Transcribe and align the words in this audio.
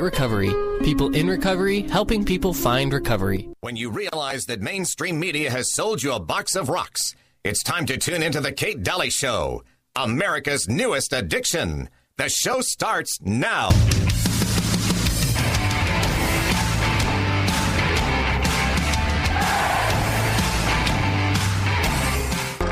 Recovery. 0.00 0.52
People 0.82 1.14
in 1.14 1.28
recovery 1.28 1.82
helping 1.82 2.24
people 2.24 2.54
find 2.54 2.92
recovery. 2.92 3.48
When 3.60 3.76
you 3.76 3.90
realize 3.90 4.46
that 4.46 4.60
mainstream 4.60 5.20
media 5.20 5.50
has 5.50 5.74
sold 5.74 6.02
you 6.02 6.12
a 6.12 6.20
box 6.20 6.56
of 6.56 6.68
rocks, 6.68 7.14
it's 7.44 7.62
time 7.62 7.86
to 7.86 7.96
tune 7.96 8.22
into 8.22 8.40
The 8.40 8.52
Kate 8.52 8.82
Daly 8.82 9.10
Show, 9.10 9.62
America's 9.96 10.68
newest 10.68 11.12
addiction. 11.12 11.88
The 12.16 12.28
show 12.28 12.60
starts 12.60 13.18
now. 13.22 13.68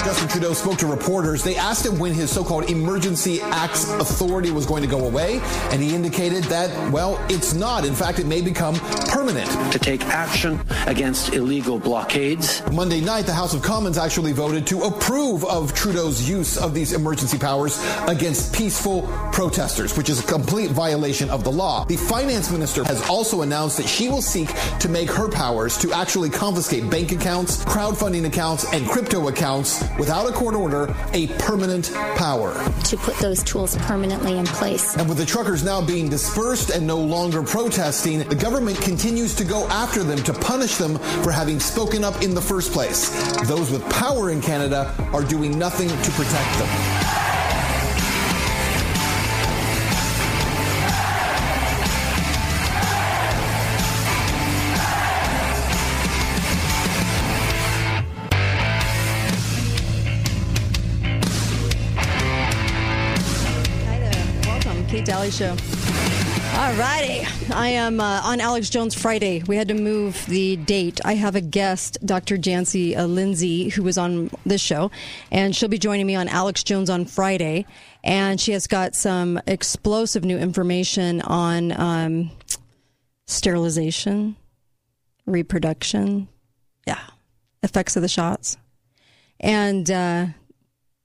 Justin 0.09 0.29
Trudeau 0.29 0.55
spoke 0.55 0.79
to 0.79 0.87
reporters. 0.87 1.45
They 1.45 1.57
asked 1.57 1.85
him 1.85 1.99
when 1.99 2.15
his 2.15 2.31
so-called 2.31 2.71
emergency 2.71 3.43
acts 3.43 3.93
authority 3.93 4.51
was 4.51 4.65
going 4.65 4.83
to 4.83 4.89
go 4.89 5.05
away, 5.05 5.39
and 5.71 5.83
he 5.83 5.95
indicated 5.95 6.45
that, 6.45 6.91
well, 6.91 7.23
it's 7.29 7.53
not. 7.53 7.85
In 7.85 7.95
fact, 7.95 8.19
it 8.19 8.27
may 8.27 8.41
become 8.41 8.77
permanent. 9.11 9.51
To 9.71 9.79
take 9.79 10.07
action 10.07 10.61
against 10.87 11.35
illegal 11.35 11.79
blockades. 11.79 12.63
Monday 12.73 13.03
night, 13.03 13.27
the 13.27 13.35
House 13.35 13.53
of 13.53 13.61
Commons 13.61 13.99
actually 13.99 14.33
voted 14.33 14.67
to 14.69 14.85
approve 14.85 15.45
of 15.45 15.75
Trudeau's 15.75 16.27
use 16.27 16.57
of 16.57 16.73
these 16.73 16.95
emergency 16.95 17.37
powers 17.37 17.79
against 18.07 18.55
peaceful 18.55 19.03
protesters, 19.35 19.95
which 19.95 20.09
is 20.09 20.21
a 20.21 20.27
complete 20.27 20.71
violation 20.71 21.29
of 21.29 21.45
the 21.45 21.53
law. 21.53 21.85
The 21.85 21.99
finance 21.99 22.51
minister 22.51 22.83
has 22.85 23.07
also 23.11 23.43
announced 23.43 23.77
that 23.77 23.87
she 23.87 24.09
will 24.09 24.23
seek 24.23 24.49
to 24.79 24.89
make 24.89 25.11
her 25.11 25.29
powers 25.29 25.77
to 25.77 25.93
actually 25.93 26.31
confiscate 26.31 26.89
bank 26.89 27.13
accounts, 27.13 27.63
crowdfunding 27.67 28.25
accounts, 28.25 28.73
and 28.73 28.89
crypto 28.89 29.29
accounts 29.29 29.85
without 29.99 30.29
a 30.29 30.33
court 30.33 30.55
order, 30.55 30.95
a 31.13 31.27
permanent 31.39 31.93
power. 32.17 32.55
To 32.85 32.97
put 32.97 33.17
those 33.19 33.43
tools 33.43 33.77
permanently 33.79 34.39
in 34.39 34.47
place. 34.47 34.97
And 34.97 35.09
with 35.09 35.19
the 35.19 35.27
truckers 35.27 35.65
now 35.65 35.85
being 35.85 36.09
dispersed 36.09 36.71
and 36.71 36.87
no 36.87 36.99
longer 36.99 37.43
protesting, 37.43 38.21
the 38.21 38.35
government 38.35 38.81
continues 38.81 39.35
to 39.37 39.45
go 39.45 39.67
after 39.69 40.03
them 40.03 40.23
to 40.25 40.33
punish 40.33 40.77
them 40.77 40.99
for 41.23 41.33
having 41.33 41.61
spoken 41.61 42.05
up 42.05 42.23
in 42.23 42.35
the 42.35 42.43
first 42.43 42.73
place. 42.73 43.11
Those 43.47 43.71
with 43.71 43.89
power 43.91 44.31
in 44.31 44.41
Canada 44.41 44.95
are 45.13 45.25
doing 45.25 45.59
nothing 45.59 45.89
to 45.89 46.11
protect 46.13 46.59
them. 46.59 47.08
Show. 65.31 65.57
All 66.59 66.73
righty. 66.75 67.27
I 67.53 67.69
am 67.69 68.01
uh, 68.01 68.23
on 68.25 68.41
Alex 68.41 68.71
Jones 68.71 68.95
Friday. 68.95 69.43
We 69.47 69.57
had 69.57 69.69
to 69.69 69.75
move 69.75 70.25
the 70.27 70.57
date. 70.57 71.01
I 71.05 71.15
have 71.15 71.37
a 71.37 71.41
guest, 71.41 71.99
Dr. 72.05 72.37
Janci 72.39 72.97
uh, 72.97 73.05
Lindsay, 73.05 73.69
who 73.69 73.83
was 73.83 73.99
on 73.99 74.31
this 74.47 74.61
show, 74.61 74.91
and 75.31 75.55
she'll 75.55 75.69
be 75.69 75.79
joining 75.79 76.07
me 76.07 76.17
on 76.17 76.29
Alex 76.29 76.65
Jones 76.65 76.89
on 76.89 77.05
Friday. 77.05 77.67
And 78.03 78.41
she 78.41 78.53
has 78.53 78.67
got 78.67 78.95
some 78.95 79.41
explosive 79.47 80.25
new 80.25 80.39
information 80.39 81.21
on 81.21 81.79
um, 81.79 82.31
sterilization, 83.27 84.35
reproduction, 85.27 86.29
yeah, 86.87 87.01
effects 87.63 87.97
of 87.97 88.03
the 88.03 88.09
shots. 88.09 88.57
And 89.41 89.91
uh, 89.91 90.27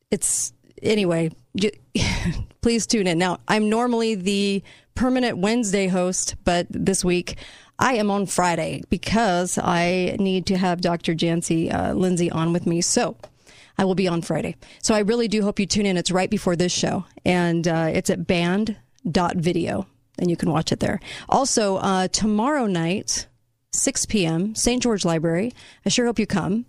it's, 0.10 0.54
anyway, 0.82 1.32
please 2.64 2.88
tune 2.88 3.06
in. 3.06 3.20
Now, 3.20 3.40
I'm 3.48 3.70
normally 3.70 4.16
the 4.16 4.64
permanent 4.96 5.38
Wednesday 5.38 5.88
host, 5.88 6.36
but 6.46 6.66
this 6.70 7.04
week 7.04 7.38
I 7.78 7.96
am 7.96 8.10
on 8.10 8.26
Friday 8.26 8.84
because 8.90 9.58
I 9.58 10.16
need 10.18 10.46
to 10.48 10.58
have 10.58 10.82
Dr. 10.82 11.14
Janci 11.14 11.72
uh, 11.74 11.94
Lindsay 11.94 12.32
on 12.32 12.54
with 12.54 12.66
me. 12.66 12.80
So 12.82 13.18
I 13.78 13.84
will 13.86 13.96
be 13.96 14.08
on 14.08 14.22
Friday. 14.22 14.56
So 14.82 14.96
I 14.96 15.00
really 15.00 15.28
do 15.28 15.42
hope 15.42 15.60
you 15.60 15.66
tune 15.66 15.86
in. 15.86 15.98
It's 15.98 16.10
right 16.10 16.30
before 16.30 16.56
this 16.56 16.72
show, 16.72 17.06
and 17.26 17.68
uh, 17.68 17.90
it's 17.92 18.10
at 18.10 18.26
banned.video, 18.26 19.86
and 20.20 20.30
you 20.30 20.38
can 20.38 20.50
watch 20.50 20.72
it 20.72 20.80
there. 20.80 21.00
Also, 21.28 21.78
uh, 21.78 22.08
tomorrow 22.08 22.66
night, 22.66 23.28
6 23.74 24.06
p.m., 24.06 24.56
St. 24.56 24.82
George 24.82 25.04
Library. 25.04 25.52
I 25.86 25.90
sure 25.90 26.06
hope 26.06 26.20
you 26.20 26.28
come. 26.28 26.66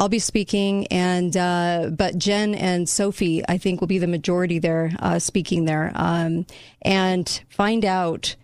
I'll 0.00 0.08
be 0.08 0.18
speaking, 0.18 0.86
and 0.86 1.36
uh, 1.36 1.90
but 1.92 2.16
Jen 2.16 2.54
and 2.54 2.88
Sophie, 2.88 3.44
I 3.46 3.58
think, 3.58 3.82
will 3.82 3.86
be 3.86 3.98
the 3.98 4.06
majority 4.06 4.58
there 4.58 4.92
uh, 4.98 5.18
speaking 5.18 5.66
there, 5.66 5.92
um, 5.94 6.46
and 6.80 7.28
find 7.50 7.84
out 7.84 8.34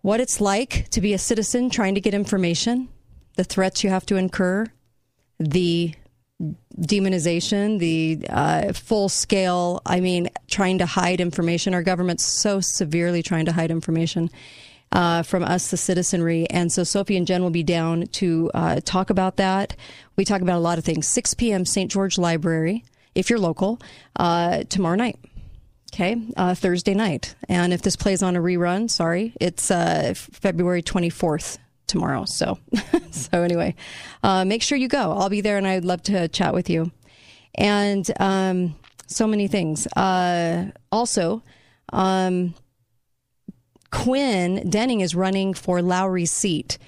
what 0.00 0.18
it's 0.18 0.40
like 0.40 0.88
to 0.92 1.02
be 1.02 1.12
a 1.12 1.18
citizen 1.18 1.68
trying 1.68 1.94
to 1.94 2.00
get 2.00 2.14
information, 2.14 2.88
the 3.36 3.44
threats 3.44 3.84
you 3.84 3.90
have 3.90 4.06
to 4.06 4.16
incur, 4.16 4.64
the 5.38 5.92
demonization, 6.74 7.78
the 7.78 8.26
uh, 8.30 8.72
full 8.72 9.10
scale. 9.10 9.82
I 9.84 10.00
mean, 10.00 10.30
trying 10.48 10.78
to 10.78 10.86
hide 10.86 11.20
information. 11.20 11.74
Our 11.74 11.82
government's 11.82 12.24
so 12.24 12.62
severely 12.62 13.22
trying 13.22 13.44
to 13.44 13.52
hide 13.52 13.70
information 13.70 14.30
uh, 14.92 15.22
from 15.22 15.44
us, 15.44 15.70
the 15.70 15.76
citizenry. 15.76 16.48
And 16.50 16.72
so 16.72 16.82
Sophie 16.84 17.16
and 17.16 17.26
Jen 17.26 17.42
will 17.42 17.50
be 17.50 17.62
down 17.62 18.06
to 18.06 18.50
uh, 18.54 18.80
talk 18.84 19.10
about 19.10 19.36
that. 19.36 19.76
We 20.16 20.24
talk 20.24 20.40
about 20.40 20.56
a 20.56 20.60
lot 20.60 20.78
of 20.78 20.84
things. 20.84 21.06
6 21.06 21.34
p.m. 21.34 21.64
St. 21.64 21.90
George 21.90 22.18
Library, 22.18 22.84
if 23.14 23.30
you're 23.30 23.38
local, 23.38 23.80
uh, 24.16 24.64
tomorrow 24.64 24.96
night. 24.96 25.18
Okay, 25.92 26.16
uh, 26.36 26.54
Thursday 26.54 26.94
night. 26.94 27.34
And 27.48 27.72
if 27.72 27.82
this 27.82 27.96
plays 27.96 28.22
on 28.22 28.36
a 28.36 28.40
rerun, 28.40 28.88
sorry, 28.88 29.32
it's 29.40 29.72
uh, 29.72 30.12
February 30.14 30.84
24th 30.84 31.58
tomorrow. 31.88 32.24
So, 32.26 32.58
so 33.10 33.42
anyway, 33.42 33.74
uh, 34.22 34.44
make 34.44 34.62
sure 34.62 34.78
you 34.78 34.86
go. 34.86 35.12
I'll 35.12 35.28
be 35.28 35.40
there, 35.40 35.58
and 35.58 35.66
I'd 35.66 35.84
love 35.84 36.02
to 36.04 36.28
chat 36.28 36.54
with 36.54 36.70
you. 36.70 36.92
And 37.56 38.08
um, 38.20 38.76
so 39.08 39.26
many 39.26 39.48
things. 39.48 39.88
also, 40.92 41.42
um, 41.92 42.54
Quinn 43.90 44.68
Denning 44.68 45.00
is 45.00 45.14
running 45.14 45.54
for 45.54 45.82
Lowry's 45.82 46.30
seat. 46.30 46.78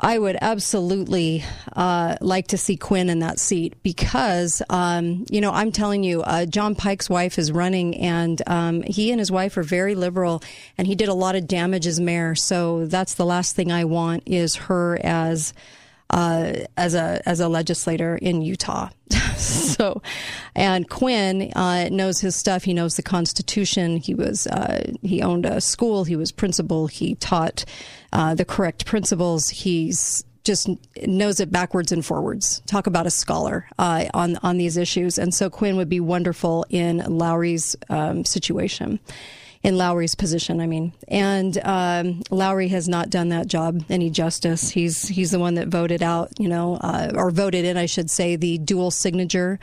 I 0.00 0.16
would 0.16 0.36
absolutely 0.40 1.44
uh, 1.74 2.16
like 2.20 2.48
to 2.48 2.58
see 2.58 2.76
Quinn 2.76 3.10
in 3.10 3.18
that 3.18 3.40
seat 3.40 3.74
because, 3.82 4.62
um, 4.70 5.24
you 5.28 5.40
know, 5.40 5.50
I'm 5.50 5.72
telling 5.72 6.04
you, 6.04 6.22
uh, 6.22 6.46
Jon 6.46 6.76
Pike's 6.76 7.10
wife 7.10 7.36
is 7.36 7.50
running, 7.50 7.96
and 7.96 8.40
um, 8.46 8.82
he 8.82 9.10
and 9.10 9.18
his 9.18 9.32
wife 9.32 9.56
are 9.56 9.64
very 9.64 9.96
liberal, 9.96 10.40
and 10.76 10.86
he 10.86 10.94
did 10.94 11.08
a 11.08 11.14
lot 11.14 11.34
of 11.34 11.48
damage 11.48 11.84
as 11.84 11.98
mayor. 11.98 12.36
So 12.36 12.86
that's 12.86 13.14
the 13.14 13.26
last 13.26 13.56
thing 13.56 13.72
I 13.72 13.86
want 13.86 14.22
is 14.24 14.54
her 14.54 15.00
as 15.02 15.52
uh, 16.10 16.52
as 16.76 16.94
a 16.94 17.22
as 17.26 17.40
a 17.40 17.48
legislator 17.48 18.16
in 18.16 18.42
Utah. 18.42 18.88
so, 19.36 20.02
and 20.54 20.88
Quinn 20.88 21.52
uh, 21.54 21.88
knows 21.90 22.20
his 22.20 22.36
stuff. 22.36 22.64
He 22.64 22.74
knows 22.74 22.96
the 22.96 23.02
Constitution. 23.02 23.98
He 23.98 24.14
was 24.14 24.46
uh, 24.46 24.92
he 25.02 25.22
owned 25.22 25.46
a 25.46 25.60
school. 25.60 26.04
He 26.04 26.16
was 26.16 26.32
principal. 26.32 26.86
He 26.86 27.14
taught 27.16 27.64
uh, 28.12 28.34
the 28.34 28.44
correct 28.44 28.86
principles. 28.86 29.48
He's 29.48 30.24
just 30.44 30.68
knows 31.06 31.40
it 31.40 31.52
backwards 31.52 31.92
and 31.92 32.04
forwards. 32.04 32.62
Talk 32.66 32.86
about 32.86 33.06
a 33.06 33.10
scholar 33.10 33.66
uh, 33.78 34.06
on 34.14 34.36
on 34.42 34.56
these 34.56 34.76
issues. 34.76 35.18
And 35.18 35.34
so 35.34 35.50
Quinn 35.50 35.76
would 35.76 35.90
be 35.90 36.00
wonderful 36.00 36.64
in 36.70 36.98
Lowry's 36.98 37.76
um, 37.90 38.24
situation 38.24 38.98
in 39.62 39.76
Lowry's 39.76 40.14
position. 40.14 40.60
I 40.60 40.66
mean, 40.66 40.92
and 41.08 41.58
um, 41.64 42.22
Lowry 42.30 42.68
has 42.68 42.88
not 42.88 43.10
done 43.10 43.30
that 43.30 43.46
job 43.46 43.84
any 43.88 44.10
justice. 44.10 44.70
He's 44.70 45.08
he's 45.08 45.30
the 45.30 45.38
one 45.38 45.54
that 45.54 45.68
voted 45.68 46.02
out, 46.02 46.30
you 46.38 46.48
know, 46.48 46.76
uh, 46.76 47.12
or 47.14 47.30
voted 47.30 47.64
in, 47.64 47.76
I 47.76 47.86
should 47.86 48.10
say, 48.10 48.36
the 48.36 48.58
dual 48.58 48.90
signature. 48.90 49.58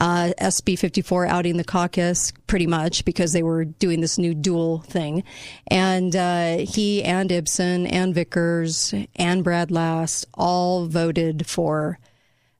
Uh, 0.00 0.32
SB 0.40 0.78
54 0.78 1.26
outing 1.26 1.56
the 1.56 1.64
caucus 1.64 2.32
pretty 2.46 2.68
much 2.68 3.04
because 3.04 3.32
they 3.32 3.42
were 3.42 3.64
doing 3.64 4.00
this 4.00 4.16
new 4.16 4.32
dual 4.32 4.78
thing. 4.82 5.24
And 5.66 6.14
uh, 6.14 6.58
he 6.58 7.02
and 7.02 7.30
Ipson 7.30 7.90
and 7.90 8.14
Vickers 8.14 8.94
and 9.16 9.42
Brad 9.42 9.72
Last 9.72 10.26
all 10.34 10.86
voted 10.86 11.48
for 11.48 11.98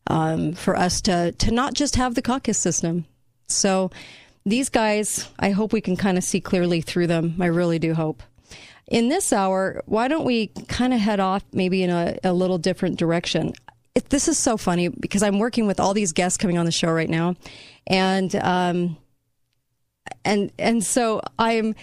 um, 0.08 0.54
for 0.54 0.74
us 0.74 1.00
to, 1.02 1.32
to 1.32 1.50
not 1.52 1.74
just 1.74 1.96
have 1.96 2.14
the 2.14 2.22
caucus 2.22 2.58
system. 2.58 3.04
So 3.46 3.90
these 4.48 4.68
guys, 4.68 5.28
I 5.38 5.50
hope 5.50 5.72
we 5.72 5.80
can 5.80 5.96
kind 5.96 6.18
of 6.18 6.24
see 6.24 6.40
clearly 6.40 6.80
through 6.80 7.06
them. 7.06 7.36
I 7.40 7.46
really 7.46 7.78
do 7.78 7.94
hope. 7.94 8.22
In 8.86 9.08
this 9.08 9.32
hour, 9.32 9.82
why 9.86 10.08
don't 10.08 10.24
we 10.24 10.48
kind 10.68 10.94
of 10.94 11.00
head 11.00 11.20
off 11.20 11.44
maybe 11.52 11.82
in 11.82 11.90
a, 11.90 12.18
a 12.24 12.32
little 12.32 12.56
different 12.56 12.98
direction? 12.98 13.52
It, 13.94 14.08
this 14.08 14.28
is 14.28 14.38
so 14.38 14.56
funny 14.56 14.88
because 14.88 15.22
I'm 15.22 15.38
working 15.38 15.66
with 15.66 15.78
all 15.78 15.92
these 15.92 16.12
guests 16.12 16.38
coming 16.38 16.56
on 16.56 16.64
the 16.64 16.72
show 16.72 16.90
right 16.90 17.10
now, 17.10 17.36
and 17.86 18.34
um, 18.36 18.96
and 20.24 20.50
and 20.58 20.82
so 20.82 21.20
I'm 21.38 21.74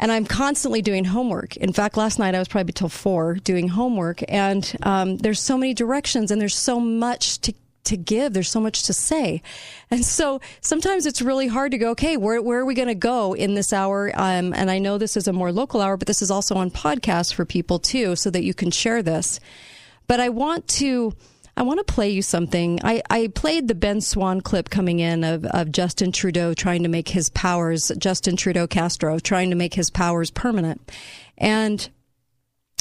and 0.00 0.10
I'm 0.10 0.24
constantly 0.24 0.80
doing 0.80 1.04
homework. 1.04 1.56
In 1.56 1.72
fact, 1.72 1.96
last 1.96 2.18
night 2.18 2.34
I 2.34 2.38
was 2.38 2.48
probably 2.48 2.72
till 2.72 2.88
four 2.88 3.34
doing 3.34 3.68
homework, 3.68 4.22
and 4.28 4.74
um, 4.82 5.18
there's 5.18 5.40
so 5.40 5.58
many 5.58 5.74
directions 5.74 6.30
and 6.30 6.40
there's 6.40 6.56
so 6.56 6.80
much 6.80 7.40
to 7.42 7.52
to 7.84 7.96
give. 7.96 8.32
There's 8.32 8.50
so 8.50 8.60
much 8.60 8.84
to 8.84 8.92
say. 8.92 9.42
And 9.90 10.04
so 10.04 10.40
sometimes 10.60 11.06
it's 11.06 11.22
really 11.22 11.46
hard 11.46 11.72
to 11.72 11.78
go, 11.78 11.90
okay, 11.90 12.16
where, 12.16 12.40
where 12.42 12.60
are 12.60 12.64
we 12.64 12.74
going 12.74 12.88
to 12.88 12.94
go 12.94 13.34
in 13.34 13.54
this 13.54 13.72
hour? 13.72 14.10
Um, 14.14 14.52
and 14.54 14.70
I 14.70 14.78
know 14.78 14.98
this 14.98 15.16
is 15.16 15.28
a 15.28 15.32
more 15.32 15.52
local 15.52 15.80
hour, 15.80 15.96
but 15.96 16.06
this 16.06 16.22
is 16.22 16.30
also 16.30 16.56
on 16.56 16.70
podcast 16.70 17.34
for 17.34 17.44
people 17.44 17.78
too, 17.78 18.16
so 18.16 18.30
that 18.30 18.44
you 18.44 18.54
can 18.54 18.70
share 18.70 19.02
this. 19.02 19.40
But 20.06 20.20
I 20.20 20.28
want 20.28 20.68
to, 20.68 21.12
I 21.56 21.62
want 21.62 21.84
to 21.84 21.92
play 21.92 22.10
you 22.10 22.22
something. 22.22 22.80
I, 22.84 23.02
I 23.10 23.28
played 23.28 23.68
the 23.68 23.74
Ben 23.74 24.00
Swann 24.00 24.40
clip 24.40 24.70
coming 24.70 25.00
in 25.00 25.24
of, 25.24 25.44
of 25.46 25.72
Justin 25.72 26.12
Trudeau 26.12 26.54
trying 26.54 26.82
to 26.82 26.88
make 26.88 27.08
his 27.08 27.30
powers, 27.30 27.90
Justin 27.98 28.36
Trudeau 28.36 28.66
Castro 28.66 29.18
trying 29.18 29.50
to 29.50 29.56
make 29.56 29.74
his 29.74 29.90
powers 29.90 30.30
permanent. 30.30 30.90
And 31.36 31.88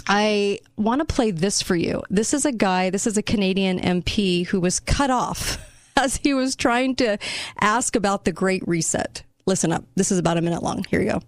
I 0.08 0.60
want 0.78 1.00
to 1.00 1.06
play 1.06 1.32
this 1.32 1.62
for 1.62 1.76
you. 1.76 2.02
This 2.10 2.34
is 2.34 2.46
a 2.46 2.52
guy, 2.52 2.90
this 2.90 3.06
is 3.06 3.18
a 3.18 3.22
Canadian 3.22 3.80
MP 3.80 4.48
who 4.48 4.60
was 4.62 4.80
cut 4.80 5.10
off 5.10 5.58
as 5.98 6.18
he 6.18 6.34
was 6.34 6.56
trying 6.56 6.96
to 6.98 7.18
ask 7.60 7.96
about 7.96 8.26
the 8.26 8.32
Great 8.32 8.66
Reset. 8.68 9.24
Listen 9.46 9.72
up. 9.72 9.84
This 9.96 10.12
is 10.12 10.20
about 10.20 10.38
a 10.38 10.42
minute 10.42 10.64
long. 10.64 10.86
Here 10.90 11.02
you 11.02 11.12
go. 11.12 11.22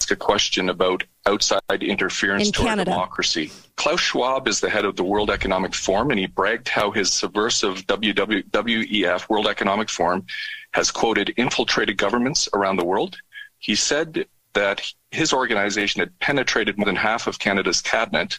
Ask 0.00 0.10
a 0.10 0.16
question 0.16 0.68
about 0.68 1.04
outside 1.26 1.60
interference 1.80 2.48
In 2.48 2.52
to 2.54 2.62
our 2.62 2.68
Canada. 2.68 2.90
democracy. 2.90 3.52
Klaus 3.76 4.00
Schwab 4.00 4.48
is 4.48 4.60
the 4.60 4.68
head 4.68 4.84
of 4.84 4.96
the 4.96 5.04
World 5.04 5.30
Economic 5.30 5.74
Forum, 5.74 6.10
and 6.10 6.18
he 6.18 6.26
bragged 6.26 6.68
how 6.68 6.90
his 6.90 7.12
subversive 7.12 7.86
WEF, 7.86 9.28
World 9.28 9.46
Economic 9.46 9.88
Forum, 9.88 10.26
has 10.72 10.90
quoted 10.90 11.32
infiltrated 11.36 11.96
governments 11.98 12.48
around 12.52 12.76
the 12.76 12.84
world. 12.84 13.16
He 13.58 13.76
said 13.76 14.26
that 14.54 14.82
his 15.10 15.32
organization 15.32 16.00
had 16.00 16.18
penetrated 16.18 16.76
more 16.78 16.86
than 16.86 16.96
half 16.96 17.26
of 17.26 17.38
Canada's 17.38 17.80
cabinet. 17.80 18.38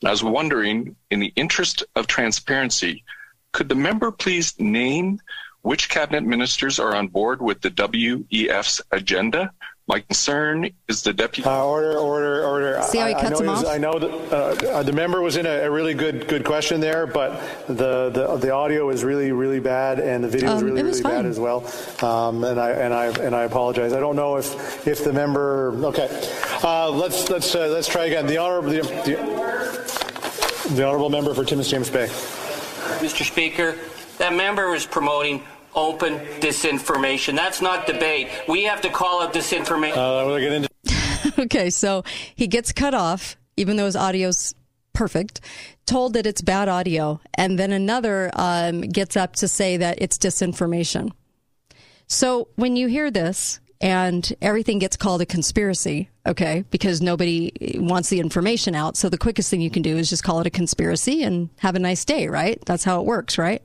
And 0.00 0.08
I 0.08 0.10
was 0.10 0.24
wondering, 0.24 0.96
in 1.10 1.20
the 1.20 1.32
interest 1.36 1.84
of 1.94 2.06
transparency, 2.06 3.04
could 3.52 3.68
the 3.68 3.74
member 3.74 4.10
please 4.10 4.58
name 4.58 5.20
which 5.62 5.88
cabinet 5.88 6.24
ministers 6.24 6.78
are 6.78 6.94
on 6.94 7.08
board 7.08 7.40
with 7.40 7.60
the 7.60 7.70
WEF's 7.70 8.80
agenda? 8.90 9.52
My 9.88 9.98
concern 9.98 10.70
is 10.86 11.02
the 11.02 11.12
deputy. 11.12 11.48
Uh, 11.48 11.64
order, 11.64 11.98
order, 11.98 12.44
order. 12.44 12.80
See 12.82 12.98
how 12.98 13.08
he 13.08 13.14
I, 13.14 13.18
I 13.18 13.20
cuts 13.20 13.40
know 13.40 13.44
him 13.44 13.48
off? 13.48 13.66
I 13.66 13.78
know 13.78 13.98
that 13.98 14.10
uh, 14.32 14.68
uh, 14.68 14.82
the 14.84 14.92
member 14.92 15.20
was 15.20 15.36
in 15.36 15.44
a, 15.44 15.62
a 15.62 15.70
really 15.70 15.92
good 15.92 16.28
good 16.28 16.44
question 16.44 16.80
there, 16.80 17.04
but 17.04 17.40
the, 17.66 18.10
the 18.10 18.36
the 18.36 18.50
audio 18.52 18.90
is 18.90 19.02
really 19.02 19.32
really 19.32 19.58
bad 19.58 19.98
and 19.98 20.22
the 20.22 20.28
video 20.28 20.54
is 20.54 20.62
Um, 20.62 20.68
really 20.68 20.80
it 20.82 20.84
was 20.84 21.02
really 21.02 21.16
bad 21.16 21.26
as 21.26 21.40
well. 21.40 21.66
Um, 22.00 22.44
and 22.44 22.60
I 22.60 22.70
and 22.70 22.94
I 22.94 23.06
and 23.06 23.34
I 23.34 23.42
apologize. 23.42 23.92
I 23.92 23.98
don't 23.98 24.14
know 24.14 24.36
if 24.36 24.86
if 24.86 25.02
the 25.02 25.12
member. 25.12 25.74
Okay, 25.86 26.08
uh, 26.62 26.88
let's 26.88 27.28
let's 27.28 27.52
uh, 27.52 27.66
let's 27.66 27.88
try 27.88 28.04
again. 28.04 28.28
The 28.28 28.38
honorable 28.38 28.70
the, 28.70 28.82
the, 28.82 30.74
the 30.74 30.86
honorable 30.86 31.10
member 31.10 31.34
for 31.34 31.44
Timmins 31.44 31.68
James 31.68 31.90
Bay. 31.90 32.06
Mr. 33.00 33.24
Speaker, 33.24 33.76
that 34.18 34.32
member 34.32 34.70
was 34.70 34.86
promoting 34.86 35.42
open 35.74 36.18
disinformation. 36.40 37.36
That's 37.36 37.60
not 37.60 37.86
debate. 37.86 38.28
We 38.48 38.64
have 38.64 38.80
to 38.82 38.90
call 38.90 39.22
out 39.22 39.32
disinformation. 39.32 39.96
Uh, 39.96 40.26
we'll 40.26 40.40
get 40.40 40.52
into. 40.52 40.68
Okay, 41.38 41.70
so 41.70 42.04
he 42.34 42.46
gets 42.46 42.72
cut 42.72 42.94
off, 42.94 43.36
even 43.56 43.76
though 43.76 43.86
his 43.86 43.96
audio's 43.96 44.54
perfect, 44.92 45.40
told 45.86 46.14
that 46.14 46.26
it's 46.26 46.42
bad 46.42 46.68
audio, 46.68 47.20
and 47.34 47.58
then 47.58 47.72
another 47.72 48.30
um, 48.34 48.82
gets 48.82 49.16
up 49.16 49.36
to 49.36 49.48
say 49.48 49.76
that 49.78 50.00
it's 50.00 50.18
disinformation. 50.18 51.10
So 52.06 52.48
when 52.56 52.76
you 52.76 52.88
hear 52.88 53.10
this 53.10 53.60
and 53.80 54.30
everything 54.42 54.78
gets 54.78 54.96
called 54.96 55.22
a 55.22 55.26
conspiracy, 55.26 56.10
okay, 56.26 56.64
because 56.70 57.00
nobody 57.00 57.52
wants 57.76 58.10
the 58.10 58.20
information 58.20 58.74
out, 58.74 58.96
so 58.96 59.08
the 59.08 59.18
quickest 59.18 59.50
thing 59.50 59.60
you 59.60 59.70
can 59.70 59.82
do 59.82 59.96
is 59.96 60.10
just 60.10 60.24
call 60.24 60.40
it 60.40 60.46
a 60.46 60.50
conspiracy 60.50 61.22
and 61.22 61.50
have 61.58 61.74
a 61.74 61.80
nice 61.80 62.04
day, 62.04 62.28
right? 62.28 62.62
That's 62.66 62.84
how 62.84 63.00
it 63.00 63.06
works, 63.06 63.38
right? 63.38 63.62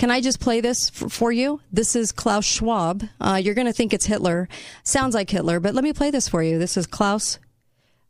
Can 0.00 0.10
I 0.10 0.22
just 0.22 0.40
play 0.40 0.62
this 0.62 0.88
f- 0.88 1.12
for 1.12 1.30
you? 1.30 1.60
This 1.70 1.94
is 1.94 2.10
Klaus 2.10 2.46
Schwab. 2.46 3.04
Uh, 3.20 3.38
you're 3.44 3.54
going 3.54 3.66
to 3.66 3.72
think 3.74 3.92
it's 3.92 4.06
Hitler. 4.06 4.48
Sounds 4.82 5.14
like 5.14 5.28
Hitler, 5.28 5.60
but 5.60 5.74
let 5.74 5.84
me 5.84 5.92
play 5.92 6.10
this 6.10 6.26
for 6.26 6.42
you. 6.42 6.58
This 6.58 6.78
is 6.78 6.86
Klaus 6.86 7.38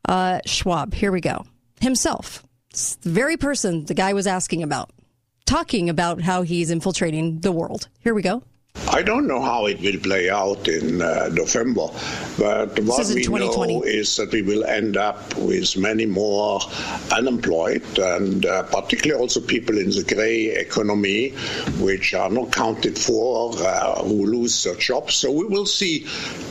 uh, 0.08 0.38
Schwab. 0.46 0.94
Here 0.94 1.10
we 1.10 1.20
go. 1.20 1.44
Himself. 1.80 2.46
It's 2.70 2.94
the 2.94 3.10
very 3.10 3.36
person 3.36 3.86
the 3.86 3.94
guy 3.94 4.12
was 4.12 4.28
asking 4.28 4.62
about, 4.62 4.90
talking 5.46 5.90
about 5.90 6.20
how 6.20 6.42
he's 6.42 6.70
infiltrating 6.70 7.40
the 7.40 7.50
world. 7.50 7.88
Here 7.98 8.14
we 8.14 8.22
go. 8.22 8.44
I 8.92 9.02
don't 9.02 9.28
know 9.28 9.40
how 9.40 9.66
it 9.66 9.80
will 9.80 9.98
play 10.00 10.28
out 10.30 10.66
in 10.66 11.00
uh, 11.00 11.30
November, 11.32 11.86
but 12.38 12.78
what 12.80 13.06
we 13.14 13.22
2020. 13.22 13.74
know 13.76 13.82
is 13.82 14.16
that 14.16 14.32
we 14.32 14.42
will 14.42 14.64
end 14.64 14.96
up 14.96 15.36
with 15.36 15.76
many 15.76 16.06
more 16.06 16.60
unemployed, 17.12 17.98
and 17.98 18.44
uh, 18.44 18.64
particularly 18.64 19.20
also 19.20 19.40
people 19.40 19.78
in 19.78 19.90
the 19.90 20.02
grey 20.02 20.46
economy, 20.46 21.30
which 21.78 22.14
are 22.14 22.30
not 22.30 22.50
counted 22.52 22.98
for, 22.98 23.52
uh, 23.58 24.02
who 24.02 24.26
lose 24.26 24.64
their 24.64 24.74
jobs. 24.74 25.14
So 25.14 25.30
we 25.30 25.44
will 25.44 25.66
see 25.66 26.00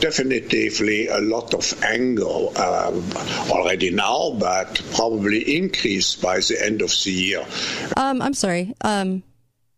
definitively 0.00 1.08
a 1.08 1.20
lot 1.20 1.52
of 1.52 1.84
anger 1.84 2.24
um, 2.24 3.04
already 3.50 3.90
now, 3.90 4.34
but 4.38 4.80
probably 4.94 5.56
increased 5.56 6.22
by 6.22 6.38
the 6.40 6.56
end 6.60 6.80
of 6.80 6.90
the 7.04 7.12
year. 7.12 7.46
Um, 7.98 8.22
I'm 8.22 8.34
sorry. 8.34 8.74
Um, 8.80 9.22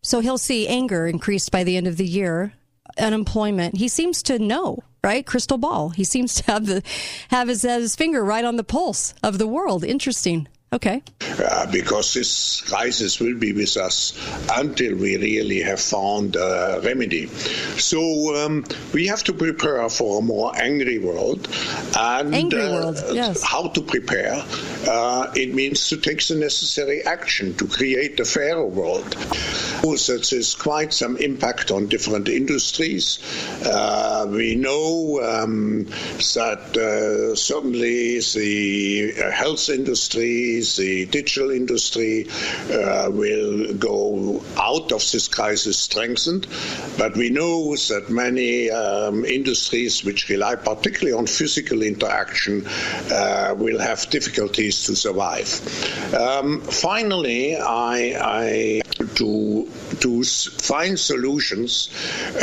so 0.03 0.19
he'll 0.19 0.37
see 0.37 0.67
anger 0.67 1.07
increased 1.07 1.51
by 1.51 1.63
the 1.63 1.75
end 1.77 1.87
of 1.87 1.97
the 1.97 2.05
year, 2.05 2.53
unemployment. 2.99 3.77
He 3.77 3.87
seems 3.87 4.21
to 4.23 4.37
know, 4.37 4.83
right? 5.03 5.25
Crystal 5.25 5.57
ball. 5.57 5.89
He 5.89 6.03
seems 6.03 6.35
to 6.35 6.43
have 6.51 6.65
the 6.67 6.83
have 7.29 7.47
his, 7.47 7.63
his 7.63 7.95
finger 7.95 8.23
right 8.23 8.45
on 8.45 8.57
the 8.57 8.63
pulse 8.63 9.15
of 9.23 9.37
the 9.39 9.47
world. 9.47 9.83
Interesting. 9.83 10.47
Okay. 10.73 11.03
uh, 11.39 11.69
because 11.71 12.13
this 12.13 12.61
crisis 12.61 13.19
will 13.19 13.37
be 13.37 13.53
with 13.53 13.77
us 13.77 14.13
until 14.51 14.95
we 14.95 15.17
really 15.17 15.61
have 15.61 15.79
found 15.79 16.35
a 16.35 16.81
remedy. 16.83 17.27
So 17.77 18.35
um, 18.35 18.65
we 18.93 19.07
have 19.07 19.23
to 19.25 19.33
prepare 19.33 19.87
for 19.89 20.19
a 20.19 20.21
more 20.21 20.51
angry 20.55 20.99
world. 20.99 21.47
And 21.97 22.33
Angry 22.33 22.63
uh, 22.63 22.73
world, 22.73 23.03
yes. 23.13 23.43
how 23.43 23.67
to 23.69 23.81
prepare? 23.81 24.43
Uh, 24.87 25.31
it 25.35 25.53
means 25.53 25.89
to 25.89 25.97
take 25.97 26.25
the 26.25 26.35
necessary 26.35 27.03
action 27.03 27.53
to 27.55 27.67
create 27.67 28.19
a 28.19 28.25
fairer 28.25 28.65
world. 28.65 29.15
So 29.97 30.17
there's 30.17 30.55
quite 30.55 30.93
some 30.93 31.17
impact 31.17 31.69
on 31.69 31.87
different 31.87 32.29
industries. 32.29 33.19
Uh, 33.65 34.25
we 34.29 34.55
know 34.55 35.21
um, 35.21 35.85
that 36.35 36.77
uh, 36.77 37.35
certainly 37.35 38.19
the 38.19 39.31
health 39.31 39.69
industry, 39.69 40.61
the 40.75 41.05
digital 41.05 41.51
industry 41.51 42.27
uh, 42.71 43.09
will 43.11 43.73
go 43.73 44.43
out 44.57 44.91
of 44.91 45.09
this 45.11 45.27
crisis 45.27 45.77
strengthened. 45.79 46.47
But 46.97 47.15
we 47.15 47.29
know 47.29 47.75
that 47.75 48.09
many 48.09 48.69
um, 48.71 49.25
industries 49.25 50.03
which 50.03 50.29
rely 50.29 50.55
particularly 50.55 51.13
on 51.13 51.27
physical 51.27 51.81
interaction 51.81 52.65
uh, 53.11 53.55
will 53.57 53.79
have 53.79 54.09
difficulties 54.09 54.83
to 54.85 54.95
survive. 54.95 55.49
Um, 56.13 56.61
finally, 56.61 57.57
I, 57.57 58.17
I 58.19 58.81
to 59.15 59.69
to 60.03 60.23
find 60.23 60.99
solutions 60.99 61.89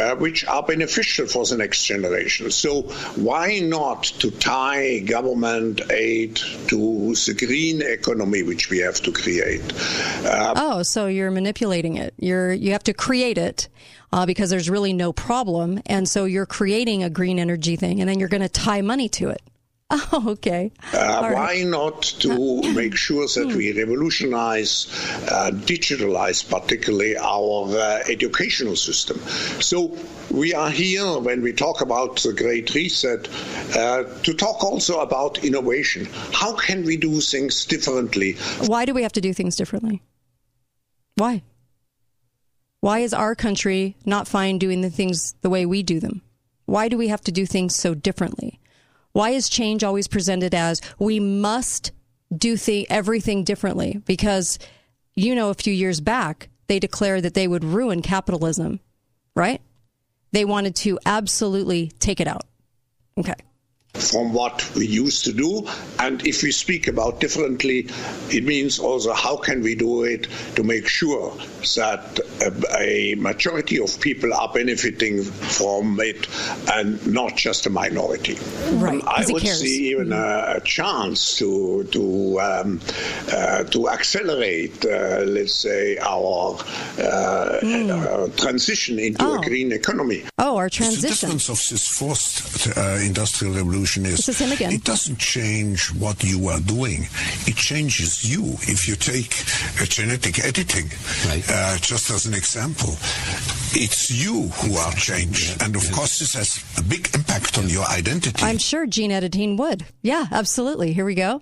uh, 0.00 0.17
which 0.17 0.47
are 0.47 0.62
beneficial 0.62 1.26
for 1.26 1.45
the 1.45 1.57
next 1.57 1.85
generation. 1.85 2.50
So 2.50 2.83
why 3.17 3.61
not 3.61 4.05
to 4.21 4.31
tie 4.31 5.00
government 5.00 5.83
aid 5.90 6.37
to 6.69 7.14
the 7.14 7.35
green 7.38 7.83
economy 7.83 8.43
which 8.43 8.71
we 8.71 8.79
have 8.79 9.00
to 9.02 9.12
create? 9.12 9.62
Uh, 10.25 10.55
Oh, 10.57 10.83
so 10.83 11.07
you're 11.07 11.31
manipulating 11.31 11.97
it. 11.97 12.14
You're 12.19 12.52
you 12.52 12.73
have 12.73 12.85
to 12.85 12.95
create 12.95 13.38
it 13.38 13.69
uh, 14.12 14.26
because 14.26 14.50
there's 14.50 14.71
really 14.71 14.93
no 14.93 15.12
problem, 15.12 15.81
and 15.87 16.09
so 16.09 16.25
you're 16.25 16.47
creating 16.47 17.02
a 17.02 17.11
green 17.11 17.38
energy 17.38 17.76
thing, 17.76 18.00
and 18.00 18.09
then 18.09 18.19
you're 18.19 18.29
going 18.29 18.43
to 18.43 18.49
tie 18.49 18.81
money 18.83 19.09
to 19.11 19.29
it. 19.29 19.43
Oh, 20.13 20.31
okay. 20.31 20.73
Uh, 20.95 20.99
All 20.99 21.23
right. 21.23 21.35
why 21.35 21.63
not 21.65 22.03
to 22.03 22.63
make 22.75 22.97
sure 22.97 23.27
that 23.27 23.55
we 23.57 23.73
revolutionize, 23.73 24.87
uh, 25.29 25.51
digitalize 25.53 26.49
particularly 26.49 27.17
our 27.17 27.69
uh, 27.77 28.03
educational 28.09 28.77
system? 28.77 29.19
So 29.61 29.97
we 30.31 30.55
are 30.55 30.71
here 30.71 31.19
when 31.19 31.43
we 31.43 31.53
talk 31.53 31.81
about 31.81 32.21
the 32.21 32.33
Great 32.33 32.73
Reset 32.75 33.29
uh, 33.77 34.05
to 34.23 34.35
talk 34.35 34.63
also 34.63 35.01
about 35.01 35.45
innovation. 35.45 36.07
How 36.33 36.55
can 36.55 36.85
we 36.85 36.97
do 36.97 37.21
things 37.21 37.65
differently? 37.65 38.35
Why 38.67 38.85
do 38.85 38.95
we 38.95 39.03
have 39.03 39.13
to 39.15 39.21
do 39.21 39.33
things 39.33 39.57
differently? 39.57 40.03
Why? 41.17 41.43
Why 42.81 43.01
is 43.01 43.13
our 43.13 43.35
country 43.35 43.97
not 44.07 44.29
fine 44.29 44.59
doing 44.59 44.81
the 44.81 44.91
things 44.91 45.35
the 45.43 45.51
way 45.51 45.67
we 45.67 45.83
do 45.83 45.99
them? 46.01 46.23
Why 46.67 46.89
do 46.89 46.97
we 46.97 47.09
have 47.09 47.23
to 47.23 47.33
do 47.33 47.45
things 47.45 47.75
so 47.75 47.95
differently? 47.95 48.61
Why 49.12 49.31
is 49.31 49.49
change 49.49 49.83
always 49.83 50.09
presented 50.09 50.55
as 50.55 50.81
we 50.99 51.21
must 51.21 51.93
do 52.35 52.57
th- 52.57 52.87
everything 52.90 53.45
differently? 53.45 54.00
Because, 54.05 54.59
you 55.14 55.35
know, 55.35 55.50
a 55.50 55.55
few 55.55 55.73
years 55.73 56.00
back, 56.00 56.49
they 56.69 56.79
declared 56.79 57.25
that 57.25 57.35
they 57.35 57.49
would 57.49 57.64
ruin 57.64 58.02
capitalism, 58.02 58.81
right? 59.35 59.61
They 60.33 60.45
wanted 60.45 60.76
to 60.76 60.99
absolutely 61.05 61.88
take 61.99 62.21
it 62.21 62.29
out. 62.29 62.45
Okay. 63.19 63.35
From 63.95 64.33
what 64.33 64.69
we 64.75 64.87
used 64.87 65.25
to 65.25 65.33
do. 65.33 65.67
And 65.99 66.25
if 66.27 66.43
we 66.43 66.53
speak 66.53 66.89
about 66.89 67.21
differently, 67.21 67.89
it 68.31 68.45
means 68.45 68.79
also 68.79 69.13
how 69.13 69.37
can 69.37 69.63
we 69.63 69.75
do 69.75 70.05
it 70.05 70.29
to 70.57 70.63
make 70.63 70.87
sure 70.87 71.37
that 71.77 72.21
a, 72.41 73.13
a 73.13 73.15
majority 73.17 73.81
of 73.81 74.01
people 74.01 74.33
are 74.33 74.51
benefiting 74.53 75.23
from 75.23 76.01
it 76.01 76.27
and 76.73 77.05
not 77.07 77.37
just 77.37 77.67
a 77.67 77.71
minority. 77.71 78.39
Right. 78.73 79.03
I 79.07 79.25
would 79.29 79.47
see 79.47 79.91
even 79.91 80.13
a, 80.13 80.57
a, 80.57 80.61
chance 80.61 81.37
to 81.39 81.85
to 81.85 82.41
um, 82.41 82.81
uh, 83.33 83.65
to 83.65 83.89
accelerate, 83.89 84.85
uh, 84.85 85.23
let's 85.27 85.55
say, 85.55 85.99
our 85.99 86.57
mm. 86.57 88.37
transition 88.37 88.99
into 88.99 89.25
oh. 89.25 89.39
a 89.39 89.45
green 89.45 89.73
economy. 89.73 90.25
Our 90.61 90.69
transition. 90.69 91.09
The 91.09 91.09
difference 91.09 91.49
of 91.49 91.57
this 91.71 91.88
forced 91.88 92.76
uh, 92.76 92.99
industrial 93.02 93.55
revolution 93.55 94.05
is, 94.05 94.19
this 94.19 94.29
is 94.29 94.40
him 94.43 94.52
again. 94.52 94.73
it 94.73 94.85
doesn't 94.85 95.19
change 95.19 95.87
what 95.95 96.23
you 96.23 96.49
are 96.49 96.61
doing. 96.61 97.09
It 97.47 97.57
changes 97.57 98.31
you. 98.31 98.43
If 98.69 98.87
you 98.87 98.95
take 98.95 99.33
genetic 99.88 100.45
editing, 100.45 100.90
right. 101.29 101.43
uh, 101.49 101.79
just 101.79 102.11
as 102.11 102.26
an 102.26 102.35
example, 102.35 102.90
it's 103.73 104.11
you 104.11 104.49
who 104.49 104.76
are 104.76 104.93
changed. 104.93 105.57
Yeah, 105.57 105.64
and 105.64 105.76
of 105.76 105.85
yeah. 105.85 105.93
course, 105.93 106.19
this 106.19 106.35
has 106.35 106.62
a 106.76 106.83
big 106.83 107.09
impact 107.14 107.57
on 107.57 107.71
your 107.71 107.87
identity. 107.87 108.45
I'm 108.45 108.59
sure 108.59 108.87
gene 108.87 109.12
editing 109.12 109.57
would. 109.57 109.87
Yeah, 110.02 110.26
absolutely. 110.31 110.93
Here 110.93 111.07
we 111.07 111.14
go. 111.14 111.40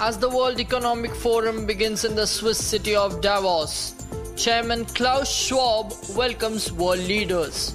As 0.00 0.16
the 0.16 0.30
World 0.30 0.58
Economic 0.58 1.14
Forum 1.14 1.66
begins 1.66 2.06
in 2.06 2.14
the 2.14 2.26
Swiss 2.26 2.56
city 2.56 2.96
of 2.96 3.20
Davos, 3.20 3.94
Chairman 4.36 4.86
Klaus 4.86 5.30
Schwab 5.30 5.92
welcomes 6.16 6.72
world 6.72 7.00
leaders. 7.00 7.74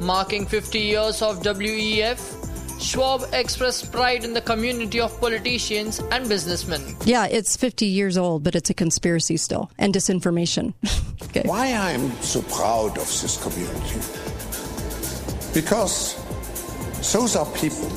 Marking 0.00 0.46
50 0.46 0.78
years 0.78 1.22
of 1.22 1.42
WEF, 1.42 2.80
Schwab 2.80 3.22
expressed 3.32 3.90
pride 3.92 4.24
in 4.24 4.34
the 4.34 4.40
community 4.40 5.00
of 5.00 5.18
politicians 5.20 6.00
and 6.10 6.28
businessmen. 6.28 6.82
Yeah, 7.04 7.26
it's 7.26 7.56
50 7.56 7.86
years 7.86 8.18
old, 8.18 8.42
but 8.42 8.54
it's 8.54 8.70
a 8.70 8.74
conspiracy 8.74 9.36
still 9.36 9.70
and 9.78 9.94
disinformation. 9.94 10.74
okay. 11.22 11.42
Why 11.44 11.72
I'm 11.72 12.10
so 12.20 12.42
proud 12.42 12.98
of 12.98 13.06
this 13.06 13.42
community? 13.42 14.00
Because 15.54 16.16
those 17.12 17.36
are 17.36 17.46
people 17.52 17.90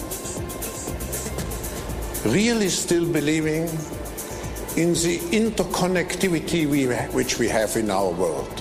really 2.32 2.70
still 2.70 3.12
believing 3.12 3.64
in 4.78 4.94
the 4.94 5.18
interconnectivity 5.32 6.68
we, 6.68 6.86
which 7.16 7.40
we 7.40 7.48
have 7.48 7.76
in 7.76 7.90
our 7.90 8.12
world, 8.12 8.57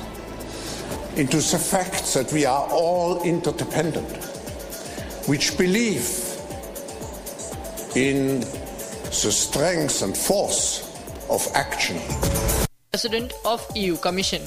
into 1.17 1.39
the 1.39 1.59
fact 1.59 2.13
that 2.13 2.31
we 2.33 2.45
are 2.45 2.69
all 2.71 3.23
interdependent, 3.23 4.07
which 5.27 5.57
believe 5.57 6.07
in 7.97 8.41
the 8.41 9.33
strength 9.33 10.03
and 10.03 10.15
force 10.17 10.83
of 11.31 11.47
action. 11.55 11.99
President 12.93 13.33
of 13.47 13.67
EU 13.75 13.97
Commission. 13.97 14.43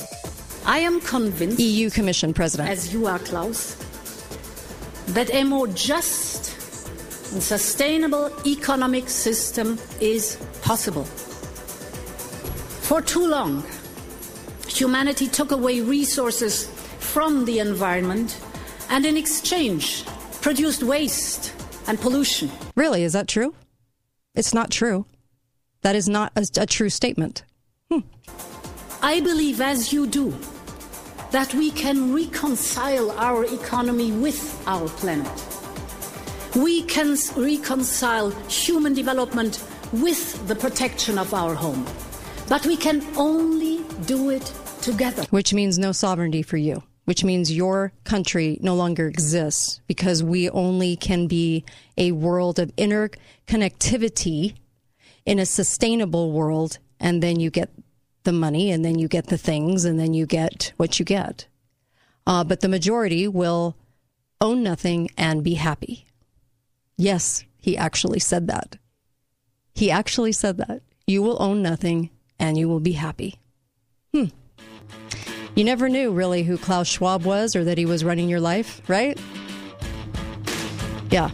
I 0.66 0.80
am 0.80 1.02
convinced, 1.02 1.60
EU 1.60 1.90
Commission 1.90 2.34
President, 2.34 2.70
as 2.70 2.94
you 2.94 3.08
are, 3.08 3.20
Klaus, 3.20 3.76
that 5.08 5.34
a 5.34 5.44
more 5.44 5.68
just 5.68 6.54
and 7.34 7.42
sustainable 7.42 8.32
economic 8.46 9.10
system 9.10 9.80
is 10.00 10.38
possible. 10.62 11.04
For 12.86 13.02
too 13.02 13.28
long, 13.28 13.64
humanity 14.80 15.28
took 15.28 15.52
away 15.52 15.82
resources 15.82 16.70
from 17.00 17.46
the 17.46 17.60
environment 17.60 18.40
and 18.90 19.06
in 19.06 19.18
exchange 19.18 20.06
produced 20.42 20.84
waste 20.84 21.54
and 21.88 22.00
pollution. 22.00 22.50
Really, 22.76 23.04
is 23.04 23.14
that 23.14 23.28
true? 23.28 23.54
It's 24.36 24.54
not 24.54 24.72
true. 24.72 25.06
That 25.82 25.96
is 25.96 26.08
not 26.08 26.32
a, 26.36 26.48
a 26.62 26.66
true 26.66 26.90
statement. 26.90 27.44
Hmm. 27.92 28.00
I 29.02 29.20
believe, 29.20 29.60
as 29.60 29.92
you 29.92 30.08
do, 30.08 30.34
that 31.32 31.54
we 31.54 31.72
can 31.72 32.14
reconcile 32.14 33.12
our 33.12 33.44
economy 33.46 34.12
with 34.12 34.64
our 34.66 34.88
planet. 34.88 35.28
We 36.56 36.84
can 36.84 37.18
reconcile 37.36 38.30
human 38.48 38.94
development 38.94 39.64
with 39.92 40.48
the 40.48 40.56
protection 40.56 41.18
of 41.18 41.34
our 41.34 41.54
home. 41.54 41.86
But 42.48 42.66
we 42.66 42.78
can 42.78 43.06
only 43.16 43.84
do 44.06 44.30
it 44.30 44.52
together. 44.82 45.24
Which 45.30 45.54
means 45.54 45.78
no 45.78 45.92
sovereignty 45.92 46.42
for 46.42 46.58
you, 46.58 46.84
which 47.06 47.24
means 47.24 47.52
your 47.52 47.94
country 48.04 48.58
no 48.62 48.76
longer 48.76 49.08
exists 49.08 49.82
because 49.88 50.24
we 50.24 50.50
only 50.50 50.96
can 50.96 51.28
be 51.28 51.64
a 51.98 52.12
world 52.12 52.60
of 52.60 52.76
interconnectivity 52.76 54.56
in 55.26 55.40
a 55.40 55.46
sustainable 55.46 56.32
world. 56.32 56.80
And 57.00 57.24
then 57.24 57.40
you 57.40 57.50
get 57.50 57.70
the 58.24 58.34
money, 58.34 58.72
and 58.72 58.84
then 58.84 59.00
you 59.00 59.08
get 59.08 59.28
the 59.28 59.38
things, 59.38 59.86
and 59.86 59.98
then 59.98 60.14
you 60.14 60.26
get 60.26 60.74
what 60.76 61.00
you 61.00 61.06
get. 61.06 61.48
Uh, 62.28 62.44
but 62.44 62.60
the 62.60 62.68
majority 62.68 63.28
will 63.28 63.78
own 64.42 64.62
nothing 64.62 65.10
and 65.18 65.44
be 65.44 65.56
happy. 65.56 66.06
Yes, 66.98 67.46
he 67.62 67.78
actually 67.78 68.20
said 68.20 68.48
that. 68.48 68.78
He 69.74 69.90
actually 69.90 70.34
said 70.34 70.58
that. 70.58 70.82
You 71.08 71.22
will 71.22 71.42
own 71.42 71.62
nothing 71.62 72.10
and 72.38 72.58
you 72.58 72.68
will 72.68 72.80
be 72.80 72.92
happy. 72.94 73.40
Hmm. 74.14 74.26
You 75.56 75.64
never 75.64 75.90
knew 75.90 76.12
really 76.12 76.44
who 76.44 76.58
Klaus 76.58 76.88
Schwab 76.88 77.24
was 77.24 77.56
or 77.56 77.64
that 77.66 77.78
he 77.78 77.86
was 77.86 78.04
running 78.04 78.30
your 78.30 78.40
life, 78.40 78.82
right? 78.88 79.20
Yeah. 81.12 81.32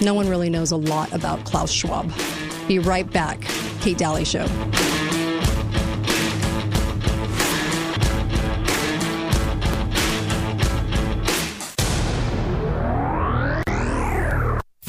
No 0.00 0.14
one 0.14 0.28
really 0.28 0.50
knows 0.50 0.72
a 0.72 0.76
lot 0.76 1.12
about 1.12 1.44
Klaus 1.44 1.70
Schwab. 1.70 2.12
Be 2.68 2.78
right 2.78 3.10
back. 3.10 3.40
Kate 3.80 3.98
Daly 3.98 4.24
Show. 4.24 4.46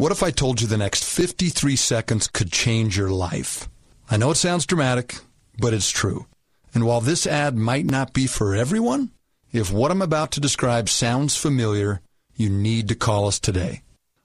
What 0.00 0.12
if 0.12 0.22
I 0.22 0.30
told 0.30 0.62
you 0.62 0.66
the 0.66 0.78
next 0.78 1.04
53 1.04 1.76
seconds 1.76 2.26
could 2.26 2.50
change 2.50 2.96
your 2.96 3.10
life? 3.10 3.68
I 4.10 4.16
know 4.16 4.30
it 4.30 4.36
sounds 4.36 4.64
dramatic, 4.64 5.16
but 5.58 5.74
it's 5.74 5.90
true. 5.90 6.24
And 6.72 6.86
while 6.86 7.02
this 7.02 7.26
ad 7.26 7.54
might 7.54 7.84
not 7.84 8.14
be 8.14 8.26
for 8.26 8.54
everyone, 8.54 9.10
if 9.52 9.70
what 9.70 9.90
I'm 9.90 10.00
about 10.00 10.30
to 10.32 10.40
describe 10.40 10.88
sounds 10.88 11.36
familiar, 11.36 12.00
you 12.34 12.48
need 12.48 12.88
to 12.88 12.94
call 12.94 13.28
us 13.28 13.38
today. 13.38 13.82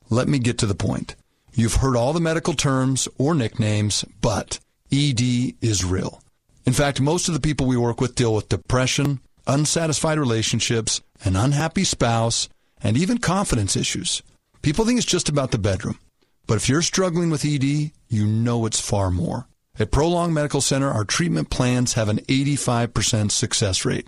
Let 0.10 0.30
me 0.30 0.40
get 0.40 0.58
to 0.60 0.66
the 0.66 0.76
point. 0.76 1.16
You've 1.54 1.82
heard 1.82 1.98
all 1.98 2.14
the 2.14 2.22
medical 2.22 2.54
terms 2.54 3.10
or 3.18 3.36
nicknames, 3.36 4.06
but 4.22 4.62
ED 4.94 5.20
is 5.60 5.84
real. 5.84 6.22
In 6.66 6.72
fact, 6.72 7.02
most 7.02 7.28
of 7.28 7.34
the 7.34 7.42
people 7.42 7.68
we 7.68 7.76
work 7.76 8.00
with 8.00 8.16
deal 8.16 8.34
with 8.34 8.48
depression, 8.48 9.20
unsatisfied 9.46 10.20
relationships, 10.20 11.02
an 11.26 11.36
unhappy 11.36 11.84
spouse, 11.84 12.48
and 12.82 12.96
even 12.96 13.18
confidence 13.18 13.76
issues. 13.76 14.24
People 14.66 14.84
think 14.84 14.98
it's 14.98 15.06
just 15.06 15.30
about 15.30 15.52
the 15.52 15.60
bedroom. 15.60 16.00
But 16.48 16.58
if 16.58 16.68
you're 16.68 16.82
struggling 16.82 17.30
with 17.30 17.46
ED, 17.46 17.92
you 18.10 18.26
know 18.26 18.66
it's 18.66 18.82
far 18.82 19.12
more. 19.12 19.46
At 19.78 19.92
Prolong 19.92 20.34
Medical 20.34 20.60
Center, 20.60 20.90
our 20.90 21.06
treatment 21.06 21.52
plans 21.52 21.94
have 21.94 22.10
an 22.10 22.18
85% 22.22 23.30
success 23.30 23.86
rate. 23.86 24.08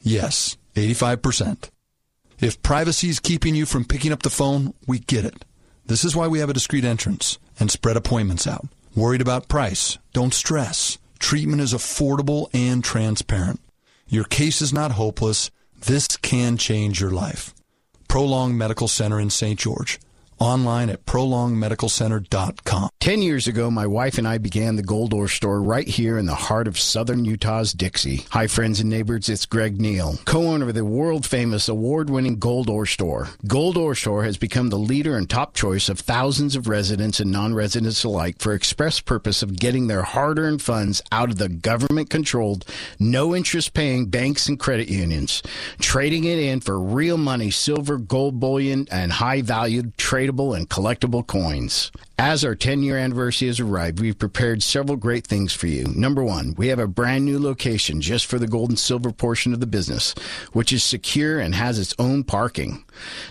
Yes, 0.00 0.56
85%. 0.74 1.70
If 2.40 2.60
privacy 2.64 3.10
is 3.10 3.20
keeping 3.20 3.54
you 3.54 3.64
from 3.64 3.84
picking 3.84 4.10
up 4.10 4.22
the 4.22 4.28
phone, 4.28 4.74
we 4.88 4.98
get 4.98 5.24
it. 5.24 5.44
This 5.86 6.04
is 6.04 6.16
why 6.16 6.26
we 6.26 6.40
have 6.40 6.50
a 6.50 6.54
discreet 6.54 6.84
entrance 6.84 7.38
and 7.60 7.70
spread 7.70 7.96
appointments 7.96 8.48
out. 8.48 8.66
Worried 8.96 9.20
about 9.20 9.46
price? 9.46 9.98
Don't 10.12 10.34
stress. 10.34 10.98
Treatment 11.20 11.62
is 11.62 11.72
affordable 11.72 12.48
and 12.52 12.82
transparent. 12.82 13.60
Your 14.08 14.24
case 14.24 14.60
is 14.62 14.72
not 14.72 14.90
hopeless. 14.90 15.52
This 15.86 16.08
can 16.16 16.56
change 16.56 17.00
your 17.00 17.12
life. 17.12 17.54
Prolong 18.12 18.58
Medical 18.58 18.88
Center 18.88 19.18
in 19.18 19.30
St. 19.30 19.58
George. 19.58 19.98
Online 20.42 20.90
at 20.90 21.06
prolongmedicalcenter.com. 21.06 22.88
Ten 22.98 23.22
years 23.22 23.46
ago, 23.46 23.70
my 23.70 23.86
wife 23.86 24.18
and 24.18 24.26
I 24.26 24.38
began 24.38 24.74
the 24.74 24.82
Gold 24.82 25.14
Ore 25.14 25.28
store 25.28 25.62
right 25.62 25.86
here 25.86 26.18
in 26.18 26.26
the 26.26 26.34
heart 26.34 26.66
of 26.66 26.78
southern 26.78 27.24
Utah's 27.24 27.72
Dixie. 27.72 28.26
Hi, 28.30 28.48
friends 28.48 28.80
and 28.80 28.90
neighbors, 28.90 29.28
it's 29.28 29.46
Greg 29.46 29.80
Neal, 29.80 30.18
co-owner 30.24 30.68
of 30.68 30.74
the 30.74 30.84
world 30.84 31.24
famous 31.24 31.68
award-winning 31.68 32.40
Gold 32.40 32.68
Ore 32.68 32.86
store. 32.86 33.28
Gold 33.46 33.76
Ore 33.76 33.94
store 33.94 34.24
has 34.24 34.36
become 34.36 34.70
the 34.70 34.78
leader 34.78 35.16
and 35.16 35.30
top 35.30 35.54
choice 35.54 35.88
of 35.88 36.00
thousands 36.00 36.56
of 36.56 36.66
residents 36.66 37.20
and 37.20 37.30
non-residents 37.30 38.02
alike 38.02 38.40
for 38.40 38.52
express 38.52 38.98
purpose 39.00 39.44
of 39.44 39.58
getting 39.58 39.86
their 39.86 40.02
hard-earned 40.02 40.62
funds 40.62 41.02
out 41.12 41.30
of 41.30 41.38
the 41.38 41.48
government-controlled, 41.48 42.64
no-interest 42.98 43.74
paying 43.74 44.06
banks 44.06 44.48
and 44.48 44.58
credit 44.58 44.88
unions, 44.88 45.40
trading 45.78 46.24
it 46.24 46.38
in 46.38 46.60
for 46.60 46.80
real 46.80 47.16
money, 47.16 47.50
silver, 47.50 47.96
gold 47.96 48.40
bullion, 48.40 48.88
and 48.90 49.12
high-valued 49.12 49.96
tradable 49.96 50.31
and 50.32 50.68
collectible 50.68 51.26
coins. 51.26 51.92
As 52.18 52.44
our 52.44 52.54
10 52.54 52.82
year 52.84 52.96
anniversary 52.96 53.48
has 53.48 53.58
arrived, 53.58 54.00
we've 54.00 54.18
prepared 54.18 54.62
several 54.62 54.96
great 54.96 55.26
things 55.26 55.52
for 55.52 55.66
you. 55.66 55.86
Number 55.94 56.22
one, 56.22 56.54
we 56.56 56.68
have 56.68 56.78
a 56.78 56.86
brand 56.86 57.24
new 57.24 57.38
location 57.38 58.00
just 58.00 58.26
for 58.26 58.38
the 58.38 58.46
gold 58.46 58.68
and 58.68 58.78
silver 58.78 59.10
portion 59.10 59.52
of 59.52 59.58
the 59.58 59.66
business, 59.66 60.14
which 60.52 60.72
is 60.72 60.84
secure 60.84 61.40
and 61.40 61.54
has 61.54 61.80
its 61.80 61.96
own 61.98 62.22
parking. 62.22 62.84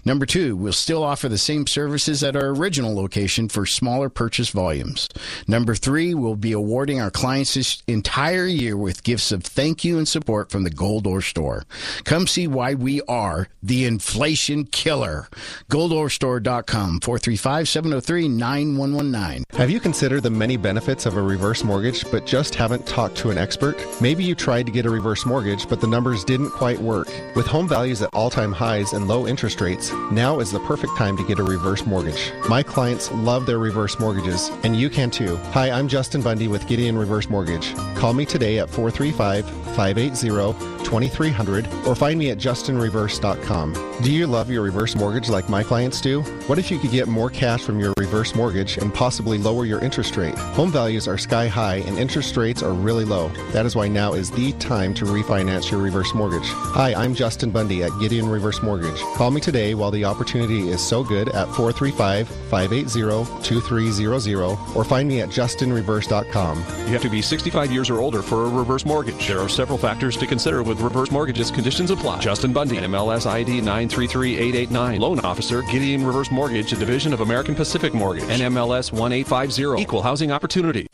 Number 0.04 0.26
two, 0.26 0.58
we'll 0.58 0.74
still 0.74 1.04
offer 1.04 1.30
the 1.30 1.38
same 1.38 1.68
services 1.68 2.22
at 2.22 2.36
our 2.36 2.48
original 2.48 2.94
location 2.94 3.48
for 3.48 3.66
smaller 3.66 4.10
purchase 4.10 4.50
volumes. 4.50 5.08
Number 5.48 5.74
three, 5.74 6.14
we'll 6.14 6.36
be 6.36 6.52
awarding 6.52 7.00
our 7.00 7.12
clients 7.12 7.54
this 7.54 7.82
entire 7.88 8.46
year 8.46 8.76
with 8.76 9.04
gifts 9.04 9.32
of 9.32 9.44
thank 9.44 9.86
you 9.86 10.00
and 10.00 10.08
support 10.08 10.52
from 10.52 10.64
the 10.64 10.70
Gold 10.70 11.08
Ore 11.08 11.22
Store. 11.22 11.64
Come 12.04 12.28
see 12.28 12.46
why 12.46 12.74
we 12.74 13.02
are 13.04 13.48
the 13.64 13.86
inflation 13.86 14.66
killer. 14.66 15.30
GoldOreStore.com, 15.70 16.91
435 17.00 17.68
703 17.68 18.28
9119. 18.28 19.44
Have 19.54 19.70
you 19.70 19.80
considered 19.80 20.24
the 20.24 20.30
many 20.30 20.58
benefits 20.58 21.06
of 21.06 21.18
a 21.18 21.22
reverse 21.22 21.64
mortgage 21.64 22.10
but 22.12 22.26
just 22.26 22.56
haven't 22.56 22.86
talked 22.86 23.16
to 23.18 23.30
an 23.30 23.38
expert? 23.38 23.78
Maybe 24.02 24.24
you 24.24 24.36
tried 24.36 24.66
to 24.66 24.72
get 24.72 24.86
a 24.86 24.90
reverse 24.90 25.26
mortgage 25.26 25.70
but 25.70 25.80
the 25.80 25.88
numbers 25.88 26.24
didn't 26.24 26.50
quite 26.52 26.80
work. 26.80 27.10
With 27.36 27.48
home 27.48 27.68
values 27.68 28.02
at 28.02 28.10
all 28.14 28.30
time 28.30 28.52
highs 28.52 28.94
and 28.94 29.08
low 29.08 29.28
interest 29.28 29.62
rates, 29.62 29.92
now 30.12 30.40
is 30.40 30.52
the 30.52 30.60
perfect 30.62 30.98
time 30.98 31.16
to 31.18 31.28
get 31.28 31.40
a 31.40 31.44
reverse 31.44 31.86
mortgage. 31.86 32.32
My 32.50 32.64
clients 32.64 33.12
love 33.12 33.46
their 33.46 33.60
reverse 33.60 34.00
mortgages, 34.00 34.50
and 34.64 34.76
you 34.76 34.90
can 34.90 35.12
too. 35.12 35.38
Hi, 35.54 35.70
I'm 35.72 35.88
Justin 35.88 36.22
Bundy 36.22 36.48
with 36.48 36.68
Gideon 36.68 36.98
Reverse 36.98 37.30
Mortgage. 37.30 37.74
Call 37.96 38.14
me 38.14 38.26
today 38.26 38.60
at 38.60 38.70
435 38.70 39.46
580 39.76 40.82
2300 40.84 41.68
or 41.88 41.96
find 41.96 42.20
me 42.20 42.32
at 42.32 42.38
justinreverse.com. 42.38 43.74
Do 44.02 44.12
you 44.12 44.28
love 44.28 44.50
your 44.50 44.64
reverse 44.64 44.96
mortgage 44.96 45.30
like 45.30 45.48
my 45.48 45.64
clients 45.64 46.02
do? 46.02 46.22
What 46.48 46.60
if 46.60 46.72
you 46.72 46.80
could 46.82 46.92
get 46.92 47.08
more 47.08 47.30
cash 47.30 47.62
from 47.62 47.80
your 47.80 47.94
reverse 47.98 48.36
mortgage 48.36 48.78
and 48.78 48.94
possibly 48.94 49.38
lower 49.38 49.66
your 49.66 49.80
interest 49.80 50.18
rate? 50.18 50.38
Home 50.38 50.72
values 50.72 51.08
are 51.08 51.18
sky 51.18 51.48
high 51.48 51.76
and 51.76 51.98
interest 51.98 52.36
rates 52.36 52.64
are 52.64 52.74
really 52.74 53.06
low. 53.06 53.30
That 53.52 53.66
is 53.66 53.76
why 53.76 53.88
now 53.88 54.14
is 54.14 54.32
the 54.32 54.52
time 54.54 54.94
to 54.96 55.06
refinance 55.06 55.70
your 55.70 55.80
reverse 55.80 56.14
mortgage. 56.16 56.48
Hi, 56.48 56.94
I'm 56.96 57.14
Justin 57.14 57.52
Bundy 57.52 57.84
at 57.84 57.92
Gideon 58.00 58.28
Reverse 58.28 58.62
Mortgage. 58.64 59.00
Call 59.16 59.32
me 59.32 59.40
today 59.40 59.76
while 59.76 59.92
the 59.92 60.06
opportunity 60.06 60.70
is 60.70 60.82
so 60.82 61.04
good 61.04 61.30
at 61.30 61.48
435 61.50 62.28
580 62.28 63.44
2300 63.44 64.58
or 64.76 64.84
find 64.84 65.08
me 65.08 65.22
at 65.22 65.30
justinreverse.com. 65.30 66.58
You 66.58 66.94
have 66.94 67.02
to 67.04 67.10
be 67.10 67.22
65 67.22 67.72
years 67.72 67.90
or 67.90 68.00
older 68.00 68.22
for 68.22 68.46
a 68.46 68.50
reverse 68.50 68.86
mortgage. 68.86 69.28
There 69.28 69.40
are 69.40 69.50
several 69.50 69.78
factors 69.78 70.18
to 70.18 70.26
consider 70.26 70.64
with 70.64 70.82
reverse 70.82 71.12
mortgages. 71.12 71.52
Conditions 71.52 71.92
apply. 71.92 72.20
Justin 72.20 72.54
Bundy, 72.54 72.78
MLS 72.78 73.26
ID 73.26 73.62
933889. 73.62 75.00
Loan 75.00 75.20
officer, 75.20 75.62
Gideon 75.64 76.06
Reverse 76.06 76.32
Mortgage, 76.32 76.61
a 76.70 76.76
division 76.76 77.14
of 77.14 77.22
American 77.22 77.56
Pacific 77.56 77.94
Mortgage. 77.94 78.26
NMLS 78.26 78.92
1850. 78.92 79.82
Equal 79.82 80.02
housing 80.04 80.32
opportunity. 80.32 80.88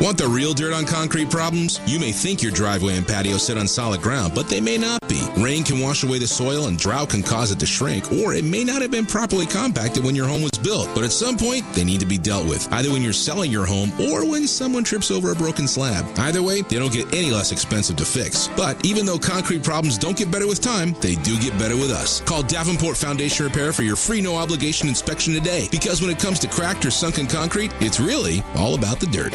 Want 0.00 0.16
the 0.16 0.28
real 0.28 0.54
dirt 0.54 0.72
on 0.72 0.86
concrete 0.86 1.28
problems? 1.28 1.80
You 1.84 1.98
may 1.98 2.12
think 2.12 2.40
your 2.40 2.52
driveway 2.52 2.96
and 2.96 3.06
patio 3.06 3.36
sit 3.36 3.58
on 3.58 3.66
solid 3.66 4.00
ground, 4.00 4.32
but 4.32 4.48
they 4.48 4.60
may 4.60 4.78
not 4.78 5.00
be. 5.08 5.20
Rain 5.36 5.64
can 5.64 5.80
wash 5.80 6.04
away 6.04 6.20
the 6.20 6.26
soil 6.26 6.68
and 6.68 6.78
drought 6.78 7.10
can 7.10 7.20
cause 7.20 7.50
it 7.50 7.58
to 7.58 7.66
shrink, 7.66 8.12
or 8.12 8.32
it 8.32 8.44
may 8.44 8.62
not 8.62 8.80
have 8.80 8.92
been 8.92 9.06
properly 9.06 9.44
compacted 9.44 10.04
when 10.04 10.14
your 10.14 10.28
home 10.28 10.42
was 10.42 10.52
built. 10.52 10.88
But 10.94 11.02
at 11.02 11.10
some 11.10 11.36
point, 11.36 11.64
they 11.72 11.82
need 11.82 11.98
to 11.98 12.06
be 12.06 12.16
dealt 12.16 12.46
with, 12.46 12.72
either 12.72 12.92
when 12.92 13.02
you're 13.02 13.12
selling 13.12 13.50
your 13.50 13.66
home 13.66 13.90
or 14.00 14.24
when 14.24 14.46
someone 14.46 14.84
trips 14.84 15.10
over 15.10 15.32
a 15.32 15.34
broken 15.34 15.66
slab. 15.66 16.06
Either 16.16 16.44
way, 16.44 16.62
they 16.62 16.78
don't 16.78 16.92
get 16.92 17.12
any 17.12 17.32
less 17.32 17.50
expensive 17.50 17.96
to 17.96 18.04
fix. 18.04 18.48
But 18.56 18.84
even 18.86 19.04
though 19.04 19.18
concrete 19.18 19.64
problems 19.64 19.98
don't 19.98 20.16
get 20.16 20.30
better 20.30 20.46
with 20.46 20.60
time, 20.60 20.94
they 21.00 21.16
do 21.16 21.36
get 21.40 21.58
better 21.58 21.76
with 21.76 21.90
us. 21.90 22.20
Call 22.20 22.44
Davenport 22.44 22.96
Foundation 22.96 23.46
Repair 23.46 23.72
for 23.72 23.82
your 23.82 23.96
free 23.96 24.20
no 24.20 24.36
obligation 24.36 24.88
inspection 24.88 25.34
today, 25.34 25.66
because 25.72 26.00
when 26.00 26.10
it 26.10 26.20
comes 26.20 26.38
to 26.38 26.46
cracked 26.46 26.86
or 26.86 26.92
sunken 26.92 27.26
concrete, 27.26 27.72
it's 27.80 27.98
really 27.98 28.44
all 28.54 28.76
about 28.76 29.00
the 29.00 29.06
dirt. 29.06 29.34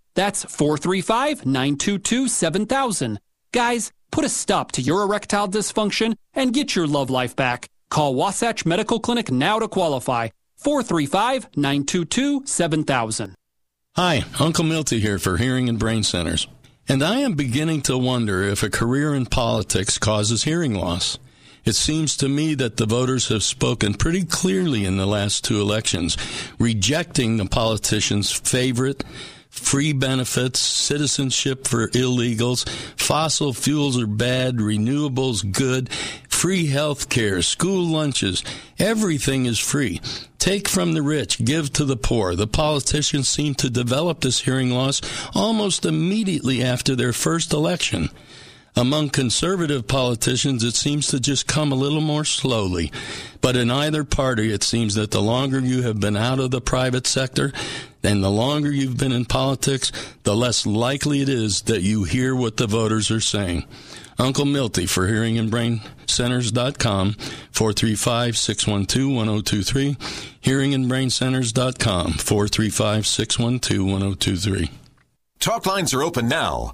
That's 0.15 0.43
435 0.43 1.45
922 1.45 2.27
7000. 2.27 3.19
Guys, 3.51 3.91
put 4.11 4.25
a 4.25 4.29
stop 4.29 4.71
to 4.73 4.81
your 4.81 5.03
erectile 5.03 5.47
dysfunction 5.47 6.15
and 6.33 6.53
get 6.53 6.75
your 6.75 6.87
love 6.87 7.09
life 7.09 7.35
back. 7.35 7.67
Call 7.89 8.15
Wasatch 8.15 8.65
Medical 8.65 8.99
Clinic 8.99 9.31
now 9.31 9.59
to 9.59 9.67
qualify. 9.67 10.29
435 10.57 11.49
922 11.55 12.43
7000. 12.45 13.35
Hi, 13.95 14.23
Uncle 14.39 14.63
Milty 14.63 15.01
here 15.01 15.19
for 15.19 15.37
Hearing 15.37 15.67
and 15.67 15.77
Brain 15.77 16.03
Centers. 16.03 16.47
And 16.87 17.03
I 17.03 17.19
am 17.19 17.33
beginning 17.33 17.81
to 17.83 17.97
wonder 17.97 18.41
if 18.43 18.63
a 18.63 18.69
career 18.69 19.13
in 19.13 19.25
politics 19.25 19.97
causes 19.97 20.43
hearing 20.43 20.73
loss. 20.73 21.17
It 21.63 21.75
seems 21.75 22.17
to 22.17 22.27
me 22.27 22.55
that 22.55 22.77
the 22.77 22.85
voters 22.85 23.27
have 23.27 23.43
spoken 23.43 23.93
pretty 23.93 24.23
clearly 24.23 24.85
in 24.85 24.97
the 24.97 25.05
last 25.05 25.43
two 25.43 25.61
elections, 25.61 26.17
rejecting 26.57 27.37
the 27.37 27.45
politicians' 27.45 28.31
favorite 28.31 29.03
free 29.51 29.91
benefits, 29.91 30.59
citizenship 30.59 31.67
for 31.67 31.89
illegals, 31.89 32.67
fossil 32.97 33.53
fuels 33.53 33.99
are 34.01 34.07
bad, 34.07 34.55
renewables 34.55 35.49
good, 35.51 35.89
free 36.29 36.67
health 36.67 37.09
care, 37.09 37.41
school 37.41 37.85
lunches, 37.85 38.43
everything 38.79 39.45
is 39.45 39.59
free. 39.59 40.01
Take 40.39 40.67
from 40.67 40.93
the 40.93 41.03
rich, 41.03 41.43
give 41.43 41.71
to 41.73 41.85
the 41.85 41.97
poor. 41.97 42.33
The 42.33 42.47
politicians 42.47 43.29
seem 43.29 43.53
to 43.55 43.69
develop 43.69 44.21
this 44.21 44.39
hearing 44.39 44.71
loss 44.71 45.01
almost 45.35 45.85
immediately 45.85 46.63
after 46.63 46.95
their 46.95 47.13
first 47.13 47.53
election. 47.53 48.09
Among 48.75 49.09
conservative 49.09 49.87
politicians, 49.87 50.63
it 50.63 50.75
seems 50.75 51.07
to 51.07 51.19
just 51.19 51.45
come 51.45 51.71
a 51.71 51.75
little 51.75 52.01
more 52.01 52.23
slowly. 52.23 52.91
But 53.41 53.55
in 53.55 53.69
either 53.69 54.03
party, 54.03 54.53
it 54.53 54.63
seems 54.63 54.95
that 54.95 55.11
the 55.11 55.21
longer 55.21 55.59
you 55.59 55.81
have 55.81 55.99
been 55.99 56.15
out 56.15 56.39
of 56.39 56.51
the 56.51 56.61
private 56.61 57.05
sector 57.05 57.51
and 58.01 58.23
the 58.23 58.31
longer 58.31 58.71
you've 58.71 58.97
been 58.97 59.11
in 59.11 59.25
politics, 59.25 59.91
the 60.23 60.35
less 60.35 60.65
likely 60.65 61.21
it 61.21 61.29
is 61.29 61.63
that 61.63 61.81
you 61.81 62.05
hear 62.05 62.35
what 62.35 62.57
the 62.57 62.67
voters 62.67 63.11
are 63.11 63.19
saying. 63.19 63.65
Uncle 64.17 64.45
Milty 64.45 64.85
for 64.85 65.07
Hearing 65.07 65.37
and 65.37 65.49
Brain 65.49 65.81
Centers.com, 66.05 67.13
435 67.51 68.37
612 68.37 69.15
1023. 69.15 69.97
Hearing 70.39 70.73
and 70.73 70.87
Brain 70.87 71.09
Centers.com, 71.09 72.13
435 72.13 73.07
612 73.07 73.85
1023. 73.85 74.69
Talk 75.39 75.65
lines 75.65 75.93
are 75.93 76.03
open 76.03 76.27
now. 76.27 76.73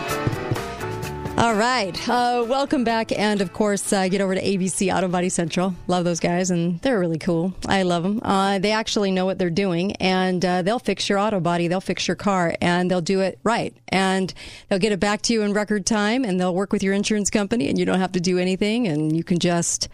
All 1.37 1.55
right. 1.55 1.97
Uh, 2.07 2.45
welcome 2.47 2.83
back. 2.83 3.11
And 3.17 3.41
of 3.41 3.51
course, 3.51 3.91
uh, 3.91 4.07
get 4.09 4.21
over 4.21 4.35
to 4.35 4.41
ABC 4.41 4.95
Auto 4.95 5.07
Body 5.07 5.29
Central. 5.29 5.73
Love 5.87 6.05
those 6.05 6.19
guys, 6.19 6.51
and 6.51 6.79
they're 6.81 6.99
really 6.99 7.17
cool. 7.17 7.53
I 7.67 7.81
love 7.81 8.03
them. 8.03 8.19
Uh, 8.21 8.59
they 8.59 8.71
actually 8.71 9.11
know 9.11 9.25
what 9.25 9.39
they're 9.39 9.49
doing, 9.49 9.93
and 9.93 10.45
uh, 10.45 10.61
they'll 10.61 10.77
fix 10.77 11.09
your 11.09 11.17
auto 11.17 11.39
body, 11.39 11.67
they'll 11.67 11.81
fix 11.81 12.07
your 12.07 12.15
car, 12.15 12.55
and 12.61 12.91
they'll 12.91 13.01
do 13.01 13.21
it 13.21 13.39
right. 13.43 13.75
And 13.87 14.31
they'll 14.69 14.79
get 14.79 14.91
it 14.91 14.99
back 14.99 15.23
to 15.23 15.33
you 15.33 15.41
in 15.41 15.53
record 15.53 15.85
time, 15.85 16.25
and 16.25 16.39
they'll 16.39 16.53
work 16.53 16.71
with 16.71 16.83
your 16.83 16.93
insurance 16.93 17.31
company, 17.31 17.69
and 17.69 17.79
you 17.79 17.85
don't 17.85 17.99
have 17.99 18.11
to 18.11 18.21
do 18.21 18.37
anything, 18.37 18.87
and 18.87 19.15
you 19.15 19.23
can 19.23 19.39
just 19.39 19.89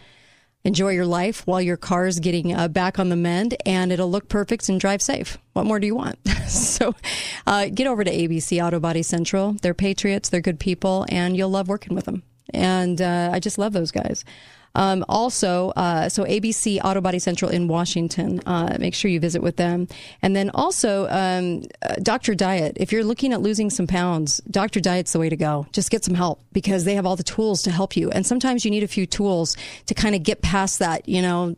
enjoy 0.67 0.89
your 0.89 1.05
life 1.05 1.47
while 1.47 1.61
your 1.61 1.77
car 1.77 2.07
is 2.07 2.19
getting 2.19 2.53
uh, 2.53 2.67
back 2.67 2.99
on 2.99 3.07
the 3.07 3.15
mend 3.15 3.55
and 3.65 3.89
it'll 3.89 4.11
look 4.11 4.27
perfect 4.27 4.67
and 4.67 4.81
drive 4.81 5.01
safe. 5.01 5.37
What 5.53 5.65
more 5.65 5.79
do 5.79 5.87
you 5.87 5.95
want? 5.95 6.19
so 6.47 6.93
uh, 7.47 7.69
get 7.73 7.87
over 7.87 8.03
to 8.03 8.11
ABC 8.11 8.63
Auto 8.63 8.77
Body 8.79 9.01
Central. 9.01 9.53
They're 9.61 9.73
patriots, 9.73 10.27
they're 10.27 10.41
good 10.41 10.59
people, 10.59 11.05
and 11.07 11.37
you'll 11.37 11.49
love 11.49 11.69
working 11.69 11.95
with 11.95 12.03
them. 12.03 12.21
And 12.53 13.01
uh, 13.01 13.29
I 13.31 13.39
just 13.39 13.57
love 13.57 13.71
those 13.71 13.91
guys. 13.91 14.25
Um, 14.77 15.03
also, 15.09 15.69
uh, 15.75 16.07
so 16.07 16.23
ABC 16.23 16.79
Auto 16.83 17.01
Body 17.01 17.19
Central 17.19 17.51
in 17.51 17.67
Washington. 17.67 18.39
Uh, 18.45 18.77
make 18.79 18.93
sure 18.93 19.11
you 19.11 19.19
visit 19.19 19.41
with 19.41 19.57
them. 19.57 19.87
And 20.21 20.35
then 20.35 20.51
also, 20.53 21.07
um, 21.09 21.63
uh, 21.81 21.95
Dr. 22.01 22.35
Diet. 22.35 22.77
If 22.79 22.91
you're 22.91 23.03
looking 23.03 23.33
at 23.33 23.41
losing 23.41 23.69
some 23.69 23.87
pounds, 23.87 24.39
Dr. 24.49 24.79
Diet's 24.79 25.11
the 25.11 25.19
way 25.19 25.29
to 25.29 25.35
go. 25.35 25.65
Just 25.73 25.89
get 25.89 26.05
some 26.05 26.13
help 26.13 26.41
because 26.53 26.85
they 26.85 26.95
have 26.95 27.05
all 27.05 27.15
the 27.15 27.23
tools 27.23 27.63
to 27.63 27.71
help 27.71 27.97
you. 27.97 28.11
And 28.11 28.25
sometimes 28.25 28.63
you 28.63 28.71
need 28.71 28.83
a 28.83 28.87
few 28.87 29.05
tools 29.05 29.57
to 29.87 29.93
kind 29.93 30.15
of 30.15 30.23
get 30.23 30.41
past 30.41 30.79
that, 30.79 31.09
you 31.09 31.21
know, 31.21 31.55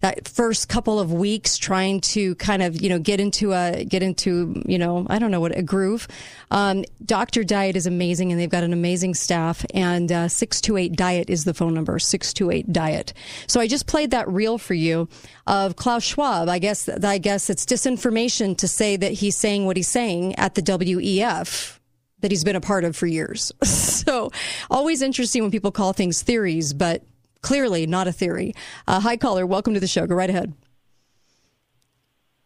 that 0.00 0.28
first 0.28 0.68
couple 0.68 1.00
of 1.00 1.12
weeks 1.12 1.56
trying 1.56 2.00
to 2.00 2.34
kind 2.36 2.62
of 2.62 2.80
you 2.80 2.88
know 2.88 2.98
get 2.98 3.20
into 3.20 3.52
a 3.52 3.84
get 3.84 4.02
into 4.02 4.62
you 4.66 4.78
know 4.78 5.06
I 5.08 5.18
don't 5.18 5.30
know 5.30 5.40
what 5.40 5.56
a 5.56 5.62
groove. 5.62 6.06
Um, 6.50 6.84
Doctor 7.04 7.44
Diet 7.44 7.76
is 7.76 7.86
amazing, 7.86 8.30
and 8.30 8.40
they've 8.40 8.48
got 8.48 8.64
an 8.64 8.72
amazing 8.72 9.14
staff. 9.14 9.64
And 9.74 10.10
uh, 10.12 10.28
six 10.28 10.60
two 10.60 10.76
eight 10.76 10.94
Diet 10.94 11.28
is 11.28 11.44
the 11.44 11.54
phone 11.54 11.74
number 11.74 11.98
six 11.98 12.32
two 12.32 12.50
eight 12.50 12.72
Diet. 12.72 13.12
So 13.46 13.60
I 13.60 13.66
just 13.66 13.86
played 13.86 14.12
that 14.12 14.28
reel 14.28 14.58
for 14.58 14.74
you 14.74 15.08
of 15.46 15.76
Klaus 15.76 16.04
Schwab. 16.04 16.48
I 16.48 16.58
guess 16.58 16.88
I 16.88 17.18
guess 17.18 17.50
it's 17.50 17.66
disinformation 17.66 18.56
to 18.58 18.68
say 18.68 18.96
that 18.96 19.12
he's 19.12 19.36
saying 19.36 19.66
what 19.66 19.76
he's 19.76 19.88
saying 19.88 20.36
at 20.36 20.54
the 20.54 20.62
WEF 20.62 21.78
that 22.20 22.30
he's 22.32 22.44
been 22.44 22.56
a 22.56 22.60
part 22.60 22.84
of 22.84 22.96
for 22.96 23.06
years. 23.06 23.52
so 23.62 24.30
always 24.70 25.02
interesting 25.02 25.42
when 25.42 25.50
people 25.50 25.70
call 25.70 25.92
things 25.92 26.22
theories, 26.22 26.72
but 26.72 27.02
clearly 27.42 27.86
not 27.86 28.08
a 28.08 28.12
theory. 28.12 28.54
Uh, 28.86 29.00
hi, 29.00 29.16
caller. 29.16 29.46
Welcome 29.46 29.74
to 29.74 29.80
the 29.80 29.86
show. 29.86 30.06
Go 30.06 30.14
right 30.14 30.30
ahead. 30.30 30.52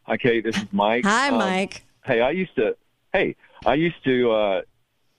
Hi, 0.05 0.17
Kate. 0.17 0.45
This 0.45 0.57
is 0.57 0.67
Mike. 0.73 1.05
Hi, 1.05 1.29
um, 1.29 1.39
Mike. 1.39 1.85
Hey, 2.05 2.21
I 2.21 2.31
used 2.31 2.55
to. 2.57 2.77
Hey, 3.13 3.37
I 3.65 3.75
used 3.75 4.03
to 4.05 4.31
uh, 4.31 4.63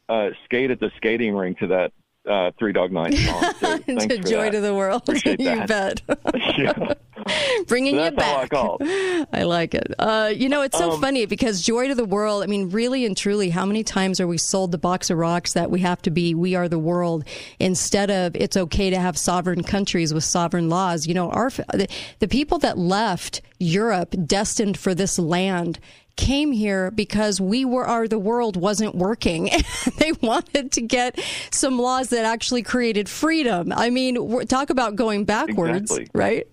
uh, 0.10 0.30
skate 0.46 0.72
at 0.72 0.80
the 0.80 0.92
skating 0.98 1.36
rink 1.36 1.60
to 1.60 1.68
that 1.68 1.94
uh, 2.30 2.52
Three 2.58 2.74
Dog 2.74 2.92
Night 2.92 3.14
song. 3.16 3.54
So 3.60 3.78
to 4.08 4.18
joy 4.20 4.46
that. 4.46 4.52
to 4.54 4.62
the 4.62 4.74
world. 4.74 5.02
Appreciate 5.08 5.40
you 5.40 5.66
that. 5.68 6.02
bet. 6.08 6.58
yeah. 6.58 6.94
Bringing 7.68 7.96
So 7.96 8.02
you 8.02 8.08
I 8.08 8.10
back. 8.10 8.50
called. 8.50 8.82
I 8.84 9.44
like 9.44 9.74
it. 9.74 9.94
Uh, 9.98 10.32
you 10.36 10.50
know, 10.50 10.62
it's 10.62 10.78
so 10.78 10.92
Um, 10.92 11.00
funny 11.02 11.26
because 11.26 11.62
joy 11.62 11.88
to 11.88 11.96
the 11.96 12.04
world. 12.06 12.44
I 12.44 12.48
mean, 12.48 12.70
really 12.70 13.06
and 13.06 13.16
truly, 13.16 13.50
how 13.50 13.66
many 13.66 13.82
times 13.84 14.20
are 14.20 14.28
we 14.28 14.38
sold 14.38 14.72
the 14.74 14.78
box 14.78 15.10
of 15.10 15.18
rocks 15.18 15.54
that 15.54 15.72
we 15.72 15.80
have 15.82 16.02
to 16.02 16.12
be, 16.12 16.36
we 16.36 16.56
are 16.56 16.68
the 16.68 16.80
world, 16.80 17.24
instead 17.60 18.10
of 18.12 18.36
it's 18.36 18.58
okay 18.58 18.90
to 18.90 19.00
have 19.00 19.18
sovereign 19.18 19.64
countries 19.64 20.14
with 20.14 20.26
sovereign 20.26 20.68
laws? 20.70 21.08
You 21.08 21.14
know, 21.14 21.30
our 21.30 21.50
the, 21.50 21.88
the 22.20 22.28
people 22.28 22.58
that 22.60 22.78
left 22.78 23.42
Europe 23.60 24.16
destined 24.26 24.78
for 24.78 24.94
this 24.94 25.18
land 25.18 25.80
came 26.16 26.52
here 26.52 26.92
because 26.92 27.42
we 27.42 27.66
were 27.66 27.86
our 27.86 28.08
the 28.08 28.20
world 28.20 28.56
wasn't 28.56 28.94
working 28.96 29.50
they 29.98 30.12
wanted 30.22 30.72
to 30.72 30.82
get 30.82 31.20
some 31.52 31.80
laws 31.80 32.10
that 32.10 32.24
actually 32.24 32.62
created 32.62 33.10
freedom 33.10 33.74
i 33.76 33.90
mean 33.90 34.46
talk 34.46 34.70
about 34.70 34.96
going 34.96 35.26
backwards 35.26 35.92
Exactly. 35.92 36.08
right 36.14 36.48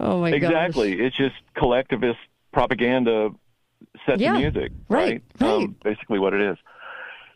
oh 0.00 0.20
my 0.20 0.30
god 0.30 0.36
exactly. 0.36 0.92
It's 1.00 1.16
just 1.16 1.34
collectivist 1.54 2.18
propaganda 2.52 3.30
set 4.06 4.18
Yeah. 4.20 4.32
to 4.32 4.38
music, 4.38 4.72
Right, 4.88 5.22
right? 5.40 5.50
Um, 5.50 5.76
basically, 5.82 6.18
what 6.18 6.32
it 6.34 6.40
is. 6.40 6.56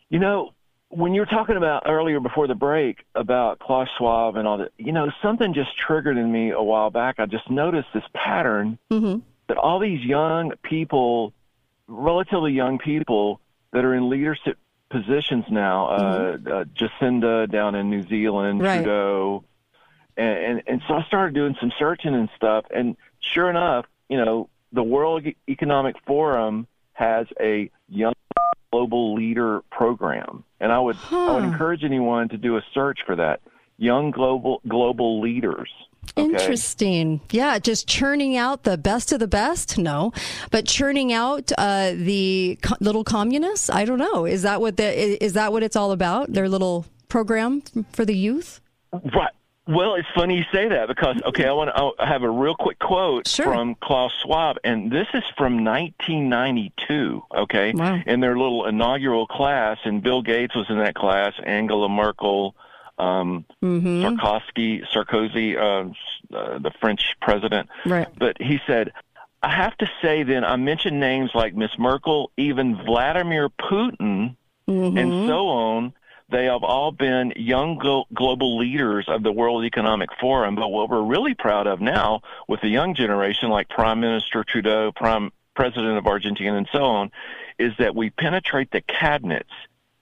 You 0.09 0.19
know, 0.19 0.53
when 0.89 1.13
you 1.13 1.21
were 1.21 1.25
talking 1.27 1.57
about 1.57 1.83
earlier 1.85 2.19
before 2.19 2.47
the 2.47 2.55
break 2.55 3.05
about 3.15 3.59
Klaus 3.59 3.87
Schwab 3.97 4.35
and 4.35 4.47
all 4.47 4.57
that, 4.59 4.71
you 4.77 4.91
know, 4.91 5.09
something 5.21 5.53
just 5.53 5.69
triggered 5.77 6.17
in 6.17 6.31
me 6.31 6.51
a 6.51 6.61
while 6.61 6.89
back. 6.89 7.15
I 7.19 7.25
just 7.25 7.49
noticed 7.49 7.87
this 7.93 8.03
pattern 8.13 8.77
mm-hmm. 8.91 9.19
That 9.47 9.57
all 9.57 9.79
these 9.79 10.03
young 10.03 10.51
people, 10.63 11.33
relatively 11.87 12.53
young 12.53 12.77
people, 12.79 13.39
that 13.73 13.85
are 13.85 13.93
in 13.93 14.09
leadership 14.09 14.57
positions 14.89 15.45
now, 15.49 15.87
uh, 15.87 16.37
uh, 16.45 16.63
Jacinda 16.75 17.49
down 17.49 17.75
in 17.75 17.89
New 17.89 18.03
Zealand, 18.03 18.61
Right. 18.61 18.77
Trudeau, 18.77 19.43
and, 20.17 20.37
and 20.37 20.63
and 20.67 20.81
so 20.87 20.95
I 20.95 21.03
started 21.03 21.33
doing 21.33 21.55
some 21.59 21.71
searching 21.79 22.13
and 22.13 22.29
stuff, 22.35 22.65
and 22.69 22.97
sure 23.19 23.49
enough, 23.49 23.85
you 24.09 24.17
know, 24.17 24.49
the 24.73 24.83
World 24.83 25.25
Economic 25.47 25.95
Forum 26.05 26.67
has 26.93 27.27
a 27.39 27.69
young 27.87 28.13
global 28.71 29.15
leader 29.15 29.61
program, 29.71 30.43
and 30.59 30.71
I 30.71 30.79
would 30.79 30.97
I 31.11 31.35
would 31.35 31.43
encourage 31.45 31.83
anyone 31.83 32.29
to 32.29 32.37
do 32.37 32.57
a 32.57 32.61
search 32.73 32.99
for 33.05 33.15
that. 33.15 33.39
Young 33.77 34.11
global 34.11 34.61
global 34.67 35.21
leaders. 35.21 35.69
Okay? 36.17 36.23
Interesting. 36.23 37.21
Yeah, 37.31 37.59
just 37.59 37.87
churning 37.87 38.35
out 38.35 38.63
the 38.63 38.77
best 38.77 39.11
of 39.11 39.19
the 39.19 39.27
best. 39.27 39.77
No, 39.77 40.11
but 40.49 40.65
churning 40.65 41.13
out 41.13 41.51
uh, 41.57 41.91
the 41.95 42.57
co- 42.61 42.75
little 42.79 43.03
communists. 43.03 43.69
I 43.69 43.85
don't 43.85 43.99
know. 43.99 44.25
Is 44.25 44.41
that 44.41 44.61
what 44.61 44.77
the 44.77 45.23
is 45.23 45.33
that 45.33 45.51
what 45.51 45.63
it's 45.63 45.75
all 45.75 45.91
about? 45.91 46.33
Their 46.33 46.49
little 46.49 46.85
program 47.07 47.61
for 47.93 48.03
the 48.03 48.15
youth. 48.15 48.61
Right. 48.91 49.31
Well, 49.67 49.93
it's 49.95 50.07
funny 50.13 50.37
you 50.37 50.43
say 50.51 50.67
that 50.67 50.87
because 50.87 51.21
okay, 51.27 51.45
I 51.45 51.53
want 51.53 51.69
to 51.73 52.03
I 52.03 52.07
have 52.07 52.23
a 52.23 52.29
real 52.29 52.55
quick 52.55 52.79
quote 52.79 53.27
from 53.27 53.75
Klaus 53.75 54.11
Schwab, 54.21 54.57
and 54.63 54.91
this 54.91 55.07
is 55.13 55.23
from 55.37 55.63
1992. 55.63 57.21
Okay, 57.33 57.71
wow. 57.73 58.01
in 58.05 58.19
their 58.19 58.35
little 58.35 58.65
inaugural 58.65 59.27
class, 59.27 59.77
and 59.85 60.01
Bill 60.01 60.23
Gates 60.23 60.55
was 60.55 60.65
in 60.69 60.79
that 60.79 60.95
class, 60.95 61.33
Angela 61.45 61.87
Merkel, 61.87 62.55
um, 63.01 63.45
Mm-hmm. 63.63 64.03
Sarkozy, 64.05 64.83
Sarkozy, 64.93 65.57
uh, 65.57 65.89
uh, 66.35 66.59
the 66.59 66.71
French 66.79 67.15
president. 67.21 67.69
Right. 67.85 68.07
But 68.17 68.41
he 68.41 68.59
said, 68.67 68.91
I 69.43 69.49
have 69.55 69.75
to 69.77 69.89
say, 70.01 70.23
then 70.23 70.43
I 70.43 70.55
mentioned 70.55 70.99
names 70.99 71.31
like 71.33 71.55
Miss 71.55 71.71
Merkel, 71.79 72.31
even 72.37 72.75
Vladimir 72.85 73.49
Putin, 73.49 74.35
Mm-hmm. 74.69 74.97
and 74.97 75.27
so 75.27 75.47
on. 75.47 75.93
They 76.29 76.45
have 76.45 76.63
all 76.63 76.91
been 76.93 77.33
young 77.35 77.77
glo- 77.77 78.05
global 78.13 78.57
leaders 78.57 79.05
of 79.09 79.21
the 79.21 79.31
World 79.33 79.65
Economic 79.65 80.09
Forum. 80.21 80.55
But 80.55 80.69
what 80.69 80.89
we're 80.89 81.01
really 81.03 81.33
proud 81.33 81.67
of 81.67 81.81
now, 81.81 82.21
with 82.47 82.61
the 82.61 82.69
young 82.69 82.95
generation 82.95 83.49
like 83.49 83.67
Prime 83.67 83.99
Minister 83.99 84.45
Trudeau, 84.45 84.93
Prime 84.95 85.31
President 85.55 85.97
of 85.97 86.07
Argentina, 86.07 86.55
and 86.55 86.69
so 86.71 86.83
on, 86.85 87.11
is 87.59 87.73
that 87.79 87.95
we 87.95 88.11
penetrate 88.11 88.71
the 88.71 88.79
cabinets. 88.81 89.49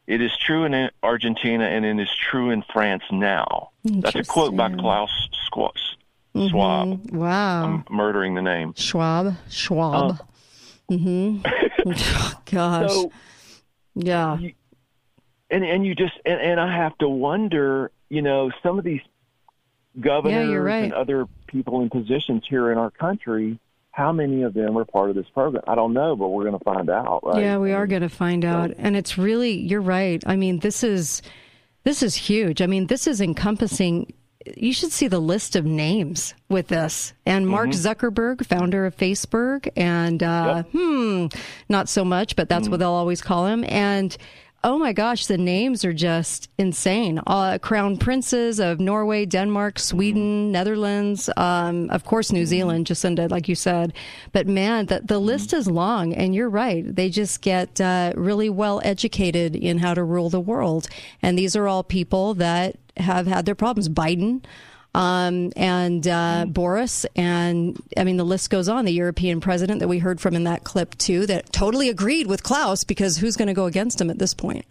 It 0.10 0.22
is 0.22 0.36
true 0.36 0.64
in 0.64 0.90
Argentina 1.04 1.66
and 1.66 1.86
it 1.86 2.00
is 2.00 2.10
true 2.32 2.50
in 2.50 2.64
France 2.74 3.04
now. 3.12 3.70
That's 3.84 4.16
a 4.16 4.24
quote 4.24 4.56
by. 4.56 4.74
Klaus 4.74 5.12
Schwab. 5.48 5.76
Schwab. 6.36 7.04
Mhm. 7.04 7.12
Wow. 7.12 7.64
I'm 7.64 7.86
murdering 7.92 8.34
the 8.34 8.42
name. 8.42 8.74
Schwab. 8.76 9.36
Schwab. 9.52 10.20
mm-hmm. 10.92 11.42
Gosh. 12.52 12.92
So- 12.92 13.12
yeah. 13.94 14.40
and 15.52 15.64
and 15.64 15.86
you 15.86 15.94
just 15.94 16.14
and, 16.26 16.42
and 16.42 16.60
I 16.60 16.76
have 16.76 16.98
to 16.98 17.08
wonder, 17.08 17.92
you 18.10 18.24
know, 18.24 18.50
some 18.64 18.80
of 18.80 18.86
these 18.86 19.02
governors 20.00 20.60
right. 20.60 20.86
and 20.86 20.94
other 20.94 21.28
people 21.46 21.82
in 21.82 21.90
positions 21.92 22.46
here 22.50 22.72
in 22.72 22.80
our 22.80 22.90
country, 22.90 23.60
how 24.00 24.12
many 24.14 24.44
of 24.44 24.54
them 24.54 24.78
are 24.78 24.86
part 24.86 25.10
of 25.10 25.16
this 25.16 25.28
program? 25.34 25.64
I 25.68 25.76
don't 25.76 25.94
know, 25.94 26.16
but 26.16 26.30
we're 26.30 26.46
going 26.46 26.58
to 26.58 26.64
find 26.64 26.90
out, 26.90 27.20
right? 27.24 27.44
Yeah, 27.44 27.58
we 27.58 27.74
are 27.74 27.86
going 27.86 28.02
to 28.02 28.10
find 28.10 28.44
out, 28.46 28.72
and 28.78 28.96
it's 28.96 29.18
really 29.18 29.52
you're 29.52 29.82
right. 29.82 30.24
I 30.26 30.36
mean, 30.36 30.60
this 30.60 30.84
is 30.84 31.22
this 31.84 32.02
is 32.02 32.16
huge. 32.16 32.62
I 32.62 32.66
mean, 32.68 32.88
this 32.88 33.06
is 33.08 33.20
encompassing. 33.22 34.14
You 34.56 34.74
should 34.74 34.94
see 34.94 35.08
the 35.10 35.20
list 35.20 35.56
of 35.58 35.66
names 35.66 36.34
with 36.48 36.70
this. 36.70 37.14
And 37.26 37.46
Mark 37.48 37.70
Mhm. 37.70 37.74
Zuckerberg, 37.74 38.46
founder 38.46 38.86
of 38.86 38.96
Facebook, 38.96 39.68
and 39.76 40.24
uh, 40.24 40.64
hmm, 40.72 41.28
not 41.68 41.90
so 41.90 42.06
much, 42.06 42.36
but 42.38 42.48
that's 42.48 42.70
what 42.70 42.80
they'll 42.80 42.90
always 42.90 43.22
call 43.22 43.48
him. 43.48 43.66
And 43.68 44.16
oh 44.64 44.78
my 44.78 44.94
gosh, 44.94 45.26
the 45.28 45.38
names 45.38 45.86
are 45.86 45.94
just 45.94 46.50
insane. 46.58 47.20
Uh, 47.26 47.58
crown 47.60 47.98
princes 47.98 48.60
of 48.60 48.80
Norway, 48.80 49.26
Denmark, 49.26 49.80
Sweden, 49.80 50.52
Netherlands, 50.52 51.30
um, 51.38 51.90
of 51.90 52.04
course, 52.04 52.32
New 52.32 52.46
Zealand, 52.46 52.86
Jacinda, 52.86 53.30
like 53.30 53.48
you 53.48 53.56
said. 53.56 53.94
But 54.32 54.48
man, 54.48 54.88
the, 54.88 55.02
the 55.04 55.20
list 55.20 55.54
is 55.54 55.68
long, 55.68 56.14
and 56.14 56.36
you're 56.36 56.50
right. 56.50 56.84
They 56.96 57.10
just 57.10 57.42
get 57.42 57.80
uh, 57.80 58.14
really 58.16 58.50
well 58.50 58.82
educated 58.84 59.56
in 59.56 59.78
how 59.78 59.94
to 59.94 60.04
rule 60.04 60.30
the 60.30 60.40
world. 60.40 60.88
And 61.22 61.38
these 61.38 61.56
are 61.56 61.68
all 61.68 61.84
people 61.84 62.34
that 62.36 62.76
have 62.98 63.28
had 63.28 63.46
their 63.46 63.56
problems. 63.56 63.90
Biden. 63.90 64.44
Um, 65.00 65.52
and 65.56 66.08
uh, 66.08 66.46
Boris, 66.48 67.06
and 67.16 67.82
I 67.96 68.04
mean 68.04 68.18
the 68.18 68.24
list 68.26 68.50
goes 68.50 68.68
on. 68.68 68.86
The 68.86 68.92
European 68.94 69.40
president 69.42 69.80
that 69.80 69.88
we 69.88 70.00
heard 70.00 70.20
from 70.20 70.36
in 70.36 70.44
that 70.44 70.64
clip 70.64 70.96
too, 70.98 71.26
that 71.28 71.54
totally 71.54 71.90
agreed 71.90 72.28
with 72.28 72.44
Klaus 72.44 72.84
because 72.84 73.18
who's 73.18 73.38
going 73.38 73.48
to 73.48 73.54
go 73.54 73.66
against 73.66 74.00
him 74.02 74.10
at 74.10 74.20
this 74.20 74.34
point? 74.34 74.66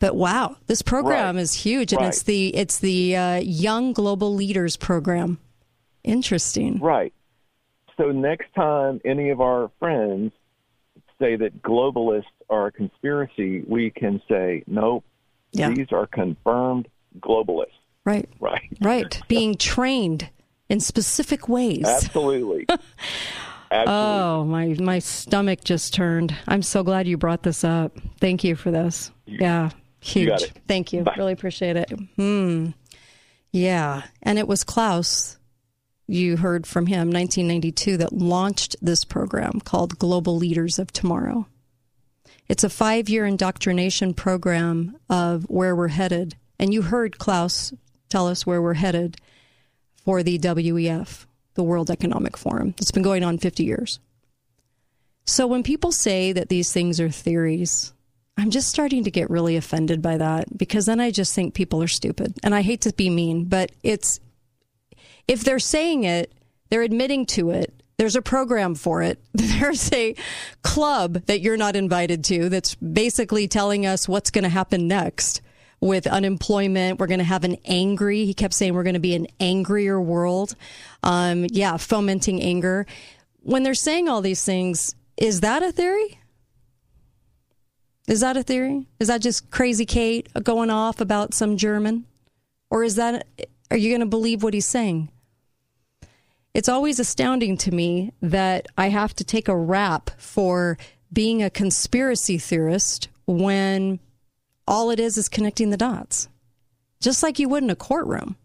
But 0.00 0.14
wow, 0.16 0.56
this 0.66 0.82
program 0.82 1.36
Right. 1.36 1.42
is 1.42 1.54
huge, 1.54 1.92
and 1.92 2.00
Right. 2.02 2.08
it's 2.08 2.22
the 2.24 2.54
it's 2.54 2.78
the 2.80 3.16
uh, 3.16 3.36
Young 3.36 3.92
Global 3.92 4.34
Leaders 4.34 4.76
program. 4.76 5.38
Interesting. 6.04 6.78
Right. 6.78 7.12
So 7.96 8.12
next 8.12 8.54
time 8.54 9.00
any 9.04 9.30
of 9.30 9.40
our 9.40 9.70
friends 9.78 10.32
say 11.18 11.34
that 11.36 11.62
globalists 11.62 12.24
are 12.48 12.66
a 12.66 12.72
conspiracy, 12.72 13.62
we 13.66 13.90
can 13.90 14.22
say, 14.28 14.62
nope, 14.68 15.04
Yeah. 15.52 15.70
these 15.70 15.92
are 15.92 16.06
confirmed 16.06 16.86
globalists. 17.18 17.72
Right. 18.08 18.28
Right. 18.40 18.62
Right. 18.80 19.20
Being 19.28 19.56
trained 19.56 20.30
in 20.70 20.80
specific 20.80 21.46
ways. 21.46 21.84
Absolutely. 21.86 22.66
Oh, 23.70 24.44
my 24.44 24.74
my 24.80 24.98
stomach 24.98 25.62
just 25.62 25.92
turned. 25.92 26.34
I'm 26.46 26.62
so 26.62 26.82
glad 26.82 27.06
you 27.06 27.18
brought 27.18 27.42
this 27.42 27.64
up. 27.64 27.98
Thank 28.18 28.44
you 28.44 28.56
for 28.56 28.70
this. 28.70 29.10
yeah, 29.26 29.70
huge. 30.00 30.42
it. 30.42 30.52
Thank 30.66 30.94
you. 30.94 31.02
Bye. 31.02 31.16
Really 31.18 31.34
appreciate 31.34 31.76
it. 31.76 31.90
Hmm. 32.16 32.68
Yeah, 33.52 34.04
and 34.22 34.38
it 34.38 34.48
was 34.48 34.64
Klaus. 34.64 35.36
You 36.06 36.38
heard 36.38 36.66
from 36.66 36.86
him, 36.86 37.10
1992, 37.10 37.98
that 37.98 38.14
launched 38.14 38.76
this 38.80 39.04
program 39.04 39.60
called 39.60 39.98
Global 39.98 40.38
Leaders 40.38 40.78
of 40.78 40.90
Tomorrow. 40.90 41.46
It's 42.48 42.64
a 42.64 42.70
five-year 42.70 43.26
indoctrination 43.26 44.14
program 44.14 44.96
of 45.10 45.44
where 45.50 45.76
we're 45.76 45.88
headed, 45.88 46.36
and 46.58 46.72
you 46.72 46.80
heard 46.80 47.18
Klaus 47.18 47.74
tell 48.08 48.26
us 48.26 48.46
where 48.46 48.62
we're 48.62 48.74
headed 48.74 49.16
for 50.04 50.22
the 50.22 50.38
WEF, 50.38 51.26
the 51.54 51.62
World 51.62 51.90
Economic 51.90 52.36
Forum. 52.36 52.74
It's 52.78 52.90
been 52.90 53.02
going 53.02 53.24
on 53.24 53.38
50 53.38 53.64
years. 53.64 54.00
So 55.24 55.46
when 55.46 55.62
people 55.62 55.92
say 55.92 56.32
that 56.32 56.48
these 56.48 56.72
things 56.72 57.00
are 57.00 57.10
theories, 57.10 57.92
I'm 58.38 58.50
just 58.50 58.68
starting 58.70 59.04
to 59.04 59.10
get 59.10 59.28
really 59.28 59.56
offended 59.56 60.00
by 60.00 60.16
that 60.16 60.56
because 60.56 60.86
then 60.86 61.00
I 61.00 61.10
just 61.10 61.34
think 61.34 61.54
people 61.54 61.82
are 61.82 61.88
stupid. 61.88 62.34
And 62.42 62.54
I 62.54 62.62
hate 62.62 62.80
to 62.82 62.92
be 62.94 63.10
mean, 63.10 63.44
but 63.44 63.72
it's 63.82 64.20
if 65.26 65.44
they're 65.44 65.58
saying 65.58 66.04
it, 66.04 66.32
they're 66.70 66.82
admitting 66.82 67.26
to 67.26 67.50
it. 67.50 67.74
There's 67.98 68.16
a 68.16 68.22
program 68.22 68.74
for 68.76 69.02
it. 69.02 69.18
There's 69.34 69.92
a 69.92 70.14
club 70.62 71.24
that 71.26 71.40
you're 71.40 71.56
not 71.56 71.76
invited 71.76 72.24
to 72.26 72.48
that's 72.48 72.76
basically 72.76 73.48
telling 73.48 73.84
us 73.84 74.08
what's 74.08 74.30
going 74.30 74.44
to 74.44 74.48
happen 74.48 74.86
next 74.86 75.42
with 75.80 76.06
unemployment. 76.06 76.98
We're 76.98 77.06
going 77.06 77.18
to 77.18 77.24
have 77.24 77.44
an 77.44 77.56
angry, 77.64 78.24
he 78.24 78.34
kept 78.34 78.54
saying 78.54 78.74
we're 78.74 78.82
going 78.82 78.94
to 78.94 79.00
be 79.00 79.14
an 79.14 79.26
angrier 79.40 80.00
world. 80.00 80.54
Um, 81.02 81.46
yeah, 81.50 81.76
fomenting 81.76 82.42
anger. 82.42 82.86
When 83.42 83.62
they're 83.62 83.74
saying 83.74 84.08
all 84.08 84.20
these 84.20 84.44
things, 84.44 84.94
is 85.16 85.40
that 85.40 85.62
a 85.62 85.72
theory? 85.72 86.18
Is 88.06 88.20
that 88.20 88.36
a 88.36 88.42
theory? 88.42 88.86
Is 88.98 89.08
that 89.08 89.20
just 89.20 89.50
crazy 89.50 89.84
Kate 89.84 90.28
going 90.42 90.70
off 90.70 91.00
about 91.00 91.34
some 91.34 91.56
German? 91.56 92.06
Or 92.70 92.82
is 92.82 92.96
that, 92.96 93.26
are 93.70 93.76
you 93.76 93.90
going 93.90 94.00
to 94.00 94.06
believe 94.06 94.42
what 94.42 94.54
he's 94.54 94.66
saying? 94.66 95.10
It's 96.54 96.68
always 96.68 96.98
astounding 96.98 97.56
to 97.58 97.72
me 97.72 98.12
that 98.20 98.66
I 98.76 98.88
have 98.88 99.14
to 99.16 99.24
take 99.24 99.48
a 99.48 99.56
rap 99.56 100.10
for 100.18 100.78
being 101.12 101.42
a 101.42 101.50
conspiracy 101.50 102.38
theorist 102.38 103.08
when 103.26 104.00
all 104.68 104.90
it 104.90 105.00
is 105.00 105.16
is 105.16 105.28
connecting 105.28 105.70
the 105.70 105.76
dots, 105.76 106.28
just 107.00 107.22
like 107.22 107.38
you 107.38 107.48
would 107.48 107.64
in 107.64 107.70
a 107.70 107.76
courtroom. 107.76 108.36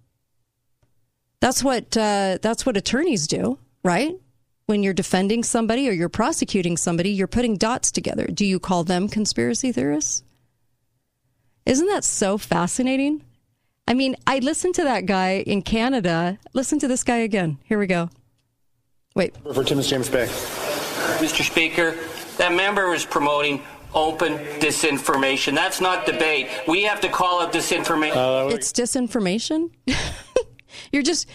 That's 1.41 1.63
what 1.63 1.95
uh, 1.97 2.39
that's 2.41 2.65
what 2.65 2.77
attorneys 2.77 3.27
do, 3.27 3.59
right? 3.83 4.15
When 4.65 4.81
you're 4.81 4.93
defending 4.93 5.43
somebody 5.43 5.89
or 5.89 5.91
you're 5.91 6.07
prosecuting 6.07 6.77
somebody, 6.77 7.09
you're 7.09 7.27
putting 7.27 7.57
dots 7.57 7.91
together. 7.91 8.25
Do 8.27 8.45
you 8.45 8.59
call 8.59 8.86
them 8.86 9.09
conspiracy 9.09 9.73
theorists? 9.73 10.23
Isn't 11.65 11.88
that 11.88 12.05
so 12.05 12.38
fascinating? 12.38 13.23
I 13.86 13.93
mean, 13.93 14.15
I 14.25 14.39
listened 14.39 14.75
to 14.75 14.83
that 14.86 15.05
guy 15.05 15.43
in 15.45 15.62
Canada. 15.62 16.39
Listen 16.53 16.79
to 16.79 16.88
this 16.88 17.03
guy 17.03 17.17
again. 17.17 17.57
Here 17.65 17.77
we 17.77 17.88
go. 17.88 18.09
Wait. 19.15 19.36
For 19.53 19.63
Timmins 19.63 19.89
James 19.89 20.09
Bay. 20.09 20.27
Mr. 21.19 21.43
Speaker, 21.43 21.97
that 22.38 22.53
member 22.53 22.93
is 22.93 23.05
promoting 23.05 23.62
open 23.95 24.38
disinformation. 24.60 25.56
That's 25.56 25.82
not 25.82 26.06
debate. 26.06 26.49
We 26.67 26.84
have 26.84 27.01
to 27.01 27.10
call 27.10 27.41
it 27.43 27.51
disinformation. 27.51 28.15
Uh, 28.15 28.53
it's 28.53 28.71
disinformation. 28.71 29.71
You're 30.91 31.03
just, 31.03 31.27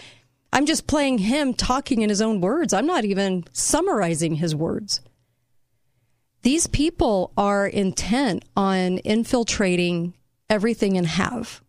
I'm 0.51 0.65
just 0.65 0.87
playing 0.87 1.19
him 1.19 1.53
talking 1.53 2.01
in 2.01 2.09
his 2.09 2.21
own 2.21 2.41
words. 2.41 2.73
I'm 2.73 2.87
not 2.87 3.05
even 3.05 3.45
summarizing 3.51 4.35
his 4.35 4.55
words. 4.55 5.01
These 6.41 6.67
people 6.67 7.33
are 7.37 7.67
intent 7.67 8.45
on 8.55 8.99
infiltrating 8.99 10.13
everything 10.49 10.97
and 10.97 11.05
have. 11.05 11.61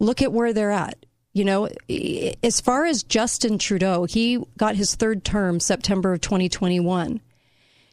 Look 0.00 0.22
at 0.22 0.32
where 0.32 0.52
they're 0.52 0.72
at. 0.72 1.06
You 1.32 1.44
know, 1.44 1.68
as 2.42 2.60
far 2.60 2.84
as 2.84 3.04
Justin 3.04 3.58
Trudeau, 3.58 4.04
he 4.04 4.42
got 4.56 4.74
his 4.74 4.96
third 4.96 5.24
term 5.24 5.60
September 5.60 6.12
of 6.12 6.20
2021. 6.20 7.20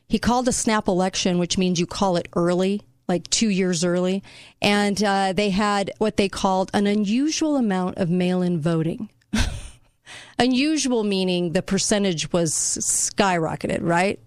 He 0.07 0.19
called 0.19 0.47
a 0.47 0.53
snap 0.53 0.87
election, 0.87 1.39
which 1.39 1.57
means 1.57 1.79
you 1.79 1.87
call 1.87 2.15
it 2.17 2.27
early, 2.35 2.81
like 3.07 3.29
two 3.29 3.49
years 3.49 3.83
early. 3.83 4.23
And 4.61 5.03
uh, 5.03 5.33
they 5.33 5.49
had 5.49 5.91
what 5.97 6.17
they 6.17 6.29
called 6.29 6.69
an 6.73 6.87
unusual 6.87 7.55
amount 7.55 7.97
of 7.97 8.09
mail 8.09 8.41
in 8.41 8.59
voting. 8.59 9.09
unusual 10.39 11.03
meaning 11.03 11.53
the 11.53 11.63
percentage 11.63 12.31
was 12.31 12.53
skyrocketed, 12.53 13.79
right? 13.81 14.19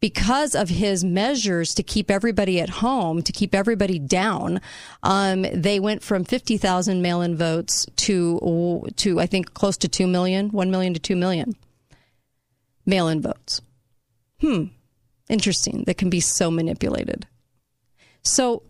Because 0.00 0.54
of 0.54 0.68
his 0.68 1.04
measures 1.04 1.74
to 1.74 1.82
keep 1.82 2.08
everybody 2.08 2.60
at 2.60 2.68
home, 2.70 3.20
to 3.20 3.32
keep 3.32 3.52
everybody 3.52 3.98
down, 3.98 4.60
um, 5.02 5.42
they 5.52 5.80
went 5.80 6.04
from 6.04 6.24
50,000 6.24 7.02
mail 7.02 7.20
in 7.20 7.36
votes 7.36 7.84
to, 7.96 8.86
to, 8.94 9.18
I 9.18 9.26
think, 9.26 9.54
close 9.54 9.76
to 9.78 9.88
2 9.88 10.06
million, 10.06 10.50
1 10.50 10.70
million 10.70 10.94
to 10.94 11.00
2 11.00 11.16
million 11.16 11.56
mail 12.86 13.08
in 13.08 13.20
votes. 13.20 13.60
Hmm 14.40 14.66
interesting 15.28 15.84
that 15.86 15.98
can 15.98 16.10
be 16.10 16.20
so 16.20 16.50
manipulated. 16.50 17.26
So 18.22 18.62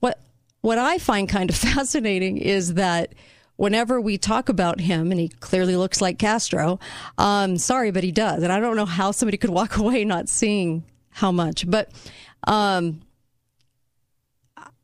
what 0.00 0.20
what 0.60 0.78
I 0.78 0.98
find 0.98 1.28
kind 1.28 1.50
of 1.50 1.56
fascinating 1.74 2.38
is 2.38 2.74
that 2.74 3.14
whenever 3.56 4.00
we 4.00 4.16
talk 4.16 4.48
about 4.48 4.80
him, 4.80 5.10
and 5.10 5.20
he 5.20 5.28
clearly 5.28 5.76
looks 5.76 6.00
like 6.00 6.18
Castro, 6.18 6.78
um, 7.18 7.58
sorry, 7.58 7.90
but 7.90 8.04
he 8.04 8.12
does, 8.12 8.42
and 8.42 8.52
I 8.52 8.60
don't 8.60 8.76
know 8.76 8.86
how 8.86 9.10
somebody 9.10 9.36
could 9.36 9.50
walk 9.50 9.76
away 9.78 10.04
not 10.04 10.28
seeing 10.28 10.84
how 11.10 11.32
much, 11.32 11.68
but 11.68 11.90
um, 12.44 13.00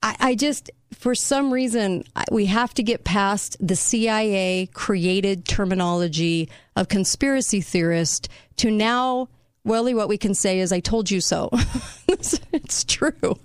I, 0.03 0.17
I 0.21 0.35
just 0.35 0.71
for 0.93 1.15
some 1.15 1.53
reason 1.53 2.05
we 2.31 2.47
have 2.47 2.73
to 2.75 2.83
get 2.83 3.05
past 3.05 3.57
the 3.61 3.77
CIA 3.77 4.69
created 4.73 5.47
terminology 5.47 6.49
of 6.75 6.89
conspiracy 6.89 7.61
theorist 7.61 8.29
to 8.57 8.71
now 8.71 9.29
really 9.67 9.95
what 9.95 10.09
we 10.09 10.17
can 10.17 10.35
say 10.35 10.61
is 10.61 10.73
I 10.73 10.81
told 10.81 11.11
you 11.11 11.21
so. 11.21 11.51
it's 12.09 12.85
true. 12.85 13.39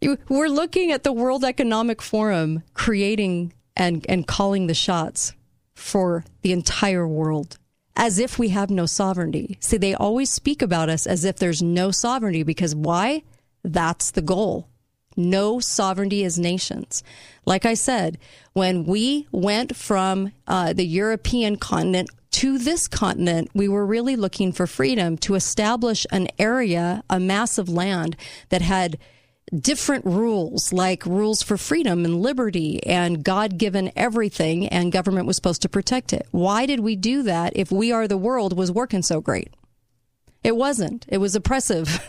You, 0.00 0.18
we're 0.28 0.48
looking 0.48 0.92
at 0.92 1.02
the 1.02 1.12
World 1.12 1.44
Economic 1.44 2.02
Forum 2.02 2.62
creating 2.74 3.54
and, 3.76 4.04
and 4.08 4.26
calling 4.26 4.66
the 4.66 4.74
shots 4.74 5.32
for 5.74 6.24
the 6.42 6.52
entire 6.52 7.08
world 7.08 7.58
as 7.96 8.18
if 8.18 8.38
we 8.38 8.48
have 8.50 8.70
no 8.70 8.86
sovereignty. 8.86 9.56
See, 9.60 9.76
they 9.76 9.94
always 9.94 10.30
speak 10.30 10.62
about 10.62 10.88
us 10.88 11.06
as 11.06 11.24
if 11.24 11.36
there's 11.36 11.62
no 11.62 11.90
sovereignty 11.90 12.42
because 12.42 12.74
why? 12.74 13.22
That's 13.62 14.10
the 14.10 14.22
goal. 14.22 14.68
No 15.16 15.60
sovereignty 15.60 16.24
as 16.24 16.38
nations. 16.38 17.04
Like 17.46 17.64
I 17.64 17.74
said, 17.74 18.18
when 18.52 18.84
we 18.84 19.28
went 19.30 19.76
from 19.76 20.32
uh, 20.48 20.72
the 20.72 20.86
European 20.86 21.56
continent 21.56 22.10
to 22.34 22.58
this 22.58 22.88
continent, 22.88 23.48
we 23.54 23.68
were 23.68 23.86
really 23.86 24.16
looking 24.16 24.50
for 24.50 24.66
freedom 24.66 25.16
to 25.18 25.36
establish 25.36 26.04
an 26.10 26.26
area, 26.36 27.04
a 27.08 27.20
mass 27.20 27.58
of 27.58 27.68
land 27.68 28.16
that 28.48 28.60
had 28.60 28.98
different 29.56 30.04
rules, 30.04 30.72
like 30.72 31.06
rules 31.06 31.44
for 31.44 31.56
freedom 31.56 32.04
and 32.04 32.20
liberty 32.20 32.84
and 32.86 33.22
God 33.22 33.56
given 33.56 33.92
everything, 33.94 34.66
and 34.66 34.90
government 34.90 35.28
was 35.28 35.36
supposed 35.36 35.62
to 35.62 35.68
protect 35.68 36.12
it. 36.12 36.26
Why 36.32 36.66
did 36.66 36.80
we 36.80 36.96
do 36.96 37.22
that 37.22 37.52
if 37.54 37.70
we 37.70 37.92
are 37.92 38.08
the 38.08 38.18
world 38.18 38.56
was 38.56 38.72
working 38.72 39.02
so 39.02 39.20
great? 39.20 39.54
It 40.44 40.56
wasn't. 40.56 41.06
It 41.08 41.18
was 41.18 41.34
oppressive, 41.34 42.00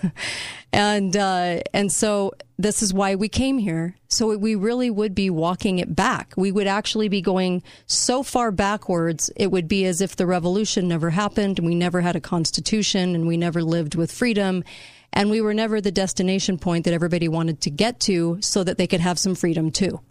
and 0.73 1.15
uh, 1.15 1.61
and 1.73 1.91
so 1.91 2.33
this 2.57 2.83
is 2.83 2.93
why 2.93 3.15
we 3.15 3.29
came 3.29 3.57
here. 3.57 3.95
So 4.09 4.37
we 4.37 4.55
really 4.55 4.91
would 4.91 5.15
be 5.15 5.29
walking 5.29 5.79
it 5.79 5.95
back. 5.95 6.33
We 6.37 6.51
would 6.51 6.67
actually 6.67 7.09
be 7.09 7.21
going 7.21 7.63
so 7.87 8.21
far 8.23 8.51
backwards. 8.51 9.31
It 9.37 9.51
would 9.51 9.67
be 9.67 9.85
as 9.85 10.01
if 10.01 10.15
the 10.17 10.27
revolution 10.27 10.87
never 10.87 11.09
happened, 11.09 11.59
and 11.59 11.65
we 11.65 11.75
never 11.75 12.01
had 12.01 12.15
a 12.15 12.21
constitution, 12.21 13.15
and 13.15 13.25
we 13.25 13.37
never 13.37 13.63
lived 13.63 13.95
with 13.95 14.11
freedom, 14.11 14.63
and 15.13 15.31
we 15.31 15.41
were 15.41 15.53
never 15.53 15.81
the 15.81 15.91
destination 15.91 16.59
point 16.59 16.85
that 16.85 16.93
everybody 16.93 17.27
wanted 17.29 17.61
to 17.61 17.71
get 17.71 17.99
to, 18.01 18.37
so 18.41 18.63
that 18.63 18.77
they 18.77 18.87
could 18.87 19.01
have 19.01 19.17
some 19.17 19.33
freedom 19.33 19.71
too. 19.71 20.01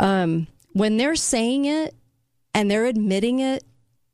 um, 0.00 0.46
when 0.72 0.96
they're 0.96 1.14
saying 1.14 1.66
it 1.66 1.94
and 2.54 2.70
they're 2.70 2.86
admitting 2.86 3.38
it 3.38 3.62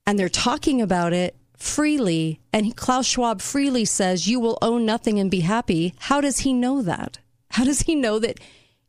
and 0.07 0.19
they're 0.19 0.29
talking 0.29 0.81
about 0.81 1.13
it 1.13 1.37
freely, 1.57 2.41
and 2.53 2.77
Klaus 2.77 3.07
Schwab 3.07 3.41
freely 3.41 3.85
says, 3.85 4.29
You 4.29 4.39
will 4.39 4.59
own 4.63 4.87
nothing 4.87 5.19
and 5.19 5.31
be 5.31 5.41
happy, 5.41 5.95
how 5.99 6.21
does 6.21 6.41
he 6.41 6.53
know 6.53 6.83
that? 6.83 7.19
How 7.51 7.65
does 7.65 7.83
he 7.83 7.95
know 7.95 8.19
that 8.19 8.39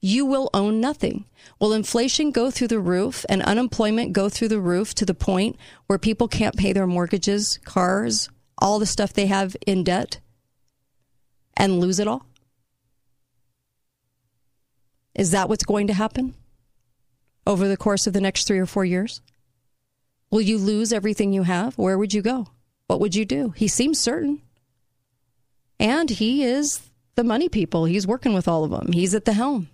you 0.02 0.26
will 0.26 0.50
own 0.54 0.80
nothing? 0.80 1.26
Will 1.60 1.74
inflation 1.74 2.32
go 2.32 2.52
through 2.52 2.68
the 2.68 2.80
roof 2.80 3.26
and 3.30 3.42
unemployment 3.44 4.14
go 4.14 4.30
through 4.30 4.50
the 4.50 4.60
roof 4.60 4.94
to 4.96 5.06
the 5.06 5.14
point 5.14 5.58
where 5.88 5.98
people 5.98 6.28
can't 6.28 6.58
pay 6.58 6.74
their 6.74 6.88
mortgages, 6.88 7.58
cars, 7.64 8.30
all 8.60 8.80
the 8.80 8.86
stuff 8.86 9.14
they 9.14 9.28
have 9.28 9.56
in 9.66 9.84
debt 9.84 10.20
and 11.56 11.80
lose 11.80 12.00
it 12.00 12.08
all? 12.08 12.26
Is 15.16 15.32
that 15.32 15.50
what's 15.50 15.64
going 15.64 15.88
to 15.88 15.94
happen 15.94 16.36
over 17.48 17.68
the 17.68 17.78
course 17.78 18.06
of 18.06 18.14
the 18.14 18.22
next 18.22 18.46
three 18.46 18.60
or 18.60 18.68
four 18.68 18.86
years? 18.86 19.22
Will 20.30 20.42
you 20.42 20.58
lose 20.58 20.92
everything 20.92 21.34
you 21.34 21.44
have? 21.44 21.78
Where 21.78 21.98
would 21.98 22.14
you 22.14 22.22
go? 22.22 22.48
What 22.88 23.00
would 23.00 23.16
you 23.16 23.26
do? 23.26 23.52
He 23.52 23.68
seems 23.68 24.00
certain. 24.00 24.42
And 25.80 26.10
he 26.10 26.44
is 26.44 26.82
the 27.16 27.24
money 27.24 27.50
people. 27.50 27.86
He's 27.86 28.08
working 28.08 28.34
with 28.34 28.48
all 28.48 28.64
of 28.64 28.72
them. 28.72 28.92
He's 28.92 29.14
at 29.14 29.26
the 29.26 29.34
helm. 29.34 29.70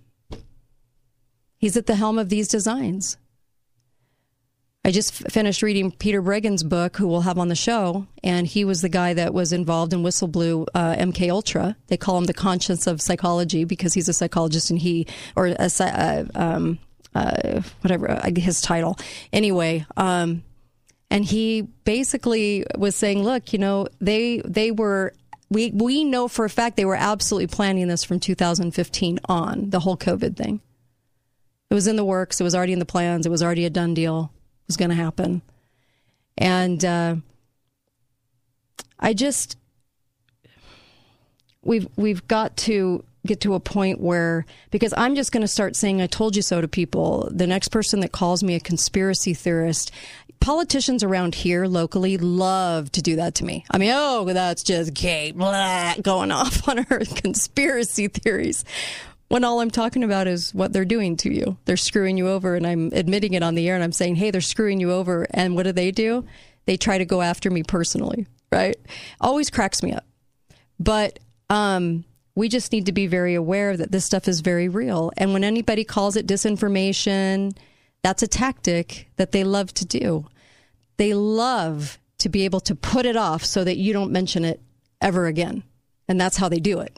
He's 1.58 1.78
at 1.78 1.86
the 1.86 1.96
helm 1.96 2.20
of 2.20 2.30
these 2.30 2.48
designs. 2.48 3.18
I 4.86 4.92
just 4.92 5.22
f- 5.22 5.32
finished 5.32 5.62
reading 5.62 5.92
Peter 5.92 6.22
Breggin's 6.22 6.64
book, 6.64 6.98
who 6.98 7.08
we'll 7.08 7.22
have 7.22 7.38
on 7.38 7.48
the 7.48 7.56
show, 7.56 8.06
and 8.22 8.46
he 8.46 8.66
was 8.66 8.82
the 8.82 8.90
guy 8.90 9.14
that 9.14 9.34
was 9.34 9.54
involved 9.54 9.94
in 9.94 10.04
Whistleblow 10.04 10.68
uh, 10.74 10.96
MK 10.96 11.30
Ultra. 11.30 11.78
They 11.88 11.96
call 11.96 12.18
him 12.18 12.26
the 12.26 12.34
conscience 12.34 12.86
of 12.86 13.02
psychology 13.02 13.64
because 13.64 13.94
he's 13.94 14.10
a 14.10 14.14
psychologist 14.14 14.70
and 14.70 14.80
he, 14.80 15.08
or 15.38 15.48
a, 15.48 15.70
uh, 15.80 16.26
um, 16.36 16.80
uh, 17.16 17.62
whatever 17.82 18.10
uh, 18.12 18.30
his 18.36 18.62
title. 18.62 18.98
Anyway, 19.32 19.86
um, 19.98 20.44
and 21.10 21.24
he 21.24 21.62
basically 21.84 22.66
was 22.78 22.96
saying, 22.96 23.24
look, 23.24 23.54
you 23.54 23.60
know, 23.60 23.88
they 24.02 24.42
they 24.46 24.72
were 24.72 25.14
we 25.50 25.72
we 25.72 26.04
know 26.04 26.28
for 26.28 26.46
a 26.46 26.50
fact 26.50 26.76
they 26.76 26.86
were 26.86 26.96
absolutely 26.96 27.48
planning 27.48 27.88
this 27.88 28.04
from 28.04 28.20
2015 28.20 29.20
on 29.26 29.70
the 29.70 29.80
whole 29.80 29.98
COVID 29.98 30.36
thing. 30.36 30.60
It 31.70 31.74
was 31.74 31.88
in 31.88 31.96
the 31.96 32.06
works. 32.06 32.40
It 32.40 32.44
was 32.44 32.56
already 32.56 32.74
in 32.74 32.80
the 32.80 32.86
plans. 32.86 33.26
It 33.26 33.30
was 33.30 33.44
already 33.44 33.66
a 33.66 33.70
done 33.70 33.94
deal. 33.94 34.32
It 34.64 34.68
was 34.68 34.78
going 34.78 34.90
to 34.90 34.96
happen, 34.96 35.42
and 36.38 36.84
uh, 36.84 37.16
I 39.00 39.14
just 39.14 39.58
we've 41.64 41.88
we've 41.96 42.28
got 42.28 42.58
to 42.58 43.04
get 43.26 43.42
to 43.42 43.54
a 43.54 43.60
point 43.60 44.02
where 44.02 44.46
because 44.72 44.94
I'm 44.98 45.16
just 45.16 45.32
going 45.32 45.42
to 45.42 45.48
start 45.48 45.76
saying 45.76 46.02
I 46.02 46.08
told 46.08 46.36
you 46.36 46.42
so 46.42 46.62
to 46.62 46.68
people. 46.68 47.30
The 47.32 47.48
next 47.48 47.70
person 47.70 48.02
that 48.02 48.12
calls 48.12 48.44
me 48.44 48.56
a 48.56 48.60
conspiracy 48.60 49.34
theorist, 49.34 49.92
politicians 50.40 51.04
around 51.04 51.36
here 51.36 51.66
locally 51.66 52.18
love 52.18 52.92
to 52.92 53.02
do 53.02 53.16
that 53.16 53.36
to 53.36 53.46
me. 53.46 53.66
I 53.72 53.78
mean, 53.78 53.92
oh, 53.94 54.26
that's 54.26 54.64
just 54.64 54.94
Kate 54.94 55.38
blah, 55.38 55.96
going 56.02 56.32
off 56.32 56.68
on 56.68 56.78
her 56.84 57.00
conspiracy 57.16 58.08
theories. 58.08 58.66
When 59.30 59.44
all 59.44 59.62
I'm 59.62 59.72
talking 59.72 60.04
about 60.04 60.28
is 60.28 60.54
what 60.54 60.74
they're 60.74 60.86
doing 60.86 61.18
to 61.18 61.34
you. 61.34 61.58
They're 61.66 61.78
screwing 61.78 62.18
you 62.18 62.30
over, 62.30 62.56
and 62.56 62.68
I'm 62.68 62.92
admitting 62.94 63.34
it 63.34 63.42
on 63.42 63.56
the 63.56 63.68
air, 63.68 63.74
and 63.74 63.84
I'm 63.84 63.94
saying, 63.94 64.16
hey, 64.16 64.30
they're 64.30 64.42
screwing 64.42 64.80
you 64.80 64.92
over. 64.92 65.26
And 65.32 65.56
what 65.56 65.64
do 65.64 65.72
they 65.72 65.90
do? 65.92 66.26
They 66.66 66.78
try 66.78 67.00
to 67.00 67.06
go 67.06 67.22
after 67.22 67.50
me 67.50 67.64
personally, 67.64 68.28
right? 68.52 68.76
Always 69.20 69.50
cracks 69.50 69.82
me 69.82 69.94
up. 69.94 70.06
But 70.80 71.18
um, 71.50 72.04
we 72.36 72.50
just 72.50 72.72
need 72.72 72.86
to 72.88 72.92
be 72.92 73.08
very 73.08 73.36
aware 73.36 73.78
that 73.78 73.92
this 73.92 74.06
stuff 74.06 74.28
is 74.28 74.42
very 74.42 74.68
real. 74.68 75.12
And 75.18 75.34
when 75.34 75.44
anybody 75.44 75.84
calls 75.84 76.16
it 76.16 76.28
disinformation, 76.28 77.56
that's 78.02 78.24
a 78.24 78.28
tactic 78.28 79.10
that 79.18 79.32
they 79.32 79.44
love 79.44 79.74
to 79.76 79.86
do. 79.86 80.28
They 80.98 81.14
love 81.14 82.00
to 82.20 82.30
be 82.30 82.46
able 82.46 82.60
to 82.62 82.76
put 82.76 83.06
it 83.06 83.16
off 83.16 83.44
so 83.44 83.64
that 83.64 83.78
you 83.78 83.94
don't 83.94 84.12
mention 84.12 84.46
it 84.46 84.62
ever 85.02 85.28
again. 85.28 85.64
And 86.08 86.20
that's 86.20 86.38
how 86.38 86.50
they 86.50 86.60
do 86.60 86.80
it 86.80 86.98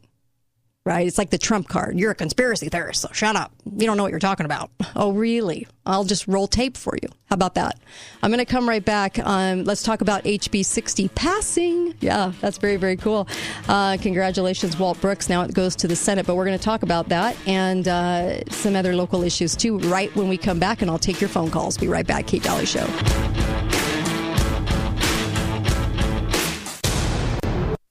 right? 0.86 1.08
It's 1.08 1.18
like 1.18 1.32
the 1.32 1.38
Trump 1.40 1.68
card. 1.68 2.00
You're 2.00 2.12
a 2.12 2.16
conspiracy 2.16 2.70
theorist, 2.70 3.02
so 3.02 3.10
shut 3.12 3.36
up. 3.36 3.52
You 3.66 3.88
don't 3.88 3.98
know 3.98 4.04
what 4.04 4.12
you're 4.12 4.20
talking 4.20 4.46
about. 4.46 4.70
Oh, 4.96 5.12
really? 5.12 5.68
I'll 5.86 6.04
just 6.04 6.28
roll 6.28 6.48
tape 6.48 6.78
for 6.78 6.96
you. 7.02 7.10
How 7.26 7.34
about 7.34 7.56
that? 7.56 7.80
I'm 8.22 8.32
going 8.32 8.44
to 8.44 8.50
come 8.50 8.70
right 8.70 8.86
back. 8.86 9.18
Um, 9.20 9.64
let's 9.64 9.82
talk 9.82 10.02
about 10.02 10.24
HB 10.24 10.64
60 10.64 11.10
passing. 11.10 11.96
Yeah, 12.02 12.34
that's 12.40 12.60
very, 12.60 12.76
very 12.76 12.98
cool. 12.98 13.28
Uh, 13.68 13.98
congratulations, 14.00 14.78
Walt 14.78 15.02
Brooks. 15.02 15.28
Now 15.28 15.42
it 15.42 15.54
goes 15.54 15.76
to 15.78 15.88
the 15.88 15.96
Senate, 15.96 16.28
but 16.28 16.36
we're 16.36 16.46
going 16.46 16.58
to 16.58 16.64
talk 16.64 16.84
about 16.84 17.10
that 17.10 17.36
and 17.48 17.88
uh, 17.88 18.46
some 18.52 18.76
other 18.76 18.96
local 18.96 19.24
issues 19.24 19.56
too 19.56 19.80
right 19.80 20.16
when 20.16 20.30
we 20.30 20.38
come 20.38 20.60
back, 20.60 20.82
and 20.84 20.92
I'll 20.92 21.00
take 21.00 21.20
your 21.20 21.30
phone 21.30 21.50
calls. 21.50 21.78
Be 21.78 21.88
right 21.88 22.06
back. 22.06 22.28
Kate 22.28 22.44
Dalley 22.44 22.66
Show. 22.66 22.86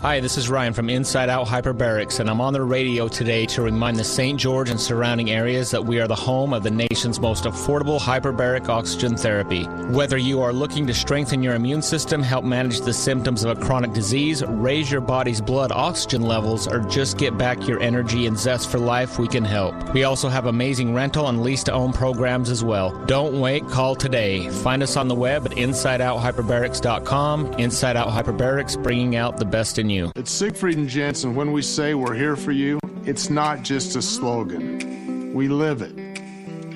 Hi, 0.00 0.18
this 0.18 0.36
is 0.36 0.50
Ryan 0.50 0.74
from 0.74 0.90
Inside 0.90 1.30
Out 1.30 1.46
Hyperbarics, 1.46 2.18
and 2.18 2.28
I'm 2.28 2.40
on 2.40 2.52
the 2.52 2.60
radio 2.60 3.06
today 3.06 3.46
to 3.46 3.62
remind 3.62 3.96
the 3.96 4.02
St. 4.04 4.38
George 4.38 4.68
and 4.68 4.78
surrounding 4.78 5.30
areas 5.30 5.70
that 5.70 5.86
we 5.86 6.00
are 6.00 6.08
the 6.08 6.16
home 6.16 6.52
of 6.52 6.64
the 6.64 6.70
nation's 6.70 7.20
most 7.20 7.44
affordable 7.44 8.00
hyperbaric 8.00 8.68
oxygen 8.68 9.16
therapy. 9.16 9.64
Whether 9.92 10.18
you 10.18 10.42
are 10.42 10.52
looking 10.52 10.86
to 10.88 10.94
strengthen 10.94 11.44
your 11.44 11.54
immune 11.54 11.80
system, 11.80 12.22
help 12.22 12.44
manage 12.44 12.80
the 12.80 12.92
symptoms 12.92 13.44
of 13.44 13.56
a 13.56 13.60
chronic 13.64 13.92
disease, 13.92 14.42
raise 14.46 14.90
your 14.90 15.00
body's 15.00 15.40
blood 15.40 15.70
oxygen 15.72 16.22
levels, 16.22 16.66
or 16.66 16.80
just 16.80 17.16
get 17.16 17.38
back 17.38 17.66
your 17.66 17.80
energy 17.80 18.26
and 18.26 18.36
zest 18.36 18.70
for 18.70 18.80
life, 18.80 19.18
we 19.18 19.28
can 19.28 19.44
help. 19.44 19.94
We 19.94 20.04
also 20.04 20.28
have 20.28 20.46
amazing 20.46 20.92
rental 20.92 21.28
and 21.28 21.42
lease 21.42 21.62
to 21.64 21.72
own 21.72 21.92
programs 21.92 22.50
as 22.50 22.62
well. 22.64 22.90
Don't 23.06 23.40
wait, 23.40 23.66
call 23.68 23.94
today. 23.94 24.50
Find 24.50 24.82
us 24.82 24.96
on 24.98 25.08
the 25.08 25.14
web 25.14 25.46
at 25.46 25.52
InsideOutHyperbarics.com. 25.52 27.54
Inside 27.54 27.96
Out 27.96 28.08
Hyperbarics, 28.08 28.82
bringing 28.82 29.16
out 29.16 29.38
the 29.38 29.44
best 29.44 29.78
in 29.78 29.83
you 29.90 30.04
you. 30.04 30.12
At 30.16 30.28
Siegfried 30.28 30.76
and 30.76 30.88
Jensen, 30.88 31.34
when 31.34 31.52
we 31.52 31.62
say 31.62 31.94
we're 31.94 32.14
here 32.14 32.36
for 32.36 32.52
you, 32.52 32.78
it's 33.04 33.30
not 33.30 33.62
just 33.62 33.96
a 33.96 34.02
slogan. 34.02 35.32
We 35.34 35.48
live 35.48 35.82
it. 35.82 35.94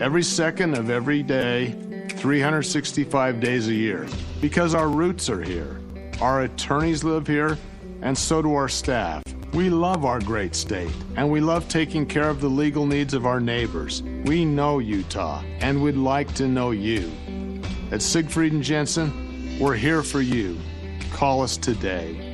Every 0.00 0.22
second 0.22 0.76
of 0.76 0.90
every 0.90 1.22
day, 1.22 1.74
365 2.10 3.40
days 3.40 3.68
a 3.68 3.74
year. 3.74 4.06
Because 4.40 4.74
our 4.74 4.88
roots 4.88 5.28
are 5.28 5.42
here. 5.42 5.80
Our 6.20 6.42
attorneys 6.42 7.04
live 7.04 7.26
here, 7.26 7.58
and 8.02 8.16
so 8.16 8.42
do 8.42 8.54
our 8.54 8.68
staff. 8.68 9.22
We 9.52 9.70
love 9.70 10.04
our 10.04 10.20
great 10.20 10.54
state, 10.54 10.92
and 11.16 11.30
we 11.30 11.40
love 11.40 11.68
taking 11.68 12.06
care 12.06 12.28
of 12.28 12.40
the 12.40 12.48
legal 12.48 12.86
needs 12.86 13.14
of 13.14 13.24
our 13.24 13.40
neighbors. 13.40 14.02
We 14.24 14.44
know 14.44 14.78
Utah, 14.78 15.42
and 15.60 15.82
we'd 15.82 15.96
like 15.96 16.34
to 16.34 16.46
know 16.46 16.72
you. 16.72 17.10
At 17.90 18.02
Siegfried 18.02 18.52
and 18.52 18.62
Jensen, 18.62 19.58
we're 19.58 19.74
here 19.74 20.02
for 20.02 20.20
you. 20.20 20.58
Call 21.12 21.42
us 21.42 21.56
today. 21.56 22.27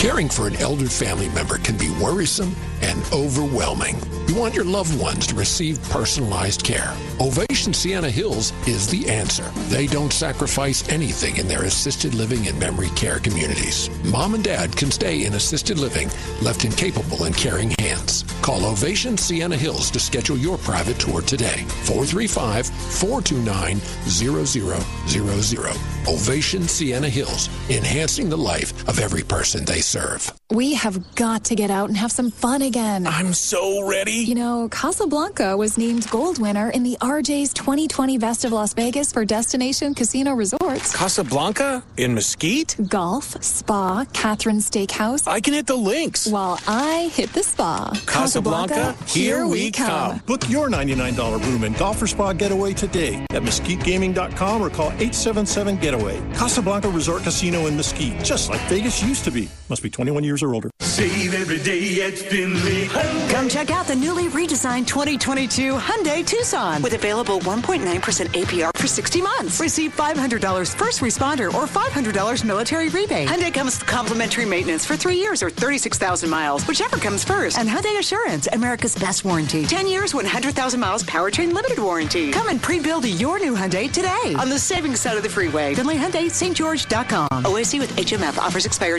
Caring 0.00 0.30
for 0.30 0.46
an 0.48 0.56
elder 0.56 0.88
family 0.88 1.28
member 1.28 1.58
can 1.58 1.76
be 1.76 1.90
worrisome 2.02 2.56
and 2.80 3.04
overwhelming. 3.12 4.00
You 4.28 4.34
want 4.34 4.54
your 4.54 4.64
loved 4.64 4.98
ones 4.98 5.26
to 5.26 5.34
receive 5.34 5.82
personalized 5.90 6.62
care. 6.64 6.96
Ovation 7.20 7.74
Sienna 7.74 8.08
Hills 8.08 8.54
is 8.66 8.86
the 8.86 9.10
answer. 9.10 9.44
They 9.68 9.86
don't 9.86 10.10
sacrifice 10.10 10.88
anything 10.88 11.36
in 11.36 11.46
their 11.46 11.64
assisted 11.64 12.14
living 12.14 12.48
and 12.48 12.58
memory 12.58 12.88
care 12.96 13.18
communities. 13.18 13.90
Mom 14.04 14.32
and 14.32 14.42
dad 14.42 14.74
can 14.74 14.90
stay 14.90 15.26
in 15.26 15.34
assisted 15.34 15.78
living, 15.78 16.08
left 16.40 16.64
in 16.64 16.72
capable 16.72 17.24
and 17.24 17.36
caring 17.36 17.70
hands. 17.78 18.24
Call 18.40 18.64
Ovation 18.64 19.18
Sienna 19.18 19.56
Hills 19.56 19.90
to 19.90 20.00
schedule 20.00 20.38
your 20.38 20.56
private 20.56 20.98
tour 20.98 21.20
today. 21.20 21.64
435 21.84 22.66
429 22.66 23.80
0000. 24.06 25.90
Ovation 26.08 26.62
Sienna 26.66 27.08
Hills, 27.08 27.50
enhancing 27.68 28.30
the 28.30 28.38
life 28.38 28.88
of 28.88 28.98
every 28.98 29.22
person 29.22 29.66
they 29.66 29.82
serve. 29.90 30.32
We 30.50 30.74
have 30.74 31.14
got 31.16 31.44
to 31.46 31.54
get 31.54 31.70
out 31.70 31.88
and 31.88 31.96
have 31.96 32.12
some 32.12 32.30
fun 32.30 32.62
again. 32.62 33.06
I'm 33.06 33.32
so 33.34 33.86
ready. 33.86 34.12
You 34.12 34.36
know, 34.36 34.68
Casablanca 34.68 35.56
was 35.56 35.76
named 35.76 36.08
gold 36.10 36.40
winner 36.40 36.70
in 36.70 36.82
the 36.84 36.96
RJ's 37.00 37.52
2020 37.54 38.18
Best 38.18 38.44
of 38.44 38.52
Las 38.52 38.72
Vegas 38.74 39.12
for 39.12 39.24
Destination 39.24 39.94
Casino 39.94 40.34
Resorts. 40.34 40.94
Casablanca? 40.96 41.82
In 41.96 42.14
Mesquite? 42.14 42.76
Golf, 42.88 43.42
spa, 43.42 44.04
Catherine 44.12 44.58
Steakhouse. 44.58 45.26
I 45.26 45.40
can 45.40 45.54
hit 45.54 45.66
the 45.66 45.76
links. 45.76 46.26
While 46.28 46.58
I 46.68 47.10
hit 47.12 47.32
the 47.32 47.42
spa. 47.42 47.92
Casablanca, 48.06 48.96
here 49.06 49.46
we 49.46 49.70
come. 49.72 50.18
Book 50.26 50.48
your 50.48 50.68
$99 50.68 51.44
room 51.46 51.64
and 51.64 51.76
golf 51.76 52.00
or 52.00 52.06
spa 52.06 52.32
getaway 52.32 52.74
today 52.74 53.14
at 53.30 53.42
mesquitegaming.com 53.42 54.62
or 54.62 54.70
call 54.70 54.88
877 54.92 55.78
Getaway. 55.78 56.18
Casablanca 56.34 56.88
Resort 56.88 57.22
Casino 57.22 57.66
in 57.66 57.76
Mesquite, 57.76 58.22
just 58.22 58.50
like 58.50 58.60
Vegas 58.68 59.02
used 59.02 59.24
to 59.24 59.30
be. 59.30 59.48
Must 59.68 59.79
be 59.82 59.90
21 59.90 60.24
years 60.24 60.42
or 60.42 60.54
older. 60.54 60.70
Save 60.80 61.34
every 61.34 61.58
day 61.62 62.02
at 62.02 62.18
Finley 62.18 62.86
Hyundai. 62.86 63.30
Come 63.32 63.48
check 63.48 63.70
out 63.70 63.86
the 63.86 63.94
newly 63.94 64.28
redesigned 64.28 64.86
2022 64.86 65.74
Hyundai 65.76 66.26
Tucson 66.26 66.82
with 66.82 66.94
available 66.94 67.38
1.9% 67.40 67.82
APR 68.28 68.76
for 68.76 68.86
60 68.86 69.22
months. 69.22 69.60
Receive 69.60 69.96
$500 69.96 70.74
first 70.74 71.00
responder 71.00 71.46
or 71.54 71.66
$500 71.66 72.44
military 72.44 72.88
rebate. 72.88 73.28
Hyundai 73.28 73.52
comes 73.54 73.78
with 73.78 73.88
complimentary 73.88 74.44
maintenance 74.44 74.84
for 74.84 74.96
three 74.96 75.16
years 75.16 75.42
or 75.42 75.48
36,000 75.50 76.28
miles, 76.28 76.66
whichever 76.66 76.96
comes 76.96 77.24
first. 77.24 77.56
And 77.58 77.68
Hyundai 77.68 77.98
Assurance, 77.98 78.48
America's 78.52 78.94
best 78.96 79.24
warranty. 79.24 79.64
10 79.64 79.86
years, 79.86 80.12
100,000 80.14 80.80
miles 80.80 81.02
powertrain 81.04 81.52
limited 81.52 81.78
warranty. 81.78 82.30
Come 82.30 82.48
and 82.48 82.60
pre-build 82.60 83.06
your 83.06 83.38
new 83.38 83.54
Hyundai 83.54 83.90
today 83.90 84.34
on 84.38 84.48
the 84.50 84.58
savings 84.58 85.00
side 85.00 85.16
of 85.16 85.22
the 85.22 85.28
freeway. 85.30 85.74
Finley 85.74 85.96
Hyundai, 85.96 86.26
stgeorge.com. 86.26 87.28
OAC 87.44 87.78
with 87.78 87.96
HMF 87.96 88.38
offers 88.38 88.66
expire 88.66 88.98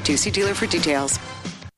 22822. 0.00 0.16
See 0.16 0.30
dealer 0.30 0.54
for 0.54 0.66
details. 0.66 1.18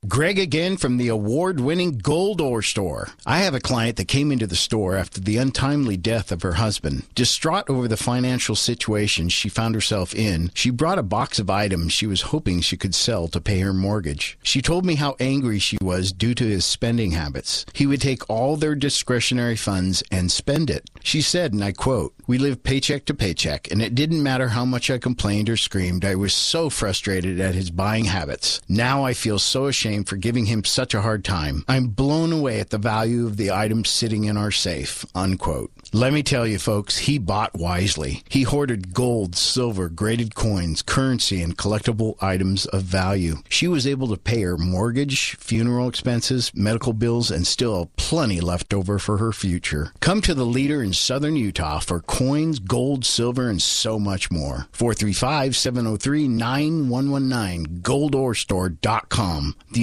Greg 0.08 0.38
again 0.38 0.78
from 0.78 0.96
the 0.96 1.08
award 1.08 1.60
winning 1.60 1.98
Gold 1.98 2.40
Ore 2.40 2.62
Store. 2.62 3.10
I 3.26 3.40
have 3.40 3.52
a 3.52 3.60
client 3.60 3.96
that 3.96 4.08
came 4.08 4.32
into 4.32 4.46
the 4.46 4.56
store 4.56 4.96
after 4.96 5.20
the 5.20 5.36
untimely 5.36 5.98
death 5.98 6.32
of 6.32 6.40
her 6.40 6.54
husband. 6.54 7.02
Distraught 7.14 7.68
over 7.68 7.86
the 7.86 7.96
financial 7.98 8.54
situation 8.54 9.28
she 9.28 9.50
found 9.50 9.74
herself 9.74 10.14
in, 10.14 10.50
she 10.54 10.70
brought 10.70 10.98
a 10.98 11.02
box 11.02 11.38
of 11.38 11.50
items 11.50 11.92
she 11.92 12.06
was 12.06 12.22
hoping 12.22 12.62
she 12.62 12.76
could 12.76 12.94
sell 12.94 13.28
to 13.28 13.40
pay 13.40 13.58
her 13.60 13.74
mortgage. 13.74 14.38
She 14.42 14.62
told 14.62 14.86
me 14.86 14.94
how 14.94 15.14
angry 15.20 15.58
she 15.58 15.76
was 15.82 16.10
due 16.10 16.34
to 16.36 16.44
his 16.44 16.64
spending 16.64 17.10
habits. 17.10 17.66
He 17.74 17.86
would 17.86 18.00
take 18.00 18.28
all 18.30 18.56
their 18.56 18.74
discretionary 18.74 19.56
funds 19.56 20.02
and 20.10 20.32
spend 20.32 20.70
it. 20.70 20.88
She 21.02 21.20
said, 21.20 21.52
and 21.52 21.62
I 21.62 21.72
quote, 21.72 22.14
We 22.26 22.38
lived 22.38 22.62
paycheck 22.62 23.04
to 23.06 23.14
paycheck, 23.14 23.70
and 23.70 23.82
it 23.82 23.94
didn't 23.94 24.22
matter 24.22 24.48
how 24.48 24.64
much 24.64 24.90
I 24.90 24.96
complained 24.96 25.50
or 25.50 25.58
screamed. 25.58 26.04
I 26.04 26.14
was 26.14 26.32
so 26.32 26.70
frustrated 26.70 27.40
at 27.40 27.54
his 27.54 27.70
buying 27.70 28.06
habits. 28.06 28.62
Now 28.68 29.04
I 29.04 29.12
feel 29.12 29.38
so 29.38 29.66
ashamed 29.66 29.97
for 30.04 30.16
giving 30.16 30.46
him 30.46 30.64
such 30.64 30.94
a 30.94 31.02
hard 31.02 31.24
time. 31.24 31.64
I'm 31.68 31.88
blown 31.88 32.32
away 32.32 32.60
at 32.60 32.70
the 32.70 32.78
value 32.78 33.26
of 33.26 33.36
the 33.36 33.50
items 33.50 33.88
sitting 33.88 34.24
in 34.24 34.36
our 34.36 34.50
safe. 34.50 35.04
Unquote. 35.14 35.70
Let 35.92 36.12
me 36.12 36.22
tell 36.22 36.46
you, 36.46 36.58
folks, 36.58 36.98
he 36.98 37.18
bought 37.18 37.54
wisely. 37.54 38.22
He 38.28 38.42
hoarded 38.42 38.92
gold, 38.92 39.34
silver, 39.34 39.88
graded 39.88 40.34
coins, 40.34 40.82
currency, 40.82 41.40
and 41.40 41.56
collectible 41.56 42.22
items 42.22 42.66
of 42.66 42.82
value. 42.82 43.36
She 43.48 43.66
was 43.66 43.86
able 43.86 44.08
to 44.08 44.18
pay 44.18 44.42
her 44.42 44.58
mortgage, 44.58 45.36
funeral 45.36 45.88
expenses, 45.88 46.52
medical 46.54 46.92
bills, 46.92 47.30
and 47.30 47.46
still 47.46 47.90
plenty 47.96 48.40
left 48.40 48.74
over 48.74 48.98
for 48.98 49.16
her 49.16 49.32
future. 49.32 49.92
Come 50.00 50.20
to 50.22 50.34
the 50.34 50.44
leader 50.44 50.82
in 50.82 50.92
southern 50.92 51.36
Utah 51.36 51.78
for 51.78 52.00
coins, 52.00 52.58
gold, 52.58 53.06
silver, 53.06 53.48
and 53.48 53.62
so 53.62 53.98
much 53.98 54.30
more. 54.30 54.66
435 54.72 55.56
703 55.56 56.28
9119, 56.28 57.80
goldoresstore.com. 57.82 59.54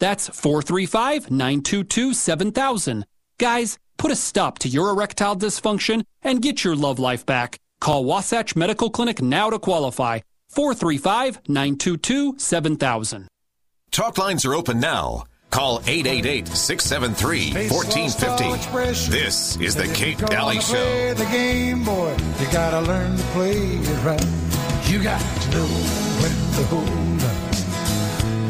That's 0.00 0.28
435 0.28 1.30
922 1.30 2.12
7000. 2.14 3.06
Guys, 3.38 3.78
put 3.98 4.10
a 4.10 4.16
stop 4.16 4.58
to 4.60 4.68
your 4.68 4.90
erectile 4.90 5.36
dysfunction 5.36 6.04
and 6.22 6.42
get 6.42 6.64
your 6.64 6.74
love 6.74 6.98
life 6.98 7.24
back. 7.24 7.58
Call 7.80 8.04
Wasatch 8.04 8.56
Medical 8.56 8.90
Clinic 8.90 9.22
now 9.22 9.50
to 9.50 9.58
qualify. 9.58 10.20
435 10.48 11.48
922 11.48 12.38
7000. 12.38 13.28
Talk 13.92 14.18
lines 14.18 14.44
are 14.44 14.54
open 14.54 14.80
now. 14.80 15.24
Call 15.50 15.80
888 15.86 16.48
673 16.48 17.68
1450. 17.70 19.10
This 19.10 19.56
is 19.60 19.74
The 19.74 19.88
Kate 19.94 20.18
Dalley 20.18 20.60
Show. 20.60 21.14
The 21.14 21.24
game, 21.24 21.84
boy, 21.84 22.16
you 22.40 22.46
gotta 22.52 22.80
learn 22.80 23.16
to 23.16 23.22
play 23.34 23.56
it 23.56 24.04
right. 24.04 24.24
You 24.88 25.02
got 25.02 25.20
to 25.20 25.50
know 25.50 25.66
when 25.66 26.32
to 26.54 26.66
hold 26.66 27.19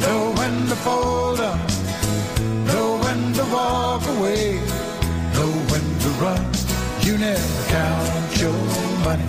up, 0.02 0.08
know 0.08 0.32
when 0.32 0.66
to 0.68 0.76
fold 0.76 1.40
up, 1.40 1.70
know 2.66 2.98
when 3.02 3.32
to 3.34 3.44
walk 3.52 4.02
away, 4.18 4.54
know 5.34 5.50
when 5.70 5.98
to 6.00 6.08
run. 6.20 6.44
You 7.00 7.18
never 7.18 7.68
count 7.68 8.40
your 8.40 8.52
money. 9.04 9.24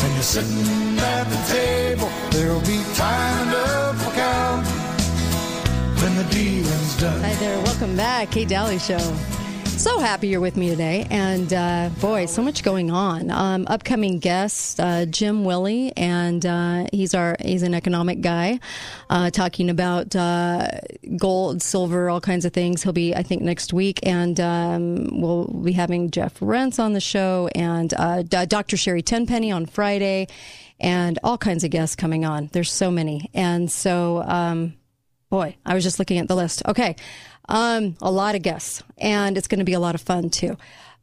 When 0.00 0.12
you're 0.14 0.22
sitting 0.22 0.98
at 0.98 1.24
the 1.24 1.52
table, 1.52 2.08
there'll 2.30 2.60
be 2.60 2.82
time 2.94 3.48
enough 3.48 4.02
for 4.02 4.12
counting 4.14 4.72
when 6.02 6.16
the 6.16 6.24
dealing's 6.30 6.96
done. 6.98 7.20
Hi 7.20 7.34
there, 7.34 7.58
welcome 7.64 7.96
back, 7.96 8.30
Kate 8.30 8.48
Dalley 8.48 8.78
Show. 8.78 9.14
So 9.76 10.00
happy 10.00 10.28
you're 10.28 10.40
with 10.40 10.56
me 10.56 10.70
today, 10.70 11.06
and 11.10 11.52
uh, 11.52 11.90
boy, 12.00 12.24
so 12.26 12.42
much 12.42 12.62
going 12.64 12.90
on. 12.90 13.30
Um, 13.30 13.66
upcoming 13.68 14.18
guest 14.18 14.80
uh, 14.80 15.04
Jim 15.04 15.44
Willie, 15.44 15.92
and 15.98 16.44
uh, 16.46 16.86
he's 16.92 17.14
our 17.14 17.36
he's 17.40 17.62
an 17.62 17.74
economic 17.74 18.22
guy, 18.22 18.58
uh, 19.10 19.30
talking 19.30 19.68
about 19.68 20.16
uh, 20.16 20.66
gold, 21.18 21.60
silver, 21.60 22.08
all 22.08 22.22
kinds 22.22 22.46
of 22.46 22.54
things. 22.54 22.82
He'll 22.82 22.94
be, 22.94 23.14
I 23.14 23.22
think, 23.22 23.42
next 23.42 23.74
week, 23.74 24.00
and 24.02 24.40
um, 24.40 25.20
we'll 25.20 25.44
be 25.48 25.72
having 25.72 26.10
Jeff 26.10 26.40
Rense 26.40 26.78
on 26.78 26.94
the 26.94 27.00
show, 27.00 27.50
and 27.54 27.92
uh, 27.94 28.22
Dr. 28.22 28.78
Sherry 28.78 29.02
Tenpenny 29.02 29.52
on 29.52 29.66
Friday, 29.66 30.26
and 30.80 31.18
all 31.22 31.36
kinds 31.36 31.64
of 31.64 31.70
guests 31.70 31.94
coming 31.94 32.24
on. 32.24 32.48
There's 32.52 32.72
so 32.72 32.90
many, 32.90 33.30
and 33.34 33.70
so. 33.70 34.22
Um, 34.22 34.74
boy, 35.28 35.56
I 35.66 35.74
was 35.74 35.84
just 35.84 35.98
looking 35.98 36.18
at 36.18 36.28
the 36.28 36.36
list. 36.36 36.62
Okay. 36.66 36.96
Um, 37.48 37.96
a 38.00 38.10
lot 38.10 38.34
of 38.34 38.42
guests, 38.42 38.82
and 38.98 39.36
it's 39.38 39.48
going 39.48 39.60
to 39.60 39.64
be 39.64 39.74
a 39.74 39.80
lot 39.80 39.94
of 39.94 40.00
fun 40.00 40.30
too. 40.30 40.56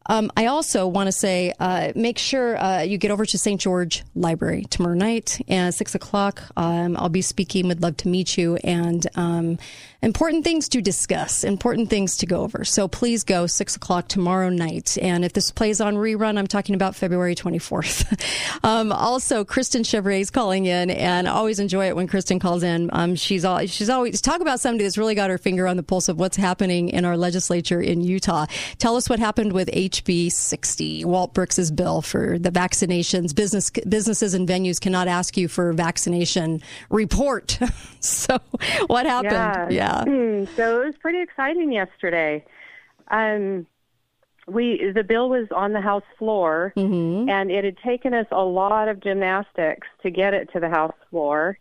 Um, 0.08 0.32
I 0.36 0.48
also 0.48 0.86
want 0.86 1.08
to 1.08 1.12
say, 1.12 1.54
uh, 1.60 1.94
make 1.96 2.18
sure 2.18 2.58
uh, 2.58 2.82
you 2.82 2.98
get 2.98 3.10
over 3.10 3.26
to 3.26 3.38
St. 3.38 3.60
George 3.60 4.04
Library 4.16 4.66
tomorrow 4.70 4.96
night 4.96 5.40
at 5.48 5.74
six 5.74 5.96
o'clock. 5.96 6.44
Um, 6.58 6.98
I'll 6.98 7.10
be 7.10 7.22
speaking. 7.22 7.68
Would 7.70 7.82
love 7.82 7.98
to 7.98 8.10
meet 8.10 8.38
you 8.38 8.58
and 8.58 9.06
um, 9.16 9.58
important 10.04 10.44
things 10.44 10.68
to 10.70 10.82
discuss, 10.82 11.44
important 11.44 11.90
things 11.90 12.18
to 12.18 12.26
go 12.26 12.42
over. 12.42 12.66
So 12.66 12.88
please 12.88 13.24
go 13.24 13.48
six 13.48 13.76
o'clock 13.76 14.10
tomorrow 14.10 14.50
night. 14.50 14.98
And 15.02 15.24
if 15.24 15.34
this 15.34 15.50
plays 15.50 15.80
on 15.80 15.96
rerun, 15.96 16.38
I'm 16.38 16.48
talking 16.48 16.76
about 16.76 16.96
February 16.96 17.36
24th. 17.36 18.04
Um, 18.64 18.94
also, 18.94 19.44
Kristen 19.44 19.84
Chevrier 19.84 20.22
is 20.22 20.30
calling 20.30 20.66
in, 20.66 20.90
and 20.90 21.28
I 21.28 21.32
always 21.32 21.60
enjoy 21.60 21.88
it 21.88 21.96
when 21.96 22.08
Kristen 22.08 22.40
calls 22.40 22.64
in. 22.64 22.90
Um, 22.94 23.16
she's 23.16 23.44
all, 23.44 23.66
she's 23.66 23.90
always 23.90 24.22
talk 24.22 24.40
about 24.40 24.62
somebody 24.62 24.86
that's 24.86 24.98
really 24.98 25.16
got 25.16 25.30
her 25.30 25.38
finger 25.38 25.68
on 25.68 25.76
the 25.76 25.84
pulse 25.84 26.08
of 26.08 26.18
what's 26.18 26.38
happening 26.38 26.90
in 26.90 27.04
our 27.04 27.18
legislature 27.18 27.82
in 27.82 28.00
Utah. 28.02 28.46
Tell 28.78 28.96
us 28.96 29.10
what 29.10 29.20
happened 29.20 29.52
with 29.52 29.70
HB 29.70 30.32
60, 30.32 31.04
Walt 31.04 31.34
Brooks's 31.34 31.72
bill 31.72 32.02
for 32.02 32.40
the 32.40 32.52
vaccinations. 32.52 33.36
Business 33.36 33.70
businesses 33.70 34.34
and 34.34 34.48
venues 34.48 34.80
cannot 34.80 35.08
ask 35.08 35.36
you 35.36 35.48
for 35.48 35.70
a 35.70 35.74
vaccination 35.74 36.62
report. 36.90 37.60
so, 38.00 38.40
what 38.88 39.06
happened? 39.06 39.74
Yeah. 39.74 39.93
yeah. 39.93 39.93
Hmm. 40.02 40.46
So 40.56 40.82
it 40.82 40.86
was 40.86 40.96
pretty 40.98 41.22
exciting 41.22 41.72
yesterday. 41.72 42.44
Um, 43.10 43.68
we 44.48 44.92
the 44.94 45.04
bill 45.04 45.30
was 45.30 45.48
on 45.56 45.72
the 45.74 45.82
House 45.82 46.04
floor, 46.18 46.74
Mm-hmm. 46.76 47.30
and 47.30 47.50
it 47.52 47.64
had 47.64 47.78
taken 47.78 48.14
us 48.14 48.28
a 48.32 48.44
lot 48.44 48.90
of 48.90 49.00
gymnastics 49.02 49.88
to 50.02 50.10
get 50.10 50.34
it 50.34 50.50
to 50.54 50.60
the 50.60 50.70
House 50.70 50.96
floor, 51.10 51.58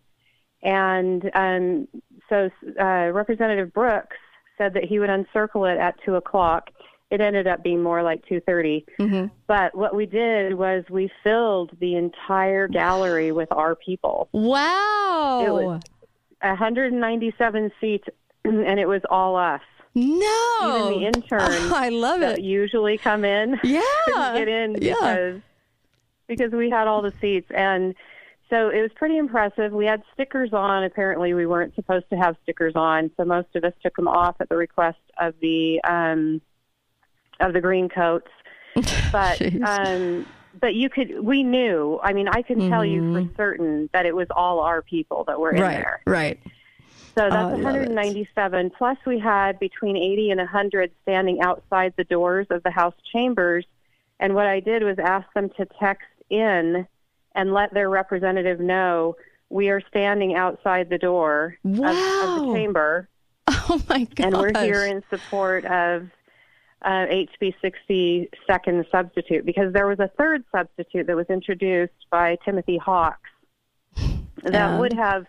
and 0.63 1.31
um, 1.35 1.87
so 2.29 2.51
uh, 2.81 3.11
Representative 3.13 3.73
Brooks 3.73 4.17
said 4.59 4.75
that 4.75 4.85
he 4.85 4.99
would 4.99 5.11
uncircle 5.11 5.65
it 5.73 5.79
at 5.79 5.95
two 6.05 6.17
o'clock. 6.17 6.71
It 7.11 7.21
ended 7.21 7.47
up 7.47 7.63
being 7.63 7.83
more 7.83 8.03
like 8.03 8.25
two 8.27 8.41
thirty. 8.41 8.85
Mm-hmm. 8.99 9.27
But 9.47 9.77
what 9.77 9.95
we 9.95 10.07
did 10.07 10.55
was 10.55 10.83
we 10.91 11.11
filled 11.23 11.71
the 11.79 11.95
entire 11.97 12.67
gallery 12.69 13.31
with 13.33 13.53
our 13.53 13.75
people. 13.77 14.29
Wow. 14.33 15.45
It 15.47 15.51
was 15.51 15.83
197 16.41 17.71
seats, 17.81 18.09
and 18.45 18.79
it 18.81 18.87
was 18.87 19.03
all 19.11 19.37
us. 19.37 19.61
No. 19.95 20.91
Even 20.91 21.01
the 21.01 21.07
interns. 21.19 21.73
I 21.73 21.89
love 21.91 22.21
that 22.21 22.39
it. 22.39 22.45
Usually 22.45 22.99
come 22.99 23.25
in. 23.25 23.59
Yeah. 23.65 23.83
couldn't 24.07 24.35
get 24.37 24.49
in 24.49 24.77
Yeah. 24.83 24.95
because 24.95 25.41
because 26.29 26.53
we 26.53 26.71
had 26.71 26.87
all 26.87 27.03
the 27.03 27.13
seats 27.21 27.51
and. 27.55 27.95
So 28.51 28.69
it 28.69 28.83
was 28.83 28.91
pretty 28.97 29.17
impressive. 29.17 29.73
We 29.73 29.87
had 29.87 30.03
stickers 30.13 30.53
on. 30.53 30.85
Apparently, 30.85 31.33
we 31.33 31.47
weren't 31.47 31.75
supposed 31.75 32.05
to 32.11 32.17
have 32.17 32.37
stickers 32.43 32.75
on, 32.77 33.11
so 33.17 33.25
most 33.25 33.49
of 33.57 33.65
us 33.65 33.73
took 33.83 33.97
them 33.97 34.07
off 34.07 34.37
at 34.41 34.51
the 34.51 34.57
request 34.59 34.99
of 35.19 35.33
the 35.41 35.81
um, 35.85 36.43
of 37.41 37.55
the 37.55 37.63
green 37.63 37.89
coats. 37.89 38.29
But 39.11 39.41
um, 39.67 40.27
but 40.61 40.75
you 40.75 40.91
could. 40.91 41.21
We 41.25 41.43
knew. 41.43 41.99
I 42.03 42.13
mean, 42.13 42.29
I 42.29 42.43
can 42.43 42.69
tell 42.69 42.85
you 42.85 43.15
for 43.27 43.35
certain 43.39 43.89
that 43.95 44.05
it 44.05 44.15
was 44.15 44.27
all 44.31 44.61
our 44.61 44.83
people 44.83 45.25
that 45.29 45.41
were 45.41 45.53
in 45.53 45.57
Mm-hmm. 45.57 45.63
right. 45.65 45.77
there. 45.77 46.01
Right. 46.07 46.41
So 47.17 47.27
Oh, 47.27 47.31
that's 47.31 47.59
it. 47.59 47.63
197. 47.65 48.71
Plus, 48.71 48.97
we 49.07 49.19
had 49.19 49.59
between 49.59 49.97
80 49.97 50.31
and 50.31 50.39
100 50.39 50.91
standing 51.03 51.41
outside 51.43 51.93
the 51.97 52.05
doors 52.05 52.47
of 52.51 52.63
the 52.63 52.71
House 52.71 52.95
chambers. 53.13 53.67
And 54.21 54.35
what 54.35 54.47
I 54.47 54.61
did 54.61 54.83
was 54.83 54.99
ask 54.99 55.27
them 55.35 55.51
to 55.59 55.67
text 55.79 56.07
in 56.31 56.87
and 57.35 57.53
let 57.53 57.75
their 57.75 57.91
representative 57.91 58.61
know 58.61 59.17
we 59.51 59.69
are 59.69 59.83
standing 59.89 60.35
outside 60.35 60.89
the 60.89 60.99
door 60.99 61.57
of, 61.65 61.75
of 61.75 61.85
the 61.85 62.43
Wow. 62.47 62.55
chamber. 62.55 63.09
Oh 63.69 63.81
my 63.89 64.05
god. 64.05 64.27
And 64.27 64.37
we're 64.37 64.61
here 64.63 64.87
in 64.87 65.03
support 65.11 65.65
of 65.67 66.09
uh, 66.83 67.07
HB 67.07 67.55
60 67.63 68.29
second 68.47 68.85
substitute 68.91 69.45
because 69.47 69.73
there 69.73 69.87
was 69.87 69.99
a 70.01 70.09
third 70.19 70.45
substitute 70.51 71.07
that 71.07 71.15
was 71.17 71.27
introduced 71.29 71.93
by 72.11 72.37
Timothy 72.45 72.77
Hawkes 72.79 73.31
that 74.43 74.79
would 74.79 74.93
have 74.95 75.27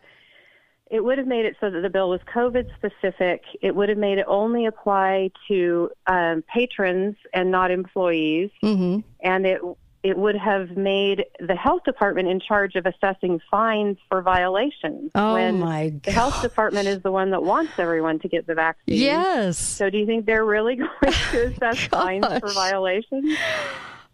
it 0.94 1.04
would 1.04 1.18
have 1.18 1.26
made 1.28 1.44
it 1.46 1.56
so 1.60 1.72
that 1.72 1.82
the 1.82 1.90
bill 1.90 2.10
was 2.10 2.22
COVID 2.34 2.68
specific. 2.78 3.42
It 3.62 3.76
would 3.76 3.90
have 3.90 3.98
made 3.98 4.20
it 4.20 4.26
only 4.28 4.68
apply 4.68 5.32
to 5.48 5.90
um, 6.08 6.44
patrons 6.54 7.16
and 7.34 7.50
not 7.52 7.72
employees, 7.72 8.52
Mm-hmm. 8.64 9.00
and 9.22 9.46
it 9.46 9.60
it 10.04 10.18
would 10.18 10.36
have 10.36 10.76
made 10.78 11.24
the 11.40 11.56
health 11.56 11.84
department 11.86 12.28
in 12.28 12.40
charge 12.42 12.76
of 12.76 12.86
assessing 12.86 13.40
fines 13.50 13.98
for 14.10 14.22
violations. 14.22 15.10
Oh, 15.16 15.34
when 15.36 15.60
my 15.60 15.94
The 16.04 16.12
health 16.12 16.42
department 16.42 16.88
is 16.90 17.02
the 17.02 17.12
one 17.12 17.32
that 17.32 17.42
wants 17.42 17.72
everyone 17.80 18.20
to 18.20 18.28
get 18.28 18.46
the 18.46 18.54
vaccine. 18.54 18.98
Yes. 19.00 19.58
So 19.58 19.90
do 19.90 19.98
you 19.98 20.06
think 20.06 20.26
they're 20.26 20.44
really 20.46 20.76
going 20.84 20.90
to 21.32 21.46
assess 21.56 21.80
fines 21.88 22.26
for 22.40 22.50
violations? 22.52 23.38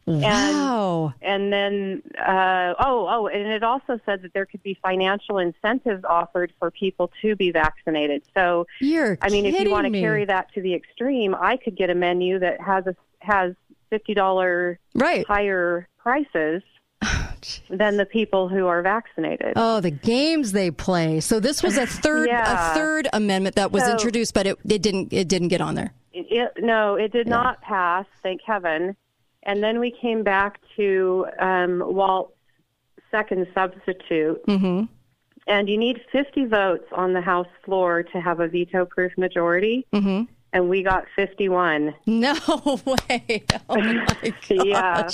Wow. 0.09 1.13
And 1.21 1.51
then, 1.53 2.01
uh, 2.17 2.73
oh, 2.79 3.07
oh, 3.09 3.27
and 3.27 3.47
it 3.47 3.63
also 3.63 3.99
said 4.05 4.21
that 4.23 4.33
there 4.33 4.45
could 4.45 4.63
be 4.63 4.77
financial 4.81 5.37
incentives 5.37 6.03
offered 6.03 6.51
for 6.59 6.71
people 6.71 7.11
to 7.21 7.35
be 7.35 7.51
vaccinated. 7.51 8.23
So, 8.33 8.67
You're 8.81 9.17
I 9.21 9.29
mean, 9.29 9.45
if 9.45 9.59
you 9.59 9.69
want 9.69 9.85
to 9.85 9.89
me. 9.91 10.01
carry 10.01 10.25
that 10.25 10.51
to 10.53 10.61
the 10.61 10.73
extreme, 10.73 11.35
I 11.35 11.57
could 11.57 11.75
get 11.75 11.89
a 11.89 11.95
menu 11.95 12.39
that 12.39 12.59
has 12.61 12.85
a, 12.87 12.95
has 13.19 13.53
fifty 13.89 14.13
dollar 14.13 14.79
Right. 14.95 15.25
higher 15.27 15.87
prices 15.97 16.61
than 17.69 17.97
the 17.97 18.05
people 18.05 18.47
who 18.49 18.67
are 18.67 18.81
vaccinated. 18.81 19.53
Oh, 19.55 19.79
the 19.79 19.91
games 19.91 20.51
they 20.51 20.71
play. 20.71 21.19
So 21.19 21.39
this 21.39 21.63
was 21.63 21.77
a 21.77 21.85
third 21.87 22.27
Yeah. 22.27 22.71
a 22.71 22.73
third 22.73 23.07
amendment 23.13 23.55
that 23.55 23.71
was 23.71 23.83
So- 23.83 23.91
introduced, 23.91 24.33
but 24.33 24.47
it, 24.47 24.57
it 24.67 24.81
didn't 24.81 25.13
it 25.13 25.27
didn't 25.27 25.47
get 25.49 25.61
on 25.61 25.75
there. 25.75 25.93
It, 26.13 26.25
it, 26.57 26.63
no, 26.63 26.95
it 26.95 27.11
did 27.11 27.27
not 27.27 27.61
pass, 27.61 28.05
thank 28.23 28.41
heaven. 28.45 28.95
And 29.43 29.63
then 29.63 29.79
we 29.79 29.91
came 29.91 30.23
back 30.23 30.59
to 30.75 31.27
um, 31.39 31.81
Walt's 31.85 32.33
second 33.11 33.47
substitute. 33.53 34.45
Mm-hmm. 34.45 34.83
And 35.47 35.67
you 35.67 35.77
need 35.77 36.01
50 36.11 36.45
votes 36.45 36.85
on 36.91 37.13
the 37.13 37.21
House 37.21 37.47
floor 37.65 38.03
to 38.03 38.21
have 38.21 38.39
a 38.39 38.47
veto 38.47 38.85
proof 38.85 39.11
majority. 39.17 39.85
Mm-hmm. 39.93 40.31
And 40.51 40.69
we 40.69 40.83
got 40.83 41.05
51. 41.15 41.93
No 42.05 42.33
way. 42.85 43.43
Oh 43.69 43.75
my 43.75 44.05
gosh. 44.21 44.41
Yeah. 44.49 45.09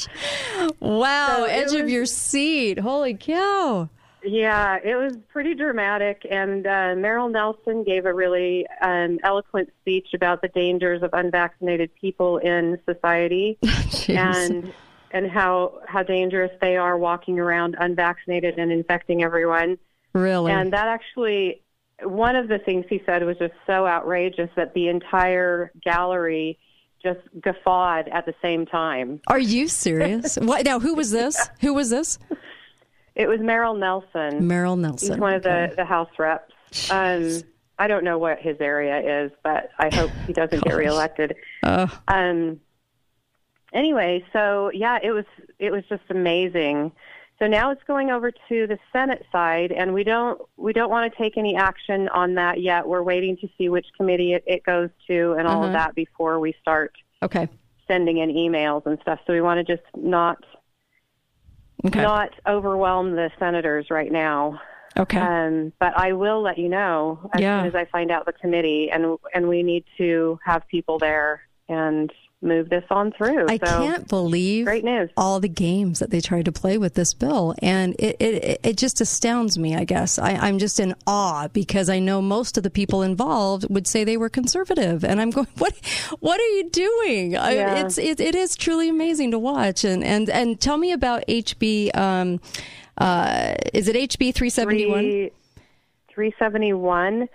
Wow. 0.80 1.36
So 1.38 1.44
Edge 1.46 1.74
of 1.74 1.90
your 1.90 2.06
seat. 2.06 2.80
Holy 2.80 3.16
cow. 3.16 3.90
Yeah, 4.26 4.80
it 4.84 4.96
was 4.96 5.18
pretty 5.32 5.54
dramatic. 5.54 6.26
And 6.30 6.66
uh, 6.66 6.96
Merrill 6.98 7.30
Nelson 7.30 7.84
gave 7.84 8.06
a 8.06 8.14
really 8.14 8.66
um, 8.82 9.20
eloquent 9.24 9.72
speech 9.82 10.10
about 10.14 10.42
the 10.42 10.48
dangers 10.50 11.04
of 11.04 11.12
unvaccinated 11.14 11.94
people 11.96 12.38
in 12.38 12.80
society 12.86 13.58
and 14.10 14.74
and 15.12 15.30
how 15.30 15.80
how 15.88 16.04
dangerous 16.04 16.52
they 16.60 16.76
are 16.76 16.98
walking 16.98 17.40
around 17.40 17.76
unvaccinated 17.80 18.58
and 18.58 18.72
infecting 18.72 19.24
everyone. 19.24 19.78
Really? 20.14 20.52
And 20.52 20.74
that 20.74 20.88
actually, 20.88 21.62
one 22.02 22.36
of 22.36 22.48
the 22.48 22.60
things 22.60 22.86
he 22.90 23.02
said 23.06 23.24
was 23.24 23.38
just 23.38 23.54
so 23.68 23.86
outrageous 23.86 24.50
that 24.56 24.74
the 24.74 24.88
entire 24.88 25.72
gallery 25.84 26.58
just 27.04 27.20
guffawed 27.40 28.08
at 28.08 28.26
the 28.26 28.34
same 28.42 28.66
time. 28.66 29.22
Are 29.28 29.40
you 29.40 29.68
serious? 29.68 30.36
what 30.42 30.66
now 30.66 30.80
who 30.80 30.96
was 30.96 31.12
this? 31.12 31.50
Who 31.62 31.74
was 31.74 31.90
this? 31.90 32.18
It 33.16 33.28
was 33.28 33.39
Merrill 33.39 33.76
Nelson. 33.76 34.47
Merrill 34.47 34.76
He's 34.76 34.82
Nelson. 34.84 35.20
one 35.22 35.34
of 35.34 35.45
Okay. 35.45 35.68
the, 35.70 35.76
the 35.78 35.86
House 35.86 36.09
reps. 36.20 36.53
Um, 36.91 37.41
I 37.80 37.88
don't 37.88 38.03
know 38.03 38.18
what 38.18 38.39
his 38.39 38.57
area 38.59 39.24
is, 39.26 39.32
but 39.43 39.70
I 39.80 39.89
hope 39.93 40.11
he 40.28 40.34
doesn't 40.34 40.61
get 40.63 40.70
Gosh. 40.72 40.78
reelected. 40.78 41.36
Uh, 41.63 41.88
Um, 42.07 42.59
anyway, 43.74 44.24
so 44.34 44.72
yeah, 44.74 44.99
it 45.01 45.11
was 45.11 45.26
it 45.59 45.72
was 45.72 45.84
just 45.89 46.03
amazing. 46.09 46.91
So 47.39 47.47
now 47.47 47.72
it's 47.72 47.84
going 47.84 48.11
over 48.11 48.32
to 48.32 48.68
the 48.68 48.78
Senate 48.93 49.26
side, 49.32 49.72
and 49.74 49.93
we 49.93 50.03
don't 50.03 50.39
we 50.57 50.72
don't 50.74 50.89
want 50.89 51.11
to 51.11 51.18
take 51.18 51.38
any 51.38 51.55
action 51.55 52.07
on 52.09 52.36
that 52.36 52.61
yet. 52.61 52.88
We're 52.88 53.03
waiting 53.03 53.36
to 53.38 53.49
see 53.57 53.68
which 53.70 53.88
committee 53.97 54.34
it, 54.34 54.43
it 54.47 54.63
goes 54.63 54.89
to 55.07 55.34
and 55.38 55.47
all 55.47 55.57
Uh-huh. 55.59 55.68
of 55.68 55.74
that 55.74 55.95
before 55.95 56.39
we 56.39 56.53
start 56.61 56.93
okay. 57.24 57.47
sending 57.88 58.18
in 58.18 58.30
emails 58.30 58.86
and 58.86 58.97
stuff. 59.01 59.20
So 59.28 59.34
we 59.34 59.41
want 59.41 59.66
to 59.66 59.76
just 59.76 59.86
not 59.97 60.43
Okay. 61.84 62.02
not 62.02 62.30
overwhelm 62.48 63.16
the 63.16 63.30
senators 63.38 63.88
right 63.90 64.12
now. 64.12 64.60
Okay. 64.98 65.20
Um, 65.20 65.74
but 65.80 65.98
I 65.98 66.14
will 66.14 66.42
let 66.42 66.58
you 66.58 66.70
know 66.70 67.30
as 67.34 67.42
Yeah. 67.42 67.60
soon 67.60 67.68
as 67.68 67.76
I 67.76 67.86
find 67.86 68.12
out 68.12 68.26
the 68.26 68.34
committee, 68.34 68.90
and 68.92 69.18
and 69.34 69.50
we 69.50 69.62
need 69.62 69.84
to 69.98 70.40
have 70.46 70.66
people 70.70 71.00
there 71.00 71.42
and 71.68 72.12
move 72.42 72.70
this 72.70 72.84
on 72.90 73.12
through. 73.12 73.48
I 73.50 73.58
so, 73.58 73.66
can't 73.66 74.08
believe 74.08 74.66
great 74.66 74.84
news. 74.84 75.10
all 75.18 75.40
the 75.40 75.50
games 75.50 76.00
that 76.00 76.10
they 76.12 76.22
tried 76.22 76.46
to 76.46 76.52
play 76.52 76.78
with 76.78 76.94
this 76.94 77.14
bill, 77.14 77.56
and 77.62 77.96
it 78.00 78.18
it, 78.20 78.60
it 78.64 78.78
just 78.78 79.02
astounds 79.02 79.58
me. 79.58 79.76
I 79.76 79.84
guess 79.84 80.20
I, 80.20 80.32
I'm 80.32 80.60
just 80.60 80.80
in 80.80 80.96
awe 81.08 81.48
because 81.48 81.90
I 81.90 82.00
know 82.00 82.22
most 82.22 82.58
of 82.58 82.64
the 82.64 82.70
people 82.70 83.02
involved 83.02 83.66
would 83.70 83.88
say 83.88 84.04
they 84.04 84.18
were 84.18 84.30
conservative, 84.30 85.04
and 85.04 85.20
I'm 85.22 85.32
going, 85.32 85.48
what 85.58 85.74
What 86.20 86.40
are 86.40 86.50
you 86.50 86.70
doing? 86.70 87.38
I, 87.38 87.52
it's 87.82 87.98
it, 87.98 88.20
it 88.20 88.36
is 88.36 88.56
truly 88.56 88.90
amazing 88.90 89.32
to 89.32 89.40
watch, 89.40 89.84
and 89.84 90.04
and 90.04 90.30
and 90.30 90.60
tell 90.60 90.78
me 90.78 90.92
about 90.92 91.26
HB. 91.28 91.96
Um, 91.96 92.40
uh, 92.98 93.56
is 93.74 93.88
it 93.88 93.96
HB 93.96 94.34
371? 94.34 95.00
Three- 95.02 95.32
371. 96.10 97.28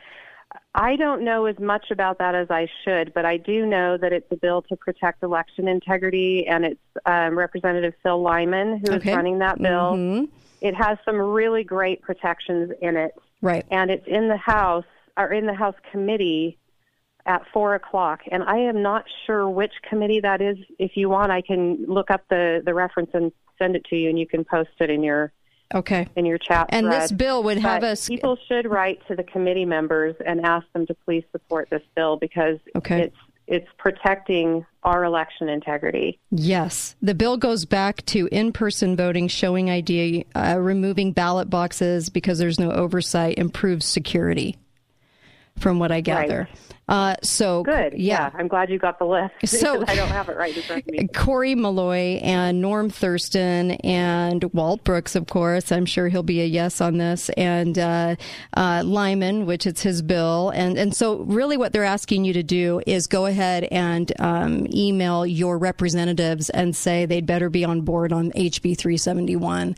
I 0.74 0.94
don't 0.96 1.24
know 1.24 1.46
as 1.46 1.58
much 1.58 1.90
about 1.90 2.18
that 2.18 2.34
as 2.34 2.48
I 2.50 2.68
should, 2.84 3.12
but 3.12 3.24
I 3.24 3.36
do 3.38 3.66
know 3.66 3.96
that 3.96 4.12
it's 4.12 4.30
a 4.30 4.36
bill 4.36 4.62
to 4.62 4.76
protect 4.76 5.22
election 5.24 5.66
integrity, 5.66 6.46
and 6.46 6.64
it's 6.64 6.80
um, 7.06 7.36
Representative 7.36 7.94
Phil 8.02 8.22
Lyman 8.22 8.78
who 8.78 8.92
is 8.92 8.98
Okay. 8.98 9.14
running 9.14 9.38
that 9.40 9.58
bill. 9.58 9.94
Mhm. 9.96 10.28
It 10.60 10.74
has 10.74 10.98
some 11.04 11.16
really 11.16 11.64
great 11.64 12.02
protections 12.02 12.72
in 12.80 12.96
it. 12.96 13.14
Right. 13.42 13.64
and 13.70 13.90
it's 13.90 14.06
in 14.06 14.28
the 14.28 14.36
House 14.36 14.84
or 15.16 15.32
in 15.32 15.46
the 15.46 15.54
House 15.54 15.74
committee 15.90 16.58
at 17.24 17.46
four 17.54 17.74
o'clock. 17.74 18.20
And 18.30 18.42
I 18.42 18.58
am 18.58 18.82
not 18.82 19.06
sure 19.24 19.48
which 19.48 19.72
committee 19.88 20.20
that 20.20 20.42
is. 20.42 20.58
If 20.78 20.94
you 20.94 21.08
want, 21.08 21.32
I 21.32 21.40
can 21.40 21.86
look 21.86 22.10
up 22.10 22.22
the 22.28 22.60
the 22.64 22.74
reference 22.74 23.10
and 23.14 23.32
send 23.58 23.76
it 23.76 23.84
to 23.86 23.96
you, 23.96 24.10
and 24.10 24.18
you 24.18 24.26
can 24.26 24.44
post 24.44 24.70
it 24.78 24.90
in 24.90 25.02
your 25.02 25.32
Okay. 25.74 26.06
in 26.16 26.24
your 26.26 26.38
chat. 26.38 26.66
And 26.70 26.86
thread. 26.86 27.02
this 27.02 27.12
bill 27.12 27.42
would 27.44 27.58
have 27.58 27.84
us- 27.84 28.08
People 28.08 28.36
should 28.48 28.68
write 28.68 29.00
to 29.08 29.14
the 29.14 29.22
committee 29.22 29.64
members 29.64 30.16
and 30.24 30.40
ask 30.44 30.66
them 30.72 30.86
to 30.86 30.94
please 31.04 31.24
support 31.32 31.68
this 31.70 31.82
bill 31.94 32.16
because 32.16 32.58
Okay. 32.76 33.02
it's 33.02 33.16
it's 33.46 33.66
protecting 33.78 34.64
our 34.84 35.02
election 35.02 35.48
integrity. 35.48 36.20
Yes. 36.30 36.94
The 37.02 37.16
bill 37.16 37.36
goes 37.36 37.64
back 37.64 38.06
to 38.06 38.28
in 38.30 38.52
person 38.52 38.94
voting, 38.94 39.26
showing 39.26 39.68
ID, 39.68 40.24
uh, 40.36 40.56
removing 40.60 41.10
ballot 41.10 41.50
boxes 41.50 42.10
because 42.10 42.38
there's 42.38 42.60
no 42.60 42.70
oversight, 42.70 43.38
improves 43.38 43.86
security, 43.86 44.56
from 45.58 45.80
what 45.80 45.90
I 45.90 46.00
gather. 46.00 46.48
Uh, 46.90 47.14
so 47.22 47.62
Good. 47.62 47.94
yeah. 47.94 48.30
I'm 48.34 48.48
glad 48.48 48.68
you 48.68 48.78
got 48.78 48.98
the 48.98 49.04
list. 49.06 49.32
So- 49.60 49.84
I 49.86 49.94
don't 49.94 50.08
have 50.08 50.28
it 50.28 50.36
right 50.36 50.54
in 50.56 50.62
front 50.62 50.82
of 50.86 50.92
me. 50.92 51.06
Cory 51.14 51.54
Maloy 51.54 52.20
and 52.22 52.60
Norm 52.60 52.90
Thurston 52.90 53.72
and 53.84 54.42
Walt 54.52 54.82
Brooks, 54.82 55.14
of 55.14 55.26
course. 55.28 55.70
I'm 55.70 55.86
sure 55.86 56.08
he'll 56.08 56.22
be 56.24 56.40
a 56.40 56.44
yes 56.44 56.80
on 56.80 56.98
this. 56.98 57.28
And 57.30 57.78
uh, 57.78 58.16
uh, 58.56 58.82
Lyman, 58.84 59.46
which 59.46 59.66
it's 59.66 59.82
his 59.82 60.02
bill. 60.02 60.50
And 60.50 60.76
and 60.76 60.94
so 60.94 61.18
really, 61.18 61.56
what 61.56 61.72
they're 61.72 61.84
asking 61.84 62.24
you 62.24 62.32
to 62.32 62.42
do 62.42 62.80
is 62.86 63.06
go 63.06 63.26
ahead 63.26 63.64
and 63.70 64.12
um, 64.18 64.66
email 64.74 65.24
your 65.24 65.58
representatives 65.58 66.50
and 66.50 66.74
say 66.74 67.06
they'd 67.06 67.26
better 67.26 67.48
be 67.48 67.64
on 67.64 67.82
board 67.82 68.12
on 68.12 68.32
HB 68.32 68.76
371, 68.76 69.76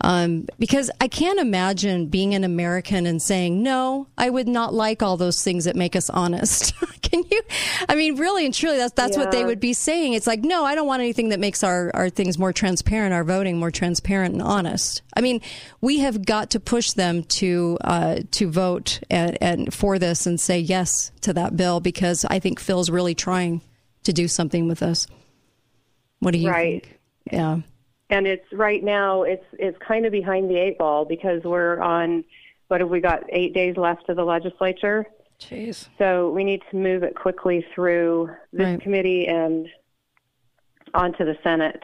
um, 0.00 0.46
because 0.58 0.90
I 1.00 1.08
can't 1.08 1.38
imagine 1.38 2.06
being 2.06 2.34
an 2.34 2.44
American 2.44 3.04
and 3.06 3.20
saying 3.20 3.62
no, 3.62 4.06
I 4.16 4.30
would 4.30 4.48
not 4.48 4.72
like 4.72 5.02
all 5.02 5.16
those 5.16 5.42
things 5.42 5.64
that 5.66 5.76
make 5.76 5.94
us 5.94 6.08
honest. 6.08 6.53
Can 7.02 7.22
you? 7.30 7.42
I 7.88 7.94
mean, 7.94 8.16
really 8.16 8.44
and 8.44 8.54
truly, 8.54 8.76
that's 8.76 8.92
that's 8.92 9.16
what 9.16 9.30
they 9.30 9.44
would 9.44 9.60
be 9.60 9.72
saying. 9.72 10.14
It's 10.14 10.26
like, 10.26 10.40
no, 10.42 10.64
I 10.64 10.74
don't 10.74 10.86
want 10.86 11.00
anything 11.00 11.28
that 11.28 11.38
makes 11.40 11.62
our, 11.62 11.90
our 11.94 12.08
things 12.10 12.38
more 12.38 12.52
transparent, 12.52 13.12
our 13.14 13.24
voting 13.24 13.58
more 13.58 13.70
transparent 13.70 14.32
and 14.34 14.42
honest. 14.42 15.02
I 15.16 15.20
mean, 15.20 15.40
we 15.80 15.98
have 16.00 16.24
got 16.24 16.50
to 16.50 16.60
push 16.60 16.90
them 16.92 17.22
to 17.24 17.78
uh, 17.82 18.20
to 18.32 18.50
vote 18.50 19.00
and, 19.10 19.38
and 19.40 19.72
for 19.74 19.98
this 19.98 20.26
and 20.26 20.40
say 20.40 20.58
yes 20.58 21.12
to 21.22 21.32
that 21.34 21.56
bill 21.56 21.80
because 21.80 22.24
I 22.24 22.38
think 22.38 22.58
Phil's 22.60 22.90
really 22.90 23.14
trying 23.14 23.60
to 24.04 24.12
do 24.12 24.26
something 24.28 24.66
with 24.68 24.82
us. 24.82 25.06
What 26.20 26.32
do 26.32 26.38
you 26.38 26.50
Right. 26.50 26.82
think? 26.84 26.98
Yeah. 27.32 27.58
and 28.10 28.26
it's 28.26 28.44
right 28.52 28.82
now 28.84 29.22
it's 29.22 29.44
it's 29.58 29.78
kind 29.78 30.04
of 30.04 30.12
behind 30.12 30.50
the 30.50 30.56
eight 30.58 30.76
ball 30.78 31.04
because 31.06 31.42
we're 31.42 31.80
on 31.80 32.22
what 32.68 32.80
have 32.80 32.90
we 32.90 33.00
got 33.00 33.24
eight 33.30 33.54
days 33.54 33.76
left 33.78 34.08
of 34.10 34.16
the 34.16 34.24
legislature 34.24 35.06
Jeez. 35.40 35.88
so 35.98 36.30
we 36.30 36.44
need 36.44 36.62
to 36.70 36.76
move 36.76 37.02
it 37.02 37.14
quickly 37.16 37.64
through 37.74 38.30
this 38.52 38.64
Right. 38.66 38.80
committee 38.80 39.26
and 39.26 39.68
onto 40.94 41.24
the 41.24 41.36
senate 41.42 41.82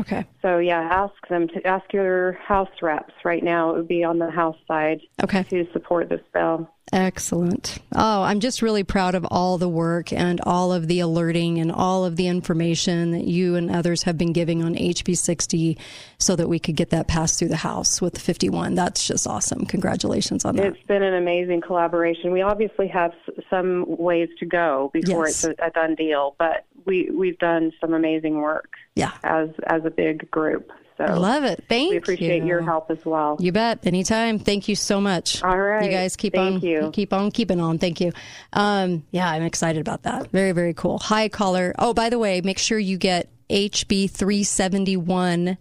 Okay. 0.00 0.24
so 0.42 0.58
yeah 0.58 0.80
ask 0.80 1.14
them 1.28 1.48
to 1.48 1.66
ask 1.66 1.92
your 1.92 2.32
house 2.32 2.68
reps 2.82 3.14
right 3.24 3.42
now 3.44 3.70
it 3.70 3.76
would 3.76 3.88
be 3.88 4.02
on 4.04 4.18
the 4.18 4.30
house 4.30 4.56
side 4.66 5.00
Okay. 5.22 5.44
to 5.44 5.66
support 5.72 6.08
this 6.08 6.20
bill 6.32 6.68
Excellent. 6.92 7.78
Oh, 7.94 8.22
I'm 8.22 8.40
just 8.40 8.62
really 8.62 8.82
proud 8.82 9.14
of 9.14 9.24
all 9.30 9.58
the 9.58 9.68
work 9.68 10.12
and 10.12 10.40
all 10.42 10.72
of 10.72 10.88
the 10.88 10.98
alerting 10.98 11.58
and 11.60 11.70
all 11.70 12.04
of 12.04 12.16
the 12.16 12.26
information 12.26 13.12
that 13.12 13.24
you 13.28 13.54
and 13.54 13.70
others 13.70 14.02
have 14.02 14.18
been 14.18 14.32
giving 14.32 14.64
on 14.64 14.74
HB 14.74 15.16
60 15.16 15.78
so 16.18 16.34
that 16.34 16.48
we 16.48 16.58
could 16.58 16.74
get 16.74 16.90
that 16.90 17.06
passed 17.06 17.38
through 17.38 17.46
the 17.48 17.56
House 17.56 18.02
with 18.02 18.14
the 18.14 18.20
51. 18.20 18.74
That's 18.74 19.06
just 19.06 19.26
awesome. 19.28 19.66
Congratulations 19.66 20.44
on 20.44 20.56
that. 20.56 20.66
It's 20.66 20.82
been 20.88 21.04
an 21.04 21.14
amazing 21.14 21.60
collaboration. 21.60 22.32
We 22.32 22.42
obviously 22.42 22.88
have 22.88 23.12
some 23.48 23.84
ways 23.86 24.28
to 24.40 24.46
go 24.46 24.90
before 24.92 25.26
Yes. 25.26 25.44
it's 25.44 25.60
a, 25.60 25.66
a 25.66 25.70
done 25.70 25.94
deal, 25.94 26.34
but 26.38 26.64
we 26.86 27.10
we've 27.10 27.38
done 27.38 27.72
some 27.80 27.94
amazing 27.94 28.36
work. 28.36 28.72
Yeah. 28.94 29.12
As 29.22 29.48
as 29.66 29.84
a 29.84 29.90
big 29.90 30.30
group. 30.30 30.70
So 30.96 31.04
I 31.04 31.14
love 31.14 31.44
it. 31.44 31.64
Thank 31.68 31.84
you. 31.84 31.90
we 31.90 31.96
appreciate 31.96 32.42
you. 32.42 32.48
your 32.48 32.62
help 32.62 32.90
as 32.90 33.04
well. 33.06 33.38
You 33.40 33.52
bet. 33.52 33.86
Anytime. 33.86 34.38
Thank 34.38 34.68
you 34.68 34.76
so 34.76 35.00
much. 35.00 35.42
All 35.42 35.58
right. 35.58 35.84
You 35.84 35.90
guys 35.90 36.14
keep 36.14 36.34
Thank 36.34 36.62
on 36.62 36.68
you. 36.68 36.90
keep 36.92 37.12
on 37.12 37.30
keeping 37.30 37.60
on. 37.60 37.78
Thank 37.78 38.00
you. 38.00 38.12
Um, 38.52 39.04
yeah, 39.10 39.30
I'm 39.30 39.42
excited 39.42 39.80
about 39.80 40.02
that. 40.02 40.30
Very, 40.30 40.52
very 40.52 40.74
cool. 40.74 40.98
Hi 40.98 41.28
caller. 41.28 41.74
Oh, 41.78 41.94
by 41.94 42.10
the 42.10 42.18
way, 42.18 42.42
make 42.42 42.58
sure 42.58 42.78
you 42.78 42.98
get 42.98 43.30
HB 43.48 44.10
371 44.10 45.56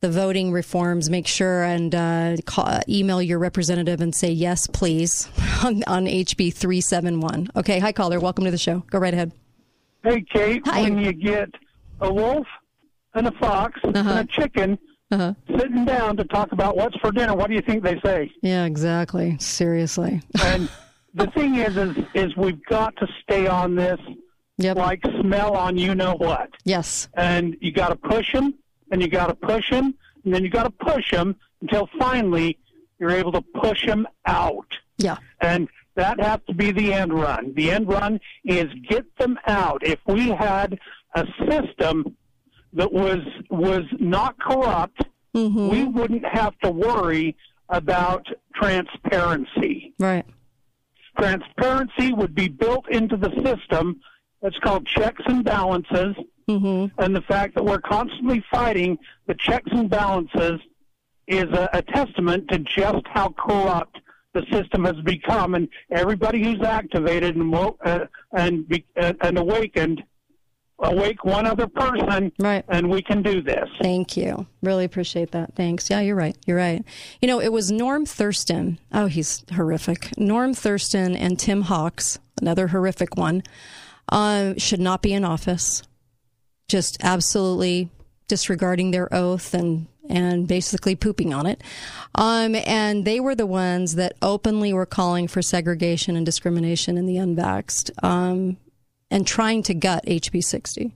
the 0.00 0.10
voting 0.10 0.52
reforms, 0.52 1.10
make 1.10 1.26
sure 1.26 1.64
and 1.64 1.94
uh, 1.94 2.36
call, 2.46 2.80
email 2.88 3.20
your 3.20 3.38
representative 3.38 4.00
and 4.00 4.14
say 4.14 4.30
yes, 4.30 4.66
please, 4.66 5.28
on, 5.64 5.82
on 5.86 6.06
HB 6.06 6.54
371. 6.54 7.50
Okay. 7.56 7.78
Hi, 7.78 7.92
caller. 7.92 8.20
Welcome 8.20 8.44
to 8.44 8.50
the 8.50 8.58
show. 8.58 8.80
Go 8.90 8.98
right 8.98 9.12
ahead. 9.12 9.32
Hey, 10.08 10.22
Kate, 10.22 10.62
Hi. 10.66 10.82
when 10.84 10.98
you 10.98 11.12
get 11.12 11.50
a 12.00 12.10
wolf 12.10 12.46
and 13.12 13.26
a 13.26 13.32
fox 13.32 13.78
Uh-huh. 13.84 13.98
and 13.98 14.08
a 14.20 14.24
chicken 14.24 14.78
sitting 15.54 15.84
down 15.84 16.16
to 16.16 16.24
talk 16.24 16.50
about 16.52 16.78
what's 16.78 16.96
for 16.96 17.12
dinner, 17.12 17.34
what 17.34 17.48
do 17.48 17.54
you 17.54 17.60
think 17.60 17.82
they 17.82 18.00
say? 18.02 18.32
Yeah, 18.40 18.64
exactly. 18.64 19.36
Seriously. 19.38 20.22
And 20.42 20.70
the 21.12 21.26
thing 21.36 21.56
is, 21.56 21.76
is, 21.76 21.96
is 22.14 22.36
we've 22.38 22.64
got 22.64 22.96
to 22.96 23.06
stay 23.22 23.46
on 23.48 23.74
this 23.74 24.00
like 24.58 25.04
smell 25.20 25.54
on 25.54 25.76
you 25.76 25.94
know 25.94 26.14
what. 26.14 26.48
Yes. 26.64 27.08
And 27.14 27.54
you 27.60 27.70
got 27.70 27.88
to 27.90 27.96
push 27.96 28.32
them, 28.32 28.54
and 28.90 29.02
you 29.02 29.08
got 29.08 29.26
to 29.26 29.34
push 29.34 29.68
them, 29.70 29.94
and 30.24 30.32
then 30.32 30.42
you 30.42 30.48
got 30.48 30.62
to 30.64 30.70
push 30.70 31.10
them 31.10 31.36
until 31.60 31.86
finally 31.98 32.56
you're 32.98 33.10
able 33.10 33.32
to 33.32 33.42
push 33.60 33.84
them 33.84 34.06
out. 34.24 34.66
Yeah. 34.96 35.18
And 35.42 35.68
that 35.98 36.20
has 36.20 36.38
to 36.46 36.54
be 36.54 36.70
the 36.70 36.94
end 36.94 37.12
run. 37.12 37.52
The 37.54 37.72
end 37.72 37.88
run 37.88 38.20
is 38.44 38.66
get 38.88 39.04
them 39.18 39.36
out. 39.46 39.84
If 39.84 39.98
we 40.06 40.28
had 40.30 40.78
a 41.14 41.26
system 41.48 42.16
that 42.72 42.92
was 42.92 43.18
was 43.50 43.82
not 43.98 44.38
corrupt, 44.38 45.02
we 45.34 45.84
wouldn't 45.84 46.24
have 46.24 46.56
to 46.60 46.70
worry 46.70 47.36
about 47.68 48.26
transparency. 48.54 49.94
Right. 49.98 50.24
Transparency 51.18 52.12
would 52.12 52.34
be 52.34 52.48
built 52.48 52.88
into 52.88 53.16
the 53.16 53.30
system. 53.44 54.00
That's 54.40 54.58
called 54.60 54.86
checks 54.86 55.22
and 55.26 55.44
balances. 55.44 56.14
Mm-hmm. 56.48 57.00
And 57.02 57.14
the 57.14 57.22
fact 57.22 57.56
that 57.56 57.64
we're 57.64 57.80
constantly 57.80 58.42
fighting 58.50 58.98
the 59.26 59.34
checks 59.34 59.70
and 59.72 59.90
balances 59.90 60.60
is 61.26 61.44
a, 61.44 61.68
a 61.72 61.82
testament 61.82 62.48
to 62.50 62.60
just 62.60 63.04
how 63.12 63.30
corrupt 63.30 63.98
the 64.38 64.56
system 64.56 64.84
has 64.84 64.96
become. 65.04 65.54
And 65.54 65.68
everybody 65.90 66.42
who's 66.42 66.62
activated 66.62 67.36
and 67.36 67.54
uh, 67.54 68.00
and 68.32 68.68
be, 68.68 68.84
uh, 69.00 69.12
and 69.20 69.38
awakened, 69.38 70.02
awake 70.80 71.24
one 71.24 71.46
other 71.46 71.66
person, 71.66 72.32
right? 72.38 72.64
And 72.68 72.88
we 72.88 73.02
can 73.02 73.22
do 73.22 73.42
this. 73.42 73.68
Thank 73.80 74.16
you. 74.16 74.46
Really 74.62 74.84
appreciate 74.84 75.32
that. 75.32 75.54
Thanks. 75.54 75.90
Yeah, 75.90 76.00
you're 76.00 76.16
right. 76.16 76.36
You're 76.46 76.56
right. 76.56 76.84
You 77.20 77.28
know, 77.28 77.40
it 77.40 77.52
was 77.52 77.70
Norm 77.72 78.06
Thurston. 78.06 78.78
Oh, 78.92 79.06
he's 79.06 79.44
horrific. 79.52 80.16
Norm 80.16 80.54
Thurston 80.54 81.16
and 81.16 81.38
Tim 81.38 81.62
Hawkes, 81.62 82.18
another 82.40 82.68
horrific 82.68 83.16
one, 83.16 83.42
uh, 84.10 84.54
should 84.56 84.80
not 84.80 85.02
be 85.02 85.12
in 85.12 85.24
office. 85.24 85.82
Just 86.68 86.98
absolutely 87.02 87.90
disregarding 88.28 88.90
their 88.90 89.12
oath 89.12 89.54
and 89.54 89.86
and 90.08 90.46
basically 90.48 90.94
pooping 90.94 91.32
on 91.32 91.46
it. 91.46 91.62
Um, 92.14 92.54
and 92.54 93.04
they 93.04 93.20
were 93.20 93.34
the 93.34 93.46
ones 93.46 93.94
that 93.96 94.14
openly 94.22 94.72
were 94.72 94.86
calling 94.86 95.28
for 95.28 95.42
segregation 95.42 96.16
and 96.16 96.24
discrimination 96.24 96.98
in 96.98 97.06
the 97.06 97.16
unvaxxed 97.16 97.90
um, 98.02 98.56
and 99.10 99.26
trying 99.26 99.62
to 99.64 99.74
gut 99.74 100.04
HB 100.06 100.42
60. 100.42 100.92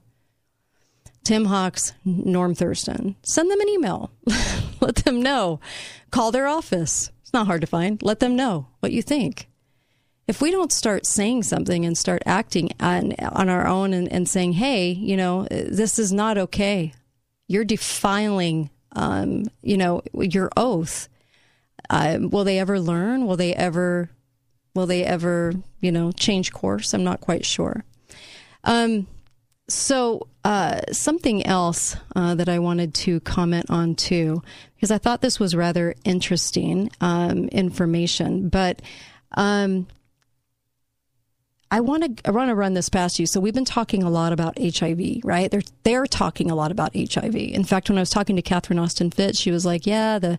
Tim 1.24 1.44
Hawkes, 1.44 1.92
Norm 2.04 2.54
Thurston. 2.54 3.16
Send 3.22 3.50
them 3.50 3.60
an 3.60 3.68
email. 3.68 4.10
Let 4.80 4.96
them 4.96 5.22
know. 5.22 5.60
Call 6.10 6.32
their 6.32 6.48
office. 6.48 7.10
It's 7.22 7.32
not 7.32 7.46
hard 7.46 7.60
to 7.60 7.66
find. 7.66 8.02
Let 8.02 8.20
them 8.20 8.34
know 8.34 8.66
what 8.80 8.92
you 8.92 9.02
think. 9.02 9.48
If 10.26 10.40
we 10.40 10.50
don't 10.50 10.72
start 10.72 11.06
saying 11.06 11.44
something 11.44 11.84
and 11.84 11.96
start 11.96 12.22
acting 12.26 12.70
on, 12.80 13.14
on 13.18 13.48
our 13.48 13.66
own 13.66 13.92
and, 13.92 14.10
and 14.10 14.28
saying, 14.28 14.54
hey, 14.54 14.90
you 14.90 15.16
know, 15.16 15.46
this 15.50 15.98
is 15.98 16.12
not 16.12 16.38
okay. 16.38 16.92
You're 17.48 17.64
defiling, 17.64 18.70
um, 18.92 19.44
you 19.62 19.76
know, 19.76 20.02
your 20.14 20.50
oath. 20.56 21.08
Uh, 21.90 22.18
will 22.20 22.44
they 22.44 22.58
ever 22.58 22.80
learn? 22.80 23.26
Will 23.26 23.36
they 23.36 23.54
ever, 23.54 24.10
will 24.74 24.86
they 24.86 25.04
ever, 25.04 25.52
you 25.80 25.92
know, 25.92 26.12
change 26.12 26.52
course? 26.52 26.94
I'm 26.94 27.04
not 27.04 27.20
quite 27.20 27.44
sure. 27.44 27.84
Um, 28.64 29.06
so, 29.68 30.28
uh, 30.44 30.80
something 30.90 31.46
else 31.46 31.96
uh, 32.16 32.34
that 32.34 32.48
I 32.48 32.58
wanted 32.58 32.94
to 32.94 33.20
comment 33.20 33.66
on 33.70 33.94
too, 33.94 34.42
because 34.74 34.90
I 34.90 34.98
thought 34.98 35.20
this 35.20 35.38
was 35.38 35.54
rather 35.54 35.94
interesting 36.04 36.90
um, 37.00 37.48
information, 37.48 38.48
but 38.48 38.82
um, 39.36 39.86
I 41.72 41.80
want 41.80 42.22
to 42.22 42.32
want 42.32 42.50
to 42.50 42.54
run 42.54 42.74
this 42.74 42.90
past 42.90 43.18
you. 43.18 43.24
So 43.24 43.40
we've 43.40 43.54
been 43.54 43.64
talking 43.64 44.02
a 44.02 44.10
lot 44.10 44.34
about 44.34 44.58
HIV, 44.58 45.24
right? 45.24 45.50
They're 45.50 45.62
they're 45.84 46.04
talking 46.04 46.50
a 46.50 46.54
lot 46.54 46.70
about 46.70 46.94
HIV. 46.94 47.34
In 47.34 47.64
fact, 47.64 47.88
when 47.88 47.96
I 47.96 48.02
was 48.02 48.10
talking 48.10 48.36
to 48.36 48.42
Catherine 48.42 48.78
Austin 48.78 49.10
Fitts, 49.10 49.40
she 49.40 49.50
was 49.50 49.64
like, 49.64 49.86
"Yeah, 49.86 50.18
the." 50.18 50.38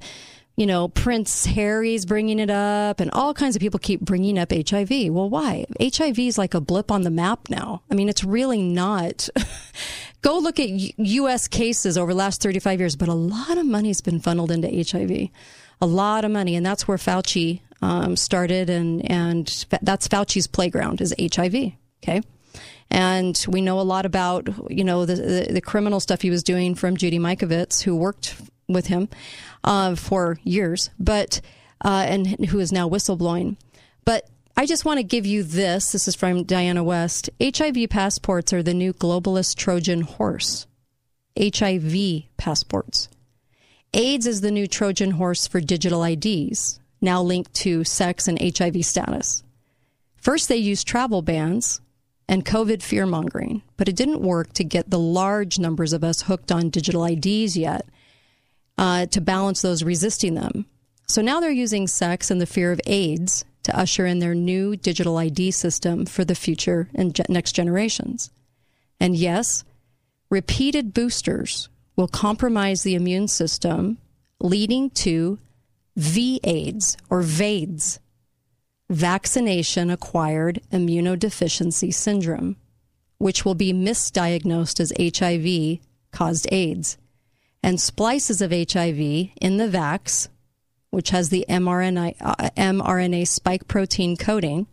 You 0.55 0.67
know, 0.67 0.87
Prince 0.87 1.47
Harry's 1.47 2.05
bringing 2.05 2.37
it 2.37 2.51
up, 2.51 2.99
and 2.99 3.09
all 3.09 3.33
kinds 3.33 3.55
of 3.55 3.59
people 3.59 3.79
keep 3.79 4.01
bringing 4.01 4.37
up 4.37 4.51
HIV. 4.51 5.09
Well, 5.09 5.27
why? 5.27 5.65
HIV 5.81 6.19
is 6.19 6.37
like 6.37 6.53
a 6.53 6.61
blip 6.61 6.91
on 6.91 7.01
the 7.01 7.09
map 7.09 7.49
now. 7.49 7.81
I 7.89 7.95
mean, 7.95 8.07
it's 8.07 8.23
really 8.23 8.61
not. 8.61 9.29
Go 10.21 10.37
look 10.37 10.59
at 10.59 10.69
U.S. 10.69 11.47
cases 11.47 11.97
over 11.97 12.13
the 12.13 12.19
last 12.19 12.43
35 12.43 12.79
years, 12.79 12.95
but 12.95 13.09
a 13.09 13.15
lot 13.15 13.57
of 13.57 13.65
money's 13.65 14.01
been 14.01 14.19
funneled 14.19 14.51
into 14.51 14.67
HIV. 14.69 15.29
A 15.81 15.85
lot 15.87 16.23
of 16.23 16.29
money, 16.29 16.55
and 16.55 16.63
that's 16.63 16.87
where 16.87 16.99
Fauci 16.99 17.61
um, 17.83 18.15
started, 18.15 18.69
and 18.69 19.09
and 19.11 19.65
that's 19.81 20.07
Fauci's 20.07 20.47
playground 20.47 21.01
is 21.01 21.13
HIV. 21.19 21.73
Okay, 22.01 22.21
and 22.89 23.45
we 23.47 23.61
know 23.61 23.79
a 23.79 23.81
lot 23.81 24.05
about 24.05 24.47
you 24.71 24.83
know 24.83 25.05
the 25.05 25.15
the, 25.15 25.53
the 25.53 25.61
criminal 25.61 25.99
stuff 25.99 26.21
he 26.21 26.29
was 26.29 26.43
doing 26.43 26.75
from 26.75 26.95
Judy 26.95 27.19
Mikovits, 27.19 27.81
who 27.81 27.95
worked 27.95 28.35
with 28.69 28.87
him 28.87 29.09
uh, 29.65 29.95
for 29.95 30.39
years, 30.43 30.89
but 30.97 31.41
uh, 31.83 32.05
and 32.07 32.45
who 32.45 32.59
is 32.59 32.71
now 32.71 32.87
whistleblowing. 32.87 33.57
But 34.05 34.29
I 34.55 34.65
just 34.65 34.85
want 34.85 34.99
to 34.99 35.03
give 35.03 35.25
you 35.25 35.43
this. 35.43 35.91
This 35.91 36.07
is 36.07 36.15
from 36.15 36.43
Diana 36.43 36.83
West. 36.83 37.29
HIV 37.41 37.89
passports 37.89 38.53
are 38.53 38.63
the 38.63 38.73
new 38.73 38.93
globalist 38.93 39.55
Trojan 39.55 40.01
horse. 40.01 40.67
HIV 41.37 42.23
passports. 42.37 43.09
AIDS 43.93 44.25
is 44.25 44.41
the 44.41 44.51
new 44.51 44.67
Trojan 44.67 45.11
horse 45.11 45.47
for 45.47 45.59
digital 45.59 46.03
IDs, 46.03 46.79
now 47.03 47.21
linked 47.21 47.53
to 47.55 47.83
sex 47.83 48.27
and 48.27 48.39
HIV 48.41 48.85
status. 48.85 49.43
First, 50.15 50.47
they 50.47 50.57
used 50.57 50.87
travel 50.87 51.21
bans 51.21 51.81
and 52.27 52.45
COVID 52.45 52.81
fear 52.81 53.05
mongering, 53.05 53.61
but 53.75 53.89
it 53.89 53.95
didn't 53.95 54.21
work 54.21 54.53
to 54.53 54.63
get 54.63 54.89
the 54.89 54.99
large 54.99 55.59
numbers 55.59 55.93
of 55.93 56.03
us 56.03 56.23
hooked 56.23 56.51
on 56.51 56.69
digital 56.69 57.03
IDs 57.03 57.57
yet 57.57 57.85
uh, 58.77 59.05
to 59.07 59.21
balance 59.21 59.61
those 59.61 59.83
resisting 59.83 60.35
them. 60.35 60.65
So 61.07 61.21
now 61.21 61.39
they're 61.39 61.51
using 61.51 61.87
sex 61.87 62.31
and 62.31 62.39
the 62.39 62.45
fear 62.45 62.71
of 62.71 62.81
AIDS 62.87 63.43
to 63.63 63.77
usher 63.77 64.05
in 64.05 64.19
their 64.19 64.35
new 64.35 64.75
digital 64.75 65.17
ID 65.17 65.51
system 65.51 66.05
for 66.05 66.23
the 66.23 66.35
future 66.35 66.89
and 66.95 67.13
ge- 67.13 67.27
next 67.29 67.51
generations. 67.51 68.31
And 68.99 69.15
yes, 69.15 69.63
repeated 70.29 70.93
boosters 70.93 71.69
will 71.95 72.07
compromise 72.07 72.83
the 72.83 72.95
immune 72.95 73.27
system, 73.27 73.97
leading 74.39 74.89
to 74.91 75.39
VAIDS 75.95 76.97
or 77.09 77.21
VAIDS, 77.21 77.99
vaccination 78.89 79.89
acquired 79.89 80.61
immunodeficiency 80.71 81.93
syndrome, 81.93 82.55
which 83.17 83.45
will 83.45 83.55
be 83.55 83.73
misdiagnosed 83.73 84.79
as 84.79 84.93
HIV 84.99 85.79
caused 86.11 86.51
AIDS. 86.51 86.97
And 87.61 87.79
splices 87.79 88.41
of 88.41 88.51
HIV 88.51 88.99
in 89.39 89.57
the 89.57 89.69
vax, 89.69 90.27
which 90.89 91.11
has 91.11 91.29
the 91.29 91.45
mRNA, 91.47 92.15
uh, 92.21 92.49
mRNA 92.57 93.27
spike 93.27 93.67
protein 93.67 94.17
coding. 94.17 94.67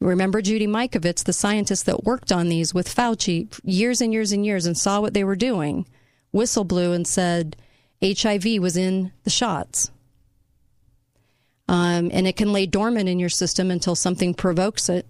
Remember 0.00 0.42
Judy 0.42 0.66
Mikovits, 0.66 1.24
the 1.24 1.32
scientist 1.32 1.86
that 1.86 2.04
worked 2.04 2.32
on 2.32 2.48
these 2.48 2.74
with 2.74 2.92
Fauci 2.92 3.48
years 3.64 4.00
and 4.00 4.12
years 4.12 4.32
and 4.32 4.44
years 4.44 4.66
and 4.66 4.76
saw 4.76 5.00
what 5.00 5.14
they 5.14 5.24
were 5.24 5.36
doing, 5.36 5.86
whistle 6.32 6.64
blew 6.64 6.92
and 6.92 7.06
said 7.06 7.56
HIV 8.02 8.60
was 8.60 8.76
in 8.76 9.12
the 9.24 9.30
shots. 9.30 9.90
Um, 11.68 12.10
and 12.12 12.26
it 12.26 12.36
can 12.36 12.52
lay 12.52 12.66
dormant 12.66 13.08
in 13.08 13.18
your 13.18 13.28
system 13.28 13.70
until 13.70 13.94
something 13.94 14.34
provokes 14.34 14.88
it, 14.88 15.06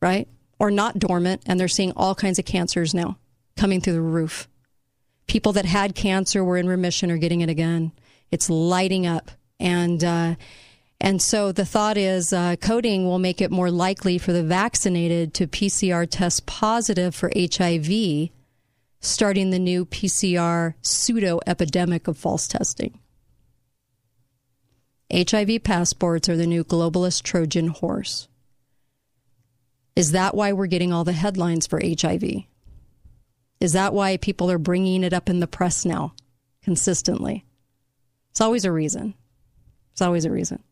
right? 0.00 0.26
Or 0.58 0.70
not 0.70 0.98
dormant, 0.98 1.42
and 1.46 1.58
they're 1.58 1.68
seeing 1.68 1.92
all 1.92 2.14
kinds 2.14 2.38
of 2.38 2.44
cancers 2.44 2.94
now 2.94 3.18
coming 3.56 3.80
through 3.80 3.92
the 3.92 4.00
roof. 4.00 4.48
People 5.26 5.52
that 5.52 5.66
had 5.66 5.94
cancer 5.94 6.42
were 6.42 6.56
in 6.56 6.68
remission 6.68 7.10
or 7.10 7.18
getting 7.18 7.42
it 7.42 7.50
again. 7.50 7.92
It's 8.30 8.50
lighting 8.50 9.06
up, 9.06 9.30
and 9.60 10.02
uh, 10.02 10.34
and 11.00 11.22
so 11.22 11.52
the 11.52 11.64
thought 11.64 11.96
is 11.96 12.32
uh, 12.32 12.56
coding 12.56 13.04
will 13.04 13.18
make 13.18 13.40
it 13.40 13.50
more 13.50 13.70
likely 13.70 14.18
for 14.18 14.32
the 14.32 14.42
vaccinated 14.42 15.32
to 15.34 15.46
PCR 15.46 16.08
test 16.10 16.46
positive 16.46 17.14
for 17.14 17.30
HIV, 17.36 18.30
starting 19.00 19.50
the 19.50 19.58
new 19.60 19.84
PCR 19.84 20.74
pseudo 20.82 21.40
epidemic 21.46 22.08
of 22.08 22.18
false 22.18 22.48
testing. 22.48 22.98
HIV 25.12 25.64
passports 25.64 26.28
are 26.28 26.36
the 26.36 26.46
new 26.46 26.64
globalist 26.64 27.22
Trojan 27.22 27.68
horse. 27.68 28.28
Is 29.96 30.12
that 30.12 30.34
why 30.34 30.52
we're 30.52 30.66
getting 30.66 30.92
all 30.92 31.04
the 31.04 31.12
headlines 31.12 31.66
for 31.66 31.80
HIV? 31.82 32.22
Is 33.60 33.72
that 33.72 33.92
why 33.92 34.16
people 34.16 34.50
are 34.50 34.58
bringing 34.58 35.02
it 35.02 35.12
up 35.12 35.28
in 35.28 35.40
the 35.40 35.46
press 35.46 35.84
now 35.84 36.14
consistently? 36.62 37.44
It's 38.30 38.40
always 38.40 38.64
a 38.64 38.72
reason. 38.72 39.14
It's 39.92 40.02
always 40.02 40.24
a 40.24 40.30
reason. 40.30 40.62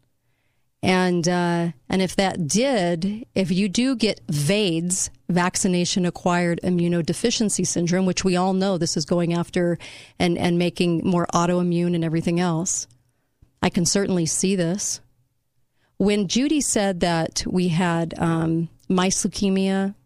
And 0.83 1.27
uh, 1.27 1.73
and 1.89 2.03
if 2.03 2.15
that 2.17 2.47
did, 2.47 3.27
if 3.35 3.51
you 3.51 3.69
do 3.69 3.97
get 3.97 4.21
VAIDS, 4.29 5.11
vaccination 5.29 6.07
acquired 6.07 6.61
immunodeficiency 6.63 7.67
syndrome, 7.67 8.07
which 8.07 8.23
we 8.23 8.37
all 8.37 8.53
know 8.53 8.79
this 8.79 8.97
is 8.97 9.05
going 9.05 9.35
after 9.35 9.79
and, 10.21 10.39
and 10.39 10.59
making 10.59 11.01
more 11.05 11.27
autoimmune 11.35 11.97
and 11.97 12.05
everything 12.05 12.39
else, 12.39 12.87
I 13.67 13.69
can 13.69 13.85
certainly 13.85 14.27
see 14.27 14.55
this. 14.55 15.01
When 15.97 16.29
Judy 16.29 16.61
said 16.61 17.01
that 17.01 17.43
we 17.49 17.67
had 17.67 18.15
um, 18.17 18.69
mice 18.89 19.27
leukemia, 19.27 19.97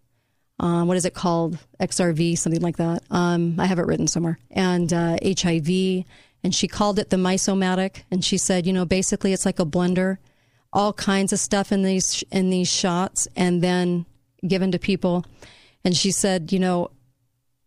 um, 0.58 0.88
what 0.88 0.96
is 0.96 1.04
it 1.04 1.12
called? 1.12 1.58
XRV, 1.78 2.38
something 2.38 2.62
like 2.62 2.78
that. 2.78 3.02
Um, 3.11 3.56
I 3.61 3.66
have 3.66 3.78
it 3.78 3.84
written 3.84 4.08
somewhere. 4.08 4.38
And 4.50 4.90
uh, 4.94 5.18
HIV, 5.22 6.06
and 6.42 6.54
she 6.54 6.68
called 6.68 6.98
it 6.98 7.11
the 7.11 7.18
mysomatic. 7.18 8.04
And 8.11 8.24
she 8.24 8.38
said, 8.38 8.66
you 8.66 8.72
know, 8.72 8.86
basically 8.86 9.34
it's 9.34 9.44
like 9.44 9.61
a 9.61 9.66
blender, 9.66 10.16
all 10.72 10.94
kinds 10.94 11.30
of 11.34 11.38
stuff 11.38 11.70
in 11.70 11.82
these 11.82 12.24
in 12.32 12.48
these 12.48 12.72
shots, 12.72 13.28
and 13.36 13.62
then 13.62 14.06
given 14.48 14.72
to 14.72 14.78
people. 14.78 15.26
And 15.84 15.94
she 15.94 16.12
said, 16.12 16.50
you 16.50 16.61
know, 16.61 16.92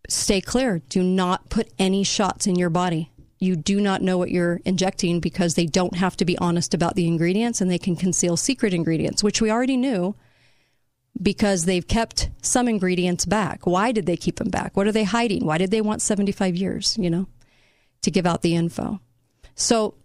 stay 0.10 0.42
clear. 0.42 0.82
Do 0.90 1.04
not 1.04 1.50
put 1.52 1.70
any 1.78 2.04
shots 2.04 2.48
in 2.48 2.56
your 2.56 2.72
body 2.72 3.12
you 3.44 3.56
do 3.56 3.80
not 3.82 4.02
know 4.02 4.18
what 4.18 4.32
you're 4.32 4.60
injecting 4.66 5.20
because 5.20 5.56
they 5.56 5.66
don't 5.66 5.96
have 5.96 6.18
to 6.18 6.26
be 6.26 6.38
honest 6.38 6.74
about 6.74 6.96
the 6.96 7.08
ingredients 7.08 7.62
and 7.62 7.70
they 7.70 7.78
can 7.78 7.96
conceal 7.96 8.38
secret 8.38 8.74
ingredients, 8.74 9.24
which 9.24 9.42
we 9.42 9.52
already 9.52 9.78
knew 9.78 10.16
because 11.22 11.66
they've 11.66 11.88
kept 11.88 12.30
some 12.42 12.68
ingredients 12.68 13.26
back. 13.26 13.68
Why 13.68 13.92
did 13.92 14.06
they 14.06 14.18
keep 14.18 14.38
them 14.38 14.50
back? 14.50 14.76
What 14.76 14.88
are 14.88 14.92
they 14.92 15.04
hiding? 15.04 15.46
Why 15.46 15.58
did 15.58 15.72
they 15.72 15.82
want 15.82 16.02
75 16.02 16.56
years, 16.56 16.98
you 17.00 17.10
know, 17.10 17.28
to 18.02 18.12
give 18.12 18.26
out 18.26 18.42
the 18.42 18.56
info? 18.56 19.00
So, 19.56 19.96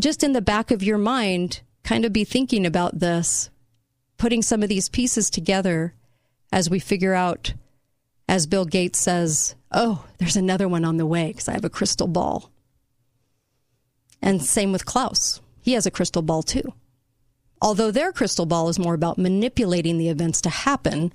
just 0.00 0.22
in 0.22 0.32
the 0.32 0.42
back 0.42 0.70
of 0.70 0.82
your 0.82 0.98
mind, 0.98 1.62
kind 1.82 2.04
of 2.04 2.12
be 2.12 2.24
thinking 2.24 2.66
about 2.66 2.98
this, 2.98 3.50
putting 4.16 4.42
some 4.42 4.62
of 4.62 4.68
these 4.68 4.88
pieces 4.88 5.30
together 5.30 5.94
as 6.52 6.70
we 6.70 6.78
figure 6.78 7.14
out, 7.14 7.54
as 8.28 8.46
Bill 8.46 8.64
Gates 8.64 8.98
says, 8.98 9.54
oh, 9.72 10.04
there's 10.18 10.36
another 10.36 10.68
one 10.68 10.84
on 10.84 10.96
the 10.96 11.06
way 11.06 11.28
because 11.28 11.48
I 11.48 11.52
have 11.52 11.64
a 11.64 11.70
crystal 11.70 12.06
ball. 12.06 12.50
And 14.24 14.42
same 14.42 14.72
with 14.72 14.86
Klaus. 14.86 15.42
He 15.60 15.74
has 15.74 15.84
a 15.84 15.90
crystal 15.90 16.22
ball 16.22 16.42
too. 16.42 16.72
Although 17.60 17.90
their 17.90 18.10
crystal 18.10 18.46
ball 18.46 18.70
is 18.70 18.78
more 18.78 18.94
about 18.94 19.18
manipulating 19.18 19.98
the 19.98 20.08
events 20.08 20.40
to 20.40 20.48
happen 20.48 21.12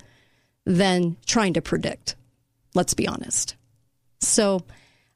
than 0.64 1.16
trying 1.26 1.54
to 1.54 1.60
predict. 1.60 2.14
Let's 2.72 2.94
be 2.94 3.08
honest. 3.08 3.56
So 4.20 4.62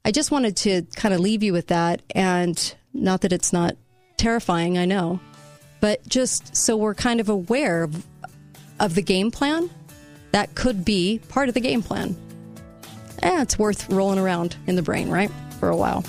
I 0.05 0.11
just 0.11 0.33
wanted 0.33 0.57
to 0.59 0.83
kind 0.97 1.15
of 1.15 1.21
leave 1.21 1.45
you 1.45 1.53
with 1.53 1.69
that. 1.69 2.03
And 2.11 2.75
not 2.93 3.21
that 3.21 3.33
it's 3.33 3.53
not 3.53 3.77
terrifying, 4.17 4.77
I 4.77 4.87
know, 4.87 5.21
but 5.81 6.07
just 6.09 6.57
so 6.57 6.77
we're 6.77 6.95
kind 6.95 7.21
of 7.21 7.29
aware 7.29 7.85
of, 7.85 8.05
of 8.81 8.97
the 8.97 9.03
game 9.03 9.31
plan, 9.31 9.71
that 10.33 10.57
could 10.57 10.85
be 10.85 11.21
part 11.29 11.49
of 11.49 11.55
the 11.55 11.61
game 11.61 11.83
plan. 11.83 12.17
Eh, 13.23 13.43
it's 13.43 13.57
worth 13.57 13.89
rolling 13.89 14.19
around 14.19 14.57
in 14.67 14.75
the 14.75 14.83
brain, 14.83 15.11
right? 15.11 15.31
For 15.61 15.69
a 15.69 15.77
while. 15.77 16.05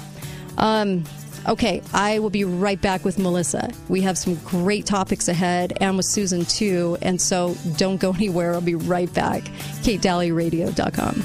Um, 0.58 1.04
Okay, 1.48 1.82
I 1.94 2.20
will 2.20 2.30
be 2.30 2.44
right 2.44 2.80
back 2.82 3.06
with 3.06 3.20
Melissa. 3.20 3.70
We 3.88 4.02
have 4.02 4.18
some 4.18 4.36
great 4.46 4.86
topics 4.86 5.28
ahead 5.28 5.78
and 5.80 5.98
with 5.98 6.08
Susan 6.08 6.46
too. 6.46 6.98
And 7.02 7.22
so 7.22 7.56
don't 7.78 7.98
go 7.98 8.12
anywhere. 8.16 8.54
I'll 8.54 8.62
be 8.62 8.76
right 8.76 9.14
back. 9.14 9.44
KateDalleyRadio.com. 9.84 11.24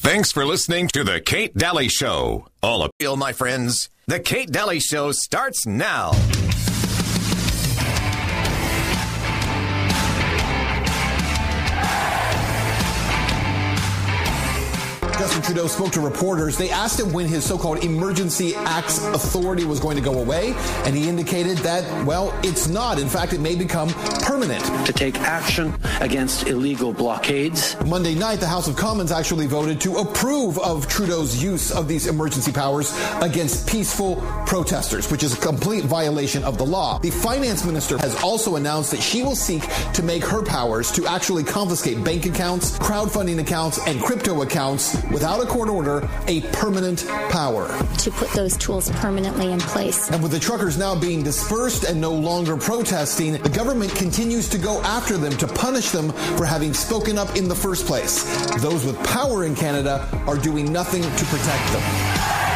Thanks 0.00 0.30
for 0.30 0.46
listening 0.46 0.88
to 0.94 1.02
The 1.04 1.20
Kate 1.20 1.54
Dalley 1.54 1.88
Show. 1.88 2.46
All 2.62 2.84
appeal, 2.84 3.16
my 3.16 3.32
friends. 3.32 3.90
The 4.08 4.20
Kate 4.20 4.52
Dalley 4.52 4.78
Show 4.78 5.10
starts 5.10 5.66
now. 5.66 6.12
Justin 15.36 15.54
Trudeau 15.54 15.68
spoke 15.68 15.92
to 15.92 16.00
reporters. 16.00 16.56
They 16.56 16.70
asked 16.70 16.98
him 16.98 17.12
when 17.12 17.26
his 17.26 17.44
so-called 17.44 17.84
emergency 17.84 18.54
acts 18.54 19.04
authority 19.08 19.66
was 19.66 19.78
going 19.78 19.96
to 19.96 20.02
go 20.02 20.18
away, 20.18 20.54
and 20.86 20.96
he 20.96 21.10
indicated 21.10 21.58
that, 21.58 22.06
well, 22.06 22.32
it's 22.42 22.68
not. 22.68 22.98
In 22.98 23.06
fact, 23.06 23.34
it 23.34 23.40
may 23.40 23.54
become 23.54 23.90
permanent. 24.22 24.64
To 24.86 24.94
take 24.94 25.20
action 25.20 25.74
against 26.00 26.46
illegal 26.46 26.90
blockades. 26.90 27.76
Monday 27.84 28.14
night, 28.14 28.40
the 28.40 28.46
House 28.46 28.66
of 28.66 28.76
Commons 28.76 29.12
actually 29.12 29.46
voted 29.46 29.78
to 29.82 29.96
approve 29.96 30.58
of 30.58 30.88
Trudeau's 30.88 31.42
use 31.42 31.70
of 31.70 31.86
these 31.86 32.06
emergency 32.06 32.50
powers 32.50 32.98
against 33.20 33.68
peaceful 33.68 34.16
protesters, 34.46 35.10
which 35.10 35.22
is 35.22 35.34
a 35.36 35.40
complete 35.40 35.84
violation 35.84 36.44
of 36.44 36.56
the 36.56 36.64
law. 36.64 36.98
The 37.00 37.10
finance 37.10 37.62
minister 37.62 37.98
has 37.98 38.14
also 38.22 38.56
announced 38.56 38.90
that 38.92 39.02
she 39.02 39.22
will 39.22 39.36
seek 39.36 39.64
to 39.92 40.02
make 40.02 40.24
her 40.24 40.42
powers 40.42 40.90
to 40.92 41.06
actually 41.06 41.44
confiscate 41.44 42.02
bank 42.02 42.24
accounts, 42.24 42.78
crowdfunding 42.78 43.38
accounts, 43.38 43.86
and 43.86 44.00
crypto 44.00 44.40
accounts 44.40 44.96
without 45.12 45.25
without 45.26 45.42
a 45.42 45.46
court 45.48 45.68
order 45.68 46.08
a 46.28 46.40
permanent 46.52 47.04
power. 47.30 47.66
To 47.98 48.10
put 48.12 48.30
those 48.30 48.56
tools 48.58 48.90
permanently 48.90 49.50
in 49.50 49.58
place. 49.58 50.08
And 50.08 50.22
with 50.22 50.30
the 50.30 50.38
truckers 50.38 50.78
now 50.78 50.94
being 50.94 51.24
dispersed 51.24 51.82
and 51.82 52.00
no 52.00 52.12
longer 52.12 52.56
protesting, 52.56 53.32
the 53.32 53.48
government 53.48 53.92
continues 53.96 54.48
to 54.50 54.58
go 54.58 54.80
after 54.82 55.16
them 55.16 55.36
to 55.38 55.48
punish 55.48 55.90
them 55.90 56.12
for 56.36 56.44
having 56.44 56.72
spoken 56.72 57.18
up 57.18 57.34
in 57.34 57.48
the 57.48 57.56
first 57.56 57.86
place. 57.86 58.22
Those 58.62 58.84
with 58.84 59.02
power 59.04 59.44
in 59.44 59.56
Canada 59.56 60.08
are 60.28 60.36
doing 60.36 60.72
nothing 60.72 61.02
to 61.02 61.24
protect 61.24 61.72
them. 61.72 62.55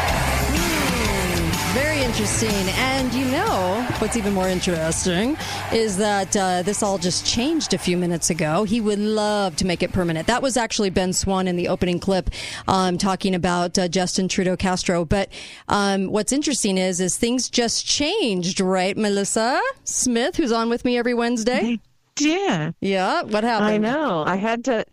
Very 1.72 2.02
interesting. 2.02 2.50
And 2.50 3.14
you 3.14 3.24
know, 3.26 3.86
what's 3.98 4.16
even 4.16 4.34
more 4.34 4.48
interesting 4.48 5.36
is 5.72 5.96
that 5.98 6.36
uh, 6.36 6.62
this 6.62 6.82
all 6.82 6.98
just 6.98 7.24
changed 7.24 7.72
a 7.74 7.78
few 7.78 7.96
minutes 7.96 8.28
ago. 8.28 8.64
He 8.64 8.80
would 8.80 8.98
love 8.98 9.54
to 9.56 9.64
make 9.64 9.80
it 9.82 9.92
permanent. 9.92 10.26
That 10.26 10.42
was 10.42 10.56
actually 10.56 10.90
Ben 10.90 11.12
Swann 11.12 11.46
in 11.46 11.54
the 11.54 11.68
opening 11.68 12.00
clip 12.00 12.30
um, 12.66 12.98
talking 12.98 13.36
about 13.36 13.78
uh, 13.78 13.86
Justin 13.86 14.26
Trudeau 14.26 14.56
Castro. 14.56 15.04
But 15.04 15.28
um, 15.68 16.08
what's 16.08 16.32
interesting 16.32 16.76
is, 16.76 17.00
is 17.00 17.16
things 17.16 17.48
just 17.48 17.86
changed, 17.86 18.58
right, 18.60 18.96
Melissa 18.96 19.60
Smith, 19.84 20.36
who's 20.36 20.52
on 20.52 20.70
with 20.70 20.84
me 20.84 20.98
every 20.98 21.14
Wednesday? 21.14 21.78
Yeah. 22.18 22.72
Yeah. 22.80 23.22
What 23.22 23.44
happened? 23.44 23.70
I 23.70 23.78
know. 23.78 24.24
I 24.26 24.34
had 24.36 24.64
to. 24.64 24.84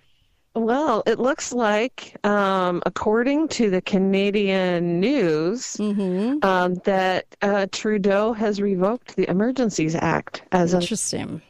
Well, 0.57 1.03
it 1.05 1.19
looks 1.19 1.53
like, 1.53 2.17
um, 2.25 2.81
according 2.85 3.47
to 3.49 3.69
the 3.69 3.81
Canadian 3.81 4.99
news, 4.99 5.77
Mm-hmm. 5.77 6.45
um, 6.45 6.75
that 6.85 7.25
uh, 7.41 7.67
Trudeau 7.71 8.33
has 8.33 8.61
revoked 8.61 9.15
the 9.15 9.29
Emergencies 9.29 9.95
Act 9.95 10.43
as 10.51 10.73
of 10.73 10.81
Interesting. 10.81 11.41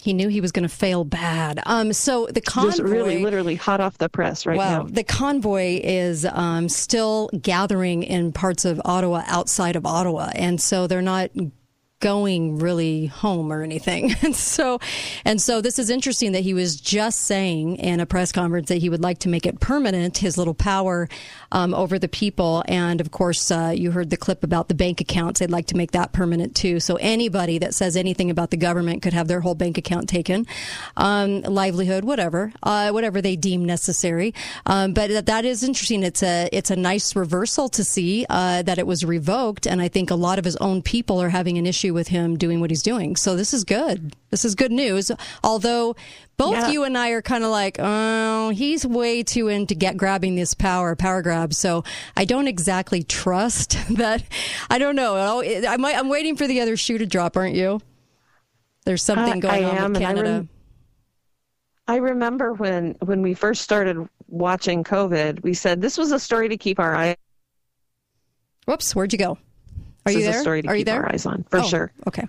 He 0.00 0.12
knew 0.12 0.28
he 0.28 0.42
was 0.42 0.52
going 0.52 0.64
to 0.64 0.74
fail 0.74 1.04
bad. 1.04 1.60
Um, 1.64 1.92
so 1.94 2.26
the 2.26 2.42
convoy, 2.42 2.70
just 2.70 2.82
really, 2.82 3.22
literally 3.22 3.54
hot 3.54 3.80
off 3.80 3.96
the 3.96 4.08
press 4.10 4.44
right 4.44 4.58
wow, 4.58 4.82
now. 4.82 4.88
the 4.90 5.02
convoy 5.04 5.80
is 5.82 6.26
um, 6.26 6.68
still 6.68 7.30
gathering 7.40 8.02
in 8.02 8.30
parts 8.32 8.66
of 8.66 8.80
Ottawa 8.84 9.22
outside 9.26 9.76
of 9.76 9.86
Ottawa, 9.86 10.30
and 10.34 10.60
so 10.60 10.86
they're 10.86 11.00
not 11.00 11.30
going 12.04 12.58
really 12.58 13.06
home 13.06 13.50
or 13.50 13.62
anything. 13.62 14.14
And 14.24 14.34
so, 14.34 14.78
and 15.24 15.40
so 15.40 15.60
this 15.60 15.78
is 15.78 15.90
interesting 15.90 16.32
that 16.32 16.40
he 16.40 16.54
was 16.54 16.80
just 16.80 17.20
saying 17.22 17.76
in 17.76 18.00
a 18.00 18.06
press 18.06 18.32
conference 18.32 18.68
that 18.68 18.78
he 18.78 18.88
would 18.88 19.02
like 19.02 19.18
to 19.20 19.28
make 19.28 19.44
it 19.44 19.60
permanent, 19.60 20.16
his 20.18 20.38
little 20.38 20.54
power 20.54 21.08
um, 21.52 21.74
over 21.74 21.98
the 21.98 22.08
people. 22.08 22.64
And 22.66 23.00
of 23.00 23.10
course, 23.10 23.50
uh, 23.50 23.72
you 23.76 23.90
heard 23.90 24.08
the 24.08 24.16
clip 24.16 24.42
about 24.44 24.68
the 24.68 24.74
bank 24.74 25.00
accounts. 25.00 25.40
They'd 25.40 25.50
like 25.50 25.66
to 25.66 25.76
make 25.76 25.92
that 25.92 26.12
permanent 26.12 26.56
too. 26.56 26.80
So 26.80 26.96
anybody 26.96 27.58
that 27.58 27.74
says 27.74 27.96
anything 27.96 28.30
about 28.30 28.50
the 28.50 28.56
government 28.56 29.02
could 29.02 29.12
have 29.12 29.28
their 29.28 29.40
whole 29.40 29.54
bank 29.54 29.76
account 29.76 30.08
taken, 30.08 30.46
um, 30.96 31.42
livelihood, 31.42 32.04
whatever, 32.04 32.52
uh, 32.62 32.90
whatever 32.90 33.20
they 33.20 33.36
deem 33.36 33.64
necessary. 33.64 34.34
Um, 34.66 34.94
but 34.94 35.10
that, 35.10 35.26
that 35.26 35.44
is 35.44 35.62
interesting. 35.62 36.02
It's 36.02 36.22
a 36.22 36.48
it's 36.50 36.70
a 36.70 36.76
nice 36.76 37.14
reversal 37.14 37.68
to 37.70 37.84
see 37.84 38.26
uh, 38.28 38.62
that 38.62 38.78
it 38.78 38.86
was 38.86 39.04
revoked, 39.04 39.66
and 39.66 39.80
I 39.80 39.88
think 39.88 40.10
a 40.10 40.16
lot 40.16 40.38
of 40.38 40.44
his 40.44 40.56
own 40.56 40.82
people 40.82 41.20
are 41.22 41.30
having 41.30 41.58
an 41.58 41.66
issue 41.66 41.93
with 41.94 42.08
him 42.08 42.36
doing 42.36 42.60
what 42.60 42.68
he's 42.70 42.82
doing. 42.82 43.16
So 43.16 43.36
this 43.36 43.54
is 43.54 43.64
good. 43.64 44.14
This 44.30 44.44
is 44.44 44.54
good 44.54 44.72
news. 44.72 45.10
Although 45.42 45.96
both 46.36 46.52
Yeah. 46.54 46.70
you 46.70 46.84
and 46.84 46.98
I 46.98 47.10
are 47.10 47.22
kind 47.22 47.44
of 47.44 47.50
like, 47.50 47.76
oh, 47.78 48.50
he's 48.50 48.84
way 48.84 49.22
too 49.22 49.48
into 49.48 49.74
get 49.74 49.96
grabbing 49.96 50.34
this 50.34 50.52
power, 50.52 50.94
power 50.96 51.22
grab. 51.22 51.54
So 51.54 51.84
I 52.16 52.24
don't 52.26 52.48
exactly 52.48 53.02
trust 53.02 53.78
that. 53.96 54.22
I 54.68 54.78
don't 54.78 54.96
know. 54.96 55.40
I 55.42 55.76
might, 55.78 55.96
I'm 55.96 56.08
waiting 56.08 56.36
for 56.36 56.46
the 56.46 56.60
other 56.60 56.76
shoe 56.76 56.98
to 56.98 57.06
drop, 57.06 57.36
aren't 57.36 57.54
you? 57.54 57.80
There's 58.84 59.08
uh, 59.08 59.14
something 59.14 59.40
going 59.40 59.64
I 59.64 59.68
on 59.70 59.76
am, 59.78 59.92
with 59.92 60.02
I 60.02 60.04
Canada. 60.04 60.30
rem- 60.30 60.48
I 61.86 61.96
remember 61.96 62.54
when 62.54 62.96
when 63.02 63.20
we 63.20 63.34
first 63.34 63.60
started 63.62 64.08
watching 64.26 64.84
COVID, 64.84 65.42
we 65.42 65.52
said 65.54 65.80
this 65.82 65.98
was 65.98 66.12
a 66.12 66.18
story 66.18 66.48
to 66.48 66.56
keep 66.56 66.78
our 66.80 66.94
eye. 66.96 67.14
Whoops, 68.66 68.94
where'd 68.96 69.12
you 69.12 69.18
go? 69.18 69.36
Are 70.06 70.12
This 70.12 70.14
you 70.14 70.20
is 70.20 70.28
a 70.28 70.30
there? 70.32 70.40
story 70.42 70.62
to 70.62 70.68
Are 70.68 70.74
you 70.74 70.80
keep 70.80 70.86
there? 70.86 71.02
our 71.02 71.12
eyes 71.12 71.24
on, 71.26 71.44
for 71.50 71.60
Oh, 71.60 71.62
sure. 71.62 71.92
Okay. 72.06 72.26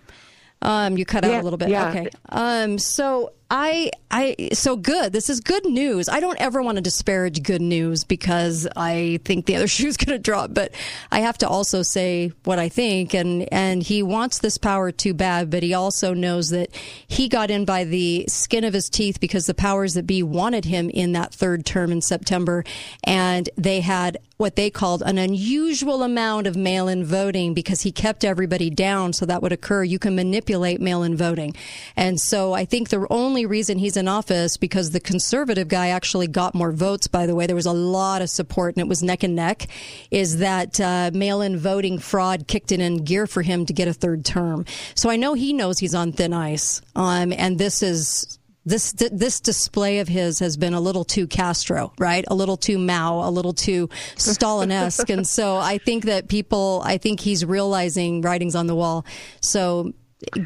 Um, 0.62 0.98
you 0.98 1.06
cut 1.06 1.24
out 1.26 1.32
Yeah, 1.32 1.42
a 1.42 1.44
little 1.44 1.58
bit. 1.58 1.70
yeah. 1.70 1.90
Okay. 1.90 2.10
Um, 2.30 2.80
so 2.80 3.34
I, 3.50 3.92
I, 4.10 4.50
so 4.54 4.76
good. 4.76 5.14
This 5.14 5.30
is 5.30 5.40
good 5.40 5.66
news. 5.66 6.10
I 6.10 6.20
don't 6.20 6.40
ever 6.40 6.64
want 6.64 6.78
to 6.78 6.82
disparage 6.82 7.44
good 7.44 7.62
news 7.62 8.04
because 8.04 8.68
I 8.76 9.20
think 9.24 9.46
the 9.46 9.56
other 9.56 9.68
shoe's 9.76 9.98
going 9.98 10.18
to 10.18 10.22
drop, 10.22 10.54
but 10.54 10.74
I 11.12 11.20
have 11.20 11.38
to 11.40 11.48
also 11.48 11.84
say 11.84 12.32
what 12.44 12.58
I 12.58 12.70
think. 12.70 13.14
And, 13.14 13.48
and 13.54 13.84
he 13.84 14.02
wants 14.02 14.40
this 14.40 14.58
power 14.58 14.92
too 14.92 15.14
bad, 15.14 15.52
but 15.52 15.62
he 15.62 15.76
also 15.76 16.14
knows 16.14 16.50
that 16.50 16.70
he 17.08 17.30
got 17.30 17.52
in 17.52 17.66
by 17.66 17.84
the 17.84 18.26
skin 18.28 18.64
of 18.64 18.74
his 18.74 18.90
teeth 18.90 19.20
because 19.20 19.46
the 19.46 19.54
powers 19.54 19.94
that 19.94 20.08
be 20.08 20.24
wanted 20.24 20.66
him 20.66 20.90
in 20.90 21.12
that 21.12 21.34
third 21.34 21.66
term 21.66 21.92
in 21.92 22.02
September. 22.02 22.64
And 23.04 23.48
they 23.58 23.82
had 23.82 24.18
what 24.38 24.56
they 24.56 24.70
called 24.70 25.02
an 25.04 25.18
unusual 25.18 26.04
amount 26.04 26.46
of 26.46 26.58
mail 26.58 26.88
in 26.88 27.06
voting 27.06 27.54
because 27.54 27.82
he 27.82 27.92
kept 27.92 28.26
everybody 28.26 28.70
down 28.70 29.14
so 29.14 29.26
that 29.26 29.42
would 29.42 29.54
occur. 29.54 29.84
You 29.84 29.98
can 29.98 30.16
manipulate 30.16 30.82
mail 30.82 31.04
in 31.04 31.16
voting. 31.16 31.56
And 31.96 32.20
so 32.20 32.54
I 32.54 32.66
think 32.66 32.90
the 32.90 33.08
only 33.10 33.35
reason 33.44 33.80
he's 33.80 33.98
in 33.98 34.08
office 34.08 34.56
because 34.56 34.92
the 34.92 35.00
conservative 35.00 35.68
guy 35.68 35.88
actually 35.88 36.28
got 36.28 36.54
more 36.54 36.72
votes, 36.72 37.08
by 37.08 37.26
the 37.26 37.34
way, 37.34 37.48
there 37.48 37.56
was 37.56 37.66
a 37.66 37.74
lot 37.74 38.22
of 38.22 38.30
support 38.30 38.76
and 38.76 38.82
it 38.82 38.88
was 38.88 39.02
neck 39.02 39.24
and 39.24 39.36
neck, 39.36 39.68
is 40.12 40.38
that 40.38 40.80
uh, 40.80 41.10
mail 41.12 41.42
in 41.42 41.58
voting 41.58 41.98
fraud 41.98 42.48
kicked 42.48 42.72
it 42.72 42.80
in 42.80 43.04
gear 43.04 43.26
for 43.26 43.42
him 43.42 43.66
to 43.66 43.74
get 43.74 43.88
a 43.88 43.94
third 43.94 44.24
term. 44.24 44.64
So 44.94 45.10
I 45.10 45.16
know 45.16 45.34
he 45.34 45.54
knows 45.54 45.80
he's 45.80 45.96
on 45.96 46.12
thin 46.12 46.34
ice. 46.34 46.82
Um, 46.96 47.34
and 47.34 47.58
this 47.58 47.82
is 47.82 48.38
this 48.66 48.94
this 48.94 49.40
display 49.40 50.00
of 50.00 50.08
his 50.08 50.40
has 50.40 50.58
been 50.58 50.74
a 50.74 50.80
little 50.80 51.06
too 51.06 51.28
Castro, 51.28 51.94
right? 52.00 52.26
A 52.28 52.36
little 52.36 52.58
too 52.58 52.78
Mao, 52.78 53.28
a 53.28 53.30
little 53.30 53.54
too 53.54 53.90
Stalin-esque, 54.18 55.10
and 55.10 55.28
so 55.28 55.58
I 55.58 55.78
think 55.78 56.06
that 56.06 56.28
people, 56.28 56.82
I 56.84 56.98
think 56.98 57.20
he's 57.20 57.46
realizing 57.46 58.22
writings 58.22 58.56
on 58.56 58.66
the 58.68 58.76
wall. 58.76 59.06
So 59.40 59.94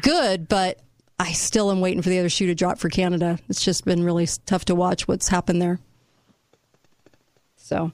good, 0.02 0.48
but 0.48 0.80
I 1.20 1.32
still 1.32 1.70
am 1.70 1.82
waiting 1.82 2.00
for 2.00 2.08
the 2.08 2.18
other 2.18 2.30
shoe 2.30 2.46
to 2.46 2.54
drop 2.54 2.78
for 2.78 2.88
Canada. 2.88 3.38
It's 3.50 3.62
just 3.62 3.84
been 3.84 4.02
really 4.02 4.26
tough 4.46 4.64
to 4.64 4.74
watch 4.74 5.06
what's 5.06 5.28
happened 5.28 5.60
there. 5.60 5.78
So, 7.56 7.92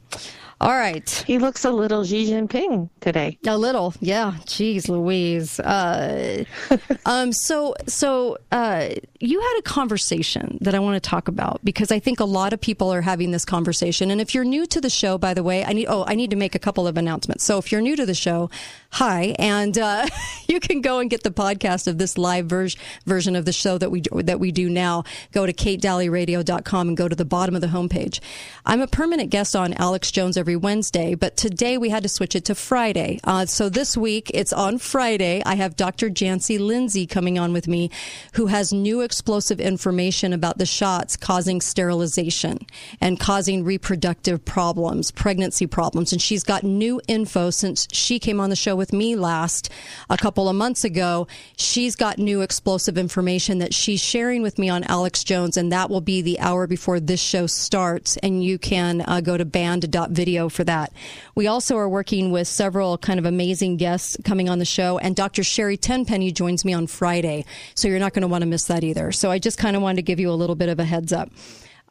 all 0.58 0.74
right. 0.74 1.08
He 1.26 1.38
looks 1.38 1.64
a 1.66 1.70
little 1.70 2.02
Xi 2.02 2.30
Jinping 2.30 2.88
today. 3.00 3.38
A 3.46 3.58
little, 3.58 3.92
yeah. 4.00 4.34
Jeez, 4.46 4.88
Louise. 4.88 5.60
Uh, 5.60 6.44
um, 7.06 7.32
so, 7.32 7.74
so 7.86 8.38
uh, 8.50 8.88
you 9.20 9.40
had 9.40 9.58
a 9.58 9.62
conversation 9.62 10.56
that 10.62 10.74
I 10.74 10.78
want 10.78 11.02
to 11.02 11.08
talk 11.08 11.28
about 11.28 11.60
because 11.62 11.92
I 11.92 11.98
think 11.98 12.20
a 12.20 12.24
lot 12.24 12.54
of 12.54 12.60
people 12.60 12.92
are 12.92 13.02
having 13.02 13.32
this 13.32 13.44
conversation. 13.44 14.10
And 14.10 14.18
if 14.18 14.34
you're 14.34 14.44
new 14.44 14.66
to 14.66 14.80
the 14.80 14.88
show, 14.88 15.18
by 15.18 15.34
the 15.34 15.42
way, 15.42 15.64
I 15.64 15.74
need 15.74 15.86
oh, 15.88 16.04
I 16.06 16.14
need 16.14 16.30
to 16.30 16.36
make 16.36 16.54
a 16.54 16.58
couple 16.58 16.86
of 16.86 16.96
announcements. 16.96 17.44
So, 17.44 17.58
if 17.58 17.70
you're 17.70 17.82
new 17.82 17.96
to 17.96 18.06
the 18.06 18.14
show, 18.14 18.48
hi, 18.92 19.34
and 19.38 19.76
uh, 19.76 20.06
you 20.48 20.60
can 20.60 20.80
go 20.80 21.00
and 21.00 21.10
get 21.10 21.22
the 21.22 21.30
podcast 21.30 21.86
of 21.86 21.98
this 21.98 22.16
live 22.16 22.46
ver- 22.46 22.68
version 23.04 23.36
of 23.36 23.44
the 23.44 23.52
show 23.52 23.76
that 23.78 23.90
we 23.90 24.02
that 24.22 24.40
we 24.40 24.52
do 24.52 24.70
now. 24.70 25.04
Go 25.32 25.44
to 25.44 25.52
katedalleyradio.com 25.52 26.88
and 26.88 26.96
go 26.96 27.08
to 27.08 27.16
the 27.16 27.24
bottom 27.24 27.54
of 27.54 27.60
the 27.60 27.68
homepage. 27.68 28.20
I'm 28.64 28.80
a 28.80 28.86
permanent 28.86 29.30
guest 29.30 29.54
on 29.54 29.74
Alex 29.74 30.10
Jones 30.10 30.36
every 30.46 30.54
Wednesday, 30.54 31.16
but 31.16 31.36
today 31.36 31.76
we 31.76 31.88
had 31.88 32.04
to 32.04 32.08
switch 32.08 32.36
it 32.36 32.44
to 32.44 32.54
Friday. 32.54 33.18
Uh, 33.24 33.44
so 33.44 33.68
this 33.68 33.96
week 33.96 34.30
it's 34.32 34.52
on 34.52 34.78
Friday. 34.78 35.42
I 35.44 35.56
have 35.56 35.74
Dr. 35.74 36.08
Janci 36.08 36.60
Lindsay 36.60 37.04
coming 37.04 37.36
on 37.36 37.52
with 37.52 37.66
me, 37.66 37.90
who 38.34 38.46
has 38.46 38.72
new 38.72 39.00
explosive 39.00 39.58
information 39.58 40.32
about 40.32 40.58
the 40.58 40.64
shots 40.64 41.16
causing 41.16 41.60
sterilization 41.60 42.64
and 43.00 43.18
causing 43.18 43.64
reproductive 43.64 44.44
problems, 44.44 45.10
pregnancy 45.10 45.66
problems. 45.66 46.12
And 46.12 46.22
she's 46.22 46.44
got 46.44 46.62
new 46.62 47.00
info 47.08 47.50
since 47.50 47.88
she 47.90 48.20
came 48.20 48.38
on 48.38 48.48
the 48.48 48.54
show 48.54 48.76
with 48.76 48.92
me 48.92 49.16
last 49.16 49.68
a 50.08 50.16
couple 50.16 50.48
of 50.48 50.54
months 50.54 50.84
ago. 50.84 51.26
She's 51.56 51.96
got 51.96 52.18
new 52.18 52.42
explosive 52.42 52.96
information 52.96 53.58
that 53.58 53.74
she's 53.74 54.00
sharing 54.00 54.42
with 54.42 54.60
me 54.60 54.68
on 54.68 54.84
Alex 54.84 55.24
Jones, 55.24 55.56
and 55.56 55.72
that 55.72 55.90
will 55.90 56.00
be 56.00 56.22
the 56.22 56.38
hour 56.38 56.68
before 56.68 57.00
this 57.00 57.20
show 57.20 57.48
starts. 57.48 58.16
And 58.18 58.44
you 58.44 58.60
can 58.60 59.02
uh, 59.08 59.20
go 59.20 59.36
to 59.36 59.44
banned.video 59.44 60.35
for 60.48 60.64
that. 60.64 60.92
We 61.34 61.46
also 61.46 61.76
are 61.76 61.88
working 61.88 62.30
with 62.30 62.46
several 62.46 62.98
kind 62.98 63.18
of 63.18 63.26
amazing 63.26 63.76
guests 63.76 64.16
coming 64.24 64.48
on 64.48 64.58
the 64.58 64.64
show, 64.64 64.98
and 64.98 65.16
Dr. 65.16 65.42
Sherry 65.42 65.76
Tenpenny 65.76 66.32
joins 66.32 66.64
me 66.64 66.72
on 66.72 66.86
Friday. 66.86 67.44
So 67.74 67.88
you're 67.88 67.98
not 67.98 68.12
going 68.12 68.22
to 68.22 68.28
want 68.28 68.42
to 68.42 68.46
miss 68.46 68.64
that 68.66 68.84
either. 68.84 69.12
So 69.12 69.30
I 69.30 69.38
just 69.38 69.58
kind 69.58 69.76
of 69.76 69.82
wanted 69.82 69.96
to 69.96 70.02
give 70.02 70.20
you 70.20 70.30
a 70.30 70.32
little 70.32 70.56
bit 70.56 70.68
of 70.68 70.78
a 70.78 70.84
heads 70.84 71.12
up. 71.12 71.30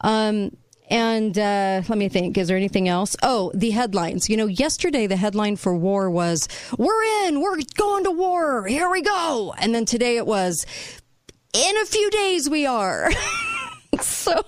Um, 0.00 0.50
and 0.88 1.36
uh, 1.36 1.82
let 1.88 1.98
me 1.98 2.08
think. 2.08 2.38
Is 2.38 2.48
there 2.48 2.56
anything 2.56 2.88
else? 2.88 3.16
Oh, 3.22 3.50
the 3.54 3.70
headlines. 3.70 4.30
You 4.30 4.36
know, 4.36 4.46
yesterday 4.46 5.06
the 5.06 5.16
headline 5.16 5.56
for 5.56 5.76
war 5.76 6.08
was 6.10 6.48
"We're 6.78 7.26
in. 7.26 7.40
We're 7.40 7.58
going 7.76 8.04
to 8.04 8.10
war. 8.12 8.66
Here 8.66 8.88
we 8.88 9.02
go." 9.02 9.54
And 9.58 9.74
then 9.74 9.84
today 9.84 10.16
it 10.16 10.26
was, 10.26 10.64
"In 11.52 11.76
a 11.78 11.86
few 11.86 12.08
days 12.10 12.48
we 12.48 12.66
are." 12.66 13.10
so, 14.00 14.44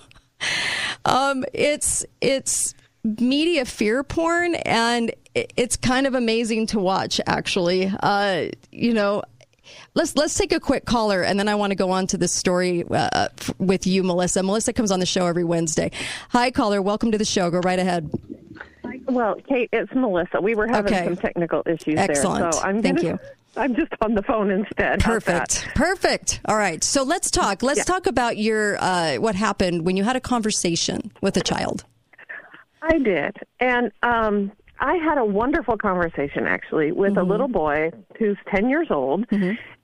um, 1.04 1.44
it's 1.52 2.06
it's 2.20 2.74
media 3.04 3.64
fear 3.64 4.02
porn, 4.02 4.54
and 4.56 5.12
it's 5.34 5.76
kind 5.76 6.06
of 6.06 6.14
amazing 6.14 6.66
to 6.68 6.78
watch. 6.78 7.20
Actually, 7.26 7.92
uh, 8.02 8.48
you 8.70 8.92
know. 8.94 9.22
Let's 9.94 10.16
let's 10.16 10.34
take 10.34 10.52
a 10.52 10.60
quick 10.60 10.86
caller, 10.86 11.22
and 11.22 11.38
then 11.38 11.46
I 11.46 11.54
want 11.54 11.72
to 11.72 11.74
go 11.74 11.90
on 11.90 12.06
to 12.08 12.16
this 12.16 12.32
story 12.32 12.84
uh, 12.90 13.28
f- 13.38 13.50
with 13.58 13.86
you, 13.86 14.02
Melissa. 14.02 14.42
Melissa 14.42 14.72
comes 14.72 14.90
on 14.90 14.98
the 14.98 15.04
show 15.04 15.26
every 15.26 15.44
Wednesday. 15.44 15.90
Hi, 16.30 16.50
caller. 16.50 16.80
Welcome 16.80 17.12
to 17.12 17.18
the 17.18 17.24
show. 17.26 17.50
Go 17.50 17.58
right 17.58 17.78
ahead. 17.78 18.10
Well, 19.06 19.34
Kate, 19.46 19.68
it's 19.72 19.92
Melissa. 19.94 20.40
We 20.40 20.54
were 20.54 20.68
having 20.68 20.94
Okay. 20.94 21.04
some 21.04 21.16
technical 21.16 21.62
issues 21.66 21.98
Excellent. 21.98 22.44
there, 22.44 22.52
so 22.52 22.60
I'm 22.60 22.80
Thank 22.82 22.98
gonna, 23.02 23.08
you. 23.10 23.18
I'm 23.58 23.74
just 23.74 23.92
on 24.00 24.14
the 24.14 24.22
phone 24.22 24.50
instead. 24.50 25.00
Perfect. 25.00 25.66
Perfect. 25.74 26.40
All 26.46 26.56
right. 26.56 26.82
So 26.82 27.02
let's 27.02 27.30
talk. 27.30 27.62
Let's 27.62 27.84
talk 27.84 28.06
about 28.06 28.38
your 28.38 28.78
uh, 28.82 29.16
what 29.16 29.34
happened 29.34 29.84
when 29.84 29.98
you 29.98 30.04
had 30.04 30.16
a 30.16 30.20
conversation 30.20 31.12
with 31.20 31.36
a 31.36 31.42
child. 31.42 31.84
I 32.82 32.98
did, 32.98 33.36
and 33.60 33.90
um, 34.02 34.52
I 34.80 34.94
had 34.96 35.18
a 35.18 35.24
wonderful 35.24 35.76
conversation 35.76 36.46
actually 36.46 36.92
with 36.92 37.12
Mm-hmm. 37.12 37.20
a 37.20 37.24
little 37.24 37.48
boy 37.48 37.90
who's 38.18 38.36
ten 38.54 38.68
years 38.68 38.88
old, 38.90 39.26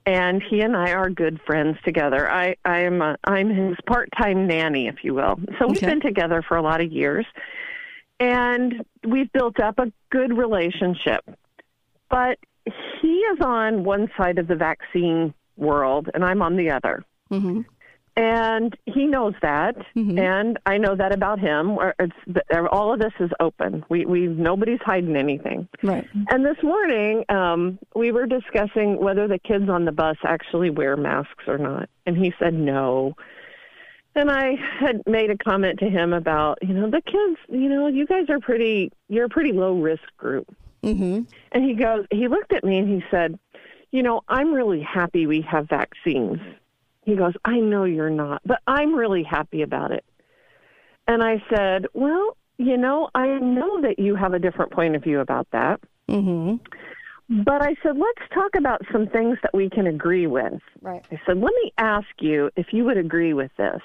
and 0.05 0.41
he 0.41 0.61
and 0.61 0.75
I 0.75 0.91
are 0.91 1.09
good 1.09 1.39
friends 1.45 1.77
together. 1.83 2.29
I 2.31 2.55
I'm 2.63 3.01
a, 3.01 3.17
I'm 3.25 3.49
his 3.49 3.77
part 3.87 4.09
time 4.17 4.47
nanny, 4.47 4.87
if 4.87 5.03
you 5.03 5.13
will. 5.13 5.39
So 5.59 5.67
we've 5.67 5.81
been 5.81 6.01
together 6.01 6.41
for 6.47 6.55
a 6.57 6.61
lot 6.61 6.81
of 6.81 6.91
years, 6.91 7.25
and 8.19 8.85
we've 9.05 9.31
built 9.33 9.59
up 9.59 9.79
a 9.79 9.91
good 10.11 10.37
relationship. 10.37 11.25
But 12.09 12.39
he 13.01 13.07
is 13.07 13.39
on 13.41 13.83
one 13.83 14.09
side 14.17 14.37
of 14.37 14.47
the 14.47 14.55
vaccine 14.55 15.33
world, 15.57 16.09
and 16.13 16.23
I'm 16.23 16.41
on 16.41 16.55
the 16.55 16.71
other. 16.71 17.03
Mm-hmm. 17.31 17.61
And 18.17 18.73
he 18.85 19.07
knows 19.07 19.33
that, 19.41 19.75
and 19.93 20.57
I 20.65 20.77
know 20.77 20.95
that 20.95 21.13
about 21.13 21.37
him. 21.37 21.71
Or 21.71 21.93
It's 21.99 22.15
all 22.71 22.93
of 22.93 22.99
this 22.99 23.11
is 23.19 23.29
open. 23.41 23.83
We 23.89 24.05
we 24.05 24.27
nobody's 24.27 24.79
hiding 24.81 25.17
anything. 25.17 25.67
Right. 25.83 26.07
And 26.29 26.45
this 26.45 26.55
morning, 26.63 27.25
um, 27.27 27.77
we 27.93 28.13
were 28.13 28.25
discussing 28.25 29.01
whether 29.01 29.27
the 29.27 29.37
kids 29.37 29.69
on 29.69 29.83
the 29.83 29.91
bus 29.91 30.15
actually 30.23 30.69
wear 30.69 30.95
masks 30.95 31.43
or 31.45 31.57
not, 31.57 31.89
and 32.05 32.17
he 32.17 32.33
said 32.39 32.53
no. 32.53 33.15
And 34.15 34.31
I 34.31 34.55
had 34.79 35.01
made 35.05 35.29
a 35.29 35.37
comment 35.37 35.79
to 35.79 35.89
him 35.89 36.13
about, 36.13 36.59
you 36.61 36.73
know, 36.73 36.89
the 36.89 37.01
kids, 37.01 37.37
you 37.49 37.67
know, 37.67 37.87
you 37.87 38.05
guys 38.05 38.29
are 38.29 38.39
pretty, 38.39 38.93
you're 39.09 39.25
a 39.25 39.29
pretty 39.29 39.51
low 39.51 39.77
risk 39.77 40.03
group. 40.15 40.55
Mm-hmm. 40.83 41.23
And 41.51 41.63
he 41.65 41.73
goes, 41.73 42.05
he 42.11 42.29
looked 42.29 42.53
at 42.53 42.63
me 42.63 42.77
and 42.77 42.87
he 42.87 43.03
said, 43.11 43.37
you 43.91 44.03
know, 44.03 44.21
I'm 44.29 44.53
really 44.53 44.81
happy 44.81 45.27
we 45.27 45.41
have 45.41 45.67
vaccines. 45.67 46.39
He 47.05 47.15
goes, 47.15 47.33
I 47.45 47.59
know 47.59 47.83
you're 47.83 48.09
not, 48.09 48.41
but 48.45 48.59
I'm 48.67 48.95
really 48.95 49.23
happy 49.23 49.61
about 49.61 49.91
it. 49.91 50.03
And 51.07 51.23
I 51.23 51.41
said, 51.55 51.85
well, 51.93 52.35
you 52.57 52.77
know, 52.77 53.09
I 53.13 53.27
know 53.27 53.81
that 53.81 53.99
you 53.99 54.15
have 54.15 54.33
a 54.33 54.39
different 54.39 54.71
point 54.71 54.95
of 54.95 55.03
view 55.03 55.19
about 55.19 55.47
that. 55.51 55.79
Mm-hmm. 56.09 56.55
But 57.43 57.61
I 57.61 57.75
said, 57.83 57.97
let's 57.97 58.33
talk 58.33 58.55
about 58.57 58.81
some 58.91 59.07
things 59.07 59.37
that 59.43 59.53
we 59.53 59.69
can 59.69 59.87
agree 59.87 60.27
with. 60.27 60.61
Right. 60.81 61.05
I 61.11 61.19
said, 61.25 61.37
let 61.37 61.53
me 61.63 61.71
ask 61.77 62.07
you 62.19 62.49
if 62.55 62.67
you 62.71 62.85
would 62.85 62.97
agree 62.97 63.33
with 63.33 63.51
this. 63.57 63.81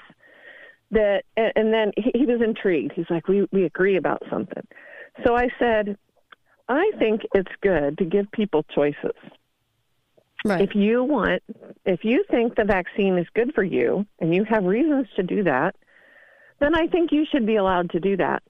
That, 0.91 1.23
and 1.37 1.53
and 1.55 1.73
then 1.73 1.91
he, 1.95 2.11
he 2.13 2.25
was 2.25 2.41
intrigued. 2.41 2.91
He's 2.93 3.09
like, 3.09 3.27
we, 3.27 3.47
we 3.51 3.63
agree 3.65 3.97
about 3.97 4.23
something. 4.29 4.67
So 5.25 5.35
I 5.35 5.47
said, 5.57 5.97
I 6.67 6.91
think 6.99 7.21
it's 7.33 7.51
good 7.61 7.97
to 7.97 8.05
give 8.05 8.31
people 8.31 8.63
choices. 8.75 9.15
Right. 10.43 10.61
If 10.61 10.75
you 10.75 11.03
want, 11.03 11.43
if 11.85 12.03
you 12.03 12.23
think 12.31 12.55
the 12.55 12.63
vaccine 12.63 13.17
is 13.17 13.27
good 13.35 13.53
for 13.53 13.63
you 13.63 14.05
and 14.19 14.33
you 14.33 14.43
have 14.45 14.63
reasons 14.63 15.07
to 15.15 15.23
do 15.23 15.43
that, 15.43 15.75
then 16.59 16.75
I 16.75 16.87
think 16.87 17.11
you 17.11 17.25
should 17.31 17.45
be 17.45 17.55
allowed 17.57 17.91
to 17.91 17.99
do 17.99 18.17
that. 18.17 18.41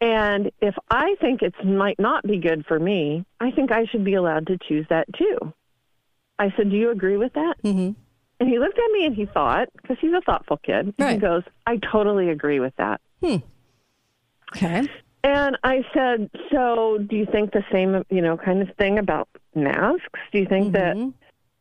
And 0.00 0.50
if 0.60 0.74
I 0.90 1.14
think 1.20 1.42
it 1.42 1.54
might 1.64 1.98
not 1.98 2.24
be 2.26 2.38
good 2.38 2.64
for 2.66 2.78
me, 2.78 3.24
I 3.40 3.50
think 3.50 3.70
I 3.72 3.84
should 3.86 4.04
be 4.04 4.14
allowed 4.14 4.46
to 4.48 4.58
choose 4.68 4.86
that 4.90 5.06
too. 5.16 5.52
I 6.38 6.52
said, 6.56 6.70
Do 6.70 6.76
you 6.76 6.90
agree 6.90 7.16
with 7.16 7.32
that? 7.34 7.54
Mm-hmm. 7.62 7.92
And 8.40 8.48
he 8.48 8.58
looked 8.58 8.78
at 8.78 8.90
me 8.92 9.06
and 9.06 9.14
he 9.14 9.26
thought, 9.26 9.68
because 9.80 9.96
he's 10.00 10.12
a 10.12 10.20
thoughtful 10.20 10.56
kid, 10.58 10.86
and 10.86 10.94
he 10.98 11.04
Right. 11.04 11.20
goes, 11.20 11.42
I 11.66 11.76
totally 11.92 12.30
agree 12.30 12.60
with 12.60 12.74
that. 12.76 13.00
Hmm. 13.22 13.36
Okay. 14.56 14.82
And 15.24 15.56
I 15.64 15.82
said, 15.94 16.30
so 16.52 16.98
do 16.98 17.16
you 17.16 17.24
think 17.24 17.52
the 17.52 17.64
same, 17.72 18.04
you 18.10 18.20
know, 18.20 18.36
kind 18.36 18.60
of 18.60 18.68
thing 18.76 18.98
about 18.98 19.26
masks? 19.54 20.20
Do 20.30 20.38
you 20.38 20.46
think 20.46 20.74
Mm-hmm. 20.74 21.10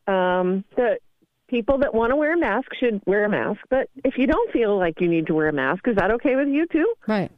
that 0.06 0.14
um, 0.14 0.66
that 0.76 1.00
people 1.48 1.78
that 1.78 1.94
want 1.96 2.12
to 2.12 2.18
wear 2.18 2.34
a 2.34 2.38
mask 2.38 2.68
should 2.78 3.02
wear 3.06 3.24
a 3.24 3.30
mask? 3.30 3.62
But 3.70 3.90
if 4.04 4.18
you 4.18 4.28
don't 4.28 4.52
feel 4.52 4.78
like 4.78 5.00
you 5.00 5.08
need 5.08 5.28
to 5.28 5.34
wear 5.34 5.48
a 5.48 5.54
mask, 5.54 5.88
is 5.88 5.96
that 5.96 6.12
okay 6.12 6.36
with 6.36 6.50
you 6.50 6.68
too? 6.68 6.94
Right. 7.08 7.32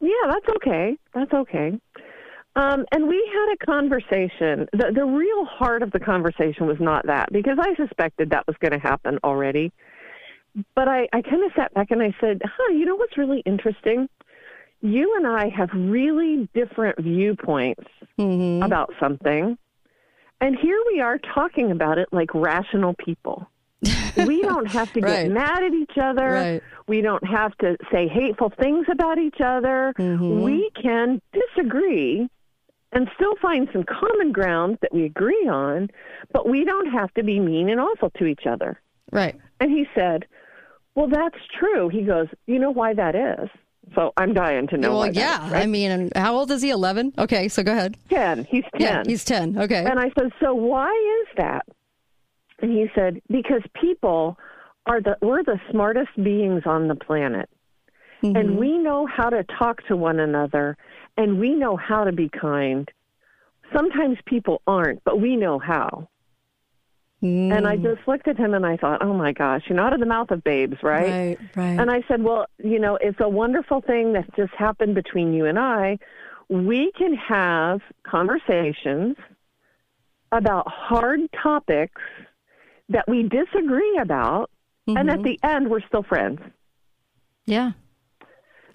Yeah, 0.00 0.10
that's 0.28 0.46
okay. 0.56 0.96
That's 1.14 1.32
okay. 1.32 1.80
Um, 2.54 2.84
and 2.92 3.08
we 3.08 3.28
had 3.32 3.54
a 3.54 3.66
conversation. 3.66 4.68
The, 4.72 4.92
the 4.94 5.04
real 5.04 5.44
heart 5.46 5.82
of 5.82 5.90
the 5.90 6.00
conversation 6.00 6.66
was 6.66 6.76
not 6.78 7.06
that, 7.06 7.32
because 7.32 7.58
I 7.60 7.74
suspected 7.74 8.30
that 8.30 8.46
was 8.46 8.56
going 8.60 8.72
to 8.72 8.78
happen 8.78 9.18
already. 9.24 9.72
But 10.76 10.86
I, 10.86 11.08
I 11.12 11.22
kind 11.22 11.42
of 11.44 11.50
sat 11.56 11.72
back 11.74 11.90
and 11.90 12.02
I 12.02 12.14
said, 12.20 12.42
huh, 12.44 12.72
you 12.72 12.84
know 12.84 12.94
what's 12.94 13.16
really 13.16 13.40
interesting? 13.46 14.08
You 14.82 15.14
and 15.16 15.26
I 15.26 15.48
have 15.48 15.70
really 15.74 16.48
different 16.54 16.98
viewpoints 17.00 17.84
Mm-hmm. 18.18 18.62
about 18.62 18.92
something. 19.00 19.56
And 20.40 20.56
here 20.56 20.78
we 20.92 21.00
are 21.00 21.18
talking 21.18 21.70
about 21.70 21.96
it 21.98 22.08
like 22.12 22.32
rational 22.34 22.94
people. 22.94 23.48
we 24.26 24.42
don't 24.42 24.66
have 24.70 24.92
to 24.92 25.00
get 25.00 25.08
Right. 25.08 25.30
mad 25.30 25.64
at 25.64 25.72
each 25.72 25.96
other. 26.00 26.28
Right. 26.30 26.62
We 26.86 27.00
don't 27.00 27.26
have 27.26 27.56
to 27.58 27.76
say 27.90 28.08
hateful 28.08 28.52
things 28.60 28.86
about 28.92 29.18
each 29.18 29.40
other. 29.42 29.94
Mm-hmm. 29.98 30.42
We 30.42 30.70
can 30.80 31.22
disagree 31.32 32.28
and 32.92 33.08
still 33.16 33.34
find 33.40 33.66
some 33.72 33.84
common 33.84 34.30
ground 34.30 34.78
that 34.82 34.92
we 34.92 35.04
agree 35.04 35.48
on, 35.48 35.88
but 36.32 36.46
we 36.48 36.64
don't 36.64 36.90
have 36.92 37.12
to 37.14 37.24
be 37.24 37.40
mean 37.40 37.70
and 37.70 37.80
awful 37.80 38.10
to 38.18 38.26
each 38.26 38.46
other. 38.46 38.78
Right. 39.10 39.34
And 39.58 39.70
he 39.70 39.86
said, 39.94 40.26
Well, 40.94 41.08
that's 41.08 41.38
true. 41.58 41.88
He 41.88 42.02
goes, 42.02 42.26
You 42.46 42.58
know 42.58 42.70
why 42.72 42.92
that 42.92 43.14
is? 43.14 43.48
So 43.94 44.12
I'm 44.16 44.32
dying 44.32 44.68
to 44.68 44.76
know 44.76 44.98
well, 44.98 45.12
yeah. 45.12 45.46
is, 45.46 45.52
right? 45.52 45.62
I 45.62 45.66
mean, 45.66 46.10
how 46.14 46.34
old 46.34 46.50
is 46.50 46.62
he? 46.62 46.70
Eleven. 46.70 47.12
Okay. 47.18 47.48
So 47.48 47.62
go 47.62 47.72
ahead. 47.72 47.96
10. 48.10 48.44
He's 48.44 48.64
10. 48.78 48.80
Yeah, 48.80 49.02
he's 49.06 49.24
ten. 49.24 49.58
Okay. 49.58 49.84
And 49.84 49.98
I 49.98 50.10
said, 50.18 50.30
So 50.40 50.54
why 50.54 50.90
is 51.22 51.36
that? 51.36 51.66
And 52.60 52.70
he 52.70 52.86
said, 52.94 53.20
Because 53.28 53.62
people 53.80 54.38
are 54.86 55.00
the 55.00 55.16
we're 55.20 55.42
the 55.42 55.60
smartest 55.70 56.10
beings 56.16 56.62
on 56.64 56.88
the 56.88 56.94
planet. 56.94 57.48
Mm-hmm. 58.22 58.36
And 58.36 58.58
we 58.58 58.78
know 58.78 59.06
how 59.06 59.30
to 59.30 59.44
talk 59.58 59.84
to 59.88 59.96
one 59.96 60.20
another 60.20 60.76
and 61.16 61.38
we 61.38 61.54
know 61.54 61.76
how 61.76 62.04
to 62.04 62.12
be 62.12 62.28
kind. 62.28 62.88
Sometimes 63.74 64.18
people 64.26 64.62
aren't, 64.66 65.02
but 65.04 65.20
we 65.20 65.36
know 65.36 65.58
how. 65.58 66.08
And 67.22 67.52
Mm. 67.52 67.66
I 67.66 67.76
just 67.76 68.06
looked 68.08 68.26
at 68.26 68.36
him 68.36 68.52
and 68.52 68.66
I 68.66 68.76
thought, 68.76 69.00
oh 69.00 69.12
my 69.14 69.30
gosh, 69.32 69.62
you 69.68 69.76
know, 69.76 69.84
out 69.84 69.92
of 69.92 70.00
the 70.00 70.06
mouth 70.06 70.32
of 70.32 70.42
babes, 70.42 70.82
right? 70.82 71.10
Right. 71.12 71.38
Right. 71.54 71.78
And 71.80 71.88
I 71.90 72.02
said, 72.08 72.22
well, 72.24 72.46
you 72.58 72.80
know, 72.80 72.96
it's 73.00 73.20
a 73.20 73.28
wonderful 73.28 73.80
thing 73.80 74.12
that 74.14 74.24
just 74.34 74.52
happened 74.54 74.96
between 74.96 75.32
you 75.32 75.46
and 75.46 75.56
I. 75.58 75.98
We 76.48 76.90
can 76.98 77.14
have 77.14 77.80
conversations 78.02 79.16
about 80.32 80.66
hard 80.66 81.20
topics 81.40 82.00
that 82.88 83.06
we 83.06 83.22
disagree 83.22 83.98
about, 83.98 84.50
and 84.88 85.08
at 85.08 85.20
Mhm. 85.20 85.24
the 85.24 85.38
end, 85.44 85.70
we're 85.70 85.80
still 85.86 86.02
friends. 86.02 86.40
yeah. 87.46 87.72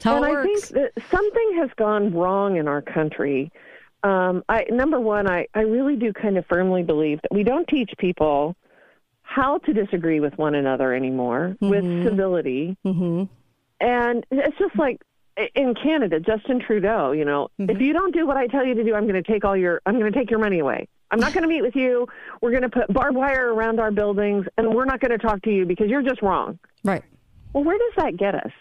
And 0.06 0.24
I 0.26 0.43
think 0.43 0.68
that 0.70 0.91
something 1.12 1.54
has 1.58 1.70
gone 1.76 2.14
wrong 2.14 2.56
in 2.56 2.68
our 2.68 2.82
country. 2.82 3.52
Um, 4.04 4.43
I, 4.48 4.66
number 4.70 5.00
one, 5.00 5.28
I, 5.30 5.48
I 5.54 5.62
really 5.62 5.95
do 5.95 6.14
kind 6.14 6.38
of 6.38 6.45
firmly 6.48 6.84
believe 6.84 7.20
that 7.24 7.34
we 7.34 7.43
don't 7.43 7.68
teach 7.68 7.91
people 7.98 8.56
how 9.24 9.58
to 9.60 9.74
disagree 9.74 10.20
with 10.20 10.38
one 10.38 10.56
another 10.56 10.93
anymore 10.93 11.58
with 11.60 11.84
civility. 12.06 12.78
Mm-hmm. 12.86 13.24
And 13.82 14.26
it's 14.32 14.58
just 14.58 14.76
like 14.78 15.02
in 15.56 15.74
Canada, 15.76 16.20
Justin 16.20 16.60
Trudeau, 16.66 17.12
you 17.12 17.26
know, 17.26 17.50
if 17.60 17.82
you 17.82 17.91
don't 17.93 18.14
do 18.14 18.26
what 18.26 18.38
I 18.38 18.48
tell 18.48 18.66
you 18.66 18.74
to 18.76 18.84
do, 18.84 18.95
I'm 18.95 19.08
going 19.08 19.22
to 19.22 19.30
take 19.30 19.43
all 19.43 19.58
your, 19.58 19.82
I'm 19.86 20.00
going 20.00 20.12
to 20.12 20.18
take 20.18 20.30
your 20.32 20.39
money 20.39 20.60
away. 20.60 20.88
I'm 21.12 21.20
not 21.20 21.34
going 21.34 21.43
to 21.43 21.48
meet 21.50 21.62
with 21.62 21.76
you. 21.76 22.08
We're 22.41 22.52
going 22.52 22.64
to 22.64 22.70
put 22.70 22.91
barbed 22.93 23.16
wire 23.16 23.54
around 23.54 23.80
our 23.80 23.91
buildings, 23.91 24.45
and 24.58 24.74
we're 24.74 24.86
not 24.86 25.00
going 25.00 25.12
to 25.12 25.18
talk 25.18 25.41
to 25.43 25.52
you 25.52 25.66
because 25.66 25.89
you're 25.89 26.02
just 26.02 26.22
wrong. 26.22 26.60
Right. 26.84 27.04
Well, 27.54 27.64
where 27.64 27.78
does 27.78 27.93
that 28.04 28.18
get 28.18 28.36
us? 28.36 28.52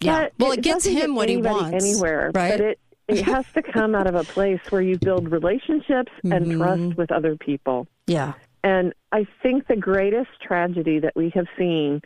Yeah. 0.00 0.22
But 0.22 0.32
well, 0.38 0.52
it 0.52 0.62
gets 0.62 0.86
him 0.86 1.14
what 1.14 1.28
he 1.28 1.36
wants. 1.36 1.84
anywhere, 1.84 2.30
Right. 2.34 2.52
but 2.52 2.60
it 2.60 2.78
it 3.18 3.24
has 3.24 3.44
to 3.54 3.62
come 3.62 3.94
out 3.94 4.06
of 4.06 4.14
a 4.14 4.24
place 4.24 4.60
where 4.70 4.82
you 4.82 4.96
build 4.98 5.30
relationships 5.30 6.12
and 6.24 6.46
Mm-hmm. 6.46 6.58
trust 6.58 6.96
with 6.98 7.10
other 7.12 7.36
people. 7.36 7.86
yeah. 8.06 8.32
And 8.62 8.92
I 9.10 9.26
think 9.42 9.66
the 9.68 9.76
greatest 9.76 10.28
tragedy 10.42 10.98
that 10.98 11.14
we 11.16 11.30
have 11.30 11.46
seen 11.56 12.02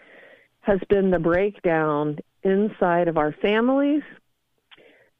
has 0.60 0.78
been 0.88 1.10
the 1.10 1.18
breakdown 1.18 2.18
inside 2.44 3.08
of 3.08 3.18
our 3.18 3.32
families, 3.32 4.02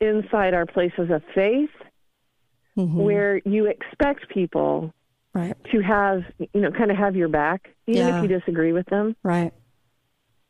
inside 0.01 0.55
our 0.55 0.67
places 0.67 1.11
of 1.11 1.23
faith, 1.35 1.71
Mm-hmm. 2.77 2.99
where 2.99 3.41
you 3.45 3.67
expect 3.67 4.29
people 4.31 4.93
Right. 5.33 5.55
to 5.73 5.81
have, 5.81 6.23
you 6.39 6.61
know, 6.61 6.73
kind 6.73 6.91
of 6.91 6.97
have 6.97 7.15
your 7.15 7.29
back, 7.29 7.69
even 7.87 8.07
Yeah. 8.07 8.17
if 8.17 8.23
you 8.23 8.29
disagree 8.39 8.73
with 8.73 8.87
them. 8.87 9.15
Right. 9.23 9.53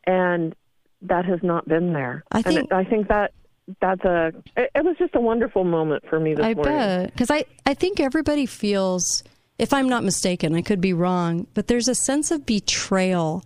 And 0.06 0.54
that 1.02 1.24
has 1.26 1.40
not 1.42 1.66
been 1.68 1.92
there. 1.92 2.24
I 2.32 2.38
And 2.38 2.44
think- 2.46 2.72
I 2.72 2.84
think 2.84 3.08
that 3.08 3.32
that's 3.80 4.04
a, 4.04 4.32
it, 4.56 4.70
it 4.74 4.84
was 4.84 4.96
just 4.98 5.14
a 5.14 5.20
wonderful 5.20 5.64
moment 5.64 6.04
for 6.08 6.20
me 6.20 6.34
this 6.34 6.44
I 6.44 6.54
morning. 6.54 6.72
bet 6.72 7.12
because 7.12 7.30
I 7.30 7.44
I 7.66 7.74
think 7.74 8.00
everybody 8.00 8.46
feels, 8.46 9.22
if 9.58 9.72
I'm 9.72 9.88
not 9.88 10.04
mistaken, 10.04 10.54
I 10.54 10.62
could 10.62 10.80
be 10.80 10.92
wrong, 10.92 11.46
but 11.54 11.66
there's 11.66 11.88
a 11.88 11.94
sense 11.94 12.30
of 12.30 12.44
betrayal 12.44 13.44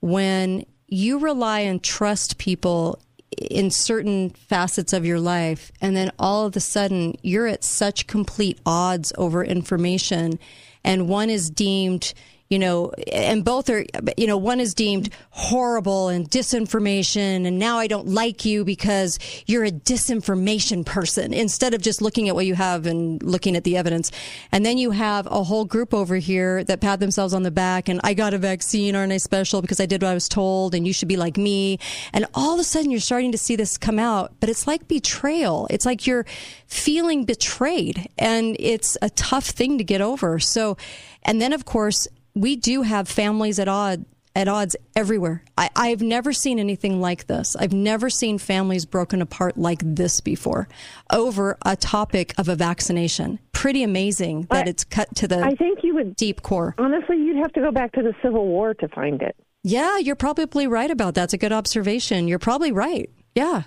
when 0.00 0.64
you 0.86 1.18
rely 1.18 1.60
and 1.60 1.82
trust 1.82 2.38
people 2.38 2.98
in 3.36 3.70
certain 3.70 4.30
facets 4.30 4.92
of 4.92 5.04
your 5.04 5.20
life, 5.20 5.70
and 5.80 5.94
then 5.94 6.10
all 6.18 6.46
of 6.46 6.56
a 6.56 6.60
sudden 6.60 7.14
you're 7.22 7.46
at 7.46 7.62
such 7.62 8.06
complete 8.06 8.58
odds 8.64 9.12
over 9.18 9.44
information, 9.44 10.38
and 10.82 11.08
one 11.08 11.28
is 11.28 11.50
deemed 11.50 12.14
you 12.48 12.58
know, 12.58 12.92
and 13.12 13.44
both 13.44 13.68
are, 13.68 13.84
you 14.16 14.26
know, 14.26 14.36
one 14.38 14.58
is 14.58 14.74
deemed 14.74 15.10
horrible 15.30 16.08
and 16.08 16.30
disinformation, 16.30 17.46
and 17.46 17.58
now 17.58 17.78
I 17.78 17.86
don't 17.86 18.08
like 18.08 18.44
you 18.44 18.64
because 18.64 19.18
you're 19.46 19.64
a 19.64 19.70
disinformation 19.70 20.84
person 20.86 21.34
instead 21.34 21.74
of 21.74 21.82
just 21.82 22.00
looking 22.00 22.28
at 22.28 22.34
what 22.34 22.46
you 22.46 22.54
have 22.54 22.86
and 22.86 23.22
looking 23.22 23.54
at 23.54 23.64
the 23.64 23.76
evidence. 23.76 24.10
And 24.50 24.64
then 24.64 24.78
you 24.78 24.92
have 24.92 25.26
a 25.26 25.42
whole 25.42 25.66
group 25.66 25.92
over 25.92 26.16
here 26.16 26.64
that 26.64 26.80
pat 26.80 27.00
themselves 27.00 27.34
on 27.34 27.42
the 27.42 27.50
back 27.50 27.88
and 27.88 28.00
I 28.02 28.14
got 28.14 28.32
a 28.32 28.38
vaccine, 28.38 28.96
aren't 28.96 29.12
I 29.12 29.18
special 29.18 29.60
because 29.60 29.80
I 29.80 29.86
did 29.86 30.02
what 30.02 30.10
I 30.10 30.14
was 30.14 30.28
told, 30.28 30.74
and 30.74 30.86
you 30.86 30.92
should 30.92 31.08
be 31.08 31.16
like 31.16 31.36
me. 31.36 31.78
And 32.14 32.26
all 32.34 32.54
of 32.54 32.60
a 32.60 32.64
sudden 32.64 32.90
you're 32.90 33.00
starting 33.00 33.32
to 33.32 33.38
see 33.38 33.56
this 33.56 33.76
come 33.76 33.98
out, 33.98 34.32
but 34.40 34.48
it's 34.48 34.66
like 34.66 34.88
betrayal. 34.88 35.66
It's 35.68 35.84
like 35.84 36.06
you're 36.06 36.24
feeling 36.66 37.24
betrayed, 37.24 38.08
and 38.18 38.56
it's 38.58 38.96
a 39.02 39.10
tough 39.10 39.46
thing 39.46 39.78
to 39.78 39.84
get 39.84 40.00
over. 40.00 40.38
So, 40.38 40.76
and 41.22 41.40
then 41.40 41.52
of 41.52 41.64
course, 41.64 42.08
we 42.40 42.56
do 42.56 42.82
have 42.82 43.08
families 43.08 43.58
at 43.58 43.68
odd 43.68 44.04
at 44.36 44.46
odds 44.46 44.76
everywhere. 44.94 45.42
I, 45.56 45.68
I've 45.74 46.00
never 46.02 46.32
seen 46.32 46.60
anything 46.60 47.00
like 47.00 47.26
this. 47.26 47.56
I've 47.56 47.72
never 47.72 48.08
seen 48.08 48.38
families 48.38 48.84
broken 48.86 49.20
apart 49.20 49.58
like 49.58 49.80
this 49.84 50.20
before 50.20 50.68
over 51.12 51.56
a 51.64 51.74
topic 51.74 52.34
of 52.38 52.48
a 52.48 52.54
vaccination. 52.54 53.40
Pretty 53.52 53.82
amazing 53.82 54.46
that 54.50 54.66
I- 54.66 54.70
it's 54.70 54.84
cut 54.84 55.12
to 55.16 55.26
the 55.26 55.40
I 55.42 55.54
think 55.56 55.80
you 55.82 55.94
would 55.94 56.14
deep 56.14 56.42
core. 56.42 56.74
Honestly, 56.78 57.16
you'd 57.16 57.38
have 57.38 57.52
to 57.54 57.60
go 57.60 57.72
back 57.72 57.92
to 57.92 58.02
the 58.02 58.14
Civil 58.22 58.46
War 58.46 58.74
to 58.74 58.86
find 58.88 59.20
it. 59.22 59.34
Yeah, 59.64 59.98
you're 59.98 60.14
probably 60.14 60.68
right 60.68 60.90
about 60.90 61.14
that. 61.14 61.24
It's 61.24 61.32
a 61.34 61.38
good 61.38 61.52
observation. 61.52 62.28
You're 62.28 62.38
probably 62.38 62.70
right. 62.70 63.10
Yeah. 63.34 63.62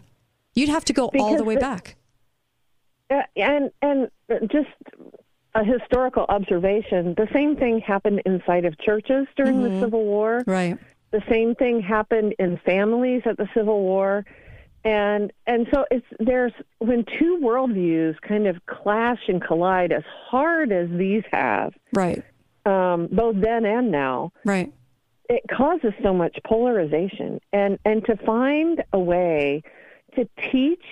You'd 0.53 0.69
have 0.69 0.85
to 0.85 0.93
go 0.93 1.09
all 1.19 1.35
the 1.35 1.43
way 1.43 1.55
the- 1.55 1.61
back. 1.61 1.95
Uh, 3.09 3.23
and 3.35 3.71
and 3.81 4.09
just 4.49 4.69
a 5.53 5.63
historical 5.63 6.25
observation. 6.29 7.13
The 7.17 7.27
same 7.33 7.55
thing 7.55 7.79
happened 7.79 8.21
inside 8.25 8.65
of 8.65 8.77
churches 8.79 9.27
during 9.35 9.57
Mhm. 9.57 9.69
the 9.73 9.79
Civil 9.81 10.05
War. 10.05 10.43
Right. 10.47 10.77
The 11.11 11.21
same 11.29 11.55
thing 11.55 11.81
happened 11.81 12.35
in 12.39 12.57
families 12.57 13.23
at 13.25 13.37
the 13.37 13.49
Civil 13.53 13.81
War. 13.81 14.25
And 14.83 15.31
and 15.45 15.67
so 15.71 15.85
it's 15.91 16.05
there's 16.19 16.53
when 16.79 17.03
two 17.19 17.37
worldviews 17.41 18.19
kind 18.21 18.47
of 18.47 18.65
clash 18.65 19.27
and 19.27 19.39
collide 19.41 19.91
as 19.91 20.03
hard 20.05 20.71
as 20.71 20.89
these 20.89 21.23
have, 21.31 21.73
Right. 21.93 22.23
um, 22.65 23.07
both 23.11 23.35
then 23.35 23.65
and 23.65 23.91
now, 23.91 24.31
Right. 24.43 24.71
it 25.29 25.43
causes 25.51 25.93
so 26.01 26.13
much 26.13 26.35
polarization 26.45 27.39
and 27.53 27.77
and 27.85 28.03
to 28.05 28.15
find 28.17 28.83
a 28.91 28.99
way 28.99 29.61
to 30.15 30.27
teach 30.51 30.83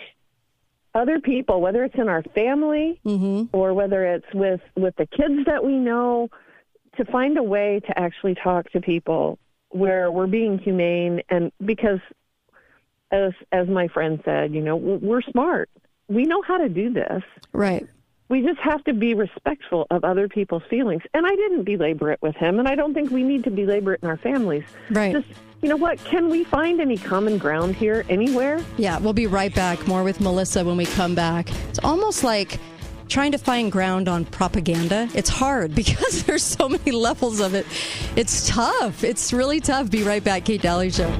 other 0.99 1.19
people 1.19 1.61
whether 1.61 1.83
it's 1.83 1.95
in 1.95 2.09
our 2.09 2.23
family 2.35 2.99
mm-hmm. 3.05 3.43
or 3.53 3.73
whether 3.73 4.05
it's 4.05 4.33
with 4.33 4.61
with 4.75 4.95
the 4.97 5.07
kids 5.07 5.45
that 5.45 5.63
we 5.63 5.73
know 5.73 6.29
to 6.97 7.05
find 7.05 7.37
a 7.37 7.43
way 7.43 7.79
to 7.87 7.97
actually 7.97 8.35
talk 8.35 8.69
to 8.71 8.81
people 8.81 9.39
where 9.69 10.11
we're 10.11 10.27
being 10.27 10.57
humane 10.57 11.21
and 11.29 11.51
because 11.63 11.99
as 13.11 13.31
as 13.51 13.67
my 13.67 13.87
friend 13.87 14.21
said 14.25 14.53
you 14.53 14.61
know 14.61 14.75
we're 14.75 15.21
smart. 15.21 15.69
We 16.07 16.23
know 16.25 16.41
how 16.41 16.57
to 16.57 16.69
do 16.69 16.91
this. 16.91 17.21
Right. 17.53 17.87
We 18.29 18.43
just 18.43 18.59
have 18.59 18.83
to 18.83 18.93
be 18.93 19.15
respectful 19.15 19.87
of 19.89 20.03
other 20.03 20.29
people's 20.29 20.61
feelings. 20.69 21.01
And 21.15 21.25
I 21.25 21.35
didn't 21.35 21.63
belabor 21.63 22.11
it 22.11 22.21
with 22.21 22.35
him, 22.35 22.59
and 22.59 22.67
I 22.67 22.75
don't 22.75 22.93
think 22.93 23.09
we 23.09 23.23
need 23.23 23.43
to 23.45 23.51
belabor 23.51 23.95
it 23.95 24.01
in 24.03 24.07
our 24.07 24.17
families. 24.17 24.63
Right. 24.91 25.11
Just, 25.13 25.27
you 25.63 25.69
know 25.69 25.75
what? 25.75 25.97
Can 26.05 26.29
we 26.29 26.43
find 26.43 26.79
any 26.79 26.97
common 26.97 27.39
ground 27.39 27.75
here 27.75 28.05
anywhere? 28.07 28.63
Yeah, 28.77 28.99
we'll 28.99 29.13
be 29.13 29.25
right 29.25 29.53
back. 29.53 29.87
More 29.87 30.03
with 30.03 30.21
Melissa 30.21 30.63
when 30.63 30.77
we 30.77 30.85
come 30.85 31.15
back. 31.15 31.49
It's 31.69 31.79
almost 31.79 32.23
like 32.23 32.59
trying 33.07 33.31
to 33.31 33.39
find 33.39 33.71
ground 33.71 34.07
on 34.07 34.25
propaganda. 34.25 35.09
It's 35.15 35.29
hard 35.29 35.73
because 35.81 36.23
there's 36.23 36.43
so 36.43 36.69
many 36.69 36.91
levels 36.91 37.39
of 37.39 37.55
it. 37.55 37.65
It's 38.15 38.47
tough. 38.47 39.03
It's 39.03 39.33
really 39.33 39.59
tough. 39.59 39.89
Be 39.89 40.03
right 40.03 40.23
back. 40.23 40.45
Kate 40.45 40.61
Dalley 40.61 40.91
Show. 40.91 41.11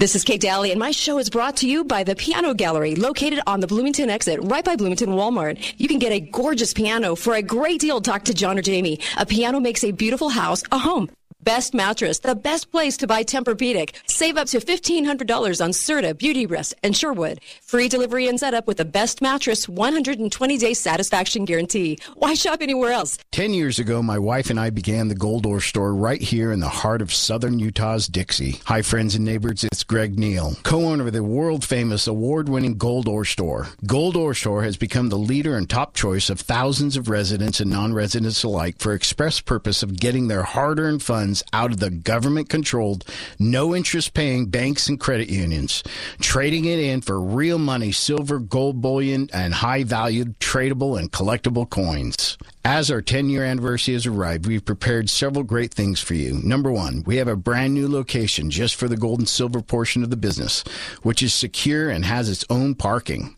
This 0.00 0.16
is 0.16 0.24
Kate 0.24 0.40
Dalley, 0.40 0.70
and 0.70 0.80
my 0.80 0.92
show 0.92 1.18
is 1.18 1.28
brought 1.28 1.58
to 1.58 1.68
you 1.68 1.84
by 1.84 2.04
the 2.04 2.16
Piano 2.16 2.54
Gallery, 2.54 2.94
located 2.94 3.38
on 3.46 3.60
the 3.60 3.66
Bloomington 3.66 4.08
exit, 4.08 4.40
right 4.44 4.64
by 4.64 4.74
Bloomington 4.74 5.10
Walmart. 5.10 5.74
You 5.76 5.88
can 5.88 5.98
get 5.98 6.10
a 6.10 6.20
gorgeous 6.20 6.72
piano 6.72 7.14
for 7.14 7.34
a 7.34 7.42
great 7.42 7.82
deal. 7.82 8.00
Talk 8.00 8.24
to 8.24 8.32
John 8.32 8.58
or 8.58 8.62
Jamie. 8.62 8.98
A 9.18 9.26
piano 9.26 9.60
makes 9.60 9.84
a 9.84 9.92
beautiful 9.92 10.30
house 10.30 10.62
a 10.72 10.78
home. 10.78 11.10
Best 11.42 11.72
mattress, 11.72 12.18
the 12.18 12.34
best 12.34 12.70
place 12.70 12.98
to 12.98 13.06
buy 13.06 13.24
Tempur-Pedic. 13.24 13.94
Save 14.06 14.36
up 14.36 14.48
to 14.48 14.58
$1,500 14.58 15.64
on 15.64 15.70
Serta, 15.70 16.16
Beauty 16.16 16.44
Rest, 16.44 16.74
and 16.82 16.94
Sherwood. 16.94 17.40
Free 17.62 17.88
delivery 17.88 18.28
and 18.28 18.38
setup 18.38 18.66
with 18.66 18.76
the 18.76 18.84
best 18.84 19.22
mattress, 19.22 19.64
120-day 19.64 20.74
satisfaction 20.74 21.46
guarantee. 21.46 21.96
Why 22.16 22.34
shop 22.34 22.58
anywhere 22.60 22.92
else? 22.92 23.16
Ten 23.32 23.54
years 23.54 23.78
ago, 23.78 24.02
my 24.02 24.18
wife 24.18 24.50
and 24.50 24.60
I 24.60 24.68
began 24.68 25.08
the 25.08 25.14
Gold 25.14 25.46
Ore 25.46 25.62
store 25.62 25.94
right 25.94 26.20
here 26.20 26.52
in 26.52 26.60
the 26.60 26.68
heart 26.68 27.00
of 27.00 27.10
southern 27.10 27.58
Utah's 27.58 28.06
Dixie. 28.06 28.60
Hi, 28.66 28.82
friends 28.82 29.14
and 29.14 29.24
neighbors, 29.24 29.64
it's 29.64 29.82
Greg 29.82 30.18
Neal, 30.18 30.56
co-owner 30.62 31.06
of 31.06 31.14
the 31.14 31.24
world 31.24 31.64
famous 31.64 32.06
award-winning 32.06 32.76
Gold 32.76 33.08
Ore 33.08 33.24
store. 33.24 33.68
Gold 33.86 34.14
Ore 34.14 34.34
store 34.34 34.62
has 34.62 34.76
become 34.76 35.08
the 35.08 35.16
leader 35.16 35.56
and 35.56 35.70
top 35.70 35.94
choice 35.94 36.28
of 36.28 36.38
thousands 36.38 36.98
of 36.98 37.08
residents 37.08 37.60
and 37.60 37.70
non-residents 37.70 38.44
alike 38.44 38.76
for 38.78 38.92
express 38.92 39.40
purpose 39.40 39.82
of 39.82 39.98
getting 39.98 40.28
their 40.28 40.42
hard-earned 40.42 41.02
funds 41.02 41.29
out 41.52 41.72
of 41.72 41.78
the 41.80 41.90
government-controlled, 41.90 43.04
no-interest-paying 43.38 44.46
banks 44.46 44.88
and 44.88 44.98
credit 44.98 45.28
unions, 45.28 45.82
trading 46.20 46.64
it 46.64 46.78
in 46.78 47.00
for 47.00 47.20
real 47.20 47.58
money, 47.58 47.92
silver, 47.92 48.38
gold 48.38 48.80
bullion, 48.80 49.28
and 49.32 49.54
high-valued 49.54 50.38
tradable 50.40 50.98
and 50.98 51.12
collectible 51.12 51.68
coins. 51.68 52.36
As 52.64 52.90
our 52.90 53.00
10 53.00 53.30
year 53.30 53.42
anniversary 53.42 53.94
has 53.94 54.04
arrived, 54.04 54.46
we've 54.46 54.64
prepared 54.64 55.08
several 55.08 55.44
great 55.44 55.72
things 55.72 55.98
for 55.98 56.12
you. 56.12 56.34
Number 56.44 56.70
one, 56.70 57.02
we 57.06 57.16
have 57.16 57.26
a 57.26 57.34
brand 57.34 57.72
new 57.72 57.88
location 57.88 58.50
just 58.50 58.74
for 58.74 58.86
the 58.86 58.98
gold 58.98 59.18
and 59.18 59.28
silver 59.28 59.62
portion 59.62 60.04
of 60.04 60.10
the 60.10 60.16
business, 60.16 60.62
which 61.02 61.22
is 61.22 61.32
secure 61.32 61.88
and 61.88 62.04
has 62.04 62.28
its 62.28 62.44
own 62.50 62.74
parking. 62.74 63.34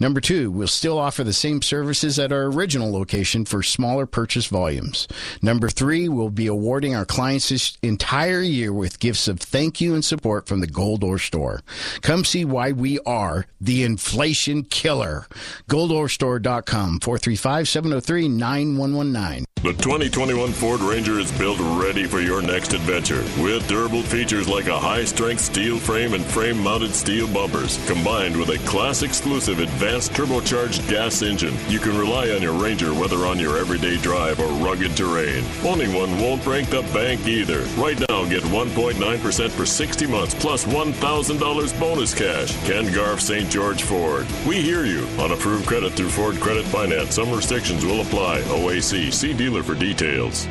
Number 0.00 0.20
two, 0.20 0.50
we'll 0.50 0.68
still 0.68 0.98
offer 0.98 1.22
the 1.22 1.34
same 1.34 1.60
services 1.60 2.18
at 2.18 2.32
our 2.32 2.44
original 2.44 2.90
location 2.90 3.44
for 3.44 3.62
smaller 3.62 4.06
purchase 4.06 4.46
volumes. 4.46 5.06
Number 5.42 5.68
three, 5.68 6.08
we'll 6.08 6.30
be 6.30 6.46
awarding 6.46 6.94
our 6.94 7.04
clients 7.04 7.50
this 7.50 7.76
entire 7.82 8.40
year 8.40 8.72
with 8.72 9.00
gifts 9.00 9.28
of 9.28 9.38
thank 9.38 9.82
you 9.82 9.92
and 9.92 10.02
support 10.02 10.46
from 10.46 10.60
the 10.60 10.66
Gold 10.66 11.04
Ore 11.04 11.18
Store. 11.18 11.60
Come 12.00 12.24
see 12.24 12.46
why 12.46 12.72
we 12.72 12.98
are 13.00 13.46
the 13.60 13.82
inflation 13.82 14.64
killer. 14.64 15.26
GoldOreStore.com, 15.68 17.00
435 17.00 17.68
703 17.68 18.28
9119. 18.64 19.44
The 19.62 19.74
2021 19.74 20.50
Ford 20.54 20.80
Ranger 20.80 21.20
is 21.20 21.30
built 21.38 21.60
ready 21.60 22.04
for 22.04 22.20
your 22.20 22.42
next 22.42 22.72
adventure 22.72 23.22
with 23.40 23.68
durable 23.68 24.02
features 24.02 24.48
like 24.48 24.66
a 24.66 24.76
high 24.76 25.04
strength 25.04 25.40
steel 25.40 25.78
frame 25.78 26.14
and 26.14 26.24
frame 26.24 26.60
mounted 26.60 26.92
steel 26.92 27.32
bumpers 27.32 27.78
combined 27.86 28.36
with 28.36 28.48
a 28.48 28.58
class 28.66 29.04
exclusive 29.04 29.60
advanced 29.60 30.14
turbocharged 30.14 30.90
gas 30.90 31.22
engine. 31.22 31.54
You 31.68 31.78
can 31.78 31.96
rely 31.96 32.30
on 32.30 32.42
your 32.42 32.54
Ranger 32.54 32.92
whether 32.92 33.18
on 33.18 33.38
your 33.38 33.56
everyday 33.56 33.98
drive 33.98 34.40
or 34.40 34.48
rugged 34.66 34.96
terrain. 34.96 35.44
Owning 35.62 35.94
one 35.94 36.18
won't 36.18 36.42
break 36.42 36.66
the 36.66 36.82
bank 36.92 37.24
either. 37.28 37.60
Right 37.80 38.00
now, 38.08 38.24
get 38.24 38.42
1.9% 38.42 39.50
for 39.50 39.64
60 39.64 40.06
months 40.08 40.34
plus 40.34 40.64
$1,000 40.64 41.78
bonus 41.78 42.12
cash. 42.12 42.56
Ken 42.66 42.92
Garff 42.92 43.20
St. 43.20 43.48
George 43.48 43.84
Ford. 43.84 44.26
We 44.44 44.60
hear 44.60 44.86
you. 44.86 45.06
On 45.20 45.30
approved 45.30 45.68
credit 45.68 45.92
through 45.92 46.10
Ford 46.10 46.40
Credit 46.40 46.64
Finance. 46.64 47.14
Some 47.14 47.30
restrictions 47.30 47.84
will 47.84 48.00
apply. 48.00 48.40
OAC. 48.52 49.12
See 49.12 49.32
dealer 49.32 49.62
for 49.62 49.74
details. 49.74 50.46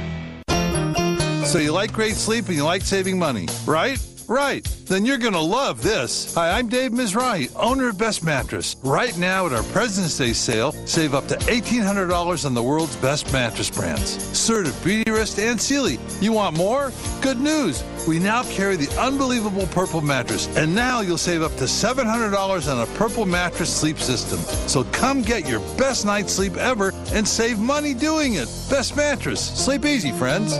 So 1.45 1.57
you 1.57 1.71
like 1.71 1.91
great 1.91 2.15
sleep 2.15 2.47
and 2.47 2.55
you 2.55 2.63
like 2.63 2.81
saving 2.81 3.19
money, 3.19 3.47
right? 3.65 3.99
Right. 4.31 4.63
Then 4.85 5.05
you're 5.05 5.17
going 5.17 5.33
to 5.33 5.41
love 5.41 5.83
this. 5.83 6.33
Hi, 6.35 6.57
I'm 6.57 6.69
Dave 6.69 6.91
Mizrahi, 6.91 7.51
owner 7.57 7.89
of 7.89 7.97
Best 7.97 8.23
Mattress. 8.23 8.77
Right 8.81 9.17
now 9.17 9.45
at 9.45 9.51
our 9.51 9.63
President's 9.63 10.17
Day 10.17 10.31
sale, 10.31 10.71
save 10.85 11.13
up 11.13 11.27
to 11.27 11.35
$1,800 11.35 12.45
on 12.45 12.53
the 12.53 12.63
world's 12.63 12.95
best 12.95 13.33
mattress 13.33 13.69
brands. 13.69 14.15
Serta, 14.31 14.71
Beauty 14.85 15.11
Rest, 15.11 15.37
and 15.37 15.59
Sealy. 15.59 15.99
You 16.21 16.31
want 16.31 16.55
more? 16.55 16.93
Good 17.21 17.41
news. 17.41 17.83
We 18.07 18.19
now 18.19 18.43
carry 18.43 18.77
the 18.77 18.89
unbelievable 18.97 19.67
Purple 19.67 19.99
mattress, 19.99 20.47
and 20.55 20.73
now 20.73 21.01
you'll 21.01 21.17
save 21.17 21.41
up 21.41 21.53
to 21.57 21.65
$700 21.65 22.71
on 22.71 22.79
a 22.79 22.85
Purple 22.95 23.25
mattress 23.25 23.75
sleep 23.75 23.99
system. 23.99 24.39
So 24.69 24.85
come 24.93 25.23
get 25.23 25.45
your 25.45 25.59
best 25.77 26.05
night's 26.05 26.31
sleep 26.31 26.55
ever 26.55 26.93
and 27.11 27.27
save 27.27 27.59
money 27.59 27.93
doing 27.93 28.35
it. 28.35 28.47
Best 28.69 28.95
Mattress. 28.95 29.41
Sleep 29.41 29.83
easy, 29.83 30.13
friends. 30.13 30.57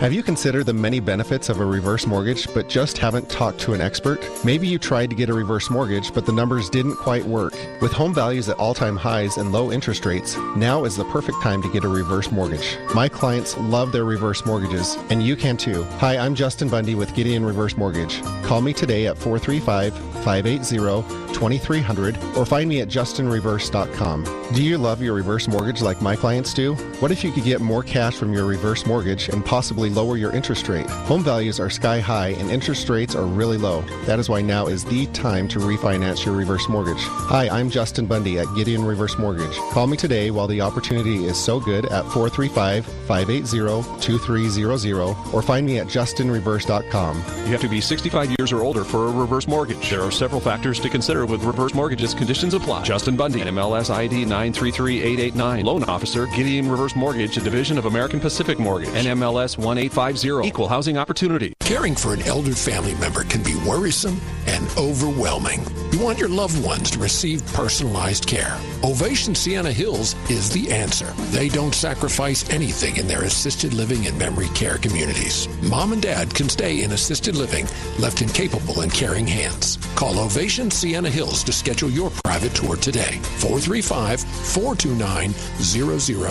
Have 0.00 0.12
you 0.12 0.24
considered 0.24 0.66
the 0.66 0.72
many 0.72 0.98
benefits 0.98 1.48
of 1.48 1.60
a 1.60 1.64
reverse 1.64 2.04
mortgage 2.04 2.52
but 2.52 2.68
just 2.68 2.98
haven't 2.98 3.30
talked 3.30 3.60
to 3.60 3.74
an 3.74 3.80
expert? 3.80 4.28
Maybe 4.44 4.66
you 4.66 4.76
tried 4.76 5.08
to 5.10 5.16
get 5.16 5.30
a 5.30 5.32
reverse 5.32 5.70
mortgage 5.70 6.12
but 6.12 6.26
the 6.26 6.32
numbers 6.32 6.68
didn't 6.68 6.96
quite 6.96 7.24
work. 7.24 7.54
With 7.80 7.92
home 7.92 8.12
values 8.12 8.48
at 8.48 8.58
all 8.58 8.74
time 8.74 8.96
highs 8.96 9.36
and 9.36 9.52
low 9.52 9.70
interest 9.70 10.04
rates, 10.04 10.36
now 10.56 10.84
is 10.84 10.96
the 10.96 11.04
perfect 11.04 11.40
time 11.42 11.62
to 11.62 11.72
get 11.72 11.84
a 11.84 11.88
reverse 11.88 12.32
mortgage. 12.32 12.76
My 12.92 13.08
clients 13.08 13.56
love 13.56 13.92
their 13.92 14.04
reverse 14.04 14.44
mortgages, 14.44 14.96
and 15.10 15.22
you 15.22 15.36
can 15.36 15.56
too. 15.56 15.84
Hi, 16.00 16.18
I'm 16.18 16.34
Justin 16.34 16.68
Bundy 16.68 16.96
with 16.96 17.14
Gideon 17.14 17.44
Reverse 17.44 17.76
Mortgage. 17.76 18.20
Call 18.42 18.62
me 18.62 18.72
today 18.72 19.06
at 19.06 19.16
435 19.16 19.96
580 20.24 21.24
2300 21.34 22.16
or 22.36 22.46
find 22.46 22.68
me 22.68 22.80
at 22.80 22.88
justinreverse.com. 22.88 24.24
Do 24.54 24.62
you 24.62 24.78
love 24.78 25.02
your 25.02 25.14
reverse 25.14 25.48
mortgage 25.48 25.82
like 25.82 26.00
my 26.00 26.16
clients 26.16 26.54
do? 26.54 26.74
What 27.00 27.10
if 27.10 27.24
you 27.24 27.32
could 27.32 27.44
get 27.44 27.60
more 27.60 27.82
cash 27.82 28.14
from 28.14 28.32
your 28.32 28.46
reverse 28.46 28.86
mortgage 28.86 29.28
and 29.28 29.44
possibly 29.44 29.83
lower 29.90 30.16
your 30.16 30.32
interest 30.32 30.68
rate? 30.68 30.88
Home 31.08 31.22
values 31.22 31.58
are 31.60 31.70
sky 31.70 32.00
high 32.00 32.28
and 32.28 32.50
interest 32.50 32.88
rates 32.88 33.14
are 33.14 33.24
really 33.24 33.58
low. 33.58 33.82
That 34.06 34.18
is 34.18 34.28
why 34.28 34.40
now 34.42 34.66
is 34.66 34.84
the 34.84 35.06
time 35.06 35.48
to 35.48 35.58
refinance 35.58 36.24
your 36.24 36.34
reverse 36.34 36.68
mortgage. 36.68 37.00
Hi, 37.00 37.48
I'm 37.48 37.70
Justin 37.70 38.06
Bundy 38.06 38.38
at 38.38 38.46
Gideon 38.54 38.84
Reverse 38.84 39.18
Mortgage. 39.18 39.56
Call 39.72 39.86
me 39.86 39.96
today 39.96 40.30
while 40.30 40.46
the 40.46 40.60
opportunity 40.60 41.24
is 41.24 41.36
so 41.36 41.60
good 41.60 41.86
at 41.86 42.04
435 42.06 42.86
580 43.06 44.00
2300 44.00 45.16
or 45.32 45.42
find 45.42 45.66
me 45.66 45.78
at 45.78 45.86
justinreverse.com. 45.86 47.16
You 47.16 47.52
have 47.52 47.60
to 47.60 47.68
be 47.68 47.80
65 47.80 48.34
years 48.38 48.52
or 48.52 48.62
older 48.62 48.84
for 48.84 49.08
a 49.08 49.10
reverse 49.10 49.46
mortgage. 49.46 49.90
There 49.90 50.02
are 50.02 50.10
several 50.10 50.40
factors 50.40 50.80
to 50.80 50.88
consider 50.88 51.26
with 51.26 51.42
reverse 51.44 51.74
mortgages. 51.74 52.14
Conditions 52.14 52.54
apply. 52.54 52.82
Justin 52.84 53.16
Bundy, 53.16 53.40
MLS 53.40 53.90
ID 53.90 54.24
933889. 54.24 55.64
Loan 55.64 55.84
officer, 55.84 56.26
Gideon 56.26 56.70
Reverse 56.70 56.96
Mortgage, 56.96 57.36
a 57.36 57.40
division 57.40 57.78
of 57.78 57.86
American 57.86 58.20
Pacific 58.20 58.58
Mortgage. 58.58 58.90
NMLS 58.90 59.58
1850. 59.78 60.48
Equal 60.48 60.68
housing 60.68 60.96
opportunity. 60.98 61.54
Caring 61.60 61.94
for 61.94 62.14
an 62.14 62.22
elder 62.22 62.54
family 62.54 62.94
member 62.96 63.24
can 63.24 63.42
be 63.42 63.54
worrisome 63.66 64.20
and 64.46 64.66
overwhelming. 64.76 65.64
You 65.92 66.00
want 66.00 66.18
your 66.18 66.28
loved 66.28 66.62
ones 66.64 66.90
to 66.90 66.98
receive 66.98 67.44
personalized 67.52 68.26
care. 68.26 68.58
Ovation 68.82 69.34
Sienna 69.34 69.72
Hills 69.72 70.14
is 70.28 70.50
the 70.50 70.70
answer. 70.72 71.12
They 71.30 71.48
don't 71.48 71.74
sacrifice 71.74 72.48
anything 72.50 72.96
in 72.96 73.06
their 73.06 73.22
assisted 73.22 73.72
living 73.74 74.06
and 74.06 74.18
memory 74.18 74.48
care 74.54 74.78
communities. 74.78 75.48
Mom 75.62 75.92
and 75.92 76.02
dad 76.02 76.34
can 76.34 76.48
stay 76.48 76.82
in 76.82 76.92
assisted 76.92 77.36
living, 77.36 77.66
left 77.98 78.22
in 78.22 78.28
capable 78.28 78.80
and 78.80 78.92
caring 78.92 79.26
hands. 79.26 79.78
Call 79.94 80.18
Ovation 80.18 80.70
Sienna 80.70 81.10
Hills 81.10 81.44
to 81.44 81.52
schedule 81.52 81.90
your 81.90 82.10
private 82.24 82.54
tour 82.54 82.76
today. 82.76 83.18
435 83.38 84.20
429 84.20 85.32
0000. 85.60 86.24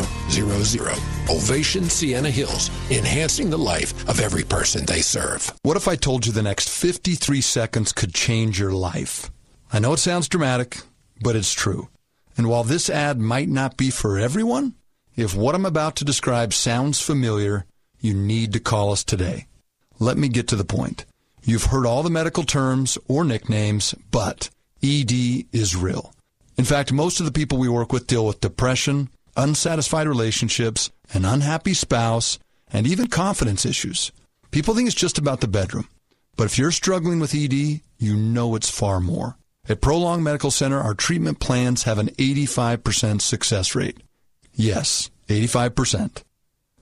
Ovation 1.30 1.90
Sienna 1.90 2.30
Hills, 2.30 2.70
enhancing 3.40 3.50
the 3.50 3.72
life 3.74 4.08
of 4.08 4.20
every 4.20 4.44
person 4.44 4.86
they 4.86 5.02
serve. 5.02 5.52
What 5.64 5.78
if 5.78 5.88
I 5.88 5.96
told 5.96 6.26
you 6.26 6.32
the 6.32 6.44
next 6.44 6.70
53 6.70 7.42
seconds 7.42 7.92
could 7.92 8.14
change 8.14 8.60
your 8.60 8.72
life? 8.72 9.32
I 9.72 9.80
know 9.80 9.94
it 9.94 9.98
sounds 9.98 10.30
dramatic, 10.30 10.82
but 11.20 11.36
it's 11.36 11.52
true. 11.52 11.90
And 12.38 12.48
while 12.48 12.64
this 12.64 12.92
ad 12.92 13.20
might 13.20 13.50
not 13.50 13.76
be 13.76 13.90
for 13.90 14.20
everyone, 14.20 14.76
if 15.16 15.36
what 15.36 15.56
I'm 15.56 15.66
about 15.66 15.96
to 15.96 16.06
describe 16.06 16.54
sounds 16.54 17.02
familiar, 17.02 17.66
you 18.00 18.14
need 18.14 18.54
to 18.54 18.60
call 18.60 18.92
us 18.92 19.04
today. 19.04 19.48
Let 19.98 20.18
me 20.18 20.28
get 20.28 20.48
to 20.50 20.56
the 20.56 20.64
point. 20.64 21.06
You've 21.44 21.72
heard 21.72 21.88
all 21.88 22.04
the 22.04 22.12
medical 22.12 22.44
terms 22.44 23.00
or 23.08 23.24
nicknames, 23.24 23.96
but 24.12 24.52
ED 24.84 25.12
is 25.52 25.76
real. 25.76 26.14
In 26.56 26.66
fact, 26.66 26.94
most 26.94 27.20
of 27.20 27.26
the 27.26 27.32
people 27.32 27.58
we 27.58 27.68
work 27.68 27.92
with 27.92 28.06
deal 28.06 28.28
with 28.28 28.42
depression, 28.42 29.10
unsatisfied 29.36 30.08
relationships, 30.08 30.92
an 31.14 31.26
unhappy 31.26 31.74
spouse, 31.74 32.38
and 32.74 32.88
even 32.88 33.08
confidence 33.08 33.66
issues. 33.66 34.12
People 34.52 34.76
think 34.76 34.88
it's 34.88 34.96
just 34.96 35.18
about 35.18 35.40
the 35.40 35.48
bedroom. 35.48 35.88
But 36.36 36.46
if 36.46 36.58
you're 36.58 36.72
struggling 36.72 37.20
with 37.20 37.36
ED, 37.36 37.82
you 38.00 38.16
know 38.16 38.56
it's 38.56 38.70
far 38.70 39.00
more. 39.00 39.38
At 39.70 39.80
Prolong 39.80 40.24
Medical 40.24 40.52
Center, 40.52 40.80
our 40.80 40.94
treatment 40.94 41.40
plans 41.40 41.84
have 41.84 41.98
an 41.98 42.10
85% 42.10 43.22
success 43.22 43.76
rate. 43.76 43.98
Yes, 44.54 45.10
85%. 45.30 46.24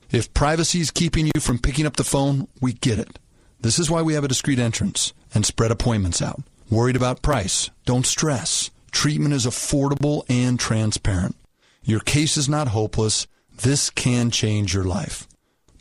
If 0.09 0.33
privacy 0.33 0.79
is 0.79 0.89
keeping 0.89 1.27
you 1.27 1.39
from 1.39 1.59
picking 1.59 1.85
up 1.85 1.97
the 1.97 2.03
phone, 2.03 2.47
we 2.59 2.73
get 2.73 2.97
it. 2.97 3.19
This 3.59 3.77
is 3.77 3.91
why 3.91 4.01
we 4.01 4.15
have 4.15 4.23
a 4.23 4.27
discreet 4.27 4.57
entrance 4.57 5.13
and 5.33 5.45
spread 5.45 5.71
appointments 5.71 6.21
out. 6.21 6.41
Worried 6.69 6.95
about 6.95 7.21
price? 7.21 7.69
Don't 7.85 8.05
stress. 8.05 8.71
Treatment 8.91 9.33
is 9.33 9.45
affordable 9.45 10.23
and 10.29 10.59
transparent. 10.59 11.35
Your 11.83 11.99
case 11.99 12.37
is 12.37 12.49
not 12.49 12.69
hopeless. 12.69 13.27
This 13.61 13.89
can 13.89 14.31
change 14.31 14.73
your 14.73 14.83
life. 14.83 15.27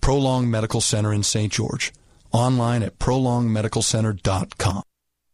Prolong 0.01 0.51
Medical 0.51 0.81
Center 0.81 1.13
in 1.13 1.23
St. 1.23 1.53
George. 1.53 1.93
Online 2.33 2.83
at 2.83 2.99
prolongmedicalcenter.com. 2.99 4.83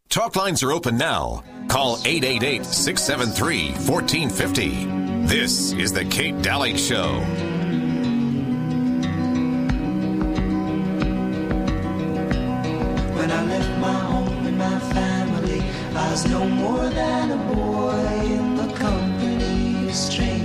Talk 0.08 0.36
lines 0.36 0.62
are 0.62 0.72
open 0.72 0.96
now. 0.96 1.42
Call 1.68 1.98
888 2.04 2.64
673 2.64 3.72
1450. 3.72 5.26
This 5.26 5.72
is 5.72 5.92
The 5.92 6.04
Kate 6.04 6.40
Dalley 6.42 6.76
Show. 6.78 7.20
When 13.16 13.30
I 13.30 13.44
left 13.44 13.78
my 13.80 13.92
home 13.92 14.46
and 14.46 14.58
my 14.58 14.78
family, 14.78 15.60
I 15.94 16.10
was 16.10 16.26
no 16.30 16.46
more 16.46 16.88
than 16.88 17.30
a 17.32 17.54
boy 17.54 18.20
in 18.24 18.56
the 18.56 18.72
company 18.74 19.88
of 19.88 19.94
strangers 19.94 20.35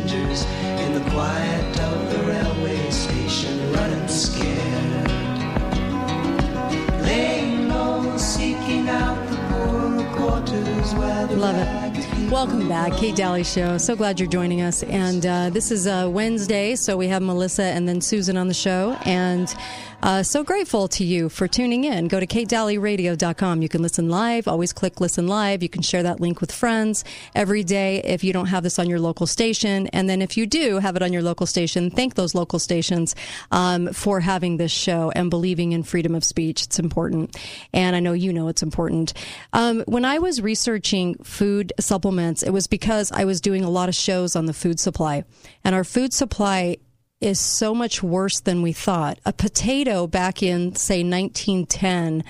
Love 10.93 11.55
it. 11.55 12.31
Welcome 12.31 12.67
back, 12.67 12.93
Kate 12.97 13.15
Dalley 13.15 13.43
Show. 13.43 13.77
So 13.77 13.95
glad 13.95 14.19
you're 14.19 14.29
joining 14.29 14.61
us. 14.61 14.83
And 14.83 15.25
uh, 15.25 15.49
this 15.49 15.71
is 15.71 15.87
uh, 15.87 16.09
Wednesday, 16.11 16.75
so 16.75 16.97
we 16.97 17.07
have 17.07 17.21
Melissa 17.21 17.63
and 17.63 17.87
then 17.87 18.01
Susan 18.01 18.35
on 18.35 18.47
the 18.47 18.53
show. 18.53 18.97
And 19.05 19.53
uh, 20.01 20.23
so 20.23 20.43
grateful 20.43 20.87
to 20.87 21.03
you 21.03 21.29
for 21.29 21.47
tuning 21.47 21.83
in. 21.83 22.07
Go 22.07 22.19
to 22.19 22.27
katedalleyradio.com. 22.27 23.61
You 23.61 23.69
can 23.69 23.81
listen 23.81 24.09
live. 24.09 24.47
Always 24.47 24.73
click 24.73 24.99
listen 24.99 25.27
live. 25.27 25.61
You 25.61 25.69
can 25.69 25.81
share 25.81 26.03
that 26.03 26.19
link 26.19 26.41
with 26.41 26.51
friends 26.51 27.03
every 27.35 27.63
day 27.63 28.01
if 28.03 28.23
you 28.23 28.33
don't 28.33 28.47
have 28.47 28.63
this 28.63 28.79
on 28.79 28.89
your 28.89 28.99
local 28.99 29.27
station. 29.27 29.87
And 29.87 30.09
then 30.09 30.21
if 30.21 30.37
you 30.37 30.45
do 30.45 30.79
have 30.79 30.95
it 30.95 31.01
on 31.01 31.13
your 31.13 31.21
local 31.21 31.45
station, 31.45 31.89
thank 31.89 32.15
those 32.15 32.33
local 32.33 32.59
stations 32.59 33.15
um, 33.51 33.93
for 33.93 34.19
having 34.19 34.57
this 34.57 34.71
show 34.71 35.11
and 35.15 35.29
believing 35.29 35.71
in 35.71 35.83
freedom 35.83 36.15
of 36.15 36.23
speech. 36.23 36.63
It's 36.63 36.79
important. 36.79 37.37
And 37.73 37.95
I 37.95 37.99
know 37.99 38.13
you 38.13 38.33
know 38.33 38.47
it's 38.47 38.63
important. 38.63 39.13
Um, 39.53 39.83
when 39.87 40.05
I 40.05 40.19
was 40.19 40.41
researching 40.41 41.15
food 41.23 41.73
supplements, 41.79 42.43
it 42.43 42.51
was 42.51 42.67
because 42.67 43.11
I 43.11 43.25
was 43.25 43.41
doing 43.41 43.63
a 43.63 43.69
lot 43.69 43.89
of 43.89 43.95
shows 43.95 44.35
on 44.35 44.45
the 44.45 44.53
food 44.53 44.79
supply. 44.79 45.23
And 45.63 45.75
our 45.75 45.83
food 45.83 46.13
supply 46.13 46.77
is 47.21 47.39
so 47.39 47.73
much 47.73 48.03
worse 48.03 48.39
than 48.39 48.61
we 48.61 48.73
thought. 48.73 49.19
A 49.25 49.31
potato 49.31 50.07
back 50.07 50.41
in, 50.43 50.75
say, 50.75 51.03
1910, 51.03 52.23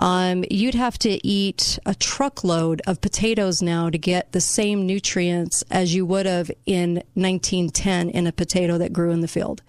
um, 0.00 0.44
you'd 0.50 0.74
have 0.74 0.98
to 1.00 1.24
eat 1.26 1.78
a 1.84 1.94
truckload 1.94 2.80
of 2.86 3.02
potatoes 3.02 3.60
now 3.60 3.90
to 3.90 3.98
get 3.98 4.32
the 4.32 4.40
same 4.40 4.86
nutrients 4.86 5.62
as 5.70 5.94
you 5.94 6.06
would 6.06 6.24
have 6.24 6.50
in 6.64 7.02
1910 7.14 8.08
in 8.08 8.26
a 8.26 8.32
potato 8.32 8.78
that 8.78 8.94
grew 8.94 9.10
in 9.10 9.20
the 9.20 9.28
field. 9.28 9.62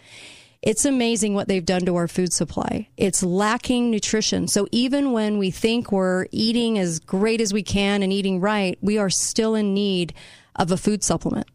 It's 0.61 0.85
amazing 0.85 1.33
what 1.33 1.47
they've 1.47 1.65
done 1.65 1.85
to 1.85 1.95
our 1.95 2.07
food 2.07 2.31
supply. 2.31 2.87
It's 2.95 3.23
lacking 3.23 3.91
nutrition. 3.91 4.47
So 4.47 4.67
even 4.71 5.11
when 5.11 5.37
we 5.37 5.51
think 5.51 5.91
we're 5.91 6.27
eating 6.31 6.77
as 6.77 6.99
great 6.99 7.41
as 7.41 7.51
we 7.51 7.63
can 7.63 8.03
and 8.03 8.13
eating 8.13 8.39
right, 8.39 8.77
we 8.79 8.97
are 8.99 9.09
still 9.09 9.55
in 9.55 9.73
need 9.73 10.13
of 10.55 10.71
a 10.71 10.77
food 10.77 11.03
supplement. 11.03 11.47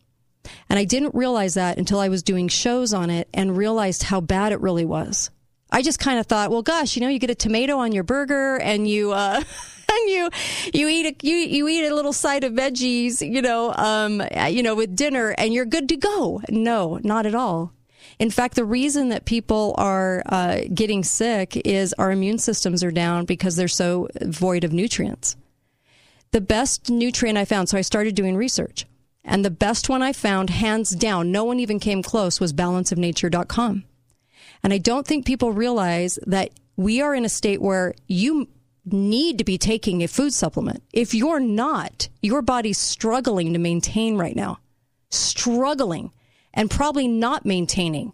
And 0.69 0.79
I 0.79 0.85
didn't 0.85 1.15
realize 1.15 1.55
that 1.55 1.79
until 1.79 2.01
I 2.01 2.09
was 2.09 2.23
doing 2.23 2.49
shows 2.49 2.93
on 2.93 3.11
it 3.11 3.29
and 3.33 3.57
realized 3.57 4.05
how 4.05 4.21
bad 4.21 4.53
it 4.53 4.61
really 4.61 4.85
was. 4.85 5.31
I 5.71 5.83
just 5.83 5.99
kind 5.99 6.19
of 6.19 6.27
thought, 6.27 6.51
well, 6.51 6.63
gosh, 6.63 6.97
you 6.97 7.03
know, 7.03 7.09
you 7.09 7.19
get 7.19 7.31
a 7.31 7.35
tomato 7.35 7.79
on 7.79 7.93
your 7.93 8.05
burger 8.05 8.57
and 8.57 8.89
you, 8.89 9.13
uh, 9.13 9.43
and 9.91 10.09
you, 10.09 10.31
you 10.73 10.89
eat 10.89 11.07
a, 11.07 11.27
you, 11.27 11.37
you 11.37 11.69
eat 11.69 11.87
a 11.87 11.95
little 11.95 12.13
side 12.13 12.45
of 12.45 12.53
veggies, 12.53 13.27
you 13.27 13.43
know, 13.43 13.73
um, 13.75 14.23
you 14.49 14.63
know, 14.63 14.75
with 14.75 14.95
dinner 14.95 15.35
and 15.37 15.53
you're 15.53 15.65
good 15.67 15.89
to 15.89 15.97
go. 15.97 16.41
No, 16.49 17.01
not 17.03 17.27
at 17.27 17.35
all. 17.35 17.73
In 18.19 18.31
fact, 18.31 18.55
the 18.55 18.65
reason 18.65 19.11
that 19.11 19.25
people 19.25 19.75
are 19.77 20.23
uh, 20.27 20.61
getting 20.73 21.05
sick 21.05 21.61
is 21.67 21.93
our 21.95 22.11
immune 22.11 22.39
systems 22.39 22.83
are 22.83 22.91
down 22.91 23.25
because 23.25 23.57
they're 23.57 23.69
so 23.69 24.09
void 24.23 24.65
of 24.65 24.73
nutrients. 24.73 25.37
The 26.31 26.41
best 26.41 26.91
nutrient 26.91 27.39
I 27.39 27.45
found, 27.45 27.69
so 27.69 27.77
I 27.77 27.83
started 27.83 28.15
doing 28.15 28.37
research. 28.37 28.87
And 29.27 29.45
the 29.45 29.51
best 29.51 29.89
one 29.89 30.03
I 30.03 30.13
found, 30.13 30.51
hands 30.51 30.91
down, 30.91 31.33
no 31.33 31.45
one 31.45 31.59
even 31.59 31.81
came 31.81 32.03
close, 32.03 32.39
was 32.39 32.53
balanceofnature.com. 32.53 33.85
And 34.63 34.73
I 34.73 34.79
don't 34.79 35.07
think 35.07 35.27
people 35.27 35.53
realize 35.53 36.19
that 36.27 36.51
we 36.77 37.03
are 37.03 37.15
in 37.15 37.25
a 37.25 37.29
state 37.29 37.61
where 37.61 37.95
you 38.07 38.49
need 38.85 39.39
to 39.39 39.45
be 39.45 39.59
taking 39.59 40.03
a 40.03 40.09
food 40.09 40.33
supplement. 40.33 40.83
If 40.93 41.13
you're 41.13 41.41
not, 41.41 42.09
your 42.23 42.41
body's 42.41 42.79
struggling 42.79 43.53
to 43.53 43.59
maintain 43.59 44.17
right 44.17 44.37
now, 44.37 44.61
struggling 45.11 46.13
and 46.55 46.71
probably 46.71 47.09
not 47.09 47.45
maintaining. 47.45 48.13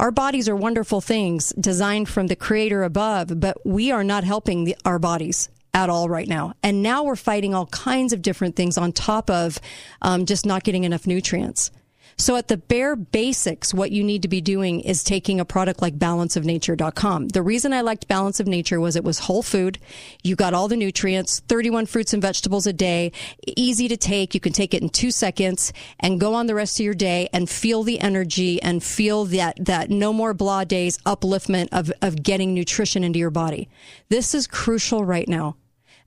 Our 0.00 0.10
bodies 0.10 0.48
are 0.48 0.56
wonderful 0.56 1.00
things 1.00 1.52
designed 1.52 2.08
from 2.08 2.26
the 2.26 2.34
creator 2.34 2.82
above, 2.82 3.38
but 3.38 3.64
we 3.64 3.92
are 3.92 4.02
not 4.02 4.24
helping 4.24 4.64
the, 4.64 4.76
our 4.84 4.98
bodies 4.98 5.48
at 5.74 5.90
all 5.90 6.08
right 6.08 6.28
now. 6.28 6.54
And 6.62 6.82
now 6.82 7.02
we're 7.02 7.16
fighting 7.16 7.54
all 7.54 7.66
kinds 7.66 8.12
of 8.12 8.22
different 8.22 8.56
things 8.56 8.76
on 8.76 8.92
top 8.92 9.30
of 9.30 9.58
um, 10.02 10.26
just 10.26 10.44
not 10.44 10.64
getting 10.64 10.84
enough 10.84 11.06
nutrients. 11.06 11.70
So 12.16 12.36
at 12.36 12.48
the 12.48 12.56
bare 12.56 12.94
basics, 12.94 13.72
what 13.72 13.90
you 13.90 14.04
need 14.04 14.22
to 14.22 14.28
be 14.28 14.40
doing 14.40 14.80
is 14.80 15.02
taking 15.02 15.40
a 15.40 15.44
product 15.44 15.80
like 15.82 15.98
balanceofnature.com. 15.98 17.28
The 17.28 17.42
reason 17.42 17.72
I 17.72 17.80
liked 17.80 18.08
Balance 18.08 18.38
of 18.38 18.46
Nature 18.46 18.80
was 18.80 18.96
it 18.96 19.04
was 19.04 19.20
whole 19.20 19.42
food. 19.42 19.78
You 20.22 20.36
got 20.36 20.54
all 20.54 20.68
the 20.68 20.76
nutrients, 20.76 21.40
31 21.48 21.86
fruits 21.86 22.12
and 22.12 22.22
vegetables 22.22 22.66
a 22.66 22.72
day, 22.72 23.12
easy 23.56 23.88
to 23.88 23.96
take. 23.96 24.34
You 24.34 24.40
can 24.40 24.52
take 24.52 24.74
it 24.74 24.82
in 24.82 24.88
two 24.88 25.10
seconds 25.10 25.72
and 26.00 26.20
go 26.20 26.34
on 26.34 26.46
the 26.46 26.54
rest 26.54 26.78
of 26.78 26.84
your 26.84 26.94
day 26.94 27.28
and 27.32 27.48
feel 27.48 27.82
the 27.82 28.00
energy 28.00 28.60
and 28.62 28.82
feel 28.82 29.24
that, 29.26 29.56
that 29.64 29.90
no 29.90 30.12
more 30.12 30.34
blah 30.34 30.64
days 30.64 30.98
upliftment 30.98 31.68
of, 31.72 31.90
of 32.02 32.22
getting 32.22 32.54
nutrition 32.54 33.04
into 33.04 33.18
your 33.18 33.30
body. 33.30 33.68
This 34.10 34.34
is 34.34 34.46
crucial 34.46 35.04
right 35.04 35.28
now. 35.28 35.56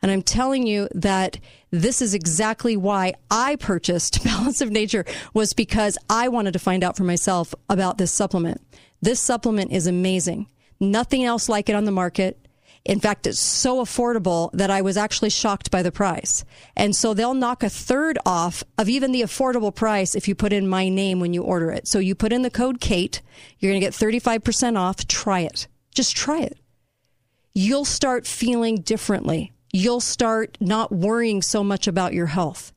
And 0.05 0.11
I'm 0.11 0.21
telling 0.21 0.67
you 0.67 0.87
that 0.93 1.39
this 1.71 1.99
is 1.99 2.13
exactly 2.13 2.77
why 2.77 3.15
I 3.31 3.55
purchased 3.55 4.23
Balance 4.23 4.61
of 4.61 4.69
Nature 4.69 5.03
was 5.33 5.53
because 5.53 5.97
I 6.07 6.27
wanted 6.27 6.53
to 6.53 6.59
find 6.59 6.83
out 6.83 6.95
for 6.95 7.03
myself 7.03 7.55
about 7.71 7.97
this 7.97 8.11
supplement. 8.11 8.61
This 9.01 9.19
supplement 9.19 9.71
is 9.71 9.87
amazing. 9.87 10.45
Nothing 10.79 11.23
else 11.23 11.49
like 11.49 11.69
it 11.69 11.75
on 11.75 11.85
the 11.85 11.91
market. 11.91 12.37
In 12.85 12.99
fact, 12.99 13.25
it's 13.25 13.39
so 13.39 13.83
affordable 13.83 14.51
that 14.51 14.69
I 14.69 14.83
was 14.83 14.95
actually 14.95 15.31
shocked 15.31 15.71
by 15.71 15.81
the 15.81 15.91
price. 15.91 16.45
And 16.75 16.95
so 16.95 17.15
they'll 17.15 17.33
knock 17.33 17.63
a 17.63 17.69
third 17.71 18.19
off 18.27 18.63
of 18.77 18.87
even 18.87 19.11
the 19.11 19.23
affordable 19.23 19.73
price 19.73 20.13
if 20.13 20.27
you 20.27 20.35
put 20.35 20.53
in 20.53 20.67
my 20.67 20.87
name 20.87 21.19
when 21.19 21.33
you 21.33 21.41
order 21.41 21.71
it. 21.71 21.87
So 21.87 21.97
you 21.97 22.13
put 22.13 22.31
in 22.31 22.43
the 22.43 22.51
code 22.51 22.79
Kate, 22.79 23.23
you're 23.57 23.71
going 23.71 23.81
to 23.81 23.87
get 23.87 23.93
35% 23.95 24.77
off. 24.77 25.07
Try 25.07 25.39
it. 25.39 25.67
Just 25.95 26.15
try 26.15 26.41
it. 26.41 26.59
You'll 27.55 27.85
start 27.85 28.27
feeling 28.27 28.81
differently 28.81 29.51
you'll 29.75 29.99
start 29.99 30.57
not 30.61 30.89
worrying 30.89 31.41
so 31.41 31.61
much 31.61 31.85
about 31.85 32.13
your 32.13 32.27
health. 32.27 32.71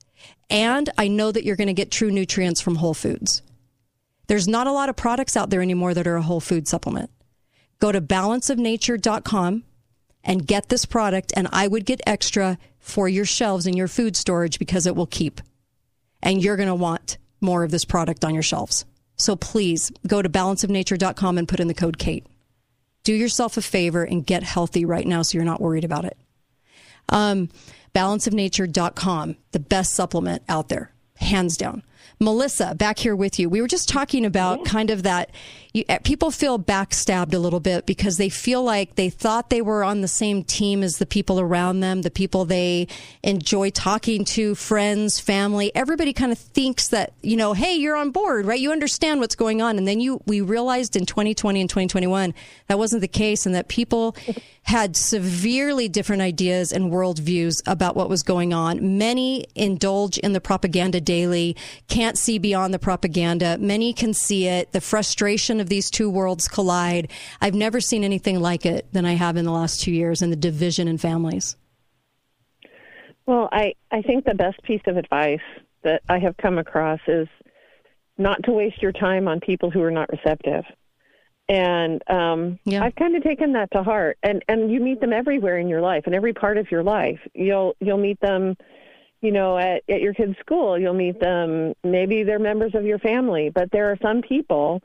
And 0.50 0.90
I 0.98 1.06
know 1.06 1.30
that 1.30 1.44
you're 1.44 1.54
going 1.54 1.68
to 1.68 1.72
get 1.72 1.92
true 1.92 2.10
nutrients 2.10 2.60
from 2.60 2.74
whole 2.74 2.92
foods. 2.94 3.40
There's 4.26 4.48
not 4.48 4.66
a 4.66 4.72
lot 4.72 4.88
of 4.88 4.96
products 4.96 5.36
out 5.36 5.48
there 5.48 5.62
anymore 5.62 5.94
that 5.94 6.08
are 6.08 6.16
a 6.16 6.22
whole 6.22 6.40
food 6.40 6.66
supplement. 6.66 7.10
Go 7.78 7.92
to 7.92 8.00
balanceofnature.com 8.00 9.62
and 10.24 10.46
get 10.46 10.68
this 10.70 10.84
product, 10.84 11.32
and 11.36 11.46
I 11.52 11.68
would 11.68 11.86
get 11.86 12.00
extra 12.04 12.58
for 12.80 13.08
your 13.08 13.24
shelves 13.24 13.68
in 13.68 13.76
your 13.76 13.86
food 13.86 14.16
storage 14.16 14.58
because 14.58 14.84
it 14.84 14.96
will 14.96 15.06
keep. 15.06 15.40
And 16.20 16.42
you're 16.42 16.56
going 16.56 16.68
to 16.68 16.74
want 16.74 17.16
more 17.40 17.62
of 17.62 17.70
this 17.70 17.84
product 17.84 18.24
on 18.24 18.34
your 18.34 18.42
shelves. 18.42 18.84
So 19.14 19.36
please 19.36 19.92
go 20.04 20.20
to 20.20 20.28
balanceofnature.com 20.28 21.38
and 21.38 21.46
put 21.46 21.60
in 21.60 21.68
the 21.68 21.74
code 21.74 21.98
Kate. 21.98 22.26
Do 23.04 23.14
yourself 23.14 23.56
a 23.56 23.62
favor 23.62 24.02
and 24.02 24.26
get 24.26 24.42
healthy 24.42 24.84
right 24.84 25.06
now 25.06 25.22
so 25.22 25.38
you're 25.38 25.44
not 25.44 25.60
worried 25.60 25.84
about 25.84 26.04
it. 26.04 26.18
Um, 27.08 27.48
balanceofnature.com, 27.94 29.36
the 29.52 29.60
best 29.60 29.94
supplement 29.94 30.42
out 30.48 30.68
there, 30.68 30.92
hands 31.16 31.56
down. 31.56 31.82
Melissa, 32.20 32.74
back 32.74 32.98
here 32.98 33.14
with 33.14 33.38
you. 33.38 33.48
We 33.48 33.60
were 33.60 33.68
just 33.68 33.88
talking 33.88 34.24
about 34.24 34.64
kind 34.64 34.90
of 34.90 35.04
that. 35.04 35.30
You, 35.72 35.84
eh, 35.88 35.98
people 35.98 36.30
feel 36.30 36.58
backstabbed 36.58 37.34
a 37.34 37.38
little 37.38 37.60
bit 37.60 37.86
because 37.86 38.16
they 38.16 38.28
feel 38.28 38.62
like 38.62 38.94
they 38.94 39.10
thought 39.10 39.50
they 39.50 39.62
were 39.62 39.84
on 39.84 40.00
the 40.00 40.08
same 40.08 40.42
team 40.42 40.82
as 40.82 40.98
the 40.98 41.06
people 41.06 41.38
around 41.38 41.80
them, 41.80 42.02
the 42.02 42.10
people 42.10 42.44
they 42.44 42.88
enjoy 43.22 43.70
talking 43.70 44.24
to, 44.24 44.54
friends, 44.54 45.20
family. 45.20 45.74
Everybody 45.74 46.12
kind 46.12 46.32
of 46.32 46.38
thinks 46.38 46.88
that, 46.88 47.12
you 47.22 47.36
know, 47.36 47.52
hey, 47.52 47.74
you're 47.74 47.96
on 47.96 48.10
board, 48.10 48.46
right? 48.46 48.58
You 48.58 48.72
understand 48.72 49.20
what's 49.20 49.36
going 49.36 49.60
on. 49.60 49.78
And 49.78 49.86
then 49.86 50.00
you, 50.00 50.22
we 50.26 50.40
realized 50.40 50.96
in 50.96 51.04
2020 51.06 51.60
and 51.60 51.70
2021 51.70 52.34
that 52.68 52.78
wasn't 52.78 53.02
the 53.02 53.08
case 53.08 53.46
and 53.46 53.54
that 53.54 53.68
people 53.68 54.16
had 54.68 54.96
severely 54.96 55.88
different 55.88 56.20
ideas 56.20 56.72
and 56.72 56.92
worldviews 56.92 57.62
about 57.66 57.96
what 57.96 58.10
was 58.10 58.22
going 58.22 58.52
on. 58.52 58.98
Many 58.98 59.46
indulge 59.54 60.18
in 60.18 60.34
the 60.34 60.42
propaganda 60.42 61.00
daily, 61.00 61.56
can't 61.88 62.18
see 62.18 62.38
beyond 62.38 62.74
the 62.74 62.78
propaganda. 62.78 63.56
Many 63.58 63.94
can 63.94 64.12
see 64.12 64.46
it. 64.46 64.72
The 64.72 64.82
frustration 64.82 65.58
of 65.58 65.67
these 65.68 65.90
two 65.90 66.10
worlds 66.10 66.48
collide. 66.48 67.10
I've 67.40 67.54
never 67.54 67.80
seen 67.80 68.04
anything 68.04 68.40
like 68.40 68.66
it 68.66 68.92
than 68.92 69.04
I 69.04 69.12
have 69.12 69.36
in 69.36 69.44
the 69.44 69.52
last 69.52 69.80
two 69.80 69.92
years 69.92 70.22
and 70.22 70.32
the 70.32 70.36
division 70.36 70.88
in 70.88 70.98
families. 70.98 71.56
Well, 73.26 73.48
I, 73.52 73.74
I 73.90 74.02
think 74.02 74.24
the 74.24 74.34
best 74.34 74.62
piece 74.62 74.80
of 74.86 74.96
advice 74.96 75.40
that 75.84 76.02
I 76.08 76.18
have 76.18 76.36
come 76.38 76.58
across 76.58 77.00
is 77.06 77.28
not 78.16 78.42
to 78.44 78.52
waste 78.52 78.82
your 78.82 78.92
time 78.92 79.28
on 79.28 79.40
people 79.40 79.70
who 79.70 79.82
are 79.82 79.90
not 79.90 80.08
receptive 80.10 80.64
and 81.48 82.02
um, 82.10 82.58
yeah. 82.64 82.84
I've 82.84 82.94
kind 82.96 83.16
of 83.16 83.22
taken 83.22 83.52
that 83.54 83.70
to 83.72 83.82
heart. 83.82 84.18
And 84.22 84.44
and 84.48 84.70
you 84.70 84.80
meet 84.80 85.00
them 85.00 85.12
everywhere 85.12 85.58
in 85.58 85.68
your 85.68 85.80
life, 85.80 86.06
in 86.06 86.14
every 86.14 86.34
part 86.34 86.58
of 86.58 86.70
your 86.70 86.82
life. 86.82 87.18
You'll 87.34 87.74
you'll 87.80 87.98
meet 87.98 88.20
them, 88.20 88.54
you 89.22 89.32
know, 89.32 89.56
at 89.56 89.82
at 89.88 90.00
your 90.00 90.12
kid's 90.12 90.36
school. 90.40 90.78
You'll 90.78 90.94
meet 90.94 91.18
them. 91.20 91.72
Maybe 91.82 92.22
they're 92.22 92.38
members 92.38 92.74
of 92.74 92.84
your 92.84 92.98
family, 92.98 93.50
but 93.54 93.70
there 93.72 93.90
are 93.90 93.96
some 94.02 94.20
people 94.20 94.82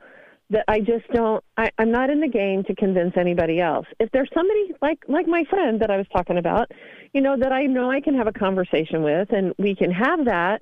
that 0.53 0.65
I 0.67 0.79
just 0.79 1.07
don't. 1.13 1.43
I, 1.57 1.69
I'm 1.77 1.91
not 1.91 2.09
in 2.09 2.21
the 2.21 2.27
game 2.27 2.63
to 2.65 2.75
convince 2.75 3.13
anybody 3.17 3.59
else. 3.59 3.85
If 3.99 4.09
there's 4.11 4.29
somebody 4.33 4.73
like 4.81 4.99
like 5.07 5.27
my 5.27 5.43
friend 5.49 5.81
that 5.81 5.91
I 5.91 5.97
was 5.97 6.07
talking 6.13 6.37
about, 6.37 6.71
you 7.13 7.21
know, 7.21 7.35
that 7.37 7.51
I 7.51 7.65
know 7.65 7.91
I 7.91 7.99
can 7.99 8.15
have 8.15 8.27
a 8.27 8.33
conversation 8.33 9.03
with, 9.03 9.31
and 9.31 9.53
we 9.57 9.75
can 9.75 9.91
have 9.91 10.25
that. 10.25 10.61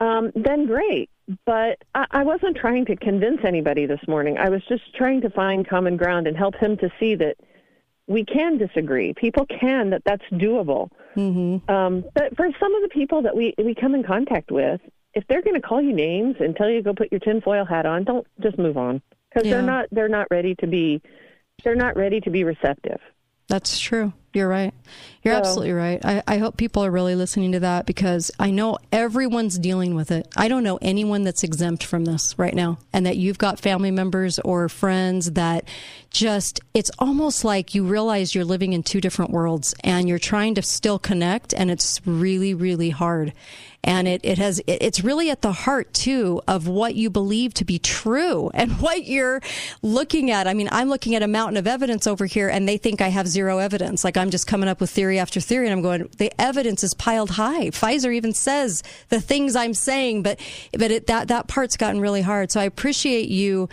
Um, 0.00 0.32
then 0.34 0.66
great 0.66 1.10
but 1.46 1.78
I, 1.94 2.06
I 2.10 2.24
wasn't 2.24 2.56
trying 2.56 2.84
to 2.86 2.96
convince 2.96 3.40
anybody 3.44 3.86
this 3.86 4.00
morning. 4.08 4.38
I 4.38 4.48
was 4.48 4.62
just 4.68 4.94
trying 4.94 5.20
to 5.22 5.30
find 5.30 5.68
common 5.68 5.96
ground 5.96 6.26
and 6.26 6.36
help 6.36 6.56
him 6.56 6.76
to 6.78 6.90
see 6.98 7.14
that 7.16 7.36
we 8.06 8.24
can 8.24 8.58
disagree. 8.58 9.14
People 9.14 9.46
can 9.46 9.90
that 9.90 10.02
that's 10.04 10.24
doable. 10.32 10.90
Mm-hmm. 11.16 11.70
Um, 11.70 12.04
but 12.14 12.36
for 12.36 12.48
some 12.58 12.74
of 12.74 12.82
the 12.82 12.88
people 12.88 13.22
that 13.22 13.36
we 13.36 13.54
we 13.58 13.74
come 13.74 13.94
in 13.94 14.02
contact 14.02 14.50
with, 14.50 14.80
if 15.14 15.24
they're 15.28 15.42
going 15.42 15.60
to 15.60 15.66
call 15.66 15.80
you 15.80 15.92
names 15.92 16.36
and 16.40 16.56
tell 16.56 16.68
you 16.68 16.76
to 16.76 16.82
go 16.82 16.94
put 16.94 17.10
your 17.10 17.20
tinfoil 17.20 17.64
hat 17.64 17.86
on, 17.86 18.04
don't 18.04 18.26
just 18.40 18.58
move 18.58 18.76
on 18.76 19.02
because 19.28 19.46
yeah. 19.46 19.54
they're 19.54 19.62
not 19.62 19.86
they're 19.90 20.08
not 20.08 20.26
ready 20.30 20.54
to 20.56 20.66
be 20.66 21.02
they're 21.64 21.76
not 21.76 21.96
ready 21.96 22.20
to 22.20 22.30
be 22.30 22.44
receptive. 22.44 23.00
That's 23.48 23.78
true. 23.78 24.12
You're 24.32 24.48
right. 24.48 24.72
You're 25.22 25.34
so, 25.34 25.38
absolutely 25.40 25.72
right. 25.72 26.02
I, 26.02 26.22
I 26.26 26.38
hope 26.38 26.56
people 26.56 26.82
are 26.84 26.90
really 26.90 27.14
listening 27.14 27.52
to 27.52 27.60
that 27.60 27.84
because 27.84 28.30
I 28.40 28.50
know 28.50 28.78
everyone's 28.90 29.58
dealing 29.58 29.94
with 29.94 30.10
it. 30.10 30.26
I 30.34 30.48
don't 30.48 30.62
know 30.62 30.78
anyone 30.80 31.22
that's 31.22 31.42
exempt 31.42 31.84
from 31.84 32.06
this 32.06 32.38
right 32.38 32.54
now, 32.54 32.78
and 32.94 33.04
that 33.04 33.18
you've 33.18 33.36
got 33.36 33.60
family 33.60 33.90
members 33.90 34.38
or 34.38 34.70
friends 34.70 35.32
that 35.32 35.68
just, 36.08 36.60
it's 36.72 36.90
almost 36.98 37.44
like 37.44 37.74
you 37.74 37.84
realize 37.84 38.34
you're 38.34 38.44
living 38.46 38.72
in 38.72 38.82
two 38.82 39.02
different 39.02 39.32
worlds 39.32 39.74
and 39.84 40.08
you're 40.08 40.18
trying 40.18 40.54
to 40.54 40.62
still 40.62 40.98
connect, 40.98 41.52
and 41.52 41.70
it's 41.70 42.00
really, 42.06 42.54
really 42.54 42.90
hard 42.90 43.34
and 43.84 44.06
it, 44.06 44.20
it 44.22 44.38
has 44.38 44.60
it's 44.66 45.02
really 45.02 45.30
at 45.30 45.42
the 45.42 45.52
heart 45.52 45.92
too 45.92 46.40
of 46.46 46.68
what 46.68 46.94
you 46.94 47.10
believe 47.10 47.52
to 47.54 47.64
be 47.64 47.78
true 47.78 48.50
and 48.54 48.80
what 48.80 49.06
you're 49.06 49.40
looking 49.82 50.30
at. 50.30 50.46
I 50.46 50.54
mean 50.54 50.68
i'm 50.72 50.88
looking 50.88 51.14
at 51.14 51.22
a 51.22 51.28
mountain 51.28 51.56
of 51.56 51.66
evidence 51.66 52.06
over 52.06 52.26
here 52.26 52.48
and 52.48 52.68
they 52.68 52.76
think 52.76 53.00
i 53.00 53.08
have 53.08 53.26
zero 53.26 53.58
evidence. 53.58 54.04
Like 54.04 54.16
i'm 54.16 54.30
just 54.30 54.46
coming 54.46 54.68
up 54.68 54.80
with 54.80 54.90
theory 54.90 55.18
after 55.18 55.40
theory 55.40 55.66
and 55.66 55.72
i'm 55.72 55.82
going 55.82 56.08
the 56.18 56.32
evidence 56.40 56.84
is 56.84 56.94
piled 56.94 57.30
high. 57.30 57.70
Pfizer 57.70 58.14
even 58.14 58.32
says 58.32 58.82
the 59.08 59.20
things 59.20 59.56
i'm 59.56 59.74
saying 59.74 60.22
but 60.22 60.38
but 60.72 60.90
it, 60.90 61.06
that 61.08 61.28
that 61.28 61.48
part's 61.48 61.76
gotten 61.76 62.00
really 62.00 62.22
hard. 62.22 62.52
So 62.52 62.60
i 62.60 62.64
appreciate 62.64 63.28
you 63.28 63.68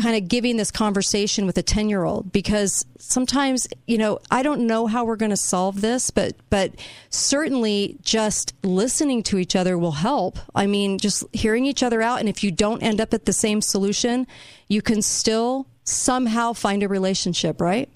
kind 0.00 0.16
of 0.16 0.28
giving 0.28 0.56
this 0.56 0.70
conversation 0.70 1.46
with 1.46 1.58
a 1.58 1.62
10 1.62 1.88
year 1.88 2.04
old 2.04 2.32
because 2.32 2.84
sometimes 2.98 3.68
you 3.86 3.98
know 3.98 4.18
i 4.30 4.42
don't 4.42 4.66
know 4.66 4.86
how 4.86 5.04
we're 5.04 5.16
going 5.16 5.30
to 5.30 5.36
solve 5.36 5.80
this 5.80 6.10
but 6.10 6.34
but 6.48 6.72
certainly 7.10 7.96
just 8.02 8.54
listening 8.62 9.22
to 9.22 9.38
each 9.38 9.54
other 9.54 9.76
will 9.76 9.92
help. 9.92 10.38
I 10.54 10.66
mean 10.66 10.98
just 10.98 11.24
hearing 11.32 11.66
each 11.66 11.82
other 11.82 12.00
out 12.02 12.20
and 12.20 12.28
if 12.28 12.42
you 12.42 12.50
don't 12.50 12.82
end 12.82 13.00
up 13.00 13.12
at 13.12 13.24
the 13.24 13.32
same 13.32 13.60
solution 13.60 14.26
you 14.68 14.82
can 14.82 15.02
still 15.02 15.66
somehow 15.84 16.52
find 16.52 16.82
a 16.82 16.88
relationship 16.88 17.60
right? 17.60 17.88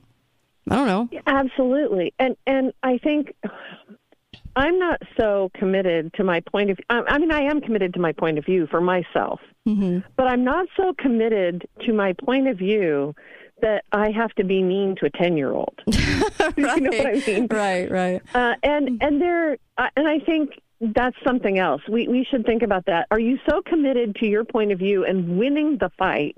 I 0.71 0.77
don't 0.77 0.87
know. 0.87 1.21
Absolutely. 1.27 2.15
And 2.19 2.37
and 2.47 2.73
i 2.83 2.99
think 2.99 3.35
I'm 4.57 4.79
not 4.79 5.03
so 5.19 5.51
committed 5.55 6.13
to 6.15 6.25
my 6.25 6.41
point 6.41 6.71
of 6.71 6.77
view 6.77 6.85
I 6.89 7.19
mean 7.19 7.33
I 7.33 7.43
am 7.43 7.61
committed 7.61 7.95
to 7.95 8.01
my 8.01 8.13
point 8.13 8.39
of 8.39 8.45
view 8.45 8.67
for 8.71 8.81
myself. 8.81 9.41
Mm-hmm. 9.67 10.01
But 10.17 10.27
I'm 10.27 10.45
not 10.45 10.69
so 10.77 10.93
committed 10.99 11.67
to 11.87 11.93
my 11.93 12.13
point 12.13 12.49
of 12.49 12.59
view 12.59 13.15
that 13.63 13.85
I 13.93 14.11
have 14.11 14.33
to 14.35 14.45
be 14.45 14.63
mean 14.63 14.95
to 14.97 15.07
a 15.07 15.11
10-year-old. 15.11 15.81
right. 15.87 16.57
you 16.57 16.81
know 16.81 16.91
what 16.91 17.07
I 17.07 17.23
mean? 17.27 17.47
Right, 17.51 17.91
right. 17.91 18.23
Uh, 18.35 18.55
and 18.63 19.03
and 19.03 19.21
there 19.21 19.57
uh, 19.79 19.89
and 19.97 20.07
I 20.07 20.19
think 20.19 20.51
that's 20.81 21.17
something 21.25 21.59
else. 21.59 21.83
We 21.89 22.09
we 22.09 22.27
should 22.31 22.45
think 22.45 22.63
about 22.63 22.87
that. 22.87 23.07
Are 23.11 23.19
you 23.19 23.39
so 23.49 23.63
committed 23.63 24.17
to 24.17 24.27
your 24.27 24.45
point 24.45 24.73
of 24.73 24.79
view 24.79 25.05
and 25.05 25.39
winning 25.39 25.79
the 25.79 25.91
fight 25.99 26.37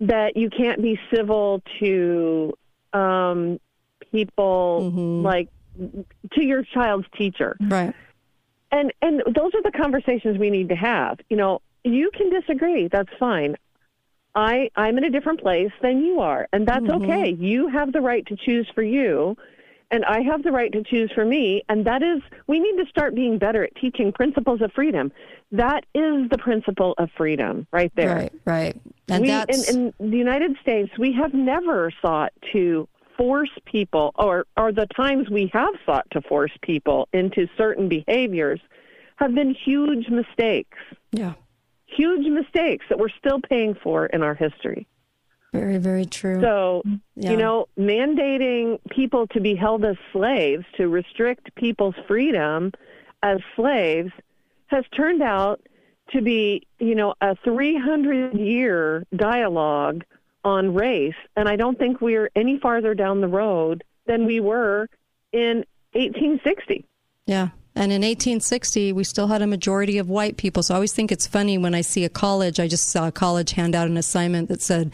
that 0.00 0.36
you 0.36 0.50
can't 0.50 0.82
be 0.82 0.98
civil 1.14 1.62
to 1.80 2.52
um, 2.92 3.58
people 4.10 4.90
mm-hmm. 4.92 5.24
like 5.24 5.48
to 6.32 6.44
your 6.44 6.62
child's 6.62 7.06
teacher. 7.16 7.56
Right. 7.60 7.94
And 8.72 8.92
and 9.02 9.22
those 9.26 9.54
are 9.54 9.62
the 9.62 9.72
conversations 9.76 10.38
we 10.38 10.50
need 10.50 10.68
to 10.70 10.76
have. 10.76 11.18
You 11.30 11.36
know, 11.36 11.60
you 11.84 12.10
can 12.12 12.30
disagree, 12.30 12.88
that's 12.88 13.10
fine. 13.18 13.56
I 14.34 14.70
I'm 14.74 14.98
in 14.98 15.04
a 15.04 15.10
different 15.10 15.40
place 15.40 15.70
than 15.80 16.04
you 16.04 16.20
are, 16.20 16.48
and 16.52 16.66
that's 16.66 16.84
Mhm. 16.84 17.04
okay. 17.04 17.30
You 17.38 17.68
have 17.68 17.92
the 17.92 18.00
right 18.00 18.26
to 18.26 18.36
choose 18.36 18.68
for 18.74 18.82
you, 18.82 19.36
and 19.92 20.04
I 20.04 20.22
have 20.22 20.42
the 20.42 20.50
right 20.50 20.72
to 20.72 20.82
choose 20.82 21.12
for 21.12 21.24
me, 21.24 21.62
and 21.68 21.84
that 21.84 22.02
is 22.02 22.20
we 22.48 22.58
need 22.58 22.82
to 22.82 22.88
start 22.88 23.14
being 23.14 23.38
better 23.38 23.62
at 23.62 23.76
teaching 23.76 24.10
principles 24.12 24.60
of 24.60 24.72
freedom. 24.72 25.12
That 25.52 25.84
is 25.94 26.28
the 26.30 26.38
principle 26.38 26.94
of 26.98 27.10
freedom 27.16 27.68
right 27.70 27.92
there. 27.94 28.16
Right, 28.16 28.32
right. 28.44 28.80
And 29.08 29.22
we, 29.22 29.28
that's 29.28 29.70
in, 29.72 29.92
in 30.00 30.10
the 30.10 30.18
United 30.18 30.56
States, 30.62 30.90
we 30.98 31.12
have 31.12 31.32
never 31.32 31.92
sought 32.02 32.32
to 32.52 32.88
force 33.16 33.50
people, 33.64 34.12
or 34.16 34.46
or 34.56 34.72
the 34.72 34.86
times 34.96 35.28
we 35.30 35.50
have 35.52 35.74
sought 35.86 36.06
to 36.12 36.20
force 36.22 36.52
people 36.62 37.08
into 37.12 37.46
certain 37.56 37.88
behaviors, 37.88 38.60
have 39.16 39.34
been 39.34 39.54
huge 39.54 40.08
mistakes. 40.08 40.78
Yeah. 41.12 41.34
Huge 41.86 42.26
mistakes 42.26 42.84
that 42.88 42.98
we're 42.98 43.08
still 43.18 43.40
paying 43.48 43.74
for 43.82 44.06
in 44.06 44.22
our 44.22 44.34
history. 44.34 44.86
very, 45.52 45.78
very 45.78 46.04
true. 46.04 46.40
So, 46.40 46.82
Yeah. 47.14 47.30
you 47.30 47.36
know, 47.36 47.66
mandating 47.78 48.80
people 48.90 49.28
to 49.28 49.40
be 49.40 49.54
held 49.54 49.84
as 49.84 49.94
slaves, 50.12 50.64
to 50.76 50.88
restrict 50.88 51.54
people's 51.54 51.94
freedom 52.08 52.72
as 53.22 53.38
slaves, 53.54 54.10
has 54.66 54.84
turned 54.96 55.22
out 55.22 55.60
to 56.10 56.20
be, 56.22 56.66
you 56.80 56.96
know, 56.96 57.14
a 57.20 57.36
300 57.44 58.34
year 58.36 59.06
dialogue 59.14 60.02
on 60.44 60.74
race. 60.74 61.14
And 61.36 61.48
I 61.48 61.56
don't 61.56 61.78
think 61.78 62.00
we're 62.00 62.30
any 62.36 62.58
farther 62.58 62.94
down 62.94 63.20
the 63.20 63.28
road 63.28 63.82
than 64.06 64.26
we 64.26 64.40
were 64.40 64.88
in 65.32 65.64
1860. 65.92 66.84
Yeah. 67.26 67.48
And 67.76 67.90
in 67.90 68.02
1860, 68.02 68.92
we 68.92 69.02
still 69.02 69.26
had 69.26 69.42
a 69.42 69.46
majority 69.46 69.98
of 69.98 70.08
white 70.08 70.36
people. 70.36 70.62
So 70.62 70.74
I 70.74 70.76
always 70.76 70.92
think 70.92 71.10
it's 71.10 71.26
funny 71.26 71.58
when 71.58 71.74
I 71.74 71.80
see 71.80 72.04
a 72.04 72.08
college. 72.08 72.60
I 72.60 72.68
just 72.68 72.88
saw 72.90 73.08
a 73.08 73.12
college 73.12 73.52
hand 73.52 73.74
out 73.74 73.88
an 73.88 73.96
assignment 73.96 74.48
that 74.48 74.62
said, 74.62 74.92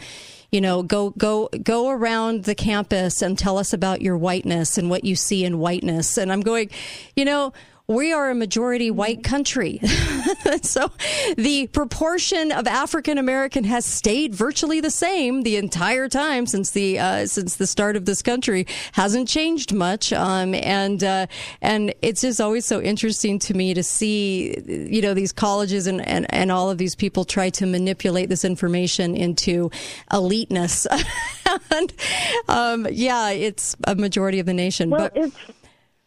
you 0.51 0.61
know, 0.61 0.81
go 0.81 1.11
go 1.11 1.47
go 1.63 1.89
around 1.89 2.45
the 2.45 2.55
campus 2.55 3.21
and 3.21 3.37
tell 3.37 3.57
us 3.57 3.71
about 3.71 4.01
your 4.01 4.17
whiteness 4.17 4.77
and 4.77 4.89
what 4.89 5.05
you 5.05 5.15
see 5.15 5.45
in 5.45 5.59
whiteness. 5.59 6.17
And 6.17 6.31
I'm 6.31 6.41
going, 6.41 6.71
you 7.15 7.23
know, 7.23 7.53
we 7.91 8.13
are 8.13 8.29
a 8.29 8.35
majority 8.35 8.89
white 8.89 9.23
country. 9.23 9.79
so 10.61 10.91
the 11.37 11.67
proportion 11.67 12.51
of 12.51 12.67
African 12.67 13.17
American 13.17 13.63
has 13.65 13.85
stayed 13.85 14.33
virtually 14.33 14.79
the 14.79 14.89
same 14.89 15.43
the 15.43 15.57
entire 15.57 16.07
time 16.07 16.45
since 16.45 16.71
the 16.71 16.99
uh, 16.99 17.25
since 17.25 17.57
the 17.57 17.67
start 17.67 17.95
of 17.95 18.05
this 18.05 18.21
country 18.21 18.65
hasn't 18.93 19.27
changed 19.27 19.73
much. 19.73 20.13
Um, 20.13 20.55
and 20.55 21.03
uh, 21.03 21.27
and 21.61 21.93
it's 22.01 22.21
just 22.21 22.39
always 22.39 22.65
so 22.65 22.81
interesting 22.81 23.39
to 23.39 23.53
me 23.53 23.73
to 23.73 23.83
see 23.83 24.57
you 24.67 25.01
know 25.01 25.13
these 25.13 25.31
colleges 25.31 25.87
and, 25.87 26.05
and, 26.07 26.25
and 26.33 26.51
all 26.51 26.69
of 26.69 26.77
these 26.77 26.95
people 26.95 27.25
try 27.25 27.49
to 27.51 27.65
manipulate 27.65 28.29
this 28.29 28.45
information 28.45 29.15
into 29.15 29.69
eliteness. 30.11 30.87
and 31.71 31.93
um, 32.47 32.87
yeah, 32.89 33.29
it's 33.29 33.75
a 33.85 33.95
majority 33.95 34.39
of 34.39 34.45
the 34.45 34.53
nation. 34.53 34.89
Well, 34.89 35.09
but 35.13 35.31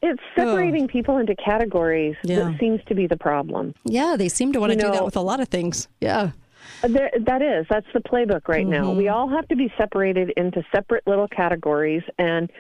it's 0.07 0.23
separating 0.37 0.87
people 0.87 1.17
into 1.19 1.35
categories 1.37 2.15
Yeah. 2.23 2.37
that 2.51 2.61
seems 2.61 2.81
to 2.85 2.95
be 2.95 3.07
the 3.07 3.17
problem. 3.17 3.75
yeah, 3.85 4.17
they 4.17 4.29
seem 4.29 4.53
to 4.53 4.61
want 4.61 4.73
to 4.73 4.79
You 4.79 4.85
do 4.85 4.91
that 4.93 5.05
with 5.05 5.17
a 5.17 5.21
lot 5.23 5.41
of 5.41 5.49
things. 5.49 5.89
Yeah. 6.01 6.31
There, 6.83 7.11
that 7.21 7.43
is 7.43 7.67
that's 7.69 7.87
the 7.95 8.01
playbook 8.01 8.47
right 8.49 8.67
now. 8.67 8.85
Mhm. 8.93 8.97
We 8.97 9.09
all 9.09 9.29
have 9.29 9.47
to 9.49 9.57
be 9.57 9.73
separated 9.79 10.31
into 10.37 10.63
separate 10.75 11.07
little 11.07 11.29
categories, 11.29 12.03
and 12.19 12.51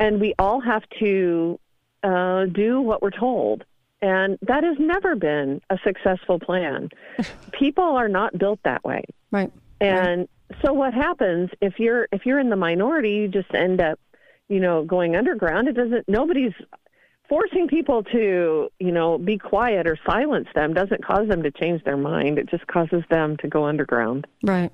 and 0.00 0.20
we 0.20 0.34
all 0.38 0.60
have 0.60 0.82
to 1.00 1.58
uh, 2.04 2.44
do 2.46 2.80
what 2.80 3.02
we're 3.02 3.10
told. 3.10 3.64
And 4.00 4.38
that 4.42 4.62
has 4.62 4.76
never 4.78 5.16
been 5.16 5.60
a 5.70 5.78
successful 5.84 6.38
plan. 6.38 6.88
People 7.52 7.82
are 7.84 8.08
not 8.08 8.38
built 8.38 8.60
that 8.64 8.84
way. 8.84 9.02
Right. 9.32 9.50
And 9.80 10.28
so 10.62 10.72
what 10.72 10.94
happens 10.94 11.50
if 11.60 11.78
you're 11.80 12.06
if 12.12 12.24
you're 12.26 12.38
in 12.38 12.50
the 12.50 12.56
minority, 12.56 13.10
you 13.10 13.28
just 13.28 13.52
end 13.54 13.80
up, 13.80 13.98
you 14.48 14.60
know, 14.60 14.84
going 14.84 15.16
underground. 15.16 15.66
It 15.68 15.74
doesn't 15.74 16.08
nobody's 16.08 16.54
forcing 17.28 17.68
people 17.68 18.02
to, 18.04 18.68
you 18.78 18.92
know, 18.92 19.18
be 19.18 19.36
quiet 19.38 19.86
or 19.86 19.98
silence 20.08 20.48
them 20.54 20.74
doesn't 20.74 21.04
cause 21.04 21.28
them 21.28 21.42
to 21.42 21.50
change 21.50 21.84
their 21.84 21.96
mind. 21.96 22.38
It 22.38 22.48
just 22.48 22.66
causes 22.66 23.02
them 23.10 23.36
to 23.38 23.48
go 23.48 23.64
underground. 23.66 24.26
Right. 24.42 24.72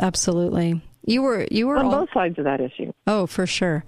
Absolutely. 0.00 0.80
You 1.04 1.22
were 1.22 1.46
you 1.50 1.66
were 1.66 1.76
on 1.76 1.86
al- 1.86 1.90
both 2.00 2.08
sides 2.12 2.38
of 2.38 2.44
that 2.44 2.60
issue. 2.60 2.92
Oh, 3.06 3.26
for 3.26 3.46
sure. 3.46 3.84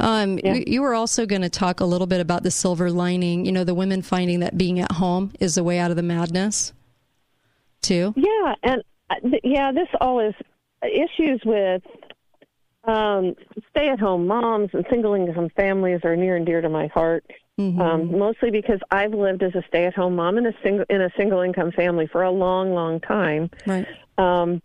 Um, 0.00 0.38
Yeah. 0.42 0.54
you, 0.54 0.64
you 0.66 0.82
were 0.82 0.94
also 0.94 1.24
going 1.24 1.42
to 1.42 1.48
talk 1.48 1.80
a 1.80 1.84
little 1.84 2.06
bit 2.06 2.20
about 2.20 2.42
the 2.42 2.50
silver 2.50 2.90
lining. 2.90 3.44
You 3.46 3.52
know, 3.52 3.64
the 3.64 3.74
women 3.74 4.02
finding 4.02 4.40
that 4.40 4.58
being 4.58 4.80
at 4.80 4.92
home 4.92 5.32
is 5.40 5.54
the 5.54 5.62
way 5.64 5.78
out 5.78 5.90
of 5.90 5.96
the 5.96 6.02
madness, 6.02 6.72
too. 7.80 8.12
Yeah, 8.16 8.54
and 8.62 8.82
uh, 9.10 9.14
yeah, 9.44 9.70
this 9.72 9.88
always 10.00 10.34
issues 10.82 11.40
with 11.44 11.82
um, 12.86 13.34
stay-at-home 13.70 14.26
moms 14.26 14.70
and 14.72 14.84
single-income 14.90 15.50
families 15.56 16.00
are 16.04 16.16
near 16.16 16.36
and 16.36 16.46
dear 16.46 16.60
to 16.60 16.68
my 16.68 16.86
heart. 16.88 17.24
Um, 17.56 18.18
mostly 18.18 18.50
because 18.50 18.80
I've 18.90 19.14
lived 19.14 19.42
as 19.44 19.54
a 19.54 19.62
stay-at-home 19.68 20.16
mom 20.16 20.38
in 20.38 20.46
a 20.46 20.52
single 20.62 20.84
in 20.90 21.00
a 21.00 21.10
single-income 21.16 21.70
family 21.70 22.08
for 22.08 22.24
a 22.24 22.30
long, 22.30 22.74
long 22.74 22.98
time. 22.98 23.48
Right. 23.64 23.86
Um, 24.18 24.60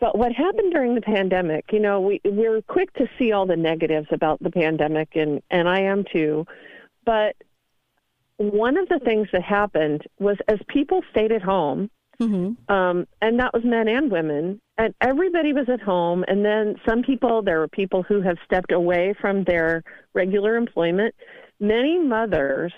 but 0.00 0.18
what 0.18 0.32
happened 0.32 0.72
during 0.72 0.96
the 0.96 1.00
pandemic, 1.00 1.72
you 1.72 1.78
know, 1.78 2.00
we 2.00 2.20
we're 2.24 2.62
quick 2.62 2.92
to 2.94 3.08
see 3.16 3.30
all 3.30 3.46
the 3.46 3.56
negatives 3.56 4.08
about 4.10 4.42
the 4.42 4.50
pandemic, 4.50 5.14
and 5.14 5.40
and 5.50 5.68
I 5.68 5.82
am 5.82 6.04
too. 6.12 6.46
But 7.04 7.36
one 8.38 8.76
of 8.76 8.88
the 8.88 8.98
things 8.98 9.28
that 9.32 9.42
happened 9.42 10.02
was 10.18 10.36
as 10.48 10.58
people 10.68 11.02
stayed 11.12 11.30
at 11.30 11.42
home, 11.42 11.90
um, 12.68 13.06
and 13.20 13.38
that 13.38 13.52
was 13.52 13.64
men 13.64 13.88
and 13.88 14.10
women, 14.10 14.60
and 14.78 14.94
everybody 15.00 15.52
was 15.52 15.68
at 15.68 15.80
home. 15.80 16.24
And 16.28 16.44
then 16.44 16.76
some 16.88 17.02
people, 17.02 17.42
there 17.42 17.58
were 17.58 17.68
people 17.68 18.02
who 18.02 18.20
have 18.22 18.36
stepped 18.44 18.72
away 18.72 19.14
from 19.20 19.44
their 19.44 19.82
regular 20.14 20.56
employment. 20.56 21.14
Many 21.60 21.98
mothers 21.98 22.72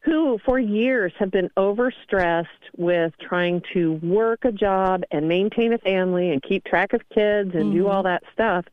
who, 0.00 0.38
for 0.44 0.58
years, 0.58 1.12
have 1.18 1.30
been 1.30 1.48
overstressed 1.56 2.46
with 2.76 3.12
trying 3.20 3.62
to 3.72 3.94
work 4.02 4.44
a 4.44 4.52
job 4.52 5.02
and 5.10 5.28
maintain 5.28 5.72
a 5.72 5.78
family 5.78 6.30
and 6.30 6.42
keep 6.42 6.64
track 6.64 6.92
of 6.92 7.00
kids 7.14 7.50
and 7.54 7.72
do 7.72 7.86
all 7.86 8.02
that 8.02 8.22
stuff, 8.32 8.64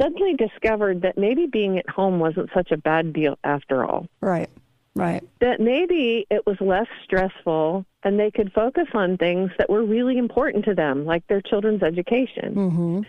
suddenly 0.00 0.34
discovered 0.34 1.02
that 1.02 1.18
maybe 1.18 1.46
being 1.46 1.78
at 1.78 1.88
home 1.88 2.18
wasn't 2.18 2.50
such 2.54 2.70
a 2.70 2.76
bad 2.76 3.12
deal 3.12 3.38
after 3.44 3.84
all 3.84 4.06
Right. 4.20 4.48
Right. 4.96 5.22
that 5.40 5.60
maybe 5.60 6.24
it 6.30 6.46
was 6.46 6.56
less 6.60 6.86
stressful 7.02 7.84
and 8.04 8.20
they 8.20 8.30
could 8.30 8.52
focus 8.52 8.86
on 8.94 9.16
things 9.16 9.50
that 9.58 9.68
were 9.68 9.82
really 9.82 10.18
important 10.18 10.64
to 10.66 10.74
them, 10.74 11.04
like 11.04 11.26
their 11.26 11.40
children's 11.40 11.82
education 11.82 12.54
Mm-hmm. 12.54 13.00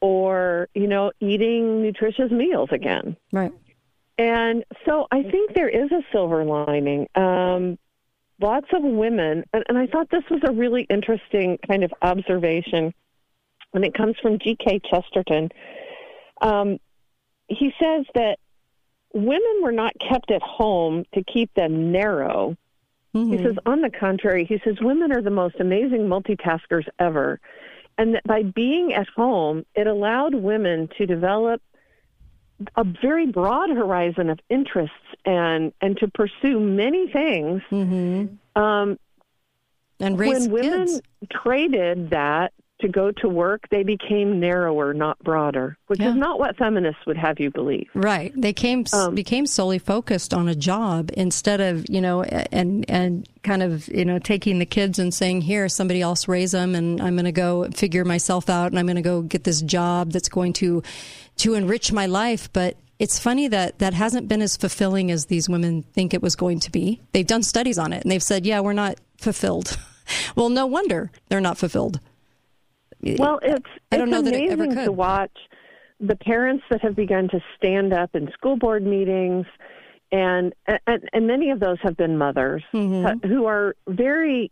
or, 0.00 0.68
you 0.74 0.86
know, 0.86 1.10
eating 1.20 1.82
nutritious 1.82 2.30
meals 2.30 2.68
again. 2.70 3.16
Right. 3.32 3.52
And 4.18 4.64
so 4.86 5.06
I 5.10 5.22
think 5.22 5.54
there 5.54 5.68
is 5.68 5.90
a 5.90 6.02
silver 6.12 6.44
lining. 6.44 7.08
Um, 7.14 7.78
lots 8.40 8.68
of 8.72 8.82
women, 8.82 9.44
and, 9.52 9.64
and 9.68 9.78
I 9.78 9.86
thought 9.86 10.10
this 10.10 10.24
was 10.30 10.40
a 10.44 10.52
really 10.52 10.82
interesting 10.90 11.58
kind 11.66 11.82
of 11.82 11.92
observation, 12.02 12.92
and 13.72 13.84
it 13.84 13.94
comes 13.94 14.16
from 14.20 14.38
G.K. 14.38 14.80
Chesterton. 14.88 15.50
Um, 16.40 16.78
he 17.48 17.72
says 17.80 18.04
that 18.14 18.38
women 19.14 19.60
were 19.62 19.72
not 19.72 19.92
kept 19.98 20.30
at 20.30 20.42
home 20.42 21.04
to 21.14 21.22
keep 21.24 21.52
them 21.54 21.92
narrow. 21.92 22.56
He 23.14 23.36
says, 23.36 23.56
on 23.66 23.82
the 23.82 23.90
contrary, 23.90 24.46
he 24.46 24.58
says, 24.64 24.76
women 24.80 25.12
are 25.12 25.20
the 25.20 25.30
most 25.30 25.56
amazing 25.60 26.08
multitaskers 26.08 26.88
ever. 26.98 27.40
And 27.98 28.14
that 28.14 28.24
by 28.24 28.42
being 28.42 28.94
at 28.94 29.06
home, 29.08 29.66
it 29.74 29.86
allowed 29.86 30.34
women 30.34 30.88
to 30.96 31.04
develop 31.04 31.60
a 32.74 32.84
very 32.84 33.26
broad 33.26 33.68
horizon 33.68 34.30
of 34.30 34.40
interests 34.48 34.96
and, 35.26 35.74
and 35.82 35.98
to 35.98 36.08
pursue 36.08 36.58
many 36.58 37.06
things. 37.08 37.60
Um, 38.56 38.98
and 40.00 40.18
when 40.18 40.50
women 40.50 40.86
kids. 40.86 41.02
traded 41.30 42.10
that 42.10 42.54
to 42.82 42.88
go 42.88 43.10
to 43.10 43.28
work, 43.28 43.68
they 43.70 43.82
became 43.82 44.38
narrower, 44.38 44.92
not 44.94 45.18
broader, 45.20 45.76
which 45.86 46.00
is 46.00 46.14
not 46.14 46.38
what 46.38 46.56
feminists 46.56 47.00
would 47.06 47.16
have 47.16 47.40
you 47.40 47.50
believe. 47.50 47.88
Right. 47.94 48.32
They 48.36 48.52
came 48.52 48.84
Um, 48.92 49.14
became 49.14 49.46
solely 49.46 49.78
focused 49.78 50.34
on 50.34 50.48
a 50.48 50.54
job 50.54 51.10
instead 51.14 51.60
of 51.60 51.84
you 51.88 52.00
know 52.00 52.22
and 52.22 52.84
and 52.88 53.26
kind 53.42 53.62
of 53.62 53.88
you 53.88 54.04
know 54.04 54.18
taking 54.18 54.58
the 54.58 54.66
kids 54.66 54.98
and 54.98 55.12
saying 55.12 55.42
here 55.42 55.68
somebody 55.68 56.00
else 56.02 56.28
raise 56.28 56.52
them 56.52 56.74
and 56.74 57.00
I'm 57.00 57.14
going 57.14 57.24
to 57.24 57.32
go 57.32 57.68
figure 57.70 58.04
myself 58.04 58.50
out 58.50 58.70
and 58.70 58.78
I'm 58.78 58.86
going 58.86 58.96
to 58.96 59.02
go 59.02 59.22
get 59.22 59.44
this 59.44 59.62
job 59.62 60.12
that's 60.12 60.28
going 60.28 60.52
to 60.54 60.82
to 61.38 61.54
enrich 61.54 61.92
my 61.92 62.06
life. 62.06 62.52
But 62.52 62.76
it's 62.98 63.18
funny 63.18 63.48
that 63.48 63.78
that 63.80 63.94
hasn't 63.94 64.28
been 64.28 64.42
as 64.42 64.56
fulfilling 64.56 65.10
as 65.10 65.26
these 65.26 65.48
women 65.48 65.82
think 65.82 66.14
it 66.14 66.22
was 66.22 66.36
going 66.36 66.60
to 66.60 66.70
be. 66.70 67.00
They've 67.12 67.26
done 67.26 67.42
studies 67.42 67.78
on 67.78 67.92
it 67.92 68.02
and 68.02 68.10
they've 68.12 68.22
said, 68.22 68.46
yeah, 68.46 68.60
we're 68.60 68.74
not 68.74 68.98
fulfilled. 69.18 69.76
well, 70.36 70.50
no 70.50 70.66
wonder 70.66 71.10
they're 71.28 71.40
not 71.40 71.58
fulfilled. 71.58 71.98
Well, 73.02 73.40
it's 73.42 73.66
I 73.90 73.96
don't 73.98 74.08
it's 74.08 74.12
know 74.12 74.22
that 74.22 74.34
it 74.34 74.36
amazing 74.38 74.52
ever 74.60 74.74
could. 74.74 74.84
to 74.86 74.92
watch 74.92 75.36
the 76.00 76.16
parents 76.16 76.64
that 76.70 76.80
have 76.82 76.96
begun 76.96 77.28
to 77.28 77.40
stand 77.56 77.92
up 77.92 78.14
in 78.14 78.30
school 78.32 78.56
board 78.56 78.84
meetings, 78.84 79.46
and 80.10 80.52
and, 80.86 81.08
and 81.12 81.26
many 81.26 81.50
of 81.50 81.60
those 81.60 81.78
have 81.82 81.96
been 81.96 82.16
mothers 82.18 82.62
Mm-hmm. 82.72 83.06
uh, 83.06 83.28
who 83.28 83.46
are 83.46 83.74
very. 83.88 84.50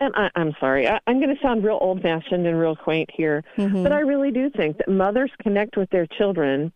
and 0.00 0.12
I, 0.16 0.30
I'm 0.34 0.52
sorry, 0.60 0.88
I, 0.88 0.98
I'm 1.06 1.20
going 1.20 1.34
to 1.34 1.42
sound 1.42 1.62
real 1.64 1.78
old 1.80 2.02
fashioned 2.02 2.46
and 2.46 2.58
real 2.58 2.76
quaint 2.76 3.10
here, 3.14 3.44
Mm-hmm. 3.56 3.82
but 3.82 3.92
I 3.92 4.00
really 4.00 4.30
do 4.30 4.50
think 4.50 4.78
that 4.78 4.88
mothers 4.88 5.30
connect 5.42 5.76
with 5.76 5.90
their 5.90 6.06
children 6.06 6.72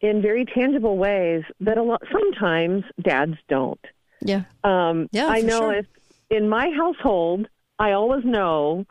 in 0.00 0.22
very 0.22 0.44
tangible 0.46 0.96
ways 0.96 1.42
that 1.60 1.76
a 1.78 1.82
lot 1.82 2.02
sometimes 2.10 2.84
dads 3.02 3.34
don't. 3.48 3.84
Yeah. 4.22 4.42
Um, 4.64 5.08
Yeah, 5.12 5.26
I 5.26 5.40
know 5.42 5.58
sure. 5.60 5.74
if 5.74 5.86
in 6.30 6.48
my 6.48 6.70
household, 6.70 7.48
I 7.78 7.92
always 7.92 8.24
know, 8.24 8.86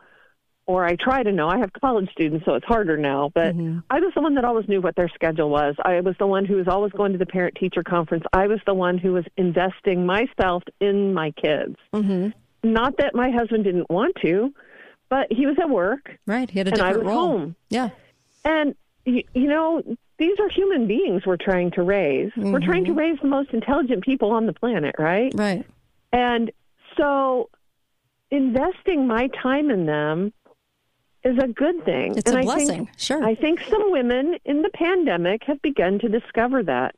or 0.70 0.86
I 0.86 0.96
try 0.96 1.24
to 1.24 1.32
know. 1.32 1.48
I 1.50 1.58
have 1.58 1.72
college 1.74 2.12
students, 2.12 2.46
so 2.46 2.54
it's 2.54 2.66
harder 2.66 2.96
now. 2.96 3.32
But 3.34 3.56
Mm-hmm. 3.56 3.80
I 3.90 4.00
was 4.00 4.14
the 4.14 4.22
one 4.22 4.36
that 4.36 4.46
always 4.46 4.68
knew 4.70 4.82
what 4.82 4.96
their 4.96 5.10
schedule 5.10 5.50
was. 5.50 5.74
I 5.84 6.00
was 6.02 6.16
the 6.20 6.28
one 6.28 6.46
who 6.46 6.58
was 6.58 6.68
always 6.68 6.92
going 6.92 7.12
to 7.14 7.18
the 7.18 7.26
parent 7.26 7.56
teacher 7.56 7.82
conference. 7.82 8.24
I 8.34 8.46
was 8.46 8.60
the 8.68 8.76
one 8.76 9.00
who 9.00 9.14
was 9.14 9.26
investing 9.36 10.06
myself 10.06 10.62
in 10.80 11.12
my 11.16 11.32
kids. 11.32 11.76
Mm-hmm. 11.92 12.30
Not 12.64 12.98
that 12.98 13.16
my 13.16 13.32
husband 13.32 13.64
didn't 13.64 13.90
want 13.90 14.16
to, 14.22 14.54
but 15.10 15.26
he 15.32 15.48
was 15.48 15.58
at 15.60 15.72
work. 15.72 16.12
Right. 16.28 16.48
He 16.52 16.60
had 16.60 16.68
a 16.68 16.72
and 16.74 16.82
I 16.82 16.88
different 16.90 17.06
was 17.08 17.16
role. 17.16 17.28
home. 17.40 17.56
Yeah. 17.70 17.90
And 18.46 18.76
you, 19.06 19.24
you 19.34 19.48
know, 19.48 19.82
these 20.20 20.40
are 20.40 20.50
human 20.50 20.86
beings 20.86 21.24
we're 21.26 21.38
trying 21.38 21.72
to 21.72 21.82
raise. 21.82 22.32
We're 22.38 22.60
trying 22.60 22.86
to 22.86 22.94
raise 22.94 23.18
the 23.24 23.28
most 23.28 23.50
intelligent 23.54 24.04
people 24.04 24.30
on 24.32 24.46
the 24.46 24.54
planet, 24.54 24.94
right? 25.00 25.32
Mm-hmm. 25.34 25.40
Right. 25.40 25.66
And 26.14 26.52
so 26.96 27.50
investing 28.30 29.08
my 29.08 29.30
time 29.42 29.72
in 29.72 29.88
them 29.88 30.32
is 31.24 31.38
a 31.38 31.48
good 31.48 31.84
thing. 31.86 32.18
It's 32.18 32.30
and 32.30 32.38
a 32.38 32.42
I 32.42 32.44
blessing, 32.44 32.86
Think, 32.86 32.90
sure. 32.98 33.24
I 33.24 33.36
think 33.36 33.60
some 33.70 33.92
women 33.92 34.38
in 34.46 34.62
the 34.62 34.70
pandemic 34.70 35.44
have 35.44 35.62
begun 35.62 36.00
to 36.00 36.10
discover 36.10 36.64
that. 36.64 36.96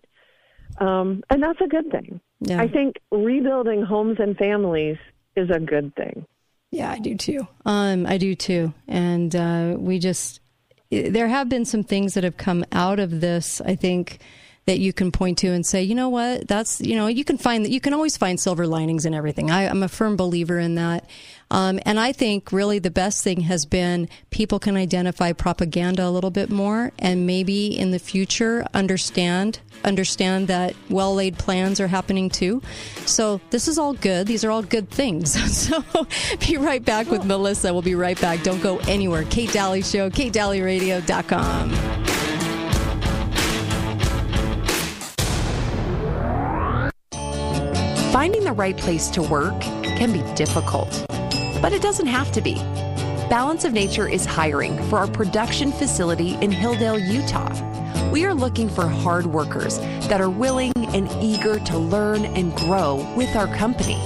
Um, 0.77 1.23
and 1.29 1.41
that's 1.41 1.61
a 1.61 1.67
good 1.67 1.91
thing. 1.91 2.21
Yeah. 2.39 2.61
I 2.61 2.67
think 2.67 2.97
rebuilding 3.11 3.83
homes 3.83 4.17
and 4.19 4.37
families 4.37 4.97
is 5.35 5.49
a 5.49 5.59
good 5.59 5.95
thing. 5.95 6.25
Yeah, 6.71 6.91
I 6.91 6.99
do 6.99 7.15
too. 7.15 7.47
Um, 7.65 8.05
I 8.05 8.17
do 8.17 8.33
too. 8.35 8.73
And 8.87 9.35
uh, 9.35 9.75
we 9.77 9.99
just, 9.99 10.39
there 10.89 11.27
have 11.27 11.49
been 11.49 11.65
some 11.65 11.83
things 11.83 12.13
that 12.13 12.23
have 12.23 12.37
come 12.37 12.63
out 12.71 12.99
of 12.99 13.21
this, 13.21 13.59
I 13.61 13.75
think, 13.75 14.19
that 14.65 14.79
you 14.79 14.93
can 14.93 15.11
point 15.11 15.39
to 15.39 15.47
and 15.47 15.65
say, 15.65 15.81
you 15.81 15.95
know 15.95 16.09
what, 16.09 16.47
that's, 16.47 16.79
you 16.81 16.95
know, 16.95 17.07
you 17.07 17.25
can 17.25 17.37
find 17.37 17.65
that 17.65 17.71
you 17.71 17.81
can 17.81 17.93
always 17.93 18.15
find 18.15 18.39
silver 18.39 18.67
linings 18.67 19.05
in 19.05 19.13
everything. 19.13 19.49
I, 19.49 19.67
I'm 19.67 19.81
a 19.81 19.87
firm 19.87 20.15
believer 20.15 20.59
in 20.59 20.75
that. 20.75 21.09
Um, 21.49 21.79
and 21.85 21.99
I 21.99 22.13
think 22.13 22.51
really 22.51 22.79
the 22.79 22.91
best 22.91 23.23
thing 23.23 23.41
has 23.41 23.65
been 23.65 24.07
people 24.29 24.59
can 24.59 24.77
identify 24.77 25.33
propaganda 25.33 26.07
a 26.07 26.11
little 26.11 26.29
bit 26.29 26.49
more 26.49 26.91
and 26.99 27.27
maybe 27.27 27.77
in 27.77 27.91
the 27.91 27.99
future 27.99 28.65
understand 28.73 29.59
understand 29.83 30.47
that 30.47 30.73
well 30.89 31.13
laid 31.13 31.37
plans 31.37 31.81
are 31.81 31.87
happening 31.87 32.29
too. 32.29 32.61
So 33.05 33.41
this 33.49 33.67
is 33.67 33.77
all 33.77 33.93
good. 33.93 34.27
These 34.27 34.45
are 34.45 34.51
all 34.51 34.61
good 34.61 34.89
things. 34.89 35.33
so 35.67 35.83
be 36.47 36.55
right 36.57 36.85
back 36.85 37.09
with 37.09 37.25
Melissa. 37.25 37.73
We'll 37.73 37.81
be 37.81 37.95
right 37.95 38.19
back. 38.21 38.43
Don't 38.43 38.61
go 38.61 38.77
anywhere. 38.87 39.25
Kate 39.25 39.51
Dalley 39.51 39.81
Show, 39.81 40.09
KateDalleyRadio.com. 40.09 42.20
Finding 48.21 48.43
the 48.43 48.51
right 48.51 48.77
place 48.77 49.09
to 49.09 49.23
work 49.23 49.59
can 49.61 50.13
be 50.13 50.21
difficult, 50.35 51.07
but 51.59 51.73
it 51.73 51.81
doesn't 51.81 52.05
have 52.05 52.31
to 52.33 52.39
be. 52.39 52.53
Balance 53.31 53.65
of 53.65 53.73
Nature 53.73 54.07
is 54.07 54.25
hiring 54.25 54.77
for 54.89 54.99
our 54.99 55.07
production 55.07 55.71
facility 55.71 56.35
in 56.35 56.51
Hildale, 56.51 56.99
Utah. 57.11 57.49
We 58.11 58.23
are 58.25 58.35
looking 58.35 58.69
for 58.69 58.85
hard 58.85 59.25
workers 59.25 59.79
that 60.07 60.21
are 60.21 60.29
willing 60.29 60.71
and 60.93 61.09
eager 61.19 61.57
to 61.61 61.79
learn 61.79 62.25
and 62.25 62.55
grow 62.57 63.11
with 63.17 63.35
our 63.35 63.47
company. 63.57 63.97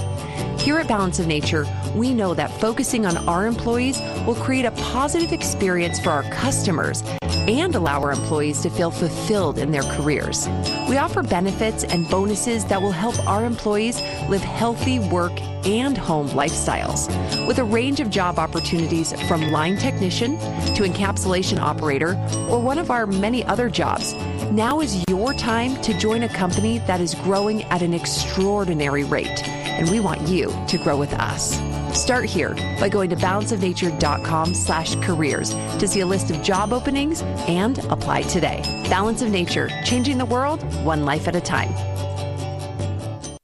Here 0.58 0.78
at 0.78 0.88
Balance 0.88 1.18
of 1.18 1.26
Nature, 1.26 1.66
we 1.94 2.12
know 2.12 2.34
that 2.34 2.50
focusing 2.60 3.06
on 3.06 3.16
our 3.28 3.46
employees 3.46 4.00
will 4.26 4.34
create 4.34 4.64
a 4.64 4.72
positive 4.72 5.32
experience 5.32 6.00
for 6.00 6.10
our 6.10 6.24
customers 6.24 7.02
and 7.22 7.74
allow 7.76 8.02
our 8.02 8.10
employees 8.10 8.60
to 8.62 8.70
feel 8.70 8.90
fulfilled 8.90 9.58
in 9.58 9.70
their 9.70 9.82
careers. 9.82 10.48
We 10.88 10.96
offer 10.96 11.22
benefits 11.22 11.84
and 11.84 12.08
bonuses 12.10 12.64
that 12.64 12.82
will 12.82 12.90
help 12.90 13.16
our 13.28 13.44
employees 13.44 14.00
live 14.28 14.40
healthy 14.40 14.98
work 14.98 15.32
and 15.64 15.96
home 15.96 16.28
lifestyles. 16.30 17.06
With 17.46 17.58
a 17.58 17.64
range 17.64 18.00
of 18.00 18.10
job 18.10 18.38
opportunities 18.38 19.12
from 19.28 19.52
line 19.52 19.76
technician 19.76 20.38
to 20.38 20.82
encapsulation 20.82 21.58
operator 21.58 22.14
or 22.48 22.60
one 22.60 22.78
of 22.78 22.90
our 22.90 23.06
many 23.06 23.44
other 23.44 23.68
jobs, 23.68 24.14
now 24.50 24.80
is 24.80 25.04
your 25.08 25.32
time 25.34 25.80
to 25.82 25.96
join 25.98 26.22
a 26.24 26.28
company 26.28 26.78
that 26.80 27.00
is 27.00 27.14
growing 27.14 27.62
at 27.64 27.82
an 27.82 27.94
extraordinary 27.94 29.04
rate, 29.04 29.42
and 29.76 29.90
we 29.90 30.00
want 30.00 30.26
you 30.28 30.52
to 30.68 30.78
grow 30.78 30.96
with 30.96 31.12
us. 31.14 31.58
Start 31.98 32.24
here 32.24 32.54
by 32.80 32.88
going 32.88 33.10
to 33.10 33.16
balanceofnature.com 33.16 34.54
slash 34.54 34.96
careers 34.96 35.50
to 35.78 35.86
see 35.86 36.00
a 36.00 36.06
list 36.06 36.30
of 36.30 36.42
job 36.42 36.72
openings 36.72 37.22
and 37.48 37.78
apply 37.90 38.22
today. 38.22 38.62
Balance 38.90 39.22
of 39.22 39.30
Nature, 39.30 39.70
changing 39.84 40.18
the 40.18 40.24
world 40.24 40.62
one 40.84 41.04
life 41.04 41.28
at 41.28 41.36
a 41.36 41.40
time. 41.40 41.72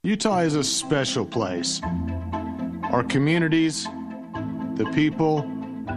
Utah 0.03 0.41
is 0.41 0.57
a 0.57 0.65
special 0.65 1.25
place. 1.25 1.81
Our 2.91 3.05
communities, 3.05 3.85
the 4.75 4.91
people, 4.93 5.49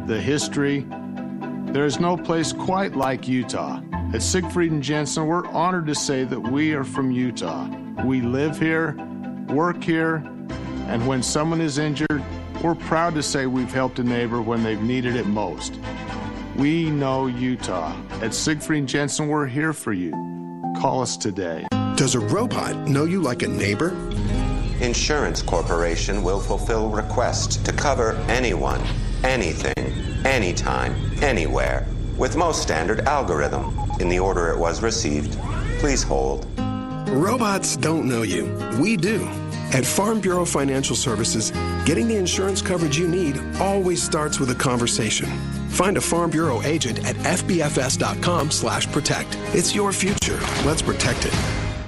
the 0.06 0.20
history. 0.20 0.86
There 1.74 1.86
is 1.86 1.99
no 1.99 2.16
place 2.16 2.53
quite 2.53 2.95
like 2.95 3.28
Utah. 3.28 3.82
At 4.14 4.22
Siegfried 4.22 4.72
and 4.72 4.84
Jensen, 4.84 5.28
we're 5.28 5.48
honored 5.48 5.88
to 5.88 5.95
say 5.95 6.24
that 6.24 6.40
we 6.40 6.74
are 6.74 6.84
from 6.84 7.12
Utah. 7.12 7.68
We 8.06 8.22
live 8.22 8.60
here, 8.60 8.95
work 9.47 9.84
here, 9.84 10.15
and 10.88 11.05
when 11.07 11.23
someone 11.23 11.61
is 11.61 11.77
injured, 11.77 12.23
we're 12.63 12.76
proud 12.76 13.15
to 13.15 13.23
say 13.23 13.45
we've 13.45 13.72
helped 13.72 13.99
a 13.99 14.03
neighbor 14.03 14.41
when 14.41 14.63
they've 14.63 14.81
needed 14.81 15.15
it 15.15 15.27
most. 15.27 15.80
We 16.55 16.89
know 16.89 17.27
Utah. 17.27 17.95
At 18.22 18.34
Siegfried 18.34 18.80
and 18.80 18.88
Jensen, 18.88 19.27
we're 19.27 19.45
here 19.45 19.73
for 19.73 19.93
you. 19.93 20.11
Call 20.77 21.01
us 21.01 21.17
today. 21.17 21.67
Does 21.95 22.15
a 22.15 22.19
robot 22.19 22.88
know 22.88 23.05
you 23.05 23.22
like 23.22 23.41
a 23.41 23.47
neighbor? 23.47 23.89
Insurance 24.81 25.41
Corporation 25.41 26.23
will 26.23 26.39
fulfill 26.39 26.89
requests 26.89 27.57
to 27.57 27.72
cover 27.72 28.13
anyone, 28.27 28.81
anything, 29.23 29.93
anytime, 30.26 30.95
anywhere, 31.22 31.88
with 32.17 32.35
most 32.35 32.61
standard 32.61 33.01
algorithm 33.01 33.73
in 33.99 34.09
the 34.09 34.19
order 34.19 34.49
it 34.49 34.57
was 34.57 34.81
received. 34.81 35.38
Please 35.80 36.03
hold. 36.03 36.47
Robots 37.07 37.77
don't 37.77 38.07
know 38.07 38.23
you. 38.23 38.45
We 38.80 38.98
do. 38.98 39.23
At 39.73 39.86
Farm 39.86 40.19
Bureau 40.19 40.45
Financial 40.45 40.95
Services, 40.95 41.52
getting 41.86 42.07
the 42.07 42.15
insurance 42.15 42.61
coverage 42.61 42.98
you 42.98 43.07
need 43.07 43.40
always 43.60 44.02
starts 44.02 44.40
with 44.40 44.49
a 44.49 44.56
conversation. 44.56 45.30
Find 45.69 45.98
a 45.98 46.02
Farm 46.02 46.32
Bureau 46.32 46.61
agent 46.64 47.06
at 47.06 47.15
fbfs.com 47.18 48.49
slash 48.52 48.91
protect. 48.91 49.38
It's 49.53 49.76
your 49.76 49.91
future. 49.91 50.40
Let's 50.65 50.82
protect 50.82 51.26
it. 51.26 51.34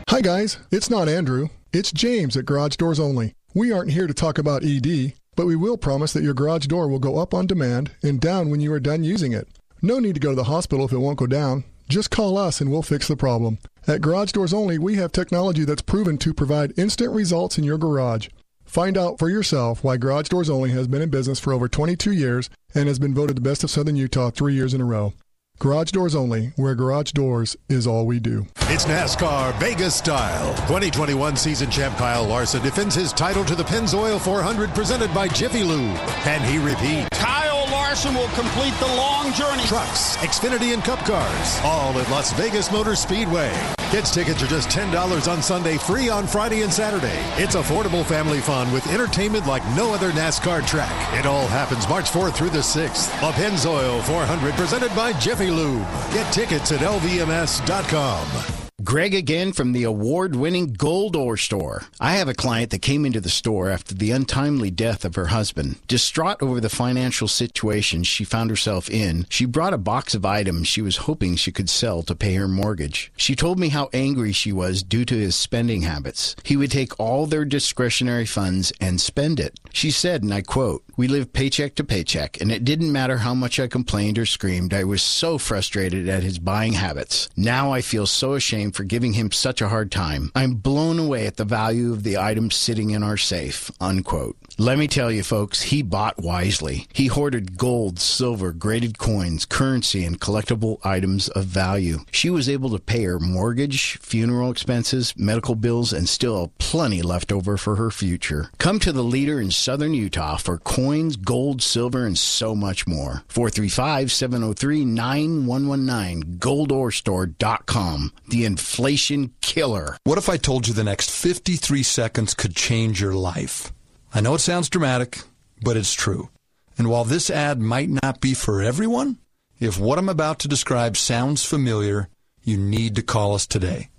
Hi, 0.10 0.22
guys. 0.22 0.60
It's 0.72 0.90
not 0.90 1.10
Andrew. 1.10 1.50
It's 1.74 1.92
James 1.92 2.38
at 2.38 2.46
Garage 2.46 2.76
Doors 2.76 3.00
Only. 3.00 3.34
We 3.54 3.72
aren't 3.72 3.92
here 3.92 4.08
to 4.08 4.14
talk 4.14 4.38
about 4.38 4.64
ED, 4.64 5.14
but 5.36 5.48
we 5.48 5.56
will 5.56 5.78
promise 5.78 6.14
that 6.14 6.24
your 6.24 6.34
garage 6.34 6.68
door 6.68 6.88
will 6.88 7.00
go 7.00 7.18
up 7.18 7.34
on 7.34 7.48
demand 7.48 7.92
and 8.04 8.20
down 8.20 8.50
when 8.50 8.60
you 8.62 8.72
are 8.74 8.80
done 8.80 9.04
using 9.04 9.34
it. 9.34 9.48
No 9.82 10.00
need 10.00 10.14
to 10.14 10.20
go 10.20 10.30
to 10.30 10.36
the 10.36 10.44
hospital 10.46 10.86
if 10.86 10.92
it 10.92 11.00
won't 11.00 11.18
go 11.18 11.28
down. 11.28 11.64
Just 11.90 12.12
call 12.12 12.38
us 12.38 12.60
and 12.60 12.70
we'll 12.70 12.82
fix 12.82 13.08
the 13.08 13.16
problem. 13.16 13.60
At 13.88 14.02
Garage 14.02 14.34
Doors 14.34 14.54
Only, 14.54 14.78
we 14.78 14.96
have 14.96 15.12
technology 15.12 15.64
that's 15.64 15.82
proven 15.82 16.18
to 16.18 16.34
provide 16.34 16.78
instant 16.78 17.14
results 17.14 17.58
in 17.58 17.64
your 17.64 17.78
garage. 17.78 18.28
Find 18.66 18.98
out 18.98 19.18
for 19.18 19.30
yourself 19.30 19.84
why 19.84 19.96
Garage 19.96 20.28
Doors 20.28 20.50
Only 20.50 20.72
has 20.72 20.88
been 20.88 21.02
in 21.02 21.10
business 21.10 21.40
for 21.40 21.54
over 21.54 21.70
22 21.70 22.12
years 22.12 22.50
and 22.76 22.90
has 22.90 23.00
been 23.00 23.14
voted 23.14 23.38
the 23.38 23.42
best 23.42 23.64
of 23.64 23.70
Southern 23.70 23.96
Utah 23.96 24.30
three 24.30 24.54
years 24.54 24.74
in 24.74 24.82
a 24.82 24.86
row. 24.86 25.14
Garage 25.60 25.92
Doors 25.92 26.14
Only, 26.14 26.52
where 26.56 26.76
garage 26.76 27.14
doors 27.14 27.56
is 27.68 27.88
all 27.88 28.06
we 28.06 28.20
do. 28.20 28.46
It's 28.64 28.86
NASCAR 28.86 29.58
Vegas 29.60 29.96
style. 29.96 30.54
2021 30.68 31.36
season 31.36 31.72
champ 31.72 31.98
Kyle 31.98 32.26
Larson 32.26 32.62
defends 32.62 32.94
his 32.94 33.12
title 33.12 33.44
to 33.46 33.56
the 33.56 33.64
Pennzoil 33.64 34.20
400 34.20 34.70
presented 34.76 35.12
by 35.16 35.28
Jiffy 35.30 35.64
Lube. 35.64 35.98
Can 36.22 36.44
he 36.44 36.60
repeat? 36.60 37.10
Kyle 37.12 37.47
Larson 37.72 38.14
will 38.14 38.30
complete 38.30 38.74
the 38.80 38.88
long 38.88 39.34
journey. 39.34 39.64
Trucks, 39.64 40.18
Xfinity, 40.18 40.74
and 40.74 40.84
Cup 40.84 41.00
cars, 41.00 41.60
all 41.64 41.98
at 42.00 42.10
Las 42.10 42.34
Vegas 42.34 42.72
Motor 42.72 42.96
Speedway. 42.96 43.54
Kids 43.92 44.12
tickets 44.12 44.44
are 44.44 44.48
just 44.48 44.70
$10 44.70 45.32
on 45.32 45.42
Sunday, 45.42 45.78
free 45.78 46.10
on 46.10 46.28
Friday 46.28 46.62
and 46.62 46.74
Saturday. 46.74 47.20
It's 47.42 47.56
affordable 47.56 48.04
family 48.04 48.40
fun 48.40 48.72
with 48.74 48.86
entertainment 48.92 49.48
like 49.48 49.64
no 49.76 49.94
other 49.94 50.12
NASCAR 50.12 50.68
track. 50.68 51.18
It 51.18 51.26
all 51.26 51.48
happens 51.48 51.88
March 51.88 52.12
4th 52.12 52.36
through 52.36 52.50
the 52.50 52.60
6th. 52.60 53.08
A 53.28 53.32
Pennzoil 53.32 54.04
400 54.04 54.54
presented 54.56 54.94
by 54.96 55.14
Jiffy 55.14 55.50
Lube. 55.50 55.88
Get 56.12 56.32
tickets 56.34 56.72
at 56.74 56.82
lvms.com. 56.82 58.67
Greg 58.84 59.16
again 59.16 59.54
from 59.54 59.72
the 59.72 59.82
award 59.82 60.36
winning 60.36 60.72
Gold 60.72 61.16
Ore 61.16 61.36
Store. 61.36 61.86
I 62.00 62.14
have 62.18 62.28
a 62.28 62.36
client 62.36 62.70
that 62.70 62.84
came 62.84 63.08
into 63.08 63.20
the 63.20 63.28
store 63.28 63.72
after 63.72 63.96
the 63.96 64.12
untimely 64.12 64.70
death 64.70 65.04
of 65.04 65.16
her 65.16 65.26
husband. 65.28 65.78
Distraught 65.88 66.44
over 66.44 66.62
the 66.62 66.70
financial 66.70 67.28
situation 67.28 68.04
she 68.04 68.24
found 68.24 68.52
herself 68.52 68.88
in, 68.88 69.26
she 69.30 69.46
brought 69.46 69.74
a 69.74 69.80
box 69.80 70.14
of 70.14 70.28
items 70.28 70.68
she 70.68 70.84
was 70.84 70.98
hoping 70.98 71.36
she 71.36 71.52
could 71.52 71.72
sell 71.72 72.04
to 72.04 72.14
pay 72.14 72.36
her 72.36 72.48
mortgage. 72.48 73.12
She 73.18 73.36
told 73.36 73.58
me 73.58 73.70
how 73.70 73.90
angry 73.94 74.32
she 74.32 74.52
was 74.52 74.84
due 74.84 75.06
to 75.06 75.16
his 75.18 75.36
spending 75.36 75.82
habits. 75.82 76.36
He 76.44 76.56
would 76.56 76.70
take 76.70 77.00
all 77.00 77.26
their 77.26 77.46
discretionary 77.46 78.28
funds 78.28 78.72
and 78.80 79.02
spend 79.02 79.40
it. 79.40 79.60
She 79.78 79.92
said, 79.92 80.24
and 80.24 80.34
I 80.34 80.42
quote, 80.42 80.84
We 80.98 81.08
lived 81.08 81.34
paycheck 81.34 81.76
to 81.76 81.84
paycheck, 81.84 82.42
and 82.42 82.52
it 82.52 82.66
didn't 82.66 82.92
matter 82.92 83.20
how 83.20 83.36
much 83.36 83.60
I 83.60 83.68
complained 83.68 84.18
or 84.18 84.26
screamed. 84.26 84.74
I 84.74 84.84
was 84.84 85.04
so 85.04 85.38
frustrated 85.38 86.10
at 86.10 86.24
his 86.24 86.40
buying 86.40 86.74
habits. 86.74 87.30
Now 87.38 87.72
I 87.72 87.82
feel 87.82 88.08
so 88.08 88.34
ashamed 88.34 88.76
for 88.76 88.84
giving 88.84 89.14
him 89.14 89.32
such 89.32 89.62
a 89.62 89.70
hard 89.70 89.92
time. 89.92 90.32
I'm 90.34 90.56
blown 90.56 90.98
away 90.98 91.28
at 91.28 91.38
the 91.38 91.46
value 91.46 91.94
of 91.94 92.02
the 92.02 92.18
items 92.18 92.56
sitting 92.56 92.90
in 92.90 93.04
our 93.04 93.18
safe. 93.18 93.70
Unquote. 93.80 94.36
Let 94.58 94.80
me 94.80 94.88
tell 94.88 95.12
you, 95.12 95.22
folks, 95.22 95.62
he 95.62 95.84
bought 95.84 96.18
wisely. 96.18 96.88
He 96.92 97.06
hoarded 97.06 97.60
gold, 97.60 98.00
silver, 98.00 98.52
graded 98.54 98.98
coins, 98.98 99.46
currency, 99.46 100.04
and 100.04 100.20
collectible 100.20 100.84
items 100.84 101.30
of 101.30 101.46
value. 101.46 102.00
She 102.10 102.32
was 102.32 102.50
able 102.50 102.72
to 102.72 102.80
pay 102.80 103.04
her 103.04 103.20
mortgage, 103.20 104.00
funeral 104.00 104.50
expenses, 104.50 105.14
medical 105.16 105.54
bills, 105.54 105.94
and 105.94 106.10
still 106.10 106.52
plenty 106.58 107.04
left 107.04 107.32
over 107.32 107.56
for 107.58 107.76
her 107.76 107.92
future. 107.92 108.50
Come 108.58 108.80
to 108.80 108.92
the 108.92 109.04
leader 109.04 109.40
in 109.40 109.52
southern 109.68 109.94
Utah 109.94 110.38
for 110.38 110.58
coins, 110.60 111.18
gold, 111.18 111.62
silver, 111.62 112.06
and 112.06 112.18
so 112.18 112.56
much 112.56 112.88
more. 112.88 113.24
435 113.28 114.14
703 114.14 114.86
9119, 114.86 116.38
goldorestore.com. 116.40 118.14
The 118.30 118.46
inflation 118.46 119.34
killer. 119.42 119.98
What 120.06 120.18
if 120.18 120.30
I 120.30 120.38
told 120.38 120.70
you 120.70 120.74
the 120.74 120.86
next 120.86 121.12
53 121.12 121.84
seconds 121.84 122.34
could 122.34 122.56
change 122.56 123.02
your 123.02 123.14
life? 123.14 123.74
I 124.14 124.22
know 124.22 124.36
it 124.36 124.40
sounds 124.40 124.70
dramatic, 124.70 125.20
but 125.62 125.76
it's 125.76 125.94
true. 125.94 126.30
And 126.78 126.90
while 126.90 127.04
this 127.04 127.30
ad 127.30 127.60
might 127.60 127.90
not 127.90 128.22
be 128.22 128.34
for 128.34 128.62
everyone, 128.62 129.18
if 129.60 129.78
what 129.78 130.00
I'm 130.00 130.08
about 130.08 130.40
to 130.40 130.48
describe 130.48 130.96
sounds 130.96 131.44
familiar, 131.44 132.08
you 132.42 132.56
need 132.56 132.96
to 132.96 133.02
call 133.02 133.36
us 133.36 133.46
today. 133.46 133.90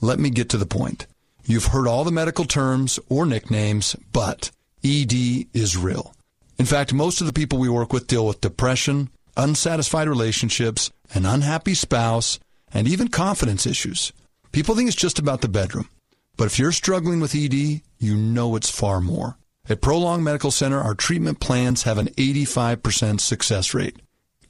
Let 0.00 0.20
me 0.20 0.30
get 0.30 0.48
to 0.50 0.56
the 0.56 0.66
point. 0.66 1.08
You've 1.44 1.72
heard 1.72 1.88
all 1.88 2.04
the 2.04 2.12
medical 2.12 2.44
terms 2.44 3.00
or 3.08 3.26
nicknames, 3.26 3.96
but 4.12 4.52
ED 4.84 5.46
is 5.52 5.76
real. 5.76 6.14
In 6.58 6.66
fact, 6.66 6.92
most 6.92 7.20
of 7.20 7.26
the 7.26 7.32
people 7.32 7.58
we 7.58 7.68
work 7.68 7.92
with 7.92 8.06
deal 8.06 8.26
with 8.26 8.40
depression, 8.40 9.10
unsatisfied 9.36 10.08
relationships, 10.08 10.90
an 11.12 11.26
unhappy 11.26 11.74
spouse, 11.74 12.38
and 12.72 12.88
even 12.88 13.08
confidence 13.08 13.66
issues. 13.66 14.12
People 14.52 14.74
think 14.74 14.88
it's 14.88 14.96
just 14.96 15.18
about 15.18 15.40
the 15.40 15.48
bedroom. 15.48 15.88
But 16.36 16.46
if 16.46 16.58
you're 16.58 16.72
struggling 16.72 17.20
with 17.20 17.34
ED, 17.34 17.82
you 17.98 18.16
know 18.16 18.56
it's 18.56 18.70
far 18.70 19.00
more. 19.00 19.36
At 19.68 19.80
Prolong 19.80 20.22
Medical 20.22 20.50
Center, 20.50 20.80
our 20.80 20.94
treatment 20.94 21.40
plans 21.40 21.82
have 21.82 21.98
an 21.98 22.08
85% 22.08 23.20
success 23.20 23.74
rate. 23.74 23.96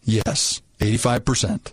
Yes, 0.02 0.60
85%. 0.78 1.72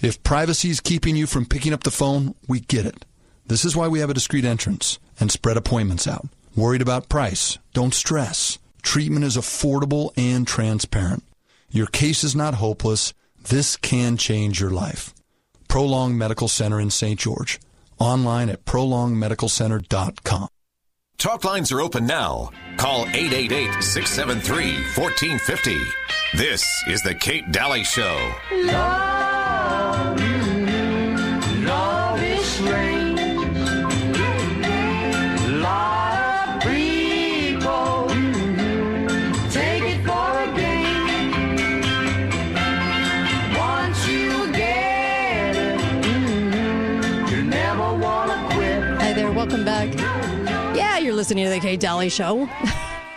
If 0.00 0.22
privacy 0.22 0.70
is 0.70 0.80
keeping 0.80 1.16
you 1.16 1.26
from 1.26 1.46
picking 1.46 1.72
up 1.72 1.84
the 1.84 1.90
phone, 1.90 2.34
we 2.48 2.60
get 2.60 2.84
it. 2.84 3.04
This 3.46 3.64
is 3.64 3.76
why 3.76 3.88
we 3.88 4.00
have 4.00 4.10
a 4.10 4.14
discreet 4.14 4.44
entrance 4.44 4.98
and 5.20 5.30
spread 5.30 5.56
appointments 5.56 6.08
out. 6.08 6.26
Worried 6.56 6.82
about 6.82 7.08
price? 7.08 7.58
Don't 7.72 7.94
stress. 7.94 8.58
Treatment 8.82 9.24
is 9.24 9.36
affordable 9.36 10.12
and 10.16 10.46
transparent. 10.46 11.24
Your 11.70 11.86
case 11.86 12.22
is 12.22 12.36
not 12.36 12.54
hopeless. 12.54 13.12
This 13.48 13.76
can 13.76 14.16
change 14.16 14.60
your 14.60 14.70
life. 14.70 15.12
Prolong 15.68 16.16
Medical 16.16 16.46
Center 16.46 16.80
in 16.80 16.90
St. 16.90 17.18
George. 17.18 17.58
Online 17.98 18.48
at 18.50 18.64
prolongmedicalcenter.com. 18.64 20.48
Talk 21.18 21.44
lines 21.44 21.72
are 21.72 21.80
open 21.80 22.06
now. 22.06 22.50
Call 22.76 23.06
888 23.08 23.82
673 23.82 24.74
1450. 24.96 25.80
This 26.36 26.64
is 26.86 27.02
The 27.02 27.14
Kate 27.14 27.50
Dalley 27.50 27.82
Show. 27.84 28.32
Love, 28.52 29.43
listening 51.24 51.44
to 51.44 51.50
the 51.50 51.58
Kate 51.58 51.80
Dalley 51.80 52.10
Show. 52.10 52.46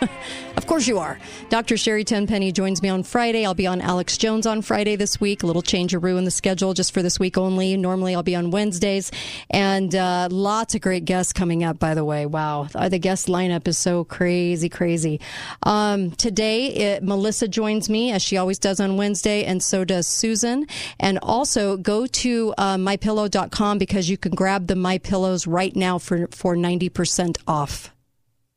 of 0.56 0.66
course 0.66 0.86
you 0.86 0.98
are. 0.98 1.18
Dr. 1.50 1.76
Sherry 1.76 2.04
Tenpenny 2.04 2.52
joins 2.52 2.80
me 2.80 2.88
on 2.88 3.02
Friday. 3.02 3.44
I'll 3.44 3.52
be 3.52 3.66
on 3.66 3.82
Alex 3.82 4.16
Jones 4.16 4.46
on 4.46 4.62
Friday 4.62 4.96
this 4.96 5.20
week. 5.20 5.42
A 5.42 5.46
little 5.46 5.60
change 5.60 5.92
of 5.92 6.02
in 6.02 6.24
the 6.24 6.30
schedule 6.30 6.72
just 6.72 6.94
for 6.94 7.02
this 7.02 7.20
week 7.20 7.36
only. 7.36 7.76
Normally 7.76 8.14
I'll 8.14 8.22
be 8.22 8.34
on 8.34 8.50
Wednesdays. 8.50 9.10
And 9.50 9.94
uh, 9.94 10.28
lots 10.30 10.74
of 10.74 10.80
great 10.80 11.04
guests 11.04 11.34
coming 11.34 11.64
up, 11.64 11.78
by 11.78 11.92
the 11.92 12.02
way. 12.02 12.24
Wow. 12.24 12.64
The 12.64 12.98
guest 12.98 13.26
lineup 13.26 13.68
is 13.68 13.76
so 13.76 14.04
crazy, 14.04 14.70
crazy. 14.70 15.20
Um, 15.64 16.12
today, 16.12 16.68
it, 16.68 17.02
Melissa 17.02 17.46
joins 17.46 17.90
me, 17.90 18.10
as 18.10 18.22
she 18.22 18.38
always 18.38 18.58
does 18.58 18.80
on 18.80 18.96
Wednesday, 18.96 19.44
and 19.44 19.62
so 19.62 19.84
does 19.84 20.06
Susan. 20.06 20.66
And 20.98 21.18
also 21.18 21.76
go 21.76 22.06
to 22.06 22.54
uh, 22.56 22.76
mypillow.com 22.76 23.76
because 23.76 24.08
you 24.08 24.16
can 24.16 24.32
grab 24.34 24.66
the 24.66 24.76
My 24.76 24.96
Pillows 24.96 25.46
right 25.46 25.76
now 25.76 25.98
for, 25.98 26.26
for 26.28 26.56
90% 26.56 27.36
off. 27.46 27.92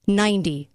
90 0.08 0.72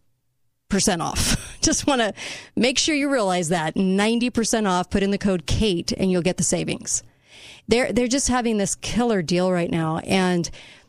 percent 0.68 1.02
off. 1.02 1.58
Just 1.60 1.86
want 1.86 2.00
to 2.00 2.12
make 2.54 2.78
sure 2.78 2.94
you 2.94 3.10
realize 3.10 3.48
that 3.48 3.74
90% 3.74 4.68
off. 4.68 4.90
Put 4.90 5.02
in 5.02 5.10
the 5.10 5.18
code 5.18 5.46
Kate 5.46 5.92
and 5.92 6.10
you'll 6.10 6.22
get 6.22 6.36
the 6.36 6.44
savings. 6.44 7.02
They're, 7.68 7.92
they're 7.92 8.06
just 8.06 8.28
having 8.28 8.58
this 8.58 8.76
killer 8.76 9.22
deal 9.22 9.50
right 9.50 9.70
now. 9.70 9.98
And 9.98 10.48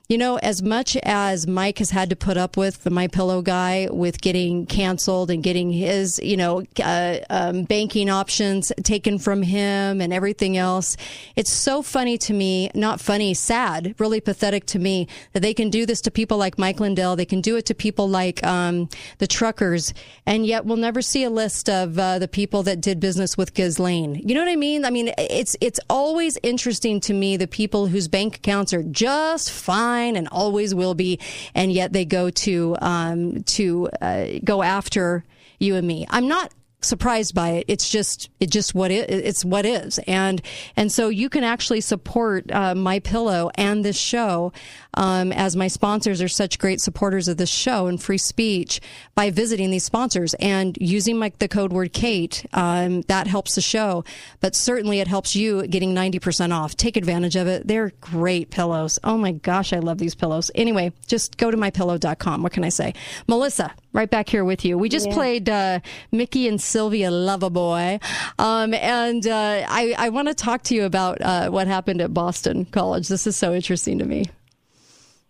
you 0.10 0.18
know, 0.18 0.38
as 0.38 0.64
much 0.64 0.96
as 1.04 1.46
Mike 1.48 1.80
has 1.80 1.90
had 1.90 2.10
to 2.10 2.16
put 2.16 2.38
up 2.38 2.56
with 2.56 2.86
the 2.86 2.90
My 2.90 3.08
Pillow 3.08 3.42
guy 3.42 3.90
with 3.92 4.22
getting 4.22 4.66
canceled 4.66 5.30
and 5.30 5.44
getting 5.44 5.70
his, 5.70 6.18
you 6.24 6.38
know, 6.38 6.64
uh, 6.82 7.18
um, 7.30 7.64
banking 7.64 8.10
options 8.10 8.72
taken 8.84 9.20
from 9.20 9.42
him 9.42 10.00
and 10.00 10.14
everything 10.14 10.56
else, 10.56 10.96
it's 11.36 11.52
so 11.52 11.82
funny 11.82 12.18
to 12.20 12.32
me. 12.32 12.72
Not 12.74 13.02
funny, 13.02 13.34
sad, 13.34 13.96
really 14.00 14.22
pathetic 14.22 14.66
to 14.68 14.80
me 14.80 15.10
that 15.34 15.42
they 15.42 15.54
can 15.54 15.70
do 15.70 15.86
this 15.86 16.00
to 16.02 16.12
people 16.12 16.38
like 16.38 16.58
Mike 16.58 16.80
Lindell. 16.80 17.18
They 17.18 17.26
can 17.26 17.42
do 17.42 17.58
it 17.58 17.66
to 17.66 17.76
people 17.76 18.08
like 18.08 18.42
um, 18.46 18.88
the 19.18 19.28
truckers, 19.28 19.94
and 20.26 20.46
yet 20.46 20.64
we'll 20.64 20.78
never 20.78 21.02
see 21.02 21.26
a 21.26 21.30
list 21.30 21.70
of 21.70 22.00
uh, 22.00 22.18
the 22.18 22.30
people 22.30 22.64
that 22.64 22.80
did 22.80 23.02
business 23.02 23.36
with 23.36 23.54
Ghislaine. 23.54 24.22
You 24.26 24.36
know 24.36 24.42
what 24.42 24.50
I 24.50 24.56
mean? 24.56 24.86
I 24.86 24.90
mean, 24.90 25.12
it's 25.18 25.58
it's 25.60 25.82
always 25.90 26.38
interesting 26.44 27.02
to 27.02 27.14
me 27.14 27.36
the 27.36 27.46
people 27.46 27.88
whose 27.88 28.08
bank 28.08 28.38
accounts 28.38 28.74
are 28.74 28.84
just 28.84 29.52
fine 29.52 29.97
and 30.06 30.28
always 30.30 30.76
will 30.76 30.94
be, 30.94 31.20
and 31.56 31.72
yet 31.72 31.94
they 31.94 32.06
go 32.06 32.30
to 32.30 32.78
um, 32.82 33.44
to 33.44 33.90
uh, 34.02 34.26
go 34.44 34.62
after 34.62 35.24
you 35.60 35.76
and 35.76 35.88
me. 35.88 36.06
I'm 36.10 36.28
not 36.28 36.52
surprised 36.82 37.34
by 37.34 37.50
it. 37.50 37.66
It's 37.68 37.90
just 37.90 38.30
it 38.40 38.50
just 38.50 38.76
what 38.76 38.92
it 38.92 39.10
it's 39.10 39.44
what 39.44 39.66
is, 39.66 40.00
and 40.08 40.42
and 40.76 40.92
so 40.92 41.10
you 41.10 41.30
can 41.30 41.44
actually 41.44 41.82
support 41.82 42.52
uh, 42.52 42.76
my 42.76 43.00
pillow 43.00 43.50
and 43.56 43.84
this 43.84 43.98
show 43.98 44.54
um, 44.94 45.32
as 45.32 45.56
my 45.56 45.68
sponsors 45.68 46.22
are 46.22 46.28
such 46.28 46.60
great 46.60 46.80
supporters 46.80 47.28
of 47.28 47.38
this 47.38 47.50
show 47.50 47.88
and 47.88 48.02
free 48.02 48.18
speech 48.18 48.80
by 49.16 49.30
visiting 49.30 49.72
these 49.72 49.84
sponsors 49.84 50.34
and 50.36 50.78
using 50.80 51.18
my, 51.18 51.32
the 51.40 51.48
code 51.48 51.72
word 51.74 51.94
Kate. 51.94 52.46
Um, 52.54 53.02
that 53.04 53.28
helps 53.28 53.56
the 53.56 53.62
show, 53.62 54.04
but 54.40 54.56
certainly 54.56 55.00
it 55.00 55.08
helps 55.08 55.36
you 55.36 55.68
getting 55.68 55.94
ninety 55.94 56.20
percent 56.20 56.54
off. 56.54 56.76
Take 56.76 56.96
advantage 56.96 57.36
of 57.36 57.48
it. 57.48 57.68
They're 57.68 57.92
great 58.02 58.52
pillows. 58.52 59.00
Oh 59.04 59.18
my 59.18 59.32
gosh, 59.32 59.74
I 59.74 59.80
love 59.80 59.98
these 59.98 60.16
pillows. 60.16 60.52
Anyway, 60.54 60.94
just 61.08 61.38
go 61.38 61.50
to 61.50 61.58
mypillow.com. 61.58 62.44
What 62.44 62.54
can 62.54 62.64
I 62.64 62.70
say, 62.70 62.94
Melissa? 63.28 63.74
Right 63.98 64.08
back 64.08 64.30
here 64.30 64.46
with 64.46 64.64
you. 64.64 64.78
We 64.78 64.90
just 64.90 65.08
Yeah. 65.08 65.14
played 65.16 65.50
uh, 65.50 65.80
Mickey 66.12 66.48
and 66.48 66.62
Sylvia 66.62 67.10
Loverboy, 67.10 68.00
um, 68.38 68.76
and 68.76 69.26
uh, 69.26 69.66
I, 69.68 69.96
I 69.98 70.10
want 70.10 70.28
to 70.28 70.36
talk 70.36 70.62
to 70.66 70.76
you 70.76 70.84
about 70.84 71.20
uh, 71.20 71.50
what 71.50 71.66
happened 71.66 72.00
at 72.02 72.14
Boston 72.14 72.66
College. 72.66 73.08
This 73.08 73.26
is 73.26 73.36
so 73.36 73.56
interesting 73.56 73.98
to 73.98 74.06
me. 74.06 74.26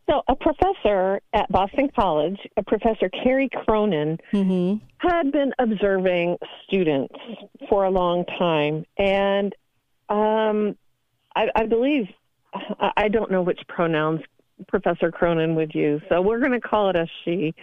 So, 0.10 0.22
a 0.27 0.35
professor 0.35 1.22
at 1.31 1.49
Boston 1.49 1.89
College, 1.98 2.38
a 2.57 2.64
Professor 2.64 3.07
Kerry 3.07 3.48
Cronin, 3.48 4.18
had 4.98 5.31
been 5.31 5.53
observing 5.60 6.35
students 6.68 7.15
for 7.69 7.85
a 7.85 7.89
long 7.89 8.26
time, 8.38 8.85
and 8.98 9.56
um, 10.10 10.76
I, 11.38 11.48
I 11.56 11.65
believe 11.68 12.10
I 12.53 12.91
I 12.98 13.07
don't 13.07 13.31
know 13.31 13.44
which 13.44 13.61
pronouns 13.69 14.19
Professor 14.68 15.10
Cronin 15.10 15.56
would 15.56 15.73
use, 15.73 16.02
so 16.10 16.22
we're 16.22 16.39
going 16.39 16.52
to 16.52 16.60
call 16.60 16.89
it 16.89 16.98
a 16.98 17.07
she. 17.23 17.56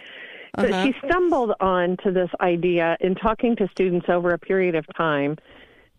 But 0.55 0.71
Uh-huh. 0.71 0.85
she 0.87 0.95
stumbled 1.07 1.53
on 1.59 1.97
to 1.97 2.11
this 2.11 2.29
idea 2.41 2.97
in 2.99 3.15
talking 3.15 3.55
to 3.57 3.67
students 3.69 4.07
over 4.09 4.31
a 4.31 4.39
period 4.39 4.75
of 4.75 4.85
time 4.95 5.37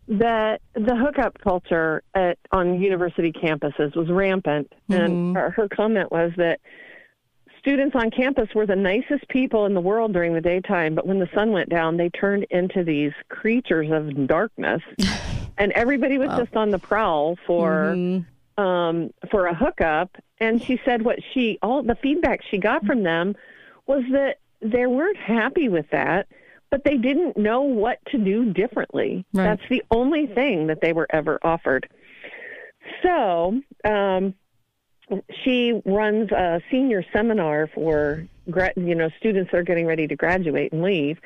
that 0.09 0.61
the 0.75 0.95
hookup 0.95 1.39
culture 1.43 2.03
at 2.15 2.39
on 2.53 2.81
university 2.81 3.33
campuses 3.33 3.97
was 3.97 4.09
rampant, 4.09 4.73
and 4.89 5.37
her, 5.37 5.51
her 5.51 5.69
comment 5.69 6.13
was 6.13 6.31
that 6.37 6.61
students 7.59 7.97
on 7.97 8.11
campus 8.13 8.49
were 8.55 8.67
the 8.67 8.77
nicest 8.77 9.29
people 9.29 9.67
in 9.67 9.75
the 9.75 9.81
world 9.81 10.13
during 10.13 10.33
the 10.33 10.41
daytime, 10.41 10.95
but 10.95 11.07
when 11.09 11.19
the 11.19 11.29
sun 11.35 11.51
went 11.51 11.69
down, 11.69 11.97
they 11.97 12.09
turned 12.11 12.45
into 12.51 12.85
these 12.85 13.13
creatures 13.29 13.91
of 13.91 14.29
darkness, 14.29 14.81
and 15.59 15.73
everybody 15.73 16.19
was 16.19 16.31
just 16.37 16.55
on 16.55 16.71
the 16.71 16.79
prowl 16.79 17.37
for 17.45 17.97
um, 18.57 19.11
for 19.31 19.47
a 19.47 19.55
hookup. 19.55 20.17
And 20.39 20.63
she 20.63 20.81
said 20.85 21.03
what 21.03 21.19
she 21.35 21.59
all 21.63 21.83
the 21.83 21.97
feedback 21.97 22.43
she 22.49 22.59
got 22.59 22.87
from 22.87 23.03
them 23.03 23.35
was 23.87 24.05
that 24.13 24.39
they 24.73 24.87
weren't 24.87 25.17
happy 25.17 25.69
with 25.69 25.87
that, 25.91 26.29
but 26.71 26.85
they 26.85 26.97
didn't 26.97 27.37
know 27.37 27.63
what 27.63 27.99
to 28.11 28.19
do 28.19 28.53
differently. 28.53 29.25
Right. 29.33 29.45
That's 29.45 29.69
the 29.69 29.83
only 29.91 30.27
thing 30.27 30.67
that 30.69 30.81
they 30.81 30.93
were 30.93 31.07
ever 31.11 31.39
offered. 31.43 31.89
So, 33.03 33.61
um, 33.85 34.35
she 35.45 35.81
runs 35.85 36.31
a 36.33 36.61
senior 36.71 37.05
seminar 37.13 37.69
for 37.69 38.27
you 38.77 38.95
know 38.95 39.09
students 39.19 39.51
that 39.51 39.59
are 39.59 39.63
getting 39.63 39.87
ready 39.87 40.07
to 40.07 40.17
graduate 40.17 40.73
and 40.73 40.83
leave. 40.83 41.19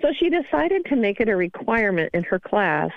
So 0.00 0.12
she 0.18 0.30
decided 0.30 0.84
to 0.86 0.96
make 0.96 1.20
it 1.20 1.28
a 1.28 1.36
requirement 1.36 2.10
in 2.14 2.24
her 2.24 2.38
class. 2.38 2.90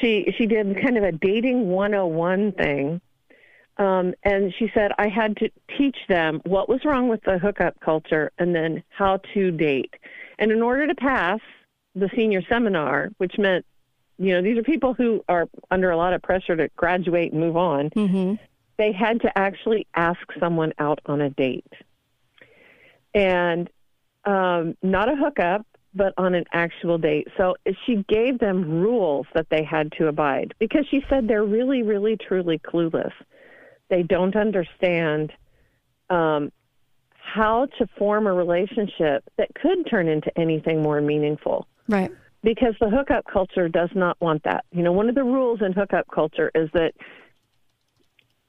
She 0.00 0.32
she 0.36 0.46
did 0.46 0.80
kind 0.80 0.96
of 0.96 1.04
a 1.04 1.12
dating 1.12 1.68
101 1.68 2.52
thing. 2.52 3.00
Um, 3.78 4.14
and 4.22 4.54
she 4.58 4.70
said 4.72 4.92
I 4.98 5.08
had 5.08 5.36
to 5.38 5.50
teach 5.76 5.96
them 6.08 6.40
what 6.44 6.68
was 6.68 6.84
wrong 6.84 7.08
with 7.08 7.22
the 7.24 7.38
hookup 7.38 7.78
culture 7.80 8.32
and 8.38 8.54
then 8.54 8.82
how 8.88 9.18
to 9.34 9.50
date. 9.50 9.94
And 10.38 10.50
in 10.50 10.62
order 10.62 10.86
to 10.86 10.94
pass 10.94 11.40
the 11.94 12.08
senior 12.16 12.42
seminar, 12.48 13.10
which 13.18 13.38
meant 13.38 13.66
you 14.18 14.32
know 14.32 14.42
these 14.42 14.56
are 14.56 14.62
people 14.62 14.94
who 14.94 15.22
are 15.28 15.46
under 15.70 15.90
a 15.90 15.96
lot 15.96 16.14
of 16.14 16.22
pressure 16.22 16.56
to 16.56 16.68
graduate 16.76 17.32
and 17.32 17.40
move 17.40 17.56
on 17.56 17.90
they 18.78 18.92
had 18.92 19.20
to 19.22 19.38
actually 19.38 19.86
ask 19.94 20.20
someone 20.38 20.72
out 20.78 21.00
on 21.06 21.20
a 21.20 21.30
date. 21.30 21.72
And 23.14 23.70
um, 24.24 24.76
not 24.82 25.10
a 25.10 25.16
hookup, 25.16 25.66
but 25.94 26.12
on 26.18 26.34
an 26.34 26.44
actual 26.52 26.98
date. 26.98 27.28
So 27.38 27.56
she 27.86 28.04
gave 28.08 28.38
them 28.38 28.82
rules 28.82 29.26
that 29.34 29.48
they 29.48 29.64
had 29.64 29.92
to 29.92 30.08
abide 30.08 30.52
because 30.58 30.86
she 30.90 31.02
said 31.08 31.26
they're 31.26 31.44
really, 31.44 31.82
really, 31.82 32.16
truly 32.16 32.58
clueless. 32.58 33.12
They 33.88 34.02
don't 34.02 34.34
understand 34.36 35.32
um, 36.10 36.50
how 37.10 37.66
to 37.78 37.86
form 37.98 38.26
a 38.26 38.32
relationship 38.32 39.24
that 39.36 39.48
could 39.54 39.88
turn 39.88 40.08
into 40.08 40.30
anything 40.38 40.82
more 40.82 41.00
meaningful 41.00 41.66
Right. 41.88 42.10
because 42.42 42.74
the 42.80 42.88
hookup 42.90 43.24
culture 43.32 43.68
does 43.68 43.90
not 43.94 44.16
want 44.20 44.42
that. 44.44 44.64
You 44.72 44.82
know, 44.82 44.92
one 44.92 45.08
of 45.08 45.14
the 45.14 45.24
rules 45.24 45.60
in 45.62 45.72
hookup 45.72 46.06
culture 46.12 46.50
is 46.54 46.68
that 46.72 46.92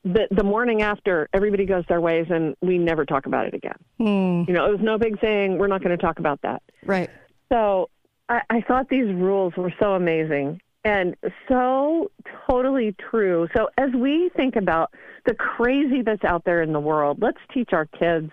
the 0.04 0.28
the 0.32 0.44
morning 0.44 0.82
after 0.84 1.28
everybody 1.34 1.66
goes 1.66 1.84
their 1.90 2.00
ways 2.00 2.28
and 2.30 2.56
we 2.62 2.78
never 2.78 3.06
talk 3.06 3.26
about 3.26 3.46
it 3.48 3.54
again. 3.54 3.76
Hmm. 3.98 4.44
You 4.48 4.54
know, 4.54 4.66
it 4.68 4.72
was 4.72 4.82
no 4.82 4.98
big 4.98 5.20
thing. 5.20 5.58
We're 5.58 5.68
not 5.68 5.84
going 5.84 5.96
to 5.98 6.02
talk 6.02 6.20
about 6.20 6.42
that. 6.44 6.62
Right. 6.86 7.10
So 7.52 7.90
I, 8.30 8.42
I 8.50 8.62
thought 8.62 8.90
these 8.90 9.08
rules 9.14 9.54
were 9.58 9.74
so 9.80 9.94
amazing 9.94 10.62
and 10.88 11.18
so 11.50 12.10
totally 12.50 12.96
true. 13.10 13.50
So 13.54 13.68
as 13.78 13.90
we 13.94 14.30
think 14.38 14.56
about 14.56 14.94
the 15.26 15.34
crazy 15.34 16.02
that's 16.02 16.24
out 16.24 16.46
there 16.46 16.62
in 16.62 16.72
the 16.72 16.80
world, 16.80 17.18
let's 17.22 17.40
teach 17.54 17.74
our 17.74 17.86
kids 17.86 18.32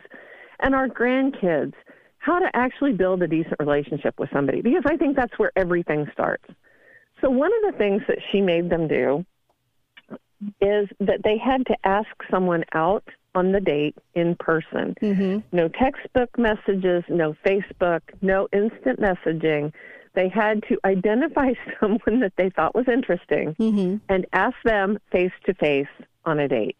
and 0.60 0.72
our 0.72 0.86
grandkids 0.86 1.72
how 2.18 2.38
to 2.38 2.48
actually 2.54 2.92
build 2.92 3.22
a 3.22 3.26
decent 3.26 3.56
relationship 3.58 4.20
with 4.20 4.30
somebody 4.32 4.62
because 4.62 4.84
I 4.86 4.96
think 4.96 5.16
that's 5.16 5.36
where 5.36 5.50
everything 5.56 6.06
starts. 6.12 6.44
So 7.20 7.28
one 7.28 7.50
of 7.52 7.72
the 7.72 7.76
things 7.76 8.02
that 8.06 8.18
she 8.30 8.40
made 8.40 8.70
them 8.70 8.86
do 8.86 9.26
is 10.60 10.88
that 11.00 11.24
they 11.24 11.36
had 11.36 11.66
to 11.66 11.76
ask 11.82 12.08
someone 12.30 12.62
out 12.72 13.04
on 13.34 13.50
the 13.50 13.60
date 13.60 13.96
in 14.14 14.36
person. 14.36 14.94
Mm-hmm. 15.02 15.38
No 15.50 15.66
textbook 15.66 16.38
messages, 16.38 17.02
no 17.08 17.34
Facebook, 17.44 18.02
no 18.22 18.46
instant 18.52 19.00
messaging. 19.00 19.72
They 20.14 20.28
had 20.28 20.62
to 20.68 20.78
identify 20.84 21.52
someone 21.80 22.20
that 22.20 22.32
they 22.36 22.50
thought 22.50 22.74
was 22.74 22.88
interesting 22.88 23.54
mm-hmm. 23.58 23.96
and 24.08 24.26
ask 24.32 24.56
them 24.64 24.98
face 25.10 25.32
to 25.46 25.54
face 25.54 25.88
on 26.24 26.38
a 26.38 26.48
date. 26.48 26.76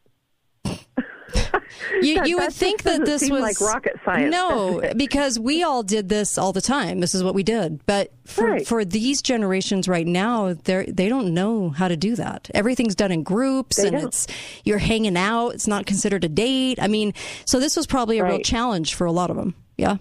You, 0.65 0.75
That- 2.15 2.29
you 2.29 2.39
would 2.39 2.53
think 2.53 2.83
that 2.83 3.05
this 3.05 3.29
was 3.29 3.43
like 3.43 3.61
rocket 3.61 3.97
science. 4.05 4.31
No, 4.31 4.83
because 4.97 5.39
we 5.39 5.63
all 5.63 5.83
did 5.83 6.09
this 6.09 6.39
all 6.39 6.53
the 6.53 6.61
time. 6.61 7.01
This 7.01 7.15
is 7.15 7.25
what 7.25 7.35
we 7.35 7.43
did. 7.43 7.85
But 7.87 8.13
for 8.25 8.61
for 8.61 8.85
these 8.85 9.21
generations 9.21 9.89
right 9.89 10.07
now, 10.07 10.53
they 10.53 10.87
they 10.87 11.09
don't 11.09 11.35
know 11.35 11.71
how 11.71 11.89
to 11.89 11.97
do 11.97 12.15
that. 12.17 12.51
Everything's 12.55 12.95
done 12.95 13.11
in 13.11 13.23
groups, 13.23 13.77
They 13.77 13.89
and 13.89 13.97
don't. 13.97 14.07
it's 14.07 14.27
you're 14.65 14.79
hanging 14.79 15.17
out. 15.17 15.51
It's 15.51 15.67
not 15.67 15.87
considered 15.87 16.25
a 16.25 16.29
date. 16.29 16.79
I 16.81 16.87
mean, 16.87 17.15
so 17.45 17.59
this 17.59 17.77
was 17.77 17.87
probably 17.87 18.19
a 18.19 18.25
real 18.25 18.41
challenge 18.41 18.95
for 18.95 19.07
a 19.07 19.13
lot 19.13 19.31
of 19.31 19.37
them. 19.37 19.55
Yeah. 19.77 19.97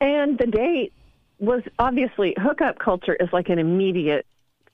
And 0.00 0.38
the 0.38 0.46
date 0.46 0.92
was 1.40 1.62
obviously 1.78 2.34
hookup 2.38 2.78
culture 2.78 3.14
is 3.14 3.28
like 3.32 3.48
an 3.48 3.58
immediate 3.58 4.26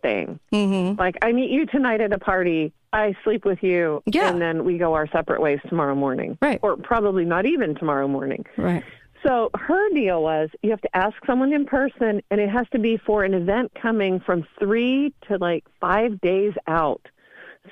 thing. 0.02 0.38
Mm-hmm. 0.52 0.98
Like 0.98 1.16
I 1.22 1.32
meet 1.32 1.50
you 1.50 1.64
tonight 1.66 2.00
at 2.00 2.12
a 2.12 2.18
party, 2.18 2.72
I 2.92 3.14
sleep 3.24 3.44
with 3.44 3.62
you, 3.62 4.02
Yeah. 4.06 4.28
and 4.28 4.40
then 4.40 4.64
we 4.64 4.76
go 4.78 4.94
our 4.94 5.06
separate 5.08 5.40
ways 5.40 5.60
tomorrow 5.68 5.94
morning. 5.94 6.36
Right. 6.42 6.58
Or 6.62 6.76
probably 6.76 7.24
not 7.24 7.46
even 7.46 7.74
tomorrow 7.74 8.08
morning. 8.08 8.44
Right. 8.56 8.84
So 9.26 9.50
her 9.56 9.88
deal 9.94 10.22
was 10.22 10.50
you 10.62 10.70
have 10.70 10.80
to 10.82 10.96
ask 10.96 11.14
someone 11.26 11.52
in 11.52 11.64
person, 11.64 12.20
and 12.30 12.40
it 12.40 12.48
has 12.50 12.66
to 12.72 12.78
be 12.78 12.96
for 12.96 13.24
an 13.24 13.34
event 13.34 13.72
coming 13.80 14.20
from 14.20 14.46
three 14.58 15.12
to 15.28 15.38
like 15.38 15.64
five 15.80 16.20
days 16.20 16.52
out. 16.66 17.04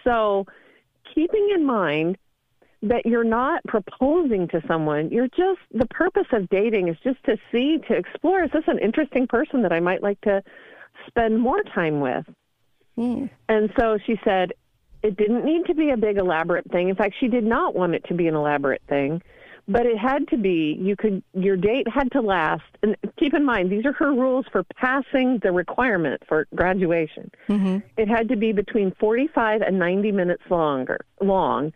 So 0.03 0.47
keeping 1.15 1.51
in 1.55 1.65
mind 1.65 2.19
that 2.89 3.07
you're 3.07 3.25
not 3.25 3.63
proposing 3.67 4.47
to 4.49 4.61
someone, 4.69 5.11
you're 5.11 5.29
just 5.29 5.61
the 5.73 5.87
purpose 5.87 6.27
of 6.33 6.49
dating 6.51 6.89
is 6.89 6.97
just 7.03 7.23
to 7.25 7.37
see, 7.51 7.79
to 7.89 7.95
explore 7.95 8.45
is 8.45 8.51
this 8.53 8.65
an 8.67 8.79
interesting 8.79 9.27
person 9.27 9.63
that 9.63 9.73
I 9.73 9.81
might 9.81 10.03
like 10.03 10.21
to 10.23 10.43
spend 11.07 11.41
more 11.41 11.63
time 11.63 12.01
with? 12.01 12.27
Hmm. 12.97 13.27
And 13.49 13.73
so 13.79 13.99
she 14.07 14.21
said 14.23 14.53
it 15.03 15.17
didn't 15.17 15.45
need 15.45 15.67
to 15.67 15.75
be 15.75 15.91
a 15.91 15.97
big 15.97 16.19
elaborate 16.19 16.71
thing. 16.71 16.89
In 16.89 16.95
fact, 16.95 17.15
she 17.19 17.29
did 17.29 17.45
not 17.45 17.75
want 17.75 17.95
it 17.95 18.05
to 18.09 18.15
be 18.15 18.27
an 18.27 18.35
elaborate 18.35 18.83
thing, 18.89 19.23
but 19.67 19.87
it 19.87 19.99
had 19.99 20.29
to 20.29 20.37
be 20.37 20.79
you 20.79 20.95
could 20.95 21.23
your 21.33 21.57
date 21.57 21.89
had 21.89 22.13
to 22.13 22.21
last. 22.21 22.65
And 22.83 22.97
keep 23.19 23.33
in 23.35 23.45
mind 23.45 23.73
these 23.73 23.87
are 23.87 23.93
her 23.95 24.13
rules 24.13 24.45
for 24.53 24.63
passing 24.77 25.41
the 25.43 25.53
requirement 25.53 26.23
for 26.29 26.47
graduation. 26.55 27.31
Mm-hmm. 27.49 27.79
It 27.97 28.09
had 28.09 28.29
to 28.29 28.37
be 28.37 28.53
between 28.53 28.93
45 29.01 29.63
and 29.63 29.79
90 29.79 30.13
minutes 30.13 30.43
longer, 30.51 31.01
long, 31.21 31.73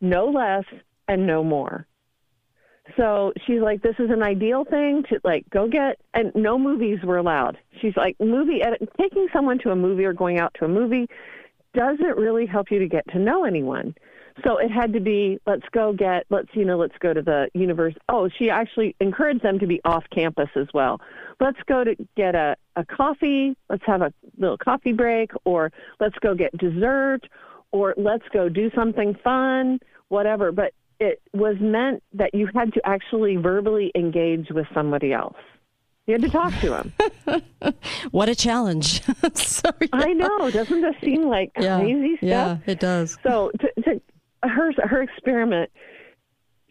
no 0.00 0.26
less 0.26 0.64
and 1.08 1.26
no 1.26 1.42
more. 1.44 1.86
So 2.96 3.32
she's 3.46 3.60
like, 3.60 3.82
this 3.82 3.94
is 3.98 4.10
an 4.10 4.22
ideal 4.22 4.64
thing 4.64 5.04
to 5.10 5.20
like 5.22 5.48
go 5.50 5.68
get, 5.68 6.00
and 6.14 6.32
no 6.34 6.58
movies 6.58 6.98
were 7.04 7.18
allowed. 7.18 7.58
She's 7.80 7.96
like, 7.96 8.16
movie 8.18 8.62
edit, 8.62 8.88
taking 9.00 9.28
someone 9.32 9.58
to 9.60 9.70
a 9.70 9.76
movie 9.76 10.04
or 10.04 10.12
going 10.12 10.38
out 10.38 10.54
to 10.58 10.64
a 10.64 10.68
movie 10.68 11.06
doesn't 11.72 12.16
really 12.16 12.46
help 12.46 12.70
you 12.70 12.80
to 12.80 12.88
get 12.88 13.06
to 13.12 13.18
know 13.18 13.44
anyone. 13.44 13.94
So 14.44 14.58
it 14.58 14.70
had 14.70 14.92
to 14.94 15.00
be, 15.00 15.38
let's 15.46 15.66
go 15.72 15.92
get, 15.92 16.24
let's, 16.30 16.48
you 16.54 16.64
know, 16.64 16.78
let's 16.78 16.96
go 16.98 17.12
to 17.12 17.20
the 17.20 17.48
universe. 17.54 17.94
Oh, 18.08 18.28
she 18.38 18.48
actually 18.48 18.96
encouraged 19.00 19.42
them 19.42 19.58
to 19.58 19.66
be 19.66 19.80
off 19.84 20.04
campus 20.14 20.48
as 20.56 20.66
well. 20.72 21.00
Let's 21.40 21.58
go 21.66 21.84
to 21.84 21.94
get 22.16 22.34
a, 22.34 22.56
a 22.76 22.84
coffee. 22.84 23.56
Let's 23.68 23.82
have 23.86 24.02
a 24.02 24.12
little 24.38 24.56
coffee 24.56 24.92
break, 24.92 25.32
or 25.44 25.70
let's 26.00 26.16
go 26.20 26.34
get 26.34 26.56
dessert, 26.56 27.20
or 27.72 27.94
let's 27.96 28.24
go 28.32 28.48
do 28.48 28.70
something 28.74 29.14
fun, 29.22 29.78
whatever. 30.08 30.52
But 30.52 30.72
it 30.98 31.20
was 31.32 31.56
meant 31.60 32.02
that 32.14 32.34
you 32.34 32.48
had 32.54 32.72
to 32.74 32.80
actually 32.84 33.36
verbally 33.36 33.90
engage 33.94 34.48
with 34.50 34.66
somebody 34.74 35.12
else. 35.12 35.36
You 36.06 36.14
had 36.14 36.22
to 36.22 36.28
talk 36.30 36.52
to 36.60 36.76
him. 36.76 36.92
What 38.10 38.28
a 38.28 38.34
challenge. 38.34 39.02
so, 39.34 39.70
I 39.92 40.12
know. 40.12 40.50
Doesn't 40.50 40.80
this 40.80 40.94
seem 41.04 41.26
like 41.28 41.52
Yeah. 41.58 41.78
crazy 41.78 42.16
stuff? 42.16 42.28
Yeah, 42.28 42.56
it 42.66 42.80
does. 42.80 43.16
So 43.22 43.50
to, 43.60 43.82
to 43.82 44.00
her 44.42 44.72
her 44.88 45.02
experiment, 45.02 45.70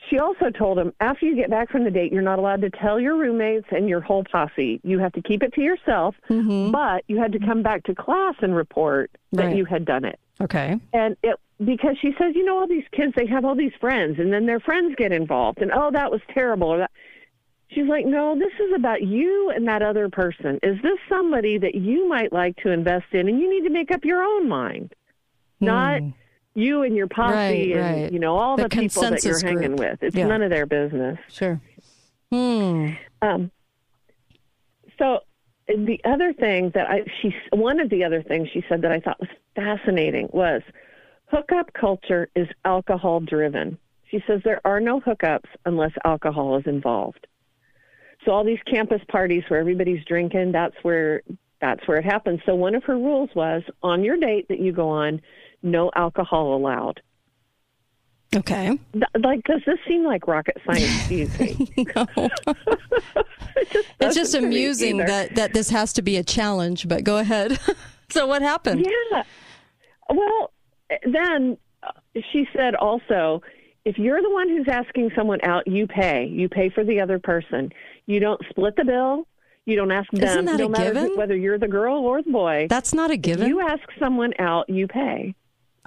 she 0.09 0.17
also 0.17 0.49
told 0.49 0.79
him 0.79 0.91
after 0.99 1.25
you 1.27 1.35
get 1.35 1.49
back 1.49 1.69
from 1.69 1.83
the 1.83 1.91
date, 1.91 2.11
you're 2.11 2.21
not 2.23 2.39
allowed 2.39 2.61
to 2.61 2.69
tell 2.71 2.99
your 2.99 3.15
roommates 3.17 3.67
and 3.71 3.87
your 3.87 4.01
whole 4.01 4.23
posse. 4.29 4.81
You 4.83 4.99
have 4.99 5.13
to 5.13 5.21
keep 5.21 5.43
it 5.43 5.53
to 5.53 5.61
yourself. 5.61 6.15
Mm-hmm. 6.29 6.71
But 6.71 7.03
you 7.07 7.17
had 7.21 7.31
to 7.33 7.39
come 7.39 7.61
back 7.63 7.83
to 7.83 7.95
class 7.95 8.35
and 8.41 8.55
report 8.55 9.11
that 9.33 9.45
Right. 9.47 9.55
you 9.55 9.65
had 9.65 9.85
done 9.85 10.03
it. 10.05 10.19
Okay. 10.41 10.79
And 10.93 11.17
it 11.23 11.35
because 11.63 11.97
she 12.01 12.13
says, 12.17 12.33
you 12.35 12.45
know, 12.45 12.57
all 12.59 12.67
these 12.67 12.85
kids 12.93 13.13
they 13.15 13.25
have 13.27 13.43
all 13.45 13.55
these 13.55 13.73
friends, 13.81 14.17
and 14.19 14.31
then 14.31 14.45
their 14.45 14.59
friends 14.61 14.95
get 14.97 15.11
involved, 15.11 15.59
and 15.61 15.71
oh, 15.73 15.91
that 15.91 16.11
was 16.11 16.21
terrible, 16.33 16.69
or 16.69 16.77
that. 16.79 16.91
She's 17.71 17.87
like, 17.87 18.05
no, 18.05 18.35
this 18.37 18.53
is 18.59 18.73
about 18.75 19.03
you 19.03 19.51
and 19.55 19.67
that 19.67 19.83
other 19.83 20.09
person. 20.09 20.57
Is 20.63 20.81
this 20.81 20.97
somebody 21.07 21.59
that 21.59 21.75
you 21.75 22.09
might 22.09 22.33
like 22.33 22.55
to 22.63 22.71
invest 22.71 23.05
in, 23.11 23.27
and 23.27 23.39
you 23.39 23.47
need 23.47 23.67
to 23.67 23.71
make 23.71 23.91
up 23.91 24.03
your 24.05 24.23
own 24.23 24.49
mind, 24.49 24.93
not 25.59 26.01
you 26.55 26.81
and 26.81 26.95
your 26.95 27.05
posse 27.07 27.33
Right, 27.35 27.71
and 27.75 28.01
right. 28.03 28.11
you 28.11 28.17
know 28.19 28.35
all 28.37 28.57
The 28.57 28.63
the, 28.63 28.69
people 28.69 29.03
that 29.03 29.23
you're 29.23 29.33
consensus 29.33 29.41
hanging 29.43 29.75
with. 29.75 30.01
It's 30.01 30.15
Yeah. 30.15 30.25
none 30.27 30.41
of 30.41 30.49
their 30.49 30.65
business. 30.65 31.19
Sure. 31.29 31.61
Hmm. 32.31 32.89
Um, 33.21 33.51
so 34.97 35.19
the 35.77 35.99
other 36.03 36.33
thing 36.33 36.71
that 36.73 36.89
I 36.89 37.03
she 37.21 37.33
one 37.51 37.79
of 37.79 37.89
the 37.89 38.03
other 38.03 38.23
things 38.23 38.49
she 38.51 38.63
said 38.67 38.81
that 38.81 38.91
I 38.91 38.99
thought 38.99 39.19
was 39.19 39.29
fascinating 39.55 40.29
was 40.31 40.61
hookup 41.27 41.71
culture 41.73 42.29
is 42.35 42.47
alcohol 42.65 43.19
driven. 43.19 43.77
She 44.09 44.23
says 44.25 44.41
there 44.43 44.61
are 44.65 44.79
no 44.79 44.99
hookups 44.99 45.49
unless 45.65 45.91
alcohol 46.03 46.57
is 46.57 46.65
involved. 46.65 47.27
So 48.25 48.31
all 48.31 48.43
these 48.43 48.59
campus 48.65 49.01
parties 49.07 49.43
where 49.47 49.59
everybody's 49.59 50.03
drinking, 50.05 50.51
that's 50.51 50.75
where 50.81 51.21
that's 51.61 51.87
where 51.87 51.97
it 51.97 52.05
happens. 52.05 52.39
So 52.45 52.55
one 52.55 52.75
of 52.75 52.83
her 52.85 52.95
rules 52.95 53.29
was 53.35 53.61
on 53.83 54.03
your 54.03 54.17
date 54.17 54.47
that 54.49 54.59
you 54.59 54.71
go 54.71 54.89
on, 54.89 55.21
no 55.61 55.91
alcohol 55.95 56.55
allowed. 56.55 57.01
Okay. 58.35 58.77
Like, 58.93 59.43
does 59.45 59.61
this 59.65 59.79
seem 59.87 60.03
like 60.03 60.27
rocket 60.27 60.57
science 60.65 61.07
to 61.07 61.15
you? 61.15 61.27
It's 63.99 64.15
just 64.15 64.33
amusing 64.33 64.97
that, 64.97 65.35
that 65.35 65.53
this 65.53 65.69
has 65.69 65.93
to 65.93 66.01
be 66.01 66.17
a 66.17 66.23
challenge, 66.23 66.87
but 66.87 67.03
go 67.03 67.17
ahead. 67.17 67.59
so 68.09 68.27
what 68.27 68.41
happened? 68.41 68.85
Yeah. 69.11 69.23
Well, 70.09 70.51
then 71.11 71.57
uh, 71.83 71.91
she 72.31 72.47
said 72.55 72.75
also, 72.75 73.41
if 73.85 73.97
you're 73.97 74.21
the 74.21 74.29
one 74.29 74.49
who's 74.49 74.67
asking 74.67 75.11
someone 75.15 75.39
out, 75.43 75.67
you 75.67 75.87
pay. 75.87 76.25
You 76.25 76.49
pay 76.49 76.69
for 76.69 76.83
the 76.83 76.99
other 76.99 77.19
person. 77.19 77.71
You 78.05 78.19
don't 78.19 78.41
split 78.49 78.75
the 78.75 78.85
bill. 78.85 79.27
You 79.65 79.75
don't 79.75 79.91
ask 79.91 80.09
them. 80.11 80.23
Isn't 80.23 80.45
that 80.45 80.57
no 80.57 80.65
a 80.65 80.69
matter 80.69 80.93
given? 80.93 81.17
whether 81.17 81.35
you're 81.35 81.59
the 81.59 81.67
girl 81.67 81.97
or 81.97 82.23
the 82.23 82.31
boy. 82.31 82.67
That's 82.69 82.93
not 82.93 83.11
a 83.11 83.17
given. 83.17 83.43
If 83.43 83.49
you 83.49 83.61
ask 83.61 83.83
someone 83.99 84.33
out, 84.39 84.67
you 84.69 84.87
pay. 84.87 85.35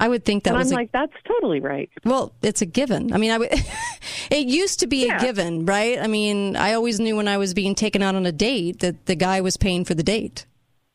I 0.03 0.09
would 0.09 0.25
think 0.25 0.45
that 0.45 0.51
and 0.51 0.59
was 0.59 0.73
I'm 0.73 0.79
a- 0.79 0.81
like, 0.83 0.93
that's 0.93 1.13
totally 1.27 1.61
right. 1.61 1.89
Well, 2.05 2.33
it's 2.43 2.61
a 2.61 2.67
given. 2.67 3.13
I 3.13 3.19
mean, 3.19 3.31
I 3.31 3.39
would. 3.39 3.51
it 4.31 4.47
used 4.47 4.81
to 4.81 4.87
be 4.87 5.07
Yeah. 5.07 5.19
a 5.19 5.21
given, 5.21 5.65
right? 5.65 5.99
I 5.99 6.07
mean, 6.09 6.57
I 6.57 6.73
always 6.75 6.99
knew 6.99 7.17
when 7.17 7.29
I 7.29 7.37
was 7.39 7.55
being 7.55 7.75
taken 7.75 8.03
out 8.03 8.15
on 8.15 8.27
a 8.27 8.33
date 8.33 8.81
that 8.81 9.07
the 9.07 9.15
guy 9.15 9.41
was 9.41 9.57
paying 9.57 9.85
for 9.85 9.95
the 9.95 10.03
date, 10.03 10.45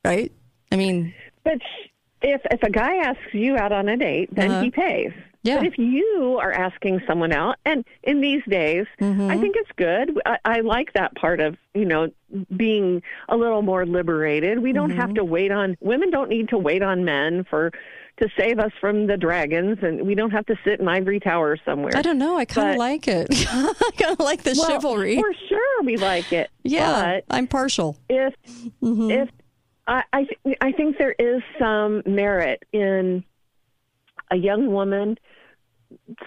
right? 0.03 0.31
I 0.71 0.75
mean, 0.75 1.13
But 1.43 1.59
if 2.21 2.41
if 2.51 2.61
a 2.63 2.69
guy 2.69 2.97
asks 2.97 3.33
you 3.33 3.55
out 3.55 3.71
on 3.71 3.87
a 3.87 3.95
date, 3.97 4.29
then 4.35 4.51
Uh-huh. 4.51 4.61
he 4.63 4.71
pays. 4.71 5.13
Yeah. 5.43 5.57
But 5.59 5.67
if 5.67 5.77
you 5.77 6.37
are 6.41 6.51
asking 6.51 7.01
someone 7.07 7.31
out, 7.31 7.55
and 7.63 7.85
in 8.03 8.19
these 8.19 8.41
days, 8.49 8.85
Mm-hmm. 8.99 9.29
I 9.31 9.37
think 9.37 9.55
it's 9.57 9.71
good. 9.77 10.19
I, 10.25 10.37
I 10.43 10.59
like 10.59 10.91
that 10.93 11.15
part 11.15 11.39
of 11.39 11.55
you 11.73 11.85
know 11.85 12.09
being 12.57 13.01
a 13.29 13.37
little 13.37 13.61
more 13.61 13.85
liberated. 13.85 14.59
We 14.59 14.73
don't 14.73 14.89
Mm-hmm. 14.89 14.99
have 14.99 15.13
to 15.13 15.23
wait 15.23 15.51
on 15.51 15.77
women. 15.79 16.09
Don't 16.11 16.29
need 16.29 16.49
to 16.49 16.57
wait 16.57 16.81
on 16.83 17.05
men 17.05 17.45
for 17.49 17.71
to 18.17 18.27
save 18.37 18.57
us 18.59 18.71
from 18.81 19.07
the 19.07 19.15
dragons, 19.17 19.77
and 19.81 20.05
we 20.07 20.15
don't 20.15 20.31
have 20.31 20.45
to 20.47 20.55
sit 20.63 20.79
in 20.79 20.87
ivory 20.87 21.19
towers 21.19 21.59
somewhere. 21.63 21.91
I 21.95 22.01
don't 22.01 22.17
know. 22.17 22.37
I 22.37 22.45
kind 22.45 22.71
of 22.71 22.77
like 22.77 23.07
it. 23.07 23.27
I 23.49 23.91
kind 23.97 24.13
of 24.13 24.19
like 24.19 24.43
the 24.43 24.55
Well, 24.57 24.67
chivalry. 24.67 25.15
For 25.17 25.33
sure, 25.47 25.83
we 25.83 25.97
like 25.97 26.33
it. 26.33 26.49
yeah, 26.63 27.19
I'm 27.29 27.47
partial. 27.47 27.95
if 28.09 28.33
Mm-hmm. 28.81 29.11
if 29.11 29.29
I 29.87 30.03
I, 30.13 30.23
th- 30.43 30.57
I 30.61 30.71
think 30.71 30.97
there 30.97 31.15
is 31.17 31.41
some 31.59 32.01
merit 32.05 32.63
in 32.73 33.23
a 34.31 34.35
young 34.35 34.71
woman 34.71 35.17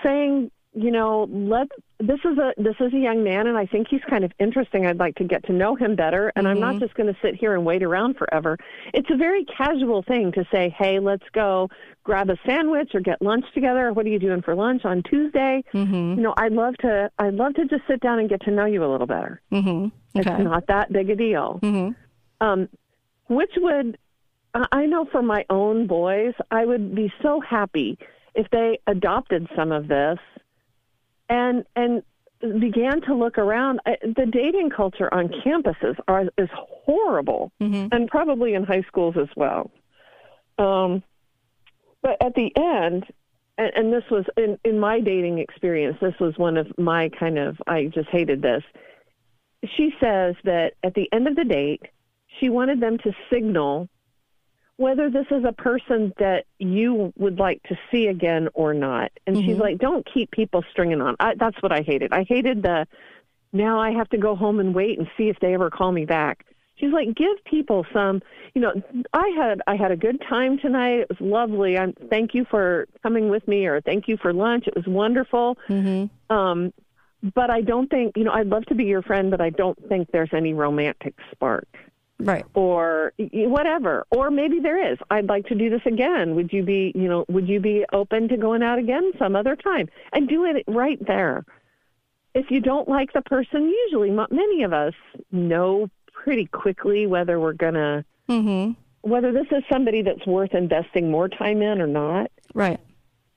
saying, 0.03 0.51
you 0.73 0.93
know, 0.93 1.27
let 1.31 1.69
this 1.99 2.21
is 2.25 2.39
a 2.39 2.53
this 2.57 2.77
is 2.79 2.93
a 2.95 2.99
young 2.99 3.25
man, 3.25 3.49
and 3.49 3.59
I 3.59 3.67
think 3.67 3.89
he's 3.91 4.03
kind 4.09 4.25
of 4.25 4.33
interesting. 4.39 4.87
I'd 4.87 5.01
like 5.01 5.17
to 5.17 5.25
get 5.25 5.45
to 5.47 5.53
know 5.53 5.75
him 5.75 5.97
better, 5.97 6.33
and 6.37 6.47
I'm 6.47 6.61
not 6.61 6.77
Mhm. 6.77 6.81
just 6.81 6.95
going 6.95 7.13
to 7.13 7.21
sit 7.21 7.35
here 7.35 7.55
and 7.55 7.67
wait 7.67 7.83
around 7.83 8.17
forever. 8.17 8.57
It's 8.95 9.11
a 9.11 9.17
very 9.17 9.45
casual 9.45 10.03
thing 10.03 10.31
to 10.33 10.45
say, 10.53 10.69
hey, 10.79 11.01
let's 11.01 11.29
go 11.33 11.69
grab 12.05 12.31
a 12.31 12.37
sandwich 12.47 12.95
or 12.95 13.01
get 13.01 13.21
lunch 13.21 13.45
together. 13.53 13.93
What 13.93 14.07
are 14.07 14.11
you 14.11 14.21
doing 14.21 14.43
for 14.43 14.55
lunch 14.55 14.85
on 14.85 15.03
Tuesday? 15.03 15.65
Mm-hmm. 15.75 16.15
You 16.15 16.23
know, 16.23 16.35
I'd 16.37 16.53
love 16.53 16.77
to. 16.79 17.11
I'd 17.19 17.35
love 17.35 17.55
to 17.55 17.65
just 17.67 17.83
sit 17.89 18.01
down 18.01 18.21
and 18.21 18.29
get 18.29 18.43
to 18.43 18.53
know 18.53 18.67
you 18.67 18.85
a 18.85 18.91
little 18.91 19.09
better. 19.09 19.41
Mm-hmm. 19.53 19.89
It's 20.15 20.27
not 20.27 20.69
that 20.69 20.93
big 20.93 21.11
a 21.11 21.17
deal. 21.17 21.59
Mm-hmm. 21.63 22.47
Um, 22.47 22.69
which 23.27 23.53
would 23.57 23.99
I 24.55 24.87
know 24.87 25.05
for 25.05 25.23
my 25.23 25.45
own 25.51 25.87
boys, 25.87 26.35
I 26.51 26.65
would 26.65 26.95
be 26.95 27.13
so 27.23 27.41
happy 27.41 27.99
if 28.35 28.49
they 28.51 28.79
adopted 28.87 29.49
some 29.57 29.73
of 29.73 29.89
this 29.89 30.19
and 31.31 31.65
and 31.77 32.03
began 32.61 33.01
to 33.03 33.15
look 33.15 33.39
around. 33.39 33.81
The 33.87 34.27
dating 34.31 34.71
culture 34.71 35.13
on 35.15 35.29
campuses 35.29 35.97
are 36.09 36.25
is 36.37 36.49
horrible, 36.53 37.53
and 37.93 38.09
probably 38.09 38.55
in 38.55 38.65
high 38.65 38.83
schools 38.83 39.15
as 39.19 39.29
well. 39.37 39.71
Um, 40.59 41.03
but 42.03 42.17
at 42.23 42.35
the 42.35 42.51
end, 42.57 43.07
and, 43.57 43.73
and 43.75 43.93
this 43.93 44.05
was 44.11 44.25
in 44.37 44.59
in 44.65 44.79
my 44.79 45.01
dating 45.01 45.39
experience, 45.39 45.97
this 46.01 46.15
was 46.21 46.37
one 46.37 46.57
of 46.57 46.67
my 46.77 47.09
kind 47.09 47.39
of 47.39 47.57
I 47.67 47.87
just 47.87 48.09
hated 48.11 48.43
this. 48.43 48.63
She 49.77 49.95
says 50.01 50.35
that 50.45 50.73
at 50.83 50.95
the 50.95 51.09
end 51.13 51.29
of 51.29 51.37
the 51.37 51.45
date, 51.45 51.83
she 52.39 52.49
wanted 52.49 52.81
them 52.81 52.99
to 52.99 53.13
signal 53.33 53.89
whether 54.81 55.11
this 55.11 55.27
is 55.31 55.45
a 55.45 55.53
person 55.53 56.11
that 56.19 56.47
you 56.59 57.13
would 57.19 57.39
like 57.39 57.63
to 57.65 57.77
see 57.91 58.07
again 58.07 58.49
or 58.55 58.73
not. 58.73 59.13
And 59.27 59.37
she's 59.37 59.59
Mhm. 59.59 59.61
like, 59.61 59.77
don't 59.79 60.07
keep 60.07 60.31
people 60.31 60.65
stringing 60.71 61.03
on. 61.03 61.17
I, 61.21 61.35
that's 61.35 61.63
what 61.63 61.71
I 61.71 61.83
hated. 61.83 62.15
I 62.15 62.23
hated 62.23 62.63
the 62.63 62.87
now 63.53 63.79
I 63.79 63.91
have 63.91 64.09
to 64.09 64.17
go 64.17 64.35
home 64.35 64.59
and 64.59 64.75
wait 64.75 64.99
and 64.99 65.07
see 65.19 65.29
if 65.29 65.39
they 65.41 65.53
ever 65.53 65.69
call 65.69 65.93
me 65.93 66.07
back. 66.07 66.47
She's 66.77 66.95
like, 66.95 67.15
give 67.15 67.45
people 67.45 67.85
some, 67.93 68.23
you 68.55 68.63
know, 68.63 68.73
I 69.13 69.29
had 69.37 69.61
I 69.67 69.77
had 69.77 69.91
a 69.91 69.97
good 69.97 70.19
time 70.27 70.57
tonight. 70.57 71.01
It 71.01 71.11
was 71.11 71.21
lovely. 71.21 71.77
I'm 71.77 71.93
thank 72.09 72.33
you 72.33 72.47
for 72.47 72.89
coming 73.03 73.29
with 73.29 73.47
me 73.47 73.67
or 73.67 73.83
thank 73.83 74.09
you 74.09 74.17
for 74.17 74.33
lunch. 74.33 74.67
It 74.67 74.75
was 74.75 74.87
wonderful. 74.87 75.59
Mm-hmm. 75.69 76.35
Um 76.35 76.73
but 77.35 77.51
I 77.51 77.61
don't 77.61 77.91
think, 77.91 78.17
you 78.17 78.25
know, 78.25 78.33
I'd 78.33 78.47
love 78.47 78.65
to 78.67 78.75
be 78.75 78.85
your 78.85 79.03
friend, 79.03 79.31
but 79.31 79.43
I 79.43 79.51
don't 79.51 79.79
think 79.91 80.11
there's 80.11 80.33
any 80.33 80.55
romantic 80.55 81.17
spark 81.33 81.69
Right. 82.21 82.45
or 82.55 83.13
whatever 83.19 84.05
or 84.11 84.31
maybe 84.31 84.59
there 84.61 84.93
is 84.93 84.99
i'd 85.11 85.27
like 85.29 85.47
to 85.47 85.55
do 85.55 85.71
this 85.71 85.81
again 85.87 86.35
would 86.35 86.53
you 86.53 86.63
be 86.63 86.93
you 86.95 87.09
know 87.09 87.25
would 87.29 87.49
you 87.49 87.61
be 87.61 87.85
open 87.93 88.29
to 88.29 88.37
going 88.37 88.63
out 88.63 88.79
again 88.79 89.13
some 89.19 89.35
other 89.35 89.57
time 89.57 89.89
and 90.13 90.29
do 90.29 90.45
it 90.45 90.65
right 90.67 90.99
there 91.07 91.45
if 92.35 92.51
you 92.51 92.61
don't 92.61 92.89
like 92.89 93.13
the 93.13 93.23
person 93.23 93.69
usually 93.87 94.11
many 94.11 94.63
of 94.63 94.73
us 94.73 94.95
know 95.33 95.89
pretty 96.13 96.47
quickly 96.47 97.07
whether 97.07 97.41
we're 97.41 97.53
going 97.53 97.75
to 97.75 98.05
Mm-hmm. 98.29 98.73
whether 99.11 99.33
this 99.33 99.47
is 99.51 99.65
somebody 99.73 100.03
that's 100.03 100.25
worth 100.27 100.55
investing 100.55 101.11
more 101.11 101.29
time 101.29 101.63
in 101.63 101.81
or 101.81 101.87
not 101.89 102.31
Right. 102.55 102.79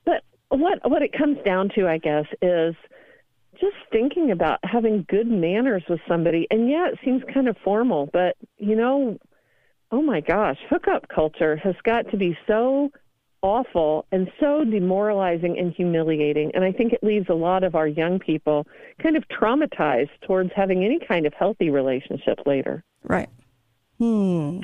but 0.04 0.22
what 0.50 0.78
what 0.88 1.02
it 1.02 1.12
comes 1.12 1.38
down 1.44 1.70
to 1.70 1.88
i 1.88 1.98
guess 1.98 2.26
is 2.42 2.74
just 3.60 3.76
thinking 3.90 4.30
about 4.30 4.58
having 4.62 5.04
good 5.08 5.26
manners 5.26 5.82
with 5.88 6.00
somebody 6.08 6.46
and 6.50 6.68
yeah 6.68 6.88
it 6.88 6.98
seems 7.04 7.22
kind 7.32 7.48
of 7.48 7.56
formal 7.64 8.08
but 8.12 8.36
you 8.58 8.76
know 8.76 9.18
oh 9.90 10.02
my 10.02 10.20
gosh 10.20 10.58
hookup 10.68 11.08
culture 11.08 11.56
has 11.56 11.74
got 11.84 12.10
to 12.10 12.16
be 12.16 12.36
so 12.46 12.90
awful 13.42 14.06
and 14.10 14.30
so 14.40 14.64
demoralizing 14.64 15.58
and 15.58 15.72
humiliating 15.72 16.50
and 16.54 16.64
i 16.64 16.72
think 16.72 16.92
it 16.92 17.02
leaves 17.02 17.26
a 17.28 17.34
lot 17.34 17.62
of 17.62 17.74
our 17.74 17.86
young 17.86 18.18
people 18.18 18.66
kind 19.02 19.16
of 19.16 19.24
traumatized 19.28 20.10
towards 20.26 20.50
having 20.54 20.84
any 20.84 20.98
kind 21.06 21.26
of 21.26 21.34
healthy 21.34 21.70
relationship 21.70 22.38
later 22.46 22.82
Right. 23.04 23.28
Hmm. 23.98 24.60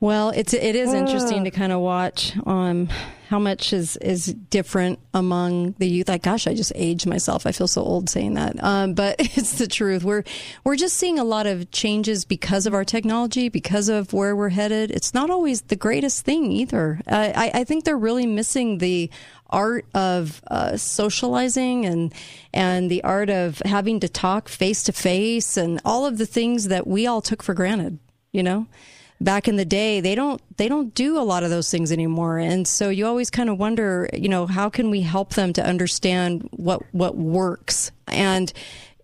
Well, 0.00 0.30
it's 0.30 0.54
it 0.54 0.76
is 0.76 0.94
interesting 0.94 1.40
Ah. 1.40 1.44
to 1.44 1.50
kind 1.50 1.72
of 1.72 1.80
watch 1.80 2.32
um, 2.46 2.88
how 3.28 3.40
much 3.40 3.72
is 3.72 3.96
is 3.96 4.26
different 4.26 5.00
among 5.12 5.72
the 5.78 5.88
youth. 5.88 6.08
Like, 6.08 6.22
gosh, 6.22 6.46
I 6.46 6.54
just 6.54 6.70
aged 6.76 7.04
myself. 7.04 7.46
I 7.46 7.52
feel 7.52 7.66
so 7.66 7.82
old 7.82 8.08
saying 8.08 8.34
that, 8.34 8.62
um, 8.62 8.94
but 8.94 9.16
it's 9.18 9.58
the 9.58 9.66
truth. 9.66 10.04
We're 10.04 10.22
we're 10.62 10.76
just 10.76 10.96
seeing 10.96 11.18
a 11.18 11.24
lot 11.24 11.48
of 11.48 11.72
changes 11.72 12.24
because 12.24 12.64
of 12.64 12.74
our 12.74 12.84
technology, 12.84 13.48
because 13.48 13.88
of 13.88 14.12
where 14.12 14.36
we're 14.36 14.50
headed. 14.50 14.92
It's 14.92 15.14
not 15.14 15.30
always 15.30 15.62
the 15.62 15.74
greatest 15.76 16.24
thing 16.24 16.52
either. 16.52 17.00
Uh, 17.04 17.32
I, 17.34 17.50
I 17.54 17.64
think 17.64 17.82
they're 17.82 17.98
really 17.98 18.26
missing 18.26 18.78
the 18.78 19.10
art 19.50 19.84
of 19.94 20.40
uh, 20.48 20.76
socializing 20.76 21.86
and 21.86 22.14
and 22.54 22.88
the 22.88 23.02
art 23.02 23.30
of 23.30 23.60
having 23.64 23.98
to 23.98 24.08
talk 24.08 24.48
face 24.48 24.84
to 24.84 24.92
face 24.92 25.56
and 25.56 25.80
all 25.84 26.06
of 26.06 26.18
the 26.18 26.26
things 26.26 26.68
that 26.68 26.86
we 26.86 27.04
all 27.04 27.20
took 27.20 27.42
for 27.42 27.52
granted. 27.52 27.98
You 28.30 28.44
know 28.44 28.66
back 29.20 29.48
in 29.48 29.56
the 29.56 29.64
day 29.64 30.00
they 30.00 30.14
don't 30.14 30.40
they 30.56 30.68
don't 30.68 30.94
do 30.94 31.18
a 31.18 31.22
lot 31.22 31.42
of 31.42 31.50
those 31.50 31.70
things 31.70 31.90
anymore. 31.92 32.38
And 32.38 32.66
so 32.66 32.88
you 32.88 33.06
always 33.06 33.30
kind 33.30 33.50
of 33.50 33.58
wonder 33.58 34.08
you 34.12 34.28
know 34.28 34.46
how 34.46 34.68
can 34.68 34.90
we 34.90 35.00
help 35.00 35.34
them 35.34 35.52
to 35.54 35.64
understand 35.64 36.48
what 36.52 36.82
what 36.92 37.16
works? 37.16 37.90
And 38.06 38.52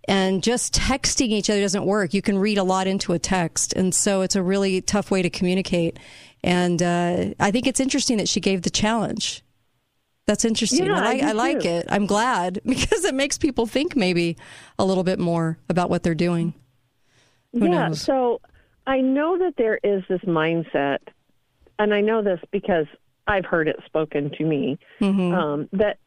and 0.06 0.42
just 0.42 0.74
texting 0.74 1.28
each 1.28 1.48
other 1.48 1.60
doesn't 1.60 1.86
work. 1.86 2.12
You 2.12 2.22
can 2.22 2.38
read 2.38 2.58
a 2.58 2.62
lot 2.62 2.86
into 2.86 3.12
a 3.12 3.18
text. 3.18 3.72
And 3.72 3.94
so 3.94 4.20
it's 4.20 4.36
a 4.36 4.42
really 4.42 4.82
tough 4.82 5.10
way 5.10 5.22
to 5.22 5.30
communicate. 5.30 5.98
And 6.42 6.82
uh, 6.82 7.32
i 7.40 7.50
think 7.50 7.66
it's 7.66 7.80
interesting 7.80 8.18
that 8.18 8.28
she 8.28 8.40
gave 8.40 8.62
the 8.62 8.70
challenge. 8.70 9.42
That's 10.26 10.44
interesting. 10.44 10.86
Yeah, 10.86 10.94
i 10.94 10.96
I 10.96 11.02
like 11.02 11.22
i 11.22 11.32
like 11.32 11.64
it. 11.64 11.86
I'm 11.88 12.06
glad 12.06 12.60
because 12.66 13.04
it 13.04 13.14
makes 13.14 13.38
people 13.38 13.66
think 13.66 13.96
maybe 13.96 14.36
a 14.78 14.84
little 14.84 15.04
bit 15.04 15.18
more 15.18 15.58
about 15.68 15.90
what 15.90 16.02
they're 16.02 16.14
doing. 16.14 16.54
Who 17.52 17.66
yeah, 17.66 17.88
knows? 17.88 18.00
so 18.00 18.40
I 18.86 19.01
know 19.01 19.39
that 19.39 19.55
there 19.56 19.78
is 19.82 20.02
this 20.09 20.20
mindset, 20.23 20.98
and 21.78 21.94
I 21.94 22.01
know 22.01 22.23
this 22.23 22.40
because 22.51 22.86
I've 23.27 23.44
heard 23.47 23.69
it 23.69 23.77
spoken 23.86 24.31
to 24.31 24.44
me, 24.44 24.78
Mhm. 25.01 25.32
um, 25.32 25.69
that 25.73 25.98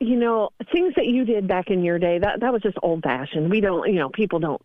you 0.00 0.16
know 0.16 0.50
things 0.72 0.94
that 0.96 1.06
you 1.06 1.24
did 1.24 1.46
back 1.48 1.68
in 1.70 1.82
your 1.82 1.98
day 1.98 2.18
that 2.18 2.40
that 2.40 2.52
was 2.52 2.62
just 2.62 2.76
old 2.82 3.02
fashioned. 3.02 3.50
We 3.50 3.60
don't, 3.60 3.88
you 3.88 3.98
know, 3.98 4.08
people 4.10 4.38
don't 4.38 4.62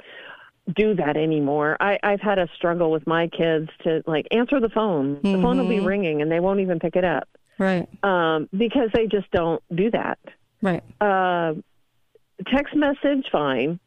do 0.75 0.93
that 0.95 1.15
anymore. 1.15 1.77
I, 1.79 1.97
I've 2.03 2.19
had 2.21 2.39
a 2.39 2.47
struggle 2.55 2.91
with 2.91 3.05
my 3.07 3.27
kids 3.27 3.69
to 3.83 4.03
like 4.05 4.27
answer 4.31 4.59
the 4.59 4.69
phone. 4.69 5.19
The 5.23 5.39
phone 5.41 5.57
will 5.57 5.65
be 5.67 5.77
Mhm. 5.77 5.85
ringing 5.85 6.21
and 6.21 6.29
they 6.31 6.39
won't 6.41 6.59
even 6.59 6.77
pick 6.79 6.95
it 6.97 7.05
up 7.05 7.27
right 7.57 7.87
um, 8.03 8.49
because 8.57 8.89
they 8.93 9.07
just 9.07 9.29
don't 9.31 9.63
do 9.73 9.89
that. 9.91 10.19
right 10.61 10.83
Uh, 10.99 11.53
text 12.47 12.75
message, 12.75 13.25
fine. 13.31 13.79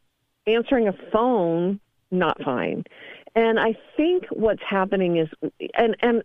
Answering 0.47 0.89
a 0.89 0.95
phone, 1.13 1.81
not 2.11 2.41
fine. 2.43 2.85
And 3.35 3.61
I 3.61 3.75
think 3.97 4.25
what's 4.31 4.63
happening 4.69 5.19
is, 5.19 5.29
and 5.75 5.97
and 6.01 6.23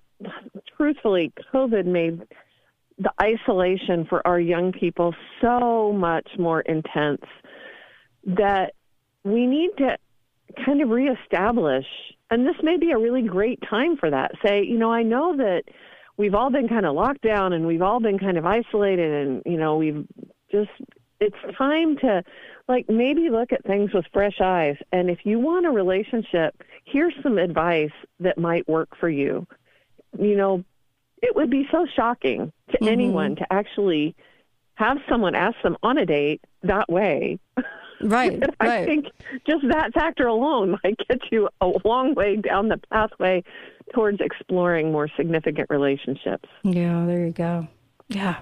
truthfully, 0.76 1.32
COVID 1.53 1.86
made 1.86 2.22
the 2.98 3.11
isolation 3.22 4.06
for 4.06 4.26
our 4.26 4.40
young 4.40 4.72
people 4.72 5.14
so 5.41 5.91
much 5.91 6.27
more 6.40 6.61
intense 6.61 7.26
that 8.26 8.73
we 9.23 9.45
need 9.45 9.72
to 9.77 9.98
kind 10.65 10.82
of 10.82 10.90
reestablish, 10.90 11.86
and 12.32 12.45
this 12.48 12.56
may 12.64 12.77
be 12.77 12.91
a 12.91 12.98
really 12.98 13.22
great 13.22 13.60
time 13.69 13.98
for 13.98 14.10
that. 14.10 14.32
Say, 14.44 14.64
you 14.64 14.77
know, 14.77 14.91
I 14.91 15.03
know 15.03 15.36
that 15.38 15.64
we've 16.18 16.34
all 16.34 16.49
been 16.49 16.68
kind 16.68 16.86
of 16.86 16.95
locked 16.95 17.22
down 17.22 17.53
and 17.53 17.68
we've 17.68 17.82
all 17.82 17.99
been 17.99 18.18
kind 18.18 18.38
of 18.38 18.45
isolated, 18.45 19.27
and, 19.27 19.44
you 19.45 19.57
know, 19.57 19.76
we've 19.77 20.07
just, 20.52 20.72
it's 21.19 21.36
time 21.57 21.98
to 21.98 22.23
like 22.68 22.90
maybe 22.90 23.30
look 23.30 23.52
at 23.52 23.64
things 23.64 23.94
with 23.94 24.06
fresh 24.12 24.40
eyes. 24.42 24.78
And 24.92 25.10
if 25.10 25.20
you 25.24 25.40
want 25.40 25.66
a 25.66 25.72
relationship, 25.72 26.62
here's 26.84 27.14
some 27.22 27.38
advice 27.38 27.92
that 28.20 28.38
might 28.38 28.68
work 28.68 28.90
for 29.00 29.10
you. 29.10 29.46
You 30.18 30.36
know, 30.36 30.64
it 31.22 31.36
would 31.36 31.50
be 31.50 31.68
so 31.72 31.86
shocking 31.96 32.52
to 32.72 32.78
mm-hmm. 32.78 32.88
anyone 32.88 33.36
to 33.36 33.54
actually 33.54 34.16
have 34.76 34.98
someone 35.10 35.36
ask 35.36 35.56
them 35.64 35.78
on 35.84 35.98
a 35.98 36.06
date 36.06 36.42
that 36.64 36.90
way. 36.90 37.40
Right. 38.02 38.42
I 38.60 38.68
right. 38.68 38.86
think 38.86 39.06
just 39.48 39.68
that 39.70 39.94
factor 39.94 40.28
alone 40.28 40.78
might 40.84 40.98
get 41.08 41.22
you 41.32 41.50
a 41.62 41.72
long 41.84 42.14
way 42.14 42.38
down 42.38 42.70
the 42.70 42.80
pathway 42.92 43.44
towards 43.94 44.20
exploring 44.20 44.92
more 44.92 45.08
significant 45.16 45.70
relationships. 45.70 46.50
Yeah, 46.64 47.06
there 47.06 47.26
you 47.26 47.32
go. 47.32 47.68
Yeah. 48.08 48.38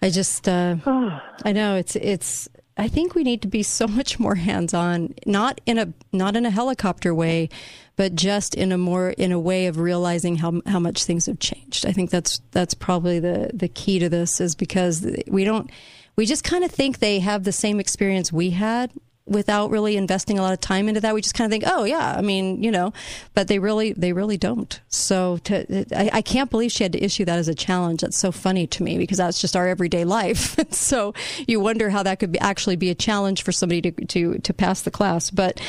I 0.00 0.10
just 0.10 0.48
uh 0.48 0.76
I 1.44 1.52
know 1.52 1.76
it's 1.76 1.96
it's 1.96 2.48
I 2.76 2.88
think 2.88 3.14
we 3.14 3.22
need 3.22 3.42
to 3.42 3.48
be 3.48 3.62
so 3.62 3.86
much 3.98 4.18
more 4.18 4.36
hands-on, 4.36 5.14
not 5.26 5.60
in 5.66 5.78
a 5.78 5.92
not 6.12 6.36
in 6.36 6.46
a 6.46 6.50
helicopter 6.50 7.14
way, 7.14 7.48
but 7.96 8.14
just 8.14 8.54
in 8.54 8.72
a 8.72 8.78
more 8.78 9.10
in 9.10 9.32
a 9.32 9.40
way 9.40 9.66
of 9.66 9.78
realizing 9.78 10.36
how 10.36 10.60
how 10.66 10.78
much 10.78 11.04
things 11.04 11.26
have 11.26 11.38
changed. 11.38 11.86
I 11.86 11.92
think 11.92 12.10
that's 12.10 12.40
that's 12.50 12.74
probably 12.74 13.18
the 13.18 13.50
the 13.52 13.68
key 13.68 13.98
to 13.98 14.08
this 14.08 14.40
is 14.40 14.54
because 14.54 15.06
we 15.28 15.44
don't 15.44 15.70
we 16.16 16.26
just 16.26 16.44
kind 16.44 16.64
of 16.64 16.70
think 16.70 16.98
they 16.98 17.20
have 17.20 17.44
the 17.44 17.52
same 17.52 17.80
experience 17.80 18.32
we 18.32 18.50
had 18.50 18.92
without 19.26 19.70
really 19.70 19.96
investing 19.96 20.38
a 20.38 20.42
lot 20.42 20.52
of 20.52 20.60
time 20.60 20.88
into 20.88 21.00
that. 21.00 21.14
We 21.14 21.20
just 21.20 21.34
kind 21.34 21.46
of 21.46 21.52
think, 21.52 21.64
oh 21.66 21.84
yeah, 21.84 22.14
I 22.16 22.22
mean, 22.22 22.62
you 22.62 22.70
know, 22.70 22.92
but 23.34 23.48
they 23.48 23.58
really, 23.58 23.92
they 23.92 24.12
really 24.12 24.36
don't. 24.36 24.80
So 24.88 25.38
to, 25.44 25.86
I, 25.96 26.18
I 26.18 26.22
can't 26.22 26.50
believe 26.50 26.72
she 26.72 26.84
had 26.84 26.92
to 26.92 27.02
issue 27.02 27.24
that 27.24 27.38
as 27.38 27.48
a 27.48 27.54
challenge. 27.54 28.00
That's 28.00 28.18
so 28.18 28.32
funny 28.32 28.66
to 28.68 28.82
me 28.82 28.98
because 28.98 29.18
that's 29.18 29.40
just 29.40 29.56
our 29.56 29.68
everyday 29.68 30.04
life. 30.04 30.56
so 30.70 31.14
you 31.46 31.60
wonder 31.60 31.90
how 31.90 32.02
that 32.02 32.18
could 32.18 32.32
be, 32.32 32.38
actually 32.40 32.76
be 32.76 32.90
a 32.90 32.94
challenge 32.94 33.42
for 33.42 33.52
somebody 33.52 33.80
to, 33.82 33.92
to, 34.06 34.38
to 34.38 34.54
pass 34.54 34.82
the 34.82 34.90
class. 34.90 35.30
But 35.30 35.60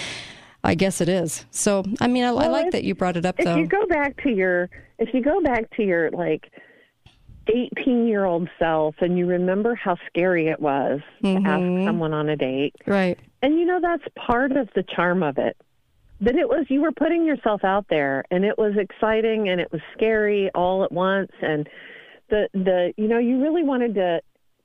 I 0.63 0.75
guess 0.75 1.01
it 1.01 1.09
is. 1.09 1.45
So, 1.51 1.84
I 2.01 2.07
mean, 2.07 2.23
I, 2.23 2.31
well, 2.31 2.45
I 2.45 2.47
like 2.47 2.65
if, 2.67 2.71
that 2.71 2.84
you 2.84 2.95
brought 2.95 3.17
it 3.17 3.25
up 3.25 3.39
if 3.39 3.45
though. 3.45 3.53
If 3.53 3.59
you 3.59 3.67
go 3.67 3.85
back 3.85 4.21
to 4.23 4.30
your, 4.31 4.69
if 4.97 5.13
you 5.13 5.21
go 5.21 5.41
back 5.41 5.69
to 5.77 5.84
your 5.84 6.09
like, 6.11 6.49
18 7.47 8.07
year 8.07 8.25
old 8.25 8.49
self 8.57 8.95
and 8.99 9.17
you 9.17 9.25
remember 9.25 9.75
how 9.75 9.97
scary 10.07 10.47
it 10.47 10.59
was 10.59 11.01
mm-hmm. 11.21 11.43
to 11.43 11.49
ask 11.49 11.61
mm-hmm. 11.61 11.85
someone 11.85 12.13
on 12.13 12.30
a 12.30 12.38
date. 12.38 12.73
Right. 12.85 13.19
And 13.44 13.60
you 13.60 13.65
know, 13.65 13.80
that's 13.82 14.06
part 14.15 14.53
of 14.53 14.70
the 14.74 14.84
charm 14.84 15.22
of 15.22 15.38
it. 15.38 15.57
That 16.22 16.36
it 16.36 16.48
was, 16.48 16.65
you 16.70 16.82
were 16.82 16.94
putting 16.94 17.26
yourself 17.26 17.65
out 17.65 17.86
there 17.90 18.24
and 18.32 18.45
it 18.45 18.57
was 18.57 18.78
exciting 18.78 19.49
and 19.49 19.60
it 19.60 19.70
was 19.72 19.82
scary 19.94 20.49
all 20.56 20.86
at 20.86 20.91
once. 20.94 21.32
And 21.41 21.68
the, 22.30 22.48
the, 22.53 22.94
you 22.95 23.10
know, 23.10 23.20
you 23.20 23.41
really 23.41 23.64
wanted 23.64 23.95
to 23.95 24.22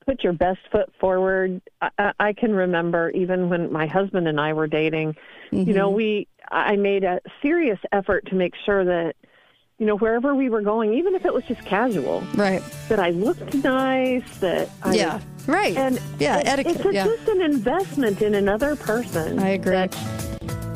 put 0.07 0.23
your 0.23 0.33
best 0.33 0.61
foot 0.71 0.93
forward. 1.01 1.61
I, 1.83 2.13
I 2.21 2.33
can 2.33 2.55
remember 2.55 3.11
even 3.11 3.49
when 3.49 3.73
my 3.73 3.89
husband 3.89 4.29
and 4.29 4.41
I 4.41 4.53
were 4.53 4.69
dating, 4.69 5.17
mm-hmm. 5.51 5.69
you 5.69 5.75
know, 5.75 5.89
mm-hmm. 5.89 5.97
we, 5.97 6.29
I 6.49 6.77
made 6.77 7.03
a 7.03 7.21
serious 7.43 7.81
effort 7.91 8.27
to 8.27 8.37
make 8.37 8.55
sure 8.65 8.85
that, 8.85 9.17
you 9.79 9.87
know, 9.87 9.97
wherever 9.97 10.35
we 10.35 10.49
were 10.49 10.61
going, 10.61 10.95
even 10.95 11.15
if 11.15 11.25
it 11.25 11.33
was 11.33 11.45
just 11.45 11.65
casual. 11.65 12.23
Right. 12.35 12.63
That 12.89 12.99
I 12.99 13.11
looked 13.11 13.55
nice, 13.55 14.39
that 14.39 14.71
I. 14.83 14.95
Yeah, 14.95 15.21
right. 15.47 15.77
And 15.77 16.01
yeah, 16.19 16.39
it, 16.39 16.49
etiquette. 16.49 16.77
It's 16.77 16.85
a, 16.85 16.93
yeah. 16.93 17.05
just 17.05 17.29
an 17.29 17.41
investment 17.43 18.21
in 18.21 18.35
another 18.35 18.75
person. 18.75 19.39
I 19.39 19.51
agree. 19.51 19.73
That, 19.73 19.93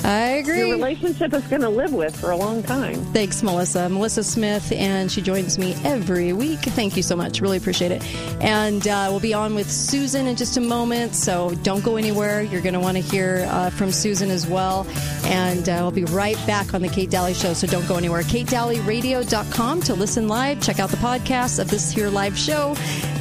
I 0.05 0.39
agree. 0.39 0.59
Your 0.59 0.70
relationship 0.70 1.32
is 1.32 1.47
going 1.47 1.62
to 1.62 1.69
live 1.69 1.93
with 1.93 2.15
for 2.16 2.32
a 2.32 2.36
long 2.36 2.62
time. 2.62 2.97
Thanks, 3.12 3.43
Melissa. 3.43 3.89
Melissa 3.89 4.24
Smith, 4.24 4.73
and 4.73 5.11
she 5.11 5.23
joins 5.23 5.59
me 5.59 5.77
every 5.85 6.32
week. 6.32 6.59
Thank 6.61 6.97
you 6.97 7.05
so 7.05 7.15
much. 7.15 7.40
Really 7.40 7.57
appreciate 7.57 7.93
it. 7.93 8.03
And 8.43 8.86
uh, 8.89 9.07
we'll 9.11 9.20
be 9.20 9.32
on 9.32 9.55
with 9.55 9.70
Susan 9.70 10.27
in 10.27 10.35
just 10.35 10.57
a 10.57 10.61
moment, 10.61 11.15
so 11.15 11.55
don't 11.62 11.85
go 11.85 11.97
anywhere. 11.97 12.43
You're 12.43 12.62
going 12.62 12.74
to 12.74 12.81
want 12.81 12.97
to 12.97 13.03
hear 13.03 13.47
uh, 13.49 13.70
from 13.70 13.93
Susan 13.93 14.31
as 14.31 14.47
well. 14.47 14.86
And 15.24 15.69
uh, 15.69 15.78
we'll 15.81 15.93
be 15.93 16.05
right 16.05 16.36
back 16.47 16.74
on 16.74 16.82
the 16.82 16.89
Kate 16.89 17.11
Dalley 17.11 17.35
Show, 17.35 17.53
so 17.53 17.69
don't 17.69 17.86
go 17.86 17.97
anywhere. 17.97 18.23
KateDalleyRadio.com 18.23 19.81
to 19.82 19.94
listen 19.94 20.27
live. 20.27 20.61
Check 20.61 20.81
out 20.81 20.90
the 20.90 20.97
podcast 20.97 21.61
of 21.61 21.70
this 21.70 21.93
here 21.93 22.11
live 22.11 22.36
show. 22.36 22.74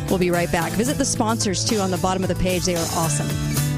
We'll 0.09 0.19
be 0.19 0.31
right 0.31 0.51
back. 0.51 0.71
Visit 0.73 0.97
the 0.97 1.05
sponsors 1.05 1.63
too 1.63 1.77
on 1.77 1.91
the 1.91 1.97
bottom 1.99 2.23
of 2.23 2.29
the 2.29 2.35
page. 2.35 2.65
They 2.65 2.75
are 2.75 2.87
awesome. 2.95 3.70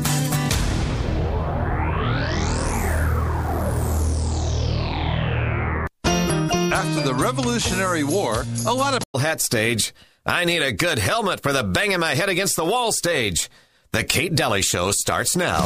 After 6.84 7.02
the 7.02 7.16
Revolutionary 7.16 8.04
War, 8.04 8.44
a 8.68 8.74
lot 8.74 8.94
of 8.94 9.22
hat 9.22 9.40
stage. 9.40 9.94
I 10.26 10.44
need 10.44 10.62
a 10.62 10.74
good 10.74 11.00
helmet 11.00 11.40
for 11.40 11.54
the 11.54 11.64
banging 11.64 12.02
my 12.02 12.14
head 12.14 12.28
against 12.28 12.58
the 12.58 12.66
wall 12.66 12.92
stage. 12.92 13.50
The 13.94 14.04
Kate 14.04 14.36
Dalley 14.36 14.62
Show 14.62 14.92
starts 14.92 15.38
now. 15.38 15.62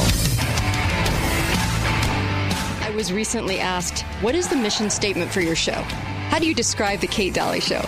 I 2.83 2.93
was 2.95 3.11
recently 3.11 3.59
asked, 3.59 4.01
What 4.21 4.35
is 4.35 4.47
the 4.47 4.57
mission 4.57 4.91
statement 4.91 5.31
for 5.31 5.41
your 5.41 5.55
show? 5.55 5.83
How 6.29 6.39
do 6.39 6.45
you 6.45 6.53
describe 6.53 6.99
the 6.99 7.07
Kate 7.07 7.33
Dalley 7.33 7.61
Show? 7.61 7.81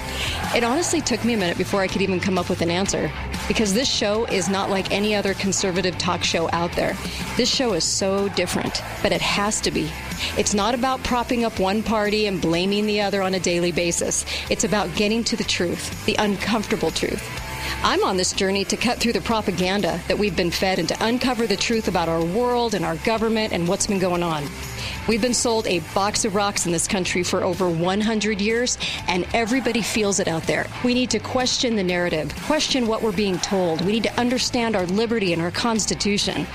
It 0.55 0.63
honestly 0.63 1.01
took 1.01 1.23
me 1.23 1.33
a 1.33 1.37
minute 1.37 1.57
before 1.57 1.81
I 1.81 1.87
could 1.87 2.01
even 2.01 2.19
come 2.19 2.37
up 2.37 2.49
with 2.49 2.61
an 2.61 2.71
answer 2.71 3.11
because 3.47 3.73
this 3.73 3.87
show 3.87 4.25
is 4.25 4.49
not 4.49 4.69
like 4.69 4.91
any 4.91 5.13
other 5.13 5.33
conservative 5.33 5.97
talk 5.97 6.23
show 6.23 6.49
out 6.53 6.71
there. 6.71 6.95
This 7.35 7.53
show 7.53 7.73
is 7.73 7.83
so 7.83 8.29
different, 8.29 8.81
but 9.03 9.11
it 9.11 9.21
has 9.21 9.59
to 9.61 9.71
be. 9.71 9.91
It's 10.37 10.53
not 10.53 10.73
about 10.73 11.03
propping 11.03 11.43
up 11.43 11.59
one 11.59 11.83
party 11.83 12.27
and 12.27 12.41
blaming 12.41 12.85
the 12.85 13.01
other 13.01 13.21
on 13.21 13.35
a 13.35 13.39
daily 13.39 13.71
basis. 13.71 14.25
It's 14.49 14.63
about 14.63 14.95
getting 14.95 15.23
to 15.25 15.35
the 15.35 15.43
truth, 15.43 16.05
the 16.05 16.15
uncomfortable 16.17 16.91
truth. 16.91 17.21
I'm 17.83 18.03
on 18.03 18.17
this 18.17 18.33
journey 18.33 18.65
to 18.65 18.77
cut 18.77 18.99
through 18.99 19.13
the 19.13 19.21
propaganda 19.21 20.01
that 20.07 20.17
we've 20.17 20.35
been 20.35 20.51
fed 20.51 20.79
and 20.79 20.87
to 20.89 21.05
uncover 21.05 21.45
the 21.45 21.55
truth 21.57 21.87
about 21.87 22.09
our 22.09 22.23
world 22.23 22.73
and 22.73 22.83
our 22.83 22.95
government 22.97 23.53
and 23.53 23.67
what's 23.67 23.87
been 23.87 23.99
going 23.99 24.23
on. 24.23 24.43
We've 25.07 25.21
been 25.21 25.33
sold 25.33 25.67
a 25.67 25.79
box 25.93 26.25
of 26.25 26.35
rocks 26.35 26.65
in 26.65 26.71
this 26.71 26.87
country 26.87 27.23
for 27.23 27.43
over 27.43 27.69
100 27.69 28.41
years, 28.41 28.77
and 29.07 29.25
everybody 29.33 29.81
feels 29.81 30.19
it 30.19 30.27
out 30.27 30.43
there. 30.43 30.67
We 30.83 30.93
need 30.93 31.09
to 31.11 31.19
question 31.19 31.75
the 31.75 31.83
narrative, 31.83 32.35
question 32.45 32.87
what 32.87 33.01
we're 33.01 33.11
being 33.11 33.37
told. 33.39 33.81
We 33.81 33.93
need 33.93 34.03
to 34.03 34.19
understand 34.19 34.75
our 34.75 34.85
liberty 34.85 35.33
and 35.33 35.41
our 35.41 35.51
Constitution. 35.51 36.45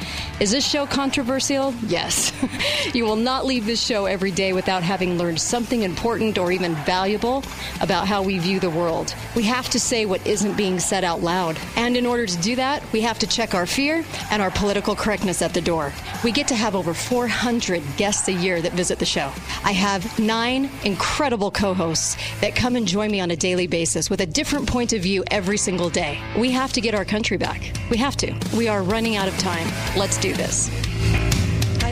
Is 0.41 0.51
this 0.51 0.67
show 0.67 0.87
controversial? 0.87 1.75
Yes. 1.87 2.33
you 2.95 3.05
will 3.05 3.17
not 3.17 3.47
leave 3.47 3.67
this 3.67 3.85
show 3.85 4.07
every 4.07 4.31
day 4.31 4.53
without 4.53 4.83
having 4.83 5.19
learned 5.19 5.41
something 5.41 5.83
important 5.83 6.39
or 6.39 6.53
even 6.53 6.75
valuable 6.85 7.43
about 7.81 8.07
how 8.07 8.23
we 8.23 8.39
view 8.39 8.61
the 8.61 8.71
world. 8.71 9.15
We 9.35 9.43
have 9.45 9.69
to 9.71 9.81
say 9.81 10.07
what 10.07 10.27
isn't 10.27 10.57
being 10.57 10.79
said 10.79 11.05
out 11.05 11.23
loud. 11.23 11.59
And 11.77 11.97
in 11.97 12.07
order 12.07 12.27
to 12.27 12.39
do 12.39 12.57
that, 12.57 12.83
we 12.93 13.01
have 13.03 13.19
to 13.21 13.27
check 13.27 13.55
our 13.55 13.67
fear 13.67 14.05
and 14.31 14.43
our 14.43 14.51
political 14.51 14.95
correctness 14.95 15.43
at 15.43 15.55
the 15.55 15.61
door. 15.61 15.93
We 16.23 16.33
get 16.33 16.49
to 16.49 16.55
have 16.55 16.75
over 16.75 16.95
400 16.95 17.83
guests 17.97 18.24
a 18.29 18.33
year 18.33 18.55
year 18.55 18.63
that 18.63 18.73
visit 18.73 18.99
the 18.99 19.05
show. 19.05 19.33
I 19.65 19.73
have 19.73 20.19
nine 20.19 20.71
incredible 20.85 21.51
co 21.51 21.75
hosts 21.75 22.17
that 22.41 22.55
come 22.55 22.77
and 22.77 22.87
join 22.87 23.11
me 23.11 23.21
on 23.21 23.31
a 23.31 23.37
daily 23.37 23.67
basis 23.67 24.11
with 24.11 24.21
a 24.21 24.27
different 24.27 24.69
point 24.69 24.93
of 24.93 25.03
view 25.03 25.25
every 25.31 25.57
single 25.57 25.91
day. 25.91 26.19
We 26.39 26.51
have 26.53 26.73
to 26.75 26.81
get 26.81 26.95
our 26.95 27.05
country 27.05 27.37
back. 27.37 27.73
We 27.91 27.97
have 27.97 28.17
to. 28.19 28.35
We 28.57 28.69
are 28.69 28.83
running 28.83 29.17
out 29.17 29.29
of 29.29 29.37
time. 29.39 29.67
Let's 29.97 30.19
do 30.19 30.35
this 30.35 30.71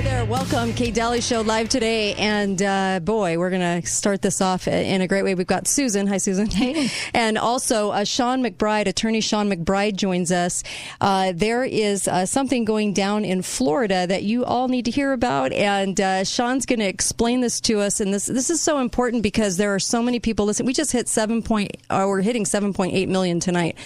there. 0.02 0.24
Welcome, 0.24 0.72
Kate 0.72 0.94
Dalley 0.94 1.20
Show 1.20 1.42
live 1.42 1.68
today. 1.68 2.14
And 2.14 2.60
uh, 2.60 3.00
boy, 3.00 3.38
we're 3.38 3.50
going 3.50 3.82
to 3.82 3.88
start 3.88 4.22
this 4.22 4.40
off 4.40 4.66
in 4.66 5.00
a 5.00 5.06
great 5.06 5.22
way. 5.22 5.34
We've 5.34 5.46
got 5.46 5.68
Susan. 5.68 6.06
Hi, 6.06 6.18
Susan. 6.18 6.46
Hey. 6.46 6.90
And 7.14 7.36
also 7.36 7.90
uh, 7.90 8.04
Sean 8.04 8.42
McBride, 8.42 8.86
attorney 8.86 9.20
Sean 9.20 9.50
McBride 9.50 9.96
joins 9.96 10.32
us. 10.32 10.62
Uh, 11.00 11.32
there 11.34 11.62
is 11.62 12.08
uh, 12.08 12.26
something 12.26 12.64
going 12.64 12.94
down 12.94 13.24
in 13.24 13.42
Florida 13.42 14.06
that 14.06 14.22
you 14.22 14.44
all 14.44 14.68
need 14.68 14.86
to 14.86 14.90
hear 14.90 15.12
about. 15.12 15.52
And 15.52 16.00
uh, 16.00 16.24
Sean's 16.24 16.64
going 16.64 16.78
to 16.78 16.86
explain 16.86 17.40
this 17.40 17.60
to 17.62 17.80
us. 17.80 18.00
And 18.00 18.12
this 18.12 18.26
this 18.26 18.50
is 18.50 18.60
so 18.60 18.78
important 18.78 19.22
because 19.22 19.56
there 19.56 19.74
are 19.74 19.80
so 19.80 20.02
many 20.02 20.20
people 20.20 20.46
listening. 20.46 20.66
We 20.66 20.72
just 20.72 20.92
hit 20.92 21.08
7. 21.08 21.42
Point, 21.42 21.76
uh, 21.90 22.06
we're 22.08 22.22
hitting 22.22 22.44
7.8 22.44 23.08
million 23.08 23.40
tonight. 23.40 23.76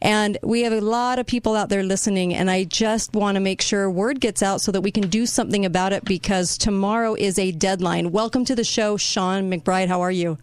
And 0.00 0.38
we 0.42 0.62
have 0.62 0.72
a 0.72 0.80
lot 0.80 1.18
of 1.18 1.26
people 1.26 1.56
out 1.56 1.68
there 1.68 1.82
listening. 1.82 2.34
And 2.34 2.50
I 2.50 2.64
just 2.64 3.12
want 3.14 3.34
to 3.34 3.40
make 3.40 3.60
sure 3.60 3.90
word 3.90 4.20
gets 4.20 4.42
out 4.42 4.60
so 4.60 4.72
that 4.72 4.80
we 4.80 4.90
can 4.90 5.08
do 5.08 5.26
something 5.26 5.65
about 5.66 5.92
it 5.92 6.04
because 6.04 6.56
tomorrow 6.56 7.14
is 7.14 7.38
a 7.38 7.52
deadline. 7.52 8.12
Welcome 8.12 8.44
to 8.46 8.54
the 8.54 8.64
show, 8.64 8.96
Sean 8.96 9.50
McBride. 9.50 9.88
How 9.88 10.00
are 10.00 10.10
you? 10.10 10.38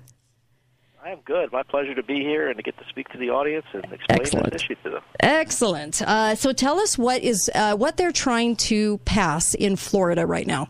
I 1.04 1.10
am 1.10 1.20
good. 1.26 1.52
My 1.52 1.64
pleasure 1.64 1.95
to 1.95 2.04
be 2.04 2.20
here 2.20 2.48
and 2.48 2.58
to 2.58 2.64
get 2.64 2.78
to 2.78 2.86
speak 2.88 3.10
to 3.10 3.18
the 3.18 3.30
audience 3.30 3.66
and 3.74 3.84
explain 3.86 4.22
Excellent. 4.22 4.54
this 4.54 4.62
issue 4.62 4.76
to 4.84 4.90
them. 4.91 5.02
Excellent. 5.20 6.02
Uh, 6.02 6.36
so 6.36 6.54
tell 6.54 6.80
us 6.80 6.98
what 6.98 7.22
is 7.22 7.50
uh, 7.54 7.76
what 7.76 7.98
they're 7.98 8.12
trying 8.12 8.56
to 8.56 9.00
pass 9.00 9.54
in 9.54 9.76
Florida 9.76 10.26
right 10.26 10.48
now. 10.48 10.70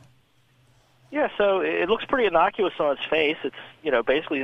Yeah, 1.11 1.27
so 1.37 1.59
it 1.59 1.87
looks 1.89 2.05
pretty 2.05 2.25
innocuous 2.25 2.73
on 2.79 2.93
its 2.93 3.05
face. 3.07 3.37
It's 3.43 3.55
you 3.83 3.91
know 3.91 4.01
basically 4.01 4.43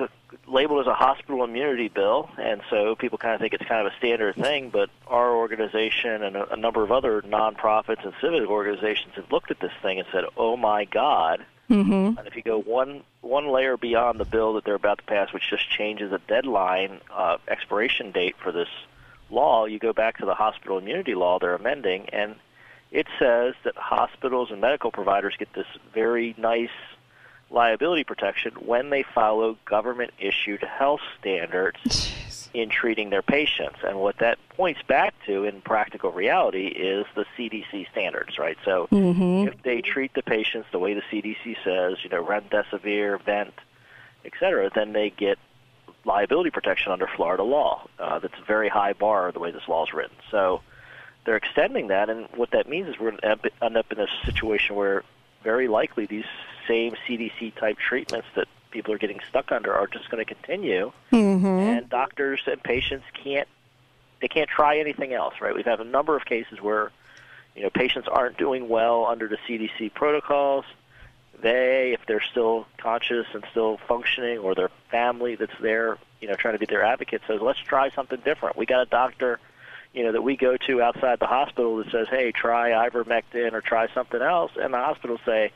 labeled 0.52 0.82
as 0.82 0.88
a 0.88 0.94
hospital 0.94 1.44
immunity 1.44 1.88
bill, 1.88 2.30
and 2.38 2.62
so 2.70 2.96
people 2.96 3.18
kind 3.18 3.34
of 3.36 3.42
think 3.42 3.54
it's 3.54 3.66
kind 3.66 3.86
of 3.86 3.94
a 3.94 3.96
standard 3.98 4.36
thing. 4.36 4.70
But 4.70 4.90
our 5.08 5.32
organization 5.32 6.24
and 6.24 6.36
a, 6.36 6.54
a 6.54 6.58
number 6.58 6.84
of 6.84 6.92
other 6.92 7.22
nonprofits 7.22 8.04
and 8.04 8.14
civic 8.22 8.50
organizations 8.50 9.16
have 9.16 9.32
looked 9.32 9.52
at 9.52 9.60
this 9.60 9.72
thing 9.82 10.00
and 10.00 10.08
said, 10.12 10.26
"Oh 10.38 10.58
my 10.58 10.86
God." 10.86 11.46
Mm-hmm. 11.70 12.18
And 12.18 12.28
if 12.28 12.36
you 12.36 12.42
go 12.42 12.60
one 12.60 13.04
one 13.22 13.48
layer 13.52 13.78
beyond 13.78 14.20
the 14.20 14.26
bill 14.26 14.54
that 14.54 14.66
they're 14.66 14.76
about 14.76 15.00
to 15.00 15.04
pass, 15.04 15.32
which 15.32 15.50
just 15.50 15.70
changes 15.70 16.10
the 16.10 16.20
deadline 16.28 17.00
uh, 17.14 17.38
expiration 17.48 18.12
date 18.12 18.36
for 18.42 18.52
this 18.52 18.70
law, 19.30 19.66
you 19.66 19.78
go 19.78 19.94
back 19.94 20.18
to 20.18 20.26
the 20.26 20.34
hospital 20.34 20.80
immunity 20.80 21.14
law 21.14 21.38
they're 21.38 21.54
amending, 21.54 22.10
and 22.10 22.36
it 22.92 23.06
says 23.20 23.54
that 23.64 23.76
hospitals 23.76 24.50
and 24.50 24.62
medical 24.62 24.92
providers 24.92 25.36
get 25.38 25.54
this 25.54 25.68
very 25.94 26.34
nice 26.38 26.70
liability 27.52 28.04
protection 28.04 28.52
when 28.54 28.90
they 28.90 29.04
follow 29.04 29.58
government 29.66 30.12
issued 30.20 30.62
health 30.62 31.02
standards 31.20 32.12
in 32.54 32.70
treating 32.70 33.10
their 33.10 33.22
patients. 33.22 33.78
And 33.84 34.00
what 34.00 34.18
that 34.20 34.38
points 34.50 34.82
back 34.88 35.14
to 35.26 35.46
in 35.46 35.62
practical 35.62 36.12
reality 36.12 36.68
is 36.68 37.06
the 37.16 37.26
CDC 37.38 37.88
standards, 37.92 38.38
right? 38.40 38.58
So 38.66 38.88
Mhm. 38.92 39.48
if 39.48 39.62
they 39.64 39.82
treat 39.82 40.14
the 40.14 40.24
patients 40.24 40.68
the 40.72 40.80
way 40.80 40.94
the 40.94 41.04
CDC 41.12 41.58
says, 41.64 42.04
you 42.04 42.10
know, 42.10 42.24
remdesivir, 42.24 43.22
vent, 43.22 43.54
et 44.26 44.34
cetera, 44.40 44.70
then 44.74 44.94
they 44.94 45.10
get 45.12 45.38
liability 46.06 46.50
protection 46.50 46.92
under 46.92 47.08
Florida 47.08 47.44
law. 47.44 47.88
Uh, 48.00 48.20
that's 48.20 48.40
a 48.40 48.46
very 48.46 48.70
high 48.70 48.94
bar 48.94 49.32
the 49.32 49.40
way 49.40 49.52
this 49.52 49.68
law 49.68 49.86
is 49.86 49.94
written. 49.94 50.16
So 50.32 50.62
they're 51.26 51.36
extending 51.38 51.88
that, 51.88 52.10
and 52.10 52.28
what 52.36 52.52
that 52.52 52.68
means 52.68 52.88
is 52.90 53.00
we're 53.00 53.12
going 53.12 53.40
to 53.42 53.52
end 53.62 53.78
up 53.78 53.92
in 53.92 54.00
a 54.00 54.08
situation 54.26 54.76
where 54.76 55.04
very 55.44 55.68
likely 55.68 56.06
these 56.06 56.26
same 56.70 56.96
CDC 57.08 57.56
type 57.56 57.78
treatments 57.80 58.28
that 58.36 58.48
people 58.72 58.94
are 58.94 59.00
getting 59.00 59.20
stuck 59.28 59.52
under 59.52 59.74
are 59.74 59.88
just 59.88 60.10
going 60.10 60.24
to 60.24 60.34
continue, 60.34 60.92
Mm-hmm. 61.12 61.46
and 61.46 61.90
doctors 61.90 62.42
and 62.46 62.62
patients 62.64 63.06
can't 63.24 63.48
they 64.22 64.28
can't 64.28 64.50
try 64.50 64.78
anything 64.80 65.14
else. 65.14 65.36
Right? 65.42 65.56
We've 65.56 65.66
had 65.66 65.80
a 65.80 65.86
number 65.86 66.16
of 66.16 66.26
cases 66.26 66.62
where 66.62 66.92
you 67.56 67.64
know 67.64 67.70
patients 67.70 68.08
aren't 68.08 68.38
doing 68.38 68.70
well 68.70 69.06
under 69.08 69.28
the 69.28 69.38
CDC 69.48 69.94
protocols. 69.94 70.66
They, 71.42 71.94
if 71.94 72.06
they're 72.06 72.22
still 72.22 72.68
conscious 72.78 73.26
and 73.34 73.46
still 73.52 73.78
functioning, 73.88 74.40
or 74.40 74.56
their 74.56 74.70
family 74.92 75.36
that's 75.36 75.58
there, 75.62 75.98
you 76.20 76.28
know, 76.28 76.36
trying 76.36 76.56
to 76.56 76.60
be 76.60 76.66
their 76.66 76.84
advocate, 76.84 77.22
says, 77.28 77.42
"Let's 77.42 77.60
try 77.60 77.90
something 77.92 78.20
different." 78.26 78.58
We 78.58 78.66
got 78.66 78.82
a 78.82 78.90
doctor 78.90 79.40
you 79.94 80.04
know 80.04 80.12
that 80.12 80.22
we 80.22 80.38
go 80.38 80.56
to 80.56 80.82
outside 80.84 81.18
the 81.20 81.26
hospital 81.26 81.78
that 81.78 81.90
says, 81.92 82.08
"Hey, 82.10 82.32
try 82.32 82.72
ivermectin 82.72 83.54
or 83.54 83.62
try 83.62 83.88
something 83.94 84.22
else," 84.22 84.52
and 84.62 84.74
the 84.74 84.78
hospitals 84.78 85.22
say, 85.26 85.52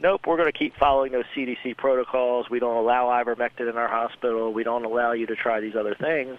"Nope, 0.00 0.26
we're 0.26 0.36
going 0.36 0.50
to 0.52 0.58
keep 0.58 0.76
following 0.76 1.12
those 1.12 1.24
CDC 1.34 1.76
protocols. 1.76 2.50
We 2.50 2.58
don't 2.58 2.76
allow 2.76 3.06
ivermectin 3.06 3.68
in 3.70 3.76
our 3.76 3.88
hospital. 3.88 4.52
We 4.52 4.64
don't 4.64 4.84
allow 4.84 5.12
you 5.12 5.26
to 5.26 5.36
try 5.36 5.60
these 5.60 5.76
other 5.76 5.94
things." 5.94 6.38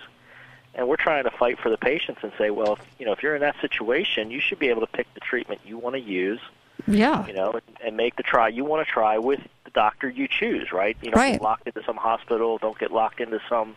And 0.78 0.90
we're 0.90 0.98
trying 0.98 1.24
to 1.24 1.32
fight 1.32 1.58
for 1.60 1.70
the 1.70 1.78
patients 1.78 2.20
and 2.22 2.34
say, 2.38 2.50
"Well, 2.50 2.74
if, 2.74 2.80
you 3.00 3.06
know, 3.06 3.14
if 3.14 3.24
you're 3.24 3.34
in 3.36 3.42
that 3.42 3.56
situation, 3.62 4.30
you 4.30 4.42
should 4.42 4.60
be 4.60 4.68
able 4.70 4.82
to 4.82 4.88
pick 4.88 5.12
the 5.14 5.22
treatment 5.22 5.62
you 5.66 5.78
want 5.78 5.96
to 5.96 6.02
use." 6.02 6.42
Yeah. 6.86 7.26
You 7.26 7.34
know, 7.34 7.52
and, 7.54 7.62
and 7.82 7.98
make 7.98 8.18
the 8.18 8.24
try 8.24 8.50
you 8.50 8.66
want 8.66 8.86
to 8.86 8.92
try 8.92 9.18
with 9.18 9.40
the 9.64 9.72
doctor 9.72 10.10
you 10.10 10.28
choose, 10.28 10.74
right? 10.74 10.98
You 11.02 11.12
don't 11.12 11.20
Right. 11.20 11.32
get 11.34 11.42
locked 11.42 11.66
into 11.68 11.82
some 11.86 11.96
hospital. 11.96 12.58
Don't 12.58 12.78
get 12.78 12.92
locked 12.92 13.22
into 13.22 13.40
some 13.48 13.76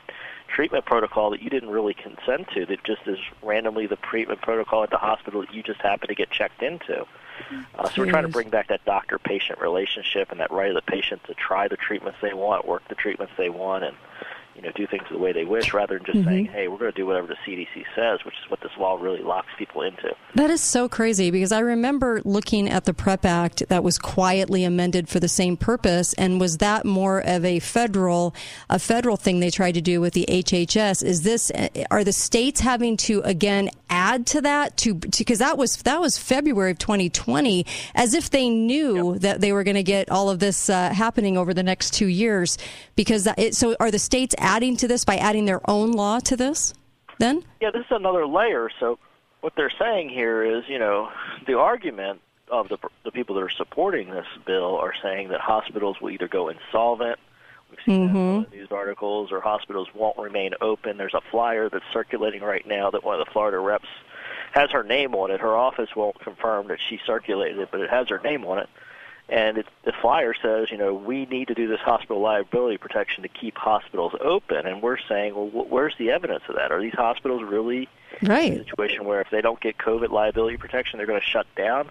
treatment 0.48 0.84
protocol 0.86 1.30
that 1.30 1.40
you 1.40 1.48
didn't 1.48 1.70
really 1.70 1.94
consent 1.94 2.48
to. 2.54 2.66
That 2.66 2.82
just 2.82 3.06
is 3.06 3.18
randomly 3.42 3.86
the 3.86 3.96
treatment 3.96 4.42
protocol 4.42 4.82
at 4.82 4.90
the 4.90 4.96
hospital 4.98 5.42
that 5.42 5.54
you 5.54 5.62
just 5.62 5.80
happen 5.80 6.08
to 6.08 6.14
get 6.16 6.30
checked 6.30 6.62
into. 6.62 7.06
Uh, 7.74 7.88
so 7.88 8.02
we're 8.02 8.10
trying 8.10 8.24
to 8.24 8.28
bring 8.28 8.50
back 8.50 8.68
that 8.68 8.84
doctor-patient 8.84 9.60
relationship 9.60 10.30
and 10.30 10.40
that 10.40 10.50
right 10.50 10.70
of 10.70 10.74
the 10.74 10.82
patient 10.82 11.22
to 11.24 11.34
try 11.34 11.68
the 11.68 11.76
treatments 11.76 12.18
they 12.20 12.34
want, 12.34 12.66
work 12.66 12.86
the 12.88 12.94
treatments 12.94 13.32
they 13.36 13.50
want, 13.50 13.84
and 13.84 13.96
you 14.58 14.64
know 14.64 14.72
do 14.74 14.86
things 14.88 15.04
the 15.10 15.16
way 15.18 15.32
they 15.32 15.44
wish, 15.44 15.72
rather 15.72 15.98
than 15.98 16.06
just 16.06 16.18
Mhm. 16.18 16.24
saying, 16.24 16.46
"Hey, 16.46 16.68
we're 16.68 16.78
going 16.78 16.92
to 16.92 16.96
do 16.96 17.06
whatever 17.06 17.26
the 17.28 17.36
CDC 17.46 17.84
says," 17.94 18.18
which 18.24 18.34
is 18.44 18.50
what 18.50 18.60
this 18.60 18.72
law 18.78 18.96
really 19.00 19.22
locks 19.22 19.48
people 19.56 19.82
into. 19.82 20.10
That 20.34 20.50
is 20.50 20.60
so 20.60 20.88
crazy 20.88 21.30
because 21.30 21.52
I 21.52 21.60
remember 21.60 22.20
looking 22.24 22.68
at 22.68 22.84
the 22.84 22.92
PREP 22.92 23.24
Act 23.24 23.62
that 23.68 23.82
was 23.84 23.98
quietly 23.98 24.64
amended 24.64 25.08
for 25.08 25.20
the 25.20 25.28
same 25.28 25.56
purpose, 25.56 26.12
and 26.14 26.40
was 26.40 26.58
that 26.58 26.84
more 26.84 27.20
of 27.20 27.44
a 27.44 27.60
federal 27.60 28.34
a 28.68 28.78
federal 28.78 29.16
thing 29.16 29.40
they 29.40 29.50
tried 29.50 29.72
to 29.74 29.80
do 29.80 30.00
with 30.00 30.12
the 30.12 30.24
HHS? 30.28 31.02
Is 31.02 31.22
this 31.22 31.50
are 31.90 32.04
the 32.04 32.12
states 32.12 32.60
having 32.60 32.96
to 32.98 33.20
again 33.22 33.70
add 33.90 34.26
to 34.26 34.40
that 34.42 34.76
to 34.76 34.94
because 34.94 35.38
that 35.38 35.56
was 35.56 35.76
that 35.82 36.00
was 36.00 36.18
February 36.18 36.72
of 36.72 36.78
2020, 36.78 37.64
as 37.94 38.12
if 38.14 38.30
they 38.30 38.48
knew 38.48 39.16
that 39.20 39.40
they 39.40 39.52
were 39.52 39.62
going 39.64 39.76
to 39.76 39.82
get 39.82 40.10
all 40.10 40.28
of 40.28 40.40
this 40.40 40.68
uh, 40.68 40.90
happening 40.90 41.36
over 41.36 41.54
the 41.54 41.62
next 41.62 41.94
two 41.94 42.06
years? 42.08 42.58
Because 42.96 43.24
that, 43.24 43.38
it, 43.38 43.54
so 43.54 43.76
are 43.78 43.90
the 43.90 43.98
states 43.98 44.34
adding 44.48 44.76
to 44.78 44.88
this 44.88 45.04
by 45.04 45.16
adding 45.16 45.44
their 45.44 45.60
own 45.70 45.92
law 45.92 46.18
to 46.20 46.36
this? 46.36 46.74
Then 47.18 47.44
Yeah, 47.60 47.70
this 47.70 47.82
is 47.82 47.92
another 47.92 48.26
layer. 48.26 48.70
So 48.80 48.98
what 49.40 49.52
they're 49.56 49.72
saying 49.78 50.08
here 50.08 50.42
is, 50.42 50.64
you 50.68 50.78
know, 50.78 51.10
the 51.46 51.58
argument 51.58 52.20
of 52.50 52.68
the 52.68 52.78
the 53.04 53.12
people 53.12 53.34
that 53.36 53.42
are 53.42 53.50
supporting 53.50 54.10
this 54.10 54.26
bill 54.46 54.76
are 54.76 54.94
saying 55.02 55.28
that 55.28 55.40
hospitals 55.40 56.00
will 56.00 56.10
either 56.10 56.28
go 56.28 56.48
insolvent. 56.48 57.18
We've 57.70 57.78
seen 57.84 58.06
that 58.06 58.12
in 58.12 58.16
mm-hmm. 58.16 58.50
the 58.50 58.56
news 58.56 58.68
articles, 58.70 59.30
or 59.30 59.40
hospitals 59.40 59.88
won't 59.94 60.16
remain 60.16 60.52
open. 60.62 60.96
There's 60.96 61.14
a 61.14 61.20
flyer 61.30 61.68
that's 61.68 61.84
circulating 61.92 62.40
right 62.40 62.66
now 62.66 62.90
that 62.90 63.04
one 63.04 63.20
of 63.20 63.26
the 63.26 63.30
Florida 63.30 63.58
reps 63.58 63.88
has 64.52 64.70
her 64.70 64.82
name 64.82 65.14
on 65.14 65.30
it. 65.30 65.40
Her 65.40 65.54
office 65.54 65.94
won't 65.94 66.18
confirm 66.20 66.68
that 66.68 66.78
she 66.88 66.98
circulated 67.04 67.58
it, 67.58 67.68
but 67.70 67.80
it 67.80 67.90
has 67.90 68.08
her 68.08 68.20
name 68.20 68.46
on 68.46 68.58
it. 68.58 68.70
And 69.30 69.58
it, 69.58 69.66
the 69.84 69.92
flyer 69.92 70.32
says, 70.40 70.70
you 70.70 70.78
know, 70.78 70.94
we 70.94 71.26
need 71.26 71.48
to 71.48 71.54
do 71.54 71.68
this 71.68 71.80
hospital 71.80 72.20
liability 72.20 72.78
protection 72.78 73.22
to 73.24 73.28
keep 73.28 73.58
hospitals 73.58 74.14
open. 74.20 74.66
And 74.66 74.80
we're 74.82 74.96
saying, 75.06 75.34
well, 75.34 75.48
wh- 75.48 75.70
where's 75.70 75.94
the 75.98 76.10
evidence 76.10 76.44
of 76.48 76.56
that? 76.56 76.72
Are 76.72 76.80
these 76.80 76.94
hospitals 76.94 77.42
really 77.42 77.88
right. 78.22 78.52
in 78.52 78.60
a 78.60 78.64
situation 78.64 79.04
where 79.04 79.20
if 79.20 79.28
they 79.30 79.42
don't 79.42 79.60
get 79.60 79.76
COVID 79.76 80.08
liability 80.08 80.56
protection, 80.56 80.96
they're 80.96 81.06
going 81.06 81.20
to 81.20 81.26
shut 81.26 81.46
down? 81.56 81.90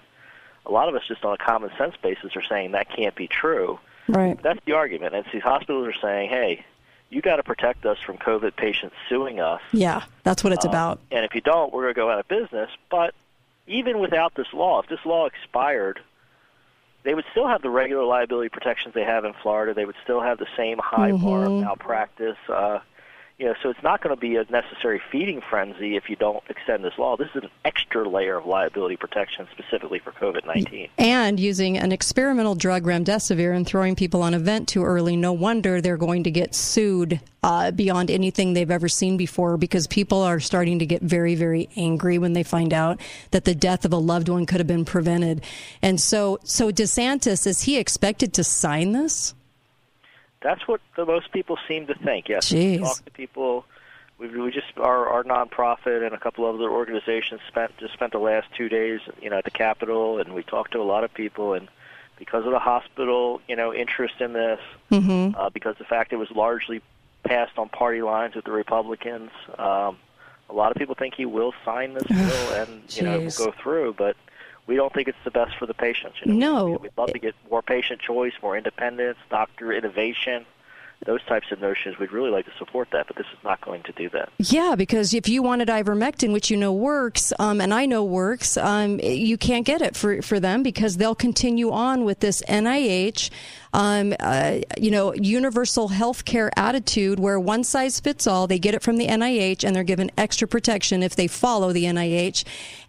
A 0.66 0.72
lot 0.72 0.90
of 0.90 0.96
us, 0.96 1.04
just 1.08 1.24
on 1.24 1.34
a 1.34 1.38
common 1.38 1.70
sense 1.78 1.96
basis, 2.02 2.36
are 2.36 2.44
saying 2.44 2.72
that 2.72 2.90
can't 2.90 3.16
be 3.16 3.28
true. 3.28 3.80
Right. 4.08 4.42
That's 4.42 4.60
the 4.66 4.74
argument. 4.74 5.14
And 5.14 5.24
these 5.32 5.44
hospitals 5.44 5.88
are 5.88 6.00
saying, 6.02 6.30
hey, 6.30 6.66
you 7.10 7.22
got 7.22 7.36
to 7.36 7.44
protect 7.44 7.86
us 7.86 8.00
from 8.04 8.18
COVID 8.18 8.56
patients 8.56 8.96
suing 9.08 9.40
us. 9.40 9.62
Yeah, 9.72 10.04
that's 10.24 10.44
what 10.44 10.54
it's 10.54 10.66
Um, 10.66 10.72
about. 10.72 11.00
And 11.12 11.24
if 11.24 11.36
you 11.36 11.42
don't, 11.42 11.72
we're 11.72 11.84
going 11.84 11.94
to 11.94 12.00
go 12.00 12.10
out 12.10 12.20
of 12.20 12.28
business. 12.28 12.70
But 12.90 13.14
even 13.68 14.00
without 14.00 14.34
this 14.36 14.48
law, 14.54 14.82
if 14.82 14.90
this 14.90 15.06
law 15.06 15.28
expired, 15.28 16.00
they 17.04 17.14
would 17.14 17.26
still 17.32 17.48
have 17.48 17.62
the 17.62 17.70
regular 17.70 18.04
liability 18.04 18.50
protections 18.50 18.94
they 18.94 19.04
have 19.04 19.26
in 19.26 19.34
Florida. 19.42 19.74
They 19.74 19.86
would 19.86 19.96
still 20.04 20.22
have 20.22 20.38
the 20.40 20.48
same 20.58 20.78
high 20.78 21.12
bar 21.12 21.46
of 21.46 21.52
Mhm. 21.52 21.62
malpractice. 21.62 22.38
Uh, 22.50 22.80
you 23.38 23.46
know, 23.46 23.54
so 23.62 23.70
it's 23.70 23.84
not 23.84 24.02
going 24.02 24.16
to 24.16 24.20
be 24.20 24.36
a 24.36 24.46
necessary 24.50 25.00
feeding 25.12 25.42
frenzy 25.48 25.96
if 25.96 26.10
you 26.10 26.16
don't 26.16 26.44
extend 26.50 26.84
this 26.84 26.98
law. 26.98 27.16
This 27.16 27.30
is 27.36 27.44
an 27.44 27.50
extra 27.64 28.08
layer 28.08 28.38
of 28.38 28.48
liability 28.48 28.98
protection 28.98 29.48
specifically 29.52 30.00
for 30.00 30.12
COVID-19. 30.12 30.90
And 30.98 31.40
using 31.40 31.78
an 31.78 31.92
experimental 31.92 32.56
drug, 32.56 32.84
remdesivir, 32.84 33.56
and 33.56 33.68
throwing 33.68 33.96
people 33.96 34.24
on 34.24 34.34
a 34.34 34.40
vent 34.40 34.68
too 34.68 34.84
early, 34.84 35.16
no 35.16 35.34
wonder 35.34 35.82
they're 35.82 35.98
going 35.98 36.24
to 36.24 36.32
get 36.32 36.56
sued 36.56 37.22
uh, 37.44 37.70
beyond 37.70 38.10
anything 38.10 38.54
they've 38.54 38.72
ever 38.72 38.90
seen 38.90 39.18
before 39.18 39.56
because 39.56 39.86
people 39.86 40.24
are 40.24 40.40
starting 40.40 40.80
to 40.80 40.88
get 40.88 41.04
very, 41.04 41.36
very 41.36 41.70
angry 41.76 42.18
when 42.18 42.34
they 42.34 42.44
find 42.44 42.74
out 42.74 43.00
that 43.30 43.46
the 43.46 43.54
death 43.54 43.86
of 43.86 43.94
a 43.94 43.98
loved 43.98 44.30
one 44.30 44.48
could 44.48 44.60
have 44.60 44.68
been 44.68 44.84
prevented. 44.84 45.44
And 45.84 46.02
so, 46.02 46.40
so 46.44 46.72
DeSantis, 46.72 47.46
is 47.46 47.62
he 47.62 47.78
expected 47.78 48.34
to 48.34 48.44
sign 48.44 48.94
this? 48.94 49.36
That's 50.48 50.66
what 50.66 50.80
the 50.96 51.06
most 51.06 51.34
people 51.34 51.58
seem 51.68 51.88
to 51.88 51.94
think. 51.96 52.30
Yes, 52.30 52.54
Jeez. 52.54 52.80
talk 52.80 53.04
to 53.04 53.12
people. 53.12 53.66
We, 54.18 54.30
we 54.30 54.50
just 54.50 54.68
our 54.78 55.10
our 55.10 55.24
nonprofit 55.26 56.06
and 56.06 56.16
a 56.16 56.18
couple 56.18 56.48
of 56.50 56.56
other 56.56 56.70
organizations 56.72 57.42
spent 57.50 57.76
just 57.80 57.92
spent 57.96 58.14
the 58.14 58.20
last 58.20 58.48
two 58.56 58.70
days, 58.70 59.02
you 59.22 59.30
know, 59.30 59.40
at 59.40 59.44
the 59.44 59.52
Capitol, 59.52 60.20
and 60.22 60.34
we 60.34 60.44
talked 60.44 60.72
to 60.72 60.80
a 60.80 60.88
lot 60.88 61.04
of 61.04 61.14
people. 61.14 61.52
And 61.52 61.68
because 62.18 62.46
of 62.46 62.52
the 62.52 62.60
hospital, 62.60 63.42
you 63.50 63.58
know, 63.58 63.74
interest 63.74 64.22
in 64.22 64.32
this, 64.32 64.62
Mm-hmm. 64.90 65.36
uh, 65.38 65.50
because 65.50 65.76
the 65.80 65.84
fact 65.84 66.14
it 66.14 66.16
was 66.16 66.32
largely 66.32 66.82
passed 67.26 67.58
on 67.58 67.68
party 67.68 68.02
lines 68.02 68.34
with 68.34 68.46
the 68.46 68.54
Republicans, 68.54 69.32
um, 69.60 69.98
a 70.50 70.54
lot 70.54 70.72
of 70.72 70.78
people 70.78 70.96
think 70.96 71.14
he 71.16 71.26
will 71.26 71.54
sign 71.66 71.94
this 71.94 72.04
bill 72.08 72.54
and 72.54 72.96
you 72.96 73.04
know 73.04 73.20
it 73.20 73.24
will 73.26 73.46
go 73.48 73.54
through, 73.62 73.96
but. 73.98 74.16
We 74.68 74.76
don't 74.76 74.94
think 74.94 75.08
it's 75.08 75.18
the 75.24 75.32
best 75.32 75.58
for 75.58 75.66
the 75.66 75.74
patients. 75.74 76.18
You 76.24 76.34
know, 76.34 76.68
No. 76.68 76.78
We'd 76.78 76.92
love 76.98 77.14
to 77.14 77.20
get 77.20 77.36
more 77.50 77.62
patient 77.62 78.02
choice, 78.02 78.34
more 78.42 78.58
independence, 78.58 79.18
doctor 79.30 79.72
innovation, 79.72 80.46
those 81.06 81.24
types 81.24 81.52
of 81.52 81.62
notions. 81.62 81.98
We'd 82.00 82.12
really 82.12 82.32
like 82.32 82.46
to 82.46 82.52
support 82.58 82.90
that, 82.92 83.08
but 83.08 83.16
this 83.16 83.28
is 83.28 83.44
not 83.44 83.62
going 83.62 83.84
to 83.84 83.92
do 83.94 84.10
that. 84.10 84.30
Yeah, 84.40 84.76
because 84.76 85.14
if 85.14 85.30
you 85.30 85.44
wanted 85.44 85.68
ivermectin, 85.68 86.34
which 86.34 86.50
you 86.50 86.58
know 86.58 86.74
works, 86.74 87.32
um, 87.40 87.62
and 87.62 87.74
I 87.74 87.86
know 87.86 88.04
works, 88.04 88.58
um, 88.58 89.00
you 89.00 89.38
can't 89.38 89.66
get 89.66 89.82
it 89.82 89.96
for, 89.96 90.22
for 90.22 90.40
them 90.40 90.64
because 90.64 90.98
they'll 90.98 91.16
continue 91.16 91.72
on 91.72 92.04
with 92.04 92.20
this 92.20 92.42
NIH, 92.50 93.30
um, 93.74 94.14
uh, 94.20 94.60
you 94.78 94.90
know, 94.90 95.14
universal 95.14 95.90
healthcare 95.90 96.50
attitude 96.58 97.20
where 97.20 97.40
one 97.40 97.64
size 97.64 98.00
fits 98.00 98.26
all. 98.26 98.48
They 98.48 98.60
get 98.60 98.74
it 98.74 98.82
from 98.82 98.98
the 98.98 99.08
NIH 99.08 99.64
and 99.64 99.76
they're 99.76 99.84
given 99.84 100.10
extra 100.18 100.48
protection 100.48 101.04
if 101.04 101.16
they 101.16 101.28
follow 101.28 101.72
the 101.72 101.84
NIH. 101.86 102.44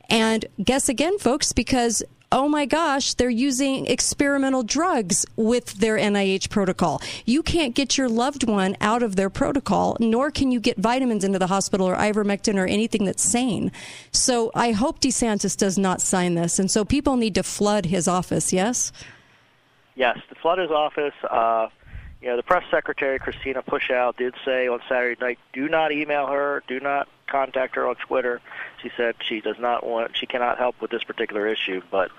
And 0.09 0.47
guess 0.63 0.89
again, 0.89 1.19
folks, 1.19 1.53
because 1.53 2.03
oh 2.31 2.49
my 2.49 2.67
gosh, 2.67 3.15
they're 3.15 3.31
using 3.31 3.87
experimental 3.87 4.63
drugs 4.63 5.25
with 5.37 5.75
their 5.75 5.97
NIH 5.97 6.51
protocol. 6.51 7.01
You 7.25 7.43
can't 7.43 7.75
get 7.75 7.97
your 7.97 8.09
loved 8.09 8.47
one 8.47 8.77
out 8.81 9.03
of 9.03 9.17
their 9.17 9.31
protocol, 9.31 9.97
nor 9.99 10.31
can 10.31 10.53
you 10.53 10.61
get 10.61 10.77
vitamins 10.77 11.25
into 11.25 11.39
the 11.39 11.47
hospital 11.47 11.89
or 11.89 11.97
ivermectin 11.97 12.57
or 12.57 12.67
anything 12.67 13.05
that's 13.05 13.23
sane. 13.23 13.73
So 14.13 14.51
I 14.55 14.73
hope 14.73 15.01
DeSantis 15.01 15.57
does 15.57 15.79
not 15.79 16.03
sign 16.03 16.35
this. 16.35 16.59
And 16.59 16.71
so 16.71 16.85
people 16.85 17.17
need 17.17 17.35
to 17.37 17.43
flood 17.43 17.87
his 17.87 18.07
office, 18.07 18.53
yes? 18.53 18.93
Yes, 19.95 20.19
to 20.29 20.35
flood 20.35 20.59
his 20.59 20.71
office. 20.71 21.15
Uh, 21.29 21.69
you 22.21 22.29
know, 22.29 22.37
the 22.37 22.43
press 22.43 22.65
secretary, 22.71 23.19
Christina 23.19 23.63
Pushaw, 23.63 24.15
did 24.17 24.35
say 24.45 24.69
on 24.69 24.81
Saturday 24.89 25.19
night, 25.21 25.39
do 25.53 25.69
not 25.69 25.93
email 25.93 26.27
her, 26.27 26.63
do 26.69 26.79
not 26.79 27.09
contact 27.29 27.77
her 27.77 27.87
on 27.89 27.95
Twitter. 27.97 28.41
She 28.83 28.91
said 28.97 29.17
she 29.27 29.41
does 29.41 29.57
not 29.59 29.85
want, 29.85 30.17
she 30.17 30.27
cannot 30.27 30.59
help 30.59 30.81
with 30.81 30.91
this 30.91 31.05
particular 31.05 31.47
issue, 31.47 31.83
but 31.91 32.11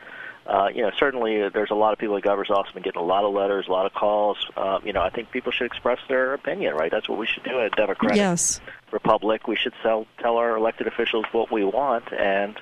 uh, 0.49 0.68
you 0.73 0.81
know, 0.81 0.90
certainly 0.98 1.44
uh, 1.44 1.49
there's 1.53 1.69
a 1.69 1.76
lot 1.76 1.94
of 1.94 1.99
people 1.99 2.18
at 2.18 2.23
governor's 2.23 2.49
office 2.49 2.72
been 2.73 2.81
getting 2.81 3.02
a 3.02 3.06
lot 3.06 3.23
of 3.23 3.34
letters, 3.34 3.68
a 3.68 3.72
lot 3.72 3.86
of 3.86 3.94
calls. 3.94 4.38
Uh, 4.57 4.80
you 4.84 4.94
know, 4.94 5.02
I 5.02 5.11
think 5.11 5.30
people 5.30 5.52
should 5.52 5.68
express 5.68 5.99
their 6.07 6.34
opinion, 6.34 6.73
right? 6.73 6.90
That's 6.90 7.07
what 7.07 7.19
we 7.19 7.27
should 7.27 7.44
do 7.44 7.60
in 7.60 7.65
a 7.65 7.69
democratic 7.69 8.18
yes. 8.18 8.60
republic. 8.91 9.48
We 9.48 9.56
should 9.56 9.73
tell 9.84 10.07
tell 10.19 10.38
our 10.38 10.57
elected 10.57 10.88
officials 10.88 11.26
what 11.31 11.52
we 11.52 11.64
want, 11.64 12.11
and 12.11 12.60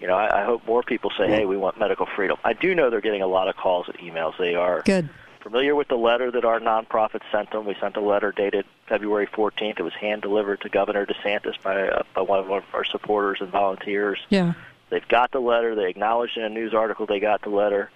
you 0.00 0.06
know, 0.06 0.14
I, 0.14 0.42
I 0.42 0.44
hope 0.44 0.66
more 0.66 0.82
people 0.82 1.10
say, 1.16 1.26
"Hey, 1.26 1.46
we 1.46 1.56
want 1.56 1.78
medical 1.78 2.06
freedom." 2.14 2.36
I 2.44 2.52
do 2.52 2.74
know 2.74 2.90
they're 2.90 3.00
getting 3.00 3.22
a 3.22 3.26
lot 3.26 3.48
of 3.48 3.56
calls 3.56 3.86
and 3.88 3.96
emails. 3.98 4.36
They 4.38 4.54
are 4.54 4.82
good. 4.82 5.08
Familiar 5.44 5.74
with 5.74 5.88
the 5.88 5.96
letter 5.96 6.30
that 6.30 6.46
our 6.46 6.58
nonprofit 6.58 7.20
sent 7.30 7.50
them? 7.50 7.66
We 7.66 7.76
sent 7.78 7.96
a 7.98 8.00
letter 8.00 8.32
dated 8.32 8.64
February 8.88 9.26
14th. 9.26 9.78
It 9.78 9.82
was 9.82 9.92
hand 9.92 10.22
delivered 10.22 10.62
to 10.62 10.70
Governor 10.70 11.04
DeSantis 11.04 11.60
by 11.62 11.86
uh, 11.86 12.02
by 12.14 12.22
one 12.22 12.38
of 12.38 12.50
our 12.50 12.84
supporters 12.86 13.42
and 13.42 13.50
volunteers. 13.50 14.18
Yeah. 14.30 14.54
They've 14.88 15.06
got 15.06 15.32
the 15.32 15.40
letter. 15.40 15.74
They 15.74 15.90
acknowledged 15.90 16.38
in 16.38 16.44
a 16.44 16.48
news 16.48 16.72
article 16.72 17.04
they 17.04 17.20
got 17.20 17.42
the 17.42 17.50
letter. 17.50 17.90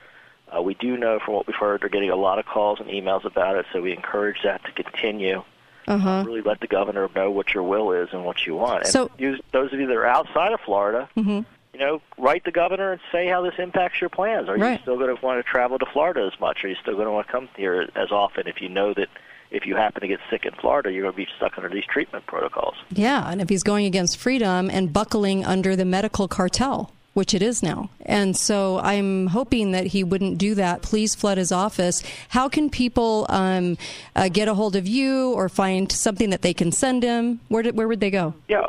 Uh, 0.55 0.61
we 0.61 0.75
do 0.75 0.99
know 0.99 1.21
from 1.25 1.35
what 1.35 1.47
we've 1.47 1.57
heard 1.57 1.81
they're 1.81 1.89
getting 1.89 2.11
a 2.11 2.17
lot 2.17 2.39
of 2.39 2.45
calls 2.45 2.81
and 2.81 2.89
emails 2.91 3.25
about 3.25 3.57
it, 3.57 3.65
so 3.73 3.81
we 3.81 3.93
encourage 3.93 4.43
that 4.45 4.63
to 4.65 4.73
continue. 4.73 5.43
Uh-huh. 5.87 6.25
Really 6.27 6.43
let 6.43 6.61
the 6.61 6.67
governor 6.67 7.09
know 7.17 7.31
what 7.31 7.55
your 7.55 7.63
will 7.63 7.93
is 7.93 8.11
and 8.13 8.27
what 8.27 8.45
you 8.47 8.55
want. 8.57 8.83
And 8.83 8.93
So- 8.93 9.11
use, 9.17 9.41
those 9.53 9.73
of 9.73 9.81
you 9.81 9.87
that 9.87 9.97
are 9.97 10.05
outside 10.07 10.53
of 10.53 10.61
Florida, 10.61 11.09
Mm-hmm. 11.17 11.41
You 11.79 11.87
know, 11.87 12.03
write 12.17 12.45
the 12.45 12.51
governor 12.51 12.93
and 12.93 13.01
say 13.13 13.29
how 13.29 13.43
this 13.43 13.55
impacts 13.59 14.01
your 14.01 14.11
plans. 14.11 14.49
Are 14.49 14.57
you 14.57 14.79
still 14.83 14.97
going 14.97 15.15
to 15.15 15.25
want 15.25 15.45
to 15.45 15.49
travel 15.49 15.79
to 15.79 15.87
Florida 15.87 16.29
as 16.33 16.39
much? 16.41 16.65
Are 16.65 16.69
you 16.69 16.77
still 16.83 16.95
going 16.95 17.07
to 17.07 17.13
want 17.13 17.27
to 17.27 17.33
come 17.33 17.49
here 17.57 17.89
as 17.95 18.11
often 18.11 18.49
if 18.49 18.61
you 18.61 18.69
know 18.69 18.93
that 18.95 19.09
if 19.51 19.65
you 19.65 19.77
happen 19.77 20.03
to 20.03 20.09
get 20.09 20.21
sick 20.29 20.45
in 20.45 20.53
Florida, 20.55 20.91
you're 20.93 21.03
going 21.03 21.15
to 21.15 21.17
be 21.17 21.29
stuck 21.37 21.57
under 21.57 21.71
these 21.71 21.85
treatment 21.85 22.27
protocols? 22.27 22.75
Yeah, 22.91 23.31
and 23.31 23.41
if 23.41 23.49
he's 23.49 23.63
going 23.63 23.87
against 23.87 24.17
freedom 24.17 24.69
and 24.71 24.93
buckling 24.93 25.45
under 25.45 25.77
the 25.77 25.85
medical 25.85 26.27
cartel, 26.27 26.93
which 27.15 27.33
it 27.33 27.43
is 27.43 27.63
now. 27.63 27.91
And 28.05 28.37
so 28.37 28.79
I'm 28.81 29.29
hoping 29.29 29.73
that 29.73 29.87
he 29.87 30.05
wouldn't 30.05 30.39
do 30.39 30.55
that. 30.57 30.83
Please 30.83 31.15
flood 31.15 31.39
his 31.39 31.53
office. 31.53 32.03
How 32.31 32.49
can 32.49 32.71
people 32.71 33.27
um, 33.29 33.79
uh, 34.15 34.29
get 34.29 34.49
a 34.49 34.55
hold 34.55 34.77
of 34.77 34.87
you 34.87 35.33
or 35.33 35.49
find 35.49 35.91
something 35.91 36.31
that 36.31 36.43
they 36.43 36.55
can 36.55 36.73
send 36.73 37.03
him? 37.03 37.41
Where, 37.49 37.63
did, 37.63 37.77
where 37.77 37.89
would 37.89 38.01
they 38.01 38.11
go? 38.11 38.35
Yeah. 38.49 38.67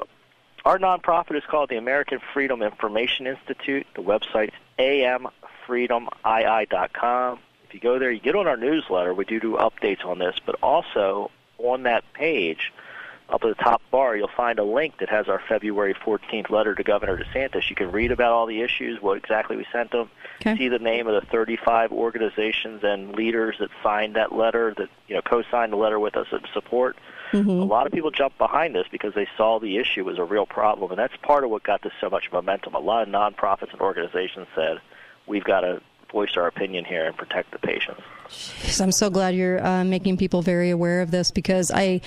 Our 0.69 0.77
nonprofit 0.77 1.35
is 1.35 1.43
called 1.49 1.71
the 1.71 1.77
American 1.77 2.19
Freedom 2.31 2.61
Information 2.61 3.25
Institute. 3.25 3.87
The 3.95 4.03
website's 4.03 4.53
amfreedomii.com. 4.77 7.39
If 7.67 7.73
you 7.73 7.79
go 7.79 7.97
there, 7.97 8.11
you 8.11 8.19
get 8.19 8.35
on 8.35 8.45
our 8.45 8.55
newsletter. 8.55 9.15
We 9.15 9.25
do 9.25 9.39
do 9.39 9.53
updates 9.53 10.05
on 10.05 10.19
this, 10.19 10.35
but 10.45 10.57
also 10.61 11.31
on 11.57 11.81
that 11.83 12.03
page, 12.13 12.71
up 13.29 13.43
at 13.43 13.57
the 13.57 13.63
top 13.63 13.81
bar, 13.89 14.15
you'll 14.15 14.27
find 14.27 14.59
a 14.59 14.63
link 14.63 14.99
that 14.99 15.09
has 15.09 15.27
our 15.27 15.41
February 15.49 15.95
14th 15.95 16.51
letter 16.51 16.75
to 16.75 16.83
Governor 16.83 17.17
DeSantis. 17.17 17.67
You 17.71 17.75
can 17.75 17.91
read 17.91 18.11
about 18.11 18.31
all 18.31 18.45
the 18.45 18.61
issues, 18.61 19.01
what 19.01 19.17
exactly 19.17 19.57
we 19.57 19.65
sent 19.71 19.89
them, 19.89 20.11
Okay. 20.41 20.55
see 20.55 20.67
the 20.67 20.77
name 20.77 21.07
of 21.07 21.19
the 21.19 21.25
35 21.31 21.91
organizations 21.91 22.83
and 22.83 23.15
leaders 23.15 23.55
that 23.59 23.71
signed 23.81 24.17
that 24.17 24.35
letter, 24.35 24.75
that 24.77 24.89
you 25.07 25.15
know 25.15 25.23
co-signed 25.23 25.73
the 25.73 25.77
letter 25.77 25.99
with 25.99 26.15
us 26.15 26.27
in 26.31 26.41
support. 26.53 26.95
Mm-hmm. 27.31 27.49
A 27.49 27.65
lot 27.65 27.85
of 27.85 27.93
people 27.93 28.11
jumped 28.11 28.37
behind 28.37 28.75
this 28.75 28.87
because 28.91 29.13
they 29.13 29.27
saw 29.37 29.59
the 29.59 29.77
issue 29.77 30.03
was 30.03 30.17
a 30.17 30.23
real 30.23 30.45
problem, 30.45 30.91
and 30.91 30.99
that's 30.99 31.15
part 31.17 31.43
of 31.43 31.49
what 31.49 31.63
got 31.63 31.81
this 31.83 31.93
so 32.01 32.09
much 32.09 32.31
momentum. 32.31 32.73
A 32.73 32.79
lot 32.79 33.07
of 33.07 33.09
nonprofits 33.09 33.71
and 33.71 33.81
organizations 33.81 34.47
said, 34.55 34.79
"We've 35.27 35.43
got 35.43 35.61
to 35.61 35.81
voice 36.11 36.35
our 36.35 36.47
opinion 36.47 36.85
here 36.85 37.05
and 37.05 37.15
protect 37.15 37.51
the 37.51 37.59
patients." 37.59 38.01
Jeez, 38.29 38.81
I'm 38.81 38.91
so 38.91 39.09
glad 39.09 39.35
you're 39.35 39.63
uh, 39.63 39.83
making 39.83 40.17
people 40.17 40.41
very 40.41 40.69
aware 40.69 41.01
of 41.01 41.11
this 41.11 41.31
because 41.31 41.71
I, 41.71 42.01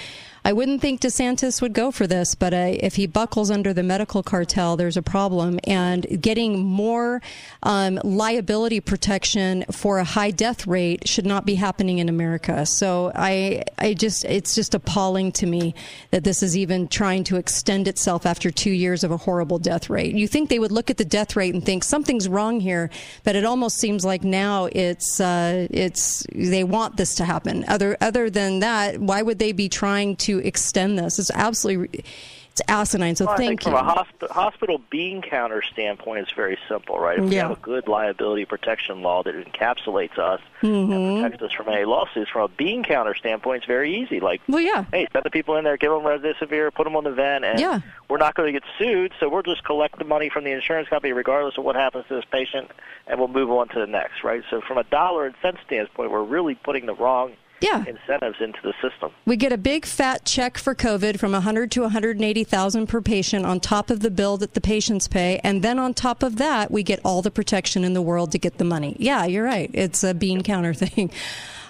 I 0.44 0.52
wouldn't 0.52 0.80
think 0.80 1.00
DeSantis 1.00 1.62
would 1.62 1.72
go 1.72 1.90
for 1.90 2.06
this, 2.06 2.34
but 2.34 2.52
uh, 2.52 2.74
if 2.80 2.96
he 2.96 3.06
buckles 3.06 3.50
under 3.50 3.72
the 3.72 3.82
medical 3.82 4.22
cartel, 4.22 4.76
there's 4.76 4.96
a 4.96 5.02
problem. 5.02 5.60
And 5.64 6.20
getting 6.20 6.64
more 6.64 7.22
um, 7.62 8.00
liability 8.02 8.80
protection 8.80 9.64
for 9.70 9.98
a 9.98 10.04
high 10.04 10.32
death 10.32 10.66
rate 10.66 11.06
should 11.06 11.26
not 11.26 11.46
be 11.46 11.54
happening 11.54 11.98
in 11.98 12.08
America. 12.08 12.66
So 12.66 13.12
I, 13.14 13.62
I 13.78 13.94
just, 13.94 14.24
it's 14.24 14.54
just 14.54 14.74
appalling 14.74 15.32
to 15.32 15.46
me 15.46 15.74
that 16.10 16.24
this 16.24 16.42
is 16.42 16.56
even 16.56 16.88
trying 16.88 17.24
to 17.24 17.36
extend 17.36 17.86
itself 17.86 18.26
after 18.26 18.50
two 18.50 18.72
years 18.72 19.04
of 19.04 19.10
a 19.10 19.16
horrible 19.16 19.58
death 19.58 19.88
rate. 19.90 20.14
You 20.14 20.26
think 20.26 20.48
they 20.48 20.58
would 20.58 20.72
look 20.72 20.90
at 20.90 20.96
the 20.96 21.04
death 21.04 21.36
rate 21.36 21.54
and 21.54 21.64
think 21.64 21.84
something's 21.84 22.28
wrong 22.28 22.58
here, 22.58 22.90
but 23.22 23.36
it 23.36 23.44
almost 23.44 23.78
seems 23.78 24.04
like 24.04 24.24
now 24.24 24.68
it's, 24.72 25.20
uh, 25.20 25.68
it's 25.70 26.26
they 26.34 26.64
want 26.64 26.96
this 26.96 27.14
to 27.16 27.24
happen. 27.24 27.64
Other 27.68 27.96
other 28.00 28.30
than 28.30 28.60
that, 28.60 28.98
why 28.98 29.22
would 29.22 29.38
they 29.38 29.52
be 29.52 29.68
trying 29.68 30.16
to 30.16 30.31
extend 30.38 30.98
this? 30.98 31.18
It's 31.18 31.30
absolutely 31.32 32.04
it's 32.50 32.60
asinine. 32.68 33.16
So 33.16 33.24
Well, 33.24 33.36
thank 33.38 33.64
you. 33.64 33.72
from 33.72 33.86
a 33.88 33.94
hosp- 33.94 34.30
hospital 34.30 34.78
bean 34.90 35.22
counter 35.22 35.62
standpoint, 35.62 36.20
it's 36.24 36.32
very 36.32 36.58
simple, 36.68 36.98
right? 36.98 37.18
If 37.18 37.24
we 37.30 37.36
have 37.36 37.50
a 37.50 37.56
good 37.56 37.88
liability 37.88 38.44
protection 38.44 39.00
law 39.00 39.22
that 39.22 39.34
encapsulates 39.34 40.18
us 40.18 40.40
Mm-hmm. 40.60 40.92
and 40.92 41.22
protects 41.22 41.42
us 41.44 41.52
from 41.52 41.68
any 41.72 41.84
lawsuits, 41.86 42.30
from 42.30 42.42
a 42.42 42.48
bean 42.48 42.84
counter 42.84 43.14
standpoint, 43.16 43.56
it's 43.62 43.66
very 43.66 43.96
easy. 43.96 44.20
Like, 44.20 44.42
well, 44.48 44.60
yeah, 44.60 44.84
hey, 44.92 45.08
send 45.12 45.24
the 45.24 45.30
people 45.30 45.56
in 45.56 45.64
there, 45.64 45.76
give 45.78 45.90
them 45.90 46.02
remdesivir, 46.02 46.72
put 46.74 46.84
them 46.84 46.94
on 46.94 47.02
the 47.04 47.10
vent, 47.10 47.44
and 47.46 47.58
Yeah. 47.58 47.80
we're 48.10 48.18
not 48.18 48.34
going 48.34 48.52
to 48.52 48.60
get 48.60 48.68
sued, 48.78 49.12
so 49.18 49.28
we'll 49.30 49.42
just 49.42 49.64
collect 49.64 49.98
the 49.98 50.04
money 50.04 50.28
from 50.28 50.44
the 50.44 50.52
insurance 50.52 50.88
company 50.88 51.12
regardless 51.14 51.56
of 51.58 51.64
what 51.64 51.74
happens 51.74 52.04
to 52.08 52.14
this 52.16 52.24
patient, 52.30 52.70
and 53.08 53.18
we'll 53.18 53.28
move 53.28 53.50
on 53.50 53.68
to 53.70 53.80
the 53.80 53.86
next, 53.88 54.22
right? 54.22 54.44
So 54.50 54.60
from 54.60 54.76
a 54.78 54.84
dollar 54.84 55.24
and 55.26 55.34
cent 55.42 55.56
standpoint, 55.66 56.10
we're 56.12 56.22
really 56.22 56.54
putting 56.54 56.84
the 56.86 56.94
wrong 56.94 57.32
Yeah. 57.62 57.84
incentives 57.86 58.36
into 58.40 58.58
the 58.62 58.72
system. 58.82 59.12
We 59.24 59.36
get 59.36 59.52
a 59.52 59.56
big 59.56 59.86
fat 59.86 60.24
check 60.24 60.58
for 60.58 60.74
COVID 60.74 61.18
from 61.18 61.32
100 61.32 61.70
to 61.72 61.82
180,000 61.82 62.86
per 62.86 63.00
patient 63.00 63.46
on 63.46 63.60
top 63.60 63.90
of 63.90 64.00
the 64.00 64.10
bill 64.10 64.36
that 64.38 64.54
the 64.54 64.60
patients 64.60 65.08
pay, 65.08 65.40
and 65.44 65.62
then 65.62 65.78
on 65.78 65.94
top 65.94 66.22
of 66.22 66.36
that, 66.36 66.70
we 66.70 66.82
get 66.82 67.00
all 67.04 67.22
the 67.22 67.30
protection 67.30 67.84
in 67.84 67.94
the 67.94 68.02
world 68.02 68.32
to 68.32 68.38
get 68.38 68.58
the 68.58 68.64
money. 68.64 68.96
Yeah, 68.98 69.24
you're 69.24 69.44
right. 69.44 69.70
It's 69.72 70.04
a 70.04 70.12
bean 70.12 70.42
counter 70.42 70.74
thing. 70.82 71.10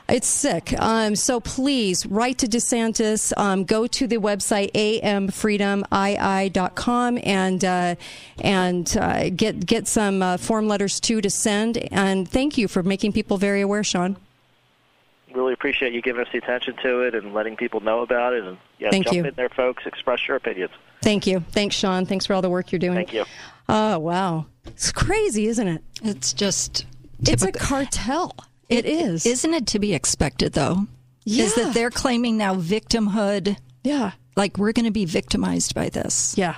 It's 0.09 0.27
sick. 0.27 0.75
Um, 0.79 1.15
so 1.15 1.39
please 1.41 2.05
write 2.07 2.39
to 2.39 2.47
DeSantis. 2.47 3.33
Um, 3.37 3.65
go 3.65 3.87
to 3.87 4.07
the 4.07 4.17
website 4.17 4.73
amfreedomii.com 4.73 7.19
and 7.23 7.65
uh, 7.65 7.95
and 8.41 8.97
uh, 8.97 9.29
get 9.31 9.65
get 9.65 9.87
some 9.87 10.23
uh, 10.23 10.37
form 10.39 10.67
letters 10.69 10.99
too 11.01 11.21
to 11.21 11.31
send. 11.31 11.79
And 11.93 12.29
thank 12.29 12.59
you 12.59 12.67
for 12.69 12.83
making 12.83 13.13
people 13.13 13.39
very 13.39 13.61
aware, 13.61 13.85
Sean. 13.85 14.17
Really 15.35 15.53
appreciate 15.53 15.93
you 15.93 16.03
giving 16.03 16.23
us 16.23 16.29
the 16.33 16.39
attention 16.39 16.77
to 16.83 17.01
it 17.01 17.15
and 17.15 17.33
letting 17.35 17.57
people 17.57 17.81
know 17.81 18.01
about 18.01 18.33
it. 18.35 18.45
And 18.45 18.59
yeah, 18.79 18.91
Thank 18.91 19.05
jump 19.07 19.17
you. 19.17 19.25
in 19.25 19.35
there, 19.35 19.49
folks. 19.49 19.85
Express 19.87 20.27
your 20.29 20.37
opinions. 20.37 20.73
Thank 21.03 21.27
you. 21.27 21.41
Thanks, 21.51 21.75
Sean. 21.75 22.07
Thanks 22.07 22.27
for 22.27 22.35
all 22.35 22.43
the 22.43 22.51
work 22.51 22.71
you're 22.73 22.79
doing. 22.79 22.95
Thank 22.95 23.13
you. 23.13 23.25
Oh, 23.69 23.99
wow. 23.99 24.47
It's 24.67 24.93
crazy, 24.93 25.47
isn't 25.47 25.67
it? 25.67 25.83
It's 26.03 26.33
just 26.33 26.87
It's 27.21 27.43
a 27.43 27.47
typical- 27.47 27.67
cartel. 27.67 28.35
It 28.69 28.87
is. 28.87 29.27
Isn't 29.27 29.53
it 29.55 29.67
to 29.69 29.79
be 29.79 29.95
expected, 29.95 30.53
though? 30.53 30.87
Yeah. 31.25 31.45
Is 31.45 31.55
that 31.57 31.75
they're 31.75 31.91
claiming 31.91 32.37
now 32.39 32.55
victimhood? 32.57 33.57
Yeah. 33.85 34.13
Like 34.37 34.57
we're 34.59 34.73
going 34.73 34.87
to 34.87 34.91
be 34.93 35.05
victimized 35.05 35.75
by 35.75 35.89
this. 35.89 36.35
Yeah. 36.39 36.57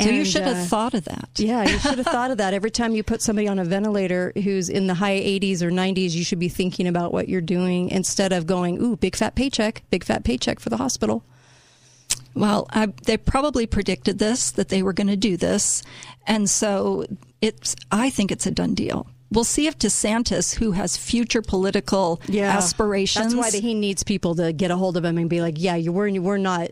So 0.00 0.10
you 0.10 0.24
should 0.26 0.42
have 0.42 0.58
uh, 0.58 0.64
thought 0.64 0.94
of 0.94 1.04
that. 1.04 1.30
Yeah, 1.36 1.62
you 1.62 1.78
should 1.78 1.96
have 1.98 2.06
thought 2.12 2.30
of 2.30 2.38
that. 2.38 2.52
Every 2.52 2.70
time 2.70 2.94
you 2.94 3.02
put 3.02 3.22
somebody 3.22 3.48
on 3.48 3.58
a 3.58 3.64
ventilator 3.64 4.32
who's 4.34 4.68
in 4.68 4.88
the 4.88 4.94
high 4.94 5.18
80s 5.18 5.62
or 5.62 5.70
90s, 5.70 6.10
you 6.10 6.22
should 6.22 6.38
be 6.38 6.50
thinking 6.50 6.86
about 6.86 7.12
what 7.12 7.28
you're 7.28 7.40
doing 7.40 7.88
instead 7.88 8.32
of 8.32 8.46
going, 8.46 8.78
ooh, 8.82 8.96
big 8.96 9.16
fat 9.16 9.34
paycheck, 9.34 9.82
big 9.90 10.04
fat 10.04 10.22
paycheck 10.22 10.60
for 10.60 10.68
the 10.68 10.76
hospital. 10.76 11.24
Well, 12.34 12.66
I, 12.70 12.86
they 13.06 13.16
probably 13.16 13.66
predicted 13.66 14.18
this 14.18 14.50
that 14.52 14.68
they 14.68 14.82
were 14.82 14.92
going 14.92 15.06
to 15.06 15.16
do 15.16 15.38
this, 15.38 15.82
and 16.26 16.50
so 16.50 17.06
it's. 17.40 17.74
I 17.90 18.10
think 18.10 18.30
it's 18.30 18.46
a 18.46 18.50
done 18.50 18.74
deal. 18.74 19.06
We'll 19.32 19.44
see 19.44 19.66
if 19.66 19.78
DeSantis, 19.78 20.54
who 20.56 20.72
has 20.72 20.96
future 20.98 21.42
political 21.42 22.20
aspirations, 22.56 23.34
That's 23.34 23.54
why 23.54 23.58
he 23.58 23.74
needs 23.74 24.04
people 24.04 24.34
to 24.36 24.52
get 24.52 24.70
a 24.70 24.76
hold 24.76 24.96
of 24.96 25.04
him 25.04 25.18
and 25.18 25.28
be 25.28 25.40
like, 25.40 25.54
yeah, 25.56 25.74
you 25.74 25.92
we're, 25.92 26.20
we're 26.20 26.36
not. 26.36 26.70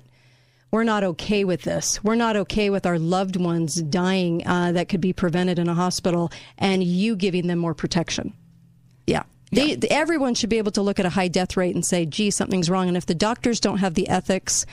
We're 0.74 0.82
not 0.82 1.04
okay 1.04 1.44
with 1.44 1.62
this. 1.62 2.02
We're 2.02 2.16
not 2.16 2.34
okay 2.34 2.68
with 2.68 2.84
our 2.84 2.98
loved 2.98 3.36
ones 3.36 3.76
dying 3.76 4.44
uh, 4.44 4.72
that 4.72 4.88
could 4.88 5.00
be 5.00 5.12
prevented 5.12 5.60
in 5.60 5.68
a 5.68 5.74
hospital 5.74 6.32
and 6.58 6.82
you 6.82 7.14
giving 7.14 7.46
them 7.46 7.60
more 7.60 7.74
protection. 7.74 8.32
Yeah. 9.06 9.22
They, 9.52 9.78
everyone 9.88 10.34
should 10.34 10.50
be 10.50 10.58
able 10.58 10.72
to 10.72 10.82
look 10.82 10.98
at 10.98 11.06
a 11.06 11.10
high 11.10 11.28
death 11.28 11.56
rate 11.56 11.76
and 11.76 11.86
say, 11.86 12.06
gee, 12.06 12.32
something's 12.32 12.68
wrong. 12.68 12.88
And 12.88 12.96
if 12.96 13.06
the 13.06 13.14
doctors 13.14 13.60
don't 13.60 13.78
have 13.78 13.94
the 13.94 14.08
ethics 14.08 14.66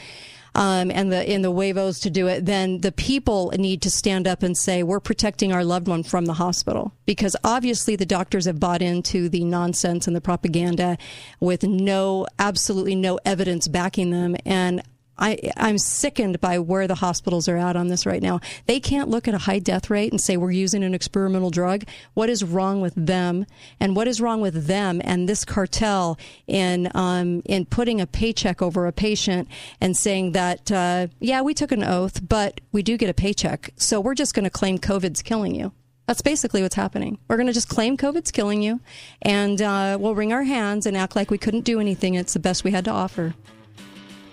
um, 0.55 0.89
and 0.89 1.11
the 1.11 1.31
in 1.31 1.43
the 1.43 1.51
Wavos 1.51 2.01
to 2.01 2.09
do 2.09 2.27
it, 2.27 2.47
then 2.47 2.79
the 2.79 2.91
people 2.91 3.53
need 3.55 3.83
to 3.83 3.91
stand 3.91 4.27
up 4.27 4.41
and 4.41 4.57
say 4.57 4.81
we're 4.81 4.99
protecting 4.99 5.53
our 5.53 5.63
loved 5.63 5.87
one 5.87 6.01
from 6.01 6.25
the 6.25 6.33
hospital 6.33 6.93
because 7.05 7.35
obviously 7.43 7.95
the 7.95 8.07
doctors 8.07 8.45
have 8.45 8.59
bought 8.59 8.81
into 8.81 9.29
the 9.29 9.45
nonsense 9.45 10.07
and 10.07 10.15
the 10.15 10.21
propaganda 10.21 10.97
with 11.39 11.61
no 11.61 12.25
absolutely 12.39 12.95
no 12.95 13.19
evidence 13.23 13.67
backing 13.67 14.09
them 14.09 14.35
and 14.47 14.81
I, 15.21 15.51
I'm 15.55 15.77
sickened 15.77 16.41
by 16.41 16.57
where 16.57 16.87
the 16.87 16.95
hospitals 16.95 17.47
are 17.47 17.57
at 17.57 17.75
on 17.75 17.87
this 17.87 18.05
right 18.05 18.21
now. 18.21 18.41
They 18.65 18.79
can't 18.79 19.07
look 19.07 19.27
at 19.27 19.35
a 19.35 19.37
high 19.37 19.59
death 19.59 19.89
rate 19.89 20.11
and 20.11 20.19
say 20.19 20.35
we're 20.35 20.51
using 20.51 20.83
an 20.83 20.95
experimental 20.95 21.51
drug. 21.51 21.83
What 22.15 22.29
is 22.29 22.43
wrong 22.43 22.81
with 22.81 22.95
them? 22.95 23.45
And 23.79 23.95
what 23.95 24.07
is 24.07 24.19
wrong 24.19 24.41
with 24.41 24.65
them 24.65 24.99
and 25.05 25.29
this 25.29 25.45
cartel 25.45 26.17
in 26.47 26.89
um, 26.95 27.43
in 27.45 27.65
putting 27.65 28.01
a 28.01 28.07
paycheck 28.07 28.61
over 28.61 28.87
a 28.87 28.91
patient 28.91 29.47
and 29.79 29.95
saying 29.95 30.31
that 30.31 30.71
uh, 30.71 31.07
yeah, 31.19 31.41
we 31.41 31.53
took 31.53 31.71
an 31.71 31.83
oath, 31.83 32.27
but 32.27 32.59
we 32.71 32.81
do 32.81 32.97
get 32.97 33.09
a 33.09 33.13
paycheck, 33.13 33.71
so 33.75 34.01
we're 34.01 34.15
just 34.15 34.33
going 34.33 34.43
to 34.43 34.49
claim 34.49 34.79
COVID's 34.79 35.21
killing 35.21 35.53
you. 35.53 35.71
That's 36.07 36.21
basically 36.21 36.61
what's 36.61 36.75
happening. 36.75 37.19
We're 37.27 37.37
going 37.37 37.47
to 37.47 37.53
just 37.53 37.69
claim 37.69 37.95
COVID's 37.95 38.31
killing 38.31 38.61
you, 38.63 38.81
and 39.21 39.61
uh, 39.61 39.97
we'll 39.99 40.15
wring 40.15 40.33
our 40.33 40.43
hands 40.43 40.85
and 40.85 40.97
act 40.97 41.15
like 41.15 41.29
we 41.29 41.37
couldn't 41.37 41.61
do 41.61 41.79
anything. 41.79 42.15
It's 42.15 42.33
the 42.33 42.39
best 42.39 42.63
we 42.63 42.71
had 42.71 42.85
to 42.85 42.91
offer. 42.91 43.35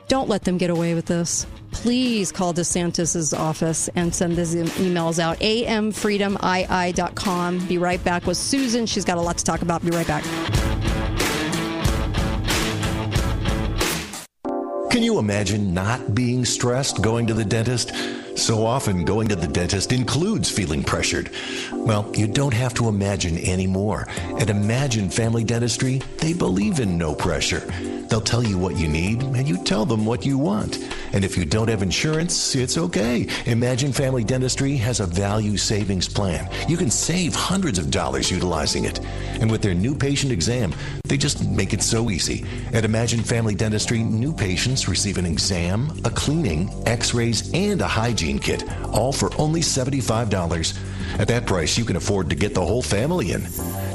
Don't 0.08 0.28
let 0.28 0.44
them 0.44 0.58
get 0.58 0.70
away 0.70 0.94
with 0.94 1.06
this. 1.06 1.46
Please 1.70 2.32
call 2.32 2.54
DeSantis' 2.54 3.38
office 3.38 3.88
and 3.94 4.14
send 4.14 4.36
these 4.36 4.54
emails 4.54 5.18
out. 5.18 5.38
amfreedomii.com. 5.38 7.66
Be 7.66 7.78
right 7.78 8.02
back 8.02 8.26
with 8.26 8.38
Susan. 8.38 8.86
She's 8.86 9.04
got 9.04 9.18
a 9.18 9.20
lot 9.20 9.36
to 9.38 9.44
talk 9.44 9.62
about. 9.62 9.84
Be 9.84 9.90
right 9.90 10.06
back. 10.06 10.24
Can 14.98 15.04
you 15.04 15.20
imagine 15.20 15.72
not 15.72 16.12
being 16.12 16.44
stressed 16.44 17.02
going 17.02 17.28
to 17.28 17.32
the 17.32 17.44
dentist? 17.44 17.92
So 18.36 18.66
often, 18.66 19.04
going 19.04 19.28
to 19.28 19.36
the 19.36 19.46
dentist 19.46 19.92
includes 19.92 20.50
feeling 20.50 20.82
pressured. 20.82 21.30
Well, 21.72 22.10
you 22.16 22.26
don't 22.26 22.52
have 22.52 22.74
to 22.74 22.88
imagine 22.88 23.38
anymore. 23.38 24.08
At 24.40 24.50
Imagine 24.50 25.08
Family 25.08 25.44
Dentistry, 25.44 25.98
they 26.16 26.32
believe 26.32 26.80
in 26.80 26.98
no 26.98 27.14
pressure. 27.14 27.60
They'll 28.08 28.20
tell 28.20 28.42
you 28.42 28.58
what 28.58 28.76
you 28.76 28.88
need, 28.88 29.22
and 29.22 29.48
you 29.48 29.62
tell 29.62 29.84
them 29.84 30.04
what 30.04 30.26
you 30.26 30.36
want. 30.36 30.78
And 31.12 31.24
if 31.24 31.36
you 31.36 31.44
don't 31.44 31.68
have 31.68 31.82
insurance, 31.82 32.54
it's 32.54 32.78
okay. 32.78 33.26
Imagine 33.46 33.92
Family 33.92 34.24
Dentistry 34.24 34.76
has 34.76 35.00
a 35.00 35.06
value 35.06 35.56
savings 35.56 36.08
plan. 36.08 36.48
You 36.68 36.76
can 36.76 36.90
save 36.90 37.34
hundreds 37.34 37.78
of 37.78 37.90
dollars 37.90 38.30
utilizing 38.30 38.84
it. 38.84 39.00
And 39.40 39.50
with 39.50 39.62
their 39.62 39.74
new 39.74 39.94
patient 39.94 40.32
exam, 40.32 40.74
they 41.04 41.16
just 41.16 41.48
make 41.48 41.72
it 41.72 41.82
so 41.82 42.10
easy. 42.10 42.44
At 42.72 42.84
Imagine 42.84 43.22
Family 43.22 43.54
Dentistry, 43.54 44.02
new 44.02 44.32
patients 44.32 44.88
receive 44.88 45.18
an 45.18 45.26
exam, 45.26 45.90
a 46.04 46.10
cleaning, 46.10 46.70
x 46.86 47.14
rays, 47.14 47.50
and 47.54 47.80
a 47.80 47.88
hygiene 47.88 48.38
kit, 48.38 48.64
all 48.92 49.12
for 49.12 49.30
only 49.38 49.60
$75. 49.60 50.78
At 51.18 51.28
that 51.28 51.46
price, 51.46 51.78
you 51.78 51.84
can 51.84 51.96
afford 51.96 52.28
to 52.30 52.36
get 52.36 52.54
the 52.54 52.64
whole 52.64 52.82
family 52.82 53.32
in. 53.32 53.46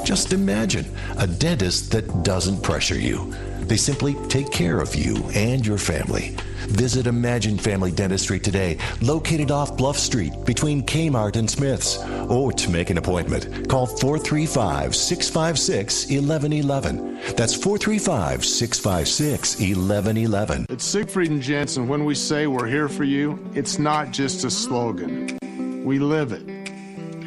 Just 0.03 0.33
imagine 0.33 0.85
a 1.17 1.27
dentist 1.27 1.91
that 1.91 2.23
doesn't 2.23 2.61
pressure 2.61 2.99
you. 2.99 3.33
They 3.61 3.77
simply 3.77 4.15
take 4.27 4.51
care 4.51 4.79
of 4.79 4.95
you 4.95 5.23
and 5.33 5.65
your 5.65 5.77
family. 5.77 6.35
Visit 6.67 7.07
Imagine 7.07 7.57
Family 7.57 7.91
Dentistry 7.91 8.39
today, 8.39 8.77
located 9.01 9.51
off 9.51 9.75
Bluff 9.77 9.97
Street 9.97 10.33
between 10.45 10.83
Kmart 10.83 11.35
and 11.35 11.49
Smith's. 11.49 11.97
Or 12.29 12.51
to 12.51 12.69
make 12.69 12.89
an 12.89 12.97
appointment, 12.97 13.69
call 13.69 13.85
435 13.85 14.95
656 14.95 16.05
1111. 16.05 17.19
That's 17.35 17.53
435 17.53 18.45
656 18.45 19.55
1111. 19.59 20.65
At 20.69 20.81
Siegfried 20.81 21.31
and 21.31 21.41
Jensen, 21.41 21.87
when 21.87 22.05
we 22.05 22.15
say 22.15 22.47
we're 22.47 22.67
here 22.67 22.89
for 22.89 23.03
you, 23.03 23.39
it's 23.53 23.79
not 23.79 24.11
just 24.11 24.43
a 24.45 24.51
slogan. 24.51 25.37
We 25.83 25.99
live 25.99 26.31
it. 26.31 26.63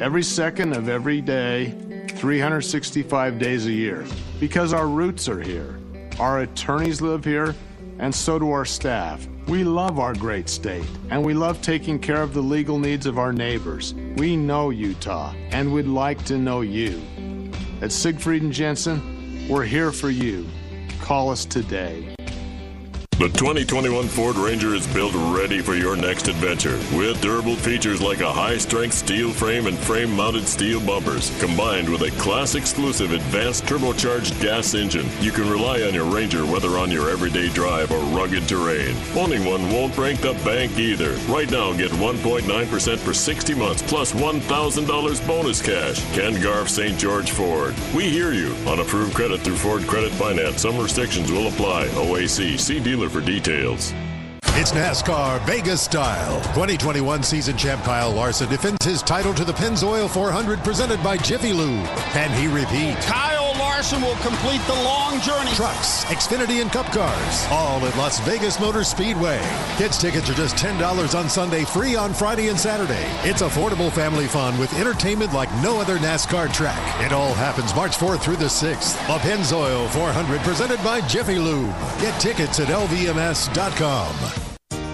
Every 0.01 0.23
second 0.23 0.75
of 0.75 0.89
every 0.89 1.21
day, 1.21 1.73
365 2.09 3.39
days 3.39 3.65
a 3.65 3.71
year. 3.71 4.05
Because 4.39 4.73
our 4.73 4.87
roots 4.87 5.27
are 5.27 5.41
here. 5.41 5.77
Our 6.19 6.41
attorneys 6.41 7.01
live 7.01 7.23
here, 7.23 7.55
and 7.99 8.13
so 8.13 8.39
do 8.39 8.51
our 8.51 8.65
staff. 8.65 9.27
We 9.47 9.63
love 9.63 9.99
our 9.99 10.13
great 10.13 10.49
state, 10.49 10.87
and 11.09 11.25
we 11.25 11.33
love 11.33 11.61
taking 11.61 11.99
care 11.99 12.21
of 12.21 12.33
the 12.33 12.41
legal 12.41 12.79
needs 12.79 13.05
of 13.05 13.17
our 13.17 13.33
neighbors. 13.33 13.93
We 14.15 14.35
know 14.35 14.69
Utah, 14.69 15.33
and 15.51 15.73
we'd 15.73 15.87
like 15.87 16.23
to 16.25 16.37
know 16.37 16.61
you. 16.61 17.01
At 17.81 17.91
Siegfried 17.91 18.41
and 18.41 18.51
Jensen, 18.51 19.47
we're 19.47 19.65
here 19.65 19.91
for 19.91 20.09
you. 20.09 20.45
Call 20.99 21.29
us 21.29 21.45
today. 21.45 22.06
The 23.17 23.29
2021 23.29 24.09
Ford 24.09 24.35
Ranger 24.35 24.75
is 24.75 24.85
built 24.93 25.15
ready 25.15 25.59
for 25.59 25.73
your 25.73 25.95
next 25.95 26.27
adventure 26.27 26.77
with 26.95 27.19
durable 27.19 27.55
features 27.55 27.99
like 27.99 28.21
a 28.21 28.31
high 28.31 28.59
strength 28.59 28.93
steel 28.93 29.31
frame 29.31 29.65
and 29.65 29.75
frame 29.75 30.15
mounted 30.15 30.47
steel 30.47 30.79
bumpers, 30.79 31.35
combined 31.39 31.89
with 31.89 32.03
a 32.03 32.11
class 32.21 32.53
exclusive 32.53 33.13
advanced 33.13 33.63
turbocharged 33.63 34.39
gas 34.39 34.75
engine. 34.75 35.07
You 35.19 35.31
can 35.31 35.49
rely 35.49 35.81
on 35.81 35.95
your 35.95 36.05
Ranger 36.05 36.45
whether 36.45 36.77
on 36.77 36.91
your 36.91 37.09
everyday 37.09 37.49
drive 37.49 37.91
or 37.91 37.97
rugged 38.15 38.47
terrain. 38.47 38.95
Owning 39.15 39.45
one 39.45 39.67
won't 39.71 39.95
break 39.95 40.19
the 40.19 40.33
bank 40.45 40.77
either. 40.77 41.13
Right 41.27 41.49
now, 41.49 41.73
get 41.73 41.89
1.9% 41.93 42.97
for 42.99 43.13
60 43.15 43.55
months 43.55 43.81
plus 43.81 44.13
$1,000 44.13 45.27
bonus 45.27 45.59
cash. 45.59 46.05
Ken 46.13 46.39
Garff 46.39 46.69
St. 46.69 46.99
George 46.99 47.31
Ford. 47.31 47.73
We 47.95 48.09
hear 48.09 48.31
you. 48.31 48.55
On 48.67 48.79
approved 48.79 49.15
credit 49.15 49.41
through 49.41 49.57
Ford 49.57 49.87
Credit 49.87 50.11
Finance. 50.11 50.61
Some 50.61 50.77
restrictions 50.77 51.31
will 51.31 51.47
apply. 51.47 51.87
OAC. 51.87 52.59
See 52.59 52.79
dealer 52.79 53.06
for 53.09 53.21
details. 53.21 53.93
It's 54.59 54.71
NASCAR 54.71 55.39
Vegas 55.45 55.81
style. 55.81 56.41
2021 56.53 57.21
season 57.21 57.55
champ 57.57 57.83
Kyle 57.83 58.11
Larson 58.11 58.49
defends 58.49 58.83
his 58.83 59.03
title 59.03 59.33
to 59.35 59.45
the 59.45 59.53
Pennzoil 59.53 60.09
400 60.09 60.59
presented 60.63 61.01
by 61.03 61.15
Jiffy 61.17 61.53
Lube. 61.53 61.85
Can 62.11 62.31
he 62.31 62.47
repeat? 62.47 62.97
Kyle 63.05 63.46
Larson 63.57 64.01
will 64.01 64.15
complete 64.17 64.61
the 64.67 64.73
long 64.73 65.19
journey. 65.21 65.51
Trucks, 65.51 66.03
Xfinity, 66.05 66.61
and 66.61 66.71
Cup 66.71 66.85
cars. 66.87 67.45
All 67.49 67.85
at 67.85 67.95
Las 67.97 68.19
Vegas 68.21 68.59
Motor 68.59 68.83
Speedway. 68.83 69.39
Kids 69.77 69.97
tickets 69.97 70.29
are 70.29 70.33
just 70.33 70.55
$10 70.55 71.17
on 71.17 71.29
Sunday, 71.29 71.63
free 71.65 71.95
on 71.95 72.13
Friday 72.13 72.49
and 72.49 72.59
Saturday. 72.59 73.05
It's 73.27 73.41
affordable 73.41 73.91
family 73.91 74.27
fun 74.27 74.57
with 74.57 74.77
entertainment 74.79 75.33
like 75.33 75.51
no 75.63 75.79
other 75.79 75.97
NASCAR 75.97 76.53
track. 76.53 77.05
It 77.05 77.11
all 77.11 77.33
happens 77.33 77.75
March 77.75 77.97
4th 77.97 78.21
through 78.21 78.37
the 78.37 78.45
6th. 78.45 78.95
A 79.15 79.19
Pennzoil 79.19 79.89
400 79.89 80.41
presented 80.41 80.83
by 80.83 81.01
Jiffy 81.01 81.39
Lube. 81.39 81.73
Get 81.99 82.19
tickets 82.19 82.59
at 82.59 82.67
lvms.com. 82.67 84.46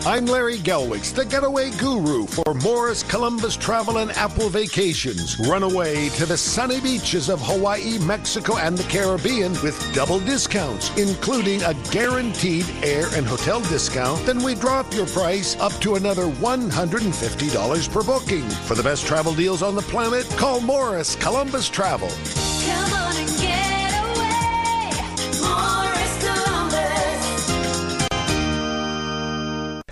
I'm 0.05 0.25
Larry 0.25 0.57
Gelwix, 0.57 1.13
the 1.13 1.23
getaway 1.23 1.71
guru 1.71 2.25
for 2.25 2.53
Morris 2.55 3.03
Columbus 3.03 3.55
Travel 3.55 3.99
and 3.99 4.11
Apple 4.11 4.49
Vacations. 4.49 5.39
Run 5.47 5.63
away 5.63 6.09
to 6.09 6.25
the 6.25 6.35
sunny 6.35 6.81
beaches 6.81 7.29
of 7.29 7.39
Hawaii, 7.39 7.97
Mexico, 7.99 8.57
and 8.57 8.77
the 8.77 8.83
Caribbean 8.83 9.53
with 9.63 9.79
double 9.93 10.19
discounts, 10.19 10.89
including 10.97 11.63
a 11.63 11.73
guaranteed 11.89 12.65
air 12.83 13.05
and 13.13 13.25
hotel 13.25 13.61
discount. 13.61 14.19
Then 14.25 14.43
we 14.43 14.55
drop 14.55 14.93
your 14.93 15.05
price 15.07 15.57
up 15.61 15.71
to 15.79 15.95
another 15.95 16.25
$150 16.25 17.89
per 17.89 18.03
booking. 18.03 18.49
For 18.49 18.75
the 18.75 18.83
best 18.83 19.07
travel 19.07 19.33
deals 19.33 19.63
on 19.63 19.73
the 19.73 19.83
planet, 19.83 20.27
call 20.31 20.59
Morris 20.59 21.15
Columbus 21.15 21.69
Travel. 21.69 22.09
Come 22.09 22.93
on 22.93 23.15
and 23.15 23.29
get 23.39 23.93
away. 24.03 24.91
Morris 25.41 25.92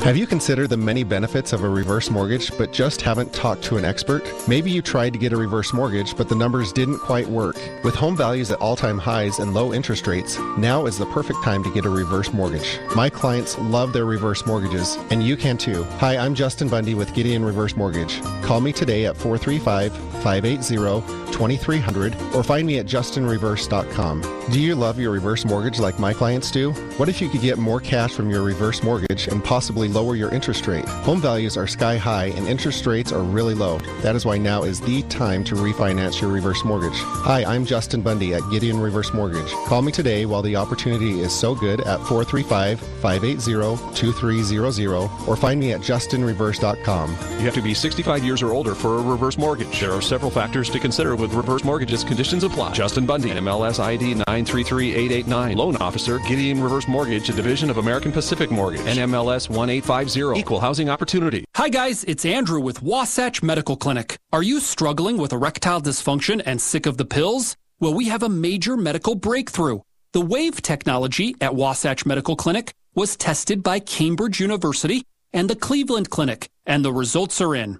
Have 0.03 0.17
you 0.17 0.25
considered 0.25 0.71
the 0.71 0.77
many 0.77 1.03
benefits 1.03 1.53
of 1.53 1.63
a 1.63 1.69
reverse 1.69 2.09
mortgage 2.09 2.57
but 2.57 2.73
just 2.73 3.03
haven't 3.03 3.31
talked 3.33 3.63
to 3.65 3.77
an 3.77 3.85
expert? 3.85 4.27
Maybe 4.47 4.71
you 4.71 4.81
tried 4.81 5.13
to 5.13 5.19
get 5.19 5.31
a 5.31 5.37
reverse 5.37 5.73
mortgage 5.73 6.17
but 6.17 6.27
the 6.27 6.33
numbers 6.33 6.73
didn't 6.73 6.97
quite 6.97 7.27
work. 7.27 7.55
With 7.83 7.93
home 7.93 8.17
values 8.17 8.49
at 8.49 8.59
all 8.59 8.75
time 8.75 8.97
highs 8.97 9.37
and 9.37 9.53
low 9.53 9.75
interest 9.75 10.07
rates, 10.07 10.39
now 10.57 10.87
is 10.87 10.97
the 10.97 11.05
perfect 11.05 11.43
time 11.43 11.63
to 11.63 11.71
get 11.71 11.85
a 11.85 11.89
reverse 11.91 12.33
mortgage. 12.33 12.79
My 12.95 13.11
clients 13.11 13.59
love 13.59 13.93
their 13.93 14.05
reverse 14.05 14.43
mortgages, 14.43 14.97
and 15.11 15.21
you 15.21 15.37
can 15.37 15.55
too. 15.55 15.83
Hi, 15.99 16.17
I'm 16.17 16.33
Justin 16.33 16.67
Bundy 16.67 16.95
with 16.95 17.13
Gideon 17.13 17.45
Reverse 17.45 17.75
Mortgage. 17.75 18.23
Call 18.41 18.59
me 18.59 18.73
today 18.73 19.05
at 19.05 19.15
435 19.15 20.10
580 20.21 21.21
2300 21.31 22.15
or 22.35 22.43
find 22.43 22.67
me 22.67 22.77
at 22.77 22.85
justinreverse.com. 22.85 24.21
Do 24.51 24.59
you 24.59 24.75
love 24.75 24.99
your 24.99 25.11
reverse 25.11 25.45
mortgage 25.45 25.79
like 25.79 25.97
my 25.97 26.13
clients 26.13 26.51
do? 26.51 26.71
What 26.97 27.09
if 27.09 27.21
you 27.21 27.29
could 27.29 27.41
get 27.41 27.57
more 27.57 27.79
cash 27.79 28.13
from 28.13 28.29
your 28.29 28.43
reverse 28.43 28.83
mortgage 28.83 29.27
and 29.27 29.43
possibly 29.43 29.87
lower 29.87 30.15
your 30.15 30.29
interest 30.29 30.67
rate? 30.67 30.87
Home 30.87 31.21
values 31.21 31.57
are 31.57 31.67
sky 31.67 31.97
high 31.97 32.25
and 32.25 32.47
interest 32.47 32.85
rates 32.85 33.11
are 33.11 33.23
really 33.23 33.55
low. 33.55 33.79
That 34.01 34.15
is 34.15 34.25
why 34.25 34.37
now 34.37 34.63
is 34.63 34.81
the 34.81 35.01
time 35.03 35.43
to 35.45 35.55
refinance 35.55 36.21
your 36.21 36.31
reverse 36.31 36.63
mortgage. 36.63 36.93
Hi, 36.95 37.43
I'm 37.45 37.65
Justin 37.65 38.01
Bundy 38.01 38.33
at 38.33 38.41
Gideon 38.51 38.79
Reverse 38.79 39.13
Mortgage. 39.13 39.51
Call 39.67 39.81
me 39.81 39.91
today 39.91 40.25
while 40.25 40.41
the 40.41 40.55
opportunity 40.55 41.21
is 41.21 41.33
so 41.33 41.55
good 41.55 41.81
at 41.81 41.99
435 42.01 42.79
580 42.79 43.95
2300 43.95 45.09
or 45.27 45.35
find 45.35 45.59
me 45.59 45.73
at 45.73 45.81
justinreverse.com. 45.81 47.09
You 47.09 47.45
have 47.45 47.53
to 47.55 47.61
be 47.61 47.73
65 47.73 48.23
years 48.23 48.41
or 48.41 48.51
older 48.51 48.75
for 48.75 48.99
a 48.99 49.01
reverse 49.01 49.37
mortgage. 49.37 49.79
There 49.79 49.91
are 49.91 50.01
several 50.11 50.29
factors 50.29 50.69
to 50.69 50.77
consider 50.77 51.15
with 51.15 51.33
reverse 51.33 51.63
mortgages. 51.63 52.03
Conditions 52.03 52.43
apply. 52.43 52.73
Justin 52.73 53.05
Bundy, 53.05 53.29
MLS 53.29 53.79
ID 53.79 54.15
933889. 54.15 55.55
Loan 55.55 55.77
officer, 55.77 56.19
Gideon 56.27 56.61
Reverse 56.61 56.85
Mortgage, 56.85 57.29
a 57.29 57.33
division 57.33 57.69
of 57.69 57.77
American 57.77 58.11
Pacific 58.11 58.51
Mortgage. 58.51 58.81
NMLS 58.81 59.49
1850. 59.49 60.37
Equal 60.37 60.59
housing 60.59 60.89
opportunity. 60.89 61.45
Hi 61.55 61.69
guys, 61.69 62.03
it's 62.03 62.25
Andrew 62.25 62.59
with 62.59 62.81
Wasatch 62.81 63.41
Medical 63.41 63.77
Clinic. 63.77 64.17
Are 64.33 64.43
you 64.43 64.59
struggling 64.59 65.15
with 65.15 65.31
erectile 65.31 65.81
dysfunction 65.81 66.41
and 66.45 66.59
sick 66.59 66.85
of 66.85 66.97
the 66.97 67.05
pills? 67.05 67.55
Well, 67.79 67.93
we 67.93 68.09
have 68.09 68.21
a 68.21 68.27
major 68.27 68.75
medical 68.75 69.15
breakthrough. 69.15 69.79
The 70.11 70.19
WAVE 70.19 70.61
technology 70.61 71.35
at 71.39 71.55
Wasatch 71.55 72.05
Medical 72.05 72.35
Clinic 72.35 72.73
was 72.95 73.15
tested 73.15 73.63
by 73.63 73.79
Cambridge 73.79 74.41
University 74.41 75.05
and 75.31 75.49
the 75.49 75.55
Cleveland 75.55 76.09
Clinic, 76.09 76.49
and 76.65 76.83
the 76.83 76.91
results 76.91 77.39
are 77.39 77.55
in. 77.55 77.79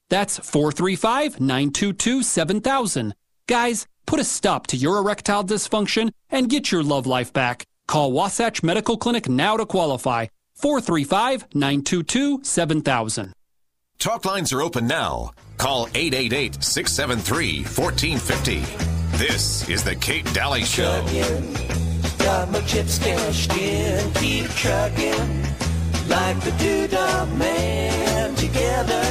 That's 0.11 0.39
435 0.39 1.39
922 1.39 2.21
7000. 2.21 3.15
Guys, 3.47 3.87
put 4.05 4.19
a 4.19 4.25
stop 4.25 4.67
to 4.67 4.75
your 4.75 4.97
erectile 4.97 5.45
dysfunction 5.45 6.11
and 6.29 6.49
get 6.49 6.69
your 6.69 6.83
love 6.83 7.07
life 7.07 7.31
back. 7.31 7.65
Call 7.87 8.11
Wasatch 8.11 8.61
Medical 8.61 8.97
Clinic 8.97 9.29
now 9.29 9.55
to 9.55 9.65
qualify. 9.65 10.27
435 10.55 11.55
922 11.55 12.43
7000. 12.43 13.31
Talk 13.99 14.25
lines 14.25 14.51
are 14.51 14.61
open 14.61 14.85
now. 14.85 15.31
Call 15.57 15.87
888 15.95 16.61
673 16.61 17.63
1450. 17.63 19.17
This 19.17 19.69
is 19.69 19.81
The 19.81 19.95
Kate 19.95 20.25
Dalley 20.33 20.65
Show. 20.65 21.05
Got 22.17 22.51
my 22.51 22.59
chips 22.61 22.99
cashed 22.99 23.57
in, 23.57 24.11
keep 24.15 24.49
trucking 24.49 25.43
like 26.09 26.37
the 26.41 26.51
Doodah 26.59 27.37
Man 27.37 28.35
together. 28.35 29.10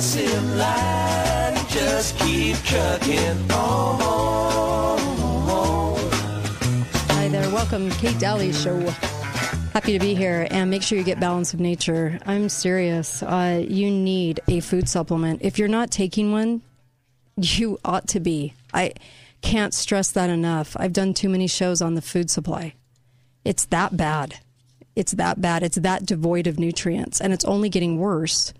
Line, 0.00 1.54
just 1.68 2.18
keep 2.20 2.56
trucking 2.62 3.50
on. 3.52 4.08
Hi 7.10 7.28
there. 7.28 7.50
Welcome, 7.50 7.90
Kate 7.90 8.18
Dalley 8.18 8.50
Show. 8.54 8.80
Happy 9.74 9.92
to 9.92 9.98
be 9.98 10.14
here, 10.14 10.48
and 10.50 10.70
make 10.70 10.82
sure 10.82 10.96
you 10.96 11.04
get 11.04 11.20
Balance 11.20 11.52
of 11.52 11.60
Nature. 11.60 12.18
I'm 12.24 12.48
serious. 12.48 13.22
Uh, 13.22 13.62
you 13.68 13.90
need 13.90 14.40
a 14.48 14.60
food 14.60 14.88
supplement. 14.88 15.42
If 15.42 15.58
you're 15.58 15.68
not 15.68 15.90
taking 15.90 16.32
one, 16.32 16.62
you 17.36 17.78
ought 17.84 18.08
to 18.08 18.20
be. 18.20 18.54
I 18.72 18.94
can't 19.42 19.74
stress 19.74 20.10
that 20.12 20.30
enough. 20.30 20.78
I've 20.80 20.94
done 20.94 21.12
too 21.12 21.28
many 21.28 21.46
shows 21.46 21.82
on 21.82 21.94
the 21.94 22.00
food 22.00 22.30
supply. 22.30 22.72
It's 23.44 23.66
that 23.66 23.98
bad. 23.98 24.38
It's 24.96 25.12
that 25.12 25.42
bad. 25.42 25.62
It's 25.62 25.76
that 25.76 26.06
devoid 26.06 26.46
of 26.46 26.58
nutrients, 26.58 27.20
and 27.20 27.34
it's 27.34 27.44
only 27.44 27.68
getting 27.68 27.98
worse. 27.98 28.54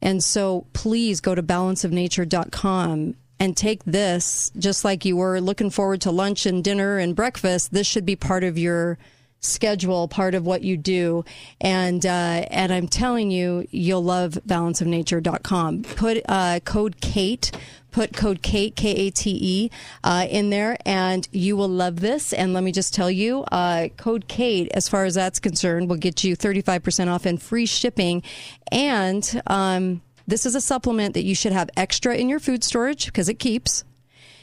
And 0.00 0.22
so 0.22 0.66
please 0.72 1.20
go 1.20 1.34
to 1.34 1.42
balanceofnature.com 1.42 3.14
and 3.40 3.56
take 3.56 3.84
this 3.84 4.50
just 4.58 4.84
like 4.84 5.04
you 5.04 5.16
were 5.16 5.40
looking 5.40 5.70
forward 5.70 6.00
to 6.02 6.10
lunch 6.10 6.46
and 6.46 6.62
dinner 6.62 6.98
and 6.98 7.14
breakfast. 7.14 7.72
This 7.72 7.86
should 7.86 8.04
be 8.04 8.16
part 8.16 8.44
of 8.44 8.58
your 8.58 8.98
schedule, 9.40 10.08
part 10.08 10.34
of 10.34 10.44
what 10.44 10.62
you 10.62 10.76
do. 10.76 11.24
And 11.60 12.04
uh, 12.04 12.46
and 12.50 12.72
I'm 12.72 12.88
telling 12.88 13.30
you, 13.30 13.66
you'll 13.70 14.02
love 14.02 14.38
balanceofnature.com. 14.46 15.82
Put 15.82 16.22
uh, 16.28 16.60
code 16.64 17.00
Kate. 17.00 17.52
Put 17.98 18.14
code 18.14 18.42
Kate 18.42 18.76
K 18.76 18.90
A 18.92 19.10
T 19.10 19.36
E 19.42 19.70
uh, 20.04 20.24
in 20.30 20.50
there, 20.50 20.78
and 20.86 21.26
you 21.32 21.56
will 21.56 21.68
love 21.68 21.98
this. 21.98 22.32
And 22.32 22.54
let 22.54 22.62
me 22.62 22.70
just 22.70 22.94
tell 22.94 23.10
you, 23.10 23.42
uh, 23.50 23.88
code 23.96 24.28
Kate, 24.28 24.70
as 24.72 24.88
far 24.88 25.04
as 25.04 25.16
that's 25.16 25.40
concerned, 25.40 25.88
will 25.88 25.96
get 25.96 26.22
you 26.22 26.36
35% 26.36 27.12
off 27.12 27.26
and 27.26 27.42
free 27.42 27.66
shipping. 27.66 28.22
And 28.70 29.42
um, 29.48 30.00
this 30.28 30.46
is 30.46 30.54
a 30.54 30.60
supplement 30.60 31.14
that 31.14 31.24
you 31.24 31.34
should 31.34 31.50
have 31.50 31.70
extra 31.76 32.14
in 32.14 32.28
your 32.28 32.38
food 32.38 32.62
storage 32.62 33.06
because 33.06 33.28
it 33.28 33.40
keeps. 33.40 33.82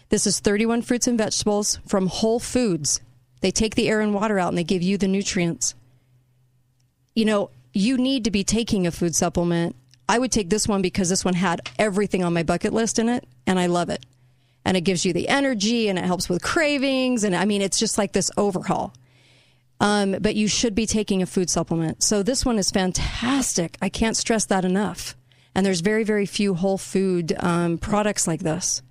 This 0.10 0.28
is 0.28 0.42
31 0.42 0.82
fruits 0.82 1.08
and 1.08 1.18
vegetables 1.18 1.80
from 1.88 2.08
Whole 2.08 2.42
Foods. 2.42 3.00
They 3.40 3.52
take 3.52 3.76
the 3.76 3.88
air 3.88 4.02
and 4.02 4.14
water 4.14 4.38
out 4.38 4.50
and 4.50 4.58
they 4.58 4.66
give 4.66 4.84
you 4.84 4.98
the 4.98 5.08
nutrients. 5.08 5.76
You 7.14 7.24
know, 7.24 7.52
you 7.72 7.98
need 7.98 8.26
to 8.26 8.32
be 8.32 8.44
taking 8.44 8.86
a 8.86 8.92
food 8.92 9.16
supplement. 9.16 9.78
I 10.10 10.20
would 10.20 10.34
take 10.34 10.50
this 10.50 10.68
one 10.68 10.82
because 10.82 11.08
this 11.08 11.24
one 11.24 11.36
had 11.36 11.62
everything 11.80 12.22
on 12.22 12.34
my 12.34 12.44
bucket 12.44 12.74
list 12.74 13.00
in 13.00 13.08
it, 13.08 13.26
and 13.48 13.60
I 13.60 13.68
love 13.68 13.90
it. 13.90 14.06
And 14.64 14.76
it 14.76 14.82
gives 14.82 15.06
you 15.06 15.14
the 15.14 15.30
energy 15.30 15.88
and 15.90 16.00
it 16.00 16.06
helps 16.06 16.28
with 16.28 16.42
cravings. 16.42 17.24
And 17.24 17.36
I 17.36 17.46
mean, 17.46 17.62
it's 17.62 17.78
just 17.78 17.98
like 17.98 18.14
this 18.14 18.32
overhaul. 18.36 18.94
Um, 19.80 20.18
but 20.22 20.36
you 20.36 20.48
should 20.48 20.74
be 20.74 20.86
taking 20.86 21.22
a 21.22 21.26
food 21.26 21.50
supplement. 21.50 22.02
So 22.02 22.24
this 22.24 22.46
one 22.46 22.58
is 22.58 22.72
fantastic. 22.72 23.78
I 23.82 23.90
can't 23.90 24.18
stress 24.18 24.46
that 24.46 24.66
enough. 24.66 25.16
And 25.54 25.66
there's 25.66 25.82
very, 25.82 26.04
very 26.04 26.26
few 26.26 26.54
whole 26.54 26.78
food 26.78 27.36
um, 27.40 27.78
products 27.78 28.28
like 28.28 28.42
this. 28.42 28.82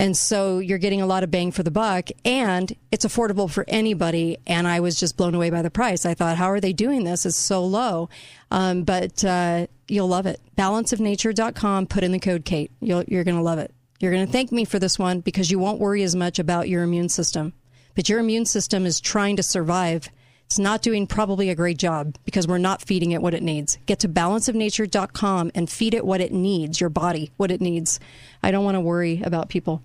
And 0.00 0.16
so 0.16 0.60
you're 0.60 0.78
getting 0.78 1.02
a 1.02 1.06
lot 1.06 1.24
of 1.24 1.30
bang 1.30 1.50
for 1.50 1.62
the 1.62 1.70
buck 1.70 2.08
and 2.24 2.74
it's 2.90 3.04
affordable 3.04 3.50
for 3.50 3.66
anybody. 3.68 4.38
And 4.46 4.66
I 4.66 4.80
was 4.80 4.98
just 4.98 5.18
blown 5.18 5.34
away 5.34 5.50
by 5.50 5.60
the 5.60 5.70
price. 5.70 6.06
I 6.06 6.14
thought, 6.14 6.38
how 6.38 6.50
are 6.50 6.58
they 6.58 6.72
doing 6.72 7.04
this? 7.04 7.26
It's 7.26 7.36
so 7.36 7.62
low. 7.62 8.08
Um, 8.50 8.84
but 8.84 9.22
uh, 9.22 9.66
you'll 9.88 10.08
love 10.08 10.24
it. 10.24 10.40
Balanceofnature.com. 10.56 11.86
Put 11.88 12.02
in 12.02 12.12
the 12.12 12.18
code 12.18 12.46
Kate. 12.46 12.70
You'll, 12.80 13.04
you're 13.08 13.24
going 13.24 13.36
to 13.36 13.42
love 13.42 13.58
it. 13.58 13.74
You're 13.98 14.10
going 14.10 14.24
to 14.24 14.32
thank 14.32 14.50
me 14.50 14.64
for 14.64 14.78
this 14.78 14.98
one 14.98 15.20
because 15.20 15.50
you 15.50 15.58
won't 15.58 15.80
worry 15.80 16.02
as 16.02 16.16
much 16.16 16.38
about 16.38 16.70
your 16.70 16.82
immune 16.82 17.10
system. 17.10 17.52
But 17.94 18.08
your 18.08 18.20
immune 18.20 18.46
system 18.46 18.86
is 18.86 19.02
trying 19.02 19.36
to 19.36 19.42
survive. 19.42 20.08
It's 20.50 20.58
not 20.58 20.82
doing 20.82 21.06
probably 21.06 21.48
a 21.48 21.54
great 21.54 21.78
job 21.78 22.16
because 22.24 22.48
we're 22.48 22.58
not 22.58 22.82
feeding 22.82 23.12
it 23.12 23.22
what 23.22 23.34
it 23.34 23.42
needs. 23.44 23.78
Get 23.86 24.00
to 24.00 24.08
balanceofnature.com 24.08 25.52
and 25.54 25.70
feed 25.70 25.94
it 25.94 26.04
what 26.04 26.20
it 26.20 26.32
needs, 26.32 26.80
your 26.80 26.90
body, 26.90 27.30
what 27.36 27.52
it 27.52 27.60
needs. 27.60 28.00
I 28.42 28.50
don't 28.50 28.64
want 28.64 28.74
to 28.74 28.80
worry 28.80 29.22
about 29.22 29.48
people. 29.48 29.80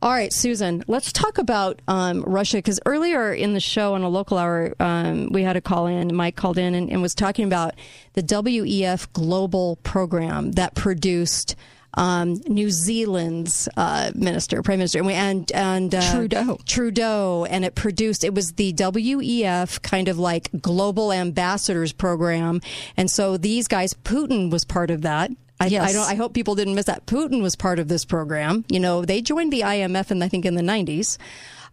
All 0.00 0.10
right, 0.10 0.32
Susan, 0.32 0.82
let's 0.86 1.12
talk 1.12 1.36
about 1.36 1.82
um, 1.86 2.22
Russia 2.22 2.56
because 2.56 2.80
earlier 2.86 3.30
in 3.30 3.52
the 3.52 3.60
show 3.60 3.92
on 3.92 4.00
a 4.04 4.08
local 4.08 4.38
hour, 4.38 4.74
um, 4.80 5.28
we 5.32 5.42
had 5.42 5.56
a 5.56 5.60
call 5.60 5.86
in. 5.86 6.16
Mike 6.16 6.34
called 6.34 6.56
in 6.56 6.74
and, 6.74 6.90
and 6.90 7.02
was 7.02 7.14
talking 7.14 7.44
about 7.44 7.74
the 8.14 8.22
WEF 8.22 9.12
global 9.12 9.76
program 9.82 10.52
that 10.52 10.74
produced 10.74 11.56
um, 11.96 12.40
New 12.46 12.70
Zealand's 12.70 13.68
uh, 13.76 14.10
minister, 14.14 14.62
prime 14.62 14.78
minister, 14.78 14.98
and 15.00 15.10
and, 15.10 15.52
and 15.52 15.94
uh, 15.94 16.12
Trudeau. 16.12 16.58
Trudeau, 16.66 17.46
and 17.48 17.64
it 17.64 17.74
produced. 17.74 18.24
It 18.24 18.34
was 18.34 18.52
the 18.52 18.72
WEF 18.74 19.82
kind 19.82 20.08
of 20.08 20.18
like 20.18 20.50
global 20.60 21.12
ambassadors 21.12 21.92
program, 21.92 22.60
and 22.96 23.10
so 23.10 23.36
these 23.36 23.68
guys, 23.68 23.94
Putin 23.94 24.50
was 24.50 24.64
part 24.64 24.90
of 24.90 25.02
that. 25.02 25.30
I, 25.58 25.66
Yes. 25.66 25.90
I 25.90 25.92
don't. 25.92 26.08
I 26.08 26.14
hope 26.14 26.34
people 26.34 26.54
didn't 26.54 26.74
miss 26.74 26.86
that. 26.86 27.06
Putin 27.06 27.40
was 27.42 27.56
part 27.56 27.78
of 27.78 27.88
this 27.88 28.04
program. 28.04 28.64
You 28.68 28.80
know, 28.80 29.04
they 29.04 29.22
joined 29.22 29.52
the 29.52 29.62
IMF, 29.62 30.10
in 30.10 30.22
I 30.22 30.28
think 30.28 30.44
in 30.44 30.54
the 30.54 30.62
'90s. 30.62 31.16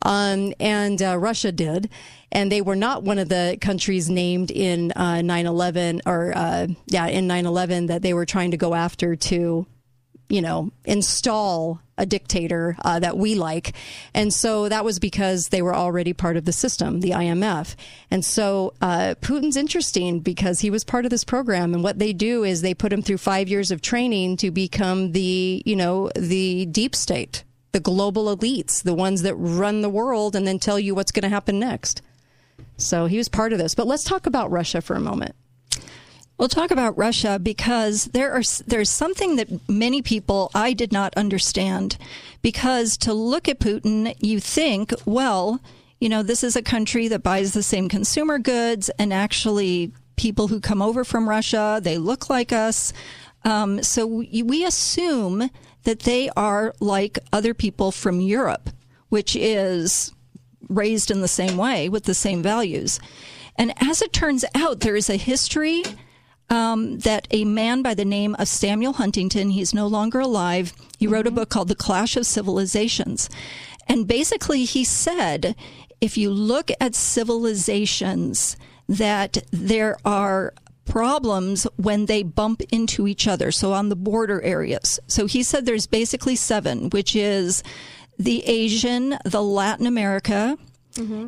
Um, 0.04 0.54
and 0.60 1.02
uh, 1.02 1.18
Russia 1.18 1.52
did, 1.52 1.90
and 2.32 2.52
they 2.52 2.62
were 2.62 2.76
not 2.76 3.04
one 3.04 3.20
of 3.20 3.30
the 3.30 3.58
countries 3.62 4.10
named 4.10 4.52
in 4.52 4.92
uh, 4.96 5.22
9/11 5.24 6.02
or 6.06 6.34
uh, 6.36 6.68
yeah 6.88 7.08
in 7.08 7.28
9/11 7.28 7.88
that 7.88 8.02
they 8.02 8.14
were 8.14 8.26
trying 8.26 8.52
to 8.52 8.58
go 8.58 8.74
after 8.74 9.16
to 9.16 9.66
you 10.30 10.42
know, 10.42 10.72
install 10.86 11.80
a 11.98 12.06
dictator 12.06 12.76
uh, 12.84 13.00
that 13.00 13.18
we 13.18 13.36
like. 13.36 13.74
And 14.14 14.34
so 14.34 14.68
that 14.70 14.84
was 14.84 15.00
because 15.00 15.50
they 15.50 15.62
were 15.62 15.76
already 15.76 16.14
part 16.14 16.38
of 16.38 16.46
the 16.46 16.52
system, 16.52 17.02
the 17.02 17.12
IMF. 17.12 17.76
And 18.10 18.26
so 18.26 18.74
uh, 18.82 19.16
Putin's 19.22 19.58
interesting 19.58 20.20
because 20.20 20.62
he 20.62 20.70
was 20.70 20.84
part 20.84 21.06
of 21.06 21.12
this 21.12 21.24
program. 21.24 21.74
And 21.74 21.84
what 21.84 22.00
they 22.00 22.14
do 22.14 22.44
is 22.44 22.62
they 22.62 22.74
put 22.74 22.92
him 22.92 23.02
through 23.02 23.20
five 23.20 23.48
years 23.48 23.70
of 23.70 23.82
training 23.82 24.38
to 24.38 24.50
become 24.50 25.12
the, 25.12 25.62
you 25.66 25.76
know, 25.76 26.10
the 26.16 26.66
deep 26.66 26.96
state, 26.96 27.44
the 27.72 27.80
global 27.80 28.36
elites, 28.36 28.82
the 28.82 28.96
ones 28.96 29.22
that 29.22 29.36
run 29.36 29.82
the 29.82 29.90
world 29.90 30.36
and 30.36 30.48
then 30.48 30.58
tell 30.58 30.80
you 30.80 30.96
what's 30.96 31.12
going 31.12 31.24
to 31.24 31.30
happen 31.30 31.60
next. 31.60 32.02
So 32.78 33.06
he 33.06 33.18
was 33.18 33.30
part 33.30 33.54
of 33.54 33.60
this. 33.60 33.76
But 33.76 33.88
let's 33.88 34.04
talk 34.04 34.26
about 34.26 34.52
Russia 34.52 34.82
for 34.82 34.96
a 34.96 35.00
moment. 35.00 35.36
We'll 36.44 36.50
talk 36.50 36.72
about 36.72 36.98
Russia 36.98 37.40
because 37.40 38.08
there 38.08 38.34
are 38.34 38.42
there's 38.68 38.90
something 38.90 39.38
that 39.38 39.70
many 39.70 40.02
people 40.02 40.52
I 40.54 40.74
did 40.74 40.92
not 40.92 41.14
understand 41.16 41.98
because 42.42 42.98
to 42.98 43.14
look 43.14 43.48
at 43.48 43.62
Putin 43.62 44.14
you 44.20 44.42
think 44.42 44.92
well 45.06 45.62
you 46.02 46.10
know 46.10 46.22
this 46.22 46.44
is 46.44 46.58
a 46.58 46.62
country 46.62 47.08
that 47.08 47.24
buys 47.24 47.54
the 47.54 47.64
same 47.64 47.88
consumer 47.88 48.40
goods 48.40 48.90
and 49.00 49.14
actually 49.14 49.94
people 50.18 50.50
who 50.50 50.60
come 50.60 50.82
over 50.82 51.06
from 51.06 51.30
Russia 51.30 51.80
they 51.82 51.98
look 51.98 52.30
like 52.30 52.52
us 52.52 52.92
um, 53.46 53.82
so 53.82 54.06
we, 54.06 54.44
we 54.44 54.66
assume 54.66 55.50
that 55.84 56.00
they 56.00 56.30
are 56.36 56.74
like 56.82 57.20
other 57.32 57.54
people 57.54 57.94
from 57.94 58.20
Europe, 58.20 58.70
which 59.08 59.38
is 59.38 60.12
raised 60.68 61.10
in 61.10 61.22
the 61.22 61.30
same 61.30 61.56
way 61.56 61.88
with 61.88 62.04
the 62.04 62.14
same 62.14 62.44
values. 62.44 63.00
And 63.56 63.74
as 63.82 64.02
it 64.02 64.12
turns 64.12 64.44
out, 64.54 64.82
there 64.82 64.98
is 64.98 65.10
a 65.10 65.16
history 65.16 65.84
um, 66.50 67.00
that 67.00 67.28
a 67.32 67.46
man 67.46 67.82
by 67.82 67.94
the 67.94 68.06
name 68.06 68.36
of 68.40 68.48
Samuel 68.48 68.94
Huntington, 68.94 69.52
he's 69.52 69.74
no 69.74 69.88
longer 69.88 70.20
alive, 70.20 70.74
he 70.98 71.08
wrote 71.08 71.28
a 71.28 71.32
book 71.32 71.50
called 71.50 71.68
The 71.68 71.76
Clash 71.76 72.16
of 72.16 72.26
Civilizations. 72.26 73.30
And 73.88 74.08
basically, 74.08 74.64
he 74.64 74.84
said 74.84 75.56
if 76.04 76.18
you 76.18 76.30
look 76.32 76.70
at 76.82 76.96
civilizations, 76.96 78.58
that 78.90 79.38
there 79.52 79.96
are 80.04 80.54
problems 80.84 81.66
when 81.78 82.08
they 82.08 82.24
bump 82.24 82.62
into 82.74 83.08
each 83.08 83.26
other. 83.26 83.52
So 83.54 83.72
on 83.72 83.88
the 83.88 83.96
border 83.96 84.42
areas. 84.42 85.00
So 85.08 85.28
he 85.28 85.44
said 85.44 85.66
there's 85.66 85.88
basically 85.88 86.36
seven, 86.36 86.90
which 86.90 87.16
is 87.16 87.64
the 88.20 88.44
Asian, 88.46 89.18
the 89.24 89.42
Latin 89.42 89.86
America, 89.88 90.58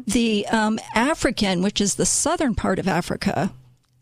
the 0.06 0.46
um, 0.48 0.78
African, 0.94 1.62
which 1.62 1.80
is 1.80 1.96
the 1.96 2.06
southern 2.06 2.54
part 2.54 2.78
of 2.78 2.88
Africa. 2.90 3.54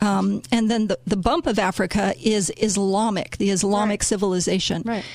Um, 0.04 0.42
and 0.52 0.70
then 0.70 0.88
the, 0.88 1.00
the 1.08 1.16
bump 1.16 1.48
of 1.48 1.58
Africa 1.58 2.14
is 2.22 2.52
Islamic, 2.58 3.38
the 3.38 3.52
Islamic 3.52 4.04
civilization. 4.04 4.84
Right. 4.86 5.06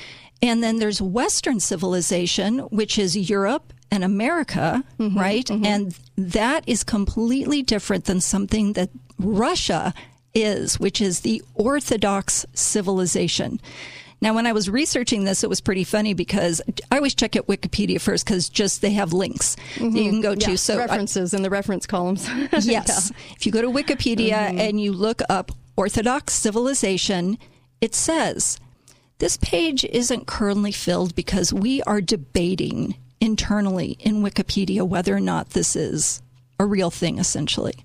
And 0.40 0.62
then 0.62 0.78
there's 0.78 1.02
Western 1.02 1.60
civilization, 1.60 2.60
which 2.70 2.98
is 2.98 3.16
Europe 3.16 3.72
and 3.90 4.04
America, 4.04 4.84
right? 4.98 5.50
And 5.50 5.98
that 6.16 6.64
is 6.66 6.84
completely 6.84 7.62
different 7.62 8.04
than 8.04 8.20
something 8.20 8.74
that 8.74 8.90
Russia 9.18 9.92
is, 10.34 10.78
which 10.78 11.00
is 11.00 11.20
the 11.20 11.42
Orthodox 11.54 12.46
civilization. 12.54 13.60
Now, 14.20 14.34
when 14.34 14.46
I 14.46 14.52
was 14.52 14.68
researching 14.68 15.24
this, 15.24 15.44
it 15.44 15.48
was 15.48 15.60
pretty 15.60 15.84
funny 15.84 16.12
because 16.12 16.60
I 16.90 16.96
always 16.96 17.14
check 17.14 17.36
at 17.36 17.46
Wikipedia 17.46 18.00
first 18.00 18.24
because 18.26 18.48
just 18.48 18.82
they 18.82 18.90
have 18.90 19.12
links 19.12 19.56
that 19.76 19.92
you 19.92 20.10
can 20.10 20.20
go 20.20 20.34
to. 20.34 20.40
Mm-hmm. 20.40 20.50
Yeah, 20.50 20.56
so 20.56 20.74
I- 20.74 20.78
references 20.78 21.34
in 21.34 21.42
the 21.42 21.50
reference 21.50 21.86
columns. 21.86 22.28
yes. 22.60 23.12
If 23.36 23.46
you 23.46 23.52
go 23.52 23.62
to 23.62 23.68
Wikipedia 23.68 24.32
and 24.32 24.80
you 24.80 24.92
look 24.92 25.22
up 25.28 25.52
Orthodox 25.76 26.34
civilization, 26.34 27.38
it 27.80 27.94
says 27.94 28.58
this 29.18 29.36
page 29.36 29.84
isn't 29.84 30.26
currently 30.26 30.72
filled 30.72 31.14
because 31.14 31.52
we 31.52 31.82
are 31.82 32.00
debating 32.00 32.96
internally 33.20 33.96
in 34.00 34.22
Wikipedia 34.22 34.86
whether 34.86 35.14
or 35.14 35.20
not 35.20 35.50
this 35.50 35.76
is 35.76 36.22
a 36.58 36.66
real 36.66 36.90
thing, 36.90 37.18
essentially. 37.18 37.84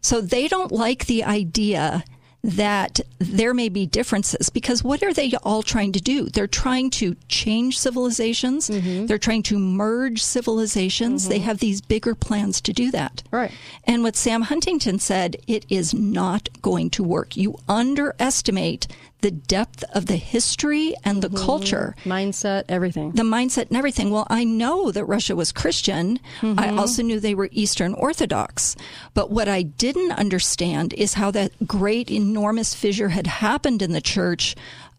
So 0.00 0.20
they 0.20 0.48
don't 0.48 0.72
like 0.72 1.06
the 1.06 1.24
idea 1.24 2.04
that 2.44 3.00
there 3.18 3.54
may 3.54 3.68
be 3.68 3.86
differences 3.86 4.50
because 4.50 4.82
what 4.82 5.02
are 5.02 5.12
they 5.12 5.32
all 5.44 5.62
trying 5.62 5.92
to 5.92 6.00
do? 6.00 6.28
They're 6.28 6.48
trying 6.48 6.90
to 6.90 7.14
change 7.28 7.78
civilizations. 7.78 8.68
Mm-hmm. 8.68 9.06
They're 9.06 9.18
trying 9.18 9.44
to 9.44 9.58
merge 9.58 10.22
civilizations. 10.22 11.28
They 11.28 11.36
mm-hmm. 11.36 11.44
have 11.44 11.58
these 11.58 11.80
bigger 11.80 12.14
plans 12.16 12.60
to 12.62 12.72
do 12.72 12.90
that. 12.90 13.22
Right. 13.30 13.52
And 13.84 14.02
what 14.02 14.16
Sam 14.16 14.42
Huntington 14.42 14.98
said, 14.98 15.36
it 15.46 15.64
is 15.68 15.94
not 15.94 16.48
going 16.62 16.90
to 16.90 17.04
work. 17.04 17.36
You 17.36 17.58
underestimate 17.68 18.88
the 19.22 19.30
depth 19.30 19.84
of 19.94 20.06
the 20.06 20.16
history 20.16 20.94
and 21.04 21.22
the 21.22 21.30
culture 21.30 21.94
mindset, 22.04 22.64
everything. 22.68 23.12
the 23.12 23.22
mindset 23.22 23.68
and 23.68 23.76
everything. 23.76 24.10
Well, 24.10 24.26
I 24.28 24.44
know 24.44 24.90
that 24.90 25.04
Russia 25.04 25.34
was 25.34 25.52
Christian. 25.52 26.18
I 26.42 26.70
also 26.70 27.02
knew 27.02 27.18
they 27.18 27.34
were 27.34 27.48
Eastern 27.52 27.94
Orthodox. 27.94 28.76
But 29.14 29.30
what 29.30 29.48
I 29.48 29.62
didn't 29.62 30.12
understand 30.12 30.92
is 30.94 31.14
how 31.14 31.30
that 31.30 31.66
great, 31.66 32.10
enormous 32.10 32.74
fissure 32.74 33.10
had 33.10 33.26
happened 33.26 33.80
in 33.80 33.92
the 33.92 34.00
church. 34.00 34.54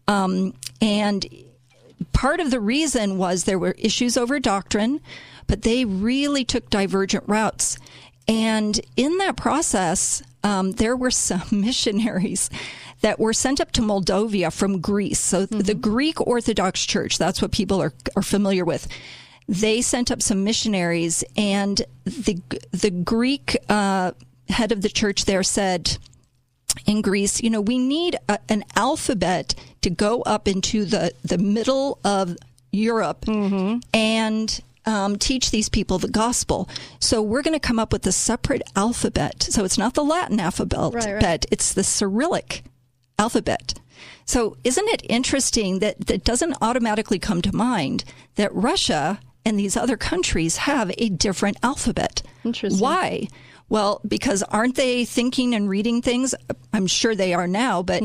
Um, 0.08 0.54
and 0.80 1.26
part 2.12 2.40
of 2.40 2.50
the 2.50 2.60
reason 2.60 3.18
was 3.18 3.44
there 3.44 3.58
were 3.58 3.76
issues 3.78 4.16
over 4.16 4.40
doctrine, 4.40 5.00
but 5.46 5.62
they 5.62 5.84
really 5.84 6.44
took 6.44 6.70
divergent 6.70 7.24
routes. 7.26 7.78
And 8.26 8.80
in 8.96 9.18
that 9.18 9.36
process, 9.36 10.22
um, 10.42 10.72
there 10.72 10.96
were 10.96 11.10
some 11.10 11.42
missionaries 11.50 12.48
that 13.04 13.20
were 13.20 13.34
sent 13.34 13.60
up 13.60 13.70
to 13.70 13.82
Moldova 13.82 14.50
from 14.50 14.80
Greece. 14.80 15.20
So 15.20 15.44
the 15.44 15.74
Greek 15.74 16.18
Orthodox 16.26 16.86
Church, 16.86 17.18
that's 17.18 17.42
what 17.42 17.52
people 17.52 17.78
are, 17.82 17.92
are 18.16 18.22
familiar 18.22 18.64
with. 18.64 18.88
They 19.46 19.82
sent 19.82 20.10
up 20.10 20.22
some 20.22 20.42
missionaries, 20.42 21.22
and 21.36 21.82
the 22.06 22.40
the 22.70 22.90
Greek 22.90 23.58
uh, 23.68 24.12
head 24.48 24.72
of 24.72 24.80
the 24.80 24.88
church 24.88 25.26
there 25.26 25.42
said, 25.42 25.98
in 26.86 27.02
Greece, 27.02 27.42
you 27.42 27.50
know, 27.50 27.60
we 27.60 27.76
need 27.76 28.16
a, 28.26 28.38
an 28.48 28.64
alphabet 28.74 29.54
to 29.82 29.90
go 29.90 30.22
up 30.22 30.48
into 30.48 30.86
the, 30.86 31.12
the 31.22 31.36
middle 31.36 31.98
of 32.04 32.34
Europe 32.72 33.28
and 33.92 34.60
um, 34.86 35.16
teach 35.16 35.50
these 35.50 35.68
people 35.68 35.98
the 35.98 36.08
gospel. 36.08 36.70
So 37.00 37.20
we're 37.20 37.42
going 37.42 37.52
to 37.60 37.60
come 37.68 37.78
up 37.78 37.92
with 37.92 38.06
a 38.06 38.12
separate 38.12 38.62
alphabet. 38.74 39.42
So 39.42 39.62
it's 39.64 39.76
not 39.78 39.92
the 39.92 40.04
Latin 40.04 40.40
alphabet, 40.40 40.94
Right, 40.94 41.12
right. 41.14 41.20
but 41.20 41.46
it's 41.50 41.74
the 41.74 41.84
Cyrillic 41.84 42.64
alphabet. 43.18 43.74
So 44.24 44.56
isn't 44.64 44.88
it 44.88 45.02
interesting 45.08 45.78
that 45.80 46.06
that 46.06 46.24
doesn't 46.24 46.56
automatically 46.60 47.18
come 47.18 47.42
to 47.42 47.54
mind 47.54 48.04
that 48.36 48.54
Russia 48.54 49.20
and 49.44 49.58
these 49.58 49.76
other 49.76 49.96
countries 49.96 50.58
have 50.58 50.92
a 50.98 51.10
different 51.10 51.58
alphabet? 51.62 52.22
Interesting. 52.44 52.80
Why? 52.80 53.28
Well, 53.74 54.00
because 54.06 54.44
aren't 54.44 54.76
they 54.76 55.04
thinking 55.04 55.52
and 55.52 55.68
reading 55.68 56.00
things? 56.00 56.32
I'm 56.72 56.86
sure 56.86 57.16
they 57.16 57.34
are 57.34 57.48
now, 57.48 57.82
but 57.82 58.04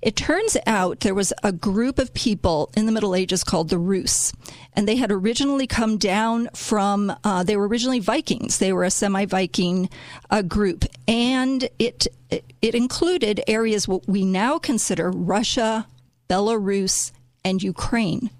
it 0.00 0.14
turns 0.14 0.56
out 0.64 1.00
there 1.00 1.12
was 1.12 1.32
a 1.42 1.50
group 1.50 1.98
of 1.98 2.14
people 2.14 2.70
in 2.76 2.86
the 2.86 2.92
Middle 2.92 3.16
Ages 3.16 3.42
called 3.42 3.68
the 3.68 3.80
Rus, 3.80 4.32
and 4.74 4.86
they 4.86 4.94
had 4.94 5.10
originally 5.10 5.66
come 5.66 5.98
down 5.98 6.48
from, 6.54 7.12
uh, 7.24 7.42
they 7.42 7.56
were 7.56 7.66
originally 7.66 7.98
Vikings. 7.98 8.58
They 8.58 8.72
were 8.72 8.84
a 8.84 8.92
semi 8.92 9.24
Viking 9.24 9.90
uh, 10.30 10.42
group, 10.42 10.84
and 11.08 11.68
it, 11.80 12.06
it 12.30 12.76
included 12.76 13.42
areas 13.48 13.88
what 13.88 14.06
we 14.06 14.24
now 14.24 14.60
consider 14.60 15.10
Russia, 15.10 15.88
Belarus, 16.30 17.10
and 17.44 17.60
Ukraine. 17.60 18.30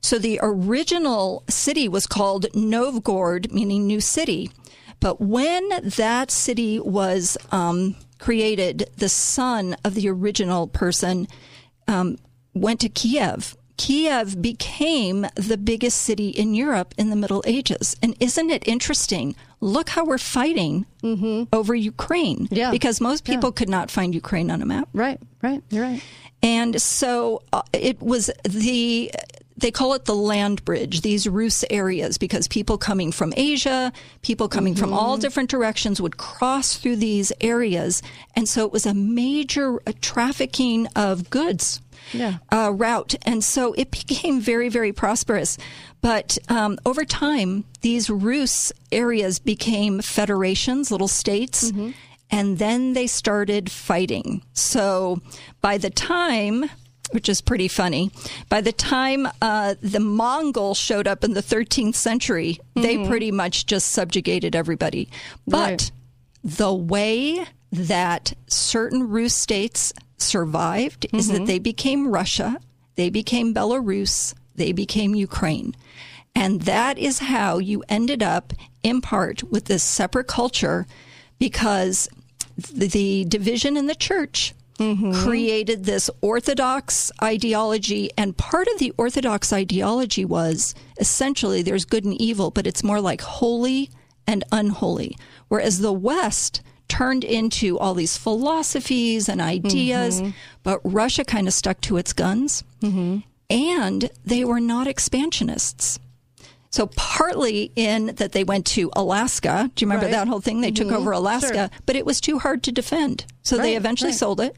So 0.00 0.18
the 0.18 0.40
original 0.42 1.44
city 1.48 1.88
was 1.88 2.08
called 2.08 2.46
Novgorod, 2.56 3.52
meaning 3.52 3.86
new 3.86 4.00
city. 4.00 4.50
But 5.02 5.20
when 5.20 5.68
that 5.82 6.30
city 6.30 6.78
was 6.78 7.36
um, 7.50 7.96
created, 8.18 8.88
the 8.96 9.08
son 9.08 9.76
of 9.84 9.94
the 9.94 10.08
original 10.08 10.68
person 10.68 11.26
um, 11.88 12.18
went 12.54 12.80
to 12.80 12.88
Kiev. 12.88 13.56
Kiev 13.78 14.40
became 14.40 15.26
the 15.34 15.56
biggest 15.56 16.02
city 16.02 16.28
in 16.28 16.54
Europe 16.54 16.94
in 16.96 17.10
the 17.10 17.16
Middle 17.16 17.42
Ages. 17.44 17.96
And 18.00 18.14
isn't 18.20 18.50
it 18.50 18.66
interesting? 18.68 19.34
Look 19.60 19.88
how 19.88 20.04
we're 20.04 20.18
fighting 20.18 20.86
over 21.52 21.74
Ukraine. 21.74 22.46
Yeah. 22.52 22.70
Because 22.70 23.00
most 23.00 23.24
people 23.24 23.50
could 23.50 23.68
not 23.68 23.90
find 23.90 24.14
Ukraine 24.14 24.52
on 24.52 24.62
a 24.62 24.66
map. 24.66 24.88
Right, 24.92 25.18
right, 25.42 25.62
you're 25.70 25.82
right. 25.82 26.02
And 26.44 26.80
so 26.80 27.42
uh, 27.52 27.62
it 27.72 28.00
was 28.00 28.30
the, 28.48 29.10
they 29.56 29.70
call 29.70 29.94
it 29.94 30.06
the 30.06 30.14
land 30.14 30.64
bridge, 30.64 31.02
these 31.02 31.28
Rus 31.28 31.64
areas, 31.70 32.18
because 32.18 32.48
people 32.48 32.78
coming 32.78 33.12
from 33.12 33.32
Asia, 33.36 33.92
people 34.22 34.48
coming 34.48 34.74
from 34.74 34.92
all 34.92 35.16
different 35.18 35.50
directions 35.50 36.00
would 36.00 36.16
cross 36.16 36.76
through 36.76 36.96
these 36.96 37.32
areas. 37.40 38.02
And 38.34 38.48
so 38.48 38.64
it 38.64 38.72
was 38.72 38.86
a 38.86 38.94
major 38.94 39.76
uh, 39.86 39.92
trafficking 40.00 40.86
of 40.96 41.28
goods 41.30 41.80
Yeah. 42.12 42.38
uh, 42.50 42.72
route. 42.74 43.14
And 43.22 43.44
so 43.44 43.72
it 43.74 43.90
became 44.06 44.40
very, 44.40 44.68
very 44.68 44.92
prosperous. 44.92 45.58
But 46.00 46.38
um, 46.48 46.78
over 46.86 47.04
time, 47.04 47.64
these 47.82 48.08
Rus 48.10 48.72
areas 48.90 49.38
became 49.38 50.00
federations, 50.00 50.90
little 50.90 51.08
states, 51.08 51.72
and 52.30 52.58
then 52.58 52.94
they 52.94 53.06
started 53.06 53.70
fighting. 53.70 54.42
So 54.54 55.20
by 55.60 55.78
the 55.78 55.90
time, 55.90 56.64
which 57.12 57.28
is 57.28 57.40
pretty 57.40 57.68
funny, 57.68 58.10
by 58.48 58.60
the 58.60 58.72
time 58.72 59.28
uh, 59.40 59.74
the 59.80 60.00
Mongols 60.00 60.78
showed 60.78 61.06
up 61.06 61.24
in 61.24 61.34
the 61.34 61.42
13th 61.42 61.94
century, 61.94 62.58
they 62.74 63.06
pretty 63.06 63.30
much 63.30 63.66
just 63.66 63.88
subjugated 63.88 64.56
everybody. 64.56 65.08
But 65.46 65.70
Right. 65.70 65.90
the 66.42 66.74
way 66.74 67.46
that 67.70 68.34
certain 68.48 69.08
Rus 69.08 69.34
states 69.34 69.92
survived 70.18 71.06
is 71.12 71.28
that 71.28 71.46
they 71.46 71.58
became 71.58 72.08
Russia, 72.08 72.58
they 72.96 73.10
became 73.10 73.54
Belarus, 73.54 74.34
they 74.54 74.72
became 74.72 75.14
Ukraine. 75.14 75.74
And 76.34 76.62
that 76.62 76.98
is 76.98 77.18
how 77.18 77.58
you 77.58 77.82
ended 77.88 78.22
up, 78.22 78.52
in 78.82 79.00
part, 79.00 79.42
with 79.50 79.66
this 79.66 79.82
separate 79.82 80.26
culture 80.28 80.86
because 81.38 82.08
the, 82.56 82.86
the 82.86 83.24
division 83.26 83.76
in 83.76 83.86
the 83.86 83.94
church 83.94 84.54
Mm-hmm. 84.82 85.12
created 85.24 85.84
this 85.84 86.10
orthodox 86.20 87.10
ideology. 87.22 88.10
And 88.18 88.36
part 88.36 88.68
of 88.68 88.78
the 88.78 88.92
orthodox 88.98 89.52
ideology 89.52 90.24
was 90.24 90.74
essentially 90.98 91.62
there's 91.62 91.84
good 91.84 92.04
and 92.04 92.20
evil, 92.20 92.50
but 92.50 92.66
it's 92.66 92.82
more 92.84 93.00
like 93.00 93.20
holy 93.20 93.90
and 94.26 94.44
unholy. 94.52 95.16
Whereas 95.48 95.80
the 95.80 95.92
West 95.92 96.60
turned 96.88 97.24
into 97.24 97.78
all 97.78 97.94
these 97.94 98.16
philosophies 98.16 99.28
and 99.28 99.40
ideas, 99.40 100.20
mm-hmm. 100.20 100.30
but 100.62 100.80
Russia 100.84 101.24
kind 101.24 101.48
of 101.48 101.54
stuck 101.54 101.80
to 101.82 101.96
its 101.96 102.12
guns. 102.12 102.64
Mm-hmm. 102.82 103.18
and 103.50 104.10
they 104.24 104.44
were 104.44 104.60
not 104.60 104.86
expansionists. 104.86 105.98
So 106.72 106.86
partly 106.96 107.70
in 107.76 108.14
that 108.16 108.32
they 108.32 108.44
went 108.44 108.64
to 108.68 108.90
Alaska. 108.96 109.70
Do 109.74 109.84
you 109.84 109.86
remember 109.86 110.06
Right. 110.06 110.12
that 110.12 110.26
whole 110.26 110.40
thing? 110.40 110.62
They 110.62 110.70
took 110.70 110.88
Mhm. 110.88 110.96
over 110.96 111.12
Alaska, 111.12 111.54
Sure. 111.54 111.70
but 111.84 111.96
it 111.96 112.06
was 112.06 112.18
too 112.20 112.38
hard 112.38 112.62
to 112.64 112.72
defend. 112.72 113.26
So 113.42 113.58
they 113.58 113.76
eventually 113.76 114.10
right. 114.12 114.18
sold 114.18 114.40
it. 114.40 114.56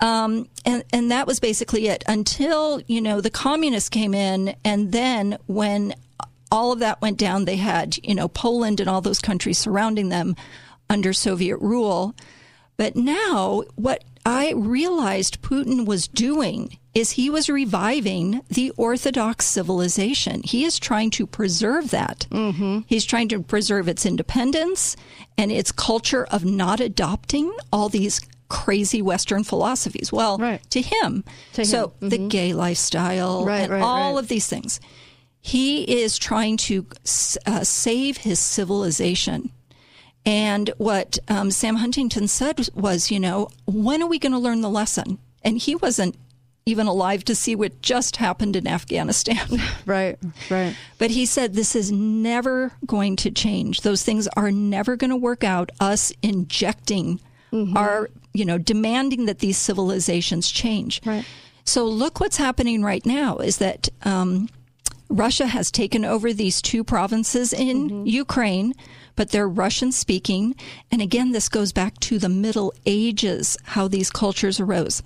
Um, 0.00 0.46
and, 0.64 0.84
and 0.92 1.10
that 1.10 1.26
was 1.26 1.40
basically 1.40 1.88
it 1.88 2.04
until, 2.06 2.80
you 2.86 3.00
know, 3.00 3.20
the 3.20 3.30
communists 3.30 3.88
came 3.88 4.14
in. 4.14 4.54
And 4.64 4.92
then 4.92 5.38
when 5.46 5.94
all 6.52 6.70
of 6.72 6.78
that 6.78 7.02
went 7.02 7.18
down, 7.18 7.44
they 7.46 7.56
had, 7.56 7.98
you 8.02 8.14
know, 8.14 8.28
Poland 8.28 8.78
and 8.80 8.88
all 8.88 9.00
those 9.00 9.18
countries 9.20 9.58
surrounding 9.58 10.08
them 10.08 10.36
under 10.88 11.12
Soviet 11.12 11.58
rule. 11.58 12.14
But 12.76 12.94
now, 12.96 13.64
what 13.74 14.04
I 14.24 14.52
realized 14.52 15.42
Putin 15.42 15.84
was 15.84 16.06
doing 16.08 16.78
is 16.94 17.12
he 17.12 17.30
was 17.30 17.48
reviving 17.48 18.40
the 18.48 18.70
Orthodox 18.76 19.46
civilization. 19.46 20.42
He 20.44 20.64
is 20.64 20.78
trying 20.78 21.10
to 21.10 21.26
preserve 21.26 21.90
that. 21.90 22.26
Mm-hmm. 22.30 22.80
He's 22.86 23.04
trying 23.04 23.28
to 23.28 23.40
preserve 23.40 23.86
its 23.88 24.04
independence 24.04 24.96
and 25.38 25.52
its 25.52 25.70
culture 25.70 26.24
of 26.26 26.44
not 26.44 26.80
adopting 26.80 27.52
all 27.72 27.88
these 27.88 28.20
crazy 28.48 29.00
Western 29.00 29.44
philosophies. 29.44 30.10
Well, 30.12 30.38
to 30.70 30.82
him, 30.82 31.22
To 31.52 31.64
so 31.64 31.92
him. 32.00 32.08
the 32.08 32.18
Mhm. 32.18 32.28
gay 32.30 32.52
lifestyle 32.52 33.44
Right, 33.44 33.60
and 33.62 33.72
right, 33.72 33.82
all 33.82 34.14
right. 34.14 34.18
of 34.18 34.26
these 34.26 34.48
things. 34.48 34.80
He 35.40 35.84
is 35.84 36.18
trying 36.18 36.56
to 36.58 36.86
uh, 37.46 37.62
save 37.62 38.18
his 38.18 38.40
civilization. 38.40 39.52
And 40.26 40.70
what 40.76 41.18
um, 41.28 41.50
Sam 41.52 41.76
Huntington 41.76 42.26
said 42.28 42.68
was, 42.74 43.10
you 43.10 43.20
know, 43.20 43.48
when 43.66 44.02
are 44.02 44.06
we 44.08 44.18
going 44.18 44.32
to 44.32 44.38
learn 44.38 44.60
the 44.60 44.68
lesson? 44.68 45.18
And 45.42 45.56
he 45.56 45.76
wasn't 45.76 46.16
even 46.66 46.86
alive 46.86 47.24
to 47.24 47.34
see 47.34 47.56
what 47.56 47.82
just 47.82 48.16
happened 48.16 48.54
in 48.56 48.66
Afghanistan. 48.66 49.60
right, 49.86 50.18
right. 50.50 50.76
But 50.98 51.10
he 51.10 51.26
said 51.26 51.54
this 51.54 51.74
is 51.74 51.90
never 51.90 52.72
going 52.86 53.16
to 53.16 53.30
change. 53.30 53.80
Those 53.80 54.04
things 54.04 54.28
are 54.36 54.50
never 54.50 54.96
going 54.96 55.10
to 55.10 55.16
work 55.16 55.42
out. 55.42 55.70
Us 55.80 56.12
injecting 56.22 57.20
our, 57.76 58.08
you 58.32 58.44
know, 58.44 58.58
demanding 58.58 59.26
that 59.26 59.40
these 59.40 59.58
civilizations 59.58 60.50
change. 60.50 61.00
Right. 61.04 61.24
So 61.64 61.84
look 61.86 62.20
what's 62.20 62.36
happening 62.36 62.82
right 62.82 63.04
now 63.04 63.38
is 63.38 63.58
that 63.58 63.88
um, 64.02 64.48
Russia 65.08 65.46
has 65.46 65.70
taken 65.70 66.04
over 66.04 66.32
these 66.32 66.62
two 66.62 66.84
provinces 66.84 67.52
in 67.52 68.06
Ukraine, 68.06 68.74
but 69.16 69.30
they're 69.30 69.48
Russian 69.48 69.92
speaking. 69.92 70.54
And 70.90 71.02
again, 71.02 71.32
this 71.32 71.48
goes 71.48 71.72
back 71.72 71.98
to 72.00 72.18
the 72.18 72.28
Middle 72.28 72.72
Ages, 72.86 73.56
how 73.64 73.88
these 73.88 74.10
cultures 74.10 74.60
arose. 74.60 75.02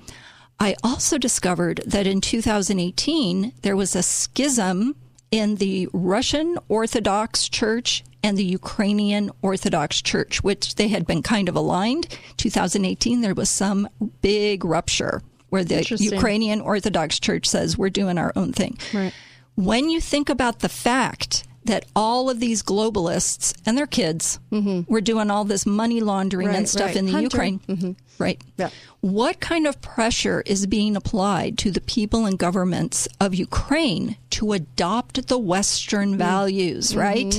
I 0.60 0.76
also 0.82 1.18
discovered 1.18 1.82
that 1.86 2.06
in 2.06 2.20
2018, 2.20 3.52
there 3.62 3.76
was 3.76 3.94
a 3.94 4.02
schism 4.02 4.96
in 5.30 5.56
the 5.56 5.88
Russian 5.92 6.58
Orthodox 6.68 7.48
Church 7.48 8.04
and 8.22 8.38
the 8.38 8.44
Ukrainian 8.44 9.30
Orthodox 9.42 10.00
Church, 10.00 10.42
which 10.42 10.76
they 10.76 10.88
had 10.88 11.06
been 11.06 11.22
kind 11.22 11.48
of 11.48 11.56
aligned. 11.56 12.16
2018, 12.36 13.20
there 13.20 13.34
was 13.34 13.50
some 13.50 13.88
big 14.22 14.64
rupture 14.64 15.22
where 15.50 15.64
the 15.64 15.84
Ukrainian 15.98 16.60
Orthodox 16.60 17.20
Church 17.20 17.46
says 17.46 17.76
we're 17.76 17.90
doing 17.90 18.16
our 18.16 18.32
own 18.34 18.52
thing. 18.52 18.78
Right. 18.92 19.12
When 19.56 19.90
you 19.90 20.00
think 20.00 20.28
about 20.28 20.60
the 20.60 20.68
fact 20.68 21.44
that 21.64 21.86
all 21.96 22.28
of 22.30 22.40
these 22.40 22.62
globalists 22.62 23.54
and 23.66 23.76
their 23.76 23.86
kids 23.86 24.38
mm-hmm. 24.52 24.90
were 24.92 25.00
doing 25.00 25.30
all 25.30 25.44
this 25.44 25.64
money 25.66 26.00
laundering 26.00 26.48
Right, 26.48 26.56
and 26.58 26.68
stuff 26.68 26.88
right. 26.88 26.96
in 26.96 27.06
the 27.06 27.12
Hunter. 27.12 27.24
Ukraine, 27.24 27.58
mm-hmm. 27.60 27.92
right? 28.18 28.40
Yeah. 28.56 28.70
What 29.00 29.40
kind 29.40 29.66
of 29.66 29.80
pressure 29.82 30.42
is 30.46 30.66
being 30.66 30.96
applied 30.96 31.58
to 31.58 31.70
the 31.70 31.80
people 31.82 32.24
and 32.24 32.38
governments 32.38 33.06
of 33.20 33.34
Ukraine 33.34 34.16
to 34.30 34.52
adopt 34.52 35.28
the 35.28 35.38
Western 35.38 36.10
mm-hmm. 36.10 36.18
values, 36.18 36.96
right? 36.96 37.32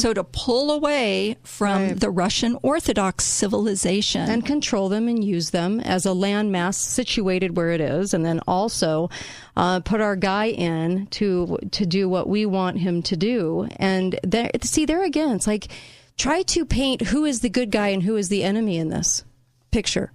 So 0.00 0.14
to 0.14 0.24
pull 0.24 0.70
away 0.70 1.36
from 1.42 1.82
Right. 1.82 2.00
the 2.00 2.10
Russian 2.10 2.58
Orthodox 2.62 3.24
civilization 3.24 4.28
and 4.28 4.44
control 4.44 4.88
them 4.88 5.06
and 5.08 5.22
use 5.22 5.50
them 5.50 5.80
as 5.80 6.04
a 6.06 6.10
landmass 6.10 6.74
situated 6.74 7.56
where 7.56 7.70
it 7.70 7.80
is, 7.80 8.12
and 8.14 8.24
then 8.24 8.40
also 8.46 9.08
uh, 9.56 9.80
put 9.80 10.00
our 10.00 10.16
guy 10.16 10.46
in 10.46 11.06
to 11.08 11.58
to 11.72 11.86
do 11.86 12.08
what 12.08 12.28
we 12.28 12.46
want 12.46 12.78
him 12.78 13.02
to 13.02 13.16
do. 13.16 13.68
And 13.76 14.18
there, 14.22 14.50
see, 14.62 14.86
there 14.86 15.04
again, 15.04 15.36
it's 15.36 15.46
like 15.46 15.68
try 16.16 16.42
to 16.42 16.64
paint 16.64 17.02
who 17.02 17.24
is 17.24 17.40
the 17.40 17.48
good 17.48 17.70
guy 17.70 17.88
and 17.88 18.02
who 18.02 18.16
is 18.16 18.28
the 18.28 18.44
enemy 18.44 18.78
in 18.78 18.88
this 18.88 19.24
picture. 19.70 20.12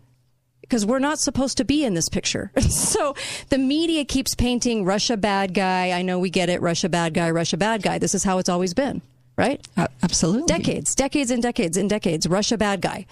Because 0.61 0.85
we're 0.85 0.99
not 0.99 1.17
supposed 1.17 1.57
to 1.57 1.65
be 1.65 1.85
in 1.85 1.93
this 1.93 2.09
picture. 2.09 2.51
so 2.59 3.15
the 3.49 3.57
media 3.57 4.03
keeps 4.03 4.35
painting 4.35 4.83
Russia 4.83 5.15
bad 5.15 5.53
guy. 5.53 5.91
I 5.91 6.01
know 6.01 6.19
we 6.19 6.29
get 6.29 6.49
it. 6.49 6.61
Russia 6.61 6.89
bad 6.89 7.13
guy, 7.13 7.29
Russia 7.31 7.57
bad 7.57 7.81
guy. 7.81 7.99
This 7.99 8.13
is 8.13 8.23
how 8.23 8.37
it's 8.37 8.49
always 8.49 8.73
been, 8.73 9.01
right? 9.37 9.65
absolutely. 10.03 10.47
Decades, 10.47 10.93
decades 10.93 11.31
and 11.31 11.41
decades 11.41 11.77
and 11.77 11.89
decades. 11.89 12.27
Russia 12.27 12.57
bad 12.57 12.81
guy. 12.81 13.05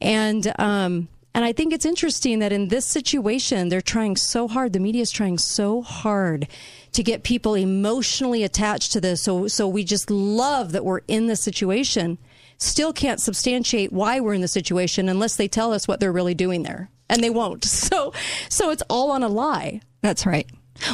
And, 0.00 0.52
um, 0.58 1.08
and 1.34 1.44
I 1.44 1.52
think 1.52 1.72
it's 1.72 1.86
interesting 1.86 2.40
that 2.40 2.52
in 2.52 2.68
this 2.68 2.84
situation, 2.84 3.68
they're 3.68 3.80
trying 3.80 4.16
so 4.16 4.48
hard. 4.48 4.72
The 4.72 4.80
media 4.80 5.02
is 5.02 5.10
trying 5.10 5.38
so 5.38 5.80
hard 5.80 6.46
to 6.92 7.02
get 7.02 7.22
people 7.22 7.54
emotionally 7.54 8.44
attached 8.44 8.92
to 8.92 9.00
this. 9.00 9.22
So, 9.22 9.48
so 9.48 9.66
we 9.66 9.82
just 9.82 10.10
love 10.10 10.72
that 10.72 10.84
we're 10.84 11.00
in 11.08 11.28
this 11.28 11.42
situation. 11.42 12.18
Still 12.58 12.92
can't 12.92 13.20
substantiate 13.20 13.92
why 13.92 14.20
we're 14.20 14.34
in 14.34 14.42
the 14.42 14.48
situation 14.48 15.08
unless 15.08 15.36
they 15.36 15.48
tell 15.48 15.72
us 15.72 15.88
what 15.88 16.00
they're 16.00 16.12
really 16.12 16.34
doing 16.34 16.62
there, 16.62 16.90
and 17.08 17.22
they 17.22 17.30
won't. 17.30 17.64
So, 17.92 18.12
so 18.48 18.70
it's 18.70 18.82
all 18.88 19.10
on 19.10 19.22
a 19.22 19.28
lie. 19.28 19.80
That's 20.02 20.24
right. 20.26 20.48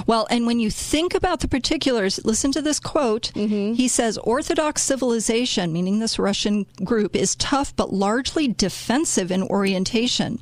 Well, 0.06 0.26
and 0.30 0.46
when 0.46 0.60
you 0.60 0.70
think 0.70 1.14
about 1.14 1.40
the 1.40 1.48
particulars, 1.48 2.20
listen 2.24 2.52
to 2.52 2.62
this 2.62 2.78
quote. 2.80 3.30
He 3.74 3.88
says 3.88 4.18
Orthodox 4.18 4.82
civilization, 4.82 5.72
meaning 5.72 5.98
this 5.98 6.18
Russian 6.18 6.66
group, 6.84 7.14
is 7.16 7.34
tough 7.36 7.74
but 7.76 7.92
largely 7.92 8.48
defensive 8.48 9.30
in 9.30 9.42
orientation. 9.42 10.40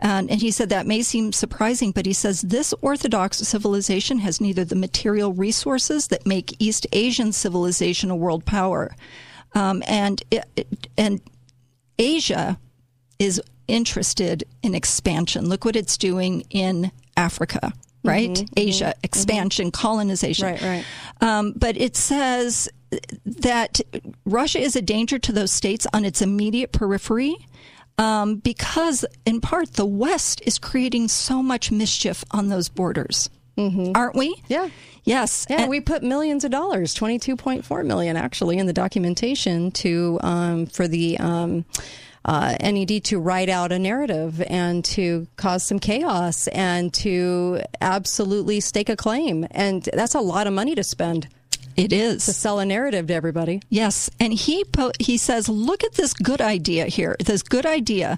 And, 0.00 0.30
and 0.30 0.40
he 0.40 0.50
said 0.50 0.68
that 0.68 0.86
may 0.86 1.02
seem 1.02 1.32
surprising, 1.32 1.92
but 1.92 2.04
he 2.04 2.12
says 2.12 2.42
this 2.42 2.74
Orthodox 2.82 3.38
civilization 3.38 4.18
has 4.18 4.40
neither 4.40 4.64
the 4.64 4.74
material 4.76 5.32
resources 5.32 6.08
that 6.08 6.26
make 6.26 6.54
East 6.58 6.86
Asian 6.92 7.32
civilization 7.32 8.10
a 8.10 8.16
world 8.16 8.44
power, 8.44 8.94
um, 9.54 9.82
and 9.86 10.22
it, 10.30 10.44
it- 10.56 10.88
and 10.98 11.20
Asia 11.98 12.58
is 13.18 13.40
interested 13.68 14.44
in 14.62 14.74
expansion. 14.74 15.48
Look 15.48 15.64
what 15.64 15.76
it's 15.76 15.96
doing 15.96 16.42
in 16.50 16.90
Africa, 17.16 17.72
right? 18.04 18.30
Mhm, 18.30 18.48
Asia, 18.56 18.94
expansion, 19.02 19.70
colonization. 19.70 20.46
Right, 20.46 20.62
right. 20.62 20.84
Um, 21.20 21.52
but 21.56 21.76
it 21.76 21.96
says 21.96 22.68
that 23.24 23.80
Russia 24.24 24.60
is 24.60 24.76
a 24.76 24.82
danger 24.82 25.18
to 25.18 25.32
those 25.32 25.50
states 25.50 25.86
on 25.92 26.04
its 26.04 26.22
immediate 26.22 26.70
periphery. 26.72 27.36
Um, 27.96 28.36
because, 28.36 29.04
in 29.24 29.40
part, 29.40 29.74
the 29.74 29.86
West 29.86 30.42
is 30.44 30.58
creating 30.58 31.06
so 31.06 31.42
much 31.42 31.70
mischief 31.70 32.24
on 32.32 32.48
those 32.48 32.68
borders, 32.68 33.30
aren't 33.56 34.16
we? 34.16 34.34
Mm-hmm. 34.34 34.44
Yeah. 34.48 34.68
Yes. 35.04 35.46
Yeah, 35.48 35.68
we 35.68 35.80
put 35.80 36.02
millions 36.02 36.44
of 36.44 36.50
dollars, 36.50 36.92
twenty 36.94 37.18
two 37.20 37.36
point 37.36 37.64
four 37.64 37.84
million 37.84 38.16
actually, 38.16 38.58
in 38.58 38.66
the 38.66 38.72
documentation 38.72 39.70
to 39.72 40.18
um, 40.22 40.66
for 40.66 40.88
the 40.88 41.18
um, 41.18 41.64
uh, 42.24 42.56
NED 42.60 43.04
to 43.04 43.18
write 43.18 43.48
out 43.48 43.72
a 43.72 43.78
narrative 43.78 44.42
and 44.42 44.84
to 44.84 45.26
cause 45.36 45.62
some 45.62 45.78
chaos 45.78 46.46
and 46.48 46.92
to 46.94 47.60
absolutely 47.80 48.60
stake 48.60 48.88
a 48.88 48.96
claim, 48.96 49.46
and 49.50 49.88
that's 49.92 50.14
a 50.14 50.20
lot 50.20 50.46
of 50.46 50.52
money 50.52 50.74
to 50.74 50.84
spend. 50.84 51.28
It 51.76 51.92
is 51.92 52.24
to 52.26 52.32
sell 52.32 52.60
a 52.60 52.64
narrative 52.64 53.08
to 53.08 53.14
everybody. 53.14 53.60
Yes, 53.68 54.08
and 54.20 54.32
he 54.32 54.64
po- 54.64 54.92
he 55.00 55.18
says, 55.18 55.48
look 55.48 55.82
at 55.82 55.94
this 55.94 56.14
good 56.14 56.40
idea 56.40 56.86
here. 56.86 57.16
This 57.18 57.42
good 57.42 57.66
idea. 57.66 58.16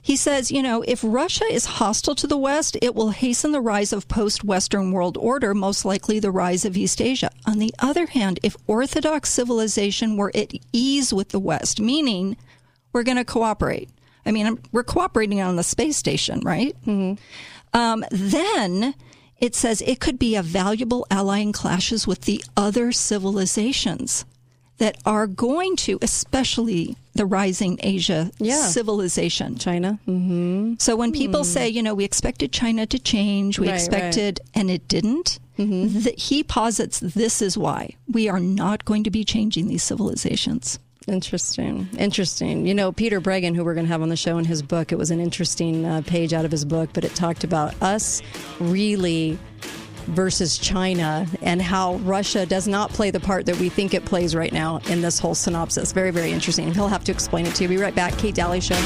He 0.00 0.16
says, 0.16 0.50
you 0.50 0.62
know, 0.62 0.82
if 0.86 1.00
Russia 1.02 1.44
is 1.50 1.64
hostile 1.66 2.14
to 2.14 2.26
the 2.26 2.36
West, 2.38 2.78
it 2.80 2.94
will 2.94 3.10
hasten 3.10 3.52
the 3.52 3.60
rise 3.60 3.92
of 3.92 4.08
post-Western 4.08 4.92
world 4.92 5.18
order, 5.18 5.52
most 5.52 5.84
likely 5.84 6.18
the 6.18 6.30
rise 6.30 6.64
of 6.64 6.76
East 6.76 7.00
Asia. 7.00 7.30
On 7.46 7.58
the 7.58 7.74
other 7.78 8.06
hand, 8.06 8.40
if 8.42 8.56
Orthodox 8.66 9.30
civilization 9.30 10.16
were 10.16 10.32
at 10.34 10.52
ease 10.72 11.12
with 11.12 11.30
the 11.30 11.40
West, 11.40 11.80
meaning 11.80 12.36
we're 12.92 13.02
going 13.02 13.16
to 13.18 13.24
cooperate. 13.24 13.88
I 14.26 14.32
mean, 14.32 14.58
we're 14.72 14.82
cooperating 14.84 15.40
on 15.40 15.56
the 15.56 15.62
space 15.62 15.96
station, 15.96 16.40
right? 16.40 16.76
Mm-hmm. 16.86 17.14
Um, 17.78 18.04
then 18.10 18.94
it 19.38 19.54
says 19.54 19.80
it 19.82 20.00
could 20.00 20.18
be 20.18 20.34
a 20.36 20.42
valuable 20.42 21.06
ally 21.10 21.38
in 21.38 21.52
clashes 21.52 22.06
with 22.06 22.22
the 22.22 22.44
other 22.56 22.92
civilizations 22.92 24.24
that 24.78 24.96
are 25.04 25.26
going 25.26 25.74
to, 25.76 25.98
especially 26.02 26.96
the 27.14 27.26
rising 27.26 27.78
Asia 27.82 28.30
Yeah. 28.38 28.62
civilization. 28.66 29.56
China. 29.56 29.98
Mm-hmm. 30.06 30.74
So 30.78 30.94
when 30.94 31.10
people 31.12 31.42
say, 31.42 31.68
you 31.68 31.82
know, 31.82 31.94
we 31.94 32.04
expected 32.04 32.52
China 32.52 32.86
to 32.86 32.98
change, 32.98 33.58
we 33.58 33.66
Right, 33.66 33.72
right. 33.72 33.80
expected, 33.80 34.40
and 34.54 34.70
it 34.70 34.86
didn't, 34.86 35.40
th- 35.56 36.22
he 36.28 36.44
posits 36.44 37.00
this 37.00 37.42
is 37.42 37.58
why 37.58 37.96
we 38.08 38.28
are 38.28 38.38
not 38.38 38.84
going 38.84 39.02
to 39.04 39.10
be 39.10 39.24
changing 39.24 39.66
these 39.66 39.82
civilizations. 39.82 40.78
Interesting. 41.08 41.88
Interesting. 41.98 42.66
You 42.66 42.74
know, 42.74 42.92
Peter 42.92 43.20
Breggin, 43.20 43.56
who 43.56 43.64
we're 43.64 43.74
going 43.74 43.86
to 43.86 43.92
have 43.92 44.02
on 44.02 44.08
the 44.08 44.16
show 44.16 44.38
in 44.38 44.44
his 44.44 44.62
book, 44.62 44.92
it 44.92 44.98
was 44.98 45.10
an 45.10 45.20
interesting 45.20 45.84
uh, 45.84 46.02
page 46.06 46.32
out 46.32 46.44
of 46.44 46.50
his 46.50 46.64
book, 46.64 46.90
but 46.92 47.04
it 47.04 47.14
talked 47.14 47.44
about 47.44 47.80
us 47.82 48.22
really 48.60 49.38
versus 50.08 50.58
China 50.58 51.26
and 51.42 51.60
how 51.60 51.96
Russia 51.96 52.46
does 52.46 52.66
not 52.66 52.90
play 52.90 53.10
the 53.10 53.20
part 53.20 53.46
that 53.46 53.56
we 53.58 53.68
think 53.68 53.94
it 53.94 54.04
plays 54.04 54.34
right 54.34 54.52
now 54.52 54.78
in 54.88 55.02
this 55.02 55.18
whole 55.18 55.34
synopsis. 55.34 55.92
Very, 55.92 56.10
very 56.10 56.30
interesting. 56.30 56.72
He'll 56.72 56.88
have 56.88 57.04
to 57.04 57.12
explain 57.12 57.46
it 57.46 57.54
to 57.56 57.64
you. 57.64 57.68
Be 57.68 57.76
right 57.76 57.94
back. 57.94 58.16
Kate 58.18 58.34
Dalley 58.34 58.60
Show. 58.60 58.76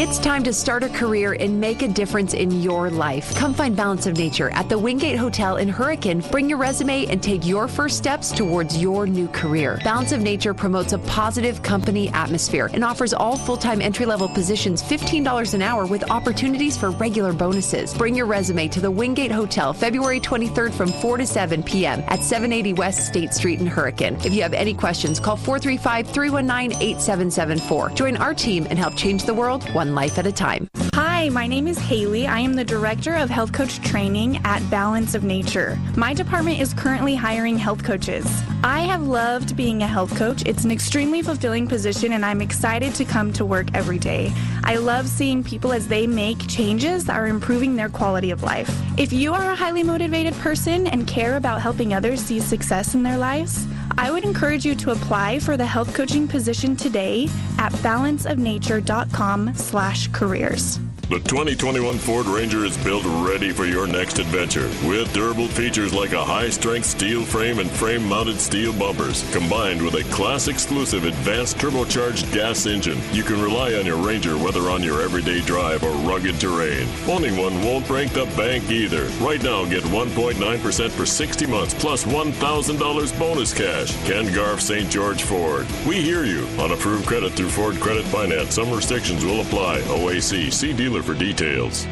It's 0.00 0.20
time 0.20 0.44
to 0.44 0.52
start 0.52 0.84
a 0.84 0.88
career 0.88 1.32
and 1.40 1.60
make 1.60 1.82
a 1.82 1.88
difference 1.88 2.32
in 2.32 2.62
your 2.62 2.88
life. 2.88 3.34
Come 3.34 3.52
find 3.52 3.74
Balance 3.74 4.06
of 4.06 4.16
Nature 4.16 4.48
at 4.50 4.68
the 4.68 4.78
Wingate 4.78 5.18
Hotel 5.18 5.56
in 5.56 5.68
Hurricane. 5.68 6.20
Bring 6.30 6.48
your 6.48 6.56
resume 6.56 7.06
and 7.06 7.20
take 7.20 7.44
your 7.44 7.66
first 7.66 7.98
steps 7.98 8.30
towards 8.30 8.80
your 8.80 9.08
new 9.08 9.26
career. 9.26 9.80
Balance 9.82 10.12
of 10.12 10.20
Nature 10.20 10.54
promotes 10.54 10.92
a 10.92 10.98
positive 10.98 11.64
company 11.64 12.10
atmosphere 12.10 12.70
and 12.72 12.84
offers 12.84 13.12
all 13.12 13.36
full 13.36 13.56
time 13.56 13.82
entry 13.82 14.06
level 14.06 14.28
positions 14.28 14.84
$15 14.84 15.54
an 15.54 15.62
hour 15.62 15.84
with 15.84 16.08
opportunities 16.12 16.76
for 16.76 16.90
regular 16.92 17.32
bonuses. 17.32 17.92
Bring 17.92 18.14
your 18.14 18.26
resume 18.26 18.68
to 18.68 18.80
the 18.80 18.92
Wingate 18.92 19.32
Hotel 19.32 19.72
February 19.72 20.20
23rd 20.20 20.74
from 20.74 20.92
4 20.92 21.16
to 21.16 21.26
7 21.26 21.60
p.m. 21.64 22.04
at 22.06 22.22
780 22.22 22.74
West 22.74 23.04
State 23.04 23.34
Street 23.34 23.58
in 23.58 23.66
Hurricane. 23.66 24.14
If 24.24 24.32
you 24.32 24.42
have 24.42 24.54
any 24.54 24.74
questions, 24.74 25.18
call 25.18 25.36
435 25.36 26.06
319 26.06 26.80
8774. 26.80 27.90
Join 27.96 28.16
our 28.18 28.32
team 28.32 28.64
and 28.70 28.78
help 28.78 28.94
change 28.94 29.24
the 29.24 29.34
world 29.34 29.68
one 29.74 29.87
life 29.94 30.18
at 30.18 30.26
a 30.26 30.32
time. 30.32 30.68
Hi, 30.94 31.28
my 31.28 31.46
name 31.46 31.66
is 31.66 31.78
Haley. 31.78 32.26
I 32.26 32.40
am 32.40 32.54
the 32.54 32.64
Director 32.64 33.14
of 33.14 33.28
Health 33.28 33.52
Coach 33.52 33.80
Training 33.82 34.40
at 34.44 34.68
Balance 34.70 35.14
of 35.14 35.24
Nature. 35.24 35.78
My 35.96 36.14
department 36.14 36.60
is 36.60 36.74
currently 36.74 37.14
hiring 37.14 37.58
health 37.58 37.82
coaches. 37.84 38.26
I 38.62 38.80
have 38.80 39.02
loved 39.02 39.56
being 39.56 39.82
a 39.82 39.86
health 39.86 40.16
coach. 40.16 40.42
It's 40.46 40.64
an 40.64 40.70
extremely 40.70 41.22
fulfilling 41.22 41.66
position, 41.66 42.12
and 42.12 42.24
I'm 42.24 42.40
excited 42.40 42.94
to 42.96 43.04
come 43.04 43.32
to 43.34 43.44
work 43.44 43.68
every 43.74 43.98
day. 43.98 44.32
I 44.64 44.76
love 44.76 45.08
seeing 45.08 45.42
people 45.42 45.72
as 45.72 45.88
they 45.88 46.06
make 46.06 46.46
changes 46.48 47.04
that 47.06 47.16
are 47.16 47.26
improving 47.26 47.76
their 47.76 47.88
quality 47.88 48.30
of 48.30 48.42
life. 48.42 48.70
If 48.98 49.12
you 49.12 49.32
are 49.32 49.52
a 49.52 49.56
highly 49.56 49.82
motivated 49.82 50.34
person 50.34 50.86
and 50.86 51.06
care 51.06 51.36
about 51.36 51.62
helping 51.62 51.94
others 51.94 52.20
see 52.20 52.40
success 52.40 52.94
in 52.94 53.02
their 53.02 53.18
lives, 53.18 53.66
I 53.98 54.12
would 54.12 54.22
encourage 54.22 54.64
you 54.64 54.76
to 54.76 54.92
apply 54.92 55.40
for 55.40 55.56
the 55.56 55.66
health 55.66 55.92
coaching 55.92 56.28
position 56.28 56.76
today 56.76 57.28
at 57.58 57.72
balanceofnature.com 57.82 59.54
slash 59.54 60.06
careers. 60.12 60.78
The 61.08 61.20
2021 61.20 61.96
Ford 61.96 62.26
Ranger 62.26 62.66
is 62.66 62.76
built 62.84 63.02
ready 63.26 63.50
for 63.50 63.64
your 63.64 63.86
next 63.86 64.18
adventure 64.18 64.68
with 64.86 65.10
durable 65.14 65.48
features 65.48 65.94
like 65.94 66.12
a 66.12 66.22
high 66.22 66.50
strength 66.50 66.84
steel 66.84 67.24
frame 67.24 67.60
and 67.60 67.70
frame 67.70 68.06
mounted 68.06 68.38
steel 68.38 68.74
bumpers 68.74 69.24
combined 69.32 69.80
with 69.80 69.94
a 69.94 70.04
class 70.12 70.48
exclusive 70.48 71.04
advanced 71.04 71.56
turbocharged 71.56 72.30
gas 72.34 72.66
engine. 72.66 73.00
You 73.10 73.22
can 73.22 73.40
rely 73.40 73.72
on 73.76 73.86
your 73.86 73.96
Ranger 73.96 74.36
whether 74.36 74.68
on 74.68 74.82
your 74.82 75.00
everyday 75.00 75.40
drive 75.40 75.82
or 75.82 75.92
rugged 76.06 76.38
terrain. 76.38 76.86
Owning 77.08 77.38
one 77.38 77.64
won't 77.64 77.88
break 77.88 78.10
the 78.10 78.26
bank 78.36 78.70
either. 78.70 79.06
Right 79.24 79.42
now, 79.42 79.64
get 79.64 79.84
1.9% 79.84 80.90
for 80.90 81.06
60 81.06 81.46
months 81.46 81.72
plus 81.72 82.04
$1,000 82.04 83.18
bonus 83.18 83.54
cash. 83.54 83.96
Ken 84.06 84.30
Garff 84.34 84.60
St. 84.60 84.90
George 84.90 85.22
Ford. 85.22 85.66
We 85.86 86.02
hear 86.02 86.26
you. 86.26 86.46
On 86.58 86.72
approved 86.72 87.06
credit 87.06 87.32
through 87.32 87.48
Ford 87.48 87.76
Credit 87.80 88.04
Finance. 88.04 88.56
Some 88.56 88.70
restrictions 88.70 89.24
will 89.24 89.40
apply. 89.40 89.80
OAC. 89.84 90.52
See 90.52 90.74
dealer 90.74 90.97
for 91.02 91.14
details. 91.14 91.86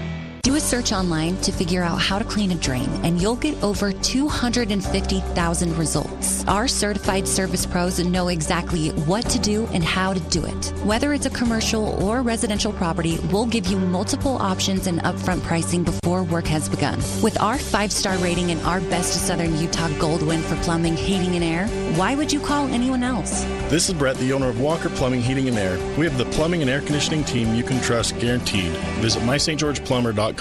Do 0.47 0.55
a 0.55 0.60
search 0.60 0.92
online 0.92 1.36
to 1.39 1.50
figure 1.50 1.83
out 1.83 1.97
how 1.97 2.20
to 2.20 2.25
clean 2.25 2.52
a 2.52 2.55
drain, 2.55 2.89
and 3.02 3.20
you'll 3.20 3.34
get 3.34 3.60
over 3.65 3.91
250,000 3.91 5.76
results. 5.76 6.44
Our 6.47 6.68
certified 6.68 7.26
service 7.26 7.66
pros 7.66 7.99
know 7.99 8.28
exactly 8.28 8.91
what 8.91 9.28
to 9.31 9.41
do 9.41 9.66
and 9.73 9.83
how 9.83 10.15
to 10.15 10.20
do 10.20 10.44
it. 10.44 10.73
Whether 10.84 11.15
it's 11.15 11.26
a 11.26 11.31
commercial 11.31 12.00
or 12.00 12.23
residential 12.23 12.73
property, 12.73 13.18
we'll 13.33 13.47
give 13.47 13.66
you 13.66 13.76
multiple 13.76 14.36
options 14.36 14.86
and 14.86 15.00
upfront 15.00 15.42
pricing 15.42 15.83
before 15.83 16.23
work 16.23 16.47
has 16.47 16.68
begun. 16.68 17.00
With 17.23 17.41
our 17.41 17.58
five 17.58 17.91
star 17.91 18.16
rating 18.18 18.52
and 18.52 18.60
our 18.60 18.81
Best 18.83 19.16
of 19.16 19.23
Southern 19.23 19.58
Utah 19.58 19.89
Gold 19.99 20.23
Win 20.23 20.42
for 20.42 20.55
plumbing, 20.62 20.97
heating, 20.97 21.34
and 21.34 21.42
air, 21.42 21.66
why 21.97 22.15
would 22.15 22.33
you 22.33 22.39
call 22.39 22.68
anyone 22.68 23.02
else? 23.02 23.42
This 23.68 23.89
is 23.89 23.97
Brett, 23.97 24.16
the 24.18 24.33
owner 24.33 24.49
of 24.49 24.60
Walker 24.60 24.91
Plumbing, 24.91 25.23
Heating, 25.23 25.49
and 25.49 25.58
Air. 25.58 25.76
We 25.99 26.07
have 26.07 26.16
the 26.16 26.25
plumbing 26.26 26.60
and 26.60 26.70
air 26.70 26.83
conditioning 26.83 27.25
team 27.25 27.52
you 27.57 27.65
can 27.65 27.81
trust 27.81 28.16
guaranteed. 28.20 28.70
Visit 29.00 29.25
mystgeorgeplumber.com. 29.25 30.35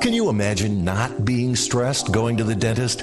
Can 0.00 0.14
you 0.14 0.30
imagine 0.30 0.82
not 0.82 1.26
being 1.26 1.54
stressed 1.54 2.10
going 2.10 2.38
to 2.38 2.44
the 2.44 2.54
dentist? 2.54 3.02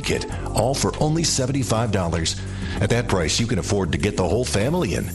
kit, 0.00 0.26
all 0.54 0.74
for 0.74 0.92
only 1.00 1.22
$75. 1.22 2.40
At 2.80 2.90
that 2.90 3.08
price, 3.08 3.38
you 3.38 3.46
can 3.46 3.58
afford 3.58 3.92
to 3.92 3.98
get 3.98 4.16
the 4.16 4.28
whole 4.28 4.44
family 4.44 4.94
in. 4.94 5.10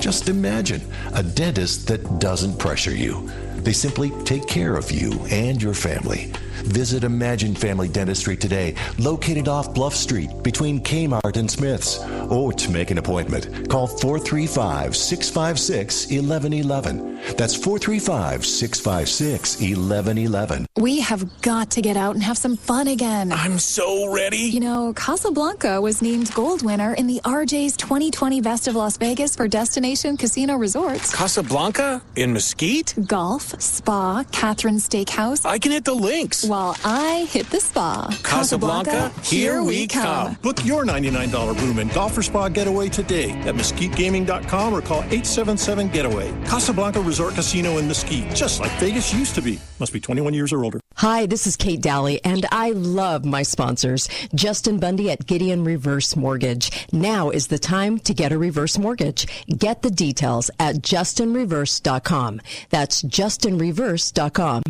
Just 0.00 0.28
imagine 0.28 0.80
a 1.12 1.22
dentist 1.22 1.88
that 1.88 2.18
doesn't 2.18 2.58
pressure 2.58 2.94
you. 2.94 3.28
They 3.56 3.72
simply 3.72 4.10
take 4.24 4.46
care 4.46 4.76
of 4.76 4.90
you 4.90 5.12
and 5.30 5.62
your 5.62 5.74
family. 5.74 6.32
Visit 6.62 7.04
Imagine 7.04 7.54
Family 7.54 7.88
Dentistry 7.88 8.36
today, 8.36 8.74
located 8.98 9.48
off 9.48 9.74
Bluff 9.74 9.94
Street 9.94 10.30
between 10.42 10.80
Kmart 10.80 11.36
and 11.36 11.50
Smith's. 11.50 11.98
Or 12.30 12.52
to 12.52 12.70
make 12.70 12.90
an 12.90 12.98
appointment, 12.98 13.68
call 13.68 13.86
435 13.86 14.96
656 14.96 16.06
1111. 16.06 17.20
That's 17.36 17.54
435 17.54 18.44
656 18.46 19.56
1111. 19.60 20.66
We 20.78 21.00
have 21.00 21.42
got 21.42 21.70
to 21.72 21.82
get 21.82 21.96
out 21.96 22.14
and 22.14 22.22
have 22.22 22.38
some 22.38 22.56
fun 22.56 22.88
again. 22.88 23.32
I'm 23.32 23.58
so 23.58 24.12
ready. 24.12 24.38
You 24.38 24.60
know, 24.60 24.92
Casablanca 24.94 25.80
was 25.80 26.02
named 26.02 26.32
gold 26.34 26.62
winner 26.62 26.94
in 26.94 27.06
the 27.06 27.20
RJ's 27.24 27.76
2020 27.76 28.40
Best 28.40 28.68
of 28.68 28.74
Las 28.74 28.96
Vegas 28.96 29.36
for 29.36 29.48
Destination 29.48 30.16
Casino 30.16 30.56
Resorts. 30.56 31.14
Casablanca? 31.14 32.02
In 32.16 32.32
Mesquite? 32.32 32.94
Golf, 33.06 33.60
spa, 33.60 34.24
Catherine 34.32 34.76
Steakhouse. 34.76 35.44
I 35.44 35.58
can 35.58 35.72
hit 35.72 35.84
the 35.84 35.94
links. 35.94 36.44
While 36.52 36.76
I 36.84 37.26
hit 37.30 37.48
the 37.48 37.60
spa. 37.60 38.14
Casablanca, 38.22 39.08
here 39.24 39.62
we 39.62 39.86
come. 39.86 40.34
Book 40.42 40.62
your 40.66 40.84
$99 40.84 41.58
room 41.62 41.78
and 41.78 41.90
golf 41.94 42.18
or 42.18 42.22
spa 42.22 42.50
getaway 42.50 42.90
today 42.90 43.30
at 43.30 43.54
mesquitegaming.com 43.54 44.74
or 44.74 44.82
call 44.82 44.98
877 44.98 45.88
Getaway. 45.88 46.30
Casablanca 46.44 47.00
Resort 47.00 47.36
Casino 47.36 47.78
in 47.78 47.88
Mesquite, 47.88 48.34
just 48.34 48.60
like 48.60 48.70
Vegas 48.72 49.14
used 49.14 49.34
to 49.36 49.40
be. 49.40 49.58
Must 49.80 49.94
be 49.94 50.00
21 50.00 50.34
years 50.34 50.52
or 50.52 50.62
older. 50.62 50.78
Hi, 50.96 51.24
this 51.24 51.46
is 51.46 51.56
Kate 51.56 51.80
Dalley, 51.80 52.22
and 52.22 52.44
I 52.52 52.72
love 52.72 53.24
my 53.24 53.44
sponsors. 53.44 54.06
Justin 54.34 54.78
Bundy 54.78 55.10
at 55.10 55.26
Gideon 55.26 55.64
Reverse 55.64 56.16
Mortgage. 56.16 56.86
Now 56.92 57.30
is 57.30 57.46
the 57.46 57.58
time 57.58 57.98
to 58.00 58.12
get 58.12 58.30
a 58.30 58.36
reverse 58.36 58.76
mortgage. 58.76 59.26
Get 59.46 59.80
the 59.80 59.90
details 59.90 60.50
at 60.60 60.82
justinreverse.com. 60.82 62.42
That's 62.68 63.02
justinreverse.com. 63.02 64.62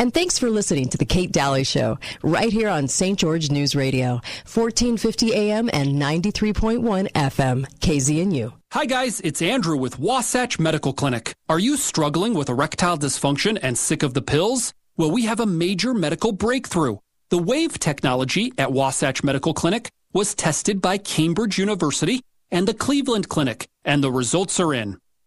And 0.00 0.14
thanks 0.14 0.38
for 0.38 0.48
listening 0.48 0.88
to 0.88 0.96
the 0.96 1.04
Kate 1.04 1.30
Dalley 1.30 1.62
Show, 1.62 1.98
right 2.22 2.50
here 2.50 2.70
on 2.70 2.88
St. 2.88 3.18
George 3.18 3.50
News 3.50 3.76
Radio, 3.76 4.12
1450 4.48 5.34
AM 5.34 5.68
and 5.74 5.96
93.1 5.96 7.12
FM, 7.12 7.66
KZNU. 7.80 8.50
Hi 8.72 8.86
guys, 8.86 9.20
it's 9.20 9.42
Andrew 9.42 9.76
with 9.76 9.98
Wasatch 9.98 10.58
Medical 10.58 10.94
Clinic. 10.94 11.34
Are 11.50 11.58
you 11.58 11.76
struggling 11.76 12.32
with 12.32 12.48
erectile 12.48 12.96
dysfunction 12.96 13.58
and 13.60 13.76
sick 13.76 14.02
of 14.02 14.14
the 14.14 14.22
pills? 14.22 14.72
Well, 14.96 15.10
we 15.10 15.26
have 15.26 15.38
a 15.38 15.44
major 15.44 15.92
medical 15.92 16.32
breakthrough. 16.32 16.96
The 17.28 17.36
WAVE 17.36 17.78
technology 17.78 18.54
at 18.56 18.72
Wasatch 18.72 19.22
Medical 19.22 19.52
Clinic 19.52 19.90
was 20.14 20.34
tested 20.34 20.80
by 20.80 20.96
Cambridge 20.96 21.58
University 21.58 22.22
and 22.50 22.66
the 22.66 22.72
Cleveland 22.72 23.28
Clinic, 23.28 23.68
and 23.84 24.02
the 24.02 24.10
results 24.10 24.60
are 24.60 24.72
in. 24.72 24.96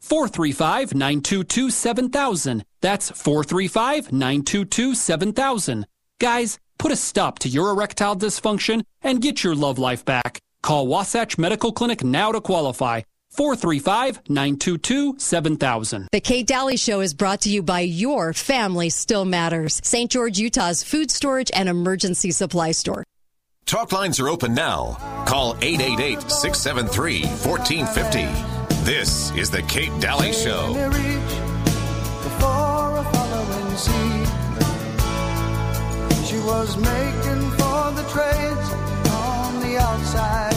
435 0.00 0.94
922 0.94 1.70
7000. 1.70 2.64
That's 2.80 3.10
435 3.10 4.12
922 4.12 4.94
7000. 4.94 5.86
Guys, 6.20 6.58
Put 6.78 6.92
a 6.92 6.96
stop 6.96 7.40
to 7.40 7.48
your 7.48 7.70
erectile 7.70 8.16
dysfunction 8.16 8.84
and 9.02 9.20
get 9.20 9.42
your 9.42 9.54
love 9.54 9.78
life 9.78 10.04
back. 10.04 10.40
Call 10.62 10.86
Wasatch 10.86 11.36
Medical 11.36 11.72
Clinic 11.72 12.04
now 12.04 12.32
to 12.32 12.40
qualify. 12.40 13.02
435 13.30 14.22
922 14.28 15.18
7000. 15.18 16.08
The 16.12 16.20
Kate 16.20 16.46
Dalley 16.46 16.76
Show 16.76 17.00
is 17.00 17.14
brought 17.14 17.42
to 17.42 17.50
you 17.50 17.62
by 17.62 17.80
Your 17.80 18.32
Family 18.32 18.90
Still 18.90 19.24
Matters, 19.24 19.80
St. 19.84 20.10
George, 20.10 20.38
Utah's 20.38 20.82
food 20.82 21.10
storage 21.10 21.50
and 21.52 21.68
emergency 21.68 22.30
supply 22.30 22.72
store. 22.72 23.04
Talk 23.66 23.92
lines 23.92 24.18
are 24.18 24.28
open 24.28 24.54
now. 24.54 24.96
Call 25.26 25.56
888 25.60 26.30
673 26.30 27.22
1450. 27.26 28.57
This 28.84 29.30
is 29.32 29.50
The 29.50 29.62
Kate 29.62 29.90
Dalley 30.00 30.32
Show. 30.32 30.72
Before 30.72 30.96
a 32.96 33.04
following 33.12 33.76
sea, 33.76 34.24
she 36.26 36.38
was 36.40 36.76
making 36.76 37.50
for 37.58 37.92
the 37.92 38.04
trades 38.12 38.70
on 39.10 39.60
the 39.60 39.76
outside, 39.78 40.54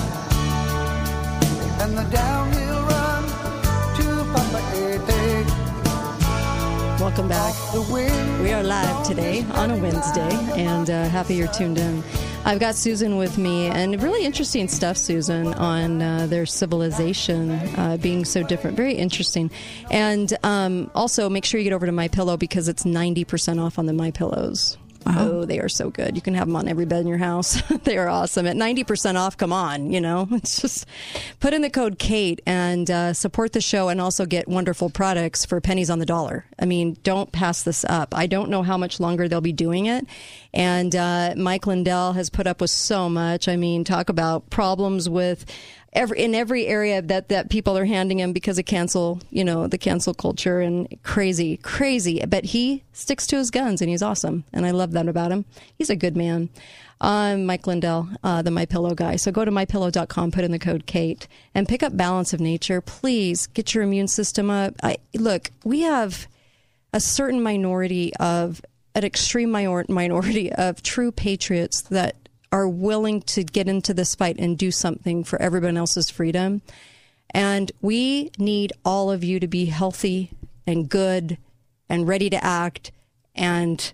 and 1.81 1.97
the 1.97 2.03
downhill 2.15 2.40
Welcome 7.01 7.29
back. 7.29 7.55
We 7.89 8.51
are 8.51 8.61
live 8.61 9.07
today 9.07 9.43
on 9.53 9.71
a 9.71 9.77
Wednesday, 9.77 10.29
and 10.55 10.87
uh, 10.87 11.09
happy 11.09 11.33
you're 11.33 11.47
tuned 11.47 11.79
in. 11.79 12.03
I've 12.45 12.59
got 12.59 12.75
Susan 12.75 13.17
with 13.17 13.39
me, 13.39 13.65
and 13.65 13.99
really 14.03 14.23
interesting 14.23 14.67
stuff, 14.67 14.97
Susan, 14.97 15.51
on 15.55 15.99
uh, 15.99 16.27
their 16.27 16.45
civilization 16.45 17.53
uh, 17.75 17.97
being 17.99 18.23
so 18.23 18.43
different. 18.43 18.77
Very 18.77 18.93
interesting. 18.93 19.49
And 19.89 20.31
um, 20.43 20.91
also, 20.93 21.27
make 21.27 21.43
sure 21.43 21.59
you 21.59 21.63
get 21.63 21.73
over 21.73 21.87
to 21.87 21.91
My 21.91 22.07
Pillow 22.07 22.37
because 22.37 22.67
it's 22.67 22.83
90% 22.83 23.59
off 23.59 23.79
on 23.79 23.87
the 23.87 23.93
My 23.93 24.11
Pillows. 24.11 24.77
Oh, 25.05 25.45
they 25.45 25.59
are 25.59 25.69
so 25.69 25.89
good. 25.89 26.15
You 26.15 26.21
can 26.21 26.33
have 26.35 26.47
them 26.47 26.55
on 26.55 26.67
every 26.67 26.85
bed 26.85 27.01
in 27.01 27.07
your 27.07 27.17
house. 27.17 27.61
they 27.83 27.97
are 27.97 28.07
awesome. 28.07 28.45
At 28.45 28.55
90% 28.55 29.15
off, 29.15 29.37
come 29.37 29.51
on, 29.51 29.91
you 29.91 29.99
know, 29.99 30.27
it's 30.31 30.61
just 30.61 30.85
put 31.39 31.53
in 31.53 31.61
the 31.61 31.69
code 31.69 31.97
Kate 31.97 32.41
and 32.45 32.89
uh, 32.89 33.13
support 33.13 33.53
the 33.53 33.61
show 33.61 33.89
and 33.89 33.99
also 33.99 34.25
get 34.25 34.47
wonderful 34.47 34.89
products 34.89 35.45
for 35.45 35.59
pennies 35.59 35.89
on 35.89 35.99
the 35.99 36.05
dollar. 36.05 36.45
I 36.59 36.65
mean, 36.65 36.97
don't 37.03 37.31
pass 37.31 37.63
this 37.63 37.83
up. 37.85 38.13
I 38.15 38.27
don't 38.27 38.49
know 38.49 38.63
how 38.63 38.77
much 38.77 38.99
longer 38.99 39.27
they'll 39.27 39.41
be 39.41 39.53
doing 39.53 39.87
it. 39.87 40.05
And 40.53 40.95
uh, 40.95 41.33
Mike 41.35 41.65
Lindell 41.65 42.13
has 42.13 42.29
put 42.29 42.45
up 42.45 42.61
with 42.61 42.69
so 42.69 43.09
much. 43.09 43.47
I 43.47 43.55
mean, 43.55 43.83
talk 43.83 44.09
about 44.09 44.49
problems 44.49 45.09
with 45.09 45.45
every 45.93 46.19
in 46.19 46.33
every 46.35 46.67
area 46.67 47.01
that 47.01 47.29
that 47.29 47.49
people 47.49 47.77
are 47.77 47.85
handing 47.85 48.19
him 48.19 48.33
because 48.33 48.57
of 48.57 48.65
cancel, 48.65 49.21
you 49.29 49.43
know, 49.43 49.67
the 49.67 49.77
cancel 49.77 50.13
culture 50.13 50.59
and 50.59 50.87
crazy, 51.03 51.57
crazy. 51.57 52.23
But 52.27 52.45
he 52.45 52.83
sticks 52.93 53.27
to 53.27 53.37
his 53.37 53.51
guns 53.51 53.81
and 53.81 53.89
he's 53.89 54.01
awesome, 54.01 54.43
and 54.53 54.65
I 54.65 54.71
love 54.71 54.91
that 54.91 55.07
about 55.07 55.31
him. 55.31 55.45
He's 55.75 55.89
a 55.89 55.95
good 55.95 56.15
man. 56.15 56.49
I'm 57.03 57.47
Mike 57.47 57.65
Lindell, 57.65 58.09
uh, 58.23 58.43
the 58.43 58.51
My 58.51 58.67
Pillow 58.67 58.93
guy. 58.93 59.15
So 59.15 59.31
go 59.31 59.43
to 59.43 59.49
mypillow.com, 59.49 60.31
put 60.31 60.43
in 60.43 60.51
the 60.51 60.59
code 60.59 60.85
Kate, 60.85 61.27
and 61.55 61.67
pick 61.67 61.81
up 61.81 61.97
Balance 61.97 62.31
of 62.31 62.39
Nature. 62.39 62.79
Please 62.79 63.47
get 63.47 63.73
your 63.73 63.83
immune 63.83 64.07
system 64.07 64.51
up. 64.51 64.75
I, 64.83 64.97
look, 65.15 65.49
we 65.63 65.81
have 65.81 66.27
a 66.93 66.99
certain 66.99 67.41
minority 67.41 68.15
of 68.17 68.61
an 68.93 69.03
extreme 69.03 69.49
minor- 69.49 69.85
minority 69.89 70.53
of 70.53 70.83
true 70.83 71.11
patriots 71.11 71.81
that 71.81 72.15
are 72.51 72.67
willing 72.67 73.21
to 73.21 73.43
get 73.43 73.67
into 73.67 73.93
this 73.93 74.15
fight 74.15 74.37
and 74.37 74.57
do 74.57 74.71
something 74.71 75.23
for 75.23 75.41
everyone 75.41 75.77
else's 75.77 76.09
freedom. 76.09 76.61
And 77.33 77.71
we 77.81 78.31
need 78.37 78.73
all 78.83 79.09
of 79.09 79.23
you 79.23 79.39
to 79.39 79.47
be 79.47 79.65
healthy 79.65 80.31
and 80.67 80.89
good 80.89 81.37
and 81.87 82.07
ready 82.07 82.29
to 82.29 82.43
act 82.43 82.91
and 83.35 83.93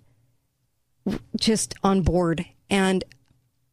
just 1.40 1.76
on 1.84 2.02
board. 2.02 2.45
And 2.69 3.03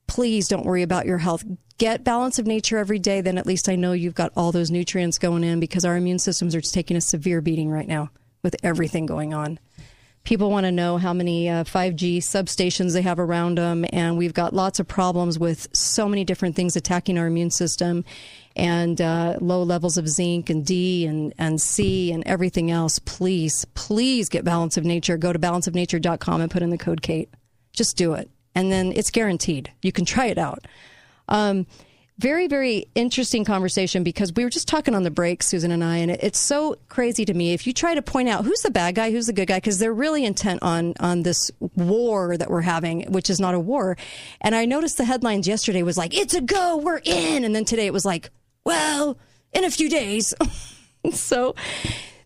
please 0.07 0.49
don't 0.49 0.67
worry 0.67 0.83
about 0.83 1.07
your 1.07 1.19
health. 1.19 1.45
Get 1.79 2.05
balance 2.05 2.39
of 2.39 2.47
nature 2.47 2.79
every 2.79 2.99
day, 2.99 3.21
then 3.21 3.39
at 3.39 3.47
least 3.47 3.69
I 3.69 3.75
know 3.75 3.93
you've 3.93 4.15
got 4.15 4.33
all 4.37 4.53
those 4.53 4.71
nutrients 4.71 5.19
going 5.19 5.43
in 5.43 5.61
because 5.61 5.85
our 5.85 5.97
immune 5.97 6.19
systems 6.19 6.55
are 6.55 6.61
taking 6.61 6.97
a 6.97 7.01
severe 7.01 7.41
beating 7.41 7.71
right 7.71 7.89
now 7.89 8.11
with 8.43 8.55
everything 8.63 9.07
going 9.07 9.35
on. 9.35 9.59
People 10.25 10.51
want 10.51 10.65
to 10.65 10.73
know 10.73 10.97
how 10.97 11.13
many 11.13 11.51
uh, 11.51 11.65
5G 11.65 12.17
substations 12.19 12.95
they 12.95 13.03
have 13.03 13.19
around 13.19 13.59
them, 13.59 13.85
and 13.93 14.17
we've 14.17 14.33
got 14.33 14.55
lots 14.55 14.81
of 14.81 14.89
problems 14.89 15.39
with 15.39 15.69
so 15.77 16.09
many 16.09 16.25
different 16.25 16.57
things 16.57 16.77
attacking 16.77 17.19
our 17.19 17.27
immune 17.27 17.51
system, 17.51 18.07
and 18.57 19.03
uh, 19.03 19.37
low 19.43 19.63
levels 19.63 19.99
of 19.99 20.09
zinc 20.09 20.49
and 20.49 20.65
D 20.65 21.05
and, 21.05 21.35
and 21.37 21.61
C 21.61 22.11
and 22.11 22.23
everything 22.27 22.71
else. 22.71 22.99
Please, 23.01 23.67
please 23.75 24.31
get 24.31 24.45
Balance 24.45 24.79
of 24.79 24.85
Nature. 24.87 25.19
Go 25.19 25.31
to 25.31 25.39
balanceofnature.com 25.39 26.41
and 26.41 26.51
put 26.51 26.63
in 26.63 26.71
the 26.71 26.79
code 26.79 27.03
Kate. 27.03 27.29
Just 27.75 27.99
do 27.99 28.15
it, 28.15 28.31
and 28.55 28.73
then 28.73 28.93
it's 28.93 29.11
guaranteed. 29.11 29.73
You 29.83 29.93
can 29.93 30.07
try 30.07 30.27
it 30.27 30.39
out. 30.39 30.67
Um, 31.29 31.67
very, 32.19 32.47
very 32.47 32.87
interesting 32.95 33.45
conversation 33.45 34.05
because 34.05 34.33
we 34.33 34.45
were 34.45 34.51
just 34.51 34.69
talking 34.69 34.95
on 34.95 35.03
the 35.03 35.11
break, 35.11 35.43
Susan 35.43 35.73
and 35.73 35.83
I, 35.83 35.97
and 35.97 36.13
it, 36.13 36.21
it's 36.23 36.39
so 36.39 36.77
crazy 36.89 37.25
to 37.25 37.35
me. 37.35 37.53
If 37.53 37.67
you 37.67 37.73
try 37.73 37.95
to 37.95 38.03
point 38.03 38.29
out 38.29 38.45
who's 38.45 38.61
the 38.63 38.71
bad 38.71 38.95
guy, 38.95 39.11
who's 39.11 39.27
the 39.27 39.33
good 39.33 39.49
guy, 39.49 39.57
because 39.57 39.79
they're 39.79 39.93
really 39.93 40.25
intent 40.25 40.63
on 40.63 40.95
on 41.01 41.23
this 41.23 41.51
war 41.75 42.37
that 42.37 42.51
we're 42.51 42.61
having, 42.61 43.11
which 43.13 43.31
is 43.31 43.41
not 43.41 43.55
a 43.55 43.61
war. 43.61 43.97
And 44.41 44.55
I 44.55 44.65
noticed 44.65 44.97
the 44.97 45.05
headlines 45.05 45.49
yesterday 45.49 45.83
was 45.83 45.99
like, 45.99 46.17
"It's 46.17 46.35
a 46.35 46.41
go, 46.41 46.77
we're 46.77 47.01
in," 47.05 47.45
and 47.45 47.55
then 47.55 47.65
today 47.65 47.87
it 47.87 47.93
was 47.93 48.05
like, 48.05 48.31
"Well, 48.65 49.19
in 49.53 49.65
a 49.65 49.71
few 49.71 49.91
days." 49.91 50.35
so 51.13 51.57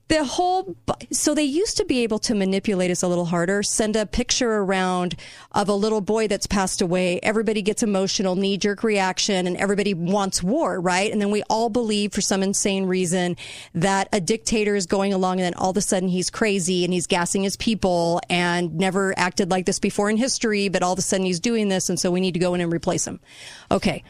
the 0.09 0.25
whole 0.25 0.75
so 1.13 1.35
they 1.35 1.43
used 1.43 1.77
to 1.77 1.85
be 1.85 2.03
able 2.03 2.19
to 2.19 2.35
manipulate 2.35 2.91
us 2.91 3.03
a 3.03 3.09
little 3.09 3.27
harder 3.27 3.63
send 3.63 3.95
a 3.95 4.07
picture 4.07 4.57
around 4.57 5.15
of 5.53 5.69
a 5.69 5.75
little 5.75 6.01
boy 6.01 6.27
that's 6.27 6.47
passed 6.47 6.81
away. 6.81 7.21
Everybody 7.23 7.61
gets 7.63 7.83
emotional 7.83 8.35
knee 8.35 8.57
jerk 8.57 8.83
reaction 8.83 9.47
and 9.47 9.57
everybody 9.57 9.93
wants 9.95 10.43
war 10.43 10.81
right? 10.81 11.13
And 11.13 11.21
then 11.21 11.31
we 11.31 11.43
all 11.51 11.69
believe 11.69 12.13
for 12.13 12.23
some 12.23 12.43
insane 12.43 12.87
reason 12.87 13.37
that 13.75 14.09
a 14.13 14.21
dictator 14.21 14.75
is 14.75 14.87
going 14.87 15.13
along 15.13 15.41
and 15.41 15.45
then 15.45 15.55
all 15.55 15.71
of 15.71 15.77
a 15.77 15.83
sudden 15.83 16.09
he's 16.09 16.31
crazy 16.31 16.85
and 16.85 16.93
he's 16.93 17.07
gassing 17.07 17.43
his 17.43 17.57
people 17.57 18.21
and 18.31 18.75
never 18.77 19.17
acted 19.19 19.51
like 19.51 19.67
this 19.67 19.79
before 19.79 20.09
in 20.09 20.17
history 20.17 20.69
but 20.69 20.83
all 20.83 20.95
of 20.95 20.99
a 20.99 21.03
sudden 21.03 21.27
he's 21.27 21.41
doing 21.41 21.69
this 21.69 21.91
and 21.91 22.01
so 22.01 22.11
we 22.11 22.21
need 22.21 22.33
to 22.33 22.41
go 22.41 22.55
in 22.55 22.61
and 22.61 22.73
replace 22.73 23.07
him. 23.07 23.21
Okay. 23.71 24.03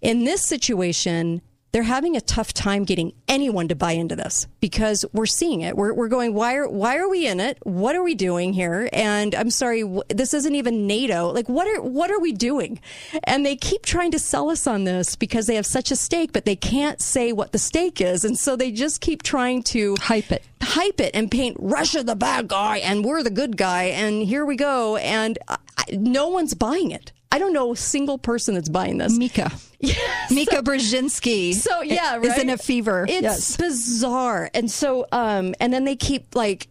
In 0.00 0.24
this 0.24 0.42
situation 0.42 1.42
they're 1.72 1.82
having 1.82 2.16
a 2.16 2.20
tough 2.20 2.52
time 2.52 2.84
getting 2.84 3.14
anyone 3.28 3.66
to 3.68 3.74
buy 3.74 3.92
into 3.92 4.14
this 4.14 4.46
because 4.60 5.06
we're 5.12 5.26
seeing 5.26 5.62
it. 5.62 5.74
We're, 5.74 5.94
we're 5.94 6.08
going, 6.08 6.34
why 6.34 6.54
are, 6.56 6.68
why 6.68 6.98
are 6.98 7.08
we 7.08 7.26
in 7.26 7.40
it? 7.40 7.58
What 7.62 7.96
are 7.96 8.02
we 8.02 8.14
doing 8.14 8.52
here? 8.52 8.90
And 8.92 9.34
I'm 9.34 9.48
sorry, 9.48 9.82
this 10.10 10.34
isn't 10.34 10.54
even 10.54 10.86
NATO. 10.86 11.32
Like, 11.32 11.48
what 11.48 11.66
are, 11.66 11.80
what 11.80 12.10
are 12.10 12.20
we 12.20 12.32
doing? 12.32 12.78
And 13.24 13.44
they 13.46 13.56
keep 13.56 13.86
trying 13.86 14.10
to 14.10 14.18
sell 14.18 14.50
us 14.50 14.66
on 14.66 14.84
this 14.84 15.16
because 15.16 15.46
they 15.46 15.54
have 15.54 15.66
such 15.66 15.90
a 15.90 15.96
stake, 15.96 16.32
but 16.32 16.44
they 16.44 16.56
can't 16.56 17.00
say 17.00 17.32
what 17.32 17.52
the 17.52 17.58
stake 17.58 18.02
is. 18.02 18.24
And 18.24 18.38
so 18.38 18.54
they 18.54 18.70
just 18.70 19.00
keep 19.00 19.22
trying 19.22 19.62
to 19.64 19.96
hype 19.98 20.30
it, 20.30 20.44
hype 20.60 21.00
it 21.00 21.12
and 21.14 21.30
paint 21.30 21.56
Russia 21.58 22.04
the 22.04 22.16
bad 22.16 22.48
guy 22.48 22.78
and 22.78 23.02
we're 23.02 23.22
the 23.22 23.30
good 23.30 23.56
guy. 23.56 23.84
And 23.84 24.22
here 24.22 24.44
we 24.44 24.56
go. 24.56 24.96
And 24.98 25.38
I, 25.48 25.56
no 25.90 26.28
one's 26.28 26.52
buying 26.52 26.90
it. 26.90 27.12
I 27.32 27.38
don't 27.38 27.54
know 27.54 27.72
a 27.72 27.76
single 27.76 28.18
person 28.18 28.54
that's 28.54 28.68
buying 28.68 28.98
this. 28.98 29.16
Mika. 29.16 29.50
Yes. 29.84 30.30
Mika 30.30 30.62
Brzezinski. 30.62 31.54
So 31.54 31.82
yeah, 31.82 32.14
right? 32.14 32.24
is 32.24 32.38
in 32.38 32.50
a 32.50 32.56
fever. 32.56 33.04
It's 33.08 33.20
yes. 33.20 33.56
bizarre. 33.56 34.48
And 34.54 34.70
so, 34.70 35.06
um, 35.10 35.56
and 35.58 35.72
then 35.72 35.82
they 35.82 35.96
keep 35.96 36.36
like 36.36 36.68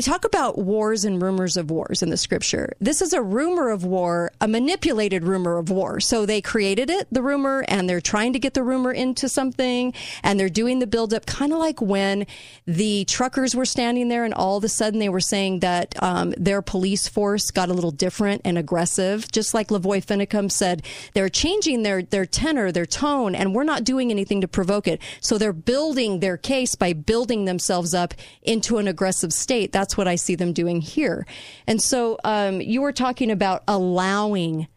talk 0.00 0.24
about 0.24 0.56
wars 0.56 1.04
and 1.04 1.20
rumors 1.20 1.58
of 1.58 1.70
wars 1.70 2.02
in 2.02 2.08
the 2.08 2.16
scripture. 2.16 2.72
This 2.80 3.02
is 3.02 3.12
a 3.12 3.20
rumor 3.20 3.68
of 3.68 3.84
war, 3.84 4.32
a 4.40 4.48
manipulated 4.48 5.22
rumor 5.22 5.58
of 5.58 5.68
war. 5.68 6.00
So 6.00 6.24
they 6.24 6.40
created 6.40 6.88
it, 6.88 7.08
the 7.12 7.20
rumor, 7.20 7.62
and 7.68 7.90
they're 7.90 8.00
trying 8.00 8.32
to 8.32 8.38
get 8.38 8.54
the 8.54 8.62
rumor 8.62 8.90
into 8.90 9.28
something, 9.28 9.92
and 10.22 10.40
they're 10.40 10.48
doing 10.48 10.78
the 10.78 10.86
buildup, 10.86 11.26
kind 11.26 11.52
of 11.52 11.58
like 11.58 11.82
when 11.82 12.26
the 12.66 13.04
truckers 13.04 13.54
were 13.54 13.66
standing 13.66 14.08
there, 14.08 14.24
and 14.24 14.32
all 14.32 14.56
of 14.56 14.64
a 14.64 14.68
sudden 14.68 14.98
they 14.98 15.10
were 15.10 15.20
saying 15.20 15.60
that 15.60 15.94
um, 16.02 16.30
their 16.38 16.62
police 16.62 17.06
force 17.06 17.50
got 17.50 17.68
a 17.68 17.74
little 17.74 17.90
different 17.90 18.40
and 18.46 18.56
aggressive, 18.56 19.30
just 19.30 19.52
like 19.52 19.68
Lavoy 19.68 20.02
Finicum 20.02 20.50
said, 20.50 20.82
they're 21.12 21.28
changing 21.28 21.82
their 21.82 22.02
their 22.02 22.24
tenor, 22.24 22.72
their 22.72 22.86
tone, 22.86 23.34
and 23.34 23.54
we're 23.54 23.62
not 23.62 23.84
doing 23.84 24.10
anything 24.10 24.40
to 24.40 24.48
provoke 24.48 24.88
it. 24.88 25.02
So 25.20 25.36
they're 25.36 25.52
building 25.52 26.20
their 26.20 26.38
case 26.38 26.76
by 26.76 26.94
building 26.94 27.44
themselves 27.44 27.92
up 27.92 28.14
into 28.42 28.78
an 28.78 28.88
aggressive 28.88 29.34
state. 29.34 29.72
That's 29.82 29.96
what 29.96 30.06
I 30.06 30.14
see 30.14 30.36
them 30.36 30.52
doing 30.52 30.80
here. 30.80 31.26
And 31.66 31.82
so 31.82 32.16
um, 32.22 32.60
you 32.60 32.82
were 32.82 32.92
talking 32.92 33.30
about 33.32 33.64
allowing. 33.66 34.68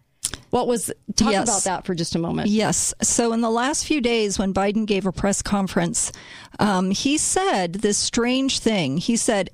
What 0.49 0.67
was 0.67 0.91
talk 1.15 1.31
Yes. 1.31 1.47
about 1.47 1.63
that 1.65 1.85
for 1.85 1.93
just 1.93 2.15
a 2.15 2.19
moment? 2.19 2.47
Yes. 2.49 2.91
So 3.03 3.33
in 3.33 3.41
the 3.41 3.51
last 3.51 3.85
few 3.85 4.01
days, 4.01 4.39
when 4.39 4.51
Biden 4.53 4.85
gave 4.87 5.05
a 5.05 5.11
press 5.11 5.41
conference, 5.43 6.11
um, 6.59 6.89
he 6.91 7.17
said 7.19 7.73
this 7.73 7.97
strange 7.99 8.59
thing. 8.59 8.97
He 8.97 9.15
said, 9.17 9.49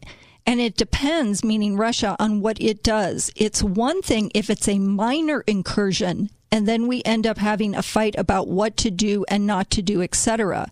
and 0.46 0.62
it 0.62 0.78
depends, 0.78 1.44
meaning 1.44 1.76
Russia, 1.76 2.16
on 2.20 2.42
what 2.42 2.62
it 2.62 2.82
does. 2.84 3.30
It's 3.36 3.62
one 3.62 4.02
thing 4.02 4.32
if 4.34 4.50
it's 4.50 4.68
a 4.70 4.80
minor 4.80 5.42
incursion, 5.42 6.30
and 6.52 6.68
then 6.68 6.88
we 6.88 7.02
end 7.04 7.28
up 7.28 7.40
having 7.40 7.76
a 7.76 7.82
fight 7.84 8.16
about 8.18 8.48
what 8.48 8.78
to 8.78 8.92
do 8.92 9.26
and 9.28 9.46
not 9.46 9.70
to 9.72 9.82
do, 9.82 10.02
etc. 10.02 10.72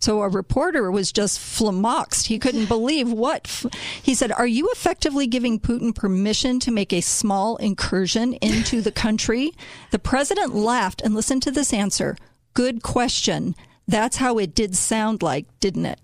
So 0.00 0.22
a 0.22 0.28
reporter 0.28 0.90
was 0.90 1.12
just 1.12 1.38
flummoxed. 1.40 2.26
He 2.26 2.38
couldn't 2.38 2.66
believe 2.68 3.10
what 3.10 3.42
f- 3.46 3.66
he 4.02 4.14
said. 4.14 4.32
Are 4.32 4.46
you 4.46 4.70
effectively 4.72 5.26
giving 5.26 5.60
Putin 5.60 5.94
permission 5.94 6.60
to 6.60 6.70
make 6.70 6.92
a 6.92 7.00
small 7.00 7.56
incursion 7.56 8.34
into 8.34 8.80
the 8.80 8.92
country? 8.92 9.52
The 9.90 9.98
president 9.98 10.54
laughed 10.54 11.02
and 11.02 11.14
listened 11.14 11.42
to 11.44 11.50
this 11.50 11.72
answer. 11.72 12.16
Good 12.54 12.82
question. 12.82 13.54
That's 13.86 14.16
how 14.16 14.38
it 14.38 14.54
did 14.54 14.76
sound 14.76 15.22
like, 15.22 15.46
didn't 15.60 15.86
it? 15.86 16.00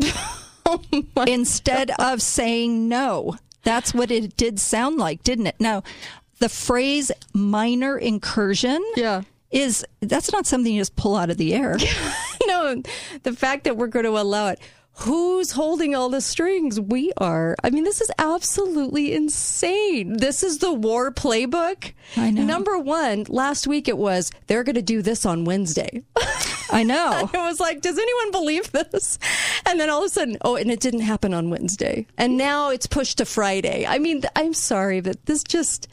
Oh 0.64 0.80
Instead 1.26 1.90
of 1.98 2.22
saying 2.22 2.88
no. 2.88 3.36
That's 3.64 3.92
what 3.92 4.10
it 4.10 4.36
did 4.36 4.60
sound 4.60 4.96
like, 4.98 5.22
didn't 5.22 5.48
it? 5.48 5.56
Now, 5.58 5.82
the 6.38 6.48
phrase 6.48 7.12
minor 7.32 7.96
incursion 7.98 8.82
yeah. 8.96 9.22
Is 9.52 9.84
that's 10.00 10.32
not 10.32 10.46
something 10.46 10.72
you 10.72 10.80
just 10.80 10.96
pull 10.96 11.14
out 11.14 11.30
of 11.30 11.36
the 11.36 11.54
air. 11.54 11.76
no, 12.46 12.82
the 13.22 13.32
fact 13.32 13.64
that 13.64 13.76
we're 13.76 13.86
going 13.86 14.04
to 14.04 14.18
allow 14.18 14.48
it. 14.48 14.60
Who's 14.96 15.52
holding 15.52 15.94
all 15.94 16.10
the 16.10 16.20
strings? 16.20 16.78
We 16.78 17.12
are. 17.16 17.56
I 17.64 17.70
mean, 17.70 17.84
this 17.84 18.02
is 18.02 18.10
absolutely 18.18 19.14
insane. 19.14 20.18
This 20.18 20.42
is 20.42 20.58
the 20.58 20.72
war 20.72 21.10
playbook. 21.10 21.92
I 22.14 22.30
know. 22.30 22.44
Number 22.44 22.78
one, 22.78 23.24
last 23.30 23.66
week 23.66 23.88
it 23.88 23.96
was 23.96 24.30
they're 24.48 24.62
going 24.62 24.74
to 24.74 24.82
do 24.82 25.00
this 25.00 25.24
on 25.24 25.46
Wednesday. 25.46 26.02
I 26.70 26.82
know. 26.82 27.28
it 27.32 27.36
was 27.36 27.58
like, 27.58 27.80
does 27.80 27.98
anyone 27.98 28.32
believe 28.32 28.70
this? 28.72 29.18
And 29.64 29.80
then 29.80 29.88
all 29.88 30.00
of 30.00 30.06
a 30.06 30.08
sudden, 30.10 30.36
oh, 30.42 30.56
and 30.56 30.70
it 30.70 30.80
didn't 30.80 31.00
happen 31.00 31.32
on 31.32 31.48
Wednesday. 31.48 32.06
And 32.18 32.36
now 32.36 32.68
it's 32.68 32.86
pushed 32.86 33.18
to 33.18 33.24
Friday. 33.24 33.86
I 33.86 33.98
mean, 33.98 34.22
I'm 34.36 34.52
sorry, 34.52 35.00
but 35.00 35.24
this 35.24 35.42
just. 35.42 35.88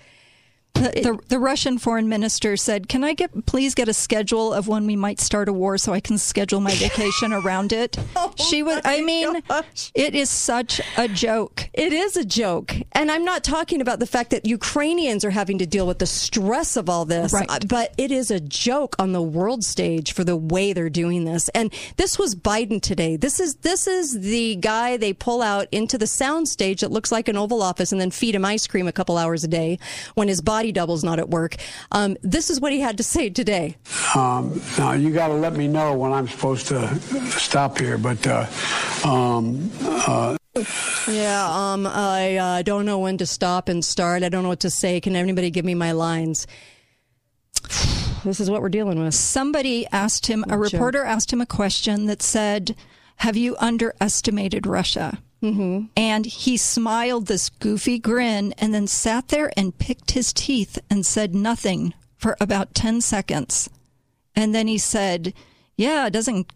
The, 0.79 0.91
the, 0.91 1.19
the, 1.27 1.39
Russian 1.39 1.77
foreign 1.77 2.07
minister 2.07 2.55
said, 2.55 2.87
"Can 2.87 3.03
I 3.03 3.13
get 3.13 3.45
please 3.45 3.75
get 3.75 3.89
a 3.89 3.93
schedule 3.93 4.53
of 4.53 4.69
when 4.69 4.85
we 4.85 4.95
might 4.95 5.19
start 5.19 5.49
a 5.49 5.53
war 5.53 5.77
so 5.77 5.93
I 5.93 5.99
can 5.99 6.17
schedule 6.17 6.61
my 6.61 6.73
vacation 6.75 7.33
around 7.33 7.73
it?" 7.73 7.97
oh 8.15 8.33
she 8.37 8.63
was. 8.63 8.81
I 8.85 9.01
mean, 9.01 9.41
gosh. 9.47 9.91
it 9.93 10.15
is 10.15 10.29
such 10.29 10.79
a 10.97 11.09
joke. 11.09 11.69
It 11.73 11.91
is 11.91 12.15
a 12.15 12.23
joke, 12.23 12.75
and 12.93 13.11
I'm 13.11 13.25
not 13.25 13.43
talking 13.43 13.81
about 13.81 13.99
the 13.99 14.05
fact 14.05 14.29
that 14.29 14.45
Ukrainians 14.45 15.25
are 15.25 15.31
having 15.31 15.57
to 15.57 15.65
deal 15.65 15.85
with 15.85 15.99
the 15.99 16.05
stress 16.05 16.77
of 16.77 16.89
all 16.89 17.03
this, 17.03 17.33
right. 17.33 17.49
Uh, 17.49 17.59
but 17.67 17.93
it 17.97 18.11
is 18.11 18.31
a 18.31 18.39
joke 18.39 18.95
on 18.99 19.11
the 19.11 19.21
world 19.21 19.65
stage 19.65 20.13
for 20.13 20.23
the 20.23 20.37
way 20.37 20.71
they're 20.71 20.89
doing 20.89 21.25
this. 21.25 21.49
And 21.49 21.73
this 21.97 22.17
was 22.17 22.35
Biden 22.35 22.81
today. 22.81 23.17
This 23.17 23.41
is 23.41 23.55
this 23.55 23.85
is 23.85 24.21
the 24.21 24.55
guy 24.55 24.95
they 24.95 25.11
pull 25.11 25.41
out 25.41 25.67
into 25.73 25.97
the 25.97 26.07
sound 26.07 26.47
stage 26.47 26.79
that 26.81 26.91
looks 26.91 27.11
like 27.11 27.27
an 27.27 27.35
Oval 27.35 27.61
Office, 27.61 27.91
and 27.91 27.99
then 27.99 28.11
feed 28.11 28.35
him 28.35 28.45
ice 28.45 28.65
cream 28.65 28.87
a 28.87 28.93
couple 28.93 29.17
hours 29.17 29.43
a 29.43 29.49
day 29.49 29.77
when 30.15 30.29
his 30.29 30.39
body 30.39 30.58
double's 30.71 31.03
not 31.03 31.19
at 31.19 31.29
work. 31.29 31.55
Um, 31.91 32.17
this 32.21 32.49
is 32.49 32.59
what 32.59 32.71
he 32.71 32.79
had 32.79 32.97
to 32.97 33.03
say 33.03 33.29
today. 33.29 33.77
Um, 34.15 34.61
now 34.77 34.93
you 34.93 35.11
got 35.11 35.27
to 35.29 35.33
let 35.33 35.53
me 35.53 35.67
know 35.67 35.95
when 35.95 36.11
I'm 36.11 36.27
supposed 36.27 36.67
to 36.67 36.95
stop 37.31 37.77
here, 37.77 37.97
but. 37.97 38.25
Uh, 38.25 38.45
um, 39.05 39.71
uh, 39.81 40.37
yeah, 41.07 41.47
um, 41.49 41.87
I 41.87 42.37
uh, 42.37 42.61
don't 42.63 42.85
know 42.85 42.99
when 42.99 43.17
to 43.19 43.25
stop 43.25 43.69
and 43.69 43.83
start. 43.83 44.23
I 44.23 44.29
don't 44.29 44.43
know 44.43 44.49
what 44.49 44.61
to 44.61 44.69
say. 44.69 44.99
Can 44.99 45.15
anybody 45.15 45.49
give 45.51 45.65
me 45.65 45.75
my 45.75 45.91
lines? 45.91 46.47
This 48.25 48.41
is 48.41 48.51
what 48.51 48.61
we're 48.61 48.67
dealing 48.67 49.01
with. 49.01 49.13
Somebody 49.13 49.87
asked 49.93 50.25
him, 50.25 50.43
a 50.49 50.57
reporter 50.57 51.05
asked 51.05 51.31
him 51.31 51.39
a 51.39 51.45
question 51.45 52.07
that 52.07 52.21
said, 52.21 52.75
Have 53.15 53.37
you 53.37 53.55
underestimated 53.59 54.67
Russia? 54.67 55.19
Mm-hmm. 55.41 55.85
And 55.95 56.25
he 56.25 56.57
smiled 56.57 57.27
this 57.27 57.49
goofy 57.49 57.97
grin 57.99 58.53
and 58.57 58.73
then 58.73 58.87
sat 58.87 59.29
there 59.29 59.51
and 59.55 59.77
picked 59.77 60.11
his 60.11 60.33
teeth 60.33 60.79
and 60.89 61.05
said 61.05 61.33
nothing 61.33 61.93
for 62.17 62.35
about 62.41 62.73
10 62.73 63.01
seconds. 63.01 63.69
And 64.35 64.53
then 64.53 64.67
he 64.67 64.77
said, 64.77 65.33
Yeah, 65.77 66.09
doesn't 66.09 66.51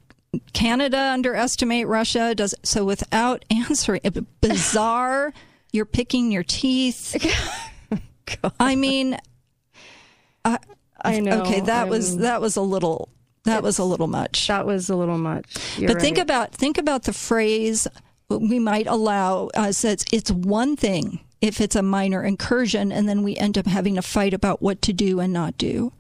Canada 0.52 0.98
underestimate 0.98 1.88
Russia? 1.88 2.36
Does 2.36 2.56
so 2.64 2.84
without 2.84 3.46
answering 3.50 4.02
bizarre, 4.42 5.34
you're 5.72 5.86
picking 5.86 6.32
your 6.32 6.44
teeth. 6.44 7.16
I 8.60 8.76
mean 8.76 9.18
I, 10.46 10.58
I 11.02 11.20
know. 11.20 11.42
Okay, 11.42 11.62
that 11.62 11.84
I'm, 11.84 11.90
was 11.90 12.18
that 12.18 12.42
was 12.42 12.56
a 12.56 12.62
little 12.62 13.10
that 13.46 13.64
was 13.64 13.78
a 13.80 13.84
little 13.84 14.08
much. 14.08 14.48
That 14.48 14.66
was 14.66 14.90
a 14.90 14.96
little 14.96 15.18
much. 15.18 15.78
You're 15.78 15.90
but 15.90 16.02
think 16.02 16.18
about 16.18 16.54
think 16.54 16.78
about 16.78 17.04
the 17.04 17.14
phrase 17.14 17.88
we 18.38 18.60
might 18.60 18.88
allow 18.88 19.50
us. 19.56 19.84
It's, 19.84 20.06
it's 20.12 20.32
one 20.32 20.76
thing 20.76 21.20
if 21.42 21.60
it's 21.60 21.76
a 21.76 21.84
minor 21.84 22.24
incursion, 22.24 22.92
and 22.92 23.08
then 23.08 23.24
we 23.24 23.36
end 23.36 23.58
up 23.58 23.66
having 23.66 23.98
a 23.98 24.02
fight 24.02 24.34
about 24.34 24.62
what 24.62 24.82
to 24.84 24.94
do 24.94 25.20
and 25.20 25.34
not 25.34 25.58
do. 25.58 25.92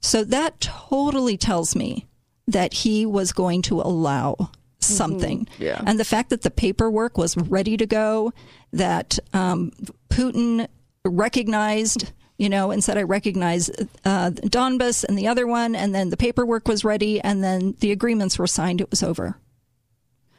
So 0.00 0.24
that 0.24 0.60
totally 0.60 1.36
tells 1.36 1.74
me 1.74 2.06
that 2.46 2.74
he 2.74 3.06
was 3.06 3.32
going 3.32 3.62
to 3.62 3.80
allow 3.80 4.50
something. 4.80 5.46
Mm-hmm. 5.46 5.62
Yeah. 5.62 5.82
And 5.86 5.98
the 5.98 6.04
fact 6.04 6.30
that 6.30 6.42
the 6.42 6.50
paperwork 6.50 7.16
was 7.16 7.36
ready 7.36 7.76
to 7.76 7.86
go, 7.86 8.32
that 8.72 9.18
um, 9.32 9.72
Putin 10.10 10.68
recognized 11.04 12.12
you 12.38 12.48
know, 12.48 12.72
and 12.72 12.82
said, 12.82 12.98
I 12.98 13.04
recognize 13.04 13.70
uh, 14.04 14.30
Donbas 14.30 15.04
and 15.04 15.16
the 15.16 15.28
other 15.28 15.46
one, 15.46 15.76
and 15.76 15.94
then 15.94 16.10
the 16.10 16.16
paperwork 16.16 16.66
was 16.66 16.84
ready, 16.84 17.20
and 17.20 17.44
then 17.44 17.76
the 17.78 17.92
agreements 17.92 18.36
were 18.36 18.48
signed, 18.48 18.80
it 18.80 18.90
was 18.90 19.02
over. 19.02 19.36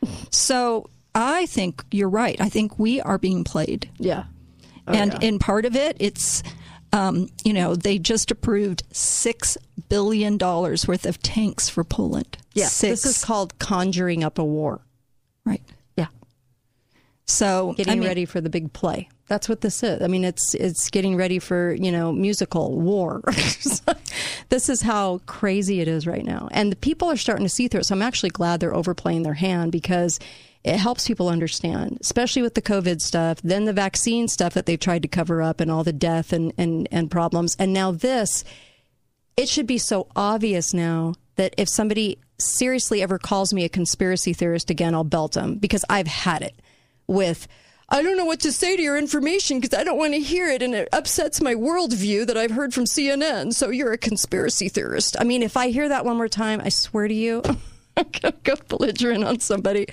So 0.30 0.90
I 1.16 1.46
think 1.46 1.84
you're 1.92 2.10
right. 2.10 2.40
I 2.40 2.50
think 2.50 2.80
we 2.80 3.02
are 3.02 3.18
being 3.18 3.44
played. 3.44 3.90
Yeah. 3.98 4.26
Oh, 4.88 4.94
and 4.94 5.14
yeah. 5.14 5.28
in 5.28 5.40
part 5.40 5.66
of 5.66 5.76
it, 5.76 5.98
it's, 6.00 6.44
um, 6.92 7.30
you 7.44 7.54
know, 7.54 7.76
they 7.76 8.00
just 8.00 8.32
approved 8.32 8.84
$6 8.92 9.58
billion 9.90 10.38
worth 10.38 11.06
of 11.06 11.22
tanks 11.22 11.70
for 11.70 11.84
Poland. 11.84 12.38
Yeah. 12.54 12.68
Six. 12.68 13.04
This 13.04 13.18
is 13.18 13.26
called 13.26 13.58
conjuring 13.60 14.24
up 14.24 14.40
a 14.40 14.44
war. 14.44 14.82
Right. 15.46 15.62
Yeah. 15.96 16.08
So 17.26 17.74
getting 17.78 17.94
I 17.94 17.96
mean, 17.96 18.08
ready 18.08 18.26
for 18.26 18.42
the 18.42 18.50
big 18.50 18.74
play. 18.74 19.10
That's 19.28 19.48
what 19.48 19.62
this 19.62 19.84
is. 19.84 20.02
I 20.02 20.08
mean, 20.08 20.26
it's 20.26 20.54
it's 20.54 20.90
getting 20.90 21.16
ready 21.16 21.40
for 21.40 21.74
you 21.74 21.92
know 21.92 22.12
musical 22.12 22.80
war. 22.80 23.22
this 24.50 24.70
is 24.70 24.82
how 24.82 25.22
crazy 25.26 25.80
it 25.80 25.88
is 25.88 26.06
right 26.06 26.26
now, 26.26 26.50
and 26.52 26.72
the 26.72 26.76
people 26.76 27.10
are 27.10 27.18
starting 27.18 27.46
to 27.46 27.50
see 27.50 27.68
through 27.68 27.82
it. 27.82 27.86
So 27.86 27.96
I'm 27.96 28.02
actually 28.02 28.30
glad 28.30 28.60
they're 28.60 28.76
overplaying 28.76 29.24
their 29.24 29.34
hand 29.34 29.72
because 29.72 30.20
it 30.64 30.78
helps 30.78 31.08
people 31.08 31.28
understand, 31.28 31.98
especially 32.02 32.42
with 32.42 32.56
the 32.56 32.62
COVID 32.62 33.02
stuff, 33.02 33.42
then 33.44 33.66
the 33.66 33.74
vaccine 33.74 34.28
stuff 34.28 34.54
that 34.54 34.66
they've 34.66 34.80
tried 34.80 35.02
to 35.02 35.08
cover 35.08 35.42
up, 35.42 35.60
and 35.60 35.70
all 35.70 35.84
the 35.84 35.94
death 35.94 36.34
and 36.34 36.54
and 36.58 36.88
and 36.92 37.12
problems, 37.12 37.56
and 37.60 37.74
now 37.74 37.92
this. 37.92 38.44
It 39.36 39.50
should 39.50 39.66
be 39.66 39.80
so 39.80 40.08
obvious 40.16 40.76
now 40.76 41.16
that 41.38 41.56
if 41.58 41.68
somebody 41.68 42.20
seriously 42.38 43.02
ever 43.02 43.18
calls 43.18 43.52
me 43.52 43.64
a 43.64 43.70
conspiracy 43.70 44.32
theorist 44.32 44.70
again, 44.70 44.94
I'll 44.94 45.04
belt 45.04 45.34
them 45.34 45.56
because 45.56 45.84
I've 45.90 46.06
had 46.06 46.44
it 46.44 46.54
with 47.08 47.48
I 47.90 48.02
don't 48.02 48.18
know 48.18 48.26
what 48.26 48.40
to 48.42 48.52
say 48.52 48.76
to 48.76 48.82
your 48.82 48.98
information 48.98 49.60
because 49.60 49.78
I 49.78 49.84
don't 49.84 49.98
want 49.98 50.14
to 50.14 50.20
hear 50.20 50.50
it 50.50 50.62
and 50.62 50.74
it 50.74 50.90
upsets 50.92 51.42
my 51.42 51.54
worldview 51.54 52.26
that 52.26 52.38
I've 52.38 52.52
heard 52.52 52.74
from 52.74 52.86
CNN. 52.86 53.54
So 53.54 53.70
you're 53.70 53.92
a 53.92 53.98
conspiracy 53.98 54.70
theorist. 54.70 55.16
I 55.20 55.24
mean, 55.24 55.44
if 55.44 55.58
I 55.58 55.70
hear 55.70 55.90
that 55.90 56.06
one 56.06 56.18
more 56.18 56.30
time, 56.30 56.62
I 56.64 56.70
swear 56.70 57.08
to 57.08 57.14
you, 57.14 57.44
go 58.44 58.56
belligerent 58.68 59.24
on 59.24 59.40
somebody 59.40 59.88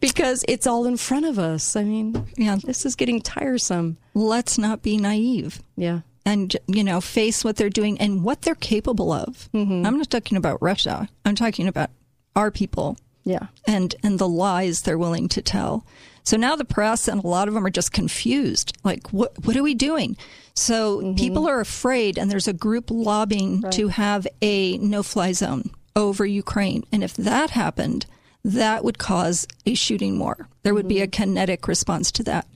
because 0.00 0.44
it's 0.48 0.66
all 0.66 0.86
in 0.86 0.96
front 0.96 1.26
of 1.26 1.38
us. 1.38 1.76
I 1.76 1.84
mean, 1.84 2.26
yeah, 2.36 2.56
this 2.56 2.84
is 2.84 2.96
getting 2.96 3.20
tiresome. 3.20 3.96
Let's 4.14 4.58
not 4.58 4.82
be 4.82 4.96
naive. 4.96 5.62
Yeah. 5.76 6.00
And, 6.24 6.54
you 6.66 6.84
know, 6.84 7.00
face 7.00 7.44
what 7.44 7.56
they're 7.56 7.70
doing 7.70 7.98
and 8.00 8.22
what 8.22 8.42
they're 8.42 8.54
capable 8.54 9.12
of. 9.12 9.48
Mm-hmm. 9.54 9.86
I'm 9.86 9.98
not 9.98 10.10
talking 10.10 10.36
about 10.36 10.60
Russia. 10.60 11.08
I'm 11.24 11.34
talking 11.34 11.68
about 11.68 11.90
our 12.36 12.50
people. 12.50 12.98
Yeah. 13.24 13.46
And, 13.66 13.94
and 14.02 14.18
the 14.18 14.28
lies 14.28 14.82
they're 14.82 14.98
willing 14.98 15.28
to 15.30 15.42
tell. 15.42 15.86
So 16.24 16.36
now 16.36 16.56
the 16.56 16.64
press 16.66 17.08
and 17.08 17.24
a 17.24 17.26
lot 17.26 17.48
of 17.48 17.54
them 17.54 17.64
are 17.64 17.70
just 17.70 17.92
confused. 17.92 18.76
Like, 18.84 19.08
what 19.14 19.32
what 19.46 19.56
are 19.56 19.62
we 19.62 19.74
doing? 19.74 20.14
So 20.52 21.00
mm-hmm. 21.00 21.14
people 21.14 21.48
are 21.48 21.60
afraid, 21.60 22.18
and 22.18 22.30
there's 22.30 22.46
a 22.46 22.52
group 22.52 22.90
lobbying 22.90 23.62
right. 23.62 23.72
to 23.72 23.88
have 23.88 24.26
a 24.42 24.76
no-fly 24.76 25.32
zone 25.32 25.70
over 25.98 26.24
Ukraine. 26.24 26.84
And 26.92 27.04
if 27.04 27.12
that 27.14 27.50
happened, 27.50 28.06
that 28.44 28.84
would 28.84 28.98
cause 28.98 29.46
a 29.66 29.74
shooting 29.74 30.18
war. 30.18 30.48
There 30.62 30.72
would 30.72 30.84
mm-hmm. 30.84 30.88
be 30.88 31.02
a 31.02 31.08
kinetic 31.08 31.68
response 31.68 32.10
to 32.12 32.22
that. 32.22 32.46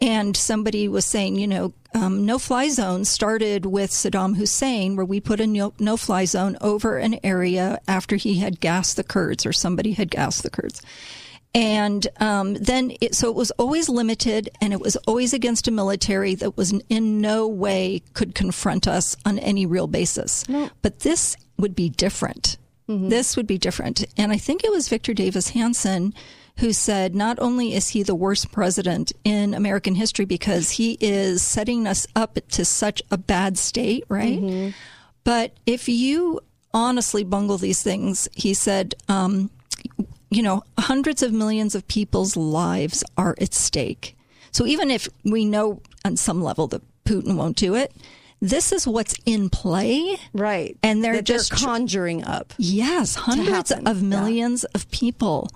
And 0.00 0.36
somebody 0.36 0.86
was 0.86 1.06
saying, 1.06 1.36
you 1.36 1.46
know, 1.46 1.72
um, 1.94 2.26
no 2.26 2.38
fly 2.38 2.68
zone 2.68 3.04
started 3.04 3.64
with 3.64 3.90
Saddam 3.90 4.36
Hussein, 4.36 4.96
where 4.96 5.06
we 5.06 5.20
put 5.20 5.40
a 5.40 5.46
no, 5.46 5.72
no 5.78 5.96
fly 5.96 6.24
zone 6.26 6.58
over 6.60 6.98
an 6.98 7.18
area 7.24 7.80
after 7.88 8.16
he 8.16 8.38
had 8.38 8.60
gassed 8.60 8.96
the 8.96 9.04
Kurds 9.04 9.46
or 9.46 9.52
somebody 9.52 9.92
had 9.92 10.10
gassed 10.10 10.42
the 10.42 10.50
Kurds. 10.50 10.82
And 11.54 12.06
um, 12.18 12.54
then, 12.54 12.92
it, 13.00 13.14
so 13.14 13.30
it 13.30 13.36
was 13.36 13.52
always 13.52 13.88
limited 13.88 14.50
and 14.60 14.72
it 14.72 14.80
was 14.80 14.96
always 15.06 15.32
against 15.32 15.68
a 15.68 15.70
military 15.70 16.34
that 16.34 16.56
was 16.56 16.74
in 16.88 17.20
no 17.20 17.46
way 17.46 18.02
could 18.12 18.34
confront 18.34 18.88
us 18.88 19.16
on 19.24 19.38
any 19.38 19.64
real 19.64 19.86
basis. 19.86 20.46
No. 20.48 20.68
But 20.82 21.00
this 21.00 21.36
would 21.56 21.76
be 21.76 21.88
different. 21.88 22.58
Mm-hmm. 22.88 23.08
This 23.08 23.36
would 23.36 23.46
be 23.46 23.58
different. 23.58 24.04
And 24.16 24.32
I 24.32 24.36
think 24.36 24.64
it 24.64 24.70
was 24.70 24.88
Victor 24.88 25.14
Davis 25.14 25.50
Hanson 25.50 26.14
who 26.58 26.72
said 26.72 27.14
not 27.14 27.38
only 27.40 27.74
is 27.74 27.88
he 27.88 28.02
the 28.02 28.14
worst 28.14 28.52
president 28.52 29.12
in 29.24 29.54
American 29.54 29.96
history 29.96 30.24
because 30.24 30.72
he 30.72 30.96
is 31.00 31.42
setting 31.42 31.86
us 31.86 32.06
up 32.14 32.38
to 32.50 32.64
such 32.64 33.02
a 33.10 33.18
bad 33.18 33.58
state, 33.58 34.04
right? 34.08 34.40
Mm-hmm. 34.40 34.70
But 35.24 35.52
if 35.66 35.88
you 35.88 36.40
honestly 36.72 37.24
bungle 37.24 37.58
these 37.58 37.82
things, 37.82 38.28
he 38.34 38.54
said, 38.54 38.94
um, 39.08 39.50
you 40.30 40.42
know, 40.42 40.62
hundreds 40.78 41.22
of 41.22 41.32
millions 41.32 41.74
of 41.74 41.86
people's 41.88 42.36
lives 42.36 43.02
are 43.16 43.34
at 43.40 43.54
stake. 43.54 44.16
So 44.52 44.66
even 44.66 44.90
if 44.90 45.08
we 45.24 45.44
know 45.44 45.80
on 46.04 46.16
some 46.16 46.42
level 46.42 46.68
that 46.68 46.82
Putin 47.04 47.36
won't 47.36 47.56
do 47.56 47.74
it, 47.74 47.92
this 48.50 48.72
is 48.72 48.86
what's 48.86 49.14
in 49.26 49.50
play. 49.50 50.16
Right. 50.32 50.76
And 50.82 51.02
they're 51.02 51.14
That 51.16 51.26
they're 51.26 51.36
just 51.38 51.50
conjuring 51.52 52.24
up. 52.24 52.52
Yes, 52.58 53.14
hundreds 53.14 53.70
of 53.72 54.02
millions 54.02 54.64
of 54.64 54.90
people. 54.90 55.48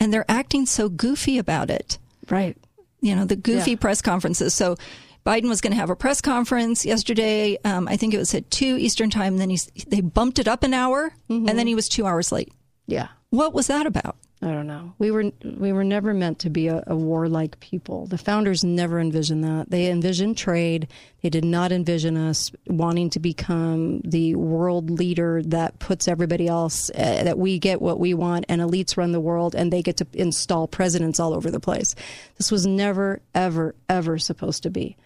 And 0.00 0.12
they're 0.12 0.30
acting 0.30 0.66
so 0.66 0.88
goofy 0.88 1.38
about 1.38 1.70
it. 1.70 1.98
Right. 2.30 2.56
You 3.00 3.16
know, 3.16 3.24
the 3.24 3.36
goofy 3.36 3.72
Yeah. 3.72 3.76
press 3.78 4.00
conferences. 4.02 4.54
So 4.54 4.76
Biden 5.24 5.48
was 5.48 5.60
going 5.60 5.72
to 5.72 5.76
have 5.78 5.90
a 5.90 5.96
press 5.96 6.20
conference 6.20 6.86
yesterday. 6.86 7.58
Um, 7.64 7.88
I 7.88 7.96
think 7.96 8.14
it 8.14 8.18
was 8.18 8.32
at 8.34 8.50
2 8.50 8.76
Eastern 8.78 9.10
Time. 9.10 9.38
Then 9.38 9.50
he's, 9.50 9.66
they 9.88 10.00
bumped 10.00 10.38
it 10.38 10.46
up 10.46 10.62
an 10.62 10.72
hour, 10.72 11.12
and 11.28 11.48
then 11.48 11.66
he 11.66 11.74
was 11.74 11.88
two 11.88 12.06
hours 12.06 12.30
late. 12.30 12.52
Yeah. 12.86 13.08
What 13.30 13.52
was 13.52 13.66
that 13.66 13.86
about? 13.86 14.16
I 14.42 14.48
don't 14.48 14.66
know. 14.66 14.92
We 14.98 15.10
were 15.10 15.32
we 15.42 15.72
were 15.72 15.82
never 15.82 16.12
meant 16.12 16.40
to 16.40 16.50
be 16.50 16.68
a, 16.68 16.84
a 16.86 16.94
warlike 16.94 17.58
people. 17.58 18.06
The 18.06 18.18
founders 18.18 18.62
never 18.62 19.00
envisioned 19.00 19.42
that. 19.44 19.70
They 19.70 19.90
envisioned 19.90 20.36
trade. 20.36 20.88
They 21.22 21.30
did 21.30 21.44
not 21.44 21.72
envision 21.72 22.18
us 22.18 22.52
wanting 22.66 23.08
to 23.10 23.18
become 23.18 24.02
the 24.02 24.34
world 24.34 24.90
leader 24.90 25.42
that 25.46 25.78
puts 25.78 26.06
everybody 26.06 26.48
else 26.48 26.90
uh, 26.90 27.24
that 27.24 27.38
we 27.38 27.58
get 27.58 27.80
what 27.80 27.98
we 27.98 28.12
want 28.12 28.44
and 28.50 28.60
elites 28.60 28.98
run 28.98 29.12
the 29.12 29.20
world 29.20 29.54
and 29.54 29.72
they 29.72 29.82
get 29.82 29.96
to 29.96 30.06
install 30.12 30.68
presidents 30.68 31.18
all 31.18 31.32
over 31.32 31.50
the 31.50 31.58
place. 31.58 31.94
This 32.36 32.50
was 32.50 32.66
never 32.66 33.22
ever 33.34 33.74
ever 33.88 34.18
supposed 34.18 34.62
to 34.64 34.70
be. 34.70 34.98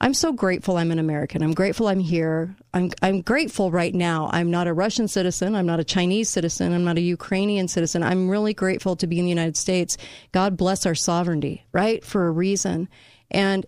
I'm 0.00 0.14
so 0.14 0.32
grateful 0.32 0.76
I'm 0.76 0.92
an 0.92 0.98
American. 1.00 1.42
I'm 1.42 1.54
grateful 1.54 1.88
I'm 1.88 1.98
here. 1.98 2.54
I'm 2.72 2.90
I'm 3.02 3.20
grateful 3.20 3.70
right 3.70 3.94
now. 3.94 4.30
I'm 4.32 4.50
not 4.50 4.68
a 4.68 4.72
Russian 4.72 5.08
citizen. 5.08 5.56
I'm 5.56 5.66
not 5.66 5.80
a 5.80 5.84
Chinese 5.84 6.28
citizen. 6.28 6.72
I'm 6.72 6.84
not 6.84 6.98
a 6.98 7.00
Ukrainian 7.02 7.66
citizen. 7.66 8.02
I'm 8.04 8.28
really 8.28 8.54
grateful 8.54 8.94
to 8.96 9.06
be 9.06 9.18
in 9.18 9.24
the 9.24 9.30
United 9.30 9.56
States. 9.56 9.96
God 10.30 10.56
bless 10.56 10.86
our 10.86 10.94
sovereignty, 10.94 11.64
right? 11.72 12.04
For 12.04 12.28
a 12.28 12.30
reason. 12.30 12.88
And 13.30 13.66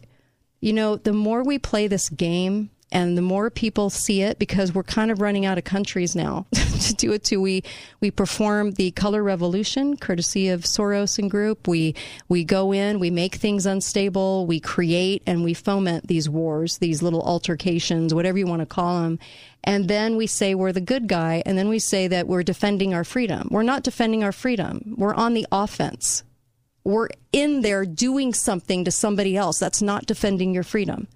you 0.60 0.72
know, 0.72 0.96
the 0.96 1.12
more 1.12 1.42
we 1.42 1.58
play 1.58 1.88
this 1.88 2.08
game 2.08 2.70
and 2.92 3.16
the 3.16 3.22
more 3.22 3.50
people 3.50 3.90
see 3.90 4.22
it 4.22 4.38
because 4.38 4.74
we're 4.74 4.82
kind 4.82 5.10
of 5.10 5.20
running 5.20 5.46
out 5.46 5.58
of 5.58 5.64
countries 5.64 6.16
now 6.16 6.46
to 6.80 6.94
do 6.94 7.12
it 7.12 7.24
to 7.24 7.40
we 7.40 7.62
we 8.00 8.10
perform 8.10 8.72
the 8.72 8.90
color 8.92 9.22
revolution 9.22 9.96
courtesy 9.96 10.48
of 10.48 10.62
Soros 10.62 11.18
and 11.18 11.30
group. 11.30 11.68
We 11.68 11.94
we 12.28 12.44
go 12.44 12.72
in 12.72 12.98
we 12.98 13.10
make 13.10 13.36
things 13.36 13.66
unstable 13.66 14.46
we 14.46 14.60
create 14.60 15.22
and 15.26 15.44
we 15.44 15.54
foment 15.54 16.08
these 16.08 16.28
wars 16.28 16.78
these 16.78 17.02
little 17.02 17.22
altercations 17.22 18.14
whatever 18.14 18.38
you 18.38 18.46
want 18.46 18.60
to 18.60 18.66
call 18.66 19.02
them 19.02 19.18
and 19.62 19.88
then 19.88 20.16
we 20.16 20.26
say 20.26 20.54
we're 20.54 20.72
the 20.72 20.80
good 20.80 21.06
guy 21.06 21.42
and 21.44 21.56
then 21.58 21.68
we 21.68 21.78
say 21.78 22.08
that 22.08 22.26
we're 22.26 22.42
defending 22.42 22.94
our 22.94 23.04
freedom. 23.04 23.48
We're 23.50 23.62
not 23.62 23.82
defending 23.82 24.24
our 24.24 24.32
freedom. 24.32 24.94
We're 24.96 25.14
on 25.14 25.34
the 25.34 25.46
offense. 25.52 26.24
We're 26.82 27.08
in 27.30 27.60
there 27.60 27.84
doing 27.84 28.32
something 28.32 28.84
to 28.84 28.90
somebody 28.90 29.36
else 29.36 29.58
that's 29.58 29.82
not 29.82 30.06
defending 30.06 30.54
your 30.54 30.62
freedom 30.62 31.08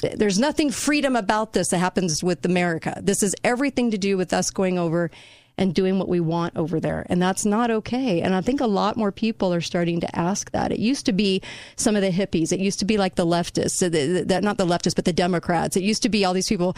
there's 0.00 0.38
nothing 0.38 0.70
freedom 0.70 1.16
about 1.16 1.52
this 1.52 1.68
that 1.68 1.78
happens 1.78 2.22
with 2.22 2.44
America. 2.44 2.98
This 3.02 3.22
is 3.22 3.34
everything 3.44 3.90
to 3.90 3.98
do 3.98 4.16
with 4.16 4.32
us 4.32 4.50
going 4.50 4.78
over 4.78 5.10
and 5.56 5.74
doing 5.74 5.98
what 5.98 6.08
we 6.08 6.20
want 6.20 6.56
over 6.56 6.78
there. 6.78 7.04
And 7.10 7.20
that's 7.20 7.44
not 7.44 7.70
okay. 7.70 8.20
And 8.20 8.32
I 8.32 8.40
think 8.40 8.60
a 8.60 8.66
lot 8.66 8.96
more 8.96 9.10
people 9.10 9.52
are 9.52 9.60
starting 9.60 10.00
to 10.00 10.18
ask 10.18 10.52
that. 10.52 10.70
It 10.70 10.78
used 10.78 11.06
to 11.06 11.12
be 11.12 11.42
some 11.76 11.96
of 11.96 12.02
the 12.02 12.10
hippies. 12.10 12.52
It 12.52 12.60
used 12.60 12.78
to 12.78 12.84
be 12.84 12.96
like 12.96 13.16
the 13.16 13.26
leftists, 13.26 13.80
the- 13.80 14.40
not 14.40 14.56
the 14.56 14.66
leftists, 14.66 14.94
but 14.94 15.04
the 15.04 15.12
Democrats. 15.12 15.76
It 15.76 15.82
used 15.82 16.04
to 16.04 16.08
be 16.08 16.24
all 16.24 16.32
these 16.32 16.48
people. 16.48 16.76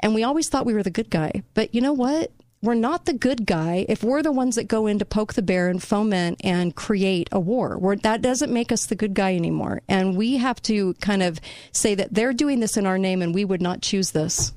And 0.00 0.14
we 0.14 0.24
always 0.24 0.48
thought 0.48 0.66
we 0.66 0.74
were 0.74 0.82
the 0.82 0.90
good 0.90 1.08
guy. 1.08 1.42
But 1.54 1.74
you 1.74 1.80
know 1.80 1.92
what? 1.92 2.32
We're 2.66 2.74
not 2.74 3.06
the 3.06 3.12
good 3.14 3.46
guy 3.46 3.86
if 3.88 4.02
we're 4.02 4.22
the 4.22 4.32
ones 4.32 4.56
that 4.56 4.64
go 4.64 4.86
in 4.88 4.98
to 4.98 5.04
poke 5.04 5.34
the 5.34 5.42
bear 5.42 5.68
and 5.68 5.80
foment 5.82 6.40
and 6.44 6.74
create 6.74 7.28
a 7.30 7.38
war. 7.40 7.78
We're, 7.78 7.96
that 7.96 8.20
doesn't 8.22 8.52
make 8.52 8.72
us 8.72 8.86
the 8.86 8.96
good 8.96 9.14
guy 9.14 9.36
anymore. 9.36 9.82
And 9.88 10.16
we 10.16 10.36
have 10.38 10.60
to 10.62 10.94
kind 10.94 11.22
of 11.22 11.40
say 11.72 11.94
that 11.94 12.12
they're 12.12 12.32
doing 12.32 12.58
this 12.60 12.76
in 12.76 12.84
our 12.84 12.98
name 12.98 13.22
and 13.22 13.32
we 13.32 13.44
would 13.44 13.62
not 13.62 13.82
choose 13.82 14.10
this. 14.10 14.52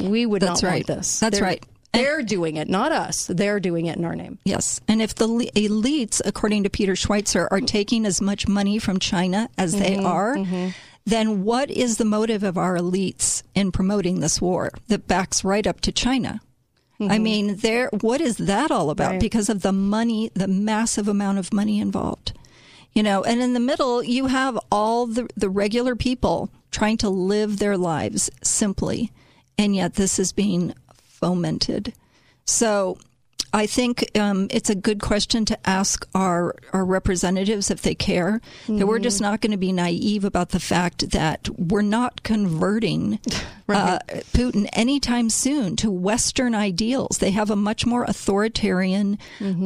We 0.00 0.24
would 0.26 0.42
That's 0.42 0.62
not 0.62 0.68
right. 0.68 0.88
want 0.88 0.98
this. 0.98 1.18
That's 1.20 1.38
They're- 1.38 1.46
right. 1.46 1.64
They're 1.92 2.22
doing 2.22 2.54
it, 2.54 2.68
not 2.68 2.92
us. 2.92 3.26
They're 3.26 3.58
doing 3.58 3.86
it 3.86 3.96
in 3.98 4.04
our 4.04 4.14
name. 4.14 4.38
Yes. 4.44 4.80
And 4.86 5.02
if 5.02 5.16
the 5.16 5.26
elites, 5.56 6.20
according 6.24 6.62
to 6.62 6.70
Peter 6.70 6.92
Schweizer, 6.92 7.48
are 7.50 7.60
taking 7.60 8.06
as 8.06 8.20
much 8.20 8.46
money 8.46 8.78
from 8.78 9.00
China 9.00 9.48
as 9.58 9.72
they 9.76 9.96
Mhm, 9.96 10.04
are, 10.04 10.36
mhm. 10.36 10.72
then 11.04 11.42
what 11.42 11.68
is 11.68 11.96
the 11.96 12.04
motive 12.04 12.44
of 12.44 12.56
our 12.56 12.76
elites 12.76 13.42
in 13.56 13.72
promoting 13.72 14.20
this 14.20 14.40
war 14.40 14.70
that 14.86 15.08
backs 15.08 15.42
right 15.42 15.66
up 15.66 15.80
to 15.80 15.90
China? 15.90 16.40
I 17.00 17.16
Mhm. 17.18 17.22
mean, 17.22 17.56
there. 17.56 17.88
What 18.00 18.20
is 18.20 18.36
that 18.36 18.70
all 18.70 18.90
about? 18.90 19.12
Right. 19.12 19.20
Because 19.20 19.48
of 19.48 19.62
the 19.62 19.72
money, 19.72 20.30
the 20.34 20.48
massive 20.48 21.08
amount 21.08 21.38
of 21.38 21.52
money 21.52 21.80
involved. 21.80 22.32
You 22.92 23.02
know, 23.02 23.22
and 23.22 23.40
in 23.40 23.52
the 23.54 23.60
middle, 23.60 24.02
you 24.02 24.26
have 24.26 24.58
all 24.70 25.06
the 25.06 25.28
the 25.36 25.48
regular 25.48 25.94
people 25.96 26.50
trying 26.70 26.96
to 26.98 27.08
live 27.08 27.58
their 27.58 27.76
lives 27.78 28.30
simply, 28.42 29.10
and 29.56 29.74
yet 29.74 29.94
this 29.94 30.18
is 30.18 30.32
being 30.32 30.74
fomented. 31.20 31.92
So, 32.44 32.98
I 33.52 33.66
think 33.66 34.16
um, 34.18 34.46
it's 34.50 34.70
a 34.70 34.74
good 34.74 35.00
question 35.00 35.44
to 35.46 35.68
ask 35.68 36.06
our 36.14 36.54
our 36.72 36.84
representatives 36.84 37.70
if 37.70 37.82
they 37.82 37.94
care. 37.94 38.40
That 38.68 38.86
we're 38.86 38.98
just 38.98 39.20
not 39.20 39.40
going 39.40 39.52
to 39.52 39.58
be 39.58 39.72
naive 39.72 40.24
about 40.24 40.50
the 40.50 40.60
fact 40.60 41.10
that 41.10 41.48
we're 41.58 41.82
not 41.82 42.22
converting 42.22 43.18
uh, 43.68 43.98
Putin 44.32 44.68
anytime 44.72 45.30
soon 45.30 45.76
to 45.76 45.90
Western 45.90 46.54
ideals. 46.54 47.18
They 47.18 47.32
have 47.32 47.50
a 47.50 47.56
much 47.56 47.86
more 47.86 48.04
authoritarian 48.04 49.18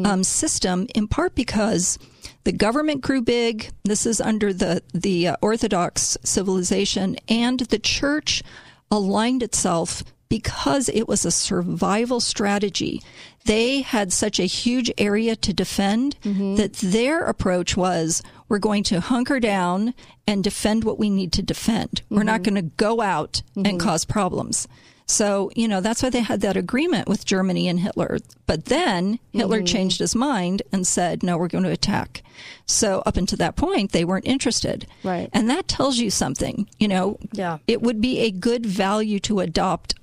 um, 0.06 0.24
system, 0.24 0.86
in 0.94 1.08
part 1.08 1.34
because 1.34 1.98
the 2.44 2.52
government 2.52 3.02
grew 3.02 3.20
big. 3.22 3.70
This 3.84 4.06
is 4.06 4.20
under 4.20 4.52
the 4.52 4.82
the 4.92 5.28
uh, 5.28 5.36
Orthodox 5.42 6.16
civilization, 6.24 7.16
and 7.28 7.60
the 7.60 7.78
church 7.78 8.42
aligned 8.90 9.42
itself 9.42 10.04
because 10.28 10.88
it 10.88 11.06
was 11.06 11.24
a 11.24 11.30
survival 11.30 12.20
strategy. 12.20 13.02
They 13.44 13.82
had 13.82 14.12
such 14.12 14.40
a 14.40 14.44
huge 14.44 14.90
area 14.96 15.36
to 15.36 15.52
defend 15.52 16.16
mm-hmm. 16.22 16.56
that 16.56 16.74
their 16.74 17.20
approach 17.26 17.76
was 17.76 18.22
we're 18.48 18.58
going 18.58 18.84
to 18.84 19.00
hunker 19.00 19.38
down 19.38 19.94
and 20.26 20.42
defend 20.42 20.84
what 20.84 20.98
we 20.98 21.10
need 21.10 21.32
to 21.32 21.42
defend. 21.42 22.02
We're 22.08 22.22
not 22.22 22.42
mm-hmm. 22.42 22.54
going 22.54 22.70
to 22.70 22.74
go 22.76 23.00
out 23.00 23.42
and 23.54 23.66
mm-hmm. 23.66 23.78
cause 23.78 24.04
problems. 24.04 24.66
So, 25.06 25.50
you 25.54 25.68
know, 25.68 25.80
that's 25.82 26.02
why 26.02 26.08
they 26.08 26.20
had 26.20 26.40
that 26.40 26.56
agreement 26.56 27.08
with 27.08 27.26
Germany 27.26 27.68
and 27.68 27.80
Hitler. 27.80 28.18
But 28.46 28.66
then 28.66 29.18
Hitler 29.32 29.60
Mhm. 29.60 29.66
changed 29.66 29.98
his 29.98 30.14
mind 30.14 30.62
and 30.72 30.86
said, 30.86 31.22
no, 31.22 31.36
we're 31.36 31.48
going 31.48 31.64
to 31.64 31.70
attack. 31.70 32.22
So, 32.64 33.02
up 33.04 33.18
until 33.18 33.36
that 33.36 33.56
point, 33.56 33.92
they 33.92 34.04
weren't 34.04 34.26
interested. 34.26 34.86
Right. 35.02 35.28
And 35.32 35.50
that 35.50 35.68
tells 35.68 35.98
you 35.98 36.08
something. 36.10 36.68
You 36.78 36.88
know, 36.88 37.18
Yeah. 37.34 37.58
it 37.66 37.82
would 37.82 38.00
be 38.00 38.20
a 38.20 38.30
good 38.30 38.64
value 38.64 39.18
to 39.20 39.40
adopt 39.40 39.94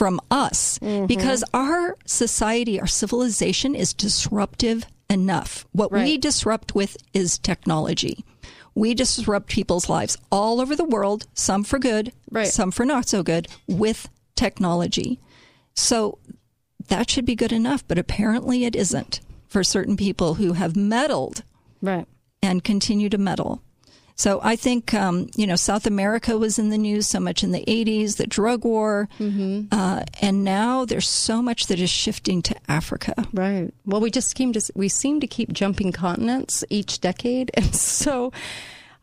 from 0.00 0.18
us 0.30 0.78
Mm-hmm. 0.78 1.04
because 1.04 1.44
our 1.52 1.94
society, 2.06 2.80
our 2.80 2.86
civilization 2.86 3.74
is 3.74 3.92
disruptive 3.92 4.86
enough. 5.10 5.66
What 5.72 5.92
we 5.92 6.16
disrupt 6.16 6.74
with 6.74 6.96
is 7.12 7.36
technology. 7.38 8.24
We 8.74 8.94
disrupt 8.94 9.48
people's 9.50 9.90
lives 9.90 10.16
all 10.32 10.58
over 10.58 10.74
the 10.74 10.86
world, 10.96 11.26
some 11.34 11.64
for 11.64 11.78
good, 11.78 12.12
Right. 12.30 12.46
some 12.46 12.70
for 12.70 12.86
not 12.86 13.08
so 13.10 13.22
good, 13.22 13.46
with 13.68 14.08
technology. 14.36 15.20
So 15.74 16.16
that 16.88 17.10
should 17.10 17.26
be 17.26 17.34
good 17.34 17.52
enough, 17.52 17.86
but 17.86 17.98
apparently 17.98 18.64
it 18.64 18.74
isn't 18.74 19.20
for 19.48 19.62
certain 19.62 19.98
people 19.98 20.34
who 20.36 20.54
have 20.54 20.76
meddled 20.76 21.42
Right. 21.82 22.06
and 22.42 22.64
continue 22.64 23.10
to 23.10 23.18
meddle. 23.18 23.60
So 24.20 24.38
I 24.42 24.54
think 24.54 24.92
um, 24.92 25.30
you 25.34 25.46
know 25.46 25.56
South 25.56 25.86
America 25.86 26.36
was 26.36 26.58
in 26.58 26.68
the 26.68 26.76
news 26.76 27.06
so 27.06 27.20
much 27.20 27.42
in 27.42 27.52
the 27.52 27.64
'80s, 27.66 28.18
the 28.18 28.26
drug 28.26 28.66
war, 28.66 29.08
Mm-hmm. 29.18 29.72
uh, 29.72 30.02
and 30.20 30.44
now 30.44 30.84
there's 30.84 31.08
so 31.08 31.40
much 31.40 31.68
that 31.68 31.80
is 31.80 31.88
shifting 31.88 32.42
to 32.42 32.54
Africa. 32.68 33.14
Right. 33.32 33.72
Well, 33.86 34.02
we 34.02 34.10
just 34.10 34.36
seem 34.36 34.52
to 34.52 34.72
we 34.74 34.88
seem 34.90 35.20
to 35.20 35.26
keep 35.26 35.54
jumping 35.54 35.90
continents 35.92 36.64
each 36.68 37.00
decade, 37.00 37.50
and 37.54 37.74
so. 37.74 38.32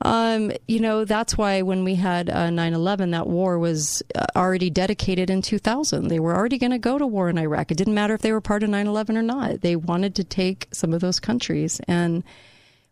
Um, 0.01 0.51
you 0.67 0.79
know, 0.79 1.05
that's 1.05 1.35
why 1.39 1.63
when 1.63 1.83
we 1.83 1.95
had 1.95 2.29
uh, 2.29 2.49
9-11, 2.49 3.11
that 3.13 3.25
war 3.25 3.57
was 3.57 4.03
uh, 4.13 4.27
already 4.35 4.69
dedicated 4.69 5.31
in 5.31 5.41
2000. 5.41 6.07
They 6.07 6.19
were 6.19 6.35
already 6.35 6.59
going 6.59 6.71
to 6.71 6.77
go 6.77 6.99
to 6.99 7.07
war 7.07 7.29
in 7.31 7.39
Iraq. 7.39 7.71
It 7.71 7.79
didn't 7.79 7.95
matter 7.95 8.13
if 8.13 8.21
they 8.21 8.31
were 8.31 8.39
part 8.39 8.61
of 8.61 8.69
9-11 8.69 9.17
or 9.17 9.23
not. 9.23 9.61
They 9.61 9.75
wanted 9.75 10.13
to 10.13 10.23
take 10.23 10.67
some 10.71 10.93
of 10.93 11.01
those 11.01 11.19
countries. 11.19 11.81
And 11.87 12.23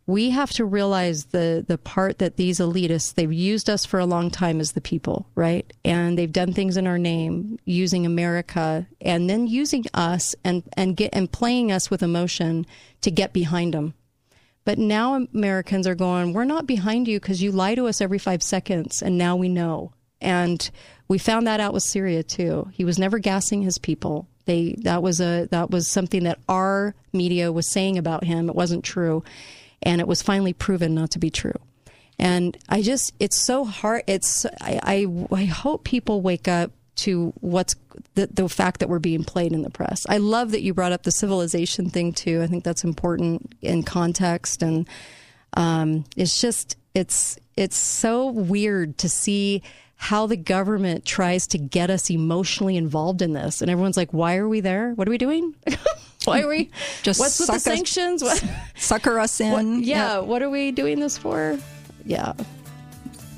we 0.07 0.29
have 0.29 0.51
to 0.51 0.65
realize 0.65 1.25
the, 1.25 1.65
the 1.67 1.77
part 1.79 2.19
that 2.19 2.37
these 2.37 2.59
elitists, 2.59 3.15
they've 3.15 3.33
used 3.33 3.69
us 3.69 3.85
for 3.85 3.99
a 3.99 4.05
long 4.05 4.29
time 4.29 4.59
as 4.59 4.73
the 4.73 4.81
people, 4.81 5.27
right? 5.33 5.71
And 5.83 6.17
they've 6.17 6.31
done 6.31 6.53
things 6.53 6.77
in 6.77 6.85
our 6.85 6.99
name 6.99 7.57
using 7.65 8.05
America 8.05 8.87
and 9.01 9.27
then 9.29 9.47
using 9.47 9.85
us 9.95 10.35
and, 10.43 10.63
and 10.77 10.95
get, 10.95 11.09
and 11.13 11.31
playing 11.31 11.71
us 11.71 11.89
with 11.89 12.03
emotion 12.03 12.67
to 13.01 13.09
get 13.09 13.33
behind 13.33 13.73
them. 13.73 13.95
But 14.63 14.77
now 14.77 15.15
Americans 15.33 15.87
are 15.87 15.95
going, 15.95 16.33
we're 16.33 16.43
not 16.43 16.67
behind 16.67 17.07
you 17.07 17.19
because 17.19 17.41
you 17.41 17.51
lie 17.51 17.75
to 17.75 17.87
us 17.87 18.01
every 18.01 18.17
five 18.17 18.41
seconds, 18.41 19.01
and 19.01 19.17
now 19.17 19.35
we 19.35 19.47
know. 19.47 19.93
And 20.21 20.69
we 21.07 21.19
found 21.19 21.45
that 21.45 21.59
out 21.59 21.73
with 21.73 21.83
Syria 21.83 22.23
too. 22.23 22.69
He 22.73 22.83
was 22.83 22.97
never 22.97 23.19
gassing 23.19 23.61
his 23.61 23.77
people. 23.77 24.27
They 24.45 24.75
that 24.79 25.03
was 25.03 25.21
a 25.21 25.47
that 25.51 25.69
was 25.69 25.87
something 25.87 26.23
that 26.23 26.39
our 26.49 26.95
media 27.13 27.51
was 27.51 27.71
saying 27.71 27.97
about 27.97 28.23
him. 28.23 28.49
It 28.49 28.55
wasn't 28.55 28.83
true, 28.83 29.23
and 29.81 30.01
it 30.01 30.07
was 30.07 30.21
finally 30.21 30.53
proven 30.53 30.95
not 30.95 31.11
to 31.11 31.19
be 31.19 31.29
true. 31.29 31.59
And 32.17 32.57
I 32.69 32.81
just 32.81 33.13
it's 33.19 33.37
so 33.37 33.65
hard. 33.65 34.03
It's 34.07 34.45
I 34.61 34.79
I, 34.83 35.25
I 35.35 35.45
hope 35.45 35.83
people 35.83 36.21
wake 36.21 36.47
up 36.47 36.71
to 36.95 37.33
what's 37.41 37.75
the, 38.15 38.27
the 38.27 38.47
fact 38.47 38.79
that 38.79 38.89
we're 38.89 38.99
being 38.99 39.23
played 39.23 39.51
in 39.51 39.61
the 39.61 39.69
press. 39.69 40.05
I 40.07 40.17
love 40.17 40.51
that 40.51 40.61
you 40.61 40.73
brought 40.73 40.91
up 40.91 41.03
the 41.03 41.11
civilization 41.11 41.89
thing 41.89 42.13
too. 42.13 42.41
I 42.41 42.47
think 42.47 42.63
that's 42.63 42.83
important 42.83 43.53
in 43.61 43.83
context, 43.83 44.63
and 44.63 44.87
um, 45.53 46.05
it's 46.15 46.39
just 46.39 46.77
it's 46.93 47.37
it's 47.57 47.77
so 47.77 48.27
weird 48.27 48.97
to 48.99 49.09
see 49.09 49.61
how 49.97 50.27
the 50.27 50.37
government 50.37 51.05
tries 51.05 51.47
to 51.47 51.57
get 51.57 51.89
us 51.89 52.09
emotionally 52.09 52.77
involved 52.77 53.21
in 53.21 53.33
this, 53.33 53.61
and 53.61 53.69
everyone's 53.69 53.97
like, 53.97 54.13
"Why 54.13 54.37
are 54.37 54.47
we 54.47 54.61
there? 54.61 54.93
What 54.93 55.07
are 55.07 55.11
we 55.11 55.17
doing?" 55.17 55.55
Why 56.27 56.41
are 56.41 56.47
we 56.47 56.69
Just 57.03 57.19
What's 57.19 57.39
with 57.39 57.47
the 57.49 57.53
us- 57.55 57.63
sanctions? 57.63 58.23
What, 58.23 58.43
sucker 58.75 59.19
us 59.19 59.39
in. 59.39 59.51
what- 59.51 59.85
yeah, 59.85 60.15
Yep. 60.19 60.25
what 60.25 60.41
are 60.43 60.49
we 60.49 60.71
doing 60.71 60.99
this 60.99 61.17
for? 61.17 61.57
Yeah, 62.05 62.33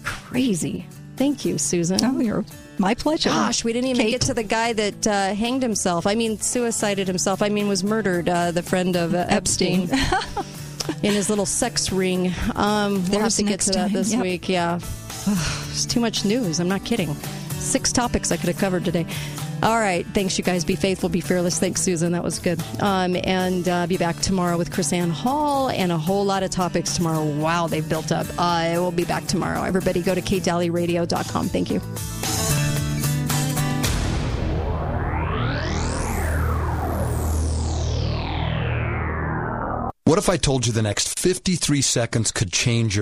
crazy. 0.03 0.85
Thank 1.16 1.45
you, 1.45 1.57
Susan. 1.57 1.99
Oh, 2.03 2.19
you're 2.19 2.45
my 2.77 2.93
pleasure. 2.93 3.30
Gosh, 3.30 3.64
we 3.64 3.74
didn't 3.74 3.90
even 3.90 4.03
Kate. 4.03 4.11
get 4.11 4.22
to 4.22 4.33
the 4.35 4.43
guy 4.43 4.74
that 4.74 5.07
uh, 5.07 5.33
hanged 5.33 5.64
himself. 5.64 6.06
I 6.06 6.14
mean, 6.14 6.38
suicided 6.38 7.07
himself. 7.07 7.41
I 7.41 7.49
mean, 7.49 7.67
was 7.67 7.83
murdered. 7.83 8.30
Uh, 8.30 8.51
the 8.51 8.61
friend 8.61 8.95
of 8.95 9.16
uh, 9.16 9.25
Epstein. 9.30 9.90
in 11.03 11.14
his 11.14 11.30
little 11.30 11.45
sex 11.45 11.91
ring. 11.91 12.33
Um, 12.56 13.03
we'll 13.09 13.19
have 13.22 13.33
to 13.33 13.43
get 13.43 13.59
to 13.61 13.72
that 13.72 13.91
this 13.93 14.14
Yep. 14.14 14.22
week. 14.22 14.48
Yeah, 14.49 14.80
it's 15.69 15.85
too 15.85 15.99
much 15.99 16.24
news. 16.24 16.59
I'm 16.59 16.69
not 16.69 16.85
kidding. 16.85 17.14
Six 17.59 17.91
topics 17.91 18.32
I 18.32 18.38
could 18.38 18.48
have 18.49 18.57
covered 18.57 18.85
today. 18.85 19.06
All 19.64 19.80
right, 19.80 20.06
thanks, 20.08 20.38
you 20.38 20.44
guys. 20.44 20.64
Be 20.64 20.76
faithful, 20.76 21.10
be 21.10 21.22
fearless. 21.22 21.60
Thanks, 21.60 21.82
Susan. 21.82 22.11
That 22.11 22.24
was 22.24 22.40
good. 22.40 22.61
Um, 22.80 23.16
and 23.24 23.68
uh, 23.68 23.88
be 23.88 23.98
back 23.98 24.18
tomorrow 24.19 24.58
with 24.58 24.72
KrisAnne 24.72 25.11
Hall 25.11 25.69
and 25.69 25.92
a 25.92 25.98
whole 25.98 26.26
lot 26.26 26.44
of 26.44 26.52
topics 26.52 26.95
tomorrow. 26.95 27.26
Wow, 27.26 27.68
they've 27.68 27.88
built 27.88 28.11
up. 28.11 28.27
Uh, 28.38 28.74
we'll 28.74 28.92
be 28.92 29.06
back 29.06 29.26
tomorrow. 29.26 29.64
Everybody, 29.64 30.02
go 30.03 30.14
to 30.14 30.22
katedalleyradio.com. 30.22 31.48
Thank 31.50 31.72
you. 31.72 31.82
What 40.08 40.18
if 40.18 40.30
I 40.30 40.38
told 40.38 40.66
you 40.66 40.72
the 40.72 40.82
next 40.82 41.19
53 41.19 41.82
seconds 41.82 42.32
could 42.32 42.53
change 42.53 42.95
your 42.95 42.95